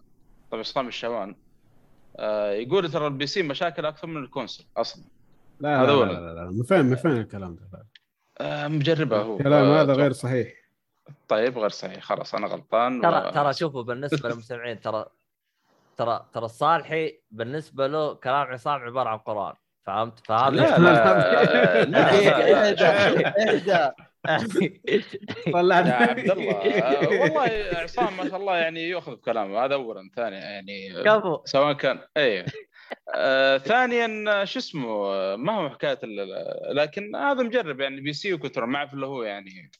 طبعا 0.51 0.61
عصام 0.61 0.89
الشوان 0.89 1.37
آه، 2.19 2.51
يقول 2.53 2.91
ترى 2.91 3.07
ال 3.07 3.27
PC 3.27 3.43
مشاكل 3.43 3.87
أكثر 3.87 4.07
من 4.07 4.17
ال 4.25 4.30
console 4.30 4.67
أصلا 4.77 5.05
لا 5.61 5.83
هذا 5.83 5.93
لا. 5.93 6.05
لا, 6.05 6.13
لا, 6.13 6.35
لا. 6.35 6.51
من 6.51 6.63
فين 6.63 6.85
من 6.85 6.97
فين 6.97 7.11
الكلام 7.11 7.55
ده 7.55 7.63
لا. 7.73 7.85
آه، 8.41 8.69
مجربه 8.69 9.23
هو 9.23 9.37
الكلام 9.37 9.65
هذا 9.65 9.93
غير 9.93 10.13
صحيح 10.13 10.53
طيب 11.29 11.59
غير 11.59 11.69
صحيح 11.69 12.03
خلاص 12.05 12.35
أنا 12.35 12.47
غلطان 12.47 13.01
ترى 13.03 13.29
و- 13.29 13.31
ترى 13.31 13.53
شوفوا 13.55 13.83
بالنسبة 13.83 14.29
للمستمعين 14.29 14.81
ترى 14.81 15.05
ترى 15.97 16.27
ترى 16.33 16.45
الصالحي 16.45 17.21
بالنسبة 17.31 17.87
له 17.87 18.15
كلام 18.15 18.47
عصام 18.47 18.81
عبارة 18.81 19.09
عن 19.09 19.19
قرآن 19.19 19.55
فهمت؟ 19.87 20.27
فهذا 20.27 20.51
لا 20.57 20.79
لا 20.79 21.85
لا 21.85 22.11
اهدى 23.55 23.95
طلعنا 25.53 25.89
يا 26.03 26.07
عبد 26.11 26.31
الله 26.31 27.21
والله 27.21 27.51
عصام 27.77 28.17
ما 28.17 28.29
شاء 28.29 28.37
الله 28.37 28.57
يعني 28.57 28.89
يأخذ 28.89 29.17
بكلامه 29.17 29.65
هذا 29.65 29.75
اولا. 29.75 30.11
ثانيا 30.17 30.39
يعني 30.39 31.03
كفو. 31.05 31.41
سواء 31.45 31.73
كان 31.73 31.99
اي 32.17 32.45
آه 33.15 33.59
ثانيا 33.59 34.45
شو 34.45 34.59
اسمه 34.59 34.91
ما 35.37 35.53
هو 35.53 35.71
حكاية 35.71 35.99
ال- 36.05 36.77
لكن 36.77 37.17
هذا 37.17 37.43
مجرب 37.43 37.81
يعني 37.81 38.01
PC 38.01 38.33
وكثر 38.35 38.67
ما 38.67 38.79
أعرف 38.79 38.95
اللي 38.95 39.07
هو 39.07 39.23
يعني. 39.23 39.71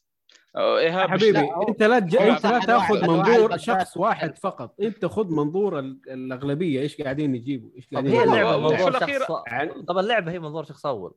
إيهاب 0.57 1.09
حبيبي 1.09 1.31
لأ، 1.31 1.67
أنت 1.69 1.83
لا 1.83 1.99
تج... 1.99 2.15
أنت 2.15 2.45
لا 2.45 2.59
تأخذ 2.59 3.07
منظور. 3.07 3.57
شخص 3.57 3.97
واحد 3.97 4.37
فقط 4.37 4.75
أنت 4.81 5.05
خذ 5.05 5.27
منظور 5.31 5.79
ال- 5.79 5.99
الأغلبية 6.09 6.81
إيش 6.81 7.01
قاعدين 7.01 7.35
يجيبوا 7.35 7.69
إيش 7.75 7.87
قاعدين 7.91 8.11
هي 8.11 8.17
يجيبوا. 8.17 8.33
اللعبه 8.37 8.57
منظور 8.69 8.91
الأخير- 8.99 9.19
شخص 9.27 9.43
يعني 9.47 9.73
طب 9.83 9.97
اللعبة 9.97 10.31
هي 10.31 10.39
منظور 10.39 10.63
شخص 10.63 10.85
أول 10.85 11.13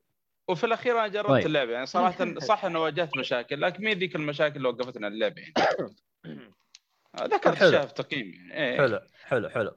وفي 0.49 0.65
الأخير 0.65 0.99
أنا 0.99 1.09
جربت 1.09 1.29
طيب. 1.29 1.47
اللعبة 1.47 1.73
يعني 1.73 1.87
صراحة 1.87 2.35
صح 2.39 2.65
إنه 2.65 2.79
واجهت 2.83 3.17
مشاكل 3.19 3.61
لكن 3.61 3.85
مين 3.85 3.99
ذيك 3.99 4.17
المشاكل 4.17 4.57
اللي 4.57 4.69
وقفتنا 4.69 5.09
اللعبة 5.09 5.43
يعني 5.43 5.55
ذكرت 7.35 7.55
حلو. 7.55 7.69
اشياء 7.69 7.87
في 7.87 7.95
تقييم 7.95 8.27
يعني 8.51 8.55
إيه. 8.73 8.77
حلو 8.79 9.01
حلو 9.25 9.49
حلو 9.49 9.69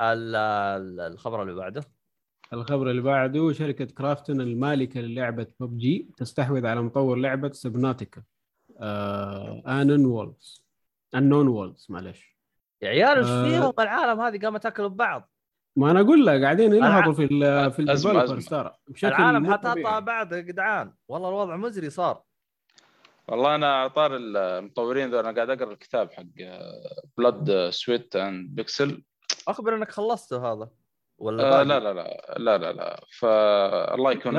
ال- 0.00 0.36
ال- 0.36 1.00
الخبر 1.00 1.42
اللي 1.42 1.54
بعده 1.54 1.82
الخبر 2.52 2.90
اللي 2.90 3.02
بعده 3.02 3.52
شركة 3.52 3.84
كرافتون 3.84 4.40
المالكة 4.40 5.00
للعبة 5.00 5.46
ببجي 5.60 6.10
تستحوذ 6.16 6.66
على 6.66 6.82
مطور 6.82 7.16
لعبة 7.18 7.52
سبناتيكا. 7.52 8.22
Unknown 8.80 10.04
Worlds 10.04 10.64
Unknown 11.14 11.48
Worlds 11.48 11.86
معلش 11.88 12.36
يا 12.82 12.88
عيال 12.88 13.18
إيش 13.18 13.26
آه. 13.26 13.44
فيهم؟ 13.44 13.72
العالم 13.78 14.20
هذه 14.20 14.38
قامت 14.38 14.62
تاكل 14.62 14.88
ببعض. 14.88 15.30
ما 15.76 15.90
أنا 15.90 16.00
أقول 16.00 16.26
لك 16.26 16.42
قاعدين 16.42 16.74
ينهضوا 16.74 17.12
في 17.12 17.24
ال 17.24 17.72
في 17.72 17.78
ال 17.78 17.84
developers. 17.84 18.48
ترى 18.48 18.74
العالم 19.04 19.54
طبيعي. 19.54 20.00
بعض 20.00 20.32
يا 20.32 20.40
جدعان 20.40 20.94
والله 21.08 21.28
الوضع 21.28 21.56
مزري 21.56 21.90
صار. 21.90 22.22
والله 23.28 23.54
أنا 23.54 23.74
على 23.74 23.90
طار 23.90 24.16
المطورين 24.16 25.10
ذول 25.10 25.26
أنا 25.26 25.36
قاعد 25.36 25.50
أقرأ 25.50 25.72
الكتاب 25.72 26.12
حق 26.12 26.24
Blood, 27.18 27.70
Sweat, 27.70 28.16
and 28.16 28.54
Pixels 28.54 29.04
أخبر 29.48 29.76
إنك 29.76 29.90
خلصته 29.90 30.52
هذا. 30.52 30.68
ولا 31.18 31.60
آه؟ 31.60 31.62
لا 31.62 31.80
لا 31.80 31.92
لا 31.92 32.34
لا 32.38 32.58
لا 32.58 32.72
لا. 32.72 33.00
فالله 33.18 34.12
يكون 34.12 34.32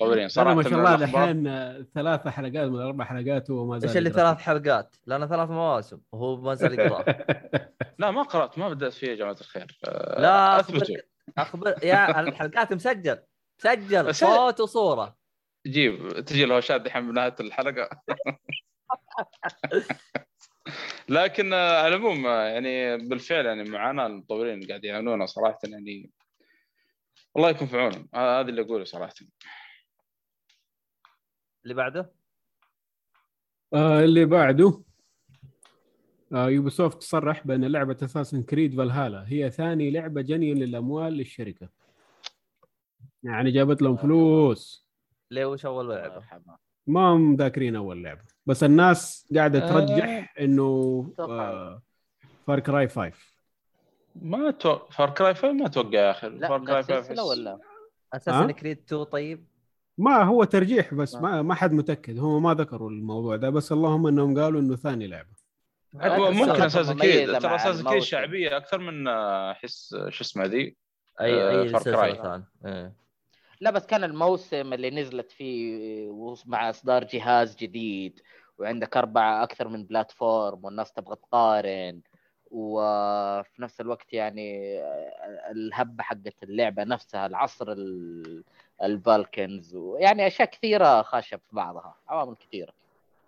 ترى 0.00 0.28
صراحة 0.28 0.54
ما 0.54 0.62
شاء 0.62 0.72
الله 0.74 0.94
الحين 0.94 1.44
ثلاث 1.94 2.28
حلقات 2.28 2.68
من 2.70 2.80
أربع 2.80 3.04
حلقات 3.04 3.50
هو 3.50 3.66
ما 3.66 3.78
زال 3.78 3.88
إيش 3.88 3.98
اللي. 3.98 4.10
ثلاث 4.10 4.38
حلقات؟ 4.38 4.96
لنا 5.06 5.26
ثلاث 5.26 5.50
مواسم 5.50 6.00
وهو 6.12 6.40
ما 6.40 6.54
زال 6.54 6.78
يقرأ. 6.78 7.04
لا 7.98 8.10
ما 8.10 8.22
قرأت 8.22 8.58
ما 8.58 8.68
بدأت 8.68 8.92
فيه 8.92 9.08
يا 9.08 9.14
جماعة 9.14 9.36
الخير. 9.40 9.78
آه، 9.84 10.20
لا 10.20 10.60
أثبتوا. 10.60 10.96
اخبر 11.38 11.74
يا 11.82 12.20
الحلقات 12.20 12.72
مسجل. 12.72 13.18
مسجل. 13.64 14.14
صوت 14.24 14.60
وصورة. 14.60 15.16
جيب 15.66 16.24
تجي 16.24 16.44
الهوشات 16.44 16.80
دحين 16.80 17.10
بنهايه 17.10 17.34
الحلقة. 17.40 17.88
لكن 21.08 21.52
آه، 21.52 21.82
على 21.82 21.94
العموم 21.94 22.26
آه، 22.26 22.42
يعني 22.42 22.96
بالفعل 23.08 23.46
يعني 23.46 23.70
معاناه 23.70 24.06
المطورين 24.06 24.66
قاعد 24.66 24.84
يعانون 24.84 25.26
صراحة 25.26 25.58
يعني. 25.64 26.10
الله 27.36 27.50
يكون 27.50 27.66
في 27.66 27.76
عونهم. 27.76 28.08
آه، 28.14 28.40
هذا 28.40 28.48
اللي 28.48 28.62
أقوله 28.62 28.84
صراحة. 28.84 29.14
اللي 31.64 31.74
بعده؟ 31.74 32.12
آه 33.74 34.04
اللي 34.04 34.24
بعده 34.24 34.82
آه 36.32 36.48
Ubisoft 36.50 37.02
صرح 37.02 37.46
بأن 37.46 37.64
لعبة 37.64 37.96
Assassin's 38.02 38.42
Creed 38.42 38.76
Valhalla 38.76 39.24
هي 39.28 39.50
ثاني 39.50 39.90
لعبة 39.90 40.20
جني 40.22 40.54
للأموال 40.54 41.12
للشركة. 41.12 41.68
يعني 43.22 43.50
جابت 43.50 43.82
لهم 43.82 43.96
فلوس. 43.96 44.86
ليه؟ 45.30 45.44
وش 45.44 45.66
أول 45.66 45.88
لعبة؟ 45.88 46.24
ما 46.86 47.00
هم 47.00 47.36
ذاكرين 47.36 47.76
أول 47.76 48.04
لعبة. 48.04 48.22
بس 48.46 48.64
الناس 48.64 49.28
قاعدة 49.36 49.64
آه. 49.64 49.72
ترجح 49.72 50.34
إنه. 50.40 51.12
آه 51.18 51.82
Far 52.46 52.60
Cry 52.60 52.88
5 52.88 53.12
ما 54.22 54.50
تو... 54.50 54.78
Far 54.78 55.10
Cry 55.10 55.34
5 55.34 55.52
ما 55.52 55.66
أتوقع 55.66 55.98
يا 55.98 56.10
أخي. 56.10 56.28
لا 56.28 56.48
Far 56.48 56.64
Cry 56.64 56.78
نفس 56.78 56.88
5 56.88 56.98
السلسله 56.98 57.24
ولا 57.24 57.58
Assassin's 58.14 58.50
Creed 58.50 58.78
2 58.86 59.04
طيب. 59.04 59.44
ما 59.98 60.22
هو 60.22 60.44
ترجيح 60.44 60.94
بس 60.94 61.14
ما. 61.14 61.42
ما 61.42 61.54
حد 61.54 61.72
متأكد. 61.72 62.18
هم 62.18 62.42
ما 62.42 62.54
ذكروا 62.54 62.90
الموضوع 62.90 63.36
ده 63.36 63.50
بس 63.50 63.72
اللهم 63.72 64.06
إنهم 64.06 64.38
قالوا 64.38 64.60
إنه 64.60 64.76
ثاني 64.76 65.06
لعبة. 65.06 65.40
ممكن 65.94 66.62
Assassin's 66.62 66.90
Creed 66.90 67.30
مع 67.30 67.38
ترى 67.38 67.54
Assassin's 67.54 67.74
Creed 67.74 67.86
الموسم. 67.86 68.06
شعبية 68.06 68.56
أكثر 68.56 68.78
من 68.78 69.08
آه، 69.08 69.50
احس 69.52 69.96
شو 70.08 70.24
اسمه 70.24 70.44
ذي 70.44 70.76
أي 71.20 71.42
آه، 71.42 71.62
أي 71.62 71.68
Far 71.68 71.82
Cry. 71.82 72.42
لا 73.60 73.70
بس 73.70 73.86
كان 73.86 74.04
الموسم 74.04 74.72
اللي 74.72 74.90
نزلت 74.90 75.30
فيه 75.30 76.40
مع 76.46 76.70
إصدار 76.70 77.04
جهاز 77.04 77.56
جديد 77.56 78.20
وعندك 78.58 78.96
أربعة 78.96 79.42
أكثر 79.42 79.68
من 79.68 79.84
platform 79.84 80.64
والناس 80.64 80.92
تبغى 80.92 81.16
تقارن 81.16 82.00
وفي 82.50 83.62
نفس 83.62 83.80
الوقت 83.80 84.12
يعني 84.12 84.80
الهبه 85.50 86.02
حقت 86.02 86.42
اللعبة 86.42 86.84
نفسها 86.84 87.26
العصر 87.26 87.72
ال- 87.72 88.44
البالكنز 88.82 89.74
ويعني 89.74 90.26
أشياء 90.26 90.48
كثيرة 90.50 91.02
خاشة 91.02 91.36
في 91.36 91.42
بعضها 91.52 91.94
عوامل 92.08 92.34
كثيرة 92.36 92.72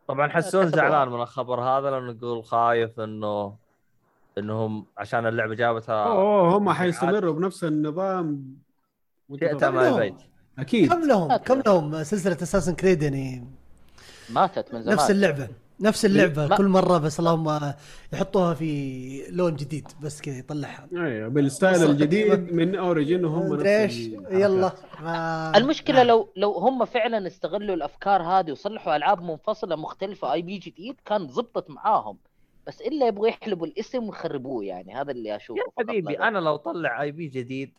طبعا 0.07 0.29
حسون. 0.29 0.67
زعلان 0.67 1.09
من 1.09 1.21
الخبر 1.23 1.61
هذا 1.61 1.91
لأنه 1.91 2.13
يقول 2.13 2.45
خايف 2.45 3.01
إنه 3.01 3.57
انهم 4.39 4.87
عشان 4.99 5.27
اللعبة 5.27 5.55
جابتها 5.55 6.07
أوه 6.07 6.57
هم 6.57 6.71
حيستمروا 6.71 7.33
بنفس 7.35 7.65
النظام 7.65 8.57
لهم. 9.41 9.95
البيت 9.95 10.15
أكيد. 10.59 10.93
كم 10.93 11.01
لهم؟ 11.09 11.37
كم 11.37 11.63
لهم؟ 11.67 12.03
سلسلة 12.05 12.37
اساسن 12.43 12.75
كريد 12.75 13.03
يعني 13.03 13.45
ماتت 14.31 14.75
من 14.75 14.83
زمان. 14.83 14.95
نفس 14.97 15.11
اللعبة. 15.11 15.49
نفس 15.81 16.05
اللعبة. 16.05 16.47
ما- 16.47 16.57
كل 16.57 16.69
مرة 16.69 16.99
بس 16.99 17.21
اللهم 17.21 17.73
يحطوها 18.13 18.55
في 18.55 19.23
لون 19.31 19.57
جديد 19.57 19.89
بس 20.03 20.21
كذا 20.21 20.39
يطلعها. 20.39 20.89
أيوه 20.93 21.29
بال 21.29 21.44
style 21.44 21.83
الجديد 21.91 22.53
من 22.53 22.75
Origin 22.75 23.25
وهم 23.25 23.61
إيش. 23.61 23.97
يلا. 24.31 24.73
ما- 25.03 25.57
المشكلة 25.57 26.03
لو 26.03 26.29
لو 26.37 26.53
هم 26.53 26.85
فعلا 26.85 27.27
استغلوا 27.27 27.75
الأفكار 27.75 28.23
هذه 28.23 28.53
وصلحوا 28.53 28.97
ألعاب 28.97 29.23
منفصلة 29.23 29.77
مختلفة 29.77 30.33
IP 30.33 30.59
جديد 30.59 30.97
كان 31.07 31.29
زبطت 31.29 31.71
معاهم. 31.71 32.19
بس 32.67 32.81
إلا 32.81 33.07
يبغوا 33.07 33.29
يحلبوا 33.29 33.67
الاسم 33.67 34.05
ويخربوه 34.05 34.65
يعني. 34.65 34.95
هذا 34.95 35.11
اللي 35.11 35.37
أشوفه 35.37 35.61
يا 35.61 35.65
حبيبي. 35.79 36.19
أنا 36.19 36.39
لو 36.39 36.57
طلع 36.57 37.03
IP 37.03 37.29
جديد 37.29 37.73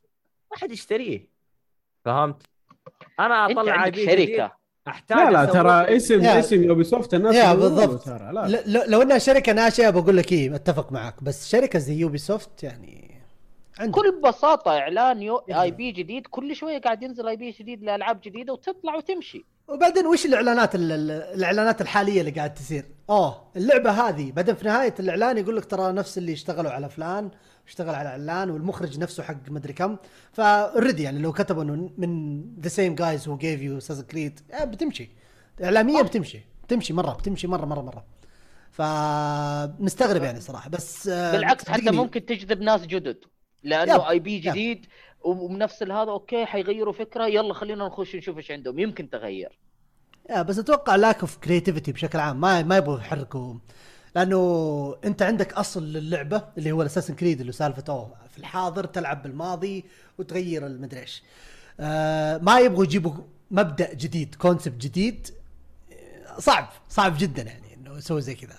ما 0.52 0.58
حد 0.58 0.72
يشتريه. 0.72 1.33
فهمت؟ 2.06 2.44
أنا 3.20 3.46
أطلع 3.46 3.62
اي 3.74 3.80
عندك 3.80 3.94
بي 3.96 4.06
جديد. 4.06 4.28
شركه 4.30 4.52
أحتاج 4.88 5.18
لا 5.18 5.32
لا 5.32 5.46
ترى 5.46 5.96
اسم 5.98 6.22
يا- 6.24 6.40
اسم 6.40 6.64
Ubisoft 6.64 7.14
الناس 7.14 7.36
يا 7.36 7.54
بالضبط. 7.54 8.04
ترى 8.06 8.32
لا. 8.34 8.48
ل- 8.48 8.92
لو 8.92 9.02
إنها 9.02 9.18
شركة 9.18 9.52
ناشئة 9.54 9.90
بقول 9.90 10.18
لك 10.18 10.32
إيه 10.32 10.56
أتفق 10.56 10.92
معك. 10.92 11.24
بس 11.24 11.50
شركة 11.50 11.80
زي 11.80 11.94
Ubisoft 12.00 12.64
يعني 12.64 13.22
عندك. 13.80 13.94
بكل 14.00 14.22
بساطة 14.22 14.72
إعلان 14.72 15.22
يو 15.22 15.36
IP 15.38 15.92
جديد 15.92 16.28
كل 16.28 16.56
شوية 16.56 16.82
قاعد 16.82 17.04
ينزل 17.04 17.28
IP 17.28 17.52
جديد 17.52 17.84
لألعاب 17.84 18.20
جديدة 18.24 18.54
وتطلع 18.54 18.96
وتمشي. 18.96 19.46
وبعدين 19.68 20.06
وش 20.08 20.26
الإعلانات 20.26 20.76
ال- 20.76 20.92
ال- 20.92 21.12
الإعلانات 21.12 21.82
الحالية 21.82 22.20
اللي 22.22 22.32
قاعد 22.32 22.54
تصير؟ 22.54 22.86
اوه 23.10 23.48
اللعبة 23.56 23.92
هذه 23.92 24.32
بعدين 24.32 24.56
في 24.56 24.66
نهاية 24.66 24.94
الإعلان 25.00 25.38
يقول 25.38 25.58
لك 25.58 25.66
ترى 25.66 25.92
نفس 25.94 26.18
اللي 26.18 26.34
اشتغلوا 26.34 26.72
على 26.72 26.90
فلان 26.90 27.32
اشتغل 27.68 27.96
على 27.96 28.10
اعلان 28.10 28.50
والمخرج 28.50 29.00
نفسه 29.00 29.24
حق 29.24 29.50
مدري 29.50 29.74
كم. 29.74 29.98
ف 30.32 30.41
already 30.41 31.04
يعني 31.04 31.20
لو 31.20 31.34
كتبوا 31.34 31.64
إنه 31.64 31.92
من 31.98 32.42
the 32.60 32.70
same 32.70 32.96
guys 32.96 33.28
who 33.28 33.38
gave 33.38 33.62
you 33.62 33.78
Assassin's 33.78 34.02
Creed 34.02 34.40
بتمشي. 34.64 35.10
اعلاميا 35.64 36.02
بتمشي. 36.02 36.42
بتمشي 36.64 36.94
مرة 36.94 37.12
بتمشي 37.12 37.48
مرة 37.48 37.66
مرة 37.66 37.82
مرة. 37.82 38.06
فمستغرب 38.72 40.24
يعني 40.24 40.42
صراحة. 40.42 40.70
بس 40.70 41.08
آه، 41.08 41.32
بالعكس 41.32 41.70
حتى 41.70 41.92
ممكن 41.92 42.26
تجذب 42.26 42.62
ناس 42.62 42.86
جدد. 42.86 43.18
لأنه 43.64 44.10
IP. 44.10 44.40
جديد 44.40 44.86
وبنفس 45.22 45.84
هذا 45.84 46.12
okay 46.12 46.46
حيغيروا 46.46 46.94
فكرة 46.94 47.28
يلا 47.28 47.54
خلينا 47.54 47.88
نخش 47.88 48.16
نشوف 48.16 48.38
إيش 48.38 48.52
عندهم. 48.52 48.80
يمكن 48.80 49.10
تغير. 49.10 49.60
يا 50.30 50.42
بس 50.42 50.60
أتوقع 50.60 50.96
lack 50.96 51.20
of 51.20 51.38
creativity 51.38 51.92
بشكل 51.92 52.20
عام. 52.20 52.42
ما 52.42 52.64
ما 52.64 52.78
يبغوا 52.78 53.00
يحركوا. 53.00 53.54
لأنه 54.16 54.96
أنت 55.06 55.22
عندك 55.22 55.54
أصل 55.54 55.84
للعبة 55.84 56.44
اللي 56.58 56.72
هو 56.72 56.82
ال 56.82 56.85
Assassin's 56.85 57.16
Creed 57.16 57.40
اللي 57.40 57.52
سالفة 57.52 58.10
في 58.32 58.38
الحاضر 58.38 58.86
تلعب 58.86 59.24
بالماضي 59.24 59.86
وتغير 60.18 60.68
المدري 60.68 61.00
إيش 61.00 61.24
آه 61.80 62.38
ما 62.38 62.60
يبغوا 62.60 62.84
يجيبوا 62.84 63.14
مبدأ 63.52 63.94
جديد 63.94 64.36
concept 64.36 64.82
جديد. 64.82 65.28
آه، 65.94 66.40
صعب 66.40 66.70
صعب 66.90 67.18
جدا 67.18 67.42
يعني 67.42 67.74
إنه 67.74 67.98
يسوي 67.98 68.22
زي 68.22 68.36
كذا. 68.36 68.56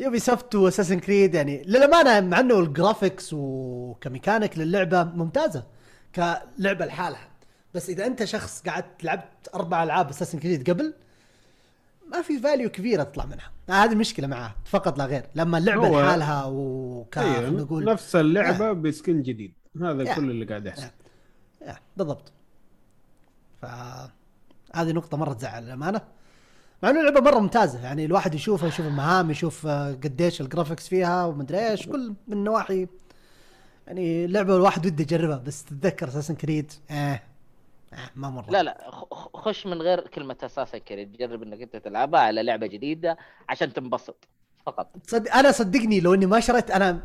Ubisoft 0.00 0.18
و 0.18 0.54
Assassin's 0.54 0.98
Creed 0.98 1.34
يعني 1.34 1.62
للأمانة 1.62 2.20
مع 2.28 2.40
إنه 2.40 2.60
ال 2.60 2.68
graphics 2.68 3.30
وك 3.32 3.57
mechanic 3.57 4.58
للعبة 4.58 5.04
ممتازة 5.04 5.64
كلعبة 6.14 6.86
لحالها. 6.86 7.28
بس 7.74 7.90
إذا 7.90 8.06
أنت 8.06 8.24
شخص 8.24 8.62
قعدت 8.68 9.04
لعبت 9.04 9.48
أربع 9.54 9.82
ألعاب 9.82 10.08
Assassin's 10.08 10.38
Creed 10.38 10.70
قبل 10.70 10.94
ما 12.10 12.22
في 12.22 12.38
value 12.38 12.70
كبيره 12.70 13.02
تطلع 13.02 13.24
منها. 13.26 13.50
هذه 13.84 13.92
المشكلة 13.92 14.26
معاه 14.26 14.54
فقط 14.64 14.98
لا 14.98 15.04
غير. 15.04 15.26
لما 15.34 15.58
اللعبة 15.58 15.88
هو- 15.88 16.00
لحالها 16.00 16.44
وك 16.44 17.14
خلينا 17.14 17.50
نقول 17.50 17.84
نفس 17.84 18.16
اللعبة 18.16 18.72
بسكن 18.72 19.22
جديد. 19.22 19.52
هذا 19.82 20.02
يا. 20.02 20.14
كل 20.14 20.30
اللي 20.30 20.44
قاعد 20.44 20.66
يحصل. 20.66 20.82
يا. 20.82 21.66
يا، 21.66 21.76
بالضبط. 21.96 22.32
ف 23.62 23.66
هذه 24.74 24.92
نقطة 24.92 25.16
مرة 25.16 25.32
تزعل 25.32 25.64
الامانه 25.64 26.00
مع 26.82 26.90
إنه 26.90 27.00
اللعبة 27.00 27.20
مرة 27.20 27.38
ممتازة. 27.38 27.80
يعني 27.84 28.04
الواحد 28.04 28.34
يشوفها 28.34 28.68
يشوف 28.68 28.86
المهام 28.86 29.30
يشوف 29.30 29.66
آه، 29.66 29.92
قديش 29.92 30.40
الجرافكس 30.40 30.88
فيها 30.88 31.24
ومدري 31.24 31.70
إيش 31.70 31.86
كل 31.88 32.14
من 32.28 32.36
النواحي 32.36 32.86
يعني 33.86 34.24
اللعبة 34.24 34.56
الواحد 34.56 34.86
وده 34.86 35.02
يجربها 35.02 35.36
بس 35.38 35.64
تتذكر 35.64 36.08
اساسن 36.08 36.34
كريد 36.34 36.72
آه. 36.90 37.20
ما 38.16 38.30
مرة. 38.30 38.50
لا 38.50 38.62
لا 38.62 38.90
خ- 38.90 39.36
خش 39.36 39.66
من 39.66 39.82
غير 39.82 40.08
كلمة 40.08 40.36
أساسا 40.42 40.78
كريد 40.78 41.16
جرب 41.16 41.42
إنك 41.42 41.60
أنت 41.62 41.76
تلعبها 41.76 42.20
على 42.20 42.42
لعبة 42.42 42.66
جديدة 42.66 43.18
عشان 43.48 43.72
تنبسط 43.72 44.28
فقط. 44.66 44.88
تصدق 45.06 45.34
أنا 45.34 45.52
صدقني 45.52 46.00
لو 46.00 46.14
إني 46.14 46.26
ما 46.26 46.40
شريت 46.40 46.70
أنا 46.70 47.00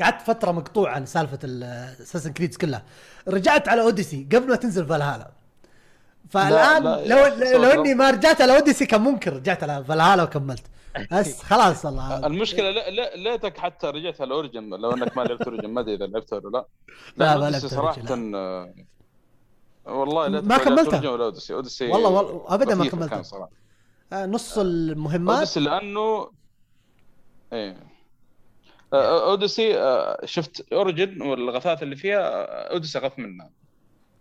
قعدت 0.00 0.20
فترة 0.22 0.52
مقطوع 0.52 0.90
عن 0.90 1.06
سالفة 1.06 1.38
ال 1.44 1.52
Assassin's 1.52 2.32
Creeds 2.32 2.56
كلها. 2.56 2.82
رجعت 3.28 3.68
على 3.68 3.80
Odyssey 3.82 4.26
قبل 4.32 4.48
ما 4.48 4.56
تنزل 4.56 4.86
فالهالا 4.86 5.30
فالآن 6.30 6.82
لا، 6.84 7.06
لو 7.06 7.16
يا 7.18 7.56
لو, 7.56 7.62
لو 7.64 7.70
إني 7.82 7.94
ما 7.94 8.10
رجعت 8.10 8.40
على 8.40 8.56
Odyssey 8.56 8.86
كان 8.86 9.00
ممكن 9.00 9.30
رجعت 9.30 9.62
على 9.62 9.84
فالهالا 9.84 10.22
وكملت. 10.22 10.62
بس 11.12 11.42
خلاص 11.50 11.84
والله. 11.84 12.26
المشكلة 12.26 12.70
لا 12.70 12.90
لا 12.90 13.16
ليتك 13.16 13.58
حتى 13.58 13.86
رجعت 13.86 14.20
على 14.20 14.28
ال 14.28 14.34
Origin 14.34 14.68
لو 14.70 14.94
إنك 14.94 15.16
ما 15.16 15.22
لعبت 15.22 15.42
Origin 15.42 15.68
ما 15.68 15.80
أدري 15.80 15.94
إذا 15.94 16.06
لعبته 16.06 16.36
ولا 16.36 16.48
لا. 16.48 16.66
لا، 17.16 17.24
لا 17.34 17.38
ما 17.40 17.50
لعبت 17.50 17.66
صراحة 17.66 18.02
والله 19.88 20.28
لا 20.28 20.40
ما 20.40 20.58
كملتها. 20.58 21.10
ولا 21.10 21.24
Odyssey. 21.24 21.54
Odyssey 21.54 21.86
والله 21.88 22.08
والله 22.10 22.54
أبداً 22.54 22.74
ما 22.74 22.88
كملتها. 22.88 23.22
صراحة. 23.22 23.50
آه، 24.12 24.26
نص 24.26 24.58
المهمات. 24.58 25.36
أوديسي 25.36 25.60
لأنه 25.60 26.30
إيه. 27.52 27.76
آه، 28.92 29.30
Odyssey 29.30 29.78
آه، 29.78 30.20
شفت 30.24 30.72
Origin 30.72 31.22
والغثاث 31.22 31.82
اللي 31.82 31.96
فيها 31.96 32.18
آه، 32.18 32.72
Odyssey 32.72 32.98
غث 32.98 33.18
منها. 33.18 33.50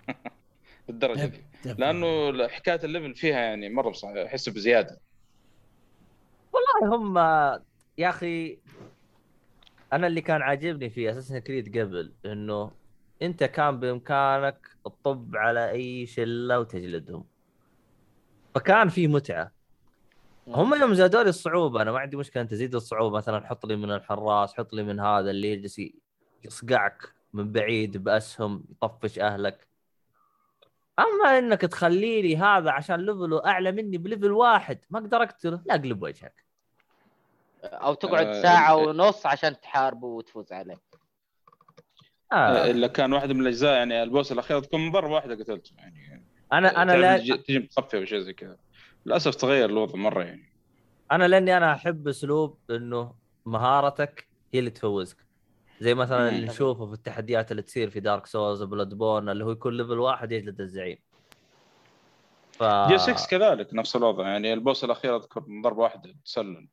بالدرجة 0.88 1.26
دي. 1.26 1.44
لأنه 1.78 2.48
حكاية 2.48 2.80
ال 2.84 2.89
level 2.89 3.16
فيها 3.16 3.40
يعني 3.40 3.70
مرة 3.70 3.94
احس 4.26 4.50
بزيادة. 4.50 5.00
والله 6.54 6.96
هم 6.96 7.18
يا 7.98 8.10
أخي 8.10 8.58
أنا 9.94 10.08
اللي 10.08 10.22
كان 10.22 10.42
عاجبني 10.42 10.90
في 10.90 11.12
Assassin's 11.11 11.40
Creed 11.40 11.77
قبل 11.78 12.14
إنه 12.26 12.72
انت 13.22 13.44
كان 13.44 13.80
بامكانك 13.80 14.70
تطب 14.86 15.36
على 15.36 15.72
اي 15.72 16.06
شلة 16.06 16.60
وتجلدهم. 16.60 17.26
فكان 18.56 18.90
في 18.90 19.08
متعة. 19.08 19.52
هم 20.48 20.74
يوم 20.74 20.94
زادوا 20.94 21.24
لي 21.24 21.30
الصعوبة 21.30 21.82
أنا 21.82 21.92
ما 21.92 22.00
عندي 22.00 22.18
مشكلة 22.18 22.44
أنت 22.44 22.52
تزيد 22.52 22.76
الصعوبة 22.76 23.18
مثلا 23.18 23.48
حط 23.48 23.66
لي 23.66 23.76
من 23.76 23.92
الحراس 23.92 24.54
حط 24.54 24.74
لي 24.74 24.84
من 24.84 25.00
هذا 25.00 25.32
اللي 25.32 25.52
يجلس 25.52 25.82
يصقعك 26.44 27.14
من 27.34 27.52
بعيد 27.52 27.98
بأسهم 27.98 28.64
يطفش 28.72 29.20
أهلك. 29.20 29.68
أما 31.00 31.38
إنك 31.38 31.62
تخلي 31.62 32.22
لي 32.22 32.38
هذا 32.38 32.72
عشان 32.72 33.06
level 33.06 33.39
ه 33.39 33.45
أعلى 33.46 33.72
مني 33.72 33.98
ب 33.98 34.03
level 34.03 34.32
واحد 34.32 34.80
ما 34.90 35.00
أقدر 35.00 35.24
أقتله. 35.24 35.62
لا 35.66 35.76
اقلب 35.76 36.04
وجهك. 36.04 36.46
أو 37.64 37.94
تقعد 37.94 38.26
آه، 38.26 38.42
ساعة 38.42 38.76
ونص 38.76 39.26
عشان 39.26 39.62
تحاربه 39.62 40.08
وتفوز 40.08 40.54
عليه. 40.54 40.82
آه. 42.32 42.72
إلا 42.72 42.88
كان 42.88 43.14
واحدة 43.14 43.34
من 43.34 43.42
الأجزاء 43.42 43.74
يعني 43.78 44.04
ال 44.03 44.09
boss 44.09 44.32
الأخير 44.32 44.60
تكون 44.60 44.86
من 44.86 44.92
ضربه 44.92 45.14
واحدة 45.14 45.36
قتلته 45.36 45.72
يعني. 45.78 46.24
أنا 46.54 46.82
أنا 46.82 46.92
لا 46.98 47.18
تجي- 47.18 47.60
متصفي 47.60 47.98
أو 47.98 48.06
شيء 48.06 48.20
زي 48.20 48.34
كذا. 48.34 48.58
للأسف 49.06 49.36
تغير 49.36 49.70
الوضع 49.70 49.96
مرة 50.00 50.24
يعني. 50.24 50.54
أنا 51.12 51.28
لأني 51.28 51.58
أنا 51.58 51.74
أحب 51.74 52.08
أسلوب 52.08 52.58
إنه 52.70 53.14
مهارتك 53.46 54.28
هي 54.54 54.60
اللي 54.60 54.70
تفوزك. 54.70 55.18
زي 55.82 55.94
مثلا. 55.94 56.30
اللي 56.30 56.48
نشوفه 56.48 56.86
في 56.86 56.94
التحديات 56.94 57.52
اللي 57.52 57.62
تصير 57.62 57.90
في 57.90 58.00
Dark 58.00 58.26
Souls 58.26 58.64
Bloodborne 58.64 59.30
اللي 59.30 59.46
هو 59.46 59.52
يكون 59.52 59.78
level 59.77 60.00
واحد 60.00 60.32
يجلد 60.32 60.62
الزعيم. 60.62 60.98
FC 62.52 62.98
6 62.98 63.28
كذلك 63.30 63.74
نفس 63.74 63.96
الوضع. 63.96 64.28
يعني 64.28 64.54
ال 64.53 64.60
boss 64.60 64.84
الأخير 64.84 65.16
أذكر 65.16 65.44
من 65.48 65.62
ضربة 65.62 65.80
واحدة 65.82 66.16
تسلل. 66.26 66.68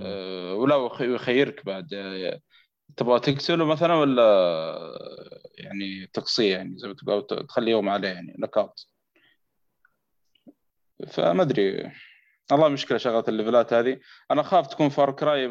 أه 0.00 0.54
ولا 0.54 0.74
وخ- 0.74 1.00
ويخيرك 1.00 1.66
بعد. 1.66 1.94
أه 1.94 2.40
تبغى 2.96 3.20
تقتله 3.20 3.64
مثلا 3.64 3.94
ولا 3.94 4.22
يعني 5.54 6.06
تقصيه 6.06 6.56
يعني؟ 6.56 6.78
زي 6.78 6.88
ما 6.88 6.94
تقول 6.94 7.46
تخليه 7.46 7.72
يوم 7.72 7.88
عليه 7.88 8.08
يعني 8.08 8.36
knock 8.38 8.58
out 8.58 8.86
فما 11.08 11.42
أدري. 11.42 11.92
والله 12.52 12.68
مشكله 12.68 12.98
شغلة 12.98 13.24
الليفلات 13.28 13.72
هذه. 13.72 14.00
أنا 14.30 14.40
أخاف 14.40 14.66
تكون 14.66 14.88
Far 14.88 15.10
Cry 15.10 15.48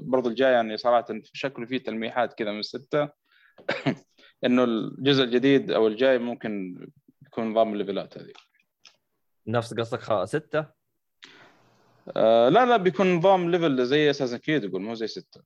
برضو 0.00 0.28
الجاي 0.28 0.52
يعني 0.52 0.76
صراحة 0.76 1.06
شكله 1.32 1.66
فيه 1.66 1.78
تلميحات 1.78 2.34
كذا 2.34 2.52
من 2.52 2.62
سته 2.62 3.08
إنه 4.44 4.64
الجزء 4.64 5.24
الجديد 5.24 5.70
أو 5.70 5.86
الجاي 5.86 6.18
ممكن 6.18 6.80
يكون 7.26 7.50
نظام 7.50 7.72
الليفلات 7.72 8.18
هذه. 8.18 8.32
نفس 9.46 9.74
قصدك 9.74 10.00
خ... 10.00 10.24
ستة؟ 10.24 10.66
آه 12.16 12.48
لا 12.48 12.66
لا 12.66 12.76
بيكون 12.76 13.14
نظام 13.14 13.50
level 13.50 13.86
زي 13.86 14.10
Assassin's 14.10 14.36
Creed 14.36 14.64
يقول 14.64 14.82
مو 14.82 14.94
زي 14.94 15.06
ستة. 15.06 15.42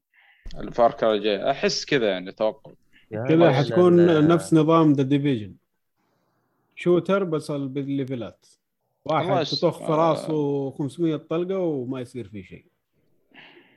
ال 0.54 0.64
Far 0.64 0.92
Cry 0.92 1.16
الجاي 1.18 1.50
أحس 1.50 1.84
كذا 1.84 2.08
يعني 2.08 2.32
توقع. 2.32 2.72
كذا 3.10 3.52
حتكون 3.52 4.28
نفس 4.28 4.54
نظام 4.54 4.92
The 4.92 5.02
Division 5.02 5.54
shooter 6.76 7.24
بس 7.24 7.50
ال- 7.50 7.68
بالليفلات. 7.68 8.46
واحد 9.04 9.44
تطخ 9.44 9.78
في 9.78 9.92
راسه 9.92 10.70
500 10.70 11.16
طلقة 11.16 11.58
وما 11.58 12.00
يصير 12.00 12.28
فيه 12.28 12.42
شيء. 12.42 12.64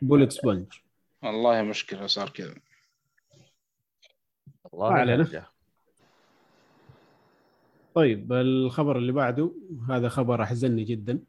bullet 0.01 0.31
sponge 0.31 0.65
والله 1.23 1.61
مشكلة 1.61 2.07
صار 2.07 2.29
كذا. 2.29 2.55
والله 4.71 4.89
ما 4.89 4.99
علينا. 4.99 5.45
طيب 7.93 8.33
الخبر 8.33 8.97
اللي 8.97 9.11
بعده 9.11 9.51
هذا 9.89 10.09
خبر 10.09 10.43
أحزني 10.43 10.83
جدا. 10.83 11.19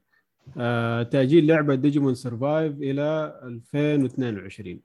آه 0.58 1.02
تأجيل 1.02 1.46
لعبة 1.46 1.74
Digimon 1.74 2.14
Survive 2.14 2.76
إلى 2.78 3.40
2022 3.44 4.80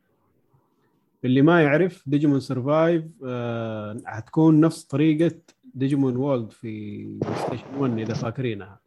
اللي 1.25 1.41
ما 1.41 1.63
يعرف 1.63 2.03
Digimon 2.07 2.39
Survive 2.39 3.03
آه 3.25 3.97
حتكون 4.05 4.59
نفس 4.59 4.83
طريقة 4.83 5.35
Digimon 5.73 6.15
World 6.15 6.51
في 6.51 7.05
PlayStation 7.45 7.63
1 7.77 7.99
إذا 7.99 8.13
فاكرينها 8.13 8.79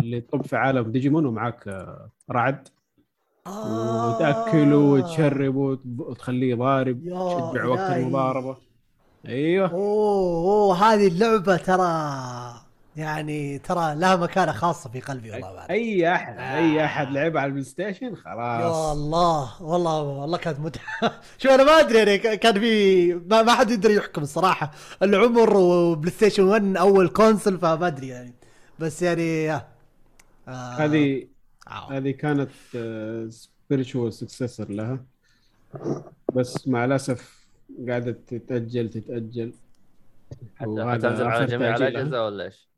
اللي 0.00 0.20
تطب 0.20 0.42
في 0.46 0.56
عالم 0.56 0.90
ديجيمون 0.90 1.26
ومعاك 1.26 1.68
آه 1.68 2.10
رعد 2.30 2.68
آه. 3.46 4.16
وتاكله 4.16 4.76
وتشربه 4.78 5.58
وتب- 5.60 6.00
وتخليه 6.00 6.54
ضارب 6.54 7.00
تشجع 7.00 7.64
وقت. 7.66 7.80
المضاربة 7.96 8.56
أيوه 9.26 9.70
أوه 9.70 10.44
أوه 10.52 10.76
هذه 10.76 11.08
اللعبة 11.08 11.56
ترى 11.56 11.86
يعني 12.96 13.58
ترى 13.58 13.94
لها 13.94 14.16
مكانة 14.16 14.52
خاصة 14.52 14.90
في 14.90 15.00
قلبي 15.00 15.30
والله 15.30 15.52
بعد 15.52 15.70
أي 15.70 16.14
أحد 16.14 16.38
أي 16.38 16.82
آه. 16.82 16.84
أحد 16.84 17.10
لعبها 17.10 17.40
على 17.40 17.48
ال 17.48 17.64
PlayStation 17.64 18.06
يا 18.06 18.14
خلاص 18.14 18.96
الله 18.96 19.62
والله 19.62 20.02
والله 20.02 20.38
كانت 20.38 20.60
متعه 20.60 21.20
شو 21.38 21.48
أنا 21.48 21.64
ما 21.64 21.80
أدري 21.80 21.98
يعني 21.98 22.36
كان 22.36 22.60
في 22.60 23.14
ما, 23.14 23.42
ما 23.42 23.54
حد 23.54 23.70
يقدر 23.70 23.90
يحكم 23.90 24.22
الصراحة 24.22 24.70
العمر 25.02 25.56
و 25.56 26.10
PlayStation 26.10 26.42
1 26.42 26.76
أول 26.76 27.08
console 27.08 27.58
فما 27.58 27.86
أدري 27.86 28.08
يعني 28.08 28.34
بس 28.78 29.02
يعني 29.02 29.50
آه. 29.50 29.62
هذه 30.48 31.28
آه. 31.68 31.92
هذه 31.92 32.10
كانت 32.10 32.50
spiritual 33.30 34.12
successor 34.12 34.70
لها 34.70 35.04
بس 36.34 36.68
مع 36.68 36.84
الأسف 36.84 37.46
قاعدة 37.88 38.12
تتأجل 38.26 38.90
تتأجل 38.90 39.52
حتى 40.56 40.98
تنزل 40.98 41.26
على 41.26 41.46
جميع. 41.46 41.76
الاجهزه 41.76 42.24
ولا 42.24 42.44
إيش؟ 42.44 42.75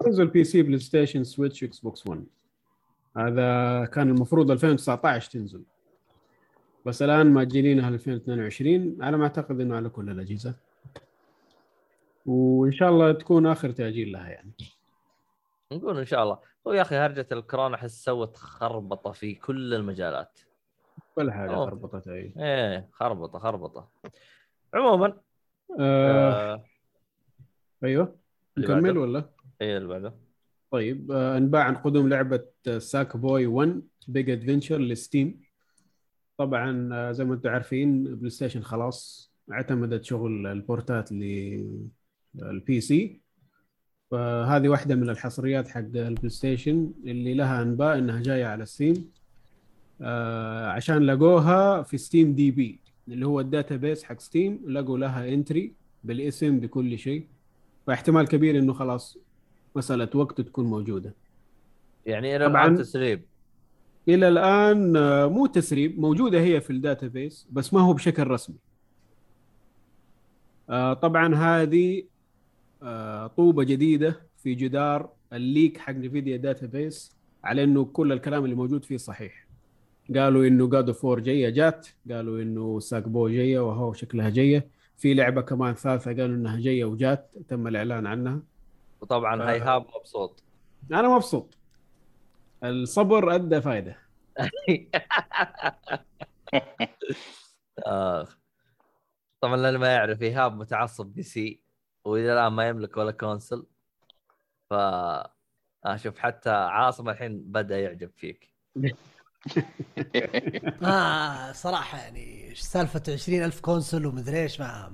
تنزل 0.00 0.26
PC 0.26 0.62
PlayStation 0.62 1.24
Switch 1.24 1.64
Xbox 1.64 2.06
1 2.06 2.24
هذا 3.16 3.84
كان 3.84 4.08
المفروض 4.08 4.50
2019 4.50 5.30
تنزل. 5.30 5.62
بس 6.86 7.02
الآن 7.02 7.26
ماجلينها 7.26 7.88
2022 7.88 9.02
على 9.02 9.16
ما 9.16 9.22
أعتقد 9.24 9.60
إنه 9.60 9.76
على 9.76 9.88
كل 9.88 10.10
الأجهزة. 10.10 10.54
وإن 12.26 12.72
شاء 12.72 12.90
الله 12.90 13.12
تكون 13.12 13.46
آخر 13.46 13.70
تأجيل 13.70 14.12
لها 14.12 14.28
يعني. 14.28 14.52
نقول 15.72 15.98
إن 15.98 16.04
شاء 16.04 16.22
الله. 16.22 16.38
هو 16.66 16.72
يا 16.72 16.82
أخي 16.82 16.96
هرجة 16.96 17.26
الكورونا 17.32 17.74
أحس 17.74 18.04
سوت 18.04 18.36
خربطة 18.36 19.12
في 19.12 19.34
كل 19.34 19.74
المجالات. 19.74 20.38
ولا 21.16 21.32
حاجة 21.32 21.54
أوه. 21.54 21.66
خربطت 21.66 22.08
أي. 22.08 22.32
إيه 22.38 22.88
خربطة 22.92 23.38
خربطة. 23.38 23.88
عموما 24.74 25.20
آه 25.80 26.54
آه 26.54 26.64
أيوه. 27.84 28.16
نكمل. 28.58 28.98
ولا؟ 28.98 29.24
إيه 29.60 29.76
اللي 29.76 29.88
بعده؟ 29.88 30.14
طيب 30.70 31.12
آه 31.12 31.36
انباع 31.36 31.64
عن 31.64 31.76
قدوم 31.76 32.08
لعبة 32.08 32.44
Sackboy 32.78 33.16
A 33.16 33.46
Big 33.46 33.82
Adventure 34.08 34.30
ل 34.30 34.78
Steam. 34.78 35.40
طبعا 36.38 36.88
آه 36.92 37.12
زي 37.12 37.24
ما 37.24 37.34
أنتم 37.34 37.50
عارفين 37.50 38.04
PlayStation 38.16 38.62
خلاص 38.62 39.30
اعتمدت 39.52 40.04
شغل 40.04 40.46
البورتات 40.46 41.12
لل 41.12 42.80
PC 42.80 43.20
فهذه 44.10 44.68
واحدة 44.68 44.94
من 44.94 45.10
الحصريات 45.10 45.68
حق 45.68 45.78
ال 45.78 46.28
PlayStation 46.28 46.92
اللي 47.04 47.34
لها 47.34 47.62
أنباء 47.62 47.98
إنها 47.98 48.22
جاية 48.22 48.44
على 48.46 48.66
Steam 48.66 49.10
آه 50.00 50.66
عشان 50.68 51.06
لقوها 51.06 51.82
في 51.82 51.98
SteamDB 51.98 52.80
اللي 53.08 53.26
هو 53.26 53.40
ال 53.40 53.76
database 53.76 54.04
حق 54.04 54.20
Steam 54.20 54.60
لقوا 54.66 54.98
لها 54.98 55.28
entry 55.34 55.74
بالاسم 56.04 56.60
بكل 56.60 56.98
شيء. 56.98 57.26
فاحتمال 57.86 58.28
كبير 58.28 58.58
إنه 58.58 58.72
خلاص 58.72 59.18
مساله 59.76 60.08
وقت 60.14 60.40
تكون 60.40 60.64
موجودة. 60.64 61.14
يعني 62.06 62.36
إلى. 62.36 62.46
الآن 62.46 62.76
تسريب. 62.76 63.22
إلى 64.08 64.28
الآن 64.28 64.96
آه، 64.96 65.26
مو 65.26 65.46
تسريب 65.46 66.00
موجودة 66.00 66.40
هي 66.40 66.60
في 66.60 66.70
ال 66.70 66.78
database 66.78 67.46
بس 67.50 67.74
ما 67.74 67.80
هو 67.80 67.92
بشكل 67.92 68.26
رسمي. 68.26 68.56
آه، 70.70 70.92
طبعا 70.94 71.34
هذه 71.34 72.02
آه، 72.82 73.26
طوبة 73.26 73.64
جديدة 73.64 74.20
في 74.36 74.54
جدار 74.54 75.08
ال 75.32 75.41
leak 75.41 75.78
حق 75.78 75.92
Nvidia 75.92 76.36
database 76.36 77.16
على 77.44 77.64
إنه 77.64 77.84
كل 77.84 78.12
الكلام 78.12 78.44
اللي 78.44 78.56
موجود 78.56 78.84
فيه 78.84 78.96
صحيح. 78.96 79.46
قالوا 80.16 80.46
إنه 80.46 80.68
God 80.68 80.88
of 80.88 81.04
War 81.04 81.20
جاية 81.20 81.50
جات 81.50 81.88
قالوا 82.10 82.42
إنه 82.42 82.80
Sackboy 82.80 83.28
جاية 83.28 83.58
وهو 83.60 83.92
شكلها 83.92 84.30
جاية. 84.30 84.68
في 84.96 85.14
لعبة 85.14 85.40
كمان 85.40 85.74
ثالثة 85.74 86.10
قالوا 86.10 86.36
إنها 86.36 86.60
جاية 86.60 86.84
وجات 86.84 87.34
تم 87.48 87.66
الإعلان 87.66 88.06
عنها. 88.06 88.42
وطبعا 89.00 89.38
ف- 89.38 89.42
إيهاب 89.48 89.86
مبسوط. 89.96 90.42
أنا 90.92 91.08
مبسوط. 91.08 91.54
الصبر 92.64 93.34
أدى 93.34 93.60
فائده 93.60 93.96
آخ. 97.86 98.38
طبعا 99.40 99.54
اللي 99.54 99.78
ما 99.78 99.94
يعرف 99.94 100.22
ايهاب 100.22 100.56
متعصب 100.56 101.06
PC 101.06 101.60
وإلى 102.04 102.32
الآن 102.32 102.52
ما 102.52 102.68
يملك 102.68 102.96
ولا 102.96 103.12
console. 103.12 103.66
ف 104.70 104.74
أشوف 105.84 106.18
حتى 106.18 106.50
عاصم 106.50 107.08
الحين 107.08 107.38
بدأ 107.40 107.80
يعجب 107.80 108.10
فيك. 108.16 108.54
آه 110.84 111.52
صراحة 111.52 111.98
يعني 111.98 112.54
سالفة 112.54 113.02
20000 113.08 113.60
console 113.60 114.06
ومدري 114.06 114.42
إيش 114.42 114.60
ما 114.60 114.92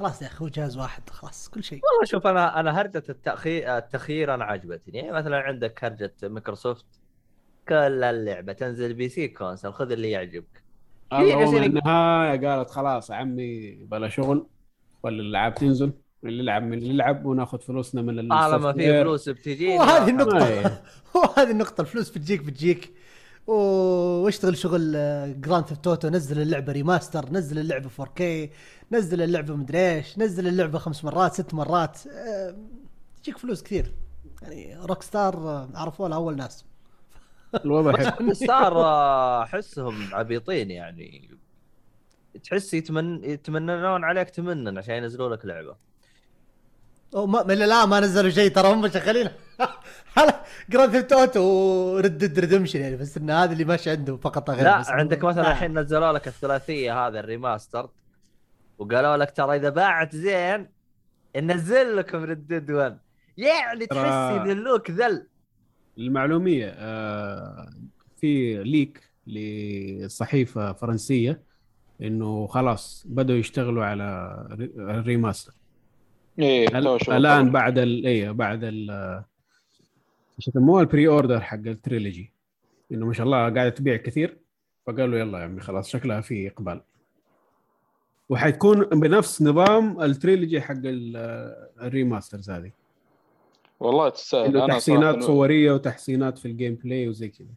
خلاص 0.00 0.22
يا 0.22 0.26
أخي 0.26 0.44
هو 0.44 0.48
جهاز 0.48 0.76
واحد 0.76 1.10
خلاص 1.10 1.48
كل 1.48 1.64
شيء. 1.64 1.80
والله 1.84 2.04
شوف 2.04 2.26
أنا 2.26 2.60
أنا 2.60 2.80
هرجة 2.80 3.02
التأخير 3.08 3.78
التخيير 3.78 4.34
أنا 4.34 4.44
عجبتني. 4.44 4.98
يعني 4.98 5.12
مثلا 5.12 5.36
عندك 5.40 5.84
هرجة 5.84 6.14
مايكروسوفت 6.22 6.86
كل 7.68 8.04
اللعبة 8.04 8.52
تنزل 8.52 8.94
PC 8.94 9.28
console 9.28 9.72
خذ 9.72 9.92
اللي 9.92 10.10
يعجبك. 10.10 10.62
النهاية 11.66 12.48
قالت 12.48 12.70
خلاص 12.70 13.10
يا 13.10 13.14
عمي 13.14 13.70
بلا 13.70 14.08
شغل 14.08 14.46
ولا 15.02 15.20
الالعاب 15.20 15.54
تنزل 15.54 15.92
اللي 16.24 16.42
يلعب 16.42 16.62
من 16.62 16.78
اللي 16.78 16.90
يلعب 16.90 17.26
وناخذ 17.26 17.58
فلوسنا 17.60 18.02
من 18.02 18.28
طالما 18.28 18.72
في 18.72 18.78
السوفت 18.78 19.02
فلوس 19.02 19.28
بتجي 19.28 19.68
وهذه 19.68 20.10
النقطة 20.10 20.46
إيه. 20.48 20.82
وهذه 21.14 21.50
النقطة 21.50 21.80
الفلوس 21.80 22.10
بتجيك 22.10 22.44
بتجيك. 22.44 22.94
واشتغل 23.50 24.56
شغل 24.56 24.92
Grand 25.40 25.64
Theft 25.66 25.84
Auto 25.84 26.08
نزل 26.08 26.40
اللعبة 26.42 26.72
remaster 26.72 27.30
نزل 27.32 27.58
اللعبة 27.58 27.88
4K 27.88 28.22
نزل 28.92 29.22
اللعبة 29.22 29.56
مدري 29.56 29.78
إيش 29.94 30.18
نزل 30.18 30.46
اللعبة 30.46 30.78
خمس 30.78 31.04
مرات 31.04 31.32
ست 31.32 31.54
مرات 31.54 32.06
آه، 32.06 32.54
تجيك 33.22 33.38
فلوس 33.38 33.62
كثير. 33.62 33.92
يعني 34.42 34.76
Rockstar 34.76 35.34
آه، 35.36 35.68
عرفوها 35.74 36.14
أول 36.14 36.36
ناس. 36.36 36.64
الوضع 37.64 37.92
حلو. 38.10 38.34
صار 38.48 38.72
آه، 38.84 39.42
أحسهم 39.42 40.14
عبيطين 40.14 40.70
يعني. 40.70 41.30
تحس 42.44 42.74
يتمن 42.74 43.24
يتمنون 43.24 44.04
عليك 44.04 44.30
تمنن 44.30 44.78
عشان 44.78 44.94
ينزلوا 44.94 45.36
لك 45.36 45.46
لعبة. 45.46 45.89
أو 47.14 47.26
ما 47.26 47.42
من 47.42 47.50
الان 47.62 47.88
ما 47.88 48.00
نزلوا 48.00 48.30
شيء 48.30 48.50
ترى 48.50 48.68
هم 48.72 48.88
شغالين. 48.88 49.28
Grand 50.70 50.90
Theft 50.92 51.12
Auto 51.12 51.40
و 51.40 51.65
Red 51.65 52.38
Redemption 52.38 52.80
يعني 52.80 52.96
بس 52.96 53.16
إن 53.16 53.30
هذا 53.30 53.52
اللي 53.52 53.64
ماشي 53.64 53.90
عنده 53.90 54.16
فقط 54.16 54.50
غير 54.50 54.64
لا 54.64 54.80
بس. 54.80 54.88
عندك 54.88 55.24
مثلا. 55.24 55.50
الحين 55.50 55.78
نزلوا 55.78 56.12
لك 56.12 56.28
الثلاثية 56.28 57.06
هذا 57.06 57.20
ال 57.20 57.28
remaster 57.28 57.90
وقالوا 58.78 59.16
لك 59.16 59.30
ترى 59.30 59.56
إذا 59.56 59.68
باعت 59.68 60.16
زين 60.16 60.68
ننزل 61.36 61.96
لكم 61.96 62.24
Red 62.24 62.70
1 62.70 62.98
يعني 63.36 63.86
تحس 63.86 64.46
يذلوك 64.46 64.90
ذل. 64.90 65.26
المعلومية 65.98 66.66
آه، 66.76 67.70
في 68.20 68.62
leak 68.64 69.10
لصحيفة 69.26 70.72
فرنسية 70.72 71.42
إنه 72.02 72.46
خلاص 72.46 73.04
بدأوا 73.08 73.38
يشتغلوا 73.38 73.84
على 73.84 74.36
re- 74.52 74.72
ال 74.78 74.85
remaster. 74.85 75.52
إيه 76.42 76.68
شغل 76.98 77.16
الآن. 77.16 77.50
بعد 77.52 77.78
ال 77.78 78.06
إيه 78.06 78.30
بعد 78.30 78.64
ال 78.64 78.90
إيش 80.38 80.48
يسموها 80.48 80.80
ال 80.82 81.08
pre-order 81.08 81.40
حق 81.40 81.54
ال 81.66 81.74
trilogy 81.74 82.32
إنه 82.92 83.06
ما 83.06 83.12
شاء 83.12 83.26
الله 83.26 83.36
قاعدة 83.38 83.68
تبيع 83.68 83.96
كثير 83.96 84.38
فقالوا 84.86 85.18
يلا 85.18 85.38
يا 85.38 85.44
عمي 85.44 85.60
خلاص 85.60 85.88
شكلها 85.88 86.20
في 86.20 86.48
إقبال 86.48 86.80
وحتكون 88.28 88.80
بنفس 88.84 89.42
نظام 89.42 90.02
ال 90.02 90.09
trilogy 90.09 90.60
حق 90.60 90.74
ال- 90.84 91.16
ال 91.82 91.89
remasters 91.89 92.50
هذه 92.50 92.70
والله 93.80 94.08
تستاهل 94.08 94.66
تحسينات 94.68 95.22
صورية 95.22 95.72
وتحسينات 95.72 96.38
في 96.38 96.48
ال 96.48 96.74
gameplay 96.74 97.08
وزي 97.08 97.28
كذا 97.28 97.48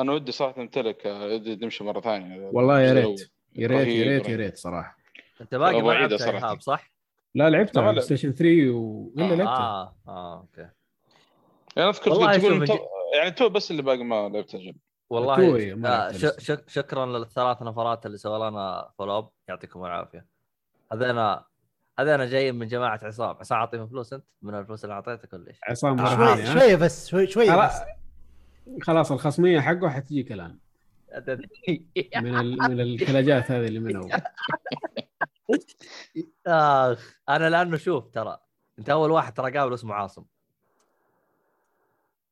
أنا 0.00 0.12
ودي 0.12 0.32
صراحة 0.32 0.62
امتلك 0.62 1.02
ودي 1.06 1.56
نمشي 1.56 1.84
مرة 1.84 2.00
ثانية 2.00 2.50
والله 2.52 2.80
يا 2.80 2.92
ريت. 2.92 3.30
يا 3.56 3.66
ريت 3.68 3.88
يا 3.88 4.04
ريت 4.04 4.28
يا. 4.28 4.36
ريت 4.36 4.56
صراحة 4.56 4.96
أنت 5.40 5.54
باقي 5.54 5.82
ما 5.82 5.92
لعبت 5.92 6.62
صح؟ 6.62 6.91
لا 7.34 7.50
لعبتها 7.50 7.80
لا، 7.82 7.88
على. 7.88 8.00
PlayStation 8.00 8.32
3 8.32 8.70
و 8.70 9.10
الا 9.16 9.24
لعبتها. 9.24 9.44
آه 9.46 9.94
آه 10.08 10.40
أوكي. 10.40 10.68
يعني 11.76 11.88
أذكر 11.88 12.10
تقول 12.10 12.68
يعني 13.14 13.30
تو 13.30 13.48
بس 13.48 13.70
اللي 13.70 13.82
باقي 13.82 14.04
ما 14.04 14.28
لعبته 14.28 14.58
جد 14.58 14.76
والله 15.10 15.34
آه 15.34 15.74
لعبت 15.74 16.70
شكرا 16.70 17.06
للثلاث 17.06 17.62
نفرات 17.62 18.06
اللي 18.06 18.18
سووا 18.18 18.50
لنا 18.50 18.90
follow 18.98 19.18
up 19.18 19.28
يعطيكم 19.48 19.84
العافية. 19.84 20.26
هذانا 20.92 21.44
هذانا 21.98 22.24
جايين 22.26 22.54
من 22.54 22.66
جماعة 22.66 23.00
عصام. 23.02 23.36
عصام 23.36 23.58
أعطيهم 23.58 23.86
فلوس 23.88 24.12
أنت؟ 24.12 24.24
من 24.42 24.54
الفلوس 24.54 24.84
اللي 24.84 24.94
أعطيتك 24.94 25.32
ولا 25.32 25.48
إيش؟ 25.48 25.58
عصام 25.68 26.00
آه. 26.00 26.36
شوي؟ 26.36 26.46
شوية 26.46 26.76
بس 26.76 27.08
شوي 27.08 27.26
شوية 27.26 27.50
خلاص 27.50 27.80
بس. 27.80 27.86
خلاص 28.82 29.12
الخصمية 29.12 29.60
حقه 29.60 29.88
حتجيك 29.88 30.32
الان 30.32 30.58
من 32.22 32.36
ال... 32.38 32.56
من 32.58 32.80
الكلاجات 32.80 33.50
هذه 33.50 33.66
اللي 33.66 33.78
من 33.78 33.96
اول 33.96 34.10
اخ 36.46 37.16
أنا 37.28 37.50
لأنه 37.50 37.76
شوف 37.76 38.08
ترى 38.08 38.38
أنت 38.78 38.90
أول 38.90 39.10
واحد 39.10 39.34
ترى 39.34 39.58
قابل 39.58 39.74
اسمه 39.74 39.94
عاصم. 39.94 40.24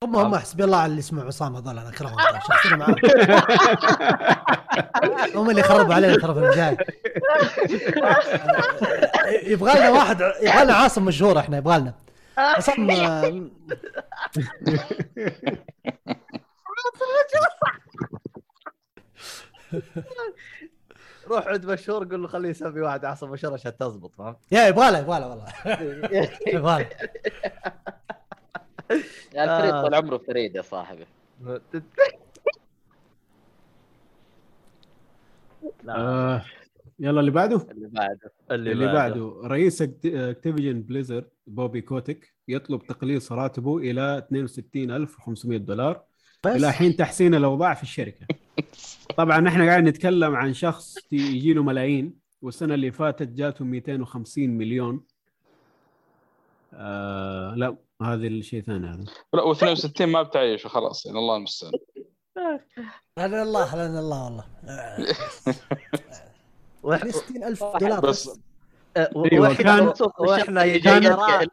هم 0.04 0.16
هم 0.16 0.36
حسبي 0.36 0.64
الله 0.64 0.76
على 0.76 0.90
اللي 0.90 0.98
اسمه 0.98 1.24
عصام 1.24 1.56
هذول 1.56 1.78
أنا 1.78 1.88
أكرههم 1.88 2.16
شخصيا 2.48 2.76
معاهم 2.76 2.94
هم 5.42 5.50
اللي 5.50 5.62
خربوا 5.62 5.94
علينا 5.94 6.16
ترى 6.16 6.34
في 6.34 6.40
البداية. 6.40 6.76
يبغى 9.52 9.78
لنا 9.78 9.90
واحد 9.90 10.20
يبغى 10.20 10.64
لنا 10.64 10.74
عاصم 10.74 11.04
مشهور 11.04 11.38
إحنا 11.38 11.56
يبغى 11.58 11.78
لنا. 11.78 11.94
عصام 12.38 12.90
آه، 12.90 13.50
روح 21.30 21.46
عند 21.46 21.66
مشهور 21.66 22.08
قول 22.08 22.22
له 22.22 22.28
خليه 22.28 22.48
يسمي 22.48 22.80
واحد 22.80 23.04
عاصم 23.04 23.30
مشهور 23.30 23.54
عشان 23.54 23.76
تزبط 23.76 24.14
فهمت؟ 24.14 24.36
يا 24.52 24.68
يبغى 24.68 24.90
له 24.90 24.98
يبغى 24.98 25.20
له 25.20 25.28
والله. 25.28 25.46
يبغى 26.54 26.82
له. 26.82 26.88
يعني 29.32 29.56
الفريد 29.56 29.74
آه. 29.74 29.82
طول 29.82 29.94
عمره 29.94 30.18
فريد 30.18 30.56
يا 30.56 30.62
صاحبي. 30.62 31.06
لا. 35.84 35.96
آه 35.96 36.44
يلا 36.98 37.20
اللي 37.20 37.30
بعده. 37.30 37.66
اللي 37.70 37.88
بعده. 37.88 38.32
اللي, 38.50 38.72
اللي 38.72 38.92
بعده. 38.92 39.40
رئيس 39.44 39.82
Activision 39.82 40.82
Blizzard 40.82 41.24
Bobby 41.46 41.80
Kotick 41.80 42.34
يطلب 42.48 42.86
تقليص 42.86 43.32
راتبه 43.32 43.78
إلى 43.78 44.18
62500 44.18 45.58
دولار. 45.58 46.02
بس. 46.44 46.56
إلى 46.56 46.72
حين 46.72 46.96
تحسين 46.96 47.34
الاوضاع 47.34 47.74
في 47.74 47.82
الشركة. 47.82 48.26
طبعا 49.18 49.48
إحنا 49.48 49.66
قاعد 49.66 49.82
نتكلم 49.82 50.34
عن 50.34 50.54
شخص 50.54 50.96
يجي 51.12 51.52
له 51.52 51.62
ملايين 51.62 52.14
والسنة 52.42 52.74
اللي 52.74 52.92
فاتت 52.92 53.28
جاته 53.28 53.64
250 53.64 54.50
مليون. 54.50 55.04
آه 56.72 57.54
لا 57.56 57.76
هذا 58.02 58.26
الشيء 58.26 58.62
ثاني 58.62 58.86
هذا. 58.86 59.04
لا 59.34 59.54
و62 59.54 60.02
ما 60.02 60.22
بتعيش 60.22 60.66
خلاص 60.66 61.06
يعني 61.06 61.18
الله 61.18 61.36
المستعان. 61.36 61.72
هلا 63.18 63.42
الله 63.42 63.64
هلا 63.64 64.00
الله 64.00 64.24
والله. 64.24 64.44
آه، 64.64 65.14
وح... 66.82 67.06
60000 67.06 67.64
دولار 67.80 68.00
بس. 68.00 68.40
وإحنا 69.14 69.54
كان- 69.54 69.92
وإحنا 70.18 70.60
كان- 70.62 70.68
يجينا 70.74 71.14
راتب 71.14 71.50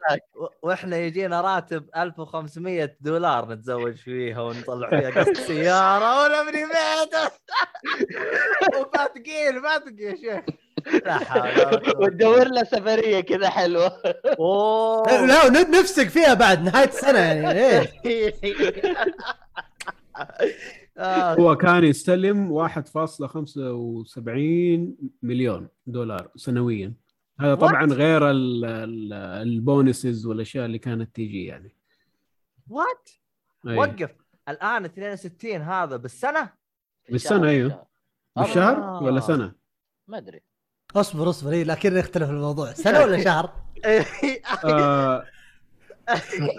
وإحنا 0.62 0.96
يجينا 0.96 1.40
راتب 1.40 1.84
1500 1.96 2.96
دولار 3.00 3.52
نتزوج 3.52 3.94
فيها 3.96 4.40
ونطلع 4.40 4.88
فيها 4.90 5.10
قسط 5.10 5.36
سيارة 5.36 6.24
ونبني 6.24 6.64
بيت. 6.64 7.14
وما 8.76 9.04
ثقيل 9.14 9.60
ما 9.62 9.78
ثقيل 9.78 10.00
يا 10.00 10.16
شيخ 10.16 10.40
لا 11.04 11.14
حول 11.18 11.50
ولا 11.50 11.64
قوة. 11.78 12.00
وتدور 12.00 12.48
له 12.48 12.64
سفرية 12.64 13.20
كذا 13.20 13.48
حلوة. 13.48 13.92
أوه. 14.38 15.26
لا 15.26 15.48
نفسك 15.80 16.08
فيها 16.08 16.34
بعد 16.34 16.62
نهاية 16.64 16.88
السنة 16.88 17.18
يعني 17.18 17.60
إيه. 18.04 18.34
آه، 20.98 21.34
هو 21.34 21.56
كان 21.56 21.84
يستلم 21.84 22.52
1.75 22.52 24.96
مليون 25.22 25.68
دولار 25.86 26.28
سنويا. 26.36 26.94
هذا 27.40 27.54
طبعا 27.54 27.84
غير 27.86 28.30
ال- 28.30 28.64
ال- 28.64 29.12
ال 29.12 29.26
bonuses 29.26 30.26
والأشياء 30.26 30.64
اللي 30.66 30.78
كانت 30.78 31.14
تيجي 31.14 31.44
يعني. 31.46 31.76
What. 32.68 33.10
وقف. 33.64 34.10
الآن 34.48 34.84
62 34.84 35.62
هذا 35.62 35.96
بالسنة؟ 35.96 36.52
بالسنة 37.10 37.48
أيوه. 37.48 37.86
بالشهر 38.36 38.76
آه. 38.76 39.02
ولا 39.02 39.20
سنة؟ 39.20 39.52
ما 40.08 40.18
أدري. 40.18 40.40
اصبر 40.96 41.30
اصبر. 41.30 41.50
إيه 41.52 41.64
لكن 41.64 41.96
يختلف 41.96 42.30
الموضوع. 42.30 42.72
سنة 42.84 43.00
ولا 43.00 43.24
شهر؟ 43.24 43.52
آه 44.64 45.24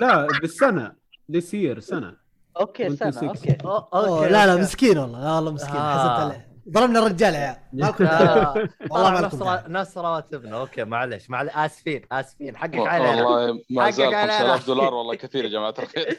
لا 0.01 0.27
بالسنة. 0.41 0.95
this 1.31 1.53
year 1.53 1.79
سنة. 1.79 2.15
okay 2.59 2.95
سنة. 2.95 3.11
26. 3.11 3.29
okay. 3.29 3.53
أو- 3.63 3.65
أوه 3.65 4.19
okay 4.19 4.29
لا 4.31 4.45
لا 4.45 4.51
okay. 4.51 4.63
مسكين 4.63 4.97
والله. 4.97 5.23
لا 5.23 5.35
والله 5.35 5.51
مسكين. 5.51 5.75
آه. 5.75 5.93
حسبت 5.99 6.19
عليه. 6.33 6.48
ضربنا 6.69 6.99
الرجال 6.99 7.33
يا 7.33 7.39
عيال. 7.39 8.07
آه، 8.07 8.69
والله 8.91 9.11
ما 9.11 9.63
نفس 9.67 9.97
رواتبنا 9.97 10.59
okay 10.59 10.83
معلش 10.83 11.29
معلش 11.29 11.51
آسفين 11.55 12.01
آسفين. 12.11 12.57
حقك 12.57 12.75
علينا. 12.75 13.25
والله 13.27 13.63
ما 13.69 13.89
زال 13.89 14.05
حقك 14.05 14.13
علينا. 14.13 14.37
5000 14.39 14.67
دولار 14.67 14.93
والله 14.93 15.15
كثير 15.23 15.45
يا 15.45 15.49
جماعة 15.49 15.73
الخير. 15.79 16.17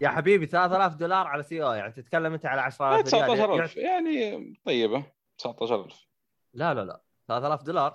يا 0.00 0.08
حبيبي 0.08 0.46
3000 0.46 0.94
دولار 0.94 1.26
على 1.26 1.42
CEO 1.42 1.72
يعني 1.72 1.92
تتكلم 1.92 2.32
أنت 2.32 2.46
على 2.46 2.60
10000 2.60 3.14
ريال. 3.14 3.26
19000 3.26 3.76
يعني 3.76 4.54
طيبة. 4.64 5.04
19000 5.38 6.06
لا 6.54 6.74
لا 6.74 6.84
لا. 6.84 7.00
3000 7.28 7.62
دولار. 7.62 7.92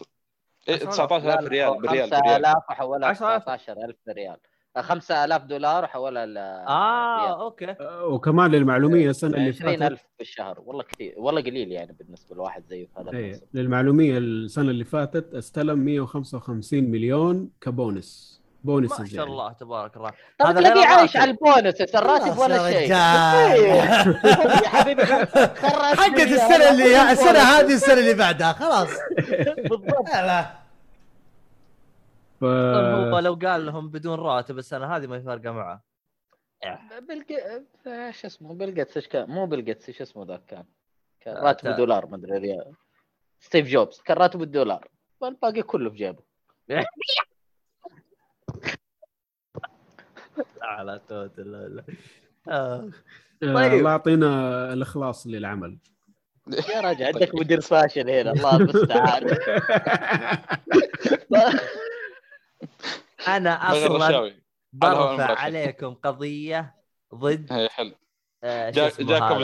إيه، 0.69 0.76
19000 0.76 1.22
19000 1.22 1.48
ريال 1.50 1.82
بريال 1.82 2.09
بريال 2.09 2.09
5000 2.09 2.56
وحولها 2.69 3.09
10,000. 3.09 3.43
19000 3.43 3.95
ريال. 4.09 4.38
5000 4.81 5.43
دولار 5.43 5.83
وحولها 5.83 6.25
ل 6.25 6.38
آه 6.38 7.25
ريال. 7.25 7.39
okay 7.40 7.72
آه 7.72 8.06
وكمان 8.06 8.51
للمعلومية 8.51 9.09
السنة 9.09 9.38
اللي 9.38 9.53
فاتت 9.53 9.67
20000 9.81 9.99
في 10.17 10.22
الشهر 10.22 10.59
والله 10.65 10.83
كثير 10.83 11.14
والله 11.17 11.41
قليل 11.41 11.72
يعني 11.72 11.95
بالنسبة 11.99 12.35
لواحد 12.35 12.64
زيه 12.69 12.85
في 12.85 12.91
هذا 13.01 13.09
المنصب 13.11 13.41
للمعلومية 13.53 14.17
السنة 14.17 14.69
اللي 14.72 14.83
فاتت 14.83 15.33
استلم 15.33 15.80
155 15.80 16.83
مليون 16.83 17.49
ك 17.61 17.74
bonus 17.74 18.38
bonuses 18.64 18.99
ما 19.01 19.07
شاء 19.07 19.15
يعني. 19.17 19.30
الله 19.31 19.51
تبارك 19.53 19.97
الله 19.97 20.11
طب 20.39 20.45
هذا 20.45 20.59
تلاقيه 20.59 20.85
عايش. 20.88 21.17
على 21.17 21.31
البونس 21.31 21.81
الراتب 21.95 22.38
ولا 22.38 22.72
شيء. 22.72 22.77
إيه. 22.80 23.73
يا 24.64 24.69
حبيبي 24.69 25.06
حقت 25.06 26.19
السنة 26.19 26.69
اللي 26.72 27.11
السنة. 27.11 27.39
هذه 27.39 27.73
السنة 27.73 27.93
اللي 27.99 28.14
بعدها 28.14 28.53
خلاص 28.53 28.89
بالضبط 29.69 30.09
ف... 32.41 32.43
هو 32.43 33.19
لو 33.19 33.33
قال 33.33 33.66
لهم 33.66 33.90
بدون 33.90 34.19
راتب 34.19 34.57
السنة 34.57 34.95
هذه 34.95 35.07
ما 35.07 35.19
فارقه 35.19 35.51
معه. 35.51 35.83
بالج... 36.99 37.33
إيش 37.88 38.25
اسمه 38.25 38.53
بلجيتس 38.53 38.98
إيش 38.98 39.07
كان؟ 39.07 39.30
مو 39.30 39.45
بلجيتس 39.45 39.88
إيش 39.88 40.01
اسمه 40.01 40.25
ذاك 40.25 40.45
كان؟ 40.45 40.66
كان 41.19 41.38
آه، 41.38 41.43
راتبه 41.43 41.77
دولار 41.77 42.06
ما 42.06 42.16
أدري 42.16 42.38
ريال. 42.38 42.74
ستيف 43.40 43.67
جوبز 43.67 44.01
كان 44.01 44.17
راتبه 44.17 44.43
الدولار. 44.43 44.88
والباقي 45.22 45.61
كله 45.61 45.90
في 45.90 45.95
جيبه. 45.95 46.24
على 50.61 51.01
توت 51.07 51.40
لا 51.40 51.67
لا 51.67 51.83
آه. 52.48 52.51
آه، 52.53 52.91
طيب. 53.41 53.74
الله 53.74 53.91
يعطينا 53.91 54.74
الإخلاص 54.74 55.27
للعمل. 55.27 55.77
يا 56.75 56.82
راجل 56.82 57.06
عندك 57.06 57.35
مدير 57.35 57.61
فاشل 57.61 58.09
هنا 58.09 58.32
الله 58.32 58.56
المستعان 58.56 59.27
أنا 63.27 63.52
أصلا 63.72 64.32
برفع. 64.74 65.40
عليكم 65.40 65.94
قضية 65.94 66.76
ضد 67.16 67.53
هي 67.53 67.69
حلو 67.69 67.95
آه، 68.44 68.69
جاك. 68.69 69.00
ابو 69.00 69.44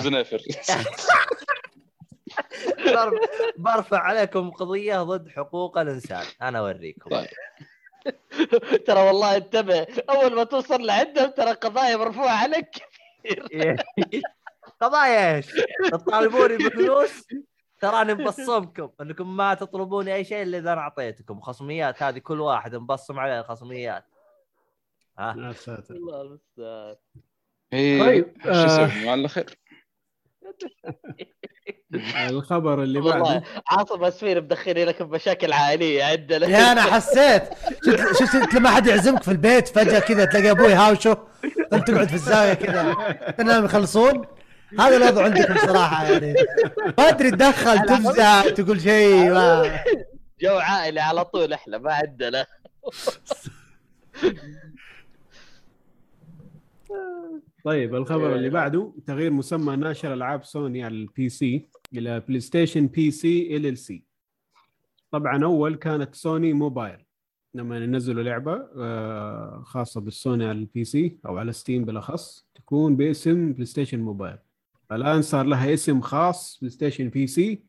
برفع 3.57 3.99
عليكم 3.99 4.51
قضية 4.51 5.03
ضد 5.03 5.29
حقوق 5.29 5.77
الإنسان 5.77 6.25
أنا 6.41 6.59
أوريكم 6.59 7.09
طيب. 7.09 7.27
ترى 8.87 8.99
والله 8.99 9.37
انتبه 9.37 9.87
أول 10.09 10.35
ما 10.35 10.43
توصل 10.43 10.85
لعندهم 10.85 11.29
ترى 11.31 11.51
قضايا 11.51 11.95
مرفوعة 11.95 12.43
عليك 12.43 12.69
قضايا 14.81 15.35
إيش؟ 15.35 15.47
تطالبوني 15.91 16.57
بفلوس 16.57 17.27
تراني 17.83 18.13
مبصمكم 18.23 18.89
أنكم 19.01 19.37
ما 19.37 19.53
تطلبوني 19.53 20.15
أي 20.15 20.23
شيء 20.23 20.43
إلا 20.43 20.57
إذا 20.57 20.73
أنا 20.73 20.81
أعطيتكم 20.81 21.41
خصميات. 21.41 22.03
هذه 22.03 22.17
كل 22.17 22.41
واحد 22.41 22.75
مبصم 22.75 23.19
عليه 23.19 23.39
الخصميات. 23.39 24.05
ها؟ 25.19 25.35
يا 25.37 25.51
ساتر. 25.51 25.95
الله 25.95 26.21
المستعان. 26.21 26.95
طيب 27.71 28.03
طيب، 28.03 28.33
شو 28.43 28.49
آه. 28.49 28.85
اسمه 28.85 29.11
على 29.11 29.27
خير. 29.27 29.59
الخبر 32.29 32.83
اللي 32.83 33.01
بعده. 33.01 33.43
عاصم 33.67 34.03
اسفين 34.03 34.37
مدخلين 34.37 34.87
لك 34.87 35.01
بمشاكل 35.03 35.53
عائلية 35.53 36.03
عندنا. 36.03 36.47
يا 36.47 36.71
أنا 36.71 36.81
حسيت. 36.81 37.43
شفت 37.85 38.19
شفت 38.19 38.35
أنت 38.35 38.53
لما 38.53 38.69
حد 38.69 38.87
يعزمك 38.87 39.23
في 39.23 39.31
البيت 39.31 39.67
فجأة 39.67 39.99
كذا 39.99 40.25
تلاقي 40.25 40.51
أبوي 40.51 40.73
هاوشه 40.73 41.17
أنت 41.73 41.87
تقعد 41.87 42.07
في 42.07 42.13
الزاوية 42.13 42.53
كذا. 42.53 42.93
تنام 43.37 43.65
يخلصون. 43.65 44.25
هذا 44.79 44.97
الوضع 44.97 45.23
عندكم 45.23 45.57
صراحة 45.67 46.03
يعني. 46.11 46.33
ما 46.97 47.03
أدري 47.09 47.31
تدخل 47.31 47.85
تفزع 47.85 48.49
تقول 48.49 48.81
شيء 48.81 49.31
ما. 49.31 49.83
جو 50.41 50.57
عائلي 50.57 50.99
على 50.99 51.25
طول 51.25 51.53
إحنا 51.53 51.77
ما 51.77 51.93
عندنا. 51.93 52.45
طيب 57.63 57.95
الخبر 57.95 58.35
اللي 58.35 58.49
بعده 58.49 58.93
تغيير 59.07 59.31
مسمى 59.31 59.75
ناشر 59.75 60.13
ألعاب 60.13 60.43
سوني 60.43 60.83
على 60.83 60.95
ال 60.95 61.29
PC 61.29 61.69
إلى 61.93 62.19
بلاي 62.19 62.39
ستيشن 62.39 62.87
PC 62.87 63.57
LLC 63.57 64.03
طبعا 65.11 65.43
أول 65.43 65.75
كانت 65.75 66.15
سوني 66.15 66.53
موبايل 66.53 67.05
لما 67.53 67.77
ينزلوا 67.77 68.23
لعبة 68.23 68.67
آه، 68.77 69.63
خاصة 69.65 70.01
بالسوني 70.01 70.45
على 70.45 70.57
ال 70.57 70.83
PC 70.83 71.17
أو 71.25 71.37
على 71.37 71.51
ستيم 71.51 71.85
بالأخص 71.85 72.45
تكون 72.55 72.95
باسم 72.95 73.53
بلاي 73.53 73.65
ستيشن 73.65 73.99
موبايل. 73.99 74.37
الآن 74.95 75.21
صار 75.21 75.45
لها 75.45 75.73
اسم 75.73 76.01
خاص 76.01 76.57
بلاي 76.61 76.69
ستيشن 76.69 77.09
PC. 77.09 77.63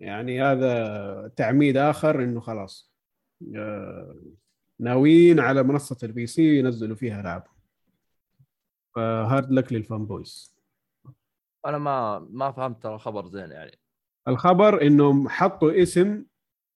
يعني 0.00 0.42
هذا 0.42 1.32
تعميد 1.36 1.76
آخر 1.76 2.24
إنه 2.24 2.40
خلاص 2.40 2.92
آه، 3.56 4.16
ناويين 4.80 5.40
على 5.40 5.62
منصة 5.62 5.96
ال 6.02 6.26
PC 6.26 6.58
ينزلوا 6.58 6.96
فيها 6.96 7.20
العاب 7.20 7.44
ف 8.94 9.06
hard 9.06 9.52
luck 9.52 9.65
لل 9.65 9.72
fanboys. 9.72 10.56
أنا 11.66 11.78
ما 11.78 12.18
ما 12.30 12.52
فهمت 12.52 12.82
ترى 12.82 12.94
الخبر 12.94 13.26
زين 13.26 13.50
يعني. 13.50 13.78
الخبر 14.28 14.82
إنهم 14.82 15.28
حطوا 15.28 15.82
اسم 15.82 16.24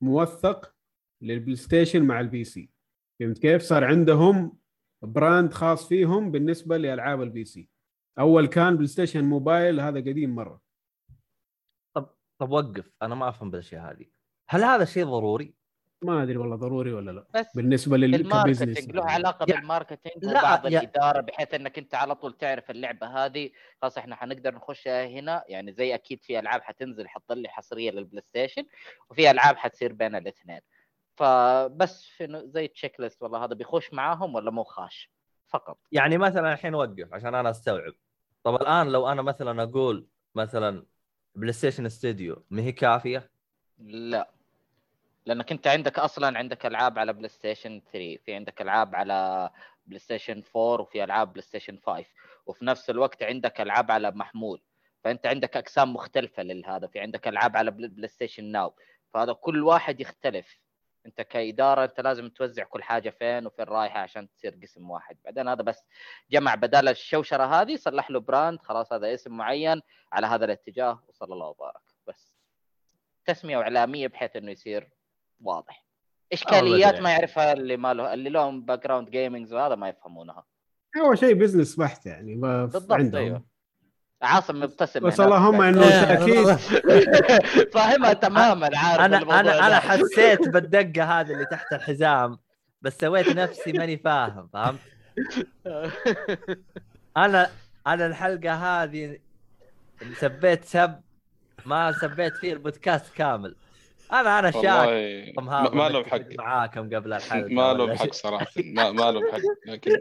موثق 0.01 0.75
للبلاي 1.23 1.57
ستيشن 1.57 2.03
مع 2.03 2.21
ال 2.21 2.45
PC. 2.45 2.71
فهمت 3.21 3.39
كيف؟ 3.39 3.63
صار 3.63 3.85
عندهم 3.85 4.59
brand 5.03 5.53
خاص 5.53 5.89
فيهم 5.89 6.31
بالنسبة 6.31 6.77
لألعاب 6.77 7.23
ال 7.23 7.45
PC. 7.45 7.69
أول 8.19 8.47
كان 8.47 8.75
بلاي 8.75 8.87
ستيشن 8.87 9.25
موبايل 9.25 9.81
هذا 9.81 9.99
قديم 10.01 10.35
مرة. 10.35 10.61
طب 12.39 12.51
وقف 12.51 12.93
أنا 13.03 13.15
ما 13.15 13.29
أفهم 13.29 13.51
بالأشياء 13.51 13.91
هذه. 13.93 14.07
هل 14.49 14.65
هذا 14.65 14.85
شيء 14.85 15.05
ضروري؟ 15.05 15.55
ما 16.03 16.23
أدري 16.23 16.37
والله 16.37 16.57
ضروري 16.57 16.93
ولا 16.93 17.11
لا. 17.11 17.27
بس 17.35 17.47
بالنسبة 17.57 17.97
لل 17.97 18.17
ك 18.17 18.22
business 18.22 18.63
ال 18.63 18.66
marketing 18.66 18.97
له 18.97 19.05
علاقة 19.05 19.45
بال 19.47 19.61
marketing 19.61 20.25
لا، 20.25 20.41
وبعض 20.41 20.67
يا- 20.67 20.81
الإدارة 20.81 21.21
بحيث 21.21 21.55
إنك 21.55 21.79
أنت 21.79 21.95
على 21.95 22.15
طول 22.15 22.33
تعرف 22.39 22.71
اللعبة 22.71 23.07
هذه. 23.07 23.51
خلاص 23.83 23.99
إحنا 23.99 24.17
حنقدر 24.17 24.55
نخشها 24.55 25.07
هنا. 25.07 25.45
يعني 25.49 25.73
زي 25.73 25.95
أكيد 25.95 26.23
في 26.23 26.39
ألعاب 26.39 26.63
حتنزل 26.63 27.09
حتضل 27.09 27.49
حصرية 27.49 27.91
للبلاي 27.91 28.23
ستيشن 28.23 28.65
وفي 29.11 29.31
ألعاب 29.31 29.57
حتصير 29.57 29.93
بين 29.93 30.15
الاثنين. 30.15 30.61
فبس 31.17 32.05
في 32.05 32.43
زي 32.47 32.69
checklist 32.69 33.23
والله 33.23 33.45
هذا 33.45 33.55
بيخش 33.55 33.93
معاهم 33.93 34.35
ولا 34.35 34.51
مو 34.51 34.65
خاش؟ 34.65 35.11
فقط. 35.51 35.79
يعني 35.93 36.19
مثلا 36.19 36.53
الحين 36.53 36.75
وقف 36.75 37.15
عشان 37.15 37.35
أنا 37.35 37.51
أستوعب. 37.51 37.93
طب 38.45 38.55
الآن 38.55 38.89
لو 38.89 39.09
أنا 39.09 39.23
مثلا 39.23 39.63
أقول 39.63 40.07
مثلا 40.35 40.87
بلاي 41.35 41.53
ستيشن 41.53 41.87
استوديو 41.87 42.45
ما 42.51 42.63
هي 42.63 42.73
كافية؟ 42.73 43.31
لا. 43.79 44.31
لأنك 45.27 45.53
أنت 45.53 45.67
عندك 45.67 45.99
أصلا 45.99 46.39
عندك 46.39 46.67
ألعاب 46.67 46.99
على 46.99 47.13
بلاي 47.13 47.29
ستيشن 47.29 47.83
3 47.93 48.17
في 48.25 48.35
عندك 48.35 48.63
ألعاب 48.63 48.95
على 48.95 49.51
بلاي 49.87 49.99
ستيشن 49.99 50.43
4 50.57 50.81
وفي 50.81 51.05
ألعاب 51.05 51.33
بلاي 51.33 51.43
ستيشن 51.43 51.79
5 51.87 52.05
وفي 52.47 52.65
نفس 52.65 52.91
الوقت 52.91 53.23
عندك 53.23 53.61
ألعاب 53.61 53.91
على 53.91 54.11
محمول. 54.11 54.63
فأنت 55.05 55.27
عندك 55.27 55.57
أقسام 55.57 55.93
مختلفة 55.93 56.43
لهذا 56.43 56.87
في 56.87 57.01
عندك 57.01 57.29
ألعاب 57.29 57.57
على 57.57 57.71
بلاي 57.71 57.89
بلاي 57.89 58.09
ستيشن 58.09 58.45
ناو. 58.45 58.75
فهذا 59.15 59.33
كل 59.33 59.63
واحد 59.63 60.01
يختلف. 60.01 60.59
انت 61.07 61.21
كإدارة 61.21 61.85
انت 61.85 62.01
لازم 62.01 62.29
توزع 62.29 62.65
كل 62.65 62.83
حاجة 62.83 63.11
فين 63.11 63.47
وفين 63.47 63.65
رايحة 63.65 64.01
عشان 64.01 64.29
تصير 64.31 64.59
قسم 64.63 64.91
واحد. 64.91 65.17
بعدين 65.25 65.49
هذا 65.49 65.63
بس 65.63 65.87
جمع 66.31 66.55
بدال 66.55 66.89
الشوشرة 66.89 67.45
هذه 67.45 67.77
صلح 67.77 68.11
له 68.11 68.21
brand 68.21 68.61
خلاص 68.63 68.93
هذا 68.93 69.15
اسم 69.15 69.37
معين 69.37 69.81
على 70.13 70.27
هذا 70.27 70.45
الاتجاه 70.45 71.03
وصلى 71.09 71.35
الله 71.35 71.47
وبارك. 71.47 71.83
بس 72.07 72.35
تسمية 73.27 73.57
اعلاميه 73.63 74.09
بحيث 74.09 74.37
إنه 74.37 74.51
يصير 74.51 74.91
واضح. 75.41 75.87
إشكاليات. 76.33 77.01
ما 77.01 77.11
يعرفها 77.11 77.53
اللي 77.53 77.77
ما 77.77 77.95
له 77.95 78.15
اللي 78.15 78.31
لهم 78.31 78.65
background 78.65 79.11
gaming 79.11 79.53
وهذا 79.55 79.75
ما 79.75 79.89
يفهمونها. 79.89 80.45
هو 80.99 81.15
شيء 81.15 81.35
business 81.35 81.77
بحت 81.77 82.07
يعني 82.07 82.35
ما 82.37 82.65
بالضبط، 82.65 82.93
عندهم. 82.93 83.23
أيوه. 83.23 83.50
عاصم 84.23 84.61
مبتسم 84.61 85.01
بس. 85.01 85.21
اللهم 85.21 85.61
إنه 85.63 85.83
إيه، 85.83 86.05
تاكيد 86.05 86.47
فاهمها 87.75 88.13
تماما 88.13 88.71
عارف 88.75 89.01
أنا 89.01 89.41
أنا 89.41 89.67
أنا. 89.67 89.81
حسيت 89.81 90.49
بالدقة 90.49 91.05
هذه 91.21 91.33
اللي 91.33 91.45
تحت 91.45 91.73
الحزام 91.73 92.39
بس 92.83 92.97
سويت 93.01 93.29
نفسي 93.37 93.73
ماني 93.73 93.97
فاهم 93.97 94.49
فهمت؟ 94.53 94.79
أنا 97.17 97.51
أنا 97.87 98.07
الحلقة 98.07 98.55
هذه 98.83 99.19
اللي 100.03 100.15
سبيت 100.15 100.65
سب 100.65 101.01
ما 101.67 101.93
سبيت 101.93 102.37
فيه 102.37 102.53
البودكاست 102.53 103.15
كامل 103.15 103.57
أنا 104.13 104.39
أنا 104.39 104.51
شاك 104.51 104.89
ما 105.73 105.89
له 105.89 106.05
حق 106.05 106.21
معاكم 106.39 106.95
قبل 106.97 107.13
الحلقة 107.13 107.49
ما 107.55 107.73
له 107.73 107.85
ولا 107.85 107.97
حق. 107.99 108.13
صراحة 108.13 108.47
ما, 108.57 108.91
ما 108.93 109.11
له 109.13 109.33
حق 109.33 109.39
لكن 109.67 109.97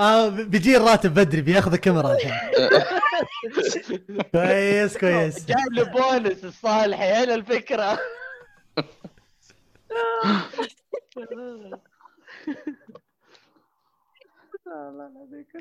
آه 0.00 0.28
بيجي 0.28 0.76
الراتب 0.76 1.14
بدري 1.14 1.42
بياخذ 1.42 1.72
الكاميرا 1.72 2.12
الحين 2.12 2.32
كويس 4.32 4.98
كويس. 4.98 5.46
جايب 5.46 5.72
لي 5.72 5.84
بونس 5.84 6.44
الصالحي 6.44 7.04
هنا 7.04 7.34
الفكرة. 7.34 7.98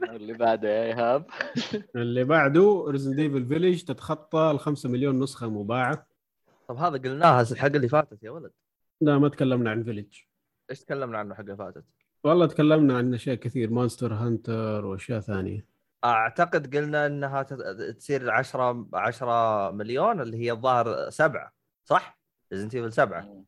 اللي 0.10 0.34
بعده 0.34 0.70
يا 0.70 0.84
إيهاب. 0.84 1.26
اللي 1.96 2.24
بعده 2.24 2.86
Resident 2.88 3.19
Evil 3.19 3.45
Village 3.45 3.84
تتخطى 3.84 4.52
ال 4.52 4.60
5 4.60 4.90
مليون 4.90 5.20
نسخة 5.20 5.50
مباعة. 5.50 6.08
طب 6.68 6.78
هذا 6.78 6.98
قلناها 6.98 7.42
الحلقة 7.42 7.76
اللي 7.76 7.90
فاتت 7.90 8.24
يا 8.24 8.32
ولد. 8.32 8.52
لا 9.02 9.18
ما 9.18 9.30
تكلمنا 9.30 9.72
عن 9.72 9.84
Village 9.84 10.19
إيش 10.70 10.80
تكلمنا 10.80 11.18
عنه 11.18 11.32
الحلقة 11.32 11.46
اللي 11.46 11.58
فاتت؟ 11.58 11.84
والله 12.23 12.45
تكلمنا 12.45 12.98
عن 12.98 13.14
أشياء 13.14 13.35
كثير 13.35 13.69
Monster 13.69 14.14
Hunter 14.14 14.85
وأشياء 14.85 15.19
ثانية. 15.19 15.65
أعتقد 16.06 16.75
قلنا 16.75 17.06
إنها 17.06 17.43
تصير 17.98 18.31
10 18.31 18.88
10 18.93 19.72
مليون 19.72 20.22
اللي 20.22 20.38
هي 20.38 20.51
الظاهر 20.51 21.09
سبعة 21.09 21.53
صح؟ 21.85 22.19
Resident 22.53 22.76
Evil 22.76 22.93
سبعة. 22.93 23.43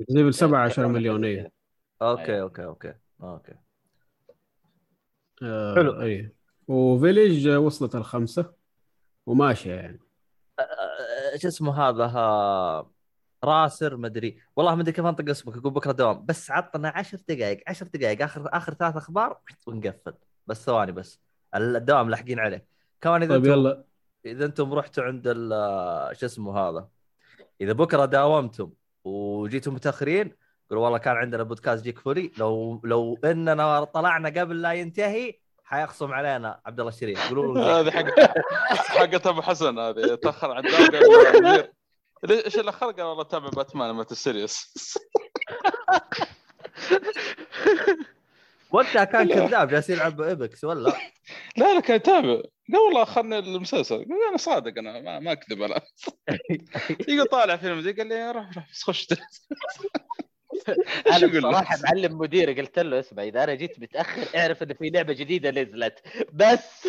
Resident 0.00 0.18
Evil 0.18 0.34
7 0.34 0.64
10 0.64 0.86
مليون 0.86 1.24
اي 1.24 1.50
أوكي 2.02 2.40
أوكي 2.40 2.64
أوكي 2.64 2.94
أوكي. 3.22 3.52
آه 5.42 5.74
حلو. 5.74 6.02
اي 6.02 6.32
و 6.68 6.78
Village 6.78 7.48
وصلت 7.48 7.94
الخمسة 7.94 8.52
وماشية 9.26 9.74
يعني. 9.74 10.00
شو 11.36 11.48
اسمه 11.48 11.88
هذا 11.88 12.04
ها 12.04 12.90
راسر 13.52 13.96
مدري 13.96 14.38
والله 14.56 14.74
ما 14.74 14.82
أدري 14.82 14.92
كيف 14.92 15.06
أنطق 15.06 15.30
اسمك 15.30 15.56
يقول 15.56 15.72
بكرة 15.72 15.92
دوام. 15.92 16.26
بس 16.26 16.50
عطنا 16.50 16.88
10 16.88 17.20
دقائق 17.28 17.62
10 17.66 17.86
دقائق 17.94 18.22
آخر 18.22 18.48
آخر 18.52 18.74
ثلاث 18.74 18.96
أخبار 18.96 19.38
ونقفل. 19.66 20.14
بس 20.46 20.64
ثواني 20.66 20.92
بس 20.92 21.20
الدوام 21.54 22.10
لاحقين 22.10 22.38
عليه 22.38 22.66
كمان 23.00 23.22
إذا 23.22 23.34
طيب 23.34 23.44
أنتم 23.44 23.52
يلا. 23.60 23.84
إذا 24.26 24.44
أنتم 24.44 24.74
رحتوا 24.74 25.04
عند 25.04 25.22
ال- 25.26 26.16
شو 26.16 26.26
اسمه 26.26 26.58
هذا؟ 26.58 26.88
إذا 27.60 27.72
بكرة 27.72 28.04
داومتم 28.04 28.70
وجيتم 29.04 29.74
متأخرين 29.74 30.32
قولوا 30.70 30.84
والله 30.84 30.98
كان 30.98 31.16
عندنا 31.16 31.42
بودكاست 31.42 31.84
جيك 31.84 31.98
فولي 31.98 32.32
لو 32.38 32.80
لو 32.84 33.18
إننا 33.24 33.84
طلعنا 33.84 34.28
قبل 34.40 34.62
لا 34.62 34.72
ينتهي 34.72 35.34
حيخصم 35.64 36.12
علينا 36.12 36.60
عبد 36.66 36.80
الله 36.80 36.92
الشريف. 36.92 37.28
قولوا 37.28 37.54
له 37.54 37.80
هذه 37.80 37.90
حق 37.90 38.20
حقت 38.70 39.26
أبو 39.26 39.42
حسن 39.42 39.78
هذه. 39.78 40.14
تأخر 40.14 40.50
عن 40.50 40.62
إيش 42.30 42.58
اللي 42.58 42.70
قال 42.70 43.02
والله 43.02 43.24
تابع 43.24 43.48
باتمان 43.48 43.90
لما 43.90 44.04
تسيريس 44.04 44.72
وقتها 48.72 49.04
كان 49.04 49.28
كذاب 49.28 49.68
جالس 49.68 49.90
يلعب 49.90 50.20
Apex 50.20 50.64
ولا؟ 50.64 50.92
لا 51.56 51.74
لا 51.74 51.80
كان 51.80 51.96
يتابع 51.96 52.42
قال 52.72 52.80
والله 52.86 53.02
اخرني 53.02 53.38
المسلسل. 53.38 53.96
قال 53.96 54.28
أنا 54.28 54.36
صادق 54.36 54.78
أنا 54.78 55.00
ما, 55.00 55.18
ما 55.18 55.32
أكذب 55.32 55.62
أنا 55.62 55.80
يقول 57.08 57.26
طالع 57.26 57.56
فيلم 57.56 57.80
زي 57.80 57.92
قال 57.92 58.06
لي 58.06 58.30
روح 58.30 58.56
روح 58.56 58.70
بس 58.70 58.82
خش. 58.82 59.06
أنا؟ 61.12 61.26
بصراحة 61.38 61.76
معلم 61.84 62.18
مديري 62.18 62.60
قلت 62.60 62.78
له 62.78 63.00
اسمع 63.00 63.22
إذا 63.22 63.44
أنا 63.44 63.54
جيت 63.54 63.80
متأخر 63.80 64.38
اعرف 64.38 64.62
انه 64.62 64.74
في 64.74 64.90
لعبة 64.90 65.12
جديدة 65.12 65.50
نزلت. 65.50 66.02
بس. 66.32 66.88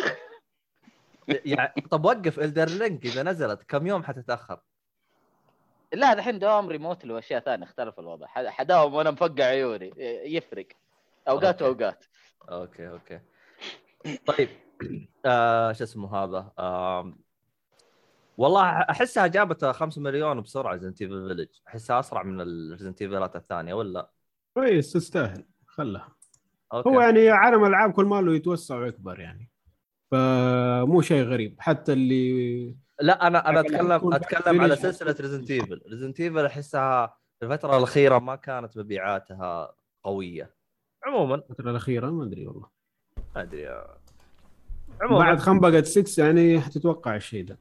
يعني 1.28 1.82
طب 1.90 2.04
وقف 2.04 2.38
إلدر 2.38 2.68
لينك 2.68 3.04
إذا 3.06 3.22
نزلت 3.22 3.62
كم 3.68 3.86
يوم 3.86 4.04
حتتأخر؟ 4.04 4.60
لا 5.94 6.12
الحين 6.12 6.38
دوام 6.38 6.68
ريموت 6.68 7.04
واشياء 7.04 7.40
ثانية 7.40 7.64
اختلف 7.64 8.00
الوضع. 8.00 8.26
حداوم 8.26 8.94
وأنا 8.94 9.10
مفقع 9.10 9.44
عيوني 9.44 9.92
يفرق. 10.34 10.66
أوقات 11.28 11.62
okay. 11.62 11.82
وأوقات. 11.82 12.04
okay 12.50 12.88
okay. 12.88 13.20
طيب 14.26 14.48
آه 15.26 15.72
شو 15.72 15.84
اسمه 15.84 16.16
هذا؟ 16.16 16.52
آه 16.58 17.14
والله 18.38 18.62
أحسها 18.62 19.26
جابت 19.26 19.64
5 19.64 20.00
مليون 20.00 20.40
بسرعة 20.40 20.72
Resident 20.72 21.02
Evil 21.02 21.28
Village 21.28 21.48
أحسها 21.68 22.00
أسرع 22.00 22.22
من 22.22 22.40
ال 22.40 22.47
Resident 22.47 23.02
Evil 23.02 23.29
ات 23.29 23.36
الثانية 23.36 23.74
ولا؟ 23.74 24.10
كويس 24.54 24.92
تستاهل. 24.92 25.44
خلها. 25.66 26.16
okay. 26.72 26.88
هو 26.88 27.00
يعني 27.00 27.30
عالم 27.30 27.64
العاب 27.64 27.92
كل 27.92 28.04
ما 28.04 28.20
له 28.20 28.34
يتوسع 28.34 28.76
ويكبر 28.76 29.20
يعني. 29.20 29.50
فمو 30.10 31.00
شيء 31.00 31.22
غريب. 31.22 31.56
حتى 31.60 31.92
اللي 31.92 32.76
لا 33.00 33.26
أنا 33.26 33.48
أنا 33.48 33.60
أتكلم 33.60 34.14
أتكلم 34.14 34.60
على 34.60 34.76
سلسلة 34.76 35.16
Resident 35.20 35.50
Evil 35.50 35.80
Resident 35.90 36.20
Evil 36.20 36.46
أحسها 36.46 37.06
في 37.40 37.46
الفترة 37.46 37.76
الأخيرة 37.78 38.18
ما 38.18 38.36
كانت 38.36 38.78
مبيعاتها 38.78 39.74
قوية. 40.04 40.54
عموما. 41.04 41.34
الفترة 41.34 41.70
الأخيرة؟ 41.70 42.10
ما 42.10 42.24
أدري 42.24 42.46
والله. 42.46 42.68
ما 43.36 43.42
أدري. 43.42 43.68
عموما. 45.00 45.24
بعد 45.24 45.38
خنبقه 45.38 45.82
6 45.82 46.20
يعني 46.24 46.60
حتتوقع 46.60 47.16
الشيء 47.16 47.44
ده؟ 47.44 47.58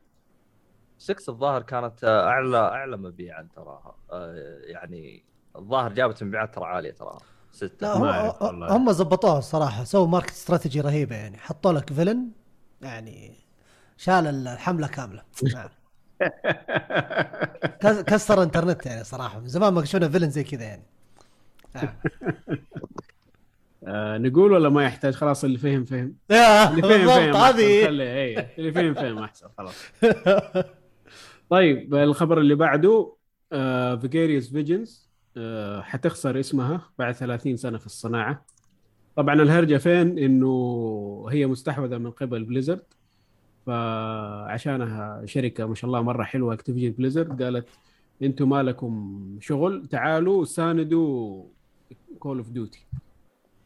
6 0.97 1.29
الظاهر 1.29 1.61
كانت 1.61 2.03
أعلى 2.03 2.57
أعلى 2.57 2.97
مبيعا 2.97 3.47
تراها. 3.55 3.95
آه، 4.11 4.59
يعني 4.63 5.23
الظاهر 5.55 5.93
جابت 5.93 6.23
مبيعات 6.23 6.55
ترى 6.55 6.65
عالية 6.65 6.91
تراها. 6.91 7.19
لا 7.19 7.67
ستة 7.67 7.99
ما 7.99 8.33
هم. 8.41 8.63
هم 8.63 8.91
زبطوها 8.91 9.37
الصراحة 9.37 9.83
سووا 9.83 10.07
ماركت 10.07 10.29
استراتيجي 10.29 10.81
رهيبة 10.81 11.15
يعني. 11.15 11.37
حطوا 11.37 11.71
لك 11.71 11.93
فيلن 11.93 12.29
يعني 12.81 13.42
شال 13.97 14.27
الحملة 14.47 14.87
كاملة. 14.87 15.21
نعم. 15.53 15.69
كس- 17.81 18.01
كسر 18.01 18.43
انترنت 18.43 18.85
يعني 18.85 19.03
صراحة. 19.03 19.39
من 19.39 19.47
زمان 19.47 19.73
ما 19.73 19.85
شفنا 19.85 20.09
villain 20.09 20.29
زي 20.29 20.43
كذا 20.43 20.63
يعني. 20.63 20.83
نعم. 21.75 21.87
آه 23.87 24.17
نقول 24.17 24.51
ولا 24.51 24.69
ما 24.69 24.83
يحتاج؟ 24.85 25.13
خلاص 25.13 25.43
اللي 25.43 25.57
فهم 25.57 25.85
فهم. 25.85 26.15
يا 26.29 26.69
اللي 26.69 26.81
فهم 26.81 27.07
فهم 27.07 27.35
أحسن. 27.35 27.55
هذه. 27.57 27.87
اي 27.89 28.47
اللي 28.57 28.71
فهم 28.71 28.93
فهم 28.93 29.17
أحسن 29.19 29.47
خلاص. 29.57 29.75
طيب 31.49 31.95
الخبر 31.95 32.39
اللي 32.39 32.55
بعده 32.55 33.15
Vicarious 34.01 34.49
Visions 34.51 35.09
حتخسر 35.81 36.39
اسمها 36.39 36.81
بعد 36.99 37.13
30 37.15 37.57
سنة 37.57 37.77
في 37.77 37.85
الصناعة. 37.85 38.45
طبعا 39.15 39.33
الهرجة 39.41 39.77
فين؟ 39.77 40.19
إنه 40.19 41.27
هي 41.31 41.45
مستحوذة 41.47 41.97
من 41.97 42.11
قبل 42.11 42.43
Blizzard 42.43 42.83
فعشانها 43.65 45.25
شركة 45.25 45.65
ما 45.65 45.75
شاء 45.75 45.87
الله 45.87 46.01
مرة 46.01 46.23
حلوة 46.23 46.53
Activision 46.53 46.91
Blizzard 46.91 47.43
قالت 47.43 47.67
أنتم 48.21 48.49
ما 48.49 48.63
لكم 48.63 49.37
شغل 49.41 49.87
تعالوا 49.87 50.45
ساندوا 50.45 51.43
Call 52.19 52.37
of 52.37 52.49
Duty 52.49 52.85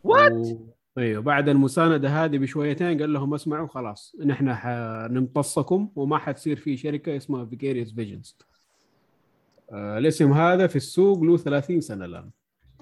What؟ 0.08 0.56
أيوه 0.98 1.22
بعد 1.22 1.50
المساندة 1.50 2.09
هذه 2.09 2.38
بشويتين 2.38 3.00
قال 3.00 3.14
لهم 3.14 3.34
اسمعوا 3.34 3.67
خلاص 3.67 4.16
نحن 4.26 4.53
حنمتصكم 4.53 5.90
وما 5.95 6.17
حتصير 6.17 6.56
في 6.56 6.77
شركة 6.77 7.17
اسمها 7.17 7.45
Vicarious 7.45 7.93
Visions 7.93 8.38
آه 9.72 9.98
الاسم 9.98 10.32
هذا 10.34 10.67
في 10.67 10.76
السوق 10.76 11.24
له 11.24 11.38
30 11.38 11.82
سنة 11.82 12.06
الآن. 12.06 12.30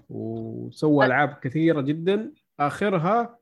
وسوى 0.10 1.06
ألعاب 1.06 1.38
كثيرة 1.42 1.82
جدا. 1.82 2.32
آخرها 2.60 3.38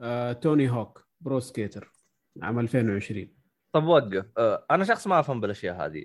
آه 0.00 0.32
Tony 0.32 0.70
Hawk 0.70 1.06
Pro 1.20 1.40
Skater 1.40 1.93
عام 2.42 2.58
2020 2.58 3.28
طب 3.72 3.84
وقف 3.84 4.26
آه، 4.38 4.66
أنا 4.70 4.84
شخص 4.84 5.06
ما 5.06 5.20
أفهم 5.20 5.40
بالأشياء 5.40 5.86
هذه 5.86 6.04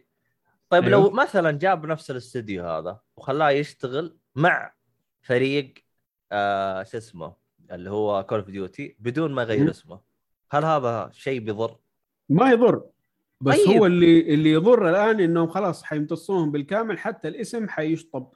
طيب 0.69 0.83
أيوه. 0.83 1.01
لو 1.01 1.09
مثلا 1.09 1.51
جاب 1.51 1.85
نفس 1.85 2.11
الاستديو 2.11 2.65
هذا 2.65 2.99
وخلاه 3.17 3.49
يشتغل 3.49 4.17
مع 4.35 4.73
فريق 5.21 5.73
آه 6.31 6.83
شو 6.83 6.97
اسمه 6.97 7.33
اللي 7.71 7.89
هو 7.89 8.23
Call 8.23 8.39
of 8.39 8.49
Duty 8.49 8.95
بدون 8.99 9.31
ما 9.31 9.41
يغير. 9.41 9.69
اسمه 9.69 9.99
هل 10.51 10.65
هذا 10.65 11.09
شيء 11.13 11.39
بيضر؟ 11.39 11.77
ما 12.29 12.51
يضر 12.51 12.83
بس 13.41 13.57
طيب. 13.57 13.77
هو 13.77 13.85
اللي 13.85 14.33
اللي 14.33 14.51
يضر 14.51 14.89
الآن 14.89 15.19
إنهم 15.19 15.47
خلاص 15.47 15.83
حيمتصوهم 15.83 16.51
بالكامل 16.51 16.99
حتى 16.99 17.27
الاسم 17.27 17.69
حيشطب 17.69 18.33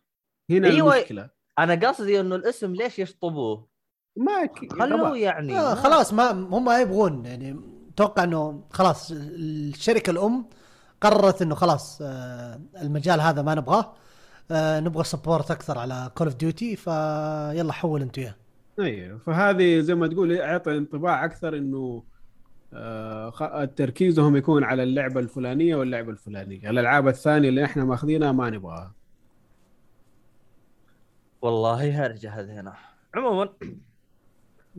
هنا 0.50 0.68
أيوة. 0.68 0.96
المشكلة 0.96 1.30
أنا 1.60 1.88
قصدي 1.88 2.20
إنه 2.20 2.36
الاسم 2.36 2.76
ليش 2.76 3.00
يشطبوه؟ 3.00 3.68
ما 4.16 4.50
خلوه. 4.72 5.18
يعني 5.18 5.60
آه 5.60 5.76
خلاص 5.76 6.14
ما 6.14 6.32
هم 6.32 6.66
ما 6.66 6.82
يبغون 6.82 7.26
يعني 7.26 7.83
أتوقع 7.96 8.24
إنه 8.24 8.64
خلاص 8.72 9.12
الشركة 9.12 10.12
الأم 10.12 10.46
قررت 11.02 11.42
إنه 11.42 11.56
خلاص 11.56 12.00
آه، 12.02 12.60
المجال 12.82 13.22
هذا 13.22 13.42
ما 13.42 13.56
نبغاه 13.56 13.94
آه، 14.52 14.80
نبغى 14.80 15.04
support 15.04 15.52
أكثر 15.52 15.78
على 15.78 16.12
Call 16.16 16.28
of 16.28 16.36
Duty 16.36 16.76
فيلا 16.76 17.74
حول 17.74 18.02
أنتوا 18.02 18.24
اياه 18.24 18.36
أيوه 18.80 19.18
فهذه 19.18 19.80
زي 19.80 19.96
ما 19.96 20.08
تقول 20.08 20.38
اعطي 20.38 20.78
انطباع 20.78 21.26
أكثر 21.26 21.58
إنه 21.58 22.04
آه، 22.74 23.66
تركيزهم 23.66 24.36
يكون 24.36 24.64
على 24.64 24.84
اللعبة 24.84 25.20
الفلانية 25.20 25.76
واللعبة 25.76 26.12
الفلانية. 26.12 26.70
الألعاب 26.70 27.08
الثانية 27.08 27.50
اللي 27.50 27.66
إحنا 27.66 27.84
ماخذينها 27.86 28.32
ما 28.32 28.50
نبغاها. 28.50 28.94
والله 31.42 32.06
هرجة 32.06 32.40
هذه 32.40 32.60
هنا 32.60 32.74
عموما. 33.16 33.50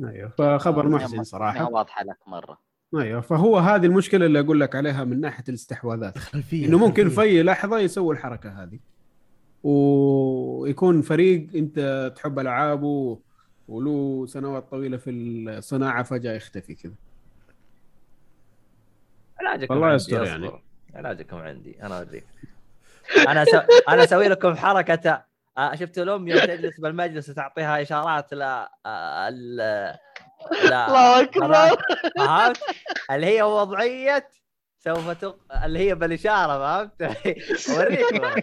أيوه 0.05 0.29
فخبر 0.29 0.89
محزن 0.89 1.25
صراحة. 1.25 1.71
واضحة 1.71 2.05
لك 2.05 2.19
مرة. 2.27 2.64
أيوه 2.97 3.21
فهو 3.21 3.59
هذه 3.59 3.87
المشكلة 3.87 4.27
اللي 4.27 4.41
أقول 4.41 4.61
لك 4.61 4.77
عليها 4.77 5.05
من 5.05 5.21
ناحية 5.21 5.45
الاستحواذات 5.49 6.19
خلفيه 6.19 6.67
إنه 6.67 6.79
ممكن 6.79 7.05
خلفية. 7.05 7.15
في 7.15 7.23
اي 7.23 7.43
لحظة 7.43 7.79
يسوي 7.79 8.15
الحركة 8.15 8.63
هذه 8.63 8.79
ويكون 9.63 11.03
فريق 11.03 11.47
أنت 11.55 12.13
تحب 12.17 12.39
ألعابه 12.39 13.19
وله 13.69 14.27
سنوات 14.27 14.71
طويلة 14.71 14.97
في 14.97 15.11
الصناعة 15.11 16.03
فجأة 16.03 16.33
يختفي 16.33 16.75
كذا 16.75 16.93
علاجكم 19.41 19.75
والله 19.75 19.87
عندي 19.87 19.97
يستر. 19.97 20.25
يعني. 20.25 20.51
علاجكم 20.95 21.37
عندي 21.37 21.83
أنا 21.83 21.99
اوريك 21.99 22.27
أنا 23.29 23.45
سو... 23.45 23.59
أنا 23.89 24.05
أسوي 24.05 24.29
لكم 24.29 24.55
حركة 24.55 25.25
آه، 25.59 25.75
شفت 25.75 25.99
الام 25.99 26.29
يوم 26.29 26.39
تجلس 26.39 26.81
بالمجلس 26.81 27.31
وتعطيها 27.31 27.83
إشارات 27.83 28.35
ل 28.35 28.43
آه، 28.43 28.69
ال 29.29 29.61
لا 30.53 30.87
الله 30.89 31.21
أكبر 31.21 31.77
فهمت؟ 32.17 32.59
اللي 33.11 33.27
هي 33.27 33.43
وضعية 33.43 34.29
سوف 34.85 35.11
تق... 35.11 35.37
اللي 35.65 35.79
هي 35.79 35.95
بالإشارة 35.95 36.59
فهمت؟ 36.59 37.03
اوريكم 37.71 38.25
أنا. 38.25 38.43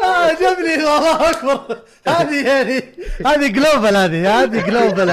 آه 0.04 0.32
جابني 0.40 0.74
الله 0.74 1.30
أكبر 1.30 1.82
هذه 2.06 2.46
يعني 2.46 2.82
هذه 3.26 3.46
global 3.46 3.96
هذه 3.96 4.42
هذه 4.42 4.66
global 4.66 5.10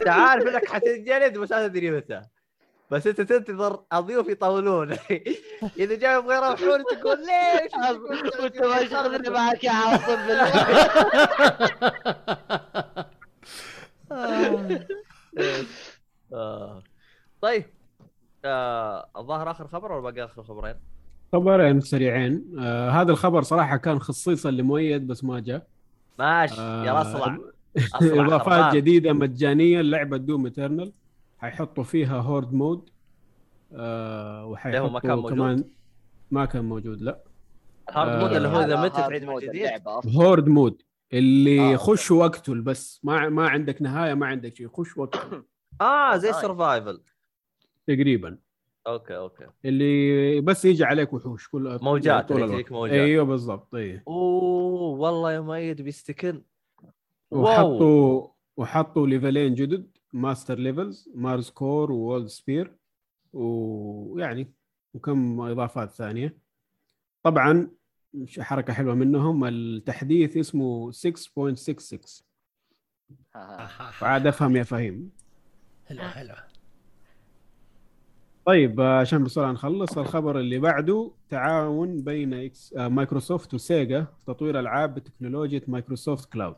أنت 0.00 0.08
عارف 0.08 0.46
إنك 0.46 0.68
حتنجلد 0.68 1.38
بس 1.38 1.52
ما 1.52 1.68
تدري 1.68 1.90
متى 1.90 2.22
بس 2.90 3.06
أنت 3.06 3.20
تنتظر 3.20 3.84
الضيوف 3.92 4.28
يطولون 4.28 4.96
إذا 5.78 5.94
جاي 5.94 6.14
يبغى 6.14 6.36
يروحون 6.36 6.84
تقول 6.84 7.18
ليش؟ 7.18 7.72
وانت 8.40 8.62
ما 8.62 8.88
شغلني 8.88 9.30
معك 9.30 9.64
يا 9.64 9.70
عاصم 9.70 10.18
آه. 16.32 16.82
طيب 17.42 17.64
آه، 18.44 19.08
الظاهر 19.16 19.50
آخر 19.50 19.66
خبر 19.68 19.92
ولا 19.92 20.10
باقي 20.10 20.24
آخر 20.24 20.42
خبرين؟ 20.42 20.74
خبرين 21.32 21.80
سريعين 21.80 22.44
آه 22.58 22.90
هذا 22.90 23.12
الخبر 23.12 23.42
صراحة 23.42 23.76
كان 23.76 23.98
خصيصا 24.00 24.50
لمؤيد 24.50 25.06
بس 25.06 25.24
ما 25.24 25.40
جاء 25.40 25.66
ماشي 26.18 26.60
آه، 26.60 26.84
يا 26.84 27.00
اصلع 27.00 27.38
إضافات. 28.02 28.74
جديدة 28.74 29.12
مجانية 29.12 29.80
لعبة 29.80 30.16
دوم 30.16 30.44
ايترنال 30.44 30.92
حيحطوا 31.38 31.84
فيها 31.84 32.20
horde 32.20 32.52
mode 32.52 32.90
آه 33.74 34.42
هو 34.42 34.50
ما 34.52 34.60
كان 34.60 34.80
وحيحطوا 34.82 35.14
موجود؟ 35.14 35.32
كمان 35.32 35.64
ما 36.30 36.44
كان 36.44 36.64
موجود 36.64 37.02
لا 37.02 37.18
hard 37.90 38.22
mode 38.22 38.32
آه، 38.32 38.36
اللي 38.36 38.48
هو 38.48 38.60
اذا 38.60 38.66
هذا 38.76 38.84
مت 38.84 38.94
hard 38.96 39.08
تعيد 39.10 39.24
mode 39.24 39.44
أصلاً. 39.86 40.12
horde 40.14 40.48
mode 40.48 40.82
اللي 41.12 41.60
آه، 41.60 41.72
يخش 41.72 42.10
واقتل 42.10 42.60
بس. 42.60 43.00
ما 43.02 43.28
ما 43.28 43.48
عندك 43.48 43.82
نهاية 43.82 44.14
ما 44.14 44.26
عندك 44.26 44.56
شيء. 44.56 44.68
خش 44.68 44.96
واقتل 44.96 45.42
آه 45.80 46.16
زي. 46.16 46.30
ال 46.30 46.38
survival 46.38 47.02
تقريبا. 47.86 48.38
okay 48.86 49.16
okay. 49.16 49.46
اللي 49.64 50.40
بس 50.40 50.64
يجي 50.64 50.84
عليك 50.84 51.12
وحوش 51.12 51.48
كل 51.48 51.78
موجات، 51.82 52.28
طول 52.28 52.42
الوقت. 52.42 52.72
موجات. 52.72 52.94
أيوه 52.94 53.24
بالضبط. 53.24 53.74
أيوه. 53.74 54.02
أوه 54.08 54.82
والله 55.00 55.32
يا 55.32 55.40
مؤيد 55.40 55.82
بيستكن. 55.82 56.42
وحطوا 57.30 58.28
وحطوا 58.56 59.06
level 59.06 59.40
ين 59.40 59.54
جدد. 59.54 59.90
master 60.12 60.58
levels 60.58 61.08
Mars 61.14 61.50
Core 61.50 61.92
و 61.92 61.98
World 61.98 62.26
Spear 62.26 62.76
ويعني 63.32 64.52
وكم 64.94 65.40
إضافات 65.40 65.90
ثانية. 65.90 66.38
طبعا 67.22 67.70
حركة 68.40 68.72
حلوة 68.72 68.94
منهم. 68.94 69.44
التحديث 69.44 70.36
اسمه 70.36 70.92
6.66 70.92 72.22
ها 73.34 73.68
ها. 73.80 73.92
وعاد 74.02 74.26
أفهم 74.26 74.56
يا 74.56 74.62
فهيم. 74.62 75.10
حلوة 75.88 76.08
حلوة. 76.08 76.36
طيب 78.44 78.80
آه، 78.80 79.00
عشان 79.00 79.24
بسرعة 79.24 79.52
نخلص 79.52 79.98
الخبر 79.98 80.38
اللي 80.40 80.58
بعده 80.58 81.10
تعاون 81.28 82.02
بين 82.02 82.34
X 82.34 82.74
آه، 82.76 82.88
مايكروسوفت 82.88 83.54
وسيجا 83.54 84.04
في 84.04 84.24
تطوير 84.26 84.60
ألعاب 84.60 84.94
بتكنولوجيا 84.94 85.60
مايكروسوفت 85.68 86.32
Cloud. 86.32 86.56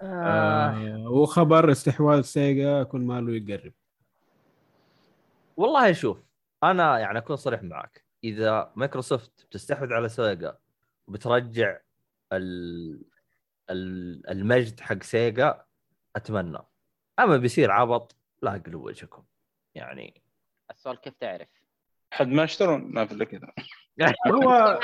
آه. 0.00 0.04
آه 0.04 1.08
وخبر 1.08 1.70
استحواذ 1.72 2.20
سيجا 2.22 2.82
كل 2.82 3.00
ماله 3.00 3.32
يقرب. 3.32 3.72
والله 5.56 5.92
شوف 5.92 6.18
أنا 6.62 6.98
يعني 6.98 7.18
أكون 7.18 7.36
صريح 7.36 7.62
معك 7.62 8.07
إذا 8.24 8.72
مايكروسوفت 8.76 9.46
بتستحوذ 9.50 9.92
على 9.92 10.08
سيجا 10.08 10.58
وبترجع 11.08 11.78
ال... 12.32 13.02
ال... 13.70 14.30
المجد 14.30 14.80
حق 14.80 15.02
سيجا 15.02 15.64
أتمنى. 16.16 16.58
أما 17.18 17.36
بيصير 17.36 17.70
عبط 17.70 18.16
لا 18.42 18.50
أقلب 18.50 18.74
وجهكم. 18.74 19.22
يعني 19.74 20.22
السؤال 20.70 21.00
كيف 21.00 21.14
تعرف؟ 21.20 21.48
حد 22.10 22.28
ما 22.28 22.42
يشترون 22.42 22.80
ما 22.80 23.06
في 23.06 23.12
إلا 23.12 23.24
كذا. 23.24 23.52
هو 24.34 24.80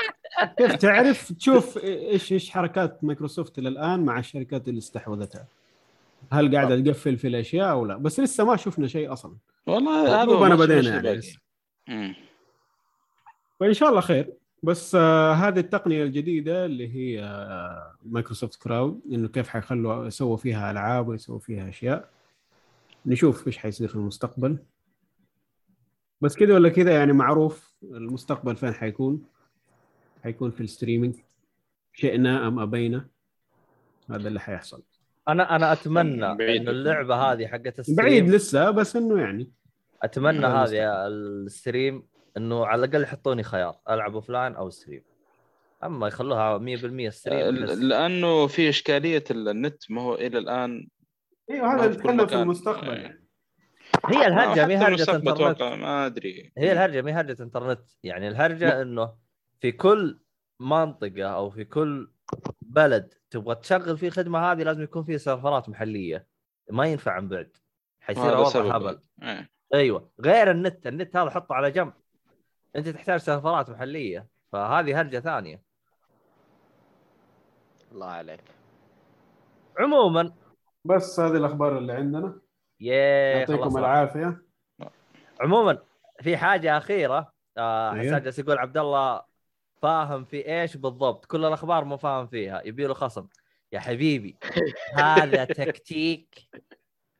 كيف 0.57 0.75
تعرف؟ 0.75 1.33
تشوف 1.33 1.77
إيش 1.77 2.31
إيش 2.31 2.51
حركات 2.51 3.03
مايكروسوفت 3.03 3.59
إلى 3.59 3.69
الآن 3.69 4.05
مع 4.05 4.19
الشركات 4.19 4.67
اللي 4.67 4.77
استحوذتها. 4.77 5.47
هل 6.31 6.55
قاعدة 6.55 6.79
تقفل 6.79 7.17
في 7.17 7.27
الأشياء 7.27 7.71
أو 7.71 7.85
لا؟ 7.85 7.97
بس 7.97 8.19
لسه 8.19 8.45
ما 8.45 8.55
شفنا 8.55 8.87
شيء 8.87 9.13
أصلا. 9.13 9.37
والله 9.67 10.23
هذا 10.23 10.45
أنا 10.45 10.55
بدينا 10.55 11.21
يعني. 11.87 12.15
فان 13.59 13.73
شاء 13.73 13.89
الله 13.89 14.01
خير. 14.01 14.33
بس 14.63 14.95
آه 14.95 15.33
هذه 15.33 15.59
التقنية 15.59 16.03
الجديدة 16.03 16.65
اللي 16.65 16.95
هي 16.95 17.23
آه 17.23 17.95
مايكروسوفت 18.05 18.63
Cloud 18.63 19.01
إنه 19.11 19.27
كيف 19.27 19.47
حيخلوا 19.47 20.05
يسووا 20.07 20.37
فيها 20.37 20.71
ألعاب 20.71 21.07
ويسووا 21.07 21.39
فيها 21.39 21.69
أشياء. 21.69 22.09
نشوف 23.05 23.47
إيش 23.47 23.57
حيصير 23.57 23.87
في 23.87 23.95
المستقبل. 23.95 24.57
بس 26.21 26.35
كذا 26.35 26.53
ولا 26.53 26.69
كذا 26.69 26.91
يعني 26.91 27.13
معروف 27.13 27.75
المستقبل 27.83 28.55
فين 28.55 28.73
حيكون. 28.73 29.25
حيكون 30.23 30.51
في 30.51 30.61
ال 30.61 30.66
streaming. 30.66 31.15
شئنا 31.93 32.47
أم 32.47 32.59
أبينا. 32.59 33.07
هذا 34.09 34.27
اللي 34.27 34.39
حيحصل. 34.39 34.83
أنا 35.27 35.55
أنا 35.55 35.73
أتمنى 35.73 36.35
بعيد. 36.35 36.61
إنه 36.61 36.71
اللعبة 36.71 37.15
هذه 37.15 37.47
حقت 37.47 37.79
ال 37.79 37.82
stream 37.82 37.97
بعيد 37.97 38.29
لسه 38.29 38.71
بس 38.71 38.95
إنه 38.95 39.19
يعني. 39.21 39.51
أتمنى 40.03 40.45
هذا 40.45 40.63
هذه 40.63 41.07
ال 41.07 41.19
stream. 41.19 42.03
إنه 42.37 42.65
على 42.65 42.85
الأقل 42.85 43.03
يحطوني 43.03 43.43
خيار 43.43 43.77
ألعب 43.89 44.15
offline 44.15 44.55
أو 44.55 44.69
stream 44.69 45.03
أما 45.83 46.07
يخلوها 46.07 46.57
100% 46.57 47.09
stream. 47.09 47.55
لأنه 47.65 48.47
في 48.47 48.69
إشكالية 48.69 49.23
النت 49.31 49.91
ما 49.91 50.01
هو 50.01 50.15
إلى 50.15 50.37
الآن 50.37 50.87
أيوه 51.51 51.75
هذا 51.75 51.87
نتكلم 51.87 52.27
في. 52.27 52.35
المستقبل. 52.35 52.87
يعني 52.87 53.25
هي 54.05 54.27
الهرجة 54.27 54.65
مي 54.65 54.75
هرجة 54.75 54.87
المستقبل 54.87 55.29
إنترنت 55.29 55.61
أتوقع 55.61 55.75
ما 55.75 56.05
أدري 56.05 56.53
هي 56.57 56.71
الهرجة 56.71 57.01
مي 57.01 57.11
هرجة 57.11 57.43
إنترنت 57.43 57.89
يعني 58.03 58.27
الهرجة 58.27 58.81
إنه 58.81 59.15
في 59.59 59.71
كل 59.71 60.19
منطقة 60.59 61.23
أو 61.23 61.49
في 61.49 61.63
كل 61.63 62.11
بلد 62.61 63.13
تبغى 63.29 63.55
تشغل 63.55 63.97
فيه 63.97 64.07
الخدمه 64.07 64.51
هذه 64.51 64.63
لازم 64.63 64.83
يكون 64.83 65.03
فيه 65.03 65.17
سيرفرات 65.17 65.69
محلية 65.69 66.27
ما 66.71 66.85
ينفع 66.85 67.11
عن 67.11 67.27
بعد 67.27 67.57
حيصير 67.99 68.37
وضع. 68.37 68.75
هبل 68.75 68.99
إيه. 69.23 69.49
أيوه 69.73 70.11
غير 70.21 70.51
النت 70.51 70.87
النت 70.87 71.17
هذا 71.17 71.29
حطه 71.29 71.55
على 71.55 71.71
جنب 71.71 71.93
أنت 72.75 72.89
تحتاج 72.89 73.19
سيرفرات 73.19 73.69
محلية 73.69 74.27
فهذه 74.51 75.01
هرجة 75.01 75.19
ثانية. 75.19 75.61
الله 77.91 78.07
عليك. 78.07 78.43
عموما 79.79 80.33
بس 80.85 81.19
هذه 81.19 81.37
الأخبار 81.37 81.77
اللي 81.77 81.93
عندنا. 81.93 82.41
يا 82.79 82.95
يعطيكم 83.37 83.77
العافية. 83.77 84.41
عموما 85.41 85.77
في 86.21 86.37
حاجة 86.37 86.77
أخيرة 86.77 87.33
آه. 87.57 87.91
حسان 87.91 88.23
جالس 88.23 88.39
يقول 88.39 88.57
عبد 88.57 88.77
الله 88.77 89.21
فاهم 89.81 90.25
في 90.25 90.61
إيش 90.61 90.77
بالضبط؟ 90.77 91.25
كل 91.25 91.45
الأخبار 91.45 91.85
مو 91.85 91.97
فاهم 91.97 92.27
فيها 92.27 92.61
يبي 92.65 92.85
له 92.85 92.93
خصم. 92.93 93.27
يا 93.71 93.79
حبيبي 93.79 94.37
هذا 94.99 95.45
تكتيك 95.45 96.49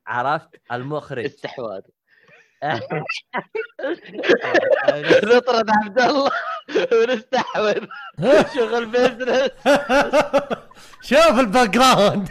عرفت؟ 0.06 0.60
المخرج. 0.72 1.24
استحواذ. 1.24 1.82
نطرد 5.24 5.70
عبد 5.70 6.00
الله 6.00 6.30
ونستحوذ. 6.92 7.86
شغل 8.54 8.86
بزنس 8.86 9.50
شوف 11.02 11.38
الباك 11.40 11.70
جراوند 11.70 12.28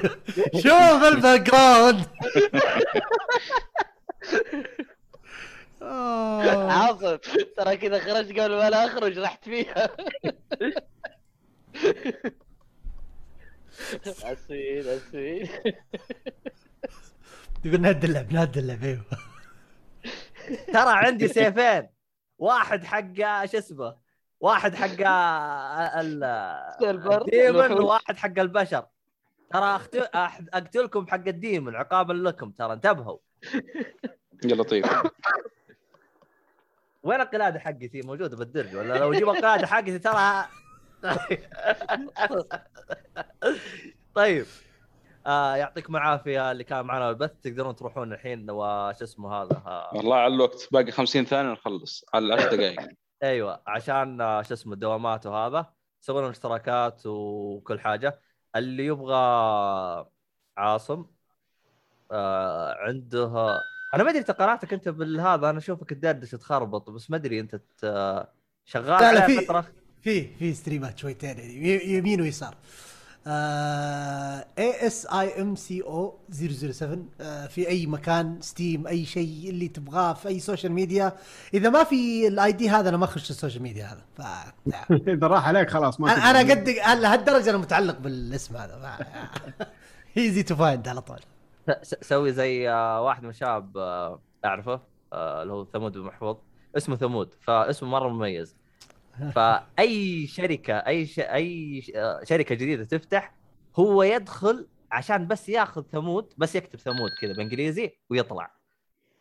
شوف 0.55 1.03
الباك 1.03 1.41
جراوند 1.41 2.05
آه. 5.81 6.71
عاصم 6.71 7.17
ترى 7.57 7.77
كذا 7.77 7.99
خرجت 7.99 8.39
قبل 8.39 8.51
ما 8.55 8.69
لا 8.69 8.85
أخرج 8.85 9.19
رحت 9.19 9.43
فيها. 9.43 9.89
اسفين 14.03 14.87
اسفين 14.87 15.49
يقول 17.65 17.81
نهد 17.81 18.03
اللعب 18.03 18.33
نهد 18.33 18.57
اللعب 18.57 18.83
أيوه. 18.83 19.05
ترى 20.73 20.93
عندي 21.05 21.27
سيفين. 21.27 21.89
واحد 22.37 22.83
حق 22.83 23.45
شو 23.45 23.57
اسمه؟ 23.57 23.95
واحد 24.39 24.75
حق 24.75 25.07
الديمن. 26.83 27.71
وواحد 27.71 28.17
حق 28.17 28.39
البشر. 28.39 28.85
ترى 29.51 29.79
أقتلكم 30.53 31.07
حق 31.07 31.27
الديمن 31.27 31.75
عقابا 31.75 32.13
لكم 32.13 32.51
ترى 32.51 32.73
انتبهوا. 32.73 33.17
يا 34.45 34.55
لطيف. 34.55 34.85
وين 37.03 37.21
القلاده 37.21 37.59
حقتي؟ 37.59 38.01
موجودة 38.01 38.37
بالدرج 38.37 38.75
ولا 38.75 38.97
لو 38.97 39.13
أجيب 39.13 39.29
القلاده 39.29 39.67
حقتي 39.67 39.99
ترى 39.99 40.45
طيب. 44.15 44.45
آه 45.25 45.55
يعطيكم 45.55 45.95
العافية 45.95 46.51
اللي 46.51 46.63
كان 46.63 46.85
معنا 46.85 47.11
بالبث 47.11 47.31
تقدرون 47.41 47.75
تروحون 47.75 48.13
الحين 48.13 48.51
وش 48.51 49.01
اسمه 49.01 49.33
هذا 49.33 49.61
آه 49.65 49.89
والله 49.95 50.15
على 50.15 50.33
الوقت 50.33 50.67
باقي 50.71 50.91
50 50.91 51.25
ثانية 51.25 51.51
نخلص 51.51 52.05
على 52.13 52.33
10 52.33 52.49
دقائق 52.55 52.89
أيوه 53.23 53.63
عشان 53.67 54.21
آه، 54.21 54.41
شو 54.41 54.53
اسمه 54.53 54.73
الدوامات 54.73 55.25
وهذا. 55.25 55.73
سووا 56.01 56.21
لهم 56.21 56.29
اشتراكات 56.29 57.05
وكل 57.05 57.79
حاجة. 57.79 58.21
اللي 58.55 58.85
يبغى 58.85 59.15
عاصم 60.57 61.05
آه 62.11 62.73
عنده 62.79 63.25
أنا 63.93 64.03
ما 64.03 64.09
أدري 64.09 64.19
أنت 64.19 64.31
قناتك 64.31 64.73
أنت 64.73 64.89
بالهذا 64.89 65.49
أنا 65.49 65.57
أشوفك 65.57 65.89
تدردش 65.89 66.31
تخربط 66.31 66.89
بس 66.89 67.11
ما 67.11 67.17
أدري 67.17 67.39
أنت 67.39 67.61
شغال 68.65 69.01
لا، 69.01 69.13
لا، 69.13 69.27
في- 69.27 69.41
فترة؟ 69.45 69.65
في 70.01 70.35
في 70.35 70.53
ستريمات 70.53 70.97
شويتين 70.97 71.29
يعني 71.39 71.87
يمين 71.93 72.21
ويسار. 72.21 72.55
S 73.27 75.05
I 75.05 75.41
M 75.41 75.55
C 75.55 75.81
O 75.81 76.19
007 76.31 76.97
آه، 77.21 77.47
في 77.47 77.67
أي 77.67 77.85
مكان 77.87 78.41
Steam 78.41 78.87
أي 78.87 79.05
شيء 79.05 79.49
اللي 79.49 79.67
تبغاه 79.67 80.13
في 80.13 80.27
أي 80.27 80.39
social 80.39 80.71
media 80.71 81.13
إذا 81.53 81.69
ما 81.69 81.83
في 81.83 82.27
ال 82.27 82.51
ID 82.51 82.69
هذا 82.69 82.89
أنا 82.89 82.97
ما 82.97 83.05
أخش 83.05 83.29
ال 83.29 83.34
social 83.34 83.63
media 83.63 83.85
هذا. 83.85 84.03
ف. 84.17 84.21
إذا 85.09 85.27
راح 85.27 85.47
عليك 85.47 85.69
خلاص 85.69 85.99
ما 85.99 86.11
أنا 86.29 86.39
قد 86.39 86.69
لهالدرجه 86.99 87.49
أنا 87.49 87.57
متعلق 87.57 87.97
بالاسم 87.99 88.57
هذا 88.57 88.97
easy 90.17 90.43
to 90.43 90.55
find 90.55 90.87
على 90.87 91.01
طول. 91.01 91.19
س- 91.81 91.95
سوي 92.01 92.31
زي 92.33 92.69
آه، 92.69 93.01
واحد 93.01 93.23
من 93.23 93.29
الشباب 93.29 93.77
آه، 93.77 94.21
أعرفه 94.45 94.81
آه، 95.13 95.41
اللي 95.41 95.53
هو 95.53 95.65
ثمود 95.65 95.91
بن 95.97 96.01
محفوظ 96.03 96.37
اسمه 96.77 96.95
ثمود 96.95 97.33
فاسمه 97.41 97.89
مرة 97.89 98.09
مميز. 98.09 98.55
فأي 99.35 100.27
شركة 100.27 100.73
أي 100.73 101.05
ش... 101.05 101.19
أي 101.19 101.81
شركة 102.23 102.55
جديدة 102.55 102.83
تفتح 102.83 103.33
هو 103.75 104.03
يدخل 104.03 104.67
عشان 104.91 105.27
بس 105.27 105.49
ياخذ 105.49 105.83
ثمود 105.91 106.33
بس 106.37 106.55
يكتب 106.55 106.79
ثمود 106.79 107.09
كذا 107.21 107.31
بالانجليزي 107.33 107.91
ويطلع. 108.09 108.51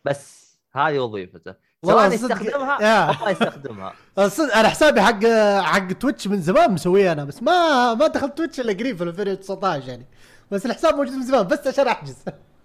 بس 0.04 0.54
هذه 0.72 0.98
وظيفته. 0.98 1.54
سواء 1.84 2.12
يستخدمها. 2.12 3.08
أو 3.08 3.24
ما 3.24 3.30
يستخدمها. 3.30 3.94
صدق 4.28 4.56
أنا 4.56 4.68
حسابي 4.68 5.00
حق 5.00 5.26
حق 5.62 5.92
Twitch 5.92 6.26
من 6.28 6.40
زمان 6.40 6.72
مسويه 6.72 7.12
أنا 7.12 7.24
بس 7.24 7.42
ما 7.42 7.94
ما 7.94 8.06
دخلت 8.06 8.38
Twitch 8.38 8.60
إلا 8.60 8.72
قريب 8.72 8.96
في 8.96 9.04
2019 9.04 9.88
يعني. 9.88 10.06
بس 10.50 10.66
الحساب 10.66 10.94
موجود 10.94 11.12
من 11.14 11.22
زمان 11.22 11.46
بس 11.46 11.66
عشان 11.66 11.88
أحجز. 11.88 12.16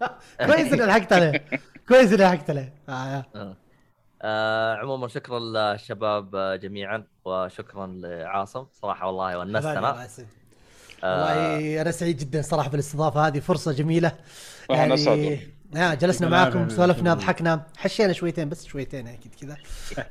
كويس 0.46 0.74
إني 0.74 0.86
لحقت 0.86 1.14
عليه. 1.14 1.46
كويس 1.88 2.14
إني 2.14 2.24
لحقت 2.24 2.50
عليه. 2.50 2.74
آه. 2.90 3.26
آه 4.22 4.76
عموما 4.76 5.08
شكرا 5.08 5.40
للشباب 5.40 6.36
آه، 6.36 6.56
جميعا 6.56 7.04
وشكرا 7.26 7.88
لعاصم 7.88 8.66
صراحة 8.82 9.08
والله 9.08 9.38
ونستنا. 9.38 10.08
آه، 11.04 11.14
والله 11.14 11.82
أنا 11.82 11.92
سعيد 11.92 12.18
جدا 12.18 12.42
صراحة 12.42 12.70
بالاستضافة 12.70 13.28
هذه 13.28 13.40
فرصة 13.40 13.72
جميلة. 13.72 14.12
أسعد 14.72 15.40
يا 15.76 15.94
جلسنا 15.96 16.30
معاكم. 16.30 16.70
سولفنا 16.70 17.14
ضحكنا 17.14 17.64
حشينا 17.78 18.14
شويتين 18.14 18.50
بس 18.50 18.66
شويتين 18.66 19.08
أكيد 19.08 19.36
كذا. 19.42 19.58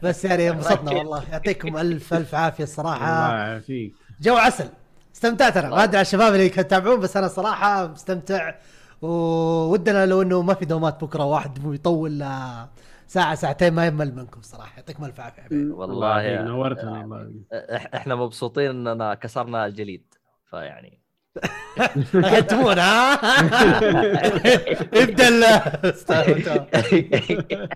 بس 0.03 0.25
يعني 0.25 0.49
انبسطنا 0.51 0.93
والله. 0.93 1.25
يعطيكم 1.33 1.77
ألف 1.77 2.15
ألف 2.15 2.35
عافية 2.35 2.65
الله 2.65 2.71
الصراحه 2.73 3.33
يعافيك. 3.37 3.93
جو 4.21 4.37
عسل. 4.37 4.69
استمتعت 5.15 5.57
أنا. 5.57 5.69
ما 5.69 5.85
أدري 5.85 5.97
على 5.97 6.03
الشباب 6.07 6.35
اللي 6.35 6.49
كانوا 6.49 6.65
يتابعون 6.65 7.01
بس 7.01 7.17
أنا 7.17 7.29
صراحة 7.29 7.87
مستمتع. 7.87 8.55
وودنا 9.03 10.07
لو 10.07 10.23
إنه 10.23 10.43
ما 10.43 10.55
في 10.55 10.65
دوامات 10.65 11.05
بكرة 11.05 11.25
واحد 11.25 11.75
يطول 11.75 12.19
لا 12.19 12.69
ساعة 13.09 13.35
ساعتين 13.35 13.73
ما 13.73 13.87
يمل 13.87 14.15
منكم 14.15 14.43
صراحة. 14.43 14.77
يعطيكم 14.77 15.05
الف 15.05 15.21
عافية 15.21 15.43
والله 15.53 16.43
نورتنا 16.43 16.91
والله. 16.99 17.33
إح- 17.55 17.95
إحنا 17.95 18.15
مبسوطين 18.15 18.71
اننا 18.89 19.15
كسرنا 19.15 19.67
الجليد 19.67 20.15
فيعني. 20.51 20.99
تمون 22.49 22.79
ها؟ 22.79 23.15
ابدأ 25.03 25.29
ال- 25.29 25.45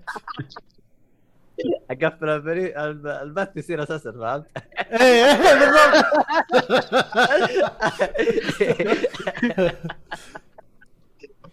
أقفل 1.91 2.29
البث 3.07 3.57
يصير 3.57 3.83
أساسا 3.83 4.11
فهمت؟ 4.11 4.45
إيه 5.01 5.33
بالضبط. 5.59 6.05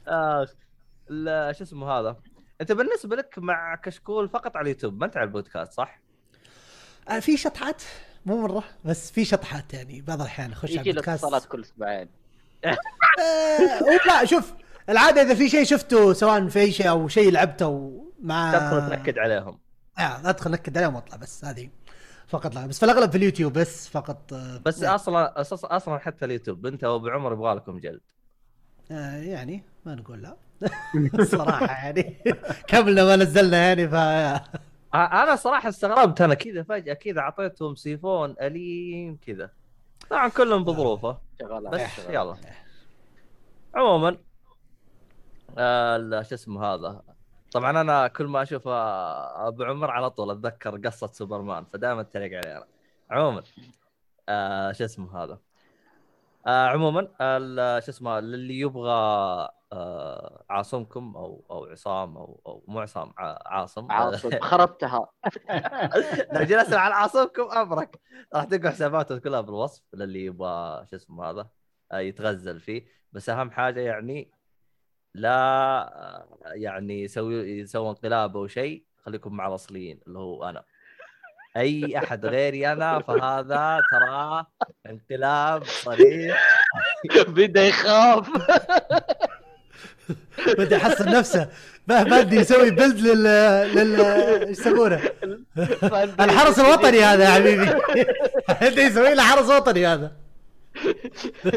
اخ 0.08 0.50
لا، 1.08 1.52
شو 1.52 1.64
اسمه 1.64 1.90
هذا؟ 1.90 2.16
انت 2.60 2.72
بالنسبة 2.72 3.16
لك 3.16 3.38
مع 3.38 3.74
كشكول 3.74 4.28
فقط 4.28 4.56
على 4.56 4.62
اليوتيوب 4.64 5.00
ما 5.00 5.06
انت 5.06 5.16
على 5.16 5.26
البودكاست 5.26 5.72
صح؟ 5.72 6.00
آه، 7.08 7.18
في 7.18 7.36
شطحات 7.36 7.82
مو 8.26 8.42
مرة 8.42 8.64
بس 8.84 9.10
في 9.10 9.24
شطحات 9.24 9.74
يعني 9.74 10.00
بعض 10.00 10.20
الأحيان 10.20 10.52
أخش 10.52 10.70
على 10.78 10.90
البودكاست. 10.90 11.24
اتصالات 11.24 11.44
كل 11.44 11.60
أسبوعين 11.60 12.08
آه، 12.64 12.76
لا 14.06 14.24
شوف 14.24 14.52
العادة 14.88 15.22
إذا 15.22 15.34
في 15.34 15.48
شيء 15.48 15.64
شفته 15.64 16.12
سواء 16.12 16.48
في 16.48 16.60
أي 16.60 16.72
شيء 16.72 16.88
أو 16.90 17.08
شيء 17.08 17.32
لعبته 17.32 18.04
مع 18.22 18.52
تدخل 18.52 18.96
تنكد 18.96 19.18
عليهم. 19.18 19.58
آه 19.98 20.30
أدخل 20.30 20.50
نكد 20.50 20.78
عليهم 20.78 20.94
وأطلع 20.94 21.16
بس 21.16 21.44
هذه 21.44 21.70
فقط 22.28 22.54
لا 22.54 22.66
بس 22.66 22.78
في 22.78 22.84
الأغلب 22.84 23.10
في 23.10 23.16
اليوتيوب 23.16 23.52
بس 23.52 23.88
فقط 23.88 24.32
آه، 24.32 24.60
بس 24.64 24.82
يعني, 24.82 24.94
أصلا 24.94 25.40
أصلا 25.40 25.76
أصلا 25.76 25.98
حتى 25.98 26.24
اليوتيوب 26.24 26.66
أنت 26.66 26.84
وأبو 26.84 27.08
عمر 27.08 27.32
يبغى 27.32 27.54
لكم 27.54 27.78
جلد. 27.78 28.00
آه 28.90 29.16
يعني 29.16 29.62
ما 29.86 29.94
نقول 29.94 30.22
لا. 30.22 30.36
الصراحة 31.18 31.66
يعني. 31.66 32.16
كملنا 32.66 33.04
ما 33.04 33.16
نزلنا 33.16 33.56
يعني 33.56 33.88
ف 33.88 33.94
آه، 33.94 35.22
أنا 35.22 35.36
صراحة 35.36 35.68
استغربت 35.68 36.20
أنا 36.20 36.34
كذا 36.34 36.62
فجأة 36.62 36.94
كذا 36.94 37.20
أعطيتهم 37.20 37.74
سيفون 37.74 38.34
أليم 38.40 39.18
كذا. 39.26 39.50
طبعا 40.10 40.28
كلهم 40.28 40.64
بظروفه. 40.64 41.18
بس 41.72 41.80
شغال. 41.96 42.14
يلا. 42.14 42.36
عموما 43.74 44.16
آه 45.58 46.22
شو 46.22 46.34
اسمه 46.34 46.64
هذا. 46.64 47.02
طبعا 47.52 47.80
أنا 47.80 48.08
كل 48.08 48.26
ما 48.26 48.42
أشوف 48.42 48.68
آه، 48.68 49.48
أبو 49.48 49.62
عمر 49.64 49.90
على 49.90 50.10
طول 50.10 50.30
أتذكر 50.30 50.76
قصة 50.76 51.06
سوبرمان 51.06 51.64
فدائما 51.72 52.00
اتريق 52.00 52.38
عليه 52.38 52.56
أنا. 52.56 52.66
عموما 53.10 53.42
آه 54.28 54.72
شو 54.72 54.84
اسمه 54.84 55.22
هذا. 55.24 55.38
آه 56.46 56.66
عموما 56.66 57.00
شو 57.80 57.90
اسمه 57.90 58.20
للي 58.20 58.60
يبغى 58.60 59.48
عاصمكم 60.50 61.16
أو 61.16 61.44
أو 61.50 61.64
عصام 61.64 62.16
أو 62.16 62.40
أو 62.46 62.64
مو 62.68 62.80
عصام 62.80 63.12
ع- 63.18 63.38
عاصم. 63.46 63.92
عاصم 63.92 64.30
خربتها. 64.50 65.08
لو 66.32 66.42
جلسنا 66.42 66.76
على 66.78 66.94
عاصمكم 66.94 67.42
امرك 67.50 68.00
راح 68.34 68.44
تلقوا 68.44 68.70
حساباته 68.70 69.18
كلها 69.18 69.40
بالوصف 69.40 69.82
للي 69.94 70.24
يبغى 70.24 70.86
شو 70.90 70.96
اسمه 70.96 71.30
هذا 71.30 71.48
آه، 71.92 71.98
يتغزل 71.98 72.60
فيه. 72.60 72.86
بس 73.12 73.28
أهم 73.28 73.50
حاجة 73.50 73.80
يعني 73.80 74.30
لا 75.14 75.30
آه، 75.30 76.38
يعني 76.54 77.02
يسوي 77.02 77.34
يسوي 77.34 77.88
انقلاب 77.90 78.36
أو 78.36 78.46
شيء 78.46 78.84
خليكم 79.04 79.36
مع 79.36 79.48
الأصليين 79.48 80.00
اللي 80.06 80.18
هو 80.18 80.44
أنا. 80.48 80.64
أي 81.56 81.98
أحد 81.98 82.26
غيري 82.26 82.72
أنا 82.72 82.98
فهذا 82.98 83.80
ترى 83.92 84.46
انقلاب 84.86 85.64
صريح. 85.64 86.60
بدا 87.28 87.62
يخاف. 87.66 88.28
بدا 90.58 90.76
يحصل 90.76 91.04
نفسه 91.04 91.48
ادري 91.90 92.36
يسوي 92.36 92.70
بيلد 92.70 92.98
لل 92.98 93.22
لل 93.74 94.00
إيش 94.00 94.58
يسمونه؟ 94.58 95.00
الحرس 96.24 96.58
الوطني 96.58 97.00
هذا 97.00 97.24
يا 97.24 97.30
حبيبي. 97.30 97.66
بدا 98.62 98.82
يسوي 98.82 99.14
له 99.14 99.22
حرس 99.22 99.50
وطني 99.50 99.86
هذا. 99.86 100.16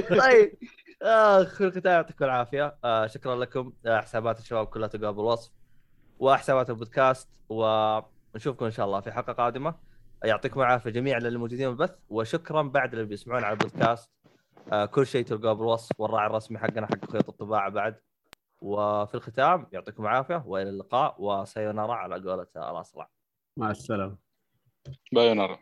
طيب. 0.23 0.53
اخ 1.01 1.57
في 1.57 1.63
الختام 1.63 1.93
يعطيكم 1.93 2.25
العافية. 2.25 2.75
آه 2.83 3.07
شكرا 3.07 3.35
لكم. 3.35 3.73
آه 3.85 4.01
حسابات 4.01 4.39
الشباب 4.39 4.67
كلها 4.67 4.87
تلقاها 4.87 5.11
بالوصف 5.11 5.51
وحسابات 6.19 6.69
البودكاست. 6.69 7.29
ونشوفكم 7.49 8.65
إن 8.65 8.71
شاء 8.71 8.85
الله 8.85 9.01
في 9.01 9.11
حلقة 9.11 9.33
قادمة. 9.33 9.75
يعطيكم 10.23 10.61
العافية 10.61 10.89
جميعا 10.89 11.19
للي 11.19 11.37
موجودين 11.37 11.75
بالبث 11.75 11.95
وشكرا 12.09 12.61
بعد 12.61 12.93
اللي 12.93 13.05
بيسمعون 13.05 13.43
على 13.43 13.53
البودكاست. 13.53 14.09
آه 14.71 14.85
كل 14.85 15.07
شيء 15.07 15.25
تلقاه 15.25 15.53
بالوصف. 15.53 15.91
والراعي 15.97 16.27
الرسمي 16.27 16.57
حقنا 16.57 16.87
حق 16.87 17.11
خيط 17.11 17.29
الطباعة 17.29 17.69
بعد. 17.69 17.95
وفي 18.63 19.15
الختام 19.15 19.67
يعطيكم 19.71 20.03
العافية 20.03 20.43
وإلى 20.45 20.69
اللقاء 20.69 21.15
وسيونارا 21.19 21.93
على 21.93 22.15
قولة 22.15 22.47
الاصلع 22.55 23.09
مع 23.57 23.71
السلامة. 23.71 24.17
بايونارا 25.13 25.59